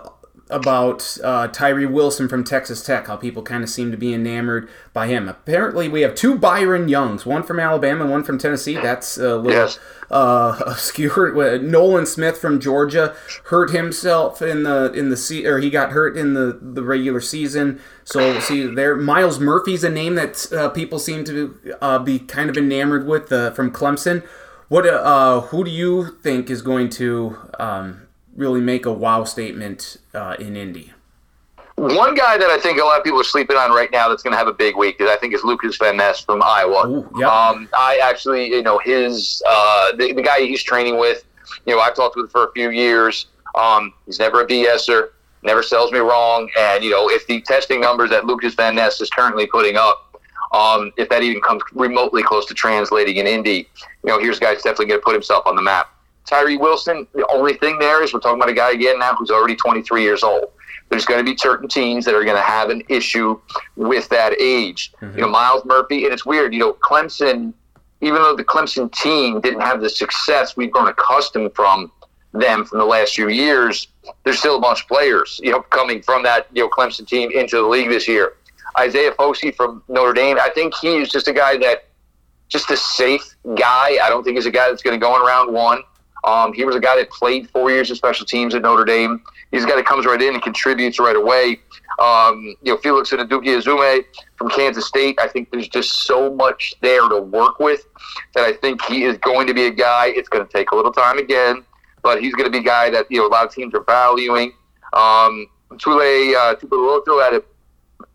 about 0.51 1.17
uh, 1.25 1.49
Tyree 1.49 1.87
Wilson 1.87 2.29
from 2.29 2.45
Texas 2.45 2.83
Tech, 2.83 3.07
how 3.07 3.17
people 3.17 3.43
kind 3.43 3.65
of 3.65 3.71
seem 3.71 3.91
to 3.91 3.97
be 3.97 4.13
enamored 4.13 4.69
by 4.93 5.07
him. 5.07 5.29
Apparently, 5.29 5.89
we 5.89 6.03
have 6.03 6.15
two 6.15 6.39
Byron 6.39 6.89
Youngs, 6.89 7.25
one 7.25 7.43
from 7.43 7.59
Alabama, 7.59 8.07
one 8.07 8.23
from 8.23 8.39
Tennessee. 8.39 8.75
That's 8.75 9.17
a 9.17 9.37
little 9.37 9.53
yes. 9.53 9.79
uh, 10.11 10.61
obscure. 10.67 11.59
Nolan 11.59 12.05
Smith 12.05 12.39
from 12.39 12.61
Georgia 12.61 13.17
hurt 13.45 13.71
himself 13.71 14.43
in 14.43 14.65
the 14.65 14.93
in 14.93 15.09
the 15.09 15.17
se- 15.17 15.47
or 15.47 15.59
he 15.61 15.71
got 15.71 15.93
hurt 15.93 16.17
in 16.17 16.35
the, 16.35 16.59
the 16.61 16.83
regular 16.83 17.21
season. 17.21 17.81
So 18.05 18.39
see 18.41 18.67
there, 18.67 18.97
Myles 18.97 19.41
Murphy's 19.41 19.83
a 19.83 19.91
name 19.91 20.15
that 20.17 20.53
uh, 20.53 20.69
people 20.69 20.99
seem 20.99 21.25
to 21.25 21.75
uh, 21.81 21.99
be 21.99 22.19
kind 22.19 22.51
of 22.51 22.59
enamored 22.59 23.07
with 23.07 23.33
uh, 23.33 23.53
from 23.53 23.71
Clemson. 23.71 24.23
What 24.69 24.87
uh, 24.87 25.41
who 25.41 25.65
do 25.65 25.71
you 25.71 26.17
think 26.23 26.51
is 26.51 26.61
going 26.61 26.91
to 26.91 27.39
um, 27.59 28.03
really 28.37 28.61
make 28.61 28.87
a 28.87 28.93
wow 28.93 29.25
statement 29.25 29.97
uh, 30.13 30.37
in 30.39 30.57
Indy. 30.57 30.93
One 31.77 32.15
guy 32.15 32.39
that 32.39 32.51
I 32.51 32.59
think 32.59 32.79
a 32.79 32.85
lot 32.85 32.99
of 32.99 33.05
people 33.05 33.21
are 33.21 33.25
sleeping 33.25 33.57
on 33.57 33.73
right 33.73 33.91
now 33.91 34.09
that's 34.09 34.23
going 34.23 34.33
to 34.33 34.39
have 34.39 34.47
a 34.47 34.53
big 34.53 34.77
week 34.77 34.97
that 34.99 35.09
I 35.09 35.17
think 35.17 35.35
is 35.35 35.43
Lucas 35.43 35.77
Van 35.77 35.97
Ness 35.97 36.21
from 36.21 36.41
Iowa. 36.41 36.89
Ooh, 36.89 37.11
yep. 37.19 37.29
um, 37.29 37.69
I 37.77 37.99
actually, 38.01 38.47
you 38.47 38.63
know, 38.63 38.79
his 38.79 39.43
uh, 39.49 39.91
the, 39.97 40.13
the, 40.13 40.23
guy 40.23 40.41
he's 40.41 40.63
training 40.63 40.99
with, 41.01 41.25
you 41.67 41.75
know, 41.75 41.81
I've 41.81 41.97
talked 41.97 42.15
with 42.15 42.31
for 42.31 42.45
a 42.45 42.53
few 42.53 42.71
years. 42.71 43.27
Um, 43.57 43.93
he's 44.07 44.21
never 44.21 44.43
a 44.43 44.47
BSer, 44.47 45.09
never 45.43 45.65
sells 45.65 45.91
me 45.91 45.99
wrong, 45.99 46.49
and 46.57 46.85
you 46.85 46.91
know, 46.91 47.11
if 47.11 47.27
the 47.27 47.41
testing 47.41 47.81
numbers 47.81 48.11
that 48.11 48.25
Lucas 48.25 48.55
Van 48.55 48.77
Ness 48.77 49.01
is 49.01 49.11
currently 49.11 49.47
putting 49.47 49.77
up, 49.77 50.17
um, 50.53 50.93
if 50.97 51.09
that 51.09 51.23
even 51.25 51.43
comes 51.43 51.63
remotely 51.73 52.23
close 52.23 52.47
to 52.47 52.55
translating 52.55 53.17
in 53.17 53.27
Indy, 53.27 53.69
you 54.05 54.11
know, 54.11 54.21
here's 54.21 54.39
a 54.39 54.41
guy 54.41 54.53
that's 54.53 54.63
definitely 54.63 54.87
going 54.87 55.01
to 55.01 55.05
put 55.05 55.15
himself 55.15 55.45
on 55.47 55.57
the 55.57 55.63
map. 55.63 55.94
Tyree 56.27 56.57
Wilson, 56.57 57.07
the 57.15 57.27
only 57.33 57.55
thing 57.55 57.78
there 57.78 58.03
is 58.03 58.12
we're 58.12 58.20
talking 58.20 58.39
about 58.39 58.49
a 58.49 58.55
guy 58.55 58.73
again 58.73 58.99
now 58.99 59.15
who's 59.15 59.31
already 59.31 59.55
23 59.57 60.03
years 60.03 60.23
old. 60.23 60.51
There's 60.89 61.05
going 61.05 61.25
to 61.25 61.31
be 61.31 61.36
certain 61.36 61.69
teams 61.69 62.05
that 62.05 62.15
are 62.15 62.25
going 62.25 62.36
to 62.36 62.43
have 62.43 62.70
an 62.70 62.83
issue 62.89 63.41
with 63.77 64.09
that 64.11 64.41
age. 64.41 64.93
Mm-hmm. 65.01 65.19
You 65.19 65.25
know, 65.25 65.31
Myles 65.31 65.65
Murphy, 65.65 66.05
and 66.05 66.12
it's 66.12 66.25
weird. 66.25 66.53
You 66.53 66.61
know, 66.61 66.73
Clemson, 66.75 67.53
even 68.01 68.23
though 68.23 68.36
the 68.36 68.44
Clemson 68.44 68.93
team 68.93 69.41
didn't 69.41 69.61
have 69.61 69.81
the 69.81 69.91
success 69.91 70.57
we've 70.57 70.70
grown 70.70 70.89
accustomed 70.89 71.55
from 71.55 71.91
them 72.33 72.65
from 72.65 72.78
the 72.78 72.85
last 72.85 73.15
few 73.15 73.28
years, 73.28 73.89
there's 74.25 74.39
still 74.39 74.57
a 74.57 74.61
bunch 74.61 74.83
of 74.83 74.89
players, 74.89 75.41
you 75.43 75.51
know, 75.51 75.61
coming 75.61 76.03
from 76.03 76.23
that 76.25 76.49
you 76.53 76.62
know 76.62 76.69
Clemson 76.69 77.07
team 77.07 77.31
into 77.31 77.57
the 77.57 77.67
league 77.67 77.89
this 77.89 78.09
year. 78.09 78.35
Isaiah 78.78 79.12
Foskey 79.12 79.55
from 79.55 79.83
Notre 79.89 80.12
Dame, 80.12 80.39
I 80.41 80.51
think 80.51 80.75
he 80.75 80.97
is 80.97 81.09
just 81.09 81.28
a 81.28 81.33
guy 81.33 81.57
that, 81.59 81.85
just 82.49 82.70
a 82.70 82.77
safe 82.77 83.36
guy. 83.57 83.99
I 84.03 84.09
don't 84.09 84.25
think 84.25 84.36
he's 84.36 84.47
a 84.47 84.51
guy 84.51 84.69
that's 84.69 84.83
going 84.83 84.99
to 84.99 85.05
go 85.05 85.15
in 85.17 85.23
round 85.23 85.53
one. 85.53 85.83
Um, 86.25 86.53
he 86.53 86.65
was 86.65 86.75
a 86.75 86.81
guy 86.81 86.97
that 86.97 87.11
played 87.11 87.51
four 87.51 87.70
years 87.70 87.91
of 87.91 87.97
special 87.97 88.27
teams 88.27 88.55
at 88.55 88.62
Notre 88.62 88.85
Dame. 88.85 89.23
He's 89.51 89.65
a 89.65 89.67
guy 89.67 89.77
that 89.77 89.86
comes 89.86 90.07
right 90.07 90.20
in 90.20 90.35
and 90.35 90.43
contributes 90.43 90.99
right 90.99 91.17
away. 91.17 91.61
Um, 91.99 92.57
you 92.62 92.73
know, 92.73 92.77
Felix 92.78 93.11
Anudike-Uzomah 93.11 94.05
from 94.36 94.49
Kansas 94.51 94.86
State. 94.86 95.19
I 95.20 95.28
think 95.28 95.51
there's 95.51 95.69
just 95.69 96.07
so 96.07 96.35
much 96.35 96.75
there 96.81 97.09
to 97.09 97.20
work 97.20 97.61
with 97.61 97.86
that 98.35 98.44
I 98.44 98.53
think 98.55 98.83
he 98.83 99.05
is 99.05 99.19
going 99.19 99.47
to 99.47 99.55
be 99.55 99.67
a 99.67 99.70
guy. 99.70 100.07
It's 100.09 100.28
going 100.28 100.44
to 100.44 100.53
take 100.53 100.70
a 100.73 100.77
little 100.77 100.93
time 100.93 101.19
again, 101.19 101.65
but 102.03 102.20
he's 102.20 102.35
going 102.35 102.47
to 102.47 102.51
be 102.51 102.59
a 102.59 102.69
guy 102.69 102.91
that 102.91 103.07
you 103.11 103.19
know 103.19 103.27
a 103.27 103.28
lot 103.28 103.47
of 103.47 103.53
teams 103.53 103.75
are 103.75 103.85
valuing. 103.85 104.53
Um, 104.93 105.47
Tule 105.78 106.01
uh, 106.36 106.55
of 106.55 107.44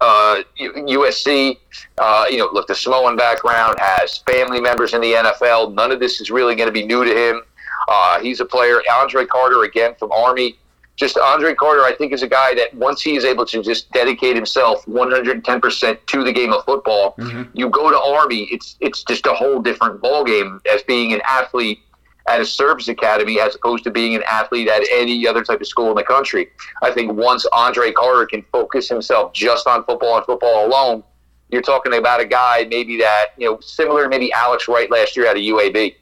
uh, 0.02 0.44
USC. 0.60 1.58
Uh, 1.98 2.26
you 2.30 2.38
know, 2.38 2.50
look, 2.54 2.68
the 2.68 2.76
Samoan 2.76 3.18
background 3.18 3.78
has 3.80 4.20
family 4.20 4.62
members 4.62 4.94
in 4.94 5.02
the 5.02 5.14
NFL. 5.14 5.74
None 5.74 5.92
of 5.92 6.00
this 6.00 6.22
is 6.22 6.32
really 6.32 6.56
going 6.56 6.68
to 6.68 6.74
be 6.74 6.86
new 6.86 7.04
to 7.04 7.14
him. 7.14 7.42
Uh, 7.90 8.22
he's 8.22 8.40
a 8.40 8.46
player. 8.46 8.82
Andre 8.94 9.26
Carter 9.26 9.64
again 9.64 9.96
from 10.00 10.12
Army 10.12 10.58
just 11.00 11.18
Andre 11.18 11.56
Carter, 11.56 11.84
I 11.84 11.96
think, 11.96 12.12
is 12.12 12.24
a 12.24 12.28
guy 12.28 12.54
that 12.56 12.74
once 12.74 13.02
he 13.02 13.16
is 13.16 13.24
able 13.24 13.46
to 13.46 13.64
just 13.64 13.90
dedicate 13.94 14.36
himself 14.36 14.86
110% 14.86 15.98
to 16.06 16.24
the 16.26 16.34
game 16.34 16.52
of 16.52 16.66
football, 16.66 17.16
mm-hmm. 17.18 17.44
you 17.54 17.70
go 17.70 17.90
to 17.90 17.98
Army, 17.98 18.50
it's 18.52 18.76
it's 18.82 19.04
just 19.04 19.26
a 19.26 19.34
whole 19.34 19.62
different 19.62 20.02
ballgame 20.02 20.60
as 20.68 20.84
being 20.84 21.14
an 21.14 21.22
athlete 21.26 21.80
at 22.28 22.42
a 22.42 22.46
service 22.46 22.90
academy 22.90 23.40
as 23.40 23.56
opposed 23.56 23.86
to 23.86 23.92
being 23.92 24.14
an 24.14 24.24
athlete 24.30 24.68
at 24.68 24.84
any 24.92 25.26
other 25.26 25.42
type 25.42 25.62
of 25.62 25.68
school 25.68 25.90
in 25.90 25.96
the 25.96 26.04
country. 26.04 26.50
I 26.82 26.92
think 26.92 27.14
once 27.14 27.46
Andre 27.54 27.94
Carter 27.94 28.26
can 28.26 28.44
focus 28.52 28.90
himself 28.90 29.32
just 29.32 29.68
on 29.68 29.86
football 29.86 30.18
and 30.18 30.26
football 30.26 30.68
alone, 30.68 31.02
you're 31.50 31.62
talking 31.62 31.94
about 31.94 32.20
a 32.20 32.26
guy 32.26 32.68
maybe 32.70 32.98
that, 32.98 33.28
you 33.38 33.50
know, 33.50 33.58
similar 33.62 34.04
to 34.04 34.10
maybe 34.10 34.34
Alex 34.34 34.68
Wright 34.68 34.92
last 34.92 35.16
year 35.16 35.28
out 35.30 35.38
of 35.38 35.42
UAB. 35.42 35.96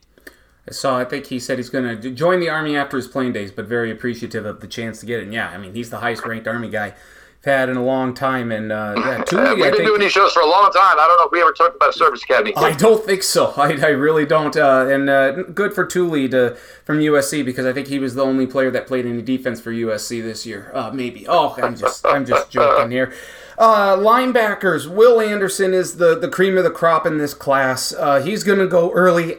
So 0.72 0.96
I 0.96 1.06
think 1.06 1.28
he 1.28 1.40
said 1.40 1.58
he's 1.60 1.70
going 1.70 2.02
to 2.02 2.12
join 2.12 2.40
the 2.40 2.50
Army 2.50 2.76
after 2.76 2.98
his 2.98 3.08
playing 3.08 3.34
days, 3.34 3.52
but 3.52 3.66
very 3.66 3.92
appreciative 3.92 4.46
of 4.46 4.60
the 4.60 4.68
chance 4.68 5.00
to 5.00 5.06
get 5.06 5.20
it. 5.20 5.24
And 5.24 5.34
yeah, 5.34 5.50
I 5.50 5.58
mean, 5.58 5.74
he's 5.74 5.90
the 5.90 6.00
highest 6.00 6.26
ranked 6.26 6.48
Army 6.48 6.70
guy 6.70 6.88
I've 6.88 7.46
had 7.46 7.70
in 7.70 7.78
a 7.78 7.84
long 7.84 8.14
time. 8.14 8.52
And 8.52 8.72
uh, 8.72 8.96
yeah, 8.98 9.18
we've 9.32 9.58
been 9.58 9.72
think, 9.72 9.86
doing 9.86 10.02
these 10.02 10.12
shows 10.12 10.34
for 10.34 10.42
a 10.42 10.50
long 10.50 10.72
time. 10.72 11.00
I 11.00 11.06
don't 11.08 11.18
know 11.18 11.26
if 11.26 11.32
we 11.32 11.42
ever 11.42 11.54
talked 11.54 11.76
about 11.76 11.94
Service 11.94 12.24
Academy. 12.24 12.54
I 12.58 12.74
don't 12.74 13.04
think 13.06 13.24
so. 13.24 13.54
I, 13.58 13.74
I 13.74 13.90
really 13.90 14.26
don't. 14.26 14.56
Uh, 14.58 14.88
and 14.90 15.10
uh, 15.10 15.32
good 15.44 15.74
for 15.74 15.86
Tuli 15.86 16.28
to 16.30 16.56
from 16.84 17.00
USC 17.00 17.46
because 17.46 17.66
I 17.66 17.72
think 17.72 17.88
he 17.88 18.00
was 18.00 18.16
the 18.16 18.24
only 18.24 18.46
player 18.46 18.70
that 18.72 18.88
played 18.88 19.06
any 19.06 19.22
defense 19.22 19.62
for 19.62 19.72
USC 19.72 20.22
this 20.22 20.46
year. 20.46 20.72
Uh, 20.74 20.92
maybe. 20.92 21.26
Oh, 21.28 21.56
I'm 21.62 21.78
just 21.78 22.06
I'm 22.06 22.26
just 22.26 22.50
joking 22.52 22.92
here. 22.92 23.14
Uh, 23.58 23.96
linebackers. 23.96 24.88
Will 24.88 25.20
Anderson 25.20 25.74
is 25.74 25.98
the, 25.98 26.18
the 26.18 26.28
cream 26.28 26.58
of 26.58 26.64
the 26.64 26.70
crop 26.70 27.08
in 27.08 27.18
this 27.18 27.34
class. 27.34 27.92
Uh, 27.92 28.22
he's 28.22 28.44
going 28.44 28.60
to 28.60 28.68
go 28.68 28.92
early. 28.92 29.38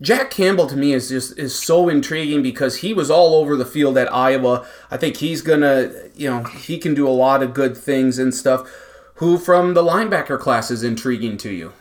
Jack 0.00 0.30
Campbell 0.30 0.66
to 0.66 0.76
me 0.76 0.92
is 0.92 1.08
just 1.08 1.38
is 1.38 1.58
so 1.58 1.88
intriguing 1.88 2.42
because 2.42 2.78
he 2.78 2.92
was 2.92 3.10
all 3.10 3.34
over 3.34 3.56
the 3.56 3.64
field 3.64 3.96
at 3.96 4.12
Iowa. 4.12 4.66
I 4.90 4.96
think 4.96 5.18
he's 5.18 5.40
gonna, 5.40 5.92
you 6.14 6.28
know, 6.28 6.44
he 6.44 6.78
can 6.78 6.94
do 6.94 7.06
a 7.06 7.10
lot 7.10 7.42
of 7.42 7.54
good 7.54 7.76
things 7.76 8.18
and 8.18 8.34
stuff. 8.34 8.68
Who 9.16 9.38
from 9.38 9.74
the 9.74 9.82
linebacker 9.82 10.38
class 10.38 10.70
is 10.70 10.82
intriguing 10.82 11.36
to 11.38 11.50
you? 11.50 11.72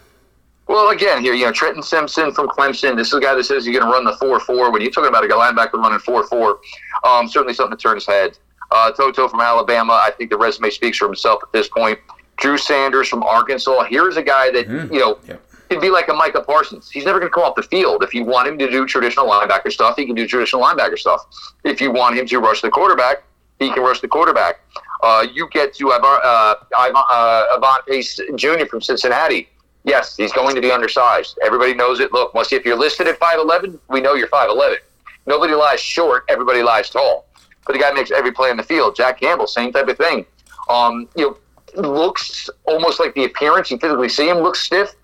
Well, 0.68 0.90
again, 0.90 1.22
here 1.22 1.34
you 1.34 1.46
know 1.46 1.52
Trenton 1.52 1.82
Simpson 1.82 2.32
from 2.34 2.48
Clemson. 2.48 2.96
This 2.96 3.08
is 3.08 3.14
a 3.14 3.20
guy 3.20 3.34
that 3.36 3.44
says 3.44 3.66
you're 3.66 3.80
going 3.80 3.86
to 3.86 3.92
run 3.92 4.06
the 4.06 4.16
four 4.18 4.40
four. 4.40 4.72
When 4.72 4.82
you're 4.82 4.92
talking 4.92 5.10
about 5.10 5.26
a 5.26 5.28
guy 5.28 5.36
linebacker 5.36 5.74
running 5.74 6.00
four 6.00 6.26
four, 6.28 6.60
um, 7.04 7.28
certainly 7.28 7.54
something 7.54 7.76
to 7.76 7.82
turn 7.82 7.96
his 7.96 8.06
head. 8.06 8.38
Uh, 8.72 8.92
Toto 8.92 9.28
from 9.28 9.42
Alabama. 9.42 9.94
I 9.94 10.12
think 10.12 10.30
the 10.30 10.38
resume 10.38 10.70
speaks 10.70 10.98
for 10.98 11.06
himself 11.06 11.42
at 11.44 11.52
this 11.52 11.68
point. 11.68 12.00
Drew 12.38 12.58
Sanders 12.58 13.08
from 13.08 13.24
Arkansas. 13.24 13.86
Here's 13.90 14.18
a 14.18 14.24
guy 14.24 14.52
that 14.52 14.68
mm, 14.68 14.94
you 14.94 15.00
know. 15.00 15.18
Yeah 15.28 15.36
he'd 15.74 15.82
be 15.82 15.90
like 15.90 16.08
a 16.08 16.14
Micah 16.14 16.42
Parsons. 16.42 16.90
He's 16.90 17.06
never 17.06 17.20
going 17.20 17.30
to 17.30 17.34
come 17.34 17.44
off 17.44 17.56
the 17.56 17.64
field. 17.64 18.04
If 18.04 18.14
you 18.14 18.24
want 18.24 18.48
him 18.48 18.58
to 18.60 18.70
do 18.70 18.86
traditional 18.86 19.28
linebacker 19.28 19.72
stuff, 19.72 19.96
he 19.98 20.06
can 20.06 20.16
do 20.16 20.28
traditional 20.28 20.62
linebacker 20.62 20.98
stuff. 20.98 21.26
If 21.64 21.82
you 21.82 21.92
want 21.92 22.18
him 22.18 22.26
to 22.28 22.40
rush 22.40 22.62
the 22.62 22.70
quarterback, 22.70 23.24
he 23.60 23.72
can 23.72 23.84
rush 23.84 24.00
the 24.00 24.08
quarterback. 24.08 24.62
Uh, 25.02 25.26
you 25.34 25.50
get 25.52 25.74
to 25.76 25.92
Ivan, 25.92 26.20
uh, 26.24 26.56
Ivan, 26.78 27.04
uh, 27.12 27.78
Pace 27.88 28.20
Jr. 28.36 28.66
from 28.70 28.82
Cincinnati. 28.82 29.50
Yes, 29.84 30.16
he's 30.16 30.32
going 30.32 30.56
to 30.56 30.62
be 30.62 30.72
undersized. 30.72 31.38
Everybody 31.44 31.74
knows 31.74 32.00
it. 32.00 32.14
Look, 32.14 32.34
once 32.34 32.54
if 32.54 32.66
you're 32.66 32.78
listed 32.78 33.08
at 33.08 33.20
5'11, 33.20 33.80
we 33.90 34.00
know 34.00 34.14
you're 34.14 34.30
5'11. 34.30 34.78
Nobody 35.26 35.54
lies 35.54 35.82
short. 35.82 36.24
Everybody 36.30 36.64
lies 36.64 36.90
tall. 36.90 37.26
But 37.66 37.74
the 37.74 37.80
guy 37.80 37.92
makes 37.92 38.12
every 38.12 38.32
play 38.32 38.50
in 38.50 38.58
the 38.58 38.64
field. 38.64 38.96
Jack 38.96 39.20
Campbell, 39.20 39.48
same 39.48 39.74
type 39.74 39.88
of 39.88 39.98
thing. 39.98 40.26
Um, 40.70 41.10
you 41.16 41.38
know, 41.76 41.82
looks 41.82 42.50
almost 42.66 43.00
like 43.00 43.14
the 43.14 43.26
appearance. 43.26 43.72
You 43.72 43.78
physically 43.78 44.10
see 44.10 44.30
him 44.30 44.38
looks 44.38 44.62
stiff 44.62 44.96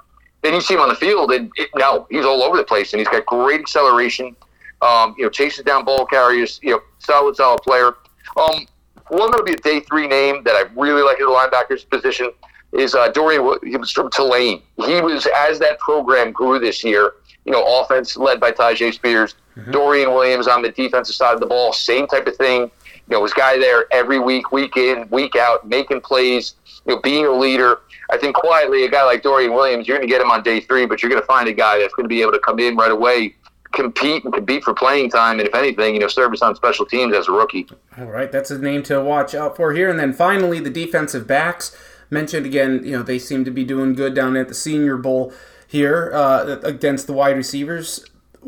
then 0.42 0.54
you 0.54 0.62
see 0.62 0.74
him 0.74 0.82
on 0.82 0.90
the 0.90 0.96
field, 0.96 1.32
and 1.32 1.52
it, 1.56 1.70
no, 1.76 2.08
he's 2.10 2.26
all 2.26 2.42
over 2.44 2.58
the 2.58 2.64
place, 2.64 2.94
and 2.94 3.00
he's 3.00 3.10
got 3.10 3.26
great 3.26 3.60
acceleration. 3.60 4.36
Um, 4.82 5.14
you 5.18 5.26
know, 5.26 5.30
chases 5.30 5.64
down 5.66 5.84
ball 5.84 6.06
carriers. 6.06 6.60
You 6.64 6.72
know, 6.72 6.82
solid, 7.00 7.36
solid 7.36 7.62
player. 7.62 7.96
Um, 8.38 8.66
one 9.10 9.32
that'll 9.32 9.46
be 9.46 9.54
a 9.54 9.58
day 9.58 9.82
three 9.82 10.08
name 10.08 10.44
that 10.44 10.56
I 10.56 10.70
really 10.80 11.02
like 11.02 11.20
at 11.20 11.26
the 11.26 11.26
linebackers 11.26 11.90
position 11.90 12.32
is 12.72 12.96
uh, 12.96 13.10
Dorian. 13.10 13.60
He 13.64 13.76
was 13.76 13.92
from 13.92 14.10
Tulane. 14.12 14.62
He 14.78 15.02
was 15.02 15.28
as 15.36 15.60
that 15.60 15.80
program 15.80 16.32
grew 16.32 16.60
this 16.60 16.84
year. 16.84 17.14
You 17.46 17.52
know, 17.52 17.82
offense 17.82 18.16
led 18.16 18.40
by 18.40 18.52
Tyjae 18.52 18.94
Spears. 18.94 19.36
Mm-hmm. 19.58 19.72
Dorian 19.72 20.14
Williams 20.14 20.48
on 20.48 20.62
the 20.62 20.72
defensive 20.72 21.16
side 21.16 21.34
of 21.34 21.40
the 21.40 21.46
ball, 21.46 21.74
same 21.74 22.08
type 22.08 22.28
of 22.28 22.36
thing. 22.36 22.62
You 22.62 23.16
know, 23.16 23.22
was 23.22 23.34
guy 23.34 23.58
there 23.58 23.86
every 23.92 24.20
week, 24.20 24.52
week 24.52 24.78
in, 24.78 25.08
week 25.10 25.36
out, 25.36 25.68
making 25.68 26.02
plays. 26.02 26.54
You 26.86 26.96
know, 26.96 27.02
being 27.02 27.26
a 27.26 27.32
leader. 27.32 27.80
I 28.12 28.18
think 28.18 28.36
quietly, 28.36 28.86
a 28.86 28.90
guy 28.90 29.04
like 29.04 29.22
Dorian 29.22 29.54
Williams, 29.54 29.88
you're 29.88 29.98
going 29.98 30.08
to 30.08 30.12
get 30.12 30.22
him 30.22 30.32
on 30.32 30.42
day 30.42 30.60
three, 30.60 30.86
but 30.86 31.02
you're 31.02 31.10
going 31.10 31.22
to 31.22 31.28
find 31.28 31.48
a 31.48 31.54
guy 31.54 31.80
that's 31.80 31.94
going 31.94 32.06
to 32.06 32.10
be 32.10 32.22
able 32.22 32.32
to 32.32 32.40
come 32.40 32.60
in 32.60 32.76
right 32.76 32.92
away, 32.92 33.36
compete 33.72 34.24
and 34.24 34.34
compete 34.34 34.64
for 34.64 34.74
playing 34.74 35.12
time, 35.12 35.40
and 35.40 35.48
if 35.48 35.54
anything, 35.54 35.94
you 35.94 36.00
know, 36.00 36.08
service 36.08 36.42
on 36.42 36.56
special 36.56 36.86
teams 36.86 37.16
as 37.16 37.28
a 37.28 37.32
rookie. 37.32 37.68
All 37.98 38.06
right, 38.06 38.32
that's 38.32 38.50
a 38.50 38.58
name 38.58 38.82
to 38.84 39.02
watch 39.02 39.36
out 39.36 39.56
for 39.56 39.74
here. 39.74 39.90
And 39.90 40.00
then 40.00 40.14
finally, 40.14 40.60
the 40.60 40.72
defensive 40.72 41.28
backs 41.28 41.76
mentioned 42.10 42.46
again. 42.48 42.82
You 42.84 42.98
know, 42.98 43.04
they 43.04 43.20
seem 43.20 43.46
to 43.46 43.52
be 43.52 43.64
doing 43.64 43.94
good 43.94 44.16
down 44.16 44.36
at 44.36 44.48
the 44.48 44.56
Senior 44.56 44.98
Bowl 44.98 45.32
here 45.68 46.12
uh, 46.12 46.60
against 46.64 47.06
the 47.06 47.14
wide 47.14 47.38
receivers. 47.38 48.04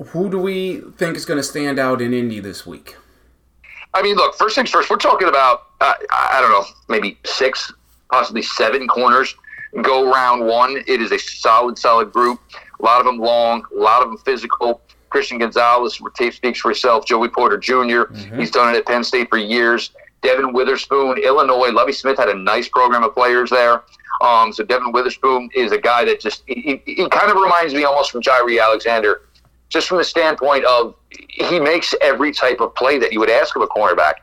Who 0.07 0.29
do 0.29 0.39
we 0.39 0.81
think 0.97 1.17
is 1.17 1.25
going 1.25 1.37
to 1.37 1.43
stand 1.43 1.77
out 1.77 2.01
in 2.01 2.13
Indy 2.13 2.39
this 2.39 2.65
week? 2.65 2.95
I 3.93 4.01
mean, 4.01 4.15
look, 4.15 4.35
first 4.35 4.55
things 4.55 4.71
first, 4.71 4.89
we're 4.89 4.95
talking 4.95 5.27
about, 5.27 5.67
uh, 5.81 5.93
I 6.09 6.39
don't 6.41 6.49
know, 6.49 6.65
maybe 6.87 7.19
six, 7.25 7.71
possibly 8.09 8.41
seven 8.41 8.87
corners 8.87 9.35
go 9.81 10.11
round 10.11 10.45
one. 10.45 10.77
It 10.87 11.01
is 11.01 11.11
a 11.11 11.19
solid, 11.19 11.77
solid 11.77 12.11
group. 12.11 12.39
A 12.79 12.83
lot 12.83 12.99
of 12.99 13.05
them 13.05 13.17
long, 13.17 13.63
a 13.75 13.79
lot 13.79 14.01
of 14.01 14.09
them 14.09 14.17
physical. 14.17 14.81
Christian 15.09 15.37
Gonzalez, 15.39 16.01
tape 16.15 16.33
speaks 16.33 16.59
for 16.59 16.71
itself. 16.71 17.05
Joey 17.05 17.27
Porter 17.27 17.57
junior 17.57 18.05
mm-hmm. 18.05 18.39
He's 18.39 18.49
done 18.49 18.73
it 18.73 18.77
at 18.77 18.85
Penn 18.85 19.03
State 19.03 19.29
for 19.29 19.37
years. 19.37 19.91
Devon 20.21 20.53
Witherspoon, 20.53 21.17
Illinois. 21.17 21.71
Lovie 21.71 21.91
Smith 21.91 22.17
had 22.17 22.29
a 22.29 22.35
nice 22.35 22.67
program 22.69 23.03
of 23.03 23.13
players 23.13 23.49
there. 23.49 23.83
Um, 24.21 24.53
so 24.53 24.63
Devon 24.63 24.91
Witherspoon 24.91 25.49
is 25.55 25.71
a 25.71 25.77
guy 25.77 26.05
that 26.05 26.19
just 26.19 26.43
he, 26.45 26.81
he 26.85 27.09
kind 27.09 27.29
of 27.31 27.37
reminds 27.37 27.73
me 27.73 27.83
almost 27.83 28.11
from 28.11 28.21
Jaire 28.21 28.63
Alexander, 28.63 29.21
just 29.69 29.87
from 29.87 29.97
the 29.97 30.03
standpoint 30.03 30.63
of 30.65 30.95
he 31.09 31.59
makes 31.59 31.95
every 32.01 32.31
type 32.31 32.61
of 32.61 32.73
play 32.75 32.99
that 32.99 33.11
you 33.11 33.19
would 33.19 33.31
ask 33.31 33.55
of 33.55 33.63
a 33.63 33.67
cornerback. 33.67 34.13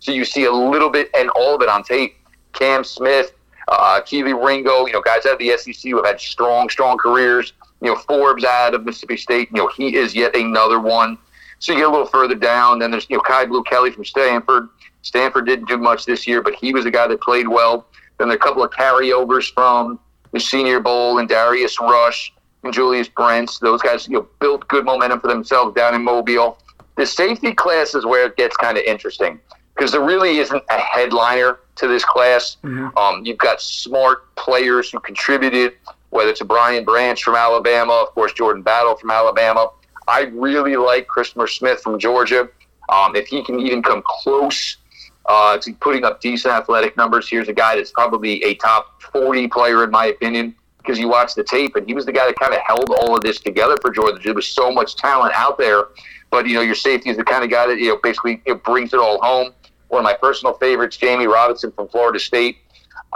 So 0.00 0.12
you 0.12 0.24
see 0.24 0.44
a 0.44 0.52
little 0.52 0.90
bit 0.90 1.10
and 1.16 1.28
all 1.30 1.56
of 1.56 1.62
it 1.62 1.68
on 1.68 1.82
tape. 1.82 2.14
Cam 2.52 2.84
Smith, 2.84 3.32
uh, 3.68 4.00
Kelee 4.00 4.32
Ringo, 4.32 4.86
you 4.86 4.92
know, 4.92 5.02
guys 5.02 5.26
out 5.26 5.34
of 5.34 5.38
the 5.38 5.56
SEC 5.56 5.90
who 5.90 5.96
have 5.96 6.06
had 6.06 6.20
strong, 6.20 6.68
strong 6.70 6.96
careers. 6.98 7.52
You 7.80 7.92
know, 7.92 7.96
Forbes 7.96 8.44
out 8.44 8.74
of 8.74 8.84
Mississippi 8.84 9.16
State, 9.16 9.50
you 9.52 9.58
know, 9.58 9.68
he 9.68 9.94
is 9.94 10.14
yet 10.14 10.34
another 10.34 10.80
one. 10.80 11.16
So 11.60 11.72
you 11.72 11.78
get 11.78 11.88
a 11.88 11.90
little 11.90 12.06
further 12.06 12.34
down. 12.34 12.78
Then 12.78 12.90
there's, 12.90 13.06
you 13.08 13.16
know, 13.16 13.22
Kyu 13.22 13.46
Blu 13.46 13.62
Kelly 13.64 13.90
from 13.90 14.04
Stanford. 14.04 14.68
Stanford 15.02 15.46
didn't 15.46 15.68
do 15.68 15.76
much 15.76 16.04
this 16.04 16.26
year, 16.26 16.42
but 16.42 16.54
he 16.54 16.72
was 16.72 16.86
a 16.86 16.90
guy 16.90 17.06
that 17.06 17.20
played 17.20 17.46
well. 17.46 17.86
Then 18.18 18.28
there 18.28 18.36
are 18.36 18.40
a 18.40 18.42
couple 18.42 18.64
of 18.64 18.70
carryovers 18.72 19.52
from 19.52 20.00
the 20.32 20.40
Senior 20.40 20.80
Bowl 20.80 21.18
and 21.18 21.28
Darius 21.28 21.80
Rush 21.80 22.32
and 22.64 22.72
Julius 22.72 23.08
Brents. 23.08 23.58
Those 23.58 23.82
guys, 23.82 24.08
you 24.08 24.14
know, 24.14 24.28
built 24.40 24.66
good 24.68 24.84
momentum 24.84 25.20
for 25.20 25.28
themselves 25.28 25.74
down 25.74 25.94
in 25.94 26.02
Mobile. 26.02 26.58
The 26.96 27.06
safety 27.06 27.54
class 27.54 27.94
is 27.94 28.04
where 28.04 28.26
it 28.26 28.36
gets 28.36 28.56
kind 28.56 28.76
of 28.76 28.84
interesting 28.84 29.38
because 29.74 29.92
there 29.92 30.04
really 30.04 30.38
isn't 30.38 30.62
a 30.68 30.78
headliner 30.78 31.60
to 31.78 31.88
this 31.88 32.04
class. 32.04 32.56
Mm-hmm. 32.62 32.96
Um, 32.96 33.24
you've 33.24 33.38
got 33.38 33.60
smart 33.60 34.34
players 34.36 34.90
who 34.90 35.00
contributed, 35.00 35.74
whether 36.10 36.30
it's 36.30 36.40
a 36.40 36.44
Brian 36.44 36.84
Branch 36.84 37.22
from 37.22 37.34
Alabama, 37.34 37.92
of 37.92 38.08
course, 38.08 38.32
Jordan 38.32 38.62
Battle 38.62 38.96
from 38.96 39.10
Alabama. 39.10 39.70
I 40.06 40.22
really 40.32 40.76
like 40.76 41.06
Christopher 41.06 41.46
Smith 41.46 41.80
from 41.80 41.98
Georgia. 41.98 42.48
Um, 42.88 43.14
if 43.14 43.26
he 43.26 43.44
can 43.44 43.60
even 43.60 43.82
come 43.82 44.02
close 44.04 44.78
uh, 45.26 45.58
to 45.58 45.72
putting 45.74 46.04
up 46.04 46.20
decent 46.20 46.54
athletic 46.54 46.96
numbers, 46.96 47.28
here's 47.28 47.48
a 47.48 47.52
guy 47.52 47.76
that's 47.76 47.92
probably 47.92 48.42
a 48.44 48.54
top 48.54 49.02
40 49.12 49.48
player, 49.48 49.84
in 49.84 49.90
my 49.90 50.06
opinion, 50.06 50.54
because 50.78 50.98
you 50.98 51.08
watch 51.08 51.34
the 51.34 51.44
tape, 51.44 51.76
and 51.76 51.86
he 51.86 51.92
was 51.92 52.06
the 52.06 52.12
guy 52.12 52.26
that 52.26 52.36
kind 52.36 52.54
of 52.54 52.60
held 52.66 52.88
all 52.90 53.14
of 53.14 53.22
this 53.22 53.38
together 53.38 53.76
for 53.82 53.90
Georgia. 53.90 54.18
There 54.24 54.34
was 54.34 54.48
so 54.48 54.72
much 54.72 54.96
talent 54.96 55.34
out 55.34 55.58
there. 55.58 55.84
But, 56.30 56.46
you 56.46 56.54
know, 56.54 56.60
your 56.60 56.74
safety 56.74 57.08
is 57.10 57.16
the 57.16 57.24
kind 57.24 57.42
of 57.42 57.50
guy 57.50 57.66
that, 57.66 57.78
you 57.78 57.88
know, 57.88 57.98
basically 58.02 58.42
you 58.46 58.54
know, 58.54 58.60
brings 58.64 58.92
it 58.92 59.00
all 59.00 59.18
home 59.22 59.52
one 59.88 60.00
of 60.00 60.04
my 60.04 60.14
personal 60.14 60.54
favorites, 60.54 60.96
Jammie 60.96 61.30
Robinson 61.32 61.72
from 61.72 61.88
Florida 61.88 62.18
State. 62.18 62.58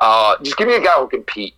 Uh, 0.00 0.36
just 0.42 0.56
give 0.56 0.68
me 0.68 0.76
a 0.76 0.80
guy 0.80 0.98
who 0.98 1.08
can 1.08 1.20
compete. 1.20 1.54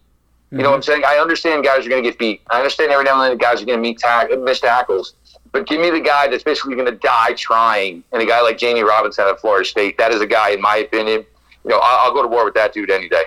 You 0.50 0.58
know 0.58 0.70
what 0.70 0.76
I'm 0.76 0.80
mm-hmm. 0.82 0.86
saying? 0.86 1.02
I 1.04 1.16
understand 1.16 1.64
guys 1.64 1.84
are 1.84 1.88
going 1.88 2.02
to 2.02 2.08
get 2.08 2.18
beat. 2.18 2.40
I 2.48 2.58
understand 2.58 2.92
every 2.92 3.04
now 3.04 3.20
and 3.20 3.32
then 3.32 3.38
guys 3.38 3.60
are 3.60 3.66
going 3.66 3.78
to 3.78 3.82
meet 3.82 3.98
tack- 3.98 4.30
miss 4.38 4.60
tackles. 4.60 5.14
but 5.50 5.66
give 5.66 5.80
me 5.80 5.90
the 5.90 6.00
guy 6.00 6.28
that's 6.28 6.44
basically 6.44 6.76
going 6.76 6.86
to 6.86 6.98
die 6.98 7.32
trying, 7.32 8.04
and 8.12 8.22
a 8.22 8.26
guy 8.26 8.40
like 8.40 8.56
Jammie 8.56 8.86
Robinson 8.86 9.24
at 9.26 9.40
Florida 9.40 9.64
State. 9.64 9.98
That 9.98 10.12
is 10.12 10.20
a 10.20 10.26
guy, 10.26 10.50
in 10.50 10.60
my 10.60 10.76
opinion. 10.76 11.24
You 11.64 11.70
know, 11.70 11.80
I'll, 11.82 12.06
I'll 12.06 12.14
go 12.14 12.22
to 12.22 12.28
war 12.28 12.44
with 12.44 12.54
that 12.54 12.72
dude 12.72 12.90
any 12.90 13.08
day. 13.08 13.24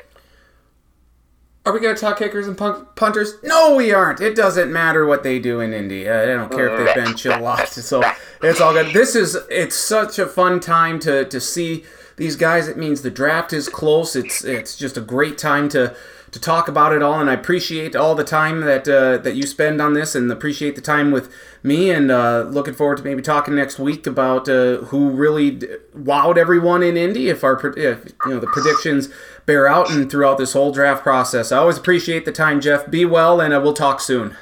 Are 1.68 1.74
we 1.74 1.82
going 1.82 1.94
to 1.94 2.00
talk 2.00 2.18
kickers 2.18 2.48
and 2.48 2.58
pun- 2.58 2.88
punters? 2.96 3.34
No, 3.44 3.76
we 3.76 3.92
aren't. 3.92 4.22
It 4.22 4.38
doesn't 4.38 4.72
matter 4.72 5.06
what 5.06 5.24
they 5.24 5.38
do 5.38 5.60
in 5.60 5.74
Indy. 5.74 6.10
I 6.10 6.26
don't 6.26 6.50
care 6.50 6.70
if 6.70 6.78
they 6.88 6.94
bench 6.94 7.26
a 7.26 7.38
lot. 7.40 7.68
So 7.68 8.02
it's 8.42 8.62
all 8.62 8.72
good. 8.72 8.94
This 8.94 9.16
is 9.16 9.38
it's 9.50 9.76
such 9.76 10.18
a 10.18 10.28
fun 10.28 10.62
time 10.62 10.98
to 11.00 11.26
to 11.26 11.42
see 11.42 11.84
these 12.16 12.38
guys. 12.38 12.70
It 12.70 12.78
means 12.78 13.02
the 13.02 13.12
draft 13.12 13.52
is 13.52 13.68
close. 13.68 14.16
It's 14.16 14.46
it's 14.46 14.78
just 14.78 14.96
a 14.96 15.02
great 15.02 15.38
time 15.38 15.68
to 15.70 15.94
to 16.32 16.40
talk 16.40 16.68
about 16.68 16.94
it 16.94 17.02
all, 17.02 17.20
and 17.20 17.30
I 17.30 17.34
appreciate 17.34 17.96
all 17.96 18.14
the 18.14 18.24
time 18.24 18.62
that 18.62 18.88
uh, 18.88 19.18
that 19.20 19.36
you 19.36 19.44
spend 19.44 19.82
on 19.82 19.94
this, 19.94 20.16
and 20.16 20.32
appreciate 20.32 20.76
the 20.76 20.82
time 20.82 21.12
with 21.12 21.32
me, 21.64 21.90
and 21.90 22.12
uh, 22.12 22.42
looking 22.42 22.74
forward 22.74 22.98
to 22.98 23.04
maybe 23.04 23.22
talking 23.22 23.56
next 23.56 23.80
week 23.80 24.06
about 24.06 24.50
uh, 24.50 24.78
who 24.78 25.10
really 25.10 25.52
d- 25.52 25.68
wowed 25.98 26.38
everyone 26.38 26.84
in 26.84 26.98
Indy. 26.98 27.30
If 27.30 27.44
our 27.44 27.56
if, 27.78 28.14
you 28.26 28.32
know 28.32 28.40
the 28.40 28.48
predictions 28.48 29.10
bear 29.46 29.68
out, 29.68 29.90
and 29.90 30.12
throughout 30.12 30.38
this 30.38 30.54
whole 30.54 30.72
draft 30.72 31.04
process, 31.04 31.52
I 31.52 31.58
always 31.58 31.78
appreciate 31.78 32.26
the 32.26 32.34
time, 32.34 32.60
Jeff. 32.60 32.90
Be 32.90 33.06
well, 33.06 33.40
and 33.40 33.54
uh, 33.54 33.62
we'll 33.64 33.74
talk 33.74 34.02
soon. 34.02 34.36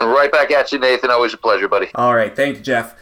Right 0.00 0.30
back 0.30 0.50
at 0.50 0.70
you, 0.72 0.78
Nathan. 0.78 1.10
Always 1.10 1.34
a 1.34 1.38
pleasure, 1.38 1.68
buddy. 1.68 1.90
All 1.94 2.14
right, 2.14 2.34
thank 2.34 2.58
you, 2.58 2.62
Jeff. 2.62 2.94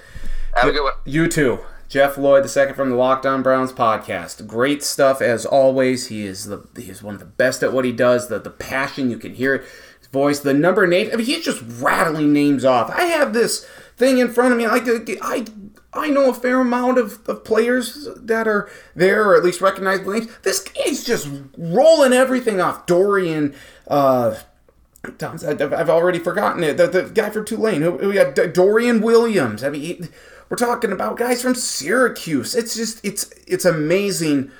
Have 0.54 0.68
a 0.68 0.72
good 0.72 0.84
one. 0.84 0.92
You 1.04 1.28
too. 1.28 1.58
Jeff 1.94 2.18
Lloyd, 2.18 2.42
the 2.42 2.48
second 2.48 2.74
from 2.74 2.90
the 2.90 2.96
Lockdown 2.96 3.44
Browns 3.44 3.72
podcast. 3.72 4.48
Great 4.48 4.82
stuff 4.82 5.22
as 5.22 5.46
always. 5.46 6.08
He 6.08 6.26
is 6.26 6.46
the 6.46 6.66
he 6.76 6.90
is 6.90 7.04
one 7.04 7.14
of 7.14 7.20
the 7.20 7.24
best 7.24 7.62
at 7.62 7.72
what 7.72 7.84
he 7.84 7.92
does. 7.92 8.26
The 8.26 8.40
the 8.40 8.50
passion 8.50 9.12
you 9.12 9.16
can 9.16 9.32
hear 9.32 9.54
it. 9.54 9.64
His 10.00 10.08
voice, 10.08 10.40
the 10.40 10.52
number 10.52 10.88
names. 10.88 11.10
I 11.12 11.16
mean, 11.18 11.26
he's 11.26 11.44
just 11.44 11.62
rattling 11.80 12.32
names 12.32 12.64
off. 12.64 12.90
I 12.90 13.02
have 13.02 13.32
this 13.32 13.64
thing 13.96 14.18
in 14.18 14.32
front 14.32 14.50
of 14.50 14.58
me. 14.58 14.66
I 14.66 14.80
I 15.22 15.46
I 15.92 16.10
know 16.10 16.30
a 16.30 16.34
fair 16.34 16.62
amount 16.62 16.98
of, 16.98 17.20
of 17.28 17.44
players 17.44 18.08
that 18.16 18.48
are 18.48 18.68
there, 18.96 19.30
or 19.30 19.36
at 19.36 19.44
least 19.44 19.60
recognizable 19.60 20.14
names. 20.14 20.36
This 20.42 20.58
guy's 20.58 21.04
just 21.04 21.30
rolling 21.56 22.12
everything 22.12 22.60
off. 22.60 22.86
Dorian. 22.86 23.54
Uh, 23.86 24.34
I've 25.20 25.90
already 25.90 26.18
forgotten 26.18 26.64
it. 26.64 26.76
The, 26.76 26.86
the 26.88 27.02
guy 27.02 27.30
for 27.30 27.44
Tulane, 27.44 27.82
who 27.82 27.92
we 27.92 28.14
got 28.14 28.34
Dorian 28.54 29.00
Williams. 29.00 29.62
I 29.62 29.68
mean, 29.68 29.82
he, 29.82 30.00
we're 30.48 30.56
talking 30.56 30.92
about 30.92 31.16
guys 31.16 31.42
from 31.42 31.54
Syracuse. 31.54 32.54
It's 32.54 32.74
just 32.74 33.04
it's 33.04 33.30
it's 33.46 33.64
amazing 33.64 34.50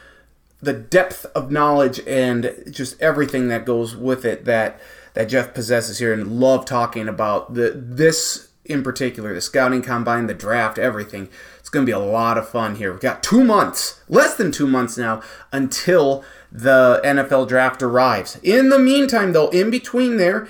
the 0.60 0.72
depth 0.72 1.26
of 1.34 1.50
knowledge 1.50 2.00
and 2.06 2.54
just 2.70 3.00
everything 3.00 3.48
that 3.48 3.66
goes 3.66 3.94
with 3.94 4.24
it 4.24 4.44
that 4.46 4.80
that 5.14 5.28
Jeff 5.28 5.54
possesses 5.54 5.98
here, 5.98 6.12
and 6.12 6.40
love 6.40 6.64
talking 6.64 7.08
about 7.08 7.54
the 7.54 7.72
this 7.74 8.48
in 8.64 8.82
particular, 8.82 9.34
the 9.34 9.40
scouting 9.40 9.82
combine, 9.82 10.26
the 10.26 10.34
draft, 10.34 10.78
everything. 10.78 11.28
It's 11.58 11.68
going 11.68 11.84
to 11.84 11.90
be 11.90 11.92
a 11.92 11.98
lot 11.98 12.38
of 12.38 12.48
fun 12.48 12.76
here. 12.76 12.92
We've 12.92 13.00
got 13.00 13.22
two 13.22 13.44
months, 13.44 14.00
less 14.08 14.34
than 14.36 14.52
two 14.52 14.66
months 14.66 14.96
now, 14.96 15.22
until 15.52 16.24
the 16.50 17.00
NFL 17.04 17.48
draft 17.48 17.82
arrives. 17.82 18.38
In 18.42 18.70
the 18.70 18.78
meantime, 18.78 19.32
though, 19.32 19.48
in 19.50 19.70
between 19.70 20.16
there, 20.16 20.48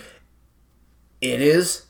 it 1.20 1.40
is 1.40 1.86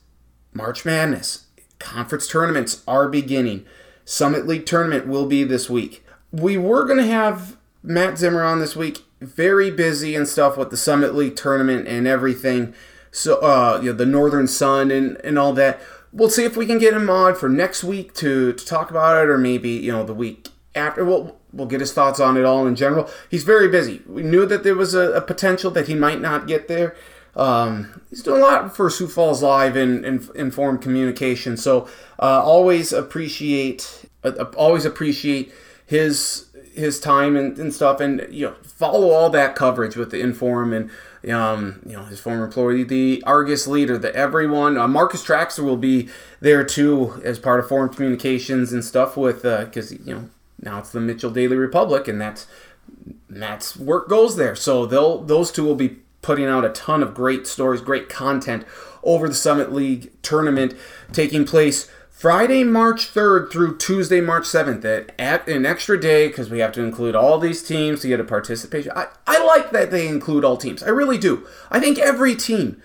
March 0.52 0.84
Madness. 0.84 1.43
Conference 1.84 2.26
tournaments 2.26 2.82
are 2.88 3.08
beginning. 3.08 3.66
Summit 4.06 4.46
League 4.46 4.64
tournament 4.64 5.06
will 5.06 5.26
be 5.26 5.44
this 5.44 5.68
week. 5.68 6.02
We 6.32 6.56
were 6.56 6.84
going 6.84 6.98
to 6.98 7.06
have 7.06 7.58
Matt 7.82 8.16
Zimmer 8.18 8.42
on 8.42 8.58
this 8.58 8.74
week. 8.74 9.02
Very 9.20 9.70
busy 9.70 10.16
and 10.16 10.26
stuff 10.26 10.56
with 10.56 10.70
the 10.70 10.78
Summit 10.78 11.14
League 11.14 11.36
tournament 11.36 11.86
and 11.86 12.06
everything. 12.06 12.74
So, 13.10 13.36
uh, 13.40 13.80
you 13.82 13.90
know, 13.90 13.96
the 13.96 14.06
Northern 14.06 14.48
Sun 14.48 14.90
and, 14.90 15.18
and 15.22 15.38
all 15.38 15.52
that. 15.52 15.80
We'll 16.10 16.30
see 16.30 16.44
if 16.44 16.56
we 16.56 16.64
can 16.64 16.78
get 16.78 16.94
him 16.94 17.10
on 17.10 17.34
for 17.34 17.50
next 17.50 17.84
week 17.84 18.14
to, 18.14 18.54
to 18.54 18.64
talk 18.64 18.90
about 18.90 19.22
it, 19.22 19.28
or 19.28 19.36
maybe 19.36 19.70
you 19.70 19.92
know 19.92 20.04
the 20.04 20.14
week 20.14 20.48
after. 20.74 21.04
We'll 21.04 21.36
we'll 21.52 21.66
get 21.66 21.80
his 21.80 21.92
thoughts 21.92 22.18
on 22.20 22.36
it 22.36 22.44
all 22.44 22.66
in 22.66 22.76
general. 22.76 23.10
He's 23.30 23.44
very 23.44 23.68
busy. 23.68 24.00
We 24.06 24.22
knew 24.22 24.46
that 24.46 24.62
there 24.62 24.74
was 24.74 24.94
a, 24.94 25.12
a 25.12 25.20
potential 25.20 25.70
that 25.72 25.88
he 25.88 25.94
might 25.94 26.20
not 26.20 26.46
get 26.46 26.68
there. 26.68 26.94
Um, 27.36 28.00
he's 28.10 28.22
doing 28.22 28.42
a 28.42 28.44
lot 28.44 28.76
for 28.76 28.88
Sioux 28.90 29.08
Falls 29.08 29.42
Live 29.42 29.76
and 29.76 30.04
in, 30.04 30.20
in, 30.20 30.30
informed 30.36 30.82
communication. 30.82 31.56
So 31.56 31.88
uh, 32.18 32.42
always 32.42 32.92
appreciate 32.92 34.06
uh, 34.22 34.44
always 34.56 34.84
appreciate 34.84 35.52
his 35.86 36.46
his 36.74 36.98
time 36.98 37.36
and, 37.36 37.56
and 37.58 37.72
stuff, 37.72 38.00
and 38.00 38.26
you 38.30 38.46
know 38.46 38.54
follow 38.62 39.10
all 39.10 39.30
that 39.30 39.54
coverage 39.54 39.96
with 39.96 40.10
the 40.10 40.20
Inform 40.20 40.72
and 40.72 40.90
um, 41.32 41.80
you 41.86 41.92
know 41.92 42.04
his 42.04 42.20
former 42.20 42.44
employee, 42.44 42.84
the 42.84 43.22
Argus 43.26 43.66
leader, 43.66 43.98
the 43.98 44.14
everyone. 44.14 44.76
Uh, 44.76 44.88
Marcus 44.88 45.24
Traxler 45.24 45.64
will 45.64 45.76
be 45.76 46.08
there 46.40 46.64
too 46.64 47.20
as 47.24 47.38
part 47.38 47.60
of 47.60 47.68
Forum 47.68 47.92
Communications 47.92 48.72
and 48.72 48.84
stuff 48.84 49.16
with 49.16 49.42
because 49.42 49.92
uh, 49.92 49.96
you 50.04 50.14
know 50.14 50.30
now 50.60 50.78
it's 50.78 50.90
the 50.90 51.00
Mitchell 51.00 51.30
Daily 51.30 51.56
Republic, 51.56 52.08
and 52.08 52.20
that's 52.20 52.46
that's 53.28 53.76
work 53.76 54.08
goes 54.08 54.36
there. 54.36 54.56
So 54.56 54.86
they'll 54.86 55.22
those 55.22 55.50
two 55.52 55.64
will 55.64 55.74
be 55.74 55.98
putting 56.24 56.46
out 56.46 56.64
a 56.64 56.70
ton 56.70 57.02
of 57.02 57.14
great 57.14 57.46
stories, 57.46 57.82
great 57.82 58.08
content 58.08 58.64
over 59.02 59.28
the 59.28 59.34
Summit 59.34 59.72
League 59.72 60.10
tournament 60.22 60.74
taking 61.12 61.44
place 61.44 61.90
Friday, 62.08 62.64
March 62.64 63.12
3rd 63.12 63.52
through 63.52 63.76
Tuesday, 63.76 64.22
March 64.22 64.44
7th. 64.44 65.10
At, 65.18 65.46
an 65.46 65.66
extra 65.66 66.00
day 66.00 66.28
because 66.28 66.48
we 66.48 66.60
have 66.60 66.72
to 66.72 66.82
include 66.82 67.14
all 67.14 67.38
these 67.38 67.62
teams 67.62 68.00
to 68.00 68.08
get 68.08 68.20
a 68.20 68.24
participation. 68.24 68.92
I, 68.96 69.08
I 69.26 69.44
like 69.44 69.72
that 69.72 69.90
they 69.90 70.08
include 70.08 70.44
all 70.44 70.56
teams. 70.56 70.82
I 70.82 70.88
really 70.88 71.18
do. 71.18 71.46
I 71.70 71.80
think 71.80 71.98
every 71.98 72.34
team 72.34 72.80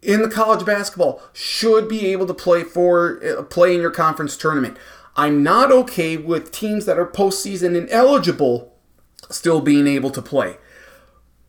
in 0.00 0.22
the 0.22 0.28
college 0.28 0.64
basketball 0.64 1.20
should 1.32 1.88
be 1.88 2.06
able 2.12 2.26
to 2.26 2.34
play 2.34 2.62
for 2.62 3.20
uh, 3.24 3.42
play 3.42 3.74
in 3.74 3.80
your 3.80 3.90
conference 3.90 4.36
tournament. 4.36 4.76
I'm 5.16 5.42
not 5.42 5.72
okay 5.72 6.16
with 6.16 6.52
teams 6.52 6.84
that 6.84 6.98
are 6.98 7.06
postseason 7.06 7.74
ineligible 7.74 8.72
still 9.30 9.60
being 9.60 9.88
able 9.88 10.10
to 10.10 10.22
play. 10.22 10.58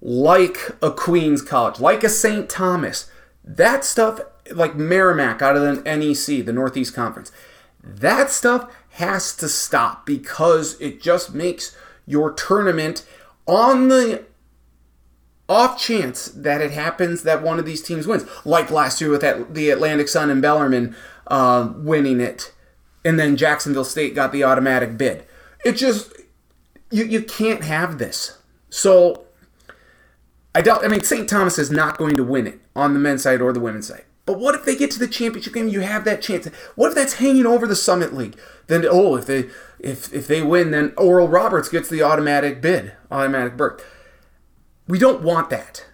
Like 0.01 0.75
a 0.81 0.91
Queens 0.91 1.41
College, 1.41 1.79
like 1.79 2.03
a 2.03 2.09
St. 2.09 2.49
Thomas. 2.49 3.09
That 3.43 3.83
stuff, 3.83 4.19
like 4.51 4.75
Merrimack 4.75 5.41
out 5.41 5.55
of 5.55 5.63
the 5.63 5.81
NEC, 5.83 6.45
the 6.45 6.53
Northeast 6.53 6.93
Conference, 6.93 7.31
that 7.83 8.29
stuff 8.29 8.73
has 8.91 9.35
to 9.37 9.47
stop 9.47 10.05
because 10.05 10.79
it 10.81 11.01
just 11.01 11.33
makes 11.33 11.75
your 12.05 12.31
tournament 12.33 13.05
on 13.45 13.87
the 13.87 14.25
off 15.49 15.79
chance 15.79 16.25
that 16.27 16.61
it 16.61 16.71
happens 16.71 17.23
that 17.23 17.41
one 17.41 17.59
of 17.59 17.65
these 17.65 17.81
teams 17.81 18.05
wins, 18.05 18.25
like 18.43 18.69
last 18.69 18.99
year 18.99 19.09
with 19.09 19.21
that, 19.21 19.53
the 19.53 19.69
Atlantic 19.69 20.07
Sun 20.07 20.29
and 20.29 20.41
Bellarmine 20.41 20.95
uh, 21.27 21.71
winning 21.75 22.19
it, 22.19 22.53
and 23.05 23.19
then 23.19 23.37
Jacksonville 23.37 23.85
State 23.85 24.13
got 24.13 24.31
the 24.31 24.43
automatic 24.43 24.97
bid. 24.97 25.25
It 25.63 25.73
just 25.73 26.11
you 26.91 27.05
you 27.05 27.21
can't 27.21 27.63
have 27.63 27.97
this. 27.97 28.37
So 28.69 29.26
I 30.57 30.61
doubt. 30.61 30.83
I 30.83 30.87
mean, 30.87 31.03
St. 31.03 31.29
Thomas 31.29 31.59
is 31.59 31.69
not 31.69 31.99
going 31.99 32.17
to 32.17 32.23
win 32.23 32.47
it 32.47 32.59
on 32.75 32.95
the 32.95 32.99
men's 32.99 33.21
side 33.21 33.41
or 33.41 33.53
the 33.53 33.59
women's 33.59 33.89
side. 33.89 34.05
But 34.25 34.39
what 34.39 34.55
if 34.55 34.65
they 34.65 34.75
get 34.75 34.89
to 34.89 34.97
the 34.97 35.07
championship 35.07 35.53
game? 35.53 35.67
You 35.67 35.81
have 35.81 36.03
that 36.05 36.19
chance. 36.19 36.47
What 36.73 36.89
if 36.89 36.95
that's 36.95 37.13
hanging 37.13 37.45
over 37.45 37.67
the 37.67 37.75
Summit 37.75 38.15
League? 38.15 38.35
Then 38.65 38.83
oh, 38.89 39.15
if 39.15 39.27
they 39.27 39.49
if 39.77 40.11
if 40.11 40.25
they 40.25 40.41
win, 40.41 40.71
then 40.71 40.93
Oral 40.97 41.27
Roberts 41.27 41.69
gets 41.69 41.89
the 41.89 42.01
automatic 42.01 42.59
bid, 42.59 42.93
automatic 43.11 43.55
berth. 43.55 43.85
We 44.87 44.97
don't 44.97 45.21
want 45.21 45.51
that. 45.51 45.85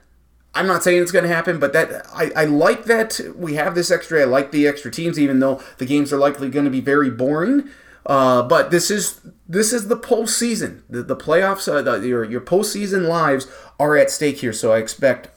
I'm 0.55 0.65
not 0.65 0.81
saying 0.81 1.01
it's 1.01 1.11
going 1.11 1.23
to 1.23 1.33
happen, 1.33 1.59
but 1.59 1.73
that 1.73 2.07
I, 2.13 2.31
I 2.33 2.45
like 2.45 2.85
that 2.85 3.19
we 3.35 3.55
have 3.55 3.75
this 3.75 3.91
extra. 3.91 4.21
I 4.21 4.23
like 4.23 4.51
the 4.51 4.65
extra 4.65 4.91
teams, 4.91 5.19
even 5.19 5.41
though 5.41 5.61
the 5.77 5.85
games 5.85 6.13
are 6.13 6.17
likely 6.17 6.49
going 6.49 6.63
to 6.63 6.71
be 6.71 6.79
very 6.79 7.09
boring. 7.09 7.69
Uh, 8.05 8.43
but 8.43 8.71
this 8.71 8.89
is 8.89 9.19
this 9.47 9.73
is 9.73 9.87
the 9.87 9.97
postseason. 9.97 10.81
The, 10.89 11.03
the 11.03 11.15
playoffs, 11.15 11.71
uh, 11.71 11.81
the, 11.81 12.07
your 12.07 12.23
your 12.23 12.41
postseason 12.41 13.07
lives 13.07 13.47
are 13.79 13.97
at 13.97 14.09
stake 14.09 14.37
here. 14.37 14.53
So 14.53 14.71
I 14.71 14.77
expect, 14.77 15.29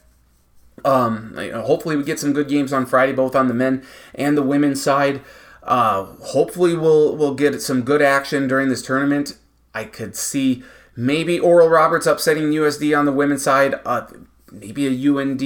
um, 0.85 1.35
hopefully 1.37 1.97
we 1.97 2.05
get 2.05 2.21
some 2.21 2.33
good 2.33 2.49
games 2.49 2.73
on 2.73 2.87
Friday, 2.87 3.13
both 3.13 3.35
on 3.35 3.49
the 3.49 3.55
men 3.55 3.85
and 4.15 4.37
the 4.37 4.43
women's 4.43 4.83
side. 4.83 5.23
Uh, 5.63 6.05
hopefully 6.23 6.77
we'll 6.77 7.17
we'll 7.17 7.35
get 7.35 7.61
some 7.61 7.83
good 7.83 8.01
action 8.01 8.47
during 8.47 8.69
this 8.69 8.83
tournament. 8.83 9.37
I 9.75 9.85
could 9.85 10.17
see 10.17 10.63
maybe 10.97 11.39
Oral 11.39 11.69
Roberts 11.69 12.07
upsetting 12.07 12.45
USD 12.45 12.97
on 12.97 13.05
the 13.05 13.13
women's 13.13 13.43
side. 13.43 13.75
Uh, 13.85 14.07
maybe 14.53 14.87
a 14.87 14.91
UND 14.91 15.43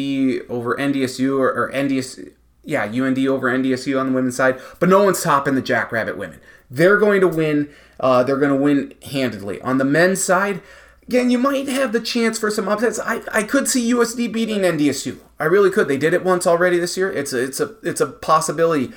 over 0.51 0.77
NDSU 0.77 1.39
or, 1.39 1.49
or 1.49 1.73
NDS, 1.73 2.31
yeah, 2.65 2.85
UND 2.85 3.19
over 3.27 3.51
NDSU 3.51 3.99
on 3.99 4.09
the 4.09 4.13
women's 4.13 4.37
side. 4.37 4.61
But 4.79 4.89
no 4.89 5.03
one's 5.03 5.23
topping 5.23 5.55
the 5.55 5.63
Jackrabbit 5.63 6.17
women. 6.17 6.41
They're 6.71 6.99
going 6.99 7.21
to 7.21 7.29
win. 7.29 7.69
Uh, 7.99 8.23
they're 8.23 8.39
going 8.39 8.57
to 8.57 8.63
win 8.63 8.95
handedly. 9.11 9.61
On 9.63 9.79
the 9.79 9.85
men's 9.85 10.23
side, 10.23 10.63
again, 11.07 11.31
you 11.31 11.39
might 11.39 11.69
have 11.69 11.93
the 11.93 12.01
chance 12.01 12.39
for 12.39 12.51
some 12.51 12.69
upsets. 12.69 13.01
I, 13.01 13.23
I 13.33 13.43
could 13.43 13.69
see 13.69 13.93
USD 13.93 14.33
beating 14.33 14.61
NDSU. 14.61 15.19
I 15.39 15.45
really 15.45 15.71
could. 15.71 15.89
They 15.89 15.97
did 15.97 16.15
it 16.15 16.25
once 16.25 16.47
already 16.47 16.79
this 16.79 16.97
year. 16.97 17.11
It's 17.11 17.33
a, 17.33 17.43
it's 17.43 17.61
a 17.61 17.75
it's 17.83 18.01
a 18.01 18.07
possibility. 18.07 18.93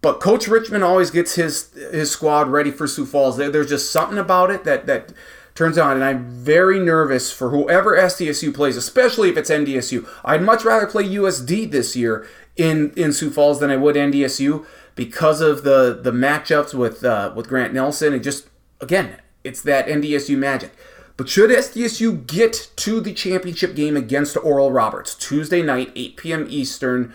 But 0.00 0.20
Coach 0.20 0.46
Richman 0.46 0.82
always 0.82 1.10
gets 1.10 1.34
his 1.34 1.72
his 1.72 2.10
squad 2.10 2.48
ready 2.48 2.70
for 2.70 2.86
Sioux 2.86 3.06
Falls. 3.06 3.36
There, 3.36 3.50
there's 3.50 3.70
just 3.70 3.90
something 3.90 4.18
about 4.18 4.50
it 4.50 4.64
that 4.64 4.86
that 4.86 5.12
turns 5.54 5.78
on, 5.78 5.92
and 5.96 6.04
I'm 6.04 6.28
very 6.28 6.78
nervous 6.78 7.32
for 7.32 7.50
whoever 7.50 7.96
SDSU 7.96 8.54
plays, 8.54 8.76
especially 8.76 9.30
if 9.30 9.36
it's 9.36 9.50
NDSU. 9.50 10.06
I'd 10.24 10.42
much 10.42 10.64
rather 10.64 10.86
play 10.86 11.04
USD 11.04 11.70
this 11.70 11.96
year 11.96 12.26
in 12.56 12.92
in 12.96 13.12
Sioux 13.12 13.30
Falls 13.30 13.60
than 13.60 13.70
I 13.70 13.76
would 13.76 13.96
NDSU 13.96 14.66
because 14.94 15.40
of 15.40 15.64
the 15.64 15.98
the 16.00 16.12
matchups 16.12 16.74
with 16.74 17.04
uh, 17.04 17.32
with 17.34 17.48
Grant 17.48 17.74
Nelson 17.74 18.12
and 18.12 18.22
just 18.22 18.48
again, 18.80 19.20
it's 19.42 19.62
that 19.62 19.86
NDSU 19.86 20.36
magic. 20.36 20.72
But 21.16 21.28
should 21.28 21.50
SDSU 21.50 22.26
get 22.26 22.70
to 22.76 23.00
the 23.00 23.12
championship 23.12 23.76
game 23.76 23.96
against 23.96 24.36
Oral 24.36 24.72
Roberts 24.72 25.14
Tuesday 25.14 25.62
night, 25.62 25.92
8 25.94 26.16
p.m. 26.16 26.46
Eastern, 26.50 27.14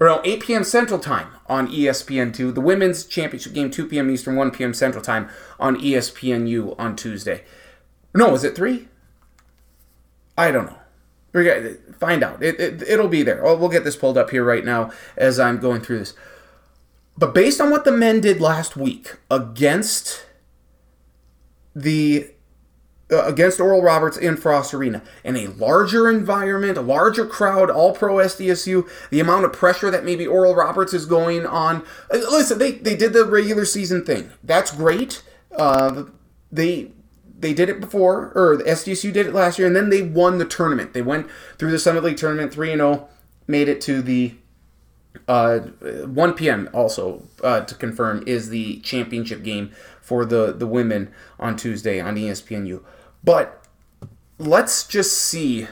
or 0.00 0.08
no, 0.08 0.20
8 0.24 0.42
p.m. 0.42 0.64
Central 0.64 0.98
Time 0.98 1.28
on 1.46 1.68
E 1.70 1.84
ESPN2, 1.84 2.54
the 2.54 2.60
women's 2.60 3.04
championship 3.04 3.52
game 3.52 3.70
2 3.70 3.86
p.m. 3.86 4.10
Eastern, 4.10 4.34
1 4.34 4.50
p.m. 4.50 4.74
Central 4.74 5.02
Time 5.02 5.28
on 5.60 5.76
ESPNU 5.76 6.74
on 6.76 6.96
Tuesday. 6.96 7.44
No, 8.14 8.34
is 8.34 8.42
it 8.42 8.56
3? 8.56 8.88
I 10.36 10.50
don't 10.50 10.66
know. 10.66 10.78
We're 11.32 11.44
gonna 11.44 11.74
find 11.98 12.24
out. 12.24 12.42
It, 12.42 12.58
it 12.58 12.82
it'll 12.82 13.08
be 13.08 13.22
there. 13.22 13.42
We'll 13.42 13.68
get 13.68 13.84
this 13.84 13.96
pulled 13.96 14.16
up 14.16 14.30
here 14.30 14.42
right 14.42 14.64
now 14.64 14.90
as 15.16 15.38
I'm 15.38 15.58
going 15.58 15.82
through 15.82 15.98
this. 15.98 16.14
But 17.18 17.34
based 17.34 17.60
on 17.60 17.70
what 17.70 17.84
the 17.84 17.92
men 17.92 18.20
did 18.20 18.40
last 18.40 18.76
week 18.76 19.16
against 19.30 20.26
the 21.74 22.30
uh, 23.10 23.24
against 23.24 23.60
Oral 23.60 23.82
Roberts 23.82 24.16
in 24.16 24.36
Frost 24.36 24.74
Arena 24.74 25.02
in 25.22 25.36
a 25.36 25.46
larger 25.46 26.10
environment, 26.10 26.76
a 26.76 26.80
larger 26.80 27.24
crowd, 27.24 27.70
all 27.70 27.92
pro 27.92 28.16
SDSU, 28.16 28.88
the 29.10 29.20
amount 29.20 29.44
of 29.44 29.52
pressure 29.52 29.90
that 29.90 30.04
maybe 30.04 30.26
Oral 30.26 30.56
Roberts 30.56 30.92
is 30.92 31.06
going 31.06 31.46
on. 31.46 31.84
Uh, 32.12 32.18
Listen, 32.18 32.58
they, 32.58 32.72
they 32.72 32.96
did 32.96 33.12
the 33.12 33.24
regular 33.24 33.64
season 33.64 34.04
thing. 34.04 34.32
That's 34.42 34.72
great. 34.72 35.22
Uh, 35.56 36.06
they 36.50 36.90
they 37.38 37.54
did 37.54 37.68
it 37.68 37.80
before, 37.80 38.32
or 38.34 38.56
the 38.56 38.64
SDSU 38.64 39.12
did 39.12 39.26
it 39.26 39.34
last 39.34 39.58
year, 39.58 39.68
and 39.68 39.76
then 39.76 39.90
they 39.90 40.02
won 40.02 40.38
the 40.38 40.44
tournament. 40.44 40.92
They 40.92 41.02
went 41.02 41.28
through 41.58 41.70
the 41.70 41.78
Summit 41.78 42.02
League 42.02 42.16
tournament 42.16 42.52
3 42.52 42.74
0, 42.74 43.08
made 43.46 43.68
it 43.68 43.80
to 43.82 44.02
the 44.02 44.34
uh, 45.28 45.58
1 45.58 46.34
p.m. 46.34 46.68
also 46.72 47.22
uh, 47.42 47.60
to 47.60 47.74
confirm 47.74 48.22
is 48.26 48.48
the 48.48 48.80
championship 48.80 49.42
game 49.42 49.72
for 50.00 50.24
the 50.24 50.52
the 50.52 50.66
women 50.66 51.12
on 51.38 51.56
Tuesday 51.56 52.00
on 52.00 52.16
ESPNU. 52.16 52.82
But 53.24 53.66
let's 54.38 54.86
just 54.86 55.18
see 55.18 55.66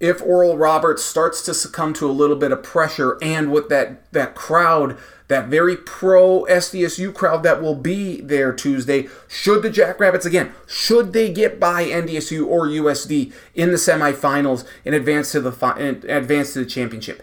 if 0.00 0.22
Oral 0.22 0.56
Roberts 0.56 1.04
starts 1.04 1.42
to 1.42 1.54
succumb 1.54 1.92
to 1.94 2.08
a 2.08 2.12
little 2.12 2.36
bit 2.36 2.52
of 2.52 2.62
pressure 2.62 3.18
and 3.20 3.50
with 3.50 3.68
that 3.68 4.10
that 4.12 4.34
crowd, 4.34 4.96
that 5.26 5.48
very 5.48 5.76
pro 5.76 6.44
SDSU 6.44 7.12
crowd 7.12 7.42
that 7.42 7.60
will 7.60 7.74
be 7.74 8.20
there 8.20 8.52
Tuesday, 8.52 9.08
should 9.26 9.62
the 9.62 9.70
Jackrabbits 9.70 10.24
again, 10.24 10.52
should 10.66 11.12
they 11.12 11.32
get 11.32 11.58
by 11.58 11.84
NDSU 11.84 12.46
or 12.46 12.66
USD 12.66 13.32
in 13.54 13.70
the 13.70 13.76
semifinals 13.76 14.64
and 14.84 14.94
advance 14.94 15.32
to 15.32 15.40
the 15.40 15.52
fi- 15.52 15.78
advance 15.78 16.52
to 16.52 16.60
the 16.60 16.66
championship? 16.66 17.22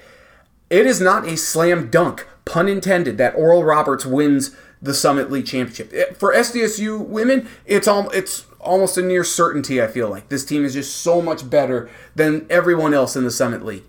It 0.75 0.85
is 0.85 0.99
not 0.99 1.25
a 1.25 1.37
slam 1.37 1.89
dunk, 1.89 2.27
pun 2.43 2.67
intended, 2.67 3.17
that 3.17 3.33
Oral 3.35 3.63
Roberts 3.63 4.05
wins 4.05 4.53
the 4.81 4.93
Summit 4.93 5.31
League 5.31 5.45
championship. 5.45 6.17
For 6.17 6.33
SDSU 6.33 6.99
women, 6.99 7.47
it's 7.65 7.87
all 7.87 8.09
it's 8.09 8.45
almost 8.59 8.97
a 8.97 9.01
near 9.01 9.23
certainty. 9.23 9.81
I 9.81 9.87
feel 9.87 10.09
like 10.09 10.27
this 10.27 10.43
team 10.43 10.65
is 10.65 10.73
just 10.73 10.97
so 10.97 11.21
much 11.21 11.49
better 11.49 11.89
than 12.13 12.45
everyone 12.49 12.93
else 12.93 13.15
in 13.15 13.23
the 13.23 13.31
Summit 13.31 13.63
League. 13.63 13.85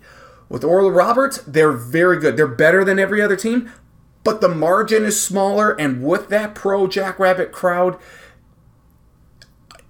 With 0.47 0.63
Oral 0.63 0.89
Roberts, 0.89 1.39
they're 1.39 1.73
very 1.73 2.19
good. 2.21 2.37
They're 2.37 2.47
better 2.47 2.85
than 2.85 2.99
every 2.99 3.21
other 3.21 3.35
team, 3.35 3.69
but 4.23 4.39
the 4.39 4.47
margin 4.47 5.03
is 5.03 5.21
smaller. 5.21 5.71
And 5.71 6.01
with 6.01 6.29
that 6.29 6.55
pro 6.55 6.87
Jackrabbit 6.87 7.51
crowd, 7.51 7.99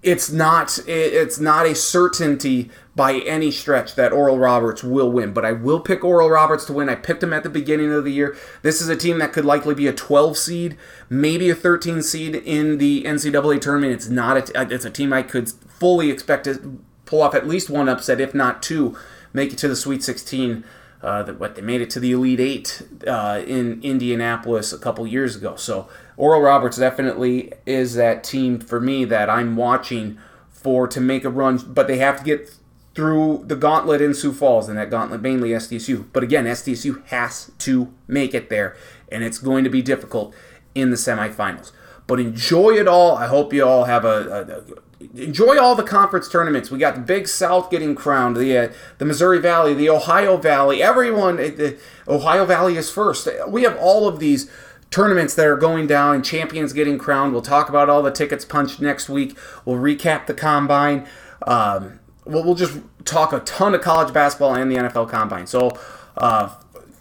it's 0.08 0.32
not 0.32 0.80
it's 0.88 1.38
not 1.38 1.66
a 1.66 1.76
certainty 1.76 2.72
by 2.96 3.16
any 3.20 3.52
stretch 3.52 3.96
that 3.96 4.14
Oral 4.14 4.40
Roberts 4.40 4.82
will 4.82 5.12
win, 5.12 5.34
but 5.34 5.44
I 5.44 5.52
will 5.52 5.82
pick 5.82 6.02
Oral 6.02 6.30
Roberts 6.30 6.64
to 6.66 6.74
win. 6.74 6.88
I 6.88 6.96
picked 6.96 7.22
him 7.22 7.34
at 7.34 7.44
the 7.44 7.50
beginning 7.50 7.92
of 7.92 8.06
the 8.06 8.12
year. 8.12 8.36
This 8.62 8.82
is 8.82 8.88
a 8.88 8.96
team 8.96 9.20
that 9.20 9.34
could 9.34 9.44
likely 9.44 9.76
be 9.76 9.86
a 9.86 9.94
12 9.94 10.38
seed, 10.38 10.78
maybe 11.10 11.50
a 11.50 11.56
13 11.56 12.02
seed 12.02 12.36
in 12.36 12.78
the 12.78 13.04
NCAA 13.04 13.60
tournament. 13.60 13.92
It's 13.92 14.08
not 14.08 14.50
a, 14.50 14.74
it's 14.74 14.86
a 14.86 14.90
team 14.90 15.12
I 15.12 15.24
could 15.24 15.50
fully 15.50 16.10
expect 16.10 16.46
to 16.46 16.80
pull 17.06 17.22
off 17.22 17.36
at 17.36 17.46
least 17.46 17.70
one 17.70 17.90
upset, 17.90 18.22
if 18.22 18.34
not 18.34 18.64
two, 18.64 18.98
make 19.34 19.52
it 19.52 19.58
to 19.60 19.68
the 19.68 19.76
Sweet 19.76 20.04
16. 20.04 20.64
Uh, 21.00 21.22
that 21.22 21.40
what 21.40 21.54
they 21.54 21.62
made 21.62 21.80
it 21.80 21.92
to 21.92 22.00
the 22.00 22.12
Elite 22.12 22.40
Eight 22.40 22.82
uh, 23.06 23.44
in 23.46 23.80
Indianapolis 23.84 24.74
a 24.74 24.80
couple 24.80 25.06
years 25.06 25.36
ago. 25.36 25.56
So 25.56 25.88
Oral 26.18 26.42
Roberts 26.42 26.78
definitely 26.78 27.54
is 27.66 27.94
that 27.94 28.24
team 28.24 28.60
for 28.60 28.82
me 28.82 29.06
that 29.06 29.30
I'm 29.30 29.56
watching 29.56 30.18
for 30.50 30.88
to 30.88 31.00
make 31.00 31.24
a 31.24 31.30
run, 31.30 31.58
but 31.58 31.88
they 31.88 32.00
have 32.00 32.18
to 32.18 32.24
get 32.24 32.50
through 32.96 33.44
the 33.46 33.56
gauntlet 33.56 34.02
in 34.02 34.16
Sioux 34.16 34.34
Falls, 34.34 34.68
and 34.68 34.78
that 34.80 34.90
gauntlet 34.90 35.22
mainly 35.22 35.50
SDSU. 35.50 36.08
But 36.12 36.24
again, 36.24 36.46
SDSU 36.46 37.06
has 37.08 37.52
to 37.60 37.94
make 38.08 38.34
it 38.34 38.50
there, 38.50 38.76
and 39.12 39.24
it's 39.24 39.38
going 39.38 39.64
to 39.64 39.70
be 39.70 39.84
difficult 39.84 40.34
in 40.74 40.90
the 40.90 40.96
semifinals. 40.96 41.72
But 42.08 42.20
enjoy 42.20 42.72
it 42.72 42.88
all. 42.88 43.16
I 43.16 43.28
hope 43.28 43.54
you 43.54 43.64
all 43.68 43.84
have 43.84 44.04
a, 44.04 44.08
a, 44.08 44.58
a 44.58 45.22
enjoy 45.22 45.60
all 45.60 45.76
the 45.76 45.84
conference 45.84 46.28
tournaments. 46.28 46.72
We 46.72 46.80
got 46.80 46.96
the 46.96 47.02
Big 47.02 47.28
South 47.28 47.70
getting 47.70 47.94
crowned, 47.94 48.38
the 48.38 48.58
uh, 48.58 48.74
the 48.98 49.06
Missouri 49.06 49.40
Valley, 49.40 49.76
the 49.76 49.90
Ohio 49.90 50.38
Valley. 50.38 50.82
Everyone, 50.82 51.36
the 51.36 51.78
Ohio 52.08 52.46
Valley 52.46 52.78
is 52.78 52.90
first. 52.90 53.28
We 53.48 53.64
have 53.64 53.78
all 53.78 54.08
of 54.08 54.20
these 54.20 54.50
tournaments 54.92 55.36
that 55.36 55.46
are 55.46 55.58
going 55.58 55.88
down 55.88 56.16
and 56.16 56.26
champions 56.26 56.74
getting 56.74 56.98
crowned. 56.98 57.34
We'll 57.34 57.42
talk 57.42 57.70
about 57.70 57.90
all 57.90 58.02
the 58.02 58.12
tickets 58.12 58.46
punched 58.46 58.80
next 58.82 59.10
week. 59.10 59.38
We'll 59.66 59.78
recap 59.78 60.26
the 60.28 60.34
combine. 60.34 61.08
Um, 61.46 62.00
we'll, 62.26 62.44
we'll 62.44 62.56
just 62.56 62.80
talk 63.06 63.34
a 63.34 63.40
ton 63.42 63.76
of 63.76 63.82
college 63.82 64.14
basketball 64.14 64.56
and 64.56 64.72
the 64.72 64.76
NFL 64.76 65.10
combine. 65.10 65.48
So. 65.48 65.78
Uh, 66.16 66.50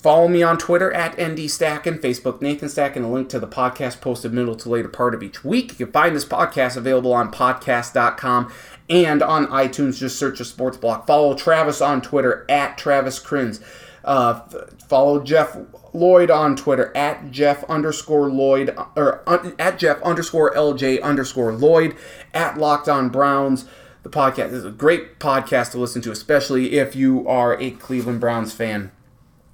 Follow 0.07 0.29
me 0.29 0.41
on 0.41 0.57
Twitter 0.57 0.93
at 0.93 1.15
ND 1.15 1.51
Stacken, 1.51 1.99
Facebook 1.99 2.41
Nathan 2.41 2.69
Stack, 2.69 2.95
and 2.95 3.05
a 3.05 3.09
link 3.09 3.29
to 3.31 3.41
the 3.41 3.49
podcast 3.49 4.01
posted 4.01 4.33
middle 4.33 4.55
to 4.55 4.69
later 4.69 4.89
part 4.89 5.17
of 5.17 5.23
each 5.25 5.43
week. 5.45 5.71
You 5.81 5.87
can 5.87 5.93
find 5.93 6.15
this 6.15 6.25
podcast 6.25 6.77
available 6.77 7.13
on 7.13 7.33
podcast.com 7.33 8.53
and 8.89 9.21
on 9.21 9.49
iTunes. 9.49 9.99
Just 9.99 10.17
search 10.17 10.39
a 10.39 10.45
sports 10.45 10.77
block. 10.77 11.09
Follow 11.09 11.35
Travis 11.35 11.81
on 11.81 12.01
Twitter 12.03 12.47
at 12.49 12.79
Travis 12.79 13.19
Crins. 13.19 13.61
Uh, 14.05 14.43
follow 14.87 15.25
Jeff 15.25 15.57
Lloyd 15.97 16.31
on 16.31 16.57
Twitter 16.57 16.95
at 16.97 17.31
Jeff 17.31 17.65
underscore 17.65 18.29
Lloyd 18.29 18.77
or 18.95 19.23
at 19.59 19.79
Jeff 19.79 20.01
underscore 20.03 20.53
LJ 20.55 21.03
underscore 21.03 21.53
Lloyd 21.53 21.97
at 22.35 22.59
Locked 22.59 22.89
On 22.89 23.09
Browns. 23.09 23.65
The 24.03 24.11
podcast 24.11 24.53
is 24.53 24.65
a 24.65 24.71
great 24.71 25.19
podcast 25.19 25.73
to 25.73 25.79
listen 25.79 26.03
to, 26.03 26.13
especially 26.13 26.75
if 26.79 26.95
you 26.95 27.27
are 27.27 27.61
a 27.61 27.73
Cleveland 27.73 28.21
Browns 28.21 28.53
fan. 28.53 28.93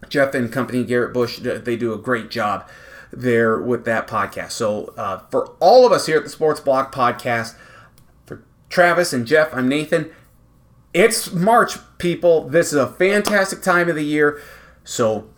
Jeff 0.08 0.34
and 0.34 0.52
company, 0.52 0.84
Garrett 0.84 1.14
Bush, 1.14 1.38
they 1.38 1.76
do 1.76 1.94
a 1.94 1.98
great 1.98 2.30
job 2.30 2.68
there 3.12 3.58
with 3.60 3.84
that 3.84 4.06
podcast. 4.06 4.50
So, 4.50 4.92
uh, 4.96 5.20
for 5.30 5.54
all 5.60 5.86
of 5.86 5.92
us 5.92 6.06
here 6.06 6.18
at 6.18 6.24
the 6.24 6.30
Sports 6.30 6.60
Block 6.60 6.94
Podcast, 6.94 7.54
for 8.26 8.42
Travis 8.68 9.12
and 9.12 9.26
Jeff, 9.26 9.54
I'm 9.54 9.68
Nathan. 9.68 10.10
It's 10.92 11.32
March, 11.32 11.76
people. 11.98 12.48
This 12.48 12.72
is 12.72 12.78
a 12.78 12.88
fantastic 12.88 13.62
time 13.62 13.88
of 13.88 13.94
the 13.94 14.04
year. 14.04 14.40
So, 14.84 15.28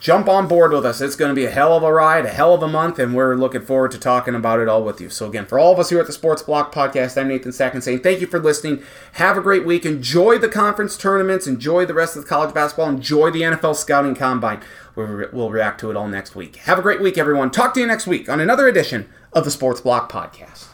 jump 0.00 0.28
on 0.28 0.46
board 0.46 0.72
with 0.72 0.86
us. 0.86 1.00
It's 1.00 1.16
going 1.16 1.30
to 1.30 1.34
be 1.34 1.44
a 1.44 1.50
hell 1.50 1.76
of 1.76 1.82
a 1.82 1.92
ride, 1.92 2.26
a 2.26 2.30
hell 2.30 2.54
of 2.54 2.62
a 2.62 2.68
month, 2.68 2.98
and 2.98 3.14
we're 3.14 3.34
looking 3.34 3.62
forward 3.62 3.90
to 3.92 3.98
talking 3.98 4.34
about 4.34 4.60
it 4.60 4.68
all 4.68 4.84
with 4.84 5.00
you. 5.00 5.10
So, 5.10 5.26
again, 5.26 5.46
for 5.46 5.58
all 5.58 5.72
of 5.72 5.78
us 5.78 5.90
here 5.90 6.00
at 6.00 6.06
the 6.06 6.12
Sports 6.12 6.42
Block 6.42 6.72
Podcast, 6.72 7.20
I'm 7.20 7.28
Nathan 7.28 7.52
Stacken 7.52 7.82
saying 7.82 8.00
thank 8.00 8.20
you 8.20 8.26
for 8.26 8.38
listening. 8.38 8.82
Have 9.12 9.36
a 9.36 9.40
great 9.40 9.66
week. 9.66 9.84
Enjoy 9.84 10.38
the 10.38 10.48
conference 10.48 10.96
tournaments. 10.96 11.46
Enjoy 11.46 11.84
the 11.84 11.94
rest 11.94 12.16
of 12.16 12.22
the 12.22 12.28
college 12.28 12.54
basketball. 12.54 12.88
Enjoy 12.88 13.30
the 13.30 13.42
NFL 13.42 13.76
scouting 13.76 14.14
combine. 14.14 14.60
We'll 14.94 15.50
react 15.50 15.80
to 15.80 15.90
it 15.90 15.96
all 15.96 16.08
next 16.08 16.34
week. 16.34 16.56
Have 16.56 16.78
a 16.78 16.82
great 16.82 17.00
week, 17.00 17.18
everyone. 17.18 17.50
Talk 17.50 17.74
to 17.74 17.80
you 17.80 17.86
next 17.86 18.06
week 18.06 18.28
on 18.28 18.40
another 18.40 18.66
edition 18.66 19.08
of 19.32 19.44
the 19.44 19.50
Sports 19.50 19.80
Block 19.80 20.10
Podcast. 20.10 20.67